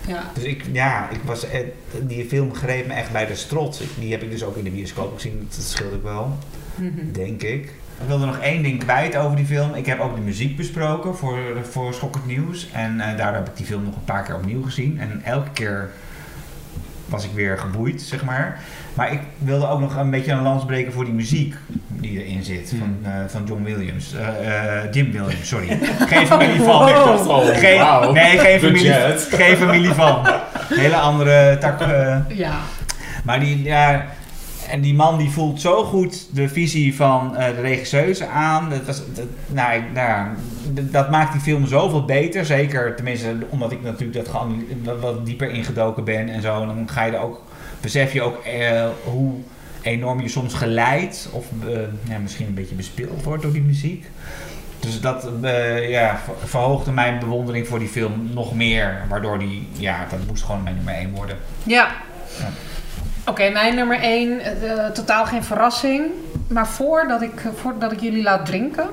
Ja. 0.10 0.23
Dus 0.34 0.44
ik, 0.44 0.64
ja, 0.72 1.10
ik 1.10 1.19
was, 1.26 1.49
eh, 1.49 1.60
die 2.02 2.26
film 2.26 2.53
greep 2.56 2.88
me 2.88 2.94
echt 2.94 3.11
bij 3.11 3.26
de 3.26 3.36
strot. 3.36 3.81
Die 3.99 4.11
heb 4.11 4.22
ik 4.23 4.31
dus 4.31 4.44
ook 4.44 4.56
in 4.57 4.64
de 4.64 4.69
bioscoop 4.69 5.14
gezien. 5.15 5.48
Dat 5.56 5.64
scheelde 5.65 5.95
ik 5.95 6.02
wel, 6.03 6.38
Mhm. 6.76 7.11
denk 7.11 7.41
ik. 7.44 7.64
Ik 8.02 8.07
wilde 8.07 8.26
nog 8.26 8.40
één 8.40 8.64
ding 8.64 8.80
kwijt 8.84 9.15
over 9.15 9.36
die 9.36 9.45
film. 9.45 9.73
Ik 9.73 9.86
heb 9.86 9.99
ook 9.99 10.15
de 10.15 10.22
muziek 10.22 10.57
besproken 10.57 11.15
voor, 11.15 11.40
voor 11.69 11.94
Schokkend 11.94 12.26
Nieuws. 12.26 12.69
En 12.73 12.99
eh, 12.99 13.18
daardoor 13.18 13.36
heb 13.41 13.48
ik 13.49 13.57
die 13.57 13.65
film 13.65 13.84
nog 13.84 13.95
een 13.95 14.03
paar 14.03 14.23
keer 14.23 14.36
opnieuw 14.36 14.64
gezien. 14.64 14.99
En 14.99 15.22
elke 15.23 15.49
keer 15.53 15.90
was 17.06 17.26
ik 17.26 17.31
weer 17.34 17.57
geboeid, 17.57 18.02
zeg 18.02 18.23
maar. 18.26 18.60
Maar 18.94 19.11
ik 19.14 19.22
wilde 19.38 19.68
ook 19.68 19.80
nog 19.80 19.95
een 19.95 20.10
beetje 20.10 20.31
een 20.31 20.41
lans 20.41 20.65
breken 20.65 20.94
voor 20.94 21.06
die 21.06 21.14
muziek 21.14 21.56
die 21.99 22.23
erin 22.26 22.43
zit. 22.43 22.73
Van, 22.80 22.97
eh, 23.03 23.11
van 23.27 23.43
John 23.47 23.63
Williams. 23.63 24.13
Eh, 24.15 24.77
eh, 24.77 24.91
Jim 24.91 25.11
Williams, 25.11 25.47
sorry. 25.47 25.80
Geen 26.13 26.27
familie 26.27 26.61
van. 26.61 26.89
Oh, 27.30 27.45
Geen, 27.45 28.13
nee, 28.13 28.38
geen 28.38 28.59
familie, 28.59 28.93
geen 29.31 29.57
familie 29.57 29.93
van. 29.93 30.27
Hele 30.73 30.95
andere 30.95 31.57
tak. 31.57 31.81
eh, 31.81 32.17
Ja. 32.27 32.53
maar 33.23 33.39
die, 33.39 33.63
ja, 33.63 34.05
en 34.69 34.81
die 34.81 34.93
man 34.93 35.17
die 35.17 35.30
voelt 35.30 35.61
zo 35.61 35.84
goed 35.84 36.27
de 36.35 36.49
visie 36.49 36.95
van 36.95 37.38
eh, 37.38 37.55
de 37.55 37.61
regisseuse 37.61 38.27
aan. 38.27 38.69
Dat, 38.69 38.85
was, 38.85 39.01
dat, 39.13 39.26
nou, 39.47 39.81
nou, 39.93 40.27
dat 40.71 41.09
maakt 41.09 41.31
die 41.31 41.41
film 41.41 41.67
zoveel 41.67 42.05
beter. 42.05 42.45
Zeker, 42.45 42.95
tenminste, 42.95 43.35
omdat 43.49 43.71
ik 43.71 43.81
natuurlijk 43.84 44.26
dat 44.26 44.43
wat, 44.84 44.99
wat 44.99 45.26
dieper 45.26 45.49
ingedoken 45.49 46.03
ben 46.03 46.30
en 46.30 46.41
zo. 46.41 46.61
En 46.61 46.67
dan 46.67 46.89
ga 46.91 47.03
je 47.03 47.11
er 47.11 47.21
ook, 47.21 47.41
besef 47.81 48.13
je 48.13 48.21
ook 48.21 48.43
eh, 48.43 48.85
hoe 49.03 49.34
enorm 49.81 50.22
je 50.22 50.27
soms 50.30 50.53
geleidt. 50.53 51.30
Of 51.31 51.45
eh, 51.68 51.80
ja, 52.10 52.18
misschien 52.18 52.47
een 52.47 52.53
beetje 52.53 52.76
bespeeld 52.76 53.23
wordt 53.23 53.43
door 53.43 53.51
die 53.53 53.61
muziek. 53.61 54.06
Dus 54.80 55.01
dat 55.01 55.30
eh, 55.41 55.89
ja, 55.89 56.19
ver- 56.26 56.47
verhoogde 56.49 56.91
mijn 56.91 57.19
bewondering 57.19 57.68
voor 57.68 57.80
die 57.80 57.88
film 57.88 58.30
nog 58.34 58.53
meer. 58.56 59.01
Waardoor 59.10 59.39
die, 59.39 59.68
ja, 59.77 60.06
dat 60.10 60.19
moest 60.27 60.43
gewoon 60.43 60.64
mijn 60.64 60.76
nummer 60.76 60.93
1 60.93 61.11
worden. 61.11 61.38
Ja. 61.64 61.88
Ja. 62.39 62.49
Oké, 63.26 63.49
mijn 63.49 63.76
nummer 63.76 63.99
1, 63.99 64.41
totaal 64.93 65.26
geen 65.26 65.43
verrassing. 65.43 66.06
Maar 66.49 66.67
voordat 66.67 67.21
ik, 67.21 67.41
voordat 67.55 67.91
ik 67.91 67.99
jullie 67.99 68.23
laat 68.23 68.45
drinken, 68.45 68.89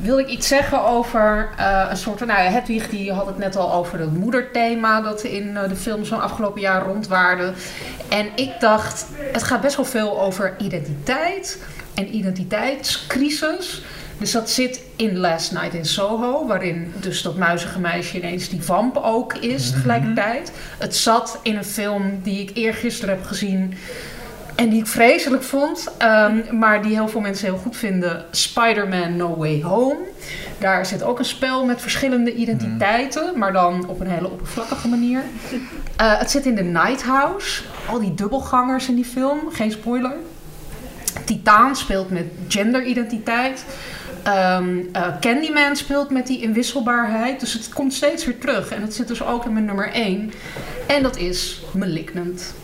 wil 0.00 0.18
ik 0.18 0.28
iets 0.28 0.48
zeggen 0.48 0.84
over 0.84 1.48
eh, 1.56 1.86
een 1.90 1.96
soort 1.96 2.18
van... 2.18 2.26
Nou, 2.26 2.42
ja, 2.42 2.50
Hedwig 2.50 2.88
die 2.88 3.12
had 3.12 3.26
het 3.26 3.38
net 3.38 3.56
al 3.56 3.72
over 3.72 3.98
het 3.98 4.14
moederthema 4.18 5.00
dat 5.00 5.22
in 5.22 5.56
eh, 5.56 5.68
de 5.68 5.76
film 5.76 6.04
zo'n 6.04 6.20
afgelopen 6.20 6.60
jaar 6.60 6.82
rondwaarde. 6.82 7.52
En 8.08 8.26
ik 8.34 8.50
dacht, 8.60 9.06
het 9.32 9.42
gaat 9.42 9.60
best 9.60 9.76
wel 9.76 9.84
veel 9.84 10.20
over 10.20 10.54
identiteit 10.58 11.62
en 11.94 12.14
identiteitscrisis. 12.14 13.82
Dus 14.18 14.32
dat 14.32 14.50
zit 14.50 14.80
in 14.96 15.18
Last 15.18 15.52
Night 15.52 15.74
in 15.74 15.84
Soho, 15.84 16.46
waarin 16.46 16.92
dus 17.00 17.22
dat 17.22 17.36
muizige 17.36 17.80
meisje 17.80 18.16
ineens 18.16 18.48
die 18.48 18.62
vamp 18.62 18.96
ook 18.96 19.34
is 19.34 19.70
tegelijkertijd. 19.70 20.52
Het 20.78 20.96
zat 20.96 21.38
in 21.42 21.56
een 21.56 21.64
film 21.64 22.20
die 22.22 22.40
ik 22.40 22.50
eergisteren 22.54 23.14
heb 23.14 23.24
gezien 23.24 23.74
en 24.56 24.68
die 24.68 24.80
ik 24.80 24.86
vreselijk 24.86 25.42
vond, 25.42 25.88
ehm, 25.98 26.58
maar 26.58 26.82
die 26.82 26.94
heel 26.94 27.08
veel 27.08 27.20
mensen 27.20 27.46
heel 27.46 27.58
goed 27.58 27.76
vinden. 27.76 28.24
Spider-Man 28.30 29.16
No 29.16 29.36
Way 29.36 29.62
Home. 29.62 29.98
Daar 30.58 30.86
zit 30.86 31.02
ook 31.02 31.18
een 31.18 31.24
spel 31.24 31.64
met 31.64 31.80
verschillende 31.80 32.34
identiteiten, 32.34 33.38
maar 33.38 33.52
dan 33.52 33.88
op 33.88 34.00
een 34.00 34.06
hele 34.06 34.30
oppervlakkige 34.30 34.88
manier. 34.88 35.22
Eh, 35.96 36.18
het 36.18 36.30
zit 36.30 36.46
in 36.46 36.56
The 36.56 36.62
Night 36.62 37.02
House. 37.02 37.62
Al 37.88 38.00
die 38.00 38.14
dubbelgangers 38.14 38.88
in 38.88 38.94
die 38.94 39.04
film, 39.04 39.38
geen 39.50 39.70
spoiler. 39.70 40.14
Titaan 41.24 41.76
speelt 41.76 42.10
met 42.10 42.26
genderidentiteit. 42.48 43.64
Ehm, 44.22 44.78
eh, 44.92 45.06
Candyman 45.20 45.76
speelt 45.76 46.10
met 46.10 46.26
die 46.26 46.42
inwisselbaarheid. 46.42 47.40
Dus 47.40 47.52
het 47.52 47.68
komt 47.68 47.94
steeds 47.94 48.24
weer 48.24 48.38
terug. 48.38 48.70
En 48.70 48.82
het 48.82 48.94
zit 48.94 49.08
dus 49.08 49.22
ook 49.22 49.44
in 49.44 49.52
mijn 49.52 49.64
nummer 49.64 49.90
1. 49.92 50.32
En 50.86 51.02
dat 51.02 51.16
is 51.16 51.62
Malignant. 51.72 52.54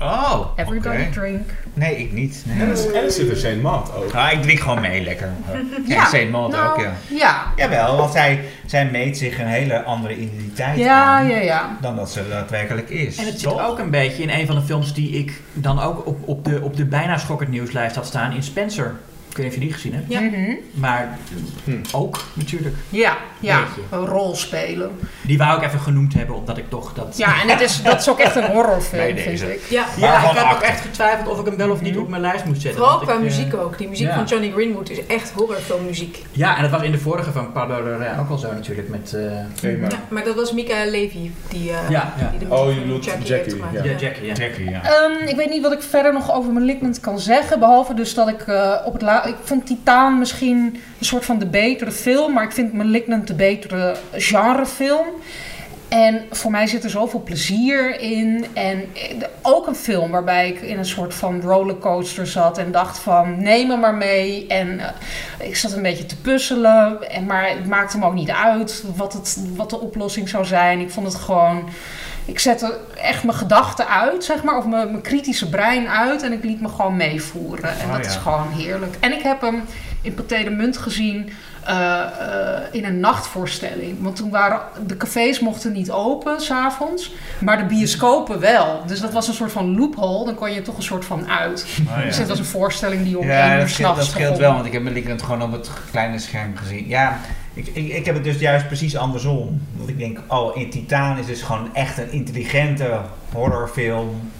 Oh, 0.00 0.46
Everybody 0.56 1.10
drink. 1.12 1.50
Nee, 1.74 1.96
ik 1.96 2.12
niet. 2.12 2.42
Nee. 2.46 2.60
En 2.60 2.68
er- 2.70 2.94
en 2.94 3.04
er 3.04 3.10
zit 3.10 3.30
er 3.30 3.36
Shane 3.36 3.56
Maat 3.60 3.92
ook. 3.96 4.12
Ah, 4.14 4.32
ik 4.32 4.42
drink 4.42 4.60
gewoon 4.60 4.80
mee, 4.80 5.02
lekker. 5.04 5.28
Ja, 5.86 5.94
Ja, 5.94 6.04
Saint 6.04 6.30
Maud 6.30 6.50
nou, 6.52 6.72
ook, 6.72 6.80
ja. 6.80 6.92
Ja. 7.10 7.52
Jawel, 7.56 7.96
want 7.96 8.12
zij, 8.12 8.40
zij 8.66 8.90
meet 8.90 9.18
zich 9.18 9.38
een 9.38 9.46
hele 9.46 9.82
andere 9.82 10.16
identiteit 10.16 10.78
Ja, 10.78 11.04
aan 11.04 11.26
ja, 11.28 11.36
ja. 11.36 11.76
dan 11.80 11.96
dat 11.96 12.10
ze 12.10 12.28
daadwerkelijk 12.28 12.88
is. 12.90 13.16
En 13.16 13.24
het 13.26 13.40
zit 13.40 13.60
ook 13.60 13.78
een 13.78 13.90
beetje 13.90 14.22
in 14.22 14.30
een 14.30 14.46
van 14.46 14.54
de 14.56 14.62
films 14.62 14.94
die 14.94 15.10
ik 15.10 15.40
dan 15.52 15.80
ook 15.80 16.06
op, 16.06 16.28
op, 16.28 16.44
de, 16.44 16.60
op 16.62 16.76
de 16.76 16.84
bijna 16.84 17.18
schokkend 17.18 17.50
nieuwslijst 17.50 17.96
had 17.96 18.06
staan 18.06 18.32
in 18.32 18.42
Spencer. 18.42 18.94
Ik 19.34 19.40
weet 19.42 19.46
niet 19.48 19.56
of 19.56 19.62
je 19.62 19.68
die 19.68 19.72
gezien 19.74 19.94
hebt. 19.94 20.04
Ja. 20.12 20.20
Mhm. 20.20 20.54
Maar 20.74 21.18
Hm. 21.64 21.76
ook 21.92 22.20
natuurlijk. 22.34 22.74
Ja, 22.88 23.16
ja. 23.40 23.60
Beetje. 23.60 23.80
Een 23.90 24.06
rol 24.06 24.34
spelen. 24.36 24.90
Die 25.22 25.38
wou 25.38 25.58
ik 25.58 25.66
even 25.66 25.80
genoemd 25.80 26.14
hebben, 26.14 26.36
omdat 26.36 26.58
ik 26.58 26.68
toch 26.68 26.92
dat... 26.92 27.14
Ja, 27.16 27.42
en 27.42 27.48
het 27.48 27.60
is, 27.60 27.82
dat 27.82 28.00
is 28.00 28.08
ook 28.08 28.18
echt 28.18 28.36
een 28.36 28.44
horrorfilm, 28.50 29.16
vind 29.16 29.42
ik. 29.42 29.60
Ja, 29.70 29.84
Ja, 29.96 30.30
ik 30.30 30.36
heb 30.36 30.52
ook 30.56 30.60
echt 30.62 30.80
getwijfeld 30.80 31.28
of 31.28 31.38
ik 31.40 31.46
hem 31.46 31.56
wel 31.56 31.70
of 31.70 31.80
niet 31.80 31.96
op 31.96 32.08
mijn 32.08 32.22
lijst 32.22 32.44
moest 32.44 32.60
zetten. 32.62 32.80
vooral 32.80 32.98
qua 32.98 33.12
ik, 33.12 33.18
eh, 33.18 33.24
muziek 33.24 33.54
ook. 33.54 33.78
Die 33.78 33.88
muziek 33.88 34.06
ja. 34.08 34.14
van 34.14 34.24
Johnny 34.24 34.50
Greenwood 34.50 34.90
is 34.90 35.06
echt 35.06 35.30
horrorfilmmuziek. 35.30 36.22
Ja, 36.32 36.56
en 36.56 36.62
dat 36.62 36.70
was 36.70 36.82
in 36.82 36.92
de 36.92 36.98
vorige 36.98 37.32
van 37.32 37.52
Pablo 37.52 37.82
Larraín 37.82 38.18
ook 38.20 38.30
al 38.30 38.38
zo 38.38 38.52
natuurlijk 38.52 38.88
met... 38.88 39.12
eh, 39.14 39.20
Nee, 39.62 39.76
maar- 39.76 39.90
Ja, 39.90 39.98
maar 40.08 40.24
dat 40.24 40.34
was 40.34 40.52
Mika 40.52 40.84
Levy 40.84 41.30
die, 41.48 41.70
eh, 41.70 41.76
Ja, 41.90 42.12
ja. 42.18 42.28
die 42.30 42.38
de 42.38 42.44
muziek 42.44 42.52
Oh, 42.62 42.68
je 42.68 42.74
van 42.74 42.82
bedoelt 42.82 43.04
Jackie, 43.04 43.26
Jackie, 43.26 43.56
ja. 43.72 43.82
ja, 43.84 43.90
Jackie, 43.98 44.26
ja. 44.26 44.32
Jackie, 44.34 44.70
ja. 44.70 44.80
Ehm, 44.82 45.28
ik 45.28 45.36
weet 45.36 45.48
niet 45.50 45.62
wat 45.62 45.72
ik 45.72 45.82
verder 45.82 46.12
nog 46.12 46.32
over 46.34 46.52
Malignant 46.52 47.00
kan 47.00 47.18
zeggen. 47.20 47.58
Behalve 47.58 47.94
dus 47.94 48.14
dat 48.14 48.28
ik 48.28 48.40
eh, 48.42 48.74
op 48.84 48.92
het 48.92 49.02
la 49.24 49.30
Ik 49.30 49.36
vond 49.42 49.66
Titaan 49.66 50.18
misschien 50.18 50.58
een 50.98 51.04
soort 51.04 51.24
van 51.24 51.38
de 51.38 51.46
betere 51.46 51.92
film. 51.92 52.32
Maar 52.32 52.44
ik 52.44 52.52
vind 52.52 52.72
Malignant 52.72 53.26
de 53.26 53.34
betere 53.34 53.96
genrefilm. 54.12 55.06
En 55.88 56.24
voor 56.30 56.50
mij 56.50 56.66
zit 56.66 56.84
er 56.84 56.90
zoveel 56.90 57.22
plezier 57.22 58.00
in. 58.00 58.46
En 58.52 58.84
eh, 58.94 59.26
ook 59.42 59.66
een 59.66 59.74
film 59.74 60.10
waarbij 60.10 60.48
ik 60.48 60.60
in 60.60 60.78
een 60.78 60.84
soort 60.84 61.14
van 61.14 61.40
rollercoaster 61.40 62.26
zat. 62.26 62.58
En 62.58 62.72
dacht 62.72 62.98
van 62.98 63.42
neem 63.42 63.66
me 63.66 63.76
maar 63.76 63.94
mee. 63.94 64.46
En 64.46 64.80
eh, 64.80 65.48
ik 65.48 65.56
zat 65.56 65.72
een 65.72 65.82
beetje 65.82 66.06
te 66.06 66.16
puzzelen. 66.16 67.10
En, 67.10 67.26
maar 67.26 67.48
het 67.48 67.66
maakte 67.66 67.98
me 67.98 68.06
ook 68.06 68.14
niet 68.14 68.30
uit 68.30 68.84
wat, 68.96 69.12
het, 69.12 69.38
wat 69.56 69.70
de 69.70 69.80
oplossing 69.80 70.28
zou 70.28 70.44
zijn. 70.44 70.80
Ik 70.80 70.90
vond 70.90 71.06
het 71.06 71.16
gewoon... 71.16 71.68
Ik 72.24 72.38
zette 72.38 72.78
echt 73.00 73.24
mijn 73.24 73.36
gedachten 73.36 73.88
uit, 73.88 74.24
zeg 74.24 74.42
maar, 74.42 74.56
of 74.56 74.66
mijn, 74.66 74.90
mijn 74.90 75.02
kritische 75.02 75.48
brein 75.48 75.88
uit 75.88 76.22
en 76.22 76.32
ik 76.32 76.44
liet 76.44 76.60
me 76.60 76.68
gewoon 76.68 76.96
meevoeren. 76.96 77.78
En 77.78 77.86
Oh, 77.86 77.92
dat 77.92 78.04
ja. 78.04 78.10
is 78.10 78.16
gewoon 78.16 78.48
heerlijk. 78.50 78.96
En 79.00 79.12
ik 79.12 79.22
heb 79.22 79.40
hem 79.40 79.62
in 80.02 80.14
Pathé 80.14 80.44
de 80.44 80.50
Munt 80.50 80.76
gezien 80.76 81.30
eh, 81.64 82.00
eh, 82.00 82.62
in 82.70 82.84
een 82.84 83.00
nachtvoorstelling. 83.00 83.96
Want 84.02 84.16
toen 84.16 84.30
waren 84.30 84.60
de 84.86 84.96
cafés 84.96 85.40
mochten 85.40 85.72
niet 85.72 85.90
open 85.90 86.40
s'avonds, 86.40 87.12
maar 87.40 87.56
de 87.58 87.64
bioscopen 87.64 88.40
wel. 88.40 88.82
Dus 88.86 89.00
dat 89.00 89.12
was 89.12 89.28
een 89.28 89.34
soort 89.34 89.52
van 89.52 89.76
loophole. 89.78 90.24
Dan 90.24 90.34
kon 90.34 90.52
je 90.52 90.62
toch 90.62 90.76
een 90.76 90.82
soort 90.82 91.04
van 91.04 91.28
uit. 91.30 91.66
Dus 92.04 92.16
dit 92.16 92.28
was 92.28 92.38
een 92.38 92.44
voorstelling 92.44 93.04
die 93.04 93.18
om 93.18 93.24
één 93.28 93.32
Ja, 93.32 93.52
uur 93.54 93.60
dat 93.60 93.68
scheelt, 93.68 93.96
dat 93.96 94.04
s'nachts 94.04 94.10
scheelt 94.10 94.38
wel, 94.38 94.52
want 94.52 94.66
ik 94.66 94.72
heb 94.72 94.82
Malignant 94.82 95.22
gewoon 95.22 95.42
op 95.42 95.52
het 95.52 95.70
kleine 95.90 96.18
scherm 96.18 96.56
gezien. 96.56 96.88
Ja, 96.88 97.18
ik, 97.54 97.66
ik, 97.66 97.88
ik 97.92 98.04
heb 98.04 98.14
het 98.14 98.24
dus 98.24 98.38
juist 98.38 98.66
precies 98.66 98.96
andersom. 98.96 99.60
Want 99.76 99.88
ik 99.88 99.98
denk, 99.98 100.18
oh, 100.28 100.56
in 100.56 100.70
Titaan 100.70 101.18
is 101.18 101.26
dus 101.26 101.42
gewoon 101.42 101.74
echt 101.74 101.98
een 101.98 102.12
intelligente 102.12 103.00
horrorfilm. 103.32 104.30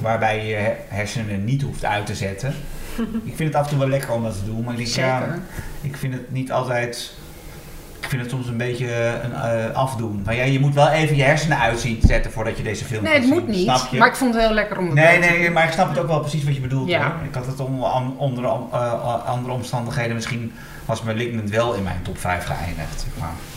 Waarbij 0.00 0.46
je 0.46 0.74
hersenen 0.88 1.44
niet 1.44 1.62
hoeft 1.62 1.84
uit 1.84 2.06
te 2.06 2.14
zetten. 2.14 2.54
ik 3.24 3.32
vind 3.36 3.48
het 3.48 3.54
af 3.54 3.62
en 3.64 3.68
toe 3.70 3.78
wel 3.78 3.88
lekker 3.88 4.10
om 4.12 4.22
dat 4.22 4.38
te 4.38 4.44
doen, 4.44 4.64
maar 4.64 4.78
ik 4.78 4.86
ja, 4.86 5.38
vind 5.90 6.14
het 6.14 6.30
niet 6.32 6.52
altijd. 6.52 7.12
Ik 8.00 8.08
vind 8.08 8.22
het 8.22 8.30
soms 8.30 8.46
een 8.48 8.56
beetje 8.56 8.94
een 9.22 9.32
eh, 9.32 9.74
afdoen. 9.74 10.22
Maar 10.24 10.34
ja, 10.34 10.42
je 10.44 10.60
moet 10.60 10.74
wel 10.74 10.88
even 10.88 11.16
je 11.16 11.22
hersenen 11.22 11.58
uit 11.58 11.80
zien 11.80 11.98
te 12.00 12.06
zetten 12.06 12.32
voordat 12.32 12.56
je 12.56 12.62
deze 12.62 12.84
film 12.84 13.02
Nee, 13.04 13.12
het 13.14 13.22
zien. 13.22 13.32
moet 13.32 13.46
niet. 13.48 13.62
Snap 13.62 13.88
je? 13.90 13.98
Maar 13.98 14.08
ik 14.08 14.16
vond 14.16 14.34
het 14.34 14.42
heel 14.42 14.52
lekker 14.54 14.78
om 14.78 14.84
het 14.86 14.94
Nee, 14.94 15.20
te 15.20 15.28
nee, 15.28 15.44
doen. 15.44 15.52
maar 15.52 15.64
ik 15.64 15.72
snap 15.72 15.88
het 15.88 15.98
ook 15.98 16.06
wel 16.06 16.20
precies 16.20 16.44
wat 16.44 16.54
je 16.54 16.60
bedoelt. 16.60 16.88
Ja. 16.88 17.02
Hoor. 17.10 17.24
Ik 17.28 17.34
had 17.34 17.46
het 17.46 17.60
om, 17.60 17.82
om- 17.82 18.14
onder 18.18 18.44
eh, 18.44 19.26
andere 19.26 19.54
omstandigheden 19.54 20.14
misschien 20.14 20.52
was 20.84 21.02
Malignant 21.02 21.50
wel 21.50 21.74
in 21.74 21.82
mijn 21.82 22.00
top 22.02 22.18
5 22.18 22.44
geëindigd. 22.44 23.06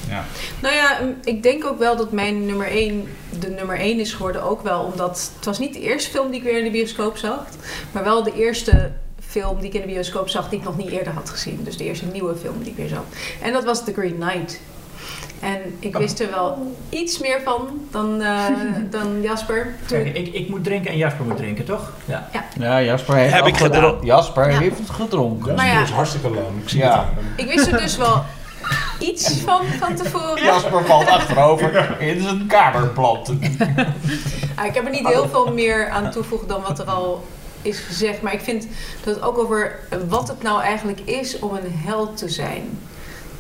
ja. 0.10 0.26
Nou 0.60 0.76
ja, 0.76 1.00
ik 1.24 1.44
denk 1.44 1.66
ook 1.66 1.80
wel 1.80 1.96
dat 1.96 2.12
mijn 2.12 2.46
nummer 2.46 2.68
1 2.68 3.08
de 3.40 3.50
nummer 3.50 3.80
1 3.80 4.00
is 4.00 4.14
geworden. 4.14 4.44
Ook 4.44 4.62
wel 4.62 4.84
omdat 4.84 5.32
het 5.36 5.46
was 5.46 5.60
niet 5.60 5.74
de 5.74 5.80
eerste 5.80 6.10
film 6.10 6.30
die 6.30 6.40
ik 6.40 6.44
weer 6.46 6.58
in 6.58 6.64
de 6.64 6.72
bioscoop 6.72 7.18
zag. 7.18 7.46
Maar 7.92 8.04
wel 8.04 8.24
de 8.24 8.34
eerste 8.34 8.92
film 9.28 9.60
die 9.60 9.68
ik 9.68 9.74
in 9.74 9.82
de 9.82 9.94
bioscoop 9.94 10.30
zag 10.30 10.50
die 10.50 10.60
ik 10.60 10.66
nog 10.66 10.78
niet 10.78 10.90
eerder 10.90 11.14
had 11.14 11.30
gezien. 11.30 11.64
Dus 11.64 11.78
de 11.78 11.84
eerste 11.84 12.06
nieuwe 12.06 12.36
film 12.36 12.64
die 12.64 12.72
ik 12.72 12.78
weer 12.78 12.88
zag. 12.88 13.04
En 13.42 13.54
dat 13.54 13.64
was 13.64 13.84
The 13.84 13.94
Green 13.94 14.18
Knight. 14.20 14.60
En 15.46 15.76
ik 15.80 15.96
wist 15.98 16.20
er 16.20 16.30
wel 16.32 16.76
iets 16.90 17.20
meer 17.20 17.42
van 17.44 17.68
dan, 17.92 18.22
eh, 18.22 18.46
dan 19.00 19.22
Jasper. 19.22 19.76
Toen 19.86 20.04
Kijk, 20.04 20.16
ik, 20.16 20.34
ik 20.34 20.50
moet 20.50 20.64
drinken 20.64 20.92
en 20.92 20.98
Jasper 20.98 21.26
moet 21.26 21.38
drinken, 21.38 21.66
toch? 21.66 21.92
Ja. 22.06 22.30
ja, 22.60 22.82
Jasper 22.82 23.16
heeft 23.16 23.34
Heb 23.34 23.46
ik 23.46 23.58
gedaan. 23.58 23.84
gedro- 23.84 24.00
Jasper 24.06 24.52
Ja. 24.52 24.60
heeft 24.60 24.78
het 24.78 24.90
gedronken. 24.90 25.56
Maar 25.56 25.68
ja. 25.68 25.74
Dat 25.80 25.84
is 25.88 25.94
hartstikke 25.94 26.30
lang. 26.30 26.48
Ik 26.64 26.70
zie 26.70 26.80
Ja. 26.80 27.10
Ik 27.36 27.48
wist 27.48 27.68
er 27.68 27.78
dus 27.78 27.98
wel 27.98 28.24
iets 29.00 29.40
van 29.40 29.62
van 29.80 29.96
tevoren. 29.96 30.44
Jasper 30.44 30.86
valt 30.86 31.08
achterover 31.08 31.96
in 32.02 32.22
zijn 32.22 32.48
kamerplanten. 32.48 33.40
Ah, 34.56 34.66
ik 34.66 34.74
heb 34.74 34.86
er 34.86 34.92
niet 34.92 35.08
heel 35.08 35.28
veel 35.30 35.54
meer 35.54 35.90
aan 35.90 36.12
toevoegen 36.12 36.48
dan 36.48 36.62
wat 36.62 36.80
er 36.80 36.86
al 36.86 37.24
is 37.62 37.80
gezegd. 37.80 38.22
Maar 38.22 38.34
ik 38.34 38.42
vind 38.42 38.68
dat 39.04 39.16
het 39.16 39.24
ook 39.24 39.38
over 39.38 39.80
wat 40.08 40.28
het 40.28 40.42
nou 40.42 40.62
eigenlijk 40.62 41.00
is 41.00 41.40
om 41.40 41.56
een 41.56 41.72
held 41.86 42.18
te 42.18 42.30
zijn. 42.30 42.80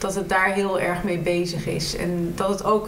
Dat 0.05 0.15
het 0.15 0.29
daar 0.29 0.53
heel 0.53 0.79
erg 0.79 1.03
mee 1.03 1.17
bezig 1.17 1.65
is. 1.67 1.95
En 1.95 2.31
dat 2.35 2.49
het 2.49 2.63
ook... 2.63 2.87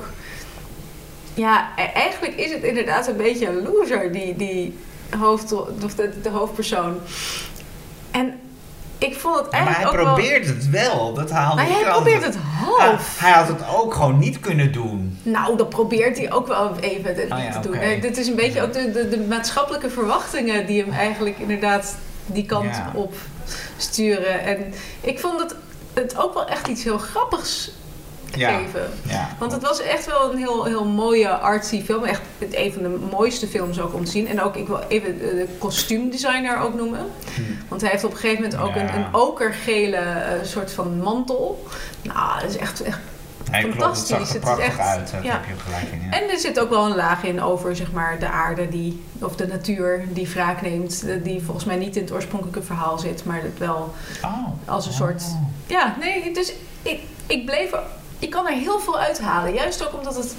Ja, 1.33 1.67
e- 1.77 1.81
eigenlijk 1.81 2.35
is 2.35 2.51
het 2.51 2.63
inderdaad 2.63 3.07
een 3.07 3.17
beetje 3.17 3.47
een 3.47 3.63
loser, 3.63 4.11
die, 4.11 4.35
die 4.35 4.77
hoofd, 5.19 5.51
of 5.83 5.95
de, 5.95 6.21
de 6.21 6.29
hoofdpersoon. 6.29 6.97
En 8.11 8.39
ik 8.97 9.15
vond 9.15 9.35
het 9.35 9.51
Maar 9.51 9.59
hij 9.63 9.73
eigenlijk 9.73 9.97
ook 9.99 10.05
wel... 10.05 10.13
probeert 10.15 10.45
het 10.47 10.69
wel. 10.69 11.13
Dat 11.13 11.31
haalde 11.31 11.55
Maar 11.61 11.71
hij 11.71 11.83
probeert 11.91 12.23
het 12.23 12.35
half. 12.35 12.79
Ah, 12.79 12.99
hij 13.23 13.31
had 13.31 13.47
het 13.47 13.61
ook 13.75 13.93
gewoon 13.93 14.19
niet 14.19 14.39
kunnen 14.39 14.71
doen. 14.71 15.19
Nou, 15.23 15.57
dat 15.57 15.69
probeert 15.69 16.17
hij 16.17 16.31
ook 16.31 16.47
wel 16.47 16.75
even 16.79 17.15
te, 17.15 17.21
Oh 17.31 17.39
ja, 17.43 17.59
te 17.59 17.67
doen. 17.67 17.77
Eh, 17.77 18.01
Dit 18.01 18.17
is 18.17 18.27
een 18.27 18.35
beetje 18.35 18.61
ook 18.61 18.73
de, 18.73 18.91
de, 18.91 19.09
de 19.09 19.19
maatschappelijke 19.19 19.89
verwachtingen 19.89 20.65
die 20.65 20.81
hem 20.83 20.91
eigenlijk 20.93 21.37
inderdaad 21.39 21.95
die 22.25 22.45
kant 22.45 22.75
Ja. 22.75 22.91
op 22.93 23.13
sturen. 23.77 24.41
En 24.45 24.73
ik 25.01 25.19
vond 25.19 25.39
het, 25.39 25.55
het 26.03 26.17
ook 26.17 26.33
wel 26.33 26.47
echt 26.47 26.67
iets 26.67 26.83
heel 26.83 26.97
grappigs 26.97 27.71
Ja. 28.35 28.57
geven. 28.57 28.89
Ja. 29.07 29.29
Want 29.39 29.51
het 29.51 29.61
was 29.61 29.79
echt 29.81 30.05
wel 30.05 30.31
een 30.31 30.37
heel, 30.37 30.63
heel 30.65 30.85
mooie 30.85 31.29
artsy 31.29 31.83
film. 31.83 32.03
Echt 32.03 32.21
een 32.51 32.73
van 32.73 32.81
de 32.83 32.99
mooiste 33.11 33.47
films 33.47 33.79
ook 33.79 33.93
om 33.93 34.05
te 34.05 34.11
zien. 34.11 34.27
En 34.27 34.41
ook, 34.41 34.55
ik 34.55 34.67
wil 34.67 34.79
even 34.87 35.17
de 35.19 35.47
kostuumdesigner 35.57 36.59
ook 36.59 36.73
noemen. 36.73 37.05
Hm. 37.35 37.41
Want 37.67 37.81
hij 37.81 37.89
heeft 37.89 38.03
op 38.03 38.11
een 38.11 38.17
gegeven 38.17 38.43
moment 38.43 38.61
ook 38.61 38.75
Ja. 38.75 38.81
een, 38.81 38.95
een 39.01 39.13
okergele 39.15 39.95
eh, 39.95 40.43
soort 40.43 40.71
van 40.71 40.97
mantel. 40.99 41.65
Nou, 42.01 42.41
dat 42.41 42.49
is 42.49 42.57
echt, 42.57 42.81
echt 42.81 42.99
Hij 43.51 43.61
klopt, 43.61 43.75
het 43.75 43.83
Fantastisch. 43.83 44.07
zag 44.09 44.19
er 44.19 44.25
Het 44.27 44.35
is 44.35 44.41
prachtig 44.41 44.65
echt- 44.67 44.79
uit. 44.79 45.11
Daar 45.11 45.23
ja. 45.23 45.31
heb 45.31 45.45
je 45.45 45.63
gelijk 45.63 45.91
in. 45.91 46.01
Ja. 46.09 46.19
En 46.21 46.29
er 46.29 46.37
zit 46.39 46.59
ook 46.59 46.69
wel 46.69 46.85
een 46.85 46.95
laag 46.95 47.23
in 47.23 47.41
over 47.41 47.75
zeg 47.75 47.91
maar, 47.91 48.19
de 48.19 48.27
aarde 48.29 48.69
die, 48.69 49.03
of 49.19 49.35
de 49.35 49.47
natuur 49.47 50.03
die 50.09 50.29
wraak 50.29 50.61
neemt. 50.61 51.05
Die 51.23 51.41
volgens 51.43 51.65
mij 51.65 51.75
niet 51.75 51.95
in 51.95 52.01
het 52.03 52.11
oorspronkelijke 52.11 52.61
verhaal 52.63 52.99
zit, 52.99 53.25
maar 53.25 53.41
dat 53.41 53.57
wel 53.67 53.93
Oh. 54.23 54.47
als 54.65 54.85
een 54.85 54.93
soort. 54.93 55.23
Ja, 55.67 55.95
nee, 55.99 56.33
dus 56.33 56.53
ik, 56.81 56.99
ik 57.27 57.45
bleef. 57.45 57.71
Ik 58.19 58.29
kan 58.29 58.47
er 58.47 58.53
heel 58.53 58.79
veel 58.79 58.99
uithalen. 58.99 59.53
Juist 59.53 59.87
ook 59.87 59.93
omdat 59.93 60.15
het 60.15 60.35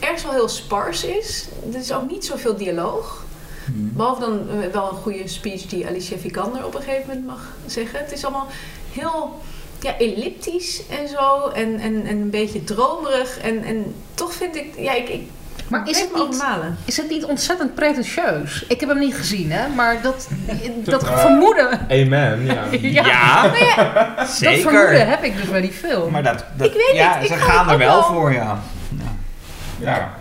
ergens 0.00 0.22
wel 0.22 0.32
heel 0.32 0.48
spars 0.48 1.04
is. 1.04 1.48
Er 1.72 1.78
is 1.78 1.92
ook 1.92 2.10
niet 2.10 2.24
zoveel 2.24 2.56
dialoog. 2.56 3.22
Behalve 3.66 4.20
dan 4.20 4.48
eh, 4.50 4.72
wel 4.72 4.90
een 4.90 4.96
goede 4.96 5.28
speech 5.28 5.66
die 5.66 5.86
Alicia 5.86 6.16
Vikander 6.18 6.66
op 6.66 6.74
een 6.74 6.82
gegeven 6.82 7.06
moment 7.06 7.26
mag 7.26 7.52
zeggen. 7.66 7.98
Het 7.98 8.12
is 8.12 8.24
allemaal 8.24 8.46
heel 8.92 9.40
ja, 9.84 9.98
elliptisch 9.98 10.82
en 11.00 11.08
zo. 11.08 11.48
En, 11.54 11.78
en, 11.80 12.06
en 12.06 12.16
een 12.20 12.30
beetje 12.30 12.64
dromerig. 12.64 13.38
En, 13.38 13.64
en 13.64 13.94
toch 14.14 14.32
vind 14.34 14.56
ik... 14.56 14.66
Ja, 14.76 14.92
ik, 14.94 15.08
ik 15.08 15.20
Maar 15.68 15.88
is 15.88 16.00
het, 16.00 16.14
niet, 16.14 16.42
is 16.84 16.96
het 16.96 17.10
niet 17.10 17.24
ontzettend 17.24 17.74
pretentieus? 17.74 18.64
Ik 18.68 18.80
heb 18.80 18.88
hem 18.88 18.98
niet 18.98 19.14
gezien, 19.14 19.52
hè? 19.52 19.68
Maar 19.68 20.02
dat, 20.02 20.28
dat 20.84 21.02
Eh, 21.02 21.18
vermoeden... 21.18 21.80
Amen, 21.90 22.44
ja. 22.46 22.64
Ja, 23.02 23.42
dat 24.18 24.28
zeker. 24.28 24.60
vermoeden 24.60 25.08
heb 25.08 25.22
ik 25.22 25.36
dus 25.36 25.50
bij 25.50 25.60
die 25.60 25.72
film. 25.72 26.10
Maar 26.12 26.22
dat, 26.22 26.44
dat 26.56 26.66
Ik 26.66 26.72
weet 26.72 26.90
ja, 26.94 27.14
niet, 27.18 27.30
ik 27.30 27.36
ze 27.36 27.42
gaan 27.42 27.70
er 27.70 27.78
wel 27.78 27.88
wel- 27.88 28.02
voor, 28.02 28.32
ja. 28.32 28.58
ja. 29.78 30.14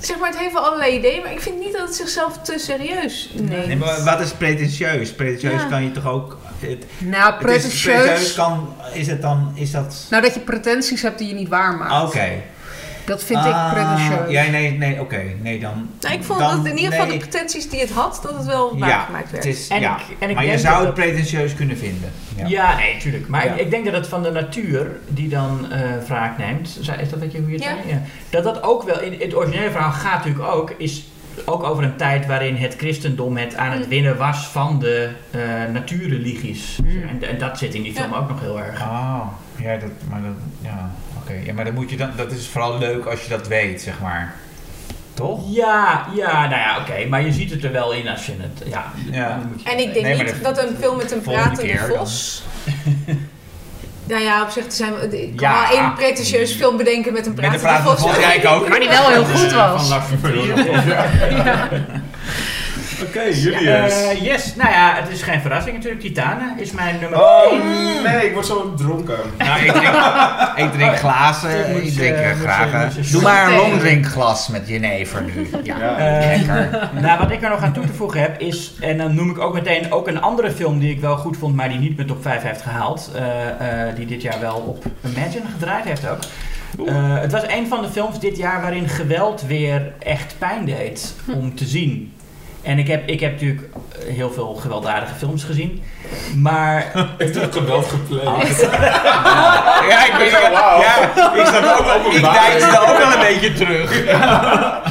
Zeg 0.00 0.18
maar, 0.18 0.28
het 0.28 0.38
heeft 0.38 0.52
wel 0.52 0.62
allerlei 0.62 0.96
ideeën. 0.96 1.22
Maar 1.22 1.32
ik 1.32 1.40
vind 1.40 1.58
niet 1.58 1.72
dat 1.72 1.86
het 1.86 1.94
zichzelf 1.94 2.38
te 2.38 2.58
serieus 2.58 3.30
neemt. 3.34 3.66
Nee, 3.66 3.76
maar 3.76 4.04
wat 4.04 4.20
is 4.20 4.30
pretentieus? 4.32 5.12
Pretentieus 5.12 5.62
Ja. 5.62 5.68
kan 5.68 5.82
je 5.82 5.90
toch 5.92 6.06
ook... 6.06 6.38
Het, 6.58 6.84
nou, 6.98 7.24
het 7.24 7.34
is, 7.34 7.46
pretentieus 7.46 7.82
pretentieus... 7.82 8.34
kan... 8.34 8.74
Is 8.92 9.06
het 9.06 9.22
dan... 9.22 9.52
Is 9.54 9.70
dat... 9.70 10.06
Nou, 10.10 10.22
dat 10.22 10.34
je 10.34 10.40
pretenties 10.40 11.02
hebt 11.02 11.18
die 11.18 11.28
je 11.28 11.34
niet 11.34 11.48
waarmaakt. 11.48 12.06
Oké. 12.08 12.42
Dat 13.08 13.24
vind 13.24 13.38
Ah, 13.38 13.46
ik 13.46 13.72
pretentieus. 13.74 14.30
Ja, 14.30 14.50
nee, 14.50 14.70
nee, 14.72 15.00
oké. 15.00 15.22
Nee, 15.42 15.60
dan... 15.60 15.88
Nou, 16.00 16.14
ik 16.14 16.22
vond 16.22 16.38
dan- 16.38 16.56
dat 16.56 16.66
in 16.66 16.76
ieder 16.76 16.90
geval 16.92 17.06
nee. 17.06 17.18
de 17.18 17.26
pretenties 17.26 17.70
die 17.70 17.80
het 17.80 17.90
had, 17.90 18.20
dat 18.22 18.36
het 18.36 18.46
wel 18.46 18.78
waargemaakt 18.78 19.30
werd. 19.30 19.44
het 19.44 19.54
is, 19.54 19.68
En 19.68 19.80
ja. 19.80 19.96
ik- 19.96 20.16
en 20.18 20.28
ik 20.30 20.34
maar 20.34 20.44
je 20.44 20.58
zou 20.58 20.74
het 20.76 20.84
dat- 20.84 20.94
pretentieus 20.94 21.54
kunnen 21.54 21.76
vinden. 21.78 22.10
Ja. 22.36 22.46
Ja, 22.46 22.76
nee, 22.76 22.96
tuurlijk. 22.98 23.28
Maar 23.28 23.44
Ja. 23.44 23.52
ik, 23.52 23.60
ik 23.60 23.70
denk 23.70 23.84
dat 23.84 23.94
het 23.94 24.06
van 24.06 24.22
de 24.22 24.30
natuur 24.30 24.90
die 25.08 25.28
dan 25.28 25.70
eh 25.72 25.80
wraak 26.06 26.38
neemt, 26.38 26.78
is 26.80 26.86
dat 27.10 27.18
wat 27.20 27.32
je, 27.32 27.38
hoe 27.38 27.46
je 27.50 27.54
het 27.54 27.64
Ja. 27.64 27.68
zei? 27.82 27.88
Ja. 27.88 28.02
Dat 28.30 28.44
dat 28.44 28.62
ook 28.62 28.82
wel, 28.82 29.00
in 29.00 29.16
het 29.20 29.36
originele 29.36 29.70
verhaal 29.70 29.92
gaat 29.92 30.24
natuurlijk 30.24 30.54
ook, 30.54 30.70
is 30.78 31.04
ook 31.44 31.62
over 31.64 31.84
een 31.84 31.96
tijd 31.96 32.26
waarin 32.26 32.56
het 32.56 32.74
christendom 32.76 33.36
het 33.36 33.56
aan 33.56 33.70
het 33.72 33.82
Mm. 33.82 33.88
winnen 33.88 34.16
was 34.16 34.46
van 34.46 34.78
de 34.78 35.08
eh 35.30 35.40
natuurreligies. 35.72 36.78
Mm. 36.84 36.88
En, 37.08 37.28
en 37.28 37.38
dat 37.38 37.58
zit 37.58 37.74
in 37.74 37.82
die 37.82 37.92
film 37.94 38.12
ook 38.12 38.28
nog 38.28 38.40
heel 38.40 38.58
erg. 38.58 38.80
Oh, 38.80 39.20
ja, 39.56 39.76
dat, 39.76 39.90
maar 40.10 40.20
dat, 40.22 40.30
ja, 40.62 40.90
oké. 41.28 41.38
Ja, 41.44 41.52
maar 41.52 41.64
dan 41.64 41.74
moet 41.74 41.90
je 41.90 41.96
dan, 41.96 42.10
dat 42.16 42.32
is 42.32 42.46
vooral 42.48 42.78
leuk 42.78 43.04
als 43.04 43.22
je 43.22 43.28
dat 43.28 43.48
weet, 43.48 43.80
zeg 43.82 44.00
maar. 44.00 44.34
Toch? 45.14 45.40
Ja, 45.54 46.06
ja, 46.16 46.32
nou 46.48 46.60
ja, 46.60 46.78
oké. 46.80 47.06
maar 47.08 47.22
je 47.22 47.32
ziet 47.32 47.50
het 47.50 47.64
er 47.64 47.72
wel 47.72 47.92
in 47.92 48.08
als 48.08 48.26
je 48.26 48.32
het, 48.38 48.68
ja. 48.68 48.92
Ja. 49.10 49.40
je 49.64 49.70
En 49.70 49.78
ik 49.78 49.92
denk 49.92 50.06
Nee, 50.06 50.16
niet 50.22 50.34
de- 50.34 50.40
dat 50.42 50.62
een 50.62 50.76
film 50.80 50.96
met 50.96 51.12
een 51.12 51.20
pratende 51.20 51.78
vos... 51.96 52.42
nou 54.04 54.22
ja, 54.22 54.42
op 54.42 54.50
zich 54.50 54.64
er 54.66 54.72
zijn 54.72 54.94
we- 54.94 55.22
ik 55.22 55.36
kan 55.36 55.48
Ja. 55.48 55.68
wel 55.68 55.78
één 55.78 55.94
pretentieus 55.94 56.52
film 56.52 56.76
bedenken 56.76 57.12
met 57.12 57.26
een 57.26 57.34
Met 57.34 57.60
pratende 57.60 57.96
vos. 57.96 58.16
ja, 58.16 58.32
ik 58.32 58.46
ook. 58.46 58.68
Maar 58.68 58.80
die 58.80 58.88
wel 58.88 59.08
heel 59.08 59.24
goed 59.24 59.52
was. 59.62 59.80
Van 59.80 59.88
Lars 59.88 60.04
van 60.06 60.20
Trier. 60.20 60.56
Oké, 63.02 63.20
Julius. 63.22 64.02
Eh, 64.02 64.22
yes, 64.22 64.54
nou 64.54 64.70
ja, 64.70 64.94
het 64.94 65.08
is 65.12 65.22
geen 65.22 65.40
verrassing 65.40 65.74
natuurlijk. 65.76 66.02
Titanen 66.02 66.52
is 66.58 66.72
mijn 66.72 66.96
nummer 67.00 67.20
Oh, 67.20 67.52
1. 67.52 68.02
nee, 68.02 68.26
ik 68.26 68.32
word 68.32 68.46
zo 68.46 68.74
dronken. 68.74 69.16
Nou, 69.38 69.60
ik 69.64 69.70
drink, 69.72 69.94
ik 70.66 70.72
drink 70.72 70.96
glazen. 70.96 71.84
Ik 71.84 71.92
drink 71.94 72.16
eh, 72.16 72.30
graag. 72.30 72.94
je- 72.94 73.00
eh, 73.00 73.10
Doe 73.12 73.22
maar 73.22 73.48
een 73.48 73.56
longdrinkglas 73.56 74.48
met 74.48 74.68
jenever 74.68 75.22
nu. 75.22 75.48
Ja. 75.62 75.76
Ja. 75.78 75.96
Lekker. 76.36 76.90
nou, 77.00 77.18
wat 77.18 77.30
ik 77.30 77.42
er 77.42 77.50
nog 77.50 77.62
aan 77.62 77.72
toe 77.72 77.86
te 77.86 77.92
voegen 77.92 78.20
heb 78.20 78.40
is, 78.40 78.72
en 78.80 78.98
dan 78.98 79.14
noem 79.14 79.30
ik 79.30 79.38
ook 79.38 79.54
meteen 79.54 79.92
ook 79.92 80.08
een 80.08 80.20
andere 80.20 80.50
film 80.50 80.78
die 80.78 80.90
ik 80.90 81.00
wel 81.00 81.16
goed 81.16 81.36
vond, 81.36 81.54
maar 81.56 81.68
die 81.68 81.78
niet 81.78 81.96
met 81.96 82.06
top 82.06 82.22
5 82.22 82.42
heeft 82.42 82.62
gehaald. 82.62 83.10
eh, 83.14 83.88
eh, 83.88 83.96
die 83.96 84.06
dit 84.06 84.22
jaar 84.22 84.40
wel 84.40 84.54
op 84.56 84.84
Imagine 85.16 85.44
gedraaid 85.52 85.84
heeft 85.84 86.08
ook. 86.08 86.18
Eh, 86.86 87.18
het 87.20 87.32
was 87.32 87.42
een 87.48 87.66
van 87.68 87.82
de 87.82 87.88
films 87.88 88.20
dit 88.20 88.36
jaar 88.36 88.60
waarin 88.60 88.88
geweld 88.88 89.42
weer 89.46 89.92
echt 89.98 90.34
pijn 90.38 90.64
deed 90.64 91.14
om 91.34 91.54
te 91.56 91.64
zien. 91.64 92.12
En 92.62 92.78
ik 92.78 92.86
heb, 92.88 93.08
ik 93.08 93.20
heb 93.20 93.32
natuurlijk 93.32 93.62
heel 94.06 94.30
veel 94.30 94.54
gewelddadige 94.54 95.14
films 95.14 95.44
gezien. 95.44 95.82
Maar 96.36 96.84
Heeft 97.18 97.34
hij 97.34 97.48
geweld 97.50 97.86
gepleegd? 97.86 98.60
Ja, 99.88 100.04
ik 100.06 100.14
ben 100.18 100.52
wauw. 100.52 100.80
ja, 100.80 101.32
ik 101.34 101.46
zat 101.46 101.78
ook, 101.78 101.86
ik 101.86 102.06
Openbaar. 102.06 102.32
deinsde 102.32 102.80
ook 102.80 102.98
wel 102.98 103.12
een 103.12 103.26
beetje 103.28 103.52
terug. 103.52 104.04
Ja, 104.06 104.82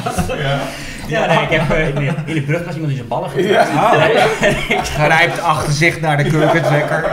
nee, 1.08 1.42
ik 1.42 1.50
heb 1.50 1.70
eh, 1.70 1.88
in, 1.88 1.94
de, 1.94 2.12
in 2.24 2.34
de 2.34 2.42
brug 2.42 2.64
was 2.64 2.72
iemand 2.74 2.90
in 2.90 2.96
zijn 2.96 3.08
ballen 3.08 3.30
getrapt. 3.30 4.88
Grijpt 4.88 5.40
achter 5.40 5.72
zich 5.72 6.00
naar 6.00 6.16
de 6.16 6.24
kurkentrekker. 6.30 7.04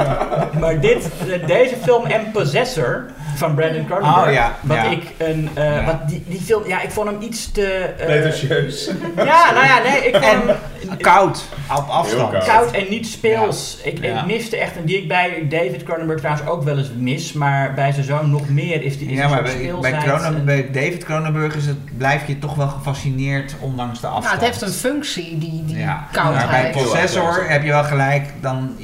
Maar 0.60 0.80
dit, 0.80 1.10
eh, 1.32 1.48
deze 1.48 1.76
film 1.84 2.06
en 2.06 2.32
Possessor 2.32 3.06
van 3.36 3.56
Brandon 3.56 3.86
Cronenberg. 3.86 4.28
Oh, 4.28 4.34
ja, 4.34 4.56
Wat 4.62 4.78
ja. 4.78 4.84
ik 4.84 5.04
een. 5.18 5.50
eh, 5.54 5.64
Ja. 5.76 5.84
wat 5.86 6.08
die, 6.10 6.24
die 6.28 6.42
film. 6.42 6.68
Ja, 6.68 6.82
ik 6.82 6.92
vond 6.92 7.10
hem 7.10 7.22
iets 7.22 7.52
te. 7.52 7.66
eh, 7.98 8.06
Pretentieus. 8.06 8.90
ja, 9.16 9.52
nou 9.54 9.66
ja, 9.66 9.80
nee, 9.90 10.08
ik 10.08 10.14
vond 10.16 10.26
En 10.26 10.40
hem. 10.48 10.98
koud, 10.98 11.46
op 11.78 11.88
afstand. 11.90 12.32
koud. 12.32 12.46
Koud 12.46 12.72
en 12.72 12.86
niet 12.90 13.08
speels. 13.08 13.78
Ik, 13.84 14.04
Ja. 14.04 14.20
ik 14.20 14.26
miste 14.26 14.58
echt 14.58 14.76
een 14.76 14.86
die 14.86 14.98
ik 14.98 15.08
bij 15.08 15.46
David 15.50 15.84
Cronenberg 15.84 16.20
trouwens 16.20 16.48
ook 16.50 16.64
wel 16.64 16.78
eens 16.78 16.92
mis, 16.98 17.34
maar 17.34 17.74
bij 17.74 17.92
zijn 17.92 18.06
zoon 18.06 18.30
nog 18.30 18.50
meer 18.50 18.84
is 18.84 18.98
die 18.98 19.08
is 19.10 19.18
Ja, 19.18 19.28
maar 19.28 19.44
bij, 19.44 19.72
bij, 19.82 19.98
Cronen- 19.98 20.26
en- 20.26 20.46
bij 20.46 20.70
David 20.72 21.04
Cronenberg 21.04 21.56
is 21.56 21.66
het, 21.66 21.98
blijf 21.98 22.28
je 22.28 22.40
toch 22.40 22.56
wel 22.56 22.68
gefascineerd, 22.68 23.56
ondanks 23.60 23.85
de 23.94 23.98
Nou, 24.02 24.26
het 24.28 24.42
heeft 24.42 24.62
een 24.62 24.70
functie, 24.72 25.38
die, 25.38 25.64
die 25.66 25.78
ja. 25.78 25.86
Maar 25.86 26.10
bij 26.12 26.22
koudheid. 26.22 26.72
Possessor 26.72 27.46
heb 27.50 27.64
je 27.64 27.70
wel 27.70 27.84
gelijk, 27.84 28.34
dan 28.42 28.76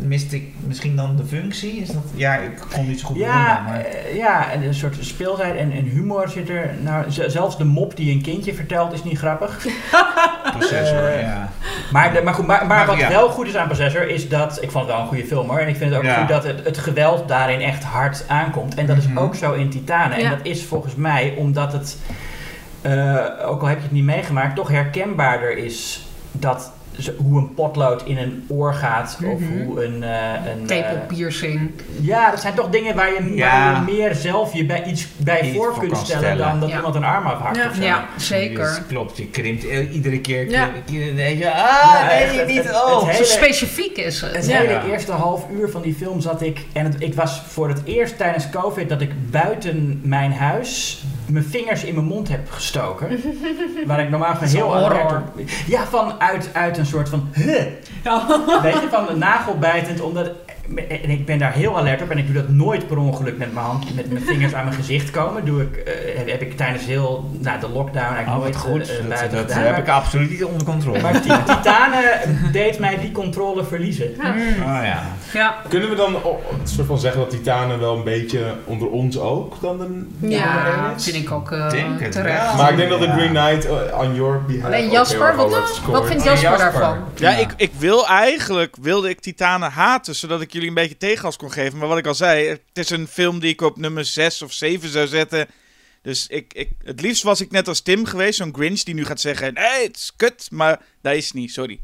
miste 0.00 0.36
ik 0.36 0.52
misschien 0.66 0.96
dan 0.96 1.16
de 1.16 1.24
functie. 1.24 1.72
Is 1.76 1.88
dat, 1.88 2.02
ja, 2.14 2.34
ik 2.34 2.50
kon 2.72 2.88
niet 2.88 3.00
zo 3.00 3.06
goed 3.06 3.16
Ja, 3.16 3.32
benoemen, 3.54 3.64
maar... 3.72 3.80
eh, 3.84 4.16
ja, 4.16 4.50
en 4.50 4.62
een 4.62 4.74
soort 4.74 4.96
speelsheid 5.00 5.56
en, 5.56 5.72
en 5.72 5.84
humor 5.84 6.28
zit 6.28 6.48
er. 6.48 6.70
Nou, 6.80 7.04
zelfs 7.08 7.58
de 7.58 7.64
mop 7.64 7.96
die 7.96 8.12
een 8.12 8.22
kindje 8.22 8.54
vertelt 8.54 8.92
is 8.92 9.04
niet 9.04 9.18
grappig. 9.18 9.66
Possessor, 10.58 11.04
eh, 11.06 11.20
ja. 11.22 11.48
Maar, 11.92 12.12
de- 12.12 12.22
maar, 12.22 12.34
goed, 12.34 12.46
maar, 12.46 12.58
maar 12.66 12.76
Maar 12.76 12.86
wat 12.86 12.96
ja. 12.98 13.08
wel 13.08 13.28
goed 13.28 13.46
is 13.46 13.56
aan 13.56 13.68
Possessor 13.68 14.08
is 14.08 14.28
dat, 14.28 14.62
ik 14.62 14.70
vond 14.70 14.84
het 14.84 14.92
wel 14.94 15.02
een 15.02 15.08
goede 15.08 15.24
film 15.26 15.48
hoor, 15.48 15.58
en 15.58 15.68
ik 15.68 15.76
vind 15.76 15.90
het 15.90 15.98
ook 15.98 16.04
Ja. 16.04 16.18
goed 16.18 16.28
dat 16.28 16.44
het, 16.44 16.64
het 16.64 16.78
geweld 16.78 17.28
daarin 17.28 17.60
echt 17.60 17.84
hard 17.84 18.24
aankomt. 18.28 18.74
En 18.74 18.86
dat 18.86 18.96
Mhm. 18.96 19.10
is 19.12 19.18
ook 19.22 19.34
zo 19.34 19.52
in 19.52 19.70
Titanen. 19.70 20.18
Ja. 20.18 20.24
En 20.24 20.30
dat 20.30 20.46
is 20.46 20.64
volgens 20.64 20.94
mij 20.94 21.34
omdat 21.36 21.72
het, 21.72 21.96
eh, 22.82 23.24
ook 23.46 23.60
al 23.60 23.66
heb 23.66 23.76
je 23.76 23.82
het 23.82 23.92
niet 23.92 24.04
meegemaakt, 24.04 24.56
toch 24.56 24.68
herkenbaarder 24.68 25.56
is 25.58 26.06
dat 26.32 26.72
ze- 26.98 27.14
hoe 27.18 27.38
een 27.38 27.54
potlood 27.54 28.02
in 28.04 28.18
een 28.18 28.44
oor 28.48 28.74
gaat 28.74 29.18
of 29.32 29.40
Mhm. 29.40 29.62
hoe 29.64 29.84
een... 29.84 30.02
eh 30.02 30.10
een 30.58 30.66
Tape 30.66 30.82
eh, 30.82 31.06
piercing. 31.06 31.70
ja, 32.00 32.30
dat 32.30 32.40
zijn 32.40 32.54
toch 32.54 32.68
dingen 32.70 32.94
waar 32.96 33.08
je, 33.08 33.34
Ja. 33.34 33.72
waar 33.72 33.86
je 33.86 33.92
meer 33.92 34.14
zelf 34.14 34.52
je 34.54 34.64
bij 34.66 34.84
iets 34.84 35.06
bij 35.16 35.40
Iets 35.42 35.56
voor 35.56 35.74
voor 35.74 35.82
kunt 35.82 35.96
stellen, 35.96 36.22
stellen. 36.22 36.38
dan 36.48 36.60
dat 36.60 36.68
Ja. 36.68 36.76
iemand 36.76 36.94
een 36.94 37.04
arm 37.04 37.26
afhakt 37.26 37.56
Ja. 37.56 37.68
of 37.68 37.74
zo. 37.74 37.82
Ja, 37.82 38.04
zeker. 38.16 38.64
Dus, 38.64 38.80
klopt, 38.88 39.16
je 39.16 39.26
krimpt 39.26 39.62
i- 39.64 39.88
iedere 39.92 40.20
keer. 40.20 40.50
Ja. 40.50 40.68
keer- 40.86 41.16
denk 41.16 41.38
je, 41.38 41.50
ah, 41.50 41.56
Ja, 42.00 42.06
nee, 42.06 42.16
echt, 42.16 42.36
het- 42.36 42.46
niet. 42.46 42.64
het- 42.64 42.74
oh. 42.74 42.90
het 42.92 43.00
Zo 43.00 43.06
hele- 43.06 43.24
specifiek 43.24 43.96
is 43.96 44.20
het. 44.20 44.36
Het 44.36 44.46
Ja. 44.46 44.56
hele 44.58 44.80
eerste 44.90 45.12
half 45.12 45.46
uur 45.52 45.68
van 45.70 45.82
die 45.82 45.94
film 45.94 46.20
zat 46.20 46.42
ik. 46.42 46.66
En 46.72 46.84
het, 46.84 46.94
ik 46.98 47.14
was 47.14 47.42
voor 47.48 47.68
het 47.68 47.80
eerst 47.84 48.16
tijdens 48.18 48.50
COVID 48.50 48.88
dat 48.88 49.00
ik 49.00 49.30
buiten 49.30 50.00
mijn 50.04 50.32
huis 50.32 51.02
mijn 51.30 51.44
vingers 51.44 51.84
in 51.84 51.94
mijn 51.94 52.06
mond 52.06 52.28
heb 52.28 52.50
gestoken. 52.50 53.20
waar 53.86 54.00
ik 54.00 54.10
normaal 54.10 54.36
van 54.36 54.46
heel 54.46 54.78
horror. 54.78 55.22
Ja, 55.66 55.86
van 55.86 56.20
uit, 56.20 56.50
uit 56.52 56.78
een 56.78 56.86
soort 56.86 57.08
van. 57.08 57.28
Huh. 57.32 57.62
Weet 58.62 58.80
je, 58.80 58.86
van 58.90 59.06
de 59.06 59.16
nagelbijtend. 59.16 60.00
Omdat. 60.00 60.30
En 60.76 61.10
ik 61.10 61.26
ben 61.26 61.38
daar 61.38 61.52
heel 61.52 61.78
alert 61.78 62.02
op 62.02 62.10
en 62.10 62.18
ik 62.18 62.26
doe 62.26 62.34
dat 62.34 62.48
nooit 62.48 62.86
per 62.86 62.98
ongeluk 62.98 63.38
met 63.38 63.52
mijn 63.54 63.66
hand, 63.66 63.94
met 63.94 64.12
mijn 64.12 64.24
vingers 64.24 64.54
aan 64.54 64.64
mijn 64.64 64.76
gezicht 64.76 65.10
komen. 65.10 65.44
Doe 65.44 65.62
ik, 65.62 65.76
eh, 65.76 66.16
heb, 66.16 66.30
heb 66.30 66.40
ik 66.42 66.56
tijdens 66.56 66.84
heel 66.84 67.30
nou, 67.38 67.60
de 67.60 67.68
lockdown 67.68 68.14
eigenlijk 68.14 68.36
Oh, 68.36 68.42
nooit 68.42 68.56
goed. 68.56 68.88
eh, 68.90 68.98
eh, 68.98 69.08
dat 69.08 69.30
dat 69.30 69.40
gedaan. 69.40 69.58
heb 69.62 69.70
Maar- 69.70 69.78
ik 69.80 69.88
absoluut 69.88 70.30
niet 70.30 70.44
onder 70.44 70.64
controle. 70.66 71.00
maar 71.00 71.12
Ti- 71.20 71.28
Titanen 71.46 72.02
deed 72.52 72.78
mij 72.78 72.98
die 72.98 73.12
controle 73.12 73.64
verliezen. 73.64 74.10
Mm. 74.16 74.22
Oh 74.62 74.80
ja. 74.82 75.02
Ja, 75.32 75.54
Kunnen 75.68 75.88
we 75.90 75.94
dan 75.96 76.14
een 76.14 76.20
soort 76.68 76.86
van 76.86 76.98
zeggen 76.98 77.20
dat 77.20 77.30
Titanen 77.30 77.80
wel 77.80 77.96
een 77.96 78.04
beetje 78.04 78.54
onder 78.64 78.88
ons 78.90 79.18
ook 79.18 79.60
dan 79.60 79.78
de 79.78 80.28
ja, 80.28 80.92
is? 80.96 81.04
vind 81.04 81.16
ik 81.16 81.30
ook 81.30 81.50
Denk 81.70 82.00
het 82.00 82.12
terecht. 82.12 82.46
wel. 82.46 82.54
Maar 82.56 82.70
ik 82.70 82.76
denk 82.76 82.90
dat 82.90 83.00
de 83.00 83.06
Ja. 83.06 83.12
Green 83.16 83.28
Knight 83.28 83.68
on 83.92 84.14
your 84.14 84.42
behalf 84.46 84.64
Alleen 84.64 84.86
ook 84.86 84.92
Jasper, 84.92 85.36
wat, 85.36 85.50
wat 85.86 86.06
vindt 86.06 86.22
Oh, 86.22 86.28
Jasper, 86.28 86.50
Jasper. 86.50 86.58
daarvan? 86.80 86.98
Ja, 87.14 87.30
Ik, 87.30 87.48
ik 87.56 87.70
wil 87.78 88.06
eigenlijk, 88.08 88.76
wilde 88.80 89.08
ik 89.08 89.20
Titanen 89.20 89.70
haten, 89.70 90.14
zodat 90.14 90.40
ik 90.40 90.52
jullie 90.58 90.68
een 90.76 90.82
beetje 90.82 90.96
tegengas 90.96 91.36
kon 91.36 91.52
geven. 91.52 91.78
Maar 91.78 91.88
wat 91.88 91.98
ik 91.98 92.06
al 92.06 92.14
zei, 92.14 92.46
het 92.48 92.60
is 92.72 92.90
een 92.90 93.06
film 93.08 93.38
die 93.40 93.50
ik 93.52 93.60
op 93.60 93.76
nummer 93.76 94.04
6 94.04 94.42
of 94.42 94.52
7 94.52 94.88
zou 94.88 95.06
zetten. 95.06 95.46
Dus 96.02 96.26
ik, 96.26 96.52
ik, 96.54 96.68
het 96.84 97.00
liefst 97.00 97.22
was 97.22 97.40
ik 97.40 97.50
net 97.50 97.68
als 97.68 97.80
Tim 97.80 98.04
geweest, 98.04 98.38
zo'n 98.38 98.54
Grinch 98.54 98.80
die 98.80 98.94
nu 98.94 99.04
gaat 99.04 99.20
zeggen, 99.20 99.54
nee, 99.54 99.82
het 99.86 99.96
is 99.96 100.12
kut. 100.16 100.48
Maar 100.50 100.80
dat 101.02 101.14
is 101.14 101.32
niet, 101.32 101.52
sorry. 101.52 101.80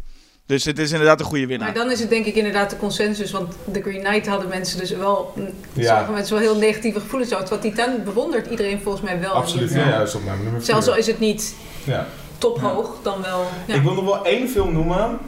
Dus 0.47 0.65
het 0.65 0.79
is 0.79 0.91
inderdaad 0.93 1.21
een 1.21 1.27
goede 1.27 1.47
winnaar. 1.47 1.67
Maar 1.73 1.77
dan 1.85 1.91
is 1.91 2.01
het 2.01 2.09
denk 2.11 2.27
ik 2.27 2.35
inderdaad 2.35 2.71
de 2.71 2.77
consensus, 2.77 3.31
want 3.31 3.55
The 3.73 3.81
Green 3.83 4.03
Knight 4.03 4.27
hadden 4.27 4.49
mensen 4.49 4.79
dus 4.79 4.91
wel, 4.91 5.33
Ja. 5.73 5.87
sommige 5.89 6.13
mensen 6.13 6.35
wel 6.35 6.43
heel 6.43 6.57
negatieve 6.59 7.01
gevoelens 7.01 7.35
over. 7.35 7.49
Wat 7.49 7.61
Titan 7.61 8.05
bewondert 8.05 8.47
iedereen 8.51 8.81
volgens 8.81 9.05
mij 9.05 9.21
wel. 9.21 9.33
Absoluut, 9.33 9.73
ja, 9.73 10.03
is 10.03 10.15
op 10.15 10.25
mijn 10.25 10.43
nummer 10.43 10.63
Zelfs 10.63 10.89
al 10.89 10.97
is 10.97 11.07
het 11.07 11.19
niet 11.19 11.55
Ja. 11.87 12.07
tophoog, 12.39 12.97
dan 13.03 13.23
wel. 13.23 13.47
Ja. 13.67 13.75
Ik 13.75 13.83
wil 13.83 13.95
nog 13.95 14.05
wel 14.05 14.25
één 14.25 14.49
film 14.49 14.73
noemen 14.73 15.19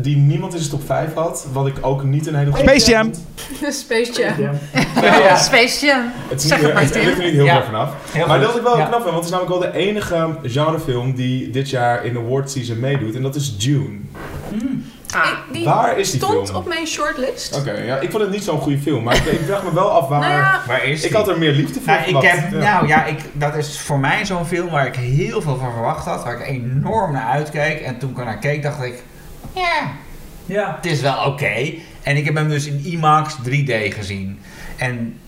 die 0.00 0.16
niemand 0.16 0.52
in 0.52 0.58
zijn 0.58 0.70
top 0.70 0.86
5 0.86 1.14
had, 1.14 1.46
wat 1.52 1.66
ik 1.66 1.74
ook 1.80 2.02
niet 2.04 2.26
een 2.26 2.34
hele 2.34 2.50
goede 2.52 2.68
Space 2.68 2.90
Jam. 2.90 3.10
Space 3.84 4.12
Jam. 4.12 4.34
Ja. 5.02 5.36
Space 5.36 5.86
Jam. 5.86 6.12
Het, 6.28 6.42
is 6.42 6.48
Zeg 6.48 6.56
niet, 6.58 6.66
het 6.66 6.74
maar, 6.74 6.82
het, 6.82 6.94
het 6.94 7.02
Tim. 7.02 7.08
ligt 7.08 7.18
er 7.18 7.24
niet 7.24 7.34
heel 7.34 7.44
Ja. 7.44 7.54
ver 7.54 7.64
vanaf. 7.64 7.94
Heel 8.12 8.26
maar 8.26 8.38
goed. 8.38 8.46
dat 8.46 8.56
ik 8.56 8.62
wel 8.62 8.78
Ja. 8.78 8.84
knap 8.86 9.00
vind, 9.02 9.04
want 9.04 9.16
het 9.16 9.24
is 9.24 9.30
namelijk 9.30 9.60
wel 9.62 9.72
de 9.72 9.78
enige 9.78 10.36
genrefilm 10.42 11.14
die 11.14 11.50
dit 11.50 11.70
jaar 11.70 12.04
in 12.04 12.12
de 12.12 12.18
award 12.18 12.50
season 12.50 12.80
meedoet. 12.80 13.14
En 13.14 13.22
dat 13.22 13.34
is 13.34 13.58
Dune. 13.58 13.98
Ah, 15.14 15.26
Ik- 15.48 15.52
die 15.54 15.64
Waar 15.64 15.98
is 15.98 16.10
die 16.10 16.20
stond 16.20 16.46
film? 16.48 16.56
op 16.56 16.68
mijn 16.68 16.86
shortlist. 16.86 17.56
Oké, 17.56 17.72
ja, 17.72 17.96
ik 17.98 18.10
vond 18.10 18.22
het 18.22 18.32
niet 18.32 18.42
zo'n 18.44 18.58
goede 18.58 18.78
film, 18.78 19.02
maar 19.04 19.16
ik, 19.16 19.24
ik 19.24 19.40
vraag 19.46 19.62
me 19.62 19.74
wel 19.74 19.90
af 19.90 20.08
waar... 20.08 20.20
Nou 20.20 20.32
ja, 20.32 20.60
Waar 20.66 20.84
is 20.84 21.04
ik 21.04 21.12
had 21.12 21.28
er 21.28 21.38
meer 21.38 21.52
liefde 21.52 21.80
voor 21.80 21.92
Nou, 21.92 22.16
ik 22.16 22.22
heb, 22.30 22.50
Ja. 22.52 22.58
nou 22.58 22.86
ja, 22.86 23.04
ik, 23.04 23.18
dat 23.32 23.54
is 23.54 23.80
voor 23.80 23.98
mij 23.98 24.26
zo'n 24.26 24.46
film 24.46 24.70
waar 24.70 24.86
ik 24.86 24.94
heel 24.96 25.42
veel 25.42 25.56
van 25.56 25.72
verwacht 25.72 26.04
had. 26.06 26.24
Waar 26.24 26.40
ik 26.40 26.46
enorm 26.46 27.12
naar 27.12 27.26
uitkeek. 27.26 27.80
En 27.80 27.98
toen 27.98 28.10
ik 28.10 28.18
er 28.18 28.24
naar 28.24 28.38
keek, 28.38 28.62
dacht 28.62 28.82
ik... 28.82 29.02
Ja, 29.54 29.90
Ja. 30.46 30.74
het 30.76 30.86
is 30.92 31.00
wel 31.00 31.24
oké. 31.24 31.72
En 32.02 32.16
ik 32.16 32.24
heb 32.24 32.34
hem 32.34 32.48
dus 32.48 32.66
in 32.66 32.84
IMAX 32.84 33.34
3D 33.44 33.94
gezien. 33.94 34.40
En 34.76 34.90
een 34.90 35.20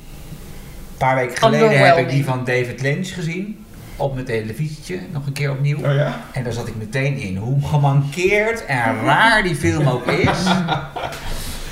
paar 0.98 1.14
weken 1.16 1.36
geleden 1.36 1.86
heb 1.86 1.96
ik 1.98 2.08
die 2.08 2.24
van 2.24 2.44
David 2.44 2.80
Lynch 2.82 3.14
gezien. 3.14 3.64
Op 3.96 4.14
mijn 4.14 4.26
televisietje, 4.26 4.98
nog 5.12 5.26
een 5.26 5.32
keer 5.32 5.50
opnieuw. 5.50 5.76
Oh 5.76 5.94
ja? 5.94 6.20
En 6.32 6.44
daar 6.44 6.52
zat 6.52 6.68
ik 6.68 6.76
meteen 6.76 7.16
in. 7.16 7.36
Hoe 7.36 7.66
gemankeerd 7.66 8.66
en 8.66 9.00
raar 9.04 9.42
die 9.42 9.54
film 9.56 9.88
ook 9.88 10.06
is. 10.06 10.28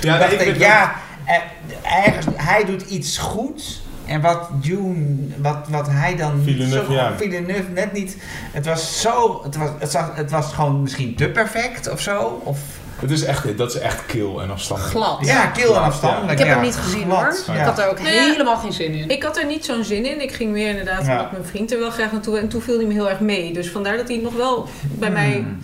Ja, 0.01 0.17
dacht 0.17 0.41
ik 0.41 0.57
ja, 0.57 0.95
eh, 1.25 2.05
ergens, 2.05 2.25
hij 2.35 2.65
doet 2.65 2.81
iets 2.81 3.17
goed. 3.17 3.81
En 4.05 4.21
wat 4.21 4.49
June, 4.61 5.05
wat, 5.37 5.57
wat 5.69 5.87
hij 5.89 6.15
dan 6.15 6.41
Villeneuve, 6.43 6.85
zo, 6.85 6.93
ja. 6.93 7.11
Villeneuve 7.17 7.69
net 7.73 7.93
niet. 7.93 8.17
Het 8.51 8.65
was 8.65 9.01
zo, 9.01 9.41
het 9.43 9.55
was, 9.57 9.69
het, 9.79 9.91
zag, 9.91 10.11
het 10.15 10.31
was 10.31 10.53
gewoon 10.53 10.81
misschien 10.81 11.15
te 11.15 11.29
perfect 11.29 11.89
of 11.91 12.01
zo. 12.01 12.41
Of, 12.43 12.59
Het 12.99 13.11
is 13.11 13.23
echt, 13.23 13.57
dat 13.57 13.75
is 13.75 13.79
echt 13.81 14.05
kil 14.05 14.41
en 14.41 14.51
afstandelijk. 14.51 14.95
glad. 14.95 15.17
ja, 15.25 15.45
kil 15.47 15.75
en 15.75 15.81
afstandelijk. 15.81 16.31
Ik 16.31 16.37
heb 16.37 16.47
ja. 16.47 16.53
hem 16.53 16.63
niet 16.63 16.75
gezien 16.75 17.03
Glad, 17.05 17.19
hoor. 17.45 17.55
ja. 17.55 17.61
Ik 17.61 17.65
had 17.67 17.79
er 17.79 17.89
ook 17.89 17.99
Nou 18.01 18.13
ja, 18.15 18.21
helemaal 18.21 18.57
geen 18.57 18.73
zin 18.73 18.93
in. 18.93 19.09
ik 19.09 19.23
had 19.23 19.37
er 19.37 19.45
niet 19.45 19.65
zo'n 19.65 19.83
zin 19.83 20.05
in. 20.05 20.21
Ik 20.21 20.31
ging 20.33 20.51
meer 20.51 20.69
inderdaad 20.69 21.05
Ja. 21.05 21.11
omdat 21.11 21.31
mijn 21.31 21.45
vriend 21.45 21.71
er 21.71 21.79
wel 21.79 21.89
graag 21.91 22.11
naartoe 22.11 22.39
En 22.39 22.47
toen 22.47 22.61
viel 22.61 22.77
hij 22.77 22.85
me 22.85 22.93
heel 22.93 23.09
erg 23.09 23.19
mee. 23.19 23.53
Dus 23.53 23.69
vandaar 23.69 23.97
dat 23.97 24.07
hij 24.07 24.17
nog 24.17 24.35
wel 24.35 24.67
bij 24.91 25.09
mij 25.11 25.31
Hmm. 25.31 25.59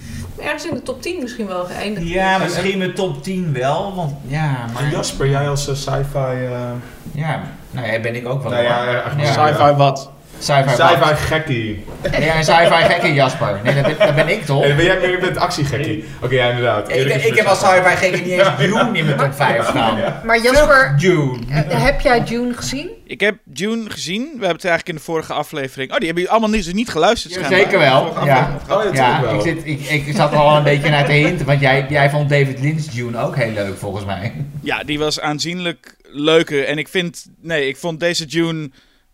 ergens 0.45 0.65
in 0.65 0.73
de 0.73 0.81
top 0.83 1.01
10 1.01 1.21
misschien 1.21 1.47
wel 1.47 1.65
geëindigd. 1.65 2.07
Ja, 2.07 2.37
misschien 2.37 2.77
mijn 2.77 2.93
top 2.93 3.23
10 3.23 3.53
wel. 3.53 3.95
Want 3.95 4.13
ja, 4.27 4.55
En 4.67 4.73
maar. 4.73 4.89
Jasper, 4.91 5.29
jij 5.29 5.49
als 5.49 5.67
eh, 5.67 5.75
sci-fi... 5.75 6.45
eh, 6.45 6.69
Ja, 7.11 7.41
nou 7.71 7.91
ja, 7.91 7.99
ben 7.99 8.15
ik 8.15 8.27
ook 8.27 8.41
wel. 8.43 8.51
nou 8.51 8.63
ja, 8.63 9.03
Ja. 9.17 9.31
Sci-fi 9.31 9.73
wat? 9.73 10.11
Sci-fi. 10.41 10.69
Sci-fi 10.69 11.15
gekkie. 11.15 11.85
Ja, 12.19 12.37
een 12.37 12.43
sci-fi 12.43 12.83
gekke 12.93 13.13
Jasper. 13.13 13.59
Nee, 13.63 13.73
dat 13.73 13.83
ben, 13.83 13.95
dat 14.07 14.15
ben 14.15 14.29
ik 14.29 14.45
toch? 14.45 14.63
En 14.63 14.75
ben 14.75 14.85
jij 14.85 14.99
meer 14.99 15.19
met 15.21 15.37
actiegekkie? 15.37 16.05
Oké, 16.21 16.35
ja, 16.35 16.47
inderdaad. 16.49 16.89
Ik, 16.91 17.35
heb 17.35 17.45
als 17.45 17.61
met- 17.61 17.71
sci-fi 17.71 17.95
gekke 17.95 18.17
niet 18.17 18.27
eens 18.27 18.47
Dune 18.59 18.89
in 18.97 19.05
mijn 19.05 19.17
top 19.17 19.33
5 19.33 19.67
staan. 19.67 19.97
Maar 20.25 20.41
Jasper, 20.41 20.95
Dune. 20.99 21.37
eh, 21.49 21.83
heb 21.83 22.01
jij 22.01 22.19
June 22.21 22.53
gezien? 22.53 22.89
Ik 23.05 23.19
heb 23.19 23.35
June 23.53 23.89
gezien. 23.89 24.21
We 24.23 24.29
hebben 24.29 24.47
het 24.49 24.65
eigenlijk 24.65 24.87
in 24.87 24.95
de 24.95 25.01
vorige 25.01 25.33
aflevering. 25.33 25.91
Oh, 25.91 25.97
die 25.97 26.05
hebben 26.05 26.23
jullie 26.23 26.29
allemaal 26.29 26.49
niet, 26.59 26.73
niet 26.73 26.89
geluisterd. 26.89 27.45
Zeker 27.47 27.79
wel. 27.79 28.13
Ja. 28.25 28.49
Oh, 28.69 28.83
ja, 28.83 28.89
Ja, 28.93 29.17
natuurlijk 29.17 29.21
wel. 29.21 29.35
ik, 29.35 29.41
zit, 29.41 29.89
ik, 29.91 30.05
ik 30.07 30.15
zat 30.15 30.33
al 30.33 30.57
een 30.57 30.63
beetje 30.63 30.89
naar 30.89 31.05
te 31.05 31.11
hinten, 31.11 31.45
want 31.45 31.59
jij, 31.59 31.85
jij 31.89 32.09
vond 32.09 32.29
David 32.29 32.59
Lynch 32.59 32.81
Dune 32.83 33.19
ook 33.19 33.35
heel 33.35 33.51
leuk 33.51 33.77
volgens 33.77 34.05
mij. 34.05 34.33
Ja, 34.61 34.83
die 34.83 34.99
was 34.99 35.19
aanzienlijk 35.19 35.95
leuker. 36.11 36.65
En 36.65 36.77
ik 36.77 36.87
vind, 36.87 37.25
nee, 37.41 37.67
ik 37.67 37.77
vond 37.77 37.99
deze 37.99 38.25
June 38.25 38.69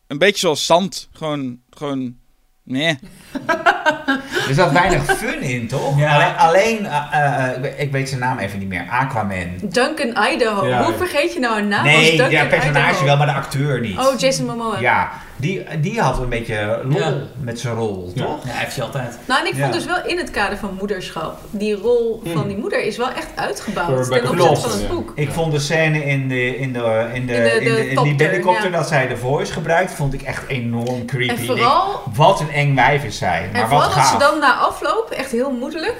een 0.08 0.18
beetje 0.18 0.40
zoals 0.40 0.66
zand. 0.66 1.10
Gewoon, 1.14 1.60
gewoon, 1.70 2.16
nee. 2.64 2.98
Er 4.48 4.54
zat 4.54 4.72
weinig 4.72 5.18
fun 5.18 5.42
in, 5.42 5.68
toch? 5.68 6.00
Ja. 6.00 6.16
Alleen, 6.16 6.36
alleen 6.38 6.86
eh, 6.86 7.48
eh, 7.50 7.56
ik 7.56 7.62
weet- 7.62 7.74
ik 7.78 7.92
weet 7.92 8.08
zijn 8.10 8.20
naam 8.22 8.38
even 8.38 8.60
niet 8.60 8.68
meer. 8.68 8.86
Aquaman. 8.90 9.48
Duncan 9.64 10.28
Idaho. 10.34 10.68
Ja. 10.68 10.84
Hoe 10.84 10.94
vergeet 10.98 11.34
je 11.34 11.40
nou 11.40 11.60
een 11.60 11.68
naam 11.68 11.86
als 11.86 11.94
nee, 11.96 12.10
Duncan 12.10 12.30
ja, 12.32 12.46
personage 12.46 12.90
Idaho? 12.90 13.06
wel, 13.06 13.18
maar 13.18 13.28
de 13.28 13.34
acteur 13.34 13.80
niet. 13.82 13.98
Oh, 13.98 14.20
Jason 14.20 14.46
Momoa. 14.46 14.80
Ja, 14.80 15.12
die, 15.38 15.64
die 15.82 16.02
had 16.02 16.20
een 16.20 16.30
beetje 16.30 16.80
lol 16.84 17.00
Ja. 17.00 17.14
met 17.40 17.60
zijn 17.60 17.76
rol, 17.76 18.12
toch? 18.16 18.46
Ja, 18.46 18.52
heeft 18.52 18.76
hij 18.76 18.86
altijd. 18.86 19.18
Nou, 19.28 19.40
en 19.42 19.46
ik 19.48 19.54
vond 19.54 19.66
Ja. 19.66 19.72
dus 19.80 19.86
wel 19.86 20.06
in 20.06 20.18
het 20.18 20.32
kader 20.32 20.58
van 20.58 20.76
moederschap, 20.80 21.40
die 21.52 21.76
rol 21.76 22.22
van 22.34 22.48
die 22.48 22.58
moeder 22.58 22.84
is 22.84 22.98
wel 22.98 23.10
echt 23.10 23.28
uitgebouwd 23.36 23.88
ten 24.10 24.30
opzichte 24.30 24.70
van 24.70 24.80
het 24.80 24.88
boek. 24.90 25.12
Ik 25.16 25.30
vond 25.32 25.52
de 25.52 25.60
scène 25.60 26.04
in, 26.06 26.28
de, 26.28 26.58
in, 26.58 26.74
de, 26.74 27.10
in, 27.14 27.26
de, 27.26 27.34
In 27.34 27.44
de- 27.44 27.52
in, 27.52 27.64
de 27.64 27.76
de- 27.76 27.90
in 28.10 28.18
die 28.18 28.28
helikopter 28.28 28.72
ja. 28.72 28.78
dat 28.78 28.88
zij 28.88 29.08
de 29.08 29.18
voice 29.18 29.54
gebruikt, 29.54 29.92
vond 29.94 30.14
ik 30.14 30.22
echt 30.22 30.48
enorm 30.48 31.06
creepy. 31.06 31.34
En 31.34 31.46
vooral, 31.46 32.02
wat 32.16 32.40
een 32.40 32.52
eng 32.52 32.76
wijf 32.76 33.04
is 33.04 33.18
zij. 33.18 33.50
Maar 33.52 33.62
en 33.62 33.70
wat 33.70 33.70
vooral 33.70 33.88
dat 33.88 33.92
gaaf. 33.98 34.12
ze 34.12 34.18
dan 34.18 34.40
na 34.40 34.54
afloop, 34.56 35.10
echt 35.18 35.32
heel 35.32 35.52
moedelijk, 35.52 35.96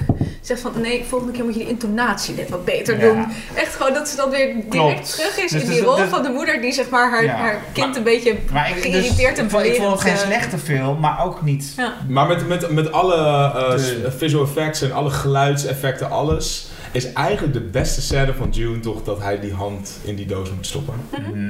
zegt 0.46 0.60
van 0.60 0.72
nee, 0.80 1.04
volgende 1.08 1.32
keer 1.32 1.44
moet 1.44 1.52
je 1.54 1.58
die 1.60 1.68
intonatie 1.68 2.34
net 2.34 2.48
wat 2.48 2.64
beter 2.64 2.94
Ja. 2.98 3.00
doen. 3.12 3.26
Echt 3.54 3.74
gewoon 3.74 3.94
dat 3.94 4.08
ze 4.08 4.16
dan 4.16 4.30
weer 4.30 4.46
direct 4.46 4.68
Klopt. 4.68 5.16
terug 5.16 5.36
is 5.44 5.50
Dus 5.50 5.60
in 5.62 5.66
dus- 5.66 5.76
die 5.76 5.84
rol 5.84 5.96
dus- 5.96 6.08
van 6.08 6.22
de 6.22 6.28
moeder 6.28 6.60
die 6.60 6.72
zeg 6.72 6.88
maar 6.88 7.10
haar, 7.10 7.24
Ja. 7.24 7.34
haar 7.36 7.60
kind 7.72 7.86
Maar- 7.86 7.96
een 7.96 8.02
beetje 8.02 8.36
Maar 8.52 8.68
ik, 8.68 8.74
dus, 8.74 8.82
geïrriteerd 8.82 9.38
en 9.38 9.44
ik 9.44 9.50
vond, 9.50 9.64
ik 9.64 9.74
vond 9.76 9.92
het 9.92 10.00
geen 10.00 10.12
eh, 10.12 10.18
slechte 10.18 10.58
film, 10.58 11.00
maar 11.00 11.24
ook 11.24 11.42
niet... 11.42 11.72
Ja. 11.76 11.92
Maar 12.08 12.26
met, 12.26 12.48
met, 12.48 12.70
met 12.70 12.92
alle 12.92 13.14
eh, 13.16 13.78
s- 13.78 13.94
visual 14.16 14.44
effects 14.44 14.82
en 14.82 14.92
alle 14.92 15.10
geluidseffecten, 15.10 16.10
alles, 16.10 16.68
is 16.96 17.12
eigenlijk 17.12 17.52
de 17.52 17.60
beste 17.60 18.00
scène 18.00 18.34
van 18.34 18.48
June 18.50 18.80
toch 18.80 19.04
dat 19.04 19.22
hij 19.22 19.40
die 19.40 19.52
hand 19.52 19.98
in 20.04 20.14
die 20.14 20.26
doos 20.26 20.50
moet 20.50 20.66
stoppen. 20.66 20.94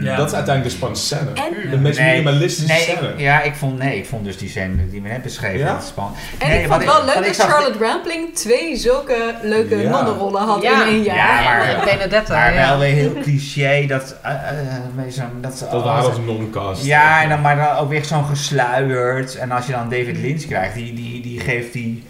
Ja. 0.00 0.16
Dat 0.16 0.26
is 0.28 0.34
uiteindelijk 0.34 0.64
de 0.64 0.70
spannende 0.70 1.02
scène. 1.02 1.30
En- 1.64 1.70
de 1.70 1.76
meest 1.78 1.98
Nee, 1.98 2.10
minimalistische 2.10 2.72
nee, 2.72 2.80
scène. 2.82 3.08
ik, 3.08 3.20
ja, 3.20 3.42
ik 3.42 3.54
vond, 3.54 3.78
nee, 3.78 3.98
ik 3.98 4.06
vond 4.06 4.24
dus 4.24 4.36
die 4.38 4.48
scène 4.48 4.88
die 4.90 5.02
we 5.02 5.08
net 5.08 5.22
beschreven, 5.22 5.58
Ja? 5.58 5.72
dat 5.72 5.82
is 5.82 5.88
spannend. 5.88 6.16
En 6.38 6.48
Nee, 6.48 6.60
ik 6.62 6.66
wat 6.66 6.82
vond 6.84 7.04
wel 7.04 7.04
leuk 7.14 7.24
dat 7.26 7.36
Charlotte 7.36 7.78
Rampling 7.78 8.34
twee 8.34 8.76
zulke 8.76 9.34
leuke 9.42 9.76
Ja. 9.76 9.90
nonnenrollen 9.90 10.42
had 10.42 10.62
Ja. 10.62 10.82
in 10.82 10.88
één 10.88 11.02
jaar. 11.02 11.16
Ja, 11.42 11.42
maar- 11.56 11.68
En 11.68 11.84
Benedetta, 11.98 12.34
Maar 12.34 12.54
ja. 12.54 12.68
wel 12.68 12.78
weer 12.78 12.92
heel 12.94 13.12
cliché, 13.22 13.86
dat... 13.86 14.16
met 14.94 15.14
zo'n- 15.14 15.40
dat, 15.40 15.66
Dat 15.70 15.82
waren 15.82 16.04
als 16.04 16.18
non-cast. 16.26 16.84
Ja, 16.84 17.22
en 17.22 17.28
dan, 17.28 17.40
maar 17.40 17.56
dan 17.56 17.76
ook 17.76 17.88
weer 17.88 18.04
zo'n 18.04 18.24
gesluierd. 18.24 19.36
En 19.36 19.50
als 19.50 19.66
je 19.66 19.72
dan 19.72 19.88
David 19.88 20.16
Lynch 20.18 20.42
krijgt, 20.46 20.74
die, 20.74 20.94
die, 20.94 21.22
die 21.22 21.40
geeft 21.40 21.72
die... 21.72 22.04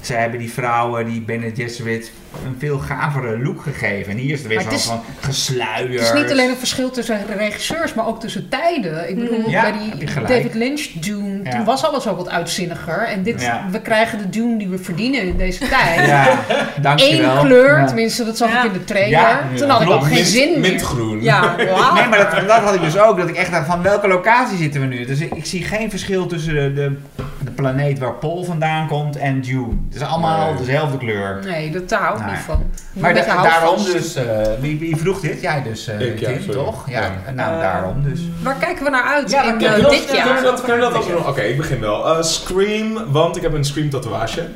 Ze 0.00 0.12
hebben 0.14 0.38
die 0.38 0.52
vrouwen, 0.52 1.06
die 1.06 1.20
Bene 1.20 1.50
Gesserit, 1.54 2.12
een 2.46 2.54
veel 2.58 2.78
gavere 2.78 3.38
look 3.38 3.62
gegeven. 3.62 4.12
En 4.12 4.18
hier 4.18 4.32
is 4.32 4.42
er 4.42 4.48
weer 4.48 4.60
zo'n 4.60 4.68
het 4.70 4.78
is- 4.78 4.84
van 4.86 5.00
gesluierd. 5.20 5.92
Het 6.08 6.14
is 6.16 6.22
niet 6.22 6.30
alleen 6.30 6.50
een 6.50 6.56
verschil 6.56 6.90
tussen 6.90 7.18
regisseurs, 7.36 7.94
maar 7.94 8.06
ook 8.06 8.20
tussen 8.20 8.48
tijden. 8.48 9.08
Ik 9.08 9.18
bedoel. 9.18 9.50
Ja, 9.50 9.62
bij 9.62 9.72
die. 9.96 10.14
David 10.26 10.54
Lynch 10.54 10.80
Dune, 11.00 11.40
Ja. 11.44 11.50
toen 11.50 11.64
was 11.64 11.84
alles 11.84 12.06
ook 12.08 12.16
wat 12.16 12.28
uitzinniger. 12.28 12.98
En 13.06 13.22
dit, 13.22 13.42
Ja. 13.42 13.64
we 13.70 13.80
krijgen 13.80 14.18
de 14.18 14.28
Dune 14.28 14.56
die 14.58 14.68
we 14.68 14.78
verdienen 14.78 15.22
in 15.22 15.36
deze 15.36 15.68
tijd. 15.68 16.06
Ja, 16.06 16.38
dankjewel. 16.80 17.36
Eén 17.36 17.44
kleur, 17.46 17.78
Ja. 17.78 17.86
tenminste 17.86 18.24
dat 18.24 18.36
zag 18.36 18.52
Ja. 18.52 18.58
ik 18.64 18.66
in 18.66 18.72
de 18.78 18.84
trailer. 18.84 19.10
Ja, 19.10 19.40
Toen 19.56 19.68
had 19.68 19.80
ik 19.82 19.90
ook 19.90 20.02
geen 20.02 20.14
Mint- 20.14 20.26
zin 20.26 20.50
meer. 20.50 20.60
Mintgroen. 20.70 21.22
Ja, 21.22 21.54
wauw. 21.56 21.94
Nee, 21.94 22.08
maar 22.08 22.18
dat, 22.18 22.48
dat 22.48 22.60
had 22.60 22.74
ik 22.74 22.80
dus 22.80 22.98
ook. 22.98 23.16
Dat 23.18 23.28
ik 23.28 23.36
echt 23.36 23.50
dacht 23.50 23.66
van 23.66 23.82
welke 23.82 24.08
locatie 24.08 24.56
zitten 24.56 24.80
we 24.80 24.86
nu? 24.86 25.04
Dus 25.04 25.20
ik, 25.20 25.34
ik 25.34 25.44
zie 25.46 25.62
geen 25.64 25.90
verschil 25.90 26.26
tussen 26.26 26.54
de, 26.54 26.72
de, 26.72 26.96
de 27.44 27.50
planeet 27.50 27.98
waar 27.98 28.14
Paul 28.14 28.44
vandaan 28.44 28.86
komt 28.86 29.16
en 29.16 29.40
Dune. 29.40 29.66
Het 29.88 29.96
is 29.96 30.02
allemaal 30.02 30.52
Nee. 30.52 30.64
dezelfde 30.64 30.98
kleur. 30.98 31.38
Nee, 31.44 31.70
dat 31.70 31.88
daar 31.88 32.00
hou 32.00 32.18
ik 32.18 32.24
Nee. 32.24 32.34
niet 32.34 32.44
van. 32.44 32.70
Maar 32.92 33.14
da- 33.14 33.42
daarom 33.42 33.84
dus, 33.84 34.14
eh, 34.14 34.24
wie, 34.60 34.78
wie 34.78 34.96
vroeg 34.96 35.20
dit? 35.20 35.40
Jij 35.40 35.62
dus, 35.62 35.86
eh, 35.88 36.00
Ik, 36.00 36.18
ja, 36.20 36.28
Tim, 36.28 36.40
sorry. 36.42 36.52
toch? 36.64 36.88
Ja, 36.90 37.00
Ja. 37.00 37.32
nou 37.34 37.54
Eh, 37.54 37.60
daarom 37.60 38.02
dus. 38.02 38.20
Waar 38.42 38.54
kijken 38.54 38.84
we 38.84 38.90
naar 38.90 39.02
uit 39.04 39.30
Ja, 39.30 39.42
in 39.42 39.48
eh, 39.48 39.54
we 39.54 39.58
dit 39.74 39.82
dat- 39.82 39.90
Kunnen 39.90 40.10
we 40.10 40.16
jaar? 40.16 40.42
dat, 40.42 40.60
kunnen 40.60 40.76
we 40.78 40.82
dat 40.84 40.94
als 40.94 41.06
we 41.06 41.12
nog- 41.12 41.28
Oké, 41.28 41.40
ik 41.40 41.56
begin 41.56 41.80
wel. 41.80 42.08
Eh, 42.16 42.22
Scream, 42.22 43.12
want 43.12 43.36
ik 43.36 43.42
heb 43.42 43.52
een 43.54 43.64
Scream 43.64 43.90
tatoeage. 43.90 44.46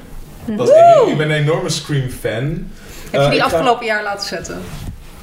Dat 0.44 0.68
is- 0.68 0.74
ik, 0.74 1.08
ik 1.08 1.16
ben 1.16 1.30
een 1.30 1.36
enorme 1.36 1.68
Scream 1.68 2.08
fan. 2.08 2.66
Heb 3.10 3.22
je 3.22 3.28
die 3.30 3.38
ga- 3.38 3.44
afgelopen 3.44 3.86
jaar 3.86 4.02
laten 4.02 4.26
zetten? 4.28 4.60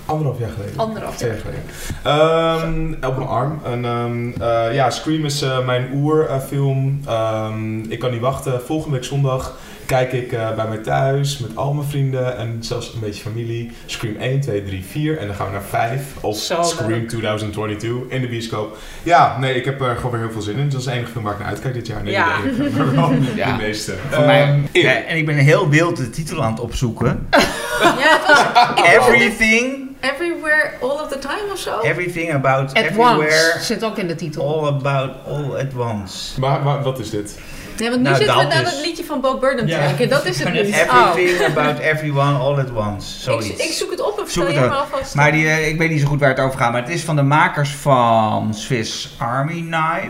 Anderhalf 0.06 0.40
jaar 0.40 0.49
geleden. 0.56 0.77
Anderhalf 0.80 1.19
jaar. 1.19 1.36
geleden. 1.36 1.64
Ehm, 2.03 3.07
op 3.10 3.18
mijn 3.18 3.30
arm. 3.30 3.60
En, 3.65 3.86
ehm, 3.86 4.41
eh, 4.41 4.73
ja, 4.73 4.90
Scream 4.90 5.26
is 5.26 5.41
eh, 5.41 5.65
mijn 5.65 5.90
oerfilm. 5.94 7.02
Ehm 7.07 7.80
ik 7.91 7.99
kan 7.99 8.11
niet 8.11 8.22
wachten. 8.22 8.61
Volgende 8.65 8.95
week 8.95 9.06
zondag 9.06 9.57
kijk 9.90 10.14
ik 10.14 10.32
eh, 10.32 10.56
bij 10.56 10.68
mij 10.68 10.78
thuis 10.78 11.38
met 11.38 11.56
al 11.56 11.74
mijn 11.74 11.88
vrienden 11.88 12.38
en 12.38 12.57
zelfs 12.60 12.94
een 12.94 12.99
beetje 12.99 13.22
familie. 13.22 13.72
Scream 13.86 14.16
1, 14.16 14.40
2, 14.41 14.64
3, 14.64 14.84
4 14.90 15.18
en 15.18 15.28
dan 15.28 15.36
gaan 15.36 15.45
we 15.45 15.52
naar 15.52 15.61
5. 15.61 16.02
Of 16.22 16.38
Zo 16.38 16.64
Scream 16.64 16.90
leuk. 16.91 17.10
2022 17.10 18.11
in 18.16 18.22
de 18.22 18.28
bioscoop. 18.28 18.78
Ja, 19.03 19.38
nee, 19.40 19.53
ik 19.56 19.66
heb 19.66 19.82
er 19.82 19.95
gewoon 19.95 20.11
weer 20.11 20.20
heel 20.22 20.32
veel 20.32 20.41
zin 20.41 20.57
in. 20.57 20.70
Dat 20.70 20.80
is 20.80 20.86
de 20.86 20.91
enige 20.91 21.11
film 21.11 21.24
waar 21.24 21.34
ik 21.34 21.40
naar 21.40 21.48
uitkijk 21.48 21.74
dit 21.74 21.88
jaar. 21.88 22.03
Nee, 22.03 22.14
Ja. 22.14 22.41
de 22.41 22.49
enige, 22.49 22.78
maar 22.78 22.95
wel 22.95 23.11
Ja. 23.36 23.57
de 23.57 23.64
meeste. 23.64 23.94
Voor 24.10 24.26
mij, 24.26 24.41
Ehm, 24.41 24.60
ja, 24.72 25.03
en 25.03 25.18
ik 25.18 25.26
ben 25.26 25.36
heel 25.36 25.70
wild 25.70 25.98
de 25.98 26.10
titel 26.10 26.44
aan 26.44 26.52
het 26.52 26.60
opzoeken. 26.61 27.28
Ja, 27.80 28.20
was 28.28 28.86
Everything, 28.95 29.88
Everywhere, 30.02 30.72
All 30.82 30.90
of 30.90 31.07
the 31.07 31.20
Time 31.20 31.52
of 31.53 31.60
zo. 31.60 31.80
everything 31.82 32.34
about 32.34 32.70
At 32.70 32.78
everywhere, 32.84 33.18
Once 33.53 33.60
zit 33.66 33.84
ook 33.84 33.98
in 33.98 34.07
de 34.07 34.16
titel. 34.16 34.44
all 34.61 34.68
about 34.68 35.11
all 35.28 35.56
at 35.60 35.74
once. 35.78 36.40
maar, 36.40 36.61
maar 36.64 36.82
wat 36.84 36.99
is 36.99 37.10
dit? 37.10 37.40
Ja, 37.80 37.89
want 37.89 38.01
nu 38.01 38.03
Nou, 38.03 38.15
zitten 38.15 38.35
we 38.35 38.41
dat 38.43 38.53
naar 38.53 38.64
dat 38.64 38.81
liedje 38.85 39.03
van 39.03 39.22
Bob 39.22 39.39
Burnham 39.39 39.65
te 39.65 39.72
Ja. 39.72 39.80
kijken. 39.80 40.10
Dat 40.10 40.26
is 40.26 40.39
het 40.39 40.53
nu. 40.53 40.60
Everything 40.60 41.57
about 41.57 41.80
everyone 41.80 42.38
all 42.38 42.60
at 42.60 42.72
once. 42.76 43.15
Ik, 43.15 43.22
Zoiets. 43.23 43.49
ik 43.68 43.72
zoek 43.72 43.91
het 43.91 44.01
op 44.01 44.19
en 44.19 44.31
Zoek 44.31 44.47
het 44.47 44.56
maar 44.56 44.69
alvast. 44.69 45.15
Maar 45.15 45.31
die, 45.31 45.47
eh, 45.47 45.68
ik 45.68 45.77
weet 45.77 45.89
niet 45.89 46.01
zo 46.01 46.07
goed 46.07 46.19
waar 46.19 46.30
het 46.30 46.39
over 46.39 46.60
gaat, 46.60 46.72
maar 46.72 46.81
het 46.81 46.91
is 46.91 47.01
van 47.03 47.15
de 47.15 47.22
makers 47.22 47.69
van 47.69 48.53
Swiss 48.53 49.15
Army 49.18 49.53
Knife. 49.61 50.10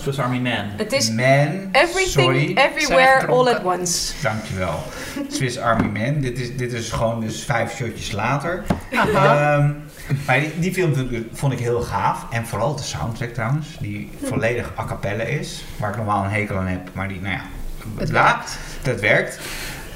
Swiss 0.00 0.18
Army 0.20 0.38
Man. 0.38 0.64
het 0.76 0.92
is 0.92 1.10
Man. 1.10 1.68
Everything, 1.72 2.08
Sorry. 2.08 2.56
Everywhere, 2.56 3.26
All 3.26 3.48
at 3.48 3.62
Once. 3.64 4.12
Dankjewel. 4.22 4.82
Swiss 5.28 5.58
Army 5.58 6.00
Man. 6.00 6.20
Dit 6.20 6.38
is, 6.38 6.56
dit 6.56 6.72
is 6.72 6.90
gewoon 6.90 7.20
dus 7.20 7.44
vijf 7.44 7.74
shotjes 7.76 8.12
later. 8.12 8.62
Aha. 8.94 9.74
Maar 10.26 10.40
die, 10.40 10.58
die 10.58 10.72
film 10.72 10.92
vond 11.32 11.52
ik- 11.52 11.58
heel 11.58 11.80
gaaf. 11.82 12.26
En 12.30 12.46
vooral 12.46 12.76
de 12.76 12.82
soundtrack 12.82 13.28
trouwens. 13.30 13.76
Die 13.80 14.10
volledig 14.22 14.72
a 14.78 14.84
cappella 14.84 15.22
is. 15.22 15.64
Waar 15.76 15.90
ik 15.90 15.96
normaal 15.96 16.24
een 16.24 16.30
hekel 16.30 16.56
aan 16.56 16.66
heb. 16.66 16.88
Maar 16.92 17.08
die, 17.08 17.20
nou 17.20 17.32
ja. 17.34 17.40
Het 17.96 18.08
bla, 18.08 18.24
werkt. 18.24 18.58
Dat 18.82 19.00
werkt. 19.00 19.40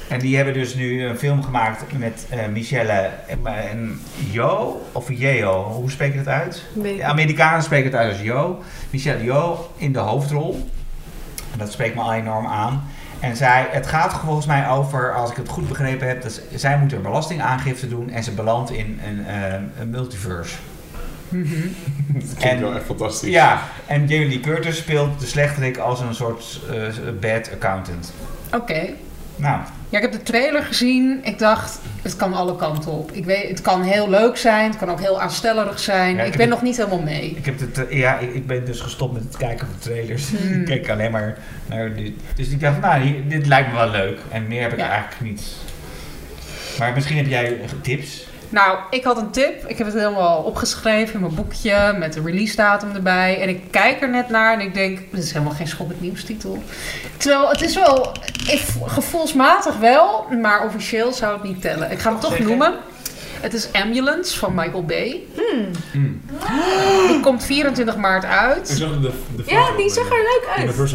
En 0.07 0.19
die 0.19 0.35
hebben 0.35 0.53
dus 0.53 0.73
nu 0.75 1.03
een 1.05 1.17
film 1.17 1.43
gemaakt 1.43 1.97
met 1.97 2.25
eh 2.29 2.39
Michelle 2.51 3.09
en 3.43 4.01
Jo. 4.31 4.81
Of 4.91 5.09
Yeo. 5.11 5.63
Hoe 5.63 5.91
spreek 5.91 6.11
je 6.11 6.17
dat 6.17 6.27
uit? 6.27 6.63
De 6.73 7.03
Amerikanen 7.03 7.63
spreken 7.63 7.91
het 7.91 7.99
uit 7.99 8.11
als 8.11 8.21
Jo. 8.21 8.61
Michelle 8.89 9.23
Jo 9.23 9.71
in 9.77 9.91
de 9.93 9.99
hoofdrol. 9.99 10.69
En 11.51 11.57
Dat 11.57 11.71
spreekt 11.71 11.95
me 11.95 12.01
al 12.01 12.13
enorm 12.13 12.45
aan. 12.45 12.83
En 13.21 13.35
zij, 13.35 13.67
het 13.71 13.87
gaat 13.87 14.13
volgens 14.25 14.45
mij 14.45 14.69
over, 14.69 15.13
als 15.15 15.31
ik 15.31 15.35
het 15.37 15.49
goed 15.49 15.67
begrepen 15.67 16.07
heb, 16.07 16.21
dat 16.21 16.41
zij 16.55 16.77
moet 16.77 16.93
een 16.93 17.01
belastingaangifte 17.01 17.87
doen 17.87 18.09
en 18.09 18.23
ze 18.23 18.31
belandt 18.31 18.71
in 18.71 18.99
een, 19.07 19.25
eh, 19.25 19.53
een 19.79 19.89
multiverse. 19.89 20.55
Dat 21.31 22.23
klinkt 22.37 22.43
En- 22.43 22.61
wel 22.61 22.75
echt 22.75 22.85
fantastisch. 22.85 23.29
Ja, 23.29 23.61
en 23.87 24.07
Jamie 24.07 24.27
Lee 24.27 24.39
Curtis 24.39 24.77
speelt 24.77 25.19
de 25.19 25.25
slechterik 25.25 25.77
als 25.77 25.99
een 25.99 26.15
soort 26.15 26.59
eh, 26.71 26.77
bad 27.19 27.51
accountant. 27.53 28.13
Oké. 28.53 28.89
Nou, 29.35 29.59
Ja, 29.91 29.97
ik 29.97 30.03
heb 30.03 30.11
de 30.11 30.23
trailer 30.23 30.63
gezien. 30.63 31.19
Ik 31.23 31.39
dacht, 31.39 31.79
het 32.01 32.15
kan 32.15 32.33
alle 32.33 32.55
kanten 32.55 32.91
op. 32.91 33.11
Ik 33.11 33.25
weet, 33.25 33.47
het 33.47 33.61
kan 33.61 33.83
heel 33.83 34.09
leuk 34.09 34.37
zijn. 34.37 34.69
Het 34.69 34.77
kan 34.79 34.89
ook 34.89 34.99
heel 34.99 35.21
aanstellerig 35.21 35.79
zijn. 35.79 36.15
Ja, 36.15 36.23
ik 36.23 36.31
ben 36.31 36.39
het- 36.41 36.49
nog 36.49 36.61
niet 36.61 36.77
helemaal 36.77 37.01
mee. 37.01 37.33
ik, 37.37 37.45
heb 37.45 37.59
het, 37.59 37.87
eh, 37.87 37.97
ja, 37.99 38.17
ik, 38.19 38.33
ik 38.33 38.47
ben 38.47 38.65
dus 38.65 38.79
gestopt 38.79 39.13
met 39.13 39.23
het 39.23 39.37
kijken 39.37 39.67
van 39.67 39.75
de 39.79 39.89
trailers. 39.89 40.29
Hmm. 40.29 40.59
ik 40.61 40.65
keek 40.65 40.89
alleen 40.89 41.11
maar 41.11 41.37
naar 41.65 41.93
dit. 41.95 42.11
Dus 42.35 42.49
ik 42.49 42.59
dacht, 42.59 42.79
nou, 42.81 43.01
hier- 43.01 43.27
dit 43.27 43.47
lijkt 43.47 43.69
me 43.71 43.75
wel 43.75 43.89
leuk. 43.89 44.19
En 44.31 44.47
meer 44.47 44.61
heb 44.61 44.71
ik 44.73 44.79
Ja. 44.79 44.89
eigenlijk 44.89 45.21
niet. 45.21 45.43
Maar 46.79 46.93
misschien 46.93 47.17
heb 47.17 47.27
jij 47.27 47.57
tips. 47.81 48.25
Nou, 48.51 48.77
ik 48.89 49.03
had 49.03 49.17
een 49.17 49.31
tip. 49.31 49.63
Ik 49.67 49.77
heb 49.77 49.87
het 49.87 49.95
helemaal 49.95 50.41
opgeschreven 50.41 51.13
in 51.13 51.19
mijn 51.19 51.35
boekje 51.35 51.95
met 51.99 52.13
de 52.13 52.21
release 52.21 52.55
datum 52.55 52.95
erbij. 52.95 53.41
En 53.41 53.49
ik 53.49 53.61
kijk 53.69 54.01
er 54.01 54.09
net 54.09 54.29
naar 54.29 54.53
en 54.53 54.59
ik 54.59 54.73
denk, 54.73 54.99
dit 55.11 55.23
is 55.23 55.31
helemaal 55.31 55.53
geen 55.53 55.67
schokkend 55.67 56.01
nieuwstitel. 56.01 56.63
Terwijl 57.17 57.49
het 57.49 57.61
is 57.61 57.75
wel, 57.75 58.11
ik, 58.49 58.63
gevoelsmatig 58.85 59.77
wel, 59.77 60.25
maar 60.41 60.65
officieel 60.65 61.13
zou 61.13 61.33
het 61.33 61.43
niet 61.43 61.61
tellen. 61.61 61.91
Ik 61.91 61.99
ga 61.99 62.11
hem 62.11 62.19
toch 62.19 62.39
noemen. 62.39 62.73
Het 63.41 63.53
is 63.53 63.67
Ambulance 63.71 64.37
van 64.37 64.53
Michael 64.55 64.85
Bay. 64.85 65.21
Hmm. 65.35 66.21
Die 67.07 67.19
komt 67.19 67.43
24 67.43 67.95
maart 67.95 68.25
uit. 68.25 68.69
Ik 68.69 68.77
zag 68.77 68.99
de, 68.99 69.11
de 69.35 69.43
Ja, 69.45 69.75
die 69.77 69.89
zag 69.89 70.05
er 70.05 70.17
leuk 70.17 70.43
uit. 70.57 70.73
Volgens 70.75 70.93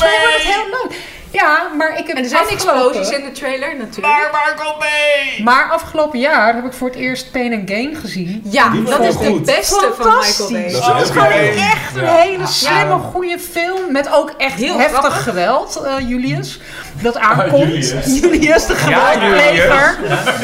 mij 0.00 0.18
wordt 0.20 0.36
het 0.36 0.54
heel 0.54 0.66
leuk. 0.70 0.96
Ja, 1.30 1.68
maar 1.78 1.98
ik 1.98 2.06
heb 2.06 2.16
En 2.16 2.22
er 2.22 2.28
zijn 2.28 2.42
afgelopen- 2.42 2.86
explosies 2.86 3.18
in 3.18 3.24
de 3.24 3.32
trailer 3.32 3.76
natuurlijk. 3.76 4.14
Michael 4.32 4.76
Bay! 4.78 5.42
Maar 5.44 5.70
afgelopen 5.70 6.18
jaar 6.18 6.54
heb 6.54 6.64
ik 6.64 6.72
voor 6.72 6.88
het 6.88 6.96
eerst 6.96 7.30
Pain 7.32 7.52
and 7.54 7.70
Gain 7.70 7.96
gezien. 7.96 8.40
Ja, 8.44 8.68
Die 8.68 8.82
dat 8.82 9.00
is 9.04 9.16
de 9.18 9.24
goed. 9.24 9.44
beste 9.44 9.92
van 9.98 10.16
Michael 10.16 10.50
Bay. 10.52 10.62
Dat 10.62 10.80
is 10.82 10.88
Oh, 10.88 11.00
is 11.00 11.08
gewoon 11.10 11.26
echt 11.28 11.96
een 11.96 12.02
Ja. 12.04 12.16
hele 12.16 12.46
slimme, 12.46 12.94
goede 12.98 13.38
film. 13.38 13.92
Met 13.92 14.12
ook 14.12 14.34
echt 14.38 14.54
Heel 14.54 14.78
heftig 14.78 14.98
grappig. 14.98 15.22
geweld, 15.22 15.76
eh, 15.84 16.08
Julius. 16.08 16.60
Dat 17.02 17.16
aankomt. 17.18 17.62
Julius. 17.62 17.92
Julius, 18.20 18.66
de 18.66 18.74
geweldpleger. 18.74 19.98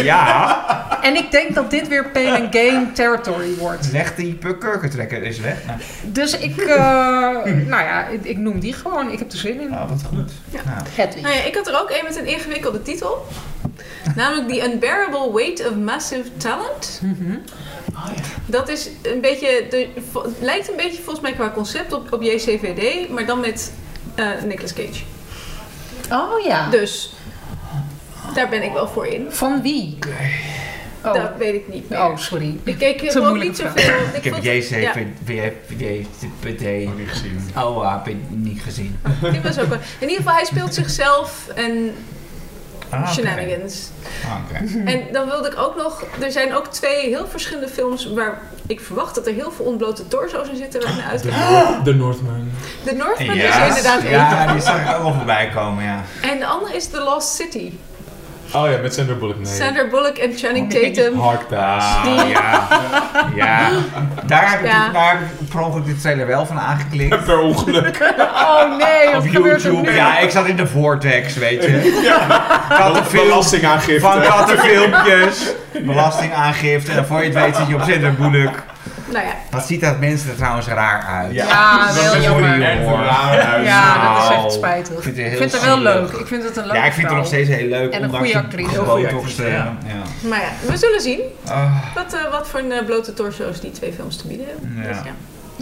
Ja. 0.05 0.67
En 1.03 1.17
ik 1.17 1.31
denk 1.31 1.55
dat 1.55 1.71
dit 1.71 1.89
weer 1.89 2.11
pain 2.11 2.43
and 2.43 2.55
gain 2.57 2.93
territory 2.93 3.55
wordt. 3.59 3.89
Leg 3.93 4.15
die 4.15 4.39
kurkentrekker 4.59 5.23
eens 5.23 5.41
weg. 5.41 5.57
Nou, 5.67 5.79
Dus 6.03 6.39
ik, 6.39 6.57
eh, 6.61 6.77
nou 7.73 7.83
ja, 7.83 8.07
ik, 8.07 8.25
ik 8.25 8.37
noem 8.39 8.61
die 8.61 8.73
gewoon. 8.73 9.11
Ik 9.11 9.19
heb 9.19 9.33
er 9.33 9.39
zin 9.39 9.61
in. 9.61 9.71
nou, 9.71 9.89
wat 9.89 10.03
goed. 10.09 10.31
Ja. 10.51 10.61
Nou. 10.75 11.09
Nou 11.21 11.35
ja, 11.35 11.43
ik 11.43 11.55
had 11.55 11.69
er 11.69 11.81
ook 11.81 11.91
een 11.91 12.05
met 12.05 12.17
een 12.17 12.27
ingewikkelde 12.27 12.83
titel. 12.83 13.27
Namelijk 14.17 14.49
The 14.49 14.73
Unbearable 14.73 15.33
Weight 15.33 15.69
of 15.69 15.75
Massive 15.75 16.37
Talent. 16.37 17.01
Mhm. 17.03 17.37
Dat 18.47 18.69
is 18.69 18.89
een 19.03 19.21
beetje, 19.21 19.67
de, 19.71 19.89
lijkt 20.41 20.69
een 20.69 20.77
beetje 20.77 21.03
volgens 21.03 21.21
mij 21.21 21.33
qua 21.33 21.51
concept 21.51 21.93
op, 21.93 22.13
op 22.13 22.23
JCVD, 22.23 23.09
maar 23.09 23.27
dan 23.27 23.41
met 23.41 23.73
eh 24.15 24.43
Nicolas 24.45 24.73
Cage. 24.73 25.03
Oh 26.11 26.45
ja. 26.45 26.71
Dus 26.71 27.13
daar 28.35 28.49
ben 28.49 28.63
ik 28.63 28.73
wel 28.73 28.89
voor 28.89 29.07
in. 29.07 29.27
Van 29.31 29.63
wie? 29.63 29.99
Oh. 31.05 31.15
Dat 31.15 31.31
weet 31.39 31.55
ik 31.55 31.69
niet 31.69 31.89
meer. 31.89 31.99
oh, 31.99 32.17
sorry. 32.17 32.59
Ik 32.65 32.79
keek 32.79 33.15
moeilijke 33.15 33.47
niet 33.47 33.57
zoveel. 33.57 33.95
ik 34.13 34.25
heb 34.25 34.33
vond- 34.33 34.45
ja, 34.45 34.53
JCPD 34.53 36.61
Niet 36.97 37.09
gezien. 37.09 37.51
Oh, 37.57 37.93
heb 37.93 38.09
ik 38.09 38.17
niet 38.29 38.63
gezien. 38.63 38.99
die 39.31 39.41
was 39.41 39.59
ook 39.59 39.69
wel. 39.69 39.79
In 39.99 40.09
ieder 40.09 40.17
geval, 40.17 40.33
hij 40.35 40.45
speelt 40.45 40.75
zichzelf 40.75 41.49
en 41.55 41.95
Ah, 42.91 43.13
shenanigans. 43.13 43.91
Ah, 44.25 44.37
oké. 44.45 44.81
En 44.91 45.03
dan 45.13 45.29
wilde 45.29 45.49
ik 45.49 45.59
ook 45.59 45.77
nog... 45.77 46.05
Er 46.21 46.33
zijn 46.33 46.55
ook 46.55 46.67
twee 46.67 47.09
heel 47.09 47.27
verschillende 47.27 47.69
films 47.69 48.07
waar 48.07 48.41
ik 48.67 48.81
verwacht 48.81 49.15
dat 49.15 49.27
er 49.27 49.33
heel 49.35 49.51
veel 49.51 49.65
ontblote 49.65 50.09
torso's 50.09 50.49
in 50.49 50.57
zitten. 50.57 50.81
Waar 50.83 50.91
ik 50.91 50.97
naar 50.97 51.21
The, 51.21 51.31
uitkijk. 51.31 51.69
Nor- 51.75 51.83
The 51.85 51.93
Northman. 51.95 52.51
De 52.85 52.93
Northman 52.93 53.37
is 53.37 53.57
inderdaad 53.69 54.01
één. 54.03 54.11
Ja, 54.11 54.53
die 54.53 54.61
zag 54.63 54.81
ik 54.91 54.97
ook 54.97 55.03
wel 55.03 55.15
voorbij 55.15 55.51
komen, 55.55 55.85
ja. 55.85 56.03
En 56.23 56.39
de 56.39 56.47
andere 56.47 56.77
is 56.77 56.87
The 56.89 57.01
Lost 57.01 57.35
City. 57.35 57.73
Oh 58.55 58.71
ja, 58.71 58.77
met 58.83 58.95
Sandra 58.95 59.15
Bullock. 59.15 59.37
Nee. 59.39 59.55
Sandra 59.55 59.89
Bullock 59.89 60.17
en 60.17 60.33
Channing 60.37 60.71
Tatum. 60.73 61.19
Hard 61.19 61.49
Pass. 61.49 61.87
Ah, 61.97 62.29
ja. 62.29 62.69
ja. 63.35 63.69
Daar 64.27 64.51
heb 64.51 64.61
ik, 64.61 64.67
Ja. 64.67 64.89
daar 64.93 65.19
per 65.51 65.61
ongeluk 65.61 65.87
de 65.87 65.97
trailer 65.97 66.27
wel 66.27 66.47
van 66.47 66.59
aangeklikt. 66.61 67.25
Per 67.25 67.39
ongeluk. 67.39 68.15
Oh 68.35 68.77
nee, 68.77 69.17
Op 69.17 69.27
gebeurt 69.29 69.63
YouTube. 69.63 69.93
Ja, 69.93 70.19
ik 70.19 70.31
zat 70.31 70.47
in 70.47 70.57
de 70.57 70.67
vortex, 70.67 71.35
weet 71.35 71.63
je. 71.65 72.01
Kattenfilm, 72.79 73.27
Belastingaangifte. 73.29 74.01
van 74.01 74.21
kattenfilmpjes. 74.23 75.53
Belastingaangifte. 75.83 76.93
En 76.93 77.07
voor 77.07 77.19
je 77.19 77.25
het 77.25 77.35
weet 77.35 77.57
zit 77.57 77.67
je 77.69 77.75
op 77.75 77.83
Sandra 77.83 78.11
Bullock. 78.11 78.63
Nou 79.13 79.25
ja, 79.27 79.33
Wat 79.51 79.67
ziet 79.67 79.81
dat 79.81 79.99
mensen 80.01 80.31
er 80.31 80.37
trouwens 80.37 80.67
raar 80.67 81.03
uit. 81.03 81.33
Ja, 81.33 81.87
Dat 81.87 81.95
wel 81.95 82.21
jammer. 82.21 82.63
echt 82.63 82.85
Hoor. 82.85 82.99
raar 82.99 83.41
uit. 83.41 83.65
Ja, 83.67 84.15
dat 84.15 84.23
is 84.31 84.37
echt 84.37 84.53
spijtig. 84.53 84.97
ik 84.97 85.03
vind 85.03 85.17
het 85.17 85.27
Ik 85.27 85.37
vind 85.39 85.53
het 85.53 85.65
wel 85.65 85.79
leuk. 85.79 86.11
Ik 86.13 86.27
vind 86.27 86.43
het 86.43 86.57
een 86.57 86.63
leuke 86.63 86.79
Ja, 86.79 86.85
ik 86.85 86.93
vind 86.93 87.07
het 87.09 87.17
nog 87.17 87.27
steeds 87.27 87.49
heel 87.49 87.69
leuk. 87.69 87.93
En 87.93 88.03
een 88.03 88.11
goede 88.11 88.33
de 88.33 88.39
actrice. 88.39 88.71
Heel 88.71 88.85
goede 88.85 89.03
botoxen. 89.07 89.45
actrice, 89.45 89.95
ja. 90.23 90.29
maar 90.29 90.41
ja, 90.41 90.71
we 90.71 90.77
zullen 90.77 91.01
zien 91.01 91.21
Ah, 91.49 91.77
wat, 91.95 92.15
eh, 92.15 92.31
wat 92.31 92.49
voor 92.49 92.61
een 92.61 92.73
eh, 92.73 92.85
blote 92.85 93.15
torso's 93.15 93.61
die 93.61 93.71
twee 93.71 93.93
films 93.93 94.17
te 94.17 94.27
bieden 94.27 94.47
hebben. 94.47 94.83
Ja. 94.83 94.89
Dus 94.89 94.97
ja. 94.97 95.13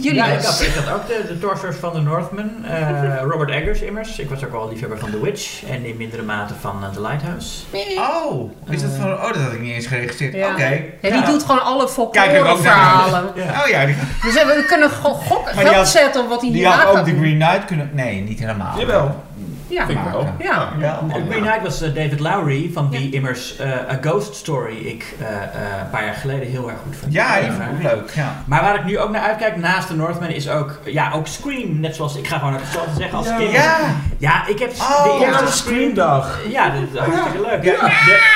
Jullie 0.01 0.17
Ja, 0.19 0.25
ik 0.25 0.37
dus. 0.37 0.45
had, 0.45 0.61
ik 0.61 0.73
had 0.85 0.93
ook 0.95 1.07
de, 1.07 1.23
de 1.27 1.37
van 1.79 1.91
The 1.91 1.99
Northman. 1.99 2.65
eh, 2.65 3.21
Robert 3.29 3.49
Eggers 3.49 3.81
immers. 3.81 4.19
Ik 4.19 4.29
was 4.29 4.43
ook 4.45 4.51
wel 4.51 4.69
liefhebber 4.69 4.99
van 4.99 5.09
The 5.09 5.21
Witch. 5.21 5.63
En 5.63 5.85
in 5.85 5.97
mindere 5.97 6.21
mate 6.23 6.53
van 6.61 6.83
eh, 6.83 6.89
The 6.89 7.01
Lighthouse. 7.01 7.63
Oh, 7.97 8.51
is 8.69 8.81
dat 8.81 8.91
van, 8.99 9.11
oh, 9.13 9.27
dat 9.27 9.35
had 9.41 9.51
ik 9.53 9.59
niet 9.61 9.73
eens 9.73 9.85
geregistreerd. 9.87 10.33
Ja. 10.33 10.51
Oké. 10.51 10.81
Ja, 11.01 11.09
die 11.09 11.23
doet 11.25 11.41
gewoon 11.43 11.63
alle 11.63 11.87
Kijk 12.11 12.31
ik 12.31 12.39
ook 12.39 12.45
folklore 12.45 12.63
naar 12.63 12.77
verhalen. 12.77 13.23
Oh 13.63 13.67
ja, 13.67 13.85
die, 13.85 13.95
Dus 14.23 14.33
we 14.33 14.63
kunnen 14.67 14.89
gewoon 14.89 15.15
gokken, 15.15 15.53
geld 15.55 15.75
had- 15.75 15.87
zetten 15.89 16.21
op 16.23 16.29
wat 16.29 16.41
hij 16.41 16.49
die 16.51 16.59
hierna 16.59 16.75
had 16.85 16.97
ook 16.97 17.05
de 17.05 17.11
doen. 17.11 17.19
Green 17.19 17.39
Knight 17.39 17.65
kunnen... 17.65 17.89
Nee, 17.93 18.21
niet 18.21 18.39
helemaal. 18.39 18.79
Jawel. 18.79 19.23
Ja, 19.71 19.85
Vind 19.85 19.99
ik 19.99 20.11
wel. 20.11 20.27
ja. 20.39 20.69
Ja, 20.79 20.99
De 21.07 21.13
Green. 21.29 21.41
Knight 21.41 21.61
was 21.63 21.81
eh, 21.81 21.93
David 21.93 22.19
Lowry, 22.19 22.69
van 22.73 22.89
wie 22.89 23.11
immers 23.11 23.57
eh, 23.57 23.71
A 23.71 23.97
Ghost 24.01 24.35
Story 24.35 24.77
ik 24.77 25.15
eh, 25.19 25.27
eh, 25.27 25.41
een 25.83 25.89
paar 25.89 26.05
jaar 26.05 26.13
geleden 26.13 26.47
heel 26.47 26.69
erg 26.69 26.77
goed 26.85 26.95
vond. 26.95 27.13
Ja, 27.13 27.39
die 27.39 27.51
vond 27.51 27.63
ik 27.63 27.69
ook 27.75 27.83
leuk. 27.83 28.11
Ja. 28.15 28.35
Maar 28.45 28.61
waar 28.61 28.75
ik 28.75 28.85
nu 28.85 28.99
ook 28.99 29.09
naar 29.11 29.21
uitkijk, 29.21 29.55
naast 29.57 29.87
The 29.87 29.95
Northman, 29.95 30.29
is 30.29 30.49
ook, 30.49 30.79
ja, 30.85 31.11
ook 31.15 31.27
Scream. 31.27 31.79
Net 31.79 31.95
zoals, 31.95 32.15
ik 32.15 32.27
ga 32.27 32.37
gewoon 32.37 32.53
het 32.53 32.61
hetzelfde 32.61 32.95
zeggen 32.97 33.17
als 33.17 33.35
kind. 33.37 33.51
Ja. 33.51 33.77
Ja, 34.17 34.47
ik 34.47 34.59
heb 34.59 34.71
Oh, 34.79 35.03
de 35.03 35.25
eerste 35.25 35.43
Ja, 35.43 35.49
Scream... 35.49 35.51
Screamdag. 35.51 36.39
Ja, 36.49 36.69
dat 36.69 36.81
is 36.93 36.99
hartstikke 36.99 37.41
leuk. 37.49 37.61
De- 37.63 37.69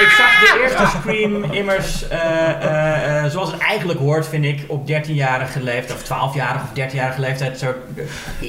ik 0.03 0.13
zag 0.17 0.39
de 0.39 0.59
eerste 0.63 0.97
Scream 0.97 1.43
immers 1.43 2.07
eh, 2.07 2.19
eh, 2.49 3.23
eh, 3.25 3.31
zoals 3.31 3.51
het 3.51 3.61
eigenlijk 3.61 3.99
hoort, 3.99 4.27
vind 4.27 4.45
ik, 4.45 4.63
op 4.67 4.87
13-jarige 4.87 5.63
leeftijd, 5.63 5.93
of 6.09 6.33
12-jarige 6.33 6.65
of 6.65 6.91
13-jarige 6.91 7.19
leeftijd, 7.21 7.59
zo 7.59 7.73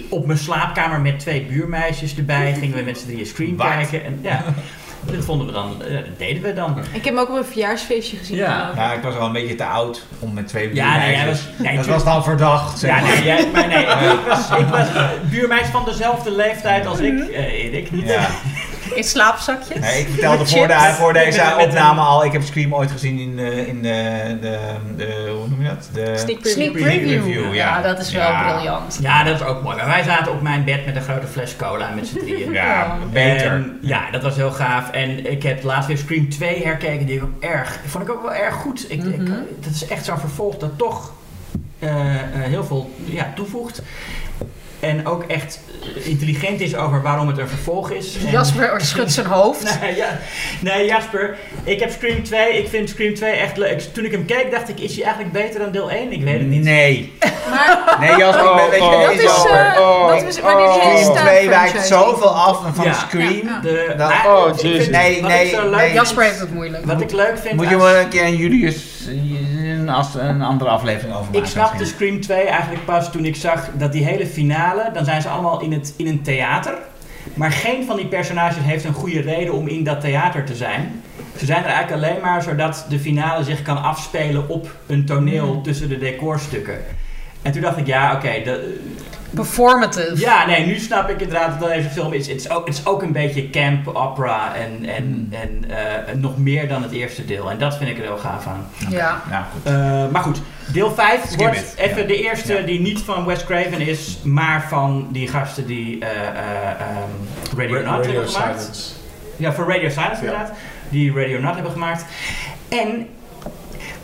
op 0.08 0.26
mijn 0.26 0.38
slaapkamer 0.38 1.00
met 1.00 1.18
twee 1.18 1.42
buurmeisjes 1.46 2.16
erbij, 2.16 2.54
gingen 2.60 2.75
we 2.76 2.82
met 2.82 2.98
z'n 2.98 3.06
drieën 3.06 3.26
Scream 3.26 3.56
Wat? 3.56 3.66
kijken. 3.66 4.04
En, 4.04 4.18
ja, 4.22 4.42
dat 5.12 5.24
vonden 5.24 5.46
we 5.46 5.52
dan, 5.52 5.82
eh, 5.82 5.94
dat 5.94 6.18
deden 6.18 6.42
we 6.42 6.52
dan. 6.52 6.78
Ik 6.92 7.04
heb 7.04 7.04
hem 7.04 7.18
ook 7.18 7.28
op 7.30 7.36
een 7.36 7.44
verjaarsfeestje 7.44 8.16
gezien. 8.16 8.36
Ja. 8.36 8.72
Ja, 8.76 8.92
ik 8.92 9.02
was 9.02 9.16
al 9.16 9.26
een 9.26 9.32
beetje 9.32 9.54
te 9.54 9.64
oud 9.64 10.06
om 10.18 10.34
met 10.34 10.48
twee 10.48 10.74
Ja, 10.74 10.96
nee, 10.98 11.06
buurmeisjes- 11.14 11.46
was, 11.56 11.66
nee, 11.66 11.76
Dat 11.76 11.86
was 11.86 12.04
dan 12.04 12.24
verdacht, 12.24 12.78
zeg 12.78 12.90
Ja, 12.90 13.00
maar. 13.00 13.10
nee, 13.14 13.24
jij, 13.24 13.48
maar 13.52 13.66
nee, 13.68 13.82
ik 14.12 14.20
was, 14.28 14.50
ik 14.58 14.66
was 14.66 14.86
buurmeisje 15.30 15.70
van 15.70 15.84
dezelfde 15.84 16.30
leeftijd 16.30 16.86
als 16.86 16.98
ik. 16.98 17.18
Eh, 17.28 17.64
Erik 17.64 17.90
niet. 17.90 18.08
Ja. 18.08 18.26
In 18.94 19.04
slaapzakjes. 19.04 19.78
Nee, 19.80 20.00
ik 20.00 20.08
vertelde 20.08 20.46
voor, 20.46 20.66
de, 20.68 20.74
voor 20.94 21.12
deze 21.12 21.42
Met- 21.44 21.56
met 21.56 21.66
opname 21.66 22.00
al, 22.00 22.24
ik 22.24 22.32
heb 22.32 22.42
Scream 22.42 22.74
ooit 22.74 22.90
gezien 22.90 23.18
in 23.18 23.36
de, 23.36 23.66
in 23.66 23.82
de, 23.82 24.36
de, 24.40 24.58
de 24.96 25.32
hoe 25.38 25.48
noem 25.48 25.62
je 25.62 25.68
dat? 25.68 25.88
De, 25.92 26.12
Sneak 26.16 26.40
preview. 26.40 26.52
Sneak 26.52 26.72
preview. 26.72 27.08
Review, 27.24 27.54
ja. 27.54 27.76
ja. 27.76 27.82
dat 27.82 27.98
is 27.98 28.12
wel 28.12 28.22
Ja. 28.30 28.52
briljant. 28.52 28.98
Ja, 29.00 29.24
dat 29.24 29.40
is 29.40 29.46
ook 29.46 29.62
mooi. 29.62 29.76
Maar 29.76 29.86
wij 29.86 30.02
zaten 30.02 30.32
op 30.32 30.42
mijn 30.42 30.64
bed 30.64 30.86
met 30.86 30.96
een 30.96 31.02
grote 31.02 31.26
fles 31.26 31.56
cola 31.56 31.88
met 31.94 32.06
z'n 32.06 32.18
drieën. 32.18 32.52
ja, 32.62 32.96
beter. 33.12 33.46
En, 33.46 33.78
ja, 33.82 34.10
dat 34.10 34.22
was 34.22 34.36
heel 34.36 34.50
gaaf. 34.52 34.90
En 34.90 35.30
ik 35.30 35.42
heb 35.42 35.62
laatst 35.62 35.88
weer 35.88 35.98
Scream 35.98 36.28
2 36.28 36.62
herkeken. 36.64 37.06
Die 37.06 37.16
ik 37.16 37.22
ook 37.22 37.42
erg, 37.42 37.78
vond 37.86 38.04
ik 38.04 38.10
ook 38.10 38.22
wel 38.22 38.34
erg 38.34 38.54
goed. 38.54 38.84
Ik, 38.92 39.02
ik- 39.04 39.16
Mhm. 39.18 39.32
dat 39.60 39.72
is 39.72 39.86
echt 39.86 40.04
zo'n 40.04 40.18
vervolg 40.18 40.56
dat 40.56 40.78
toch 40.78 41.12
eh, 41.78 42.14
eh, 42.14 42.20
heel 42.32 42.64
veel 42.64 42.90
ja, 43.04 43.32
toevoegt. 43.34 43.82
En 44.80 45.06
ook 45.06 45.24
echt 45.28 45.60
intelligent 46.04 46.60
is 46.60 46.76
over 46.76 47.02
waarom 47.02 47.28
het 47.28 47.38
een 47.38 47.48
vervolg 47.48 47.90
is. 47.90 48.16
En- 48.24 48.30
Jasper 48.30 48.80
schudt 48.80 49.12
zijn 49.12 49.26
hoofd. 49.26 49.62
Nee, 49.80 49.96
ja. 49.96 50.18
nee, 50.60 50.86
Jasper, 50.86 51.36
ik 51.64 51.80
heb 51.80 51.90
Scream 51.90 52.22
2. 52.22 52.58
Ik 52.58 52.68
vind 52.68 52.88
Scream 52.88 53.14
2 53.14 53.30
echt 53.32 53.56
leuk. 53.56 53.80
Toen 53.80 54.04
ik 54.04 54.10
hem 54.12 54.24
keek, 54.24 54.50
dacht 54.50 54.68
ik, 54.68 54.80
is 54.80 54.94
hij 54.94 55.04
eigenlijk 55.04 55.32
beter 55.32 55.60
dan 55.60 55.70
deel 55.72 55.90
1? 55.90 56.12
Ik 56.12 56.22
weet 56.22 56.38
het 56.38 56.46
niet. 56.48 56.62
Nee. 56.62 57.12
Maar 57.50 57.96
Nee, 58.00 58.16
Jasper, 58.16 58.44
ik 58.50 58.56
ben, 58.56 58.70
weet 58.70 58.78
je, 58.80 58.84
Oh, 58.86 59.02
dat 59.06 59.12
is, 59.18 59.24
eh, 59.50 59.80
Oh, 59.80 60.08
dat 60.08 60.22
is 60.22 60.34
die 60.34 60.44
hele 60.44 60.72
Scream 60.72 60.96
Star 61.14 61.16
2 61.26 61.48
wijkt 61.48 61.86
zoveel 61.86 62.34
af 62.36 62.60
van 62.74 62.84
Ja. 62.84 62.92
Scream. 62.92 63.46
Ja. 63.46 63.60
De, 63.62 63.94
Dat- 63.98 64.08
maar 64.08 64.24
oh, 64.26 64.58
jezus. 64.58 64.88
Nee, 64.88 65.22
nee, 65.22 65.56
nee. 65.56 65.92
Jasper 65.92 66.22
heeft 66.24 66.40
het 66.40 66.54
moeilijk. 66.54 66.84
Wat 66.84 67.00
ik 67.00 67.12
leuk 67.12 67.38
vind 67.38 67.54
Moet 67.54 67.68
je 67.68 67.74
aan- 67.74 67.80
wel 67.80 67.94
een 67.96 68.08
keer 68.08 68.24
een 68.24 68.36
Julius 68.36 68.76
een, 69.88 69.94
als 69.94 70.14
een 70.14 70.42
andere 70.42 70.70
aflevering 70.70 71.14
over 71.14 71.26
maken. 71.26 71.40
Ik 71.40 71.46
snapte. 71.46 71.84
Scream 71.84 72.20
2 72.20 72.44
eigenlijk 72.44 72.84
pas 72.84 73.10
toen 73.10 73.24
ik 73.24 73.36
zag 73.36 73.70
dat 73.78 73.92
die 73.92 74.04
hele 74.04 74.26
finale, 74.26 74.90
dan 74.92 75.04
zijn 75.04 75.22
ze 75.22 75.28
allemaal 75.28 75.60
in, 75.60 75.72
het, 75.72 75.94
in 75.96 76.06
een 76.06 76.22
theater. 76.22 76.74
Maar 77.34 77.52
geen 77.52 77.84
van 77.84 77.96
die 77.96 78.06
personages 78.06 78.62
heeft 78.62 78.84
een 78.84 78.94
goede 78.94 79.20
reden 79.20 79.54
om 79.54 79.68
in 79.68 79.84
dat 79.84 80.00
theater 80.00 80.44
te 80.44 80.54
zijn. 80.54 81.02
Ze 81.36 81.46
zijn 81.46 81.64
er 81.64 81.70
eigenlijk 81.70 82.04
alleen 82.04 82.22
maar 82.22 82.42
zodat 82.42 82.86
de 82.88 82.98
finale 82.98 83.44
zich 83.44 83.62
kan 83.62 83.82
afspelen 83.82 84.48
op 84.48 84.70
een 84.86 85.04
toneel 85.04 85.60
tussen 85.60 85.88
de 85.88 85.98
decorstukken. 85.98 86.78
En 87.42 87.52
toen 87.52 87.62
dacht 87.62 87.76
ik, 87.76 87.86
ja, 87.86 88.14
oké, 88.14 88.42
Performative. 89.36 90.18
ja, 90.20 90.46
nee, 90.46 90.66
nu 90.66 90.78
snap 90.78 91.08
ik 91.08 91.20
inderdaad 91.20 91.60
dat 91.60 91.68
deze 91.68 91.88
film 91.88 92.12
is. 92.12 92.26
Het 92.28 92.36
is 92.36 92.50
ook, 92.50 92.66
het 92.66 92.74
is 92.74 92.86
ook 92.86 93.02
een 93.02 93.12
beetje 93.12 93.50
camp 93.50 93.86
opera 93.88 94.54
en, 94.54 94.88
en, 94.88 95.04
Hmm. 95.04 95.28
en 95.40 95.70
eh, 96.08 96.14
nog 96.14 96.38
meer 96.38 96.68
dan 96.68 96.82
het 96.82 96.92
eerste 96.92 97.24
deel. 97.24 97.50
En 97.50 97.58
dat 97.58 97.76
vind 97.76 97.90
ik 97.90 97.96
er 97.98 98.02
heel 98.02 98.16
gaaf 98.18 98.46
aan. 98.46 98.66
Ja. 98.88 99.22
Ja, 99.30 99.48
goed. 99.52 99.72
Eh, 99.72 100.08
maar 100.12 100.22
goed, 100.22 100.40
deel 100.72 100.94
5 100.94 101.24
Skip 101.26 101.38
wordt 101.38 101.56
it, 101.58 101.74
even 101.76 102.00
ja. 102.00 102.06
de 102.06 102.22
eerste 102.22 102.52
Ja. 102.54 102.60
die 102.66 102.80
niet 102.80 103.00
van 103.00 103.24
Wes 103.24 103.44
Craven 103.44 103.80
is, 103.80 104.18
maar 104.22 104.66
van 104.68 105.08
die 105.12 105.28
gasten 105.28 105.66
die 105.66 105.98
eh, 106.04 106.10
eh, 106.10 106.70
ehm, 106.70 107.58
Radio 107.58 107.74
Not 107.76 107.84
Radio 107.86 108.10
hebben 108.12 108.28
gemaakt. 108.30 108.60
Silence. 108.60 108.92
Ja, 109.36 109.52
voor 109.52 109.68
Radio 109.68 109.88
Silence 109.88 110.24
Ja. 110.24 110.30
inderdaad. 110.30 110.52
Die 110.88 111.12
Radio 111.14 111.40
Not 111.40 111.54
hebben 111.54 111.72
gemaakt. 111.72 112.04
En 112.68 113.06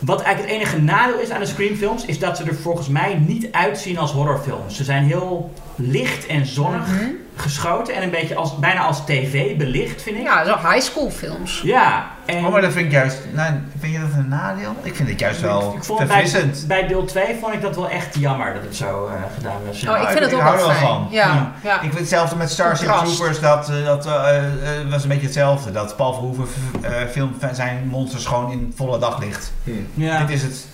wat 0.05 0.21
eigenlijk 0.21 0.53
het 0.53 0.61
enige 0.61 0.81
nadeel 0.81 1.19
is 1.19 1.29
aan 1.29 1.39
de 1.39 1.45
Scream-films, 1.45 2.05
is 2.05 2.19
dat 2.19 2.37
ze 2.37 2.43
er 2.43 2.55
volgens 2.55 2.87
mij 2.87 3.13
niet 3.27 3.47
uitzien 3.51 3.97
als 3.97 4.11
horrorfilms. 4.11 4.75
Ze 4.75 4.83
zijn 4.83 5.03
heel 5.03 5.53
licht 5.75 6.25
en 6.25 6.45
zonnig 6.45 6.87
Mhm. 6.87 7.03
Geschoten 7.35 7.95
en 7.95 8.03
een 8.03 8.09
beetje 8.09 8.35
als, 8.35 8.59
bijna 8.59 8.81
als 8.81 9.05
tv 9.05 9.57
belicht, 9.57 10.01
vind 10.01 10.17
ik. 10.17 10.23
Ja, 10.23 10.45
zo 10.45 10.55
high 10.69 10.79
school 10.81 11.09
films. 11.11 11.61
Ja, 11.63 12.07
en 12.25 12.45
Oh, 12.45 12.51
maar 12.51 12.61
dat 12.61 12.71
vind 12.71 12.85
ik 12.85 12.91
juist... 12.91 13.17
Nou, 13.33 13.53
vind 13.79 13.93
je 13.93 13.99
dat 13.99 14.09
een 14.13 14.27
nadeel? 14.27 14.75
Ik 14.81 14.95
vind 14.95 15.09
het 15.09 15.19
juist 15.19 15.41
wel 15.41 15.69
ik, 15.71 15.77
ik 15.77 15.83
vond 15.83 15.99
het 15.99 16.67
bij, 16.67 16.87
deel 16.87 17.05
2 17.05 17.35
vond 17.41 17.53
ik 17.53 17.61
dat 17.61 17.75
wel 17.75 17.89
echt 17.89 18.15
jammer 18.19 18.53
dat 18.53 18.63
het 18.63 18.75
zo 18.75 19.05
eh, 19.07 19.13
gedaan 19.35 19.57
was. 19.67 19.87
Oh, 19.87 19.95
ik 19.97 20.01
ik- 20.03 20.07
vind 20.07 20.19
het 20.19 20.31
ik 20.31 20.35
ook 20.37 20.41
hou 20.43 20.55
wel 20.57 20.69
er 20.69 20.71
wel 20.71 20.75
fijn. 20.79 20.87
van. 20.87 21.07
Ja, 21.11 21.51
ja. 21.63 21.73
Ik 21.75 21.81
vind 21.81 21.93
hetzelfde 21.99 22.35
met 22.35 22.51
Starship. 22.51 22.87
Troopers, 22.87 23.39
dat, 23.39 23.69
eh, 23.69 23.85
dat 23.85 24.05
eh, 24.05 24.41
was 24.89 25.03
een 25.03 25.09
beetje 25.09 25.25
hetzelfde. 25.25 25.71
Dat 25.71 25.95
Paul 25.95 26.13
Verhoeven 26.13 26.47
eh 26.81 26.91
filmt 27.11 27.43
zijn 27.53 27.87
monsters 27.87 28.25
gewoon 28.25 28.51
in 28.51 28.73
volle 28.75 28.99
daglicht. 28.99 29.51
ja. 29.93 30.19
Dit 30.19 30.29
is 30.29 30.41
het 30.41 30.65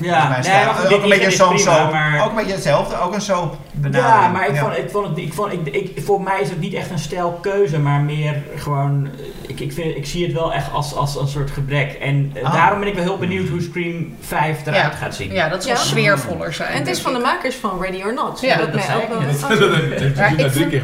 Ja, 0.00 0.28
nee, 0.28 0.64
maar 0.64 0.82
ook 0.82 0.88
dit 0.88 1.02
een 1.02 1.08
beetje 1.08 1.30
zo'n 1.30 1.54
prima, 1.54 1.76
soap. 1.78 1.92
maar- 1.92 2.24
Ook 2.24 2.30
een 2.30 2.36
beetje 2.36 2.52
hetzelfde, 2.52 3.00
ook 3.00 3.14
een 3.14 3.20
soap 3.20 3.56
benadering. 3.72 4.14
Ja, 4.22 4.28
maar 4.28 4.48
ik 4.48 4.56
vond, 4.56 4.76
ik 4.76 4.90
vond 4.90 5.06
het, 5.08 5.18
ik 5.18 5.32
vond, 5.32 5.52
ik, 5.52 5.66
ik, 5.66 6.04
voor 6.04 6.22
mij 6.22 6.40
is 6.40 6.48
het 6.50 6.60
niet 6.60 6.74
echt 6.74 6.90
een 6.90 6.98
stijlkeuze, 6.98 7.78
maar 7.78 8.00
meer 8.00 8.42
gewoon, 8.56 9.06
eh, 9.18 9.24
ik, 9.46 9.60
ik, 9.60 9.72
vind, 9.72 9.96
ik 9.96 10.06
zie 10.06 10.24
het 10.24 10.32
wel 10.34 10.52
echt 10.52 10.72
als, 10.72 10.94
als 10.94 11.16
een 11.16 11.28
soort 11.28 11.50
gebrek. 11.50 11.92
En 11.92 12.30
eh, 12.34 12.42
Ah. 12.44 12.52
daarom 12.52 12.78
ben 12.78 12.88
ik 12.88 12.94
wel 12.94 13.02
heel 13.04 13.18
benieuwd 13.18 13.48
hoe 13.48 13.60
Scream 13.62 14.14
5 14.20 14.58
eruit 14.66 14.82
Ja. 14.82 14.90
gaat 14.90 15.14
zien. 15.14 15.32
Ja, 15.32 15.48
dat 15.48 15.62
zal 15.62 15.72
Ja. 15.72 15.78
sfeervoller 15.78 16.52
zijn. 16.54 16.68
En 16.72 16.78
het 16.78 16.88
is 16.88 17.00
van 17.00 17.12
de 17.12 17.18
makers 17.18 17.54
van 17.56 17.80
Ready 17.80 18.02
or 18.02 18.14
Not. 18.14 18.40
Ja, 18.40 18.56
dat 18.56 18.72
dat 18.72 18.86
mij 18.86 18.96
ook 18.96 19.02
ik 19.02 19.08
wel... 19.08 19.20
Dat 19.98 20.38
Ja, 20.38 20.48
drie 20.50 20.66
keer. 20.66 20.82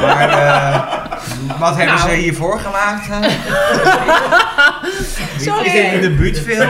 Maar 0.00 0.28
eh, 0.28 0.82
wat 1.58 1.76
hebben 1.76 1.94
Nou. 1.94 2.08
ze 2.08 2.14
hiervoor 2.14 2.58
gemaakt? 2.60 3.04
Sorry. 5.40 5.64
Is 5.66 5.72
dit 5.72 5.92
een 5.92 6.00
debuutfilm? 6.00 6.68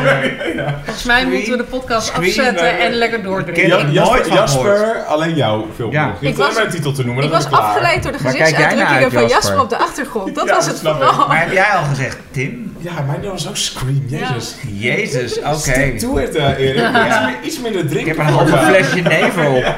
Volgens 0.85 1.05
mij 1.05 1.17
Scream. 1.21 1.29
moeten 1.33 1.51
we 1.51 1.57
de 1.57 1.65
podcast 1.65 2.07
Scream, 2.07 2.25
afzetten 2.27 2.79
en 2.79 2.93
lekker 2.93 3.23
doordrinken. 3.23 3.93
Jasper, 3.93 4.33
Jasper 4.33 5.05
alleen 5.09 5.35
jouw 5.35 5.67
film. 5.77 5.91
Ja. 5.93 6.15
Ik 6.21 6.37
was- 6.37 6.55
titel 6.71 6.93
te 6.93 7.05
noemen. 7.05 7.25
Ik 7.25 7.31
was 7.31 7.45
is 7.45 7.51
afgeleid 7.51 8.03
door 8.03 8.13
de 8.13 8.19
gezichtsuitdrukkingen 8.19 8.87
uit, 8.87 9.13
van 9.13 9.23
Jasper 9.23 9.29
Jasper? 9.29 9.61
op 9.61 9.69
de 9.69 9.77
achtergrond. 9.79 10.16
Dat 10.25 10.47
Ja, 10.49 10.55
was 10.55 10.67
dat 10.67 10.75
het 10.81 10.87
ik. 10.87 10.93
vooral. 10.93 11.29
Maar 11.29 11.41
heb 11.41 11.53
jij 11.53 11.65
al 11.71 11.85
gezegd, 11.85 12.19
Tim? 12.31 12.77
Ja, 12.79 12.93
mijn 13.03 13.21
naam 13.21 13.31
was 13.31 13.49
ook 13.49 13.57
Scream. 13.57 14.05
Jezus. 14.07 14.55
Jezus, 14.73 15.39
oké. 15.39 15.59
Stick 15.59 15.99
to 15.99 16.17
it, 16.17 16.35
eh, 16.35 16.59
Erik. 16.59 16.89
Iets, 17.07 17.21
meer- 17.21 17.39
iets 17.43 17.61
minder 17.61 17.81
Ik 17.83 17.89
drinken. 17.89 18.17
heb 18.17 18.27
een 18.27 18.33
halve 18.33 18.57
flesje 18.59 19.01
never 19.01 19.49
op. 19.49 19.75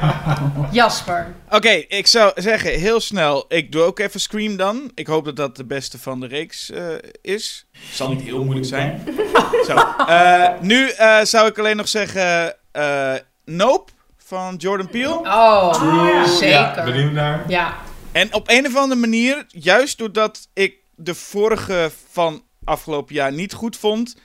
Jasper. 0.70 1.27
Oké, 1.51 1.69
ik 1.89 2.06
zou 2.06 2.32
zeggen, 2.35 2.70
heel 2.70 3.01
snel, 3.01 3.44
ik 3.48 3.73
doe 3.73 3.82
ook 3.82 3.98
even 3.98 4.20
Scream 4.20 4.56
dan. 4.56 4.90
Ik 4.94 5.06
hoop 5.06 5.24
dat 5.24 5.36
dat 5.36 5.56
de 5.56 5.65
beste 5.65 5.98
van 5.98 6.20
de 6.20 6.27
reeks 6.27 6.70
eh, 6.70 6.82
is. 7.23 7.66
Zal 7.93 8.09
niet 8.09 8.23
heel 8.23 8.44
moeilijk 8.44 8.66
zijn. 8.66 9.02
Zo. 9.69 9.74
Eh, 10.06 10.48
nu 10.60 10.89
eh, 10.89 11.19
zou 11.23 11.48
ik 11.48 11.59
alleen 11.59 11.77
nog 11.77 11.89
zeggen, 11.89 12.55
eh, 12.73 13.12
Nope 13.44 13.93
van 14.27 14.55
Jordan 14.56 14.89
Peele. 14.89 15.15
Oh, 15.24 16.24
zeker. 16.27 16.48
Ja, 16.48 16.82
benieuwd 16.85 17.12
naar. 17.12 17.40
Ja, 17.47 17.73
En 18.19 18.35
op 18.35 18.49
een 18.51 18.66
of 18.66 18.77
andere 18.77 19.01
manier, 19.01 19.45
juist 19.49 19.99
doordat 19.99 20.49
ik 20.53 20.74
de 20.95 21.15
vorige 21.15 21.90
van 22.11 22.43
afgelopen 22.65 23.15
jaar 23.15 23.32
niet 23.32 23.53
goed 23.53 23.77
vond, 23.77 24.16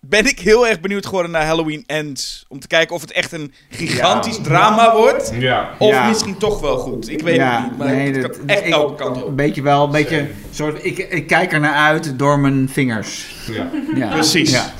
ben 0.00 0.26
ik 0.26 0.38
heel 0.40 0.66
erg 0.66 0.80
benieuwd 0.80 1.06
geworden 1.06 1.30
naar 1.30 1.46
Halloween 1.46 1.84
Ends. 1.86 2.44
Om 2.48 2.60
te 2.60 2.66
kijken 2.66 2.94
of 2.94 3.00
het 3.00 3.12
echt 3.12 3.32
een 3.32 3.52
gigantisch 3.70 4.36
Ja. 4.36 4.42
drama 4.42 4.96
wordt. 4.96 5.32
Ja. 5.38 5.70
Of 5.78 5.90
Ja. 5.90 6.08
misschien 6.08 6.38
toch 6.38 6.60
wel 6.60 6.78
goed. 6.78 7.08
Ik 7.08 7.22
weet 7.22 7.34
Ja, 7.36 7.60
het 7.60 7.70
niet. 7.70 7.78
Maar 7.78 7.86
nee, 7.94 8.12
het 8.12 8.22
dat- 8.22 8.36
kan 8.38 8.48
echt 8.48 8.64
ik- 8.66 8.72
elke 8.72 8.94
kant 8.94 9.16
op. 9.22 9.28
Een 9.28 9.36
beetje 9.36 9.62
wel, 9.62 9.84
een 9.84 9.90
beetje... 9.90 10.30
Soort, 10.50 10.84
ik, 10.84 10.98
ik 10.98 11.26
kijk 11.26 11.52
er 11.52 11.60
naar 11.60 11.74
uit 11.74 12.18
door 12.18 12.38
mijn 12.38 12.68
vingers. 12.68 13.26
ja. 13.50 13.70
Ja. 13.94 14.08
Precies. 14.08 14.50
Ja. 14.50 14.72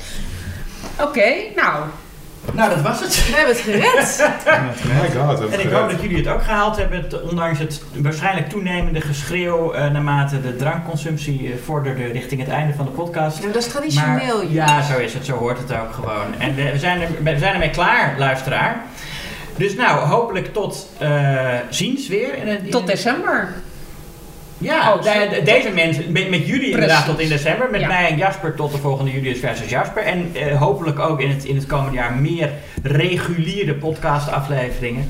oké. 0.99 1.33
nou, 1.55 1.85
Nou, 2.53 2.69
dat 2.69 2.81
was 2.81 2.99
het. 2.99 3.27
We 3.27 3.35
hebben 3.35 3.55
het 3.55 3.63
gered. 3.63 4.17
Oh 4.49 5.01
my 5.01 5.09
god. 5.09 5.49
En 5.49 5.59
ik 5.59 5.71
hoop 5.71 5.89
dat 5.89 6.01
jullie 6.01 6.17
het 6.17 6.27
ook 6.27 6.43
gehaald 6.43 6.77
hebben, 6.77 7.29
ondanks 7.29 7.59
het 7.59 7.81
waarschijnlijk 7.95 8.49
toenemende 8.49 9.01
geschreeuw 9.01 9.73
eh, 9.73 9.91
naarmate 9.91 10.41
de 10.41 10.55
drankconsumptie 10.55 11.51
eh, 11.51 11.57
vorderde 11.65 12.05
richting 12.05 12.41
het 12.41 12.49
einde 12.49 12.73
van 12.73 12.85
de 12.85 12.91
podcast. 12.91 13.39
Nou, 13.39 13.51
dat 13.53 13.61
is 13.61 13.67
traditioneel. 13.67 14.37
Maar, 14.37 14.51
ja, 14.51 14.81
zo 14.81 14.97
is 14.97 15.13
het, 15.13 15.25
zo 15.25 15.35
hoort 15.35 15.57
het 15.57 15.71
ook 15.71 15.93
gewoon. 15.93 16.35
En 16.37 16.55
we, 16.55 16.71
we 16.71 16.79
zijn, 16.79 17.01
er, 17.01 17.07
we 17.23 17.37
zijn 17.37 17.53
ermee 17.53 17.69
klaar, 17.69 18.15
luisteraar. 18.17 18.81
Dus 19.57 19.75
nou, 19.75 19.99
hopelijk 20.07 20.53
tot 20.53 20.89
eh, 20.97 21.55
ziens 21.69 22.07
weer. 22.07 22.35
In 22.35 22.47
in 22.47 22.69
tot 22.69 22.87
december. 22.87 23.53
Ja, 24.61 24.93
Oh, 24.93 25.01
de- 25.01 25.27
de- 25.35 25.41
deze 25.43 25.69
mensen, 25.69 26.11
met, 26.11 26.29
met 26.29 26.47
jullie 26.47 26.71
inderdaad 26.71 27.05
tot 27.05 27.19
in 27.19 27.29
december. 27.29 27.69
Met 27.71 27.81
Ja. 27.81 27.87
mij 27.87 28.09
en 28.09 28.17
Jasper 28.17 28.55
tot 28.55 28.71
de 28.71 28.77
volgende 28.77 29.11
Julius 29.11 29.39
versus 29.39 29.69
Jasper. 29.69 30.03
En 30.03 30.31
eh, 30.33 30.57
hopelijk 30.61 30.99
ook 30.99 31.21
in 31.21 31.29
het, 31.29 31.43
in 31.45 31.55
het 31.55 31.65
komende 31.65 31.95
jaar 31.97 32.13
meer 32.15 32.49
reguliere 32.83 33.73
podcastafleveringen. 33.73 35.09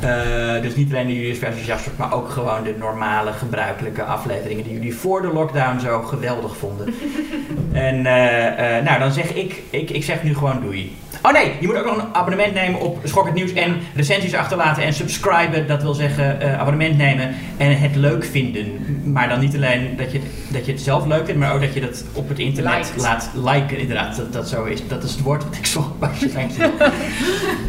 Eh, 0.00 0.62
dus 0.62 0.74
niet 0.76 0.92
alleen 0.92 1.06
de 1.06 1.14
Julius 1.14 1.38
versus 1.38 1.66
Jasper, 1.66 1.92
maar 1.96 2.12
ook 2.14 2.28
gewoon 2.30 2.62
de 2.64 2.74
normale, 2.78 3.32
gebruikelijke 3.32 4.02
afleveringen 4.02 4.64
die 4.64 4.72
jullie 4.72 4.94
voor 4.94 5.22
de 5.22 5.28
lockdown 5.32 5.80
zo 5.80 6.02
geweldig 6.02 6.56
vonden. 6.56 6.94
en 7.72 7.96
eh, 8.06 8.82
nou, 8.84 8.98
dan 8.98 9.12
zeg 9.12 9.34
ik, 9.34 9.62
ik, 9.70 9.90
ik 9.90 10.04
zeg 10.04 10.22
nu 10.22 10.34
gewoon 10.34 10.60
doei. 10.62 10.96
Oh 11.26 11.32
nee, 11.32 11.52
je 11.60 11.66
moet 11.66 11.76
ook 11.76 11.84
nog 11.84 11.96
een 11.96 12.14
abonnement 12.14 12.54
nemen 12.54 12.80
op 12.80 12.98
Schok 13.04 13.24
het 13.24 13.34
Nieuws 13.34 13.52
en 13.52 13.80
recensies 13.94 14.34
achterlaten 14.34 14.82
en 14.82 14.92
subscriben. 14.94 15.66
Dat 15.66 15.82
wil 15.82 15.94
zeggen 15.94 16.40
eh, 16.40 16.60
abonnement 16.60 16.96
nemen 16.96 17.34
en 17.56 17.78
het 17.78 17.96
leuk 17.96 18.24
vinden. 18.24 18.86
Maar 19.12 19.28
dan 19.28 19.40
niet 19.40 19.54
alleen 19.54 19.96
dat 19.96 20.12
je, 20.12 20.20
dat 20.48 20.66
je 20.66 20.72
het 20.72 20.80
zelf 20.80 21.06
leuk 21.06 21.24
vindt, 21.24 21.40
maar 21.40 21.54
ook 21.54 21.60
dat 21.60 21.74
je 21.74 21.80
dat 21.80 22.04
op 22.12 22.28
het 22.28 22.38
internet 22.38 22.74
Liked. 22.74 23.02
laat 23.02 23.30
liken. 23.34 23.78
Inderdaad, 23.78 24.16
dat, 24.16 24.32
dat 24.32 24.48
zo 24.48 24.64
is. 24.64 24.88
Dat 24.88 25.02
is 25.02 25.10
het 25.10 25.20
woord 25.20 25.42
dat 25.42 25.56
ik 25.56 25.66
zocht. 25.66 25.88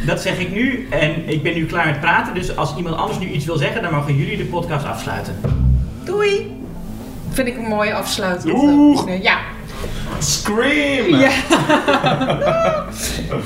Dat 0.05 0.21
zeg 0.21 0.39
ik 0.39 0.51
nu 0.51 0.87
en 0.89 1.29
ik 1.29 1.43
ben 1.43 1.53
nu 1.53 1.65
klaar 1.65 1.85
met 1.85 1.99
praten. 1.99 2.33
Dus 2.33 2.57
als 2.57 2.75
iemand 2.77 2.95
anders 2.95 3.19
nu 3.19 3.27
iets 3.27 3.45
wil 3.45 3.57
zeggen, 3.57 3.81
dan 3.81 3.93
mogen 3.93 4.15
jullie 4.15 4.37
de 4.37 4.45
podcast 4.45 4.85
afsluiten. 4.85 5.35
Doei. 6.03 6.57
Vind 7.29 7.47
ik 7.47 7.57
een 7.57 7.67
mooie 7.67 7.93
afsluiting. 7.93 8.59
Doeg. 8.59 9.09
Ja. 9.21 9.37
Scream! 10.21 11.19
Ja. 11.19 11.31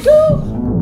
Doeg. 0.04 0.70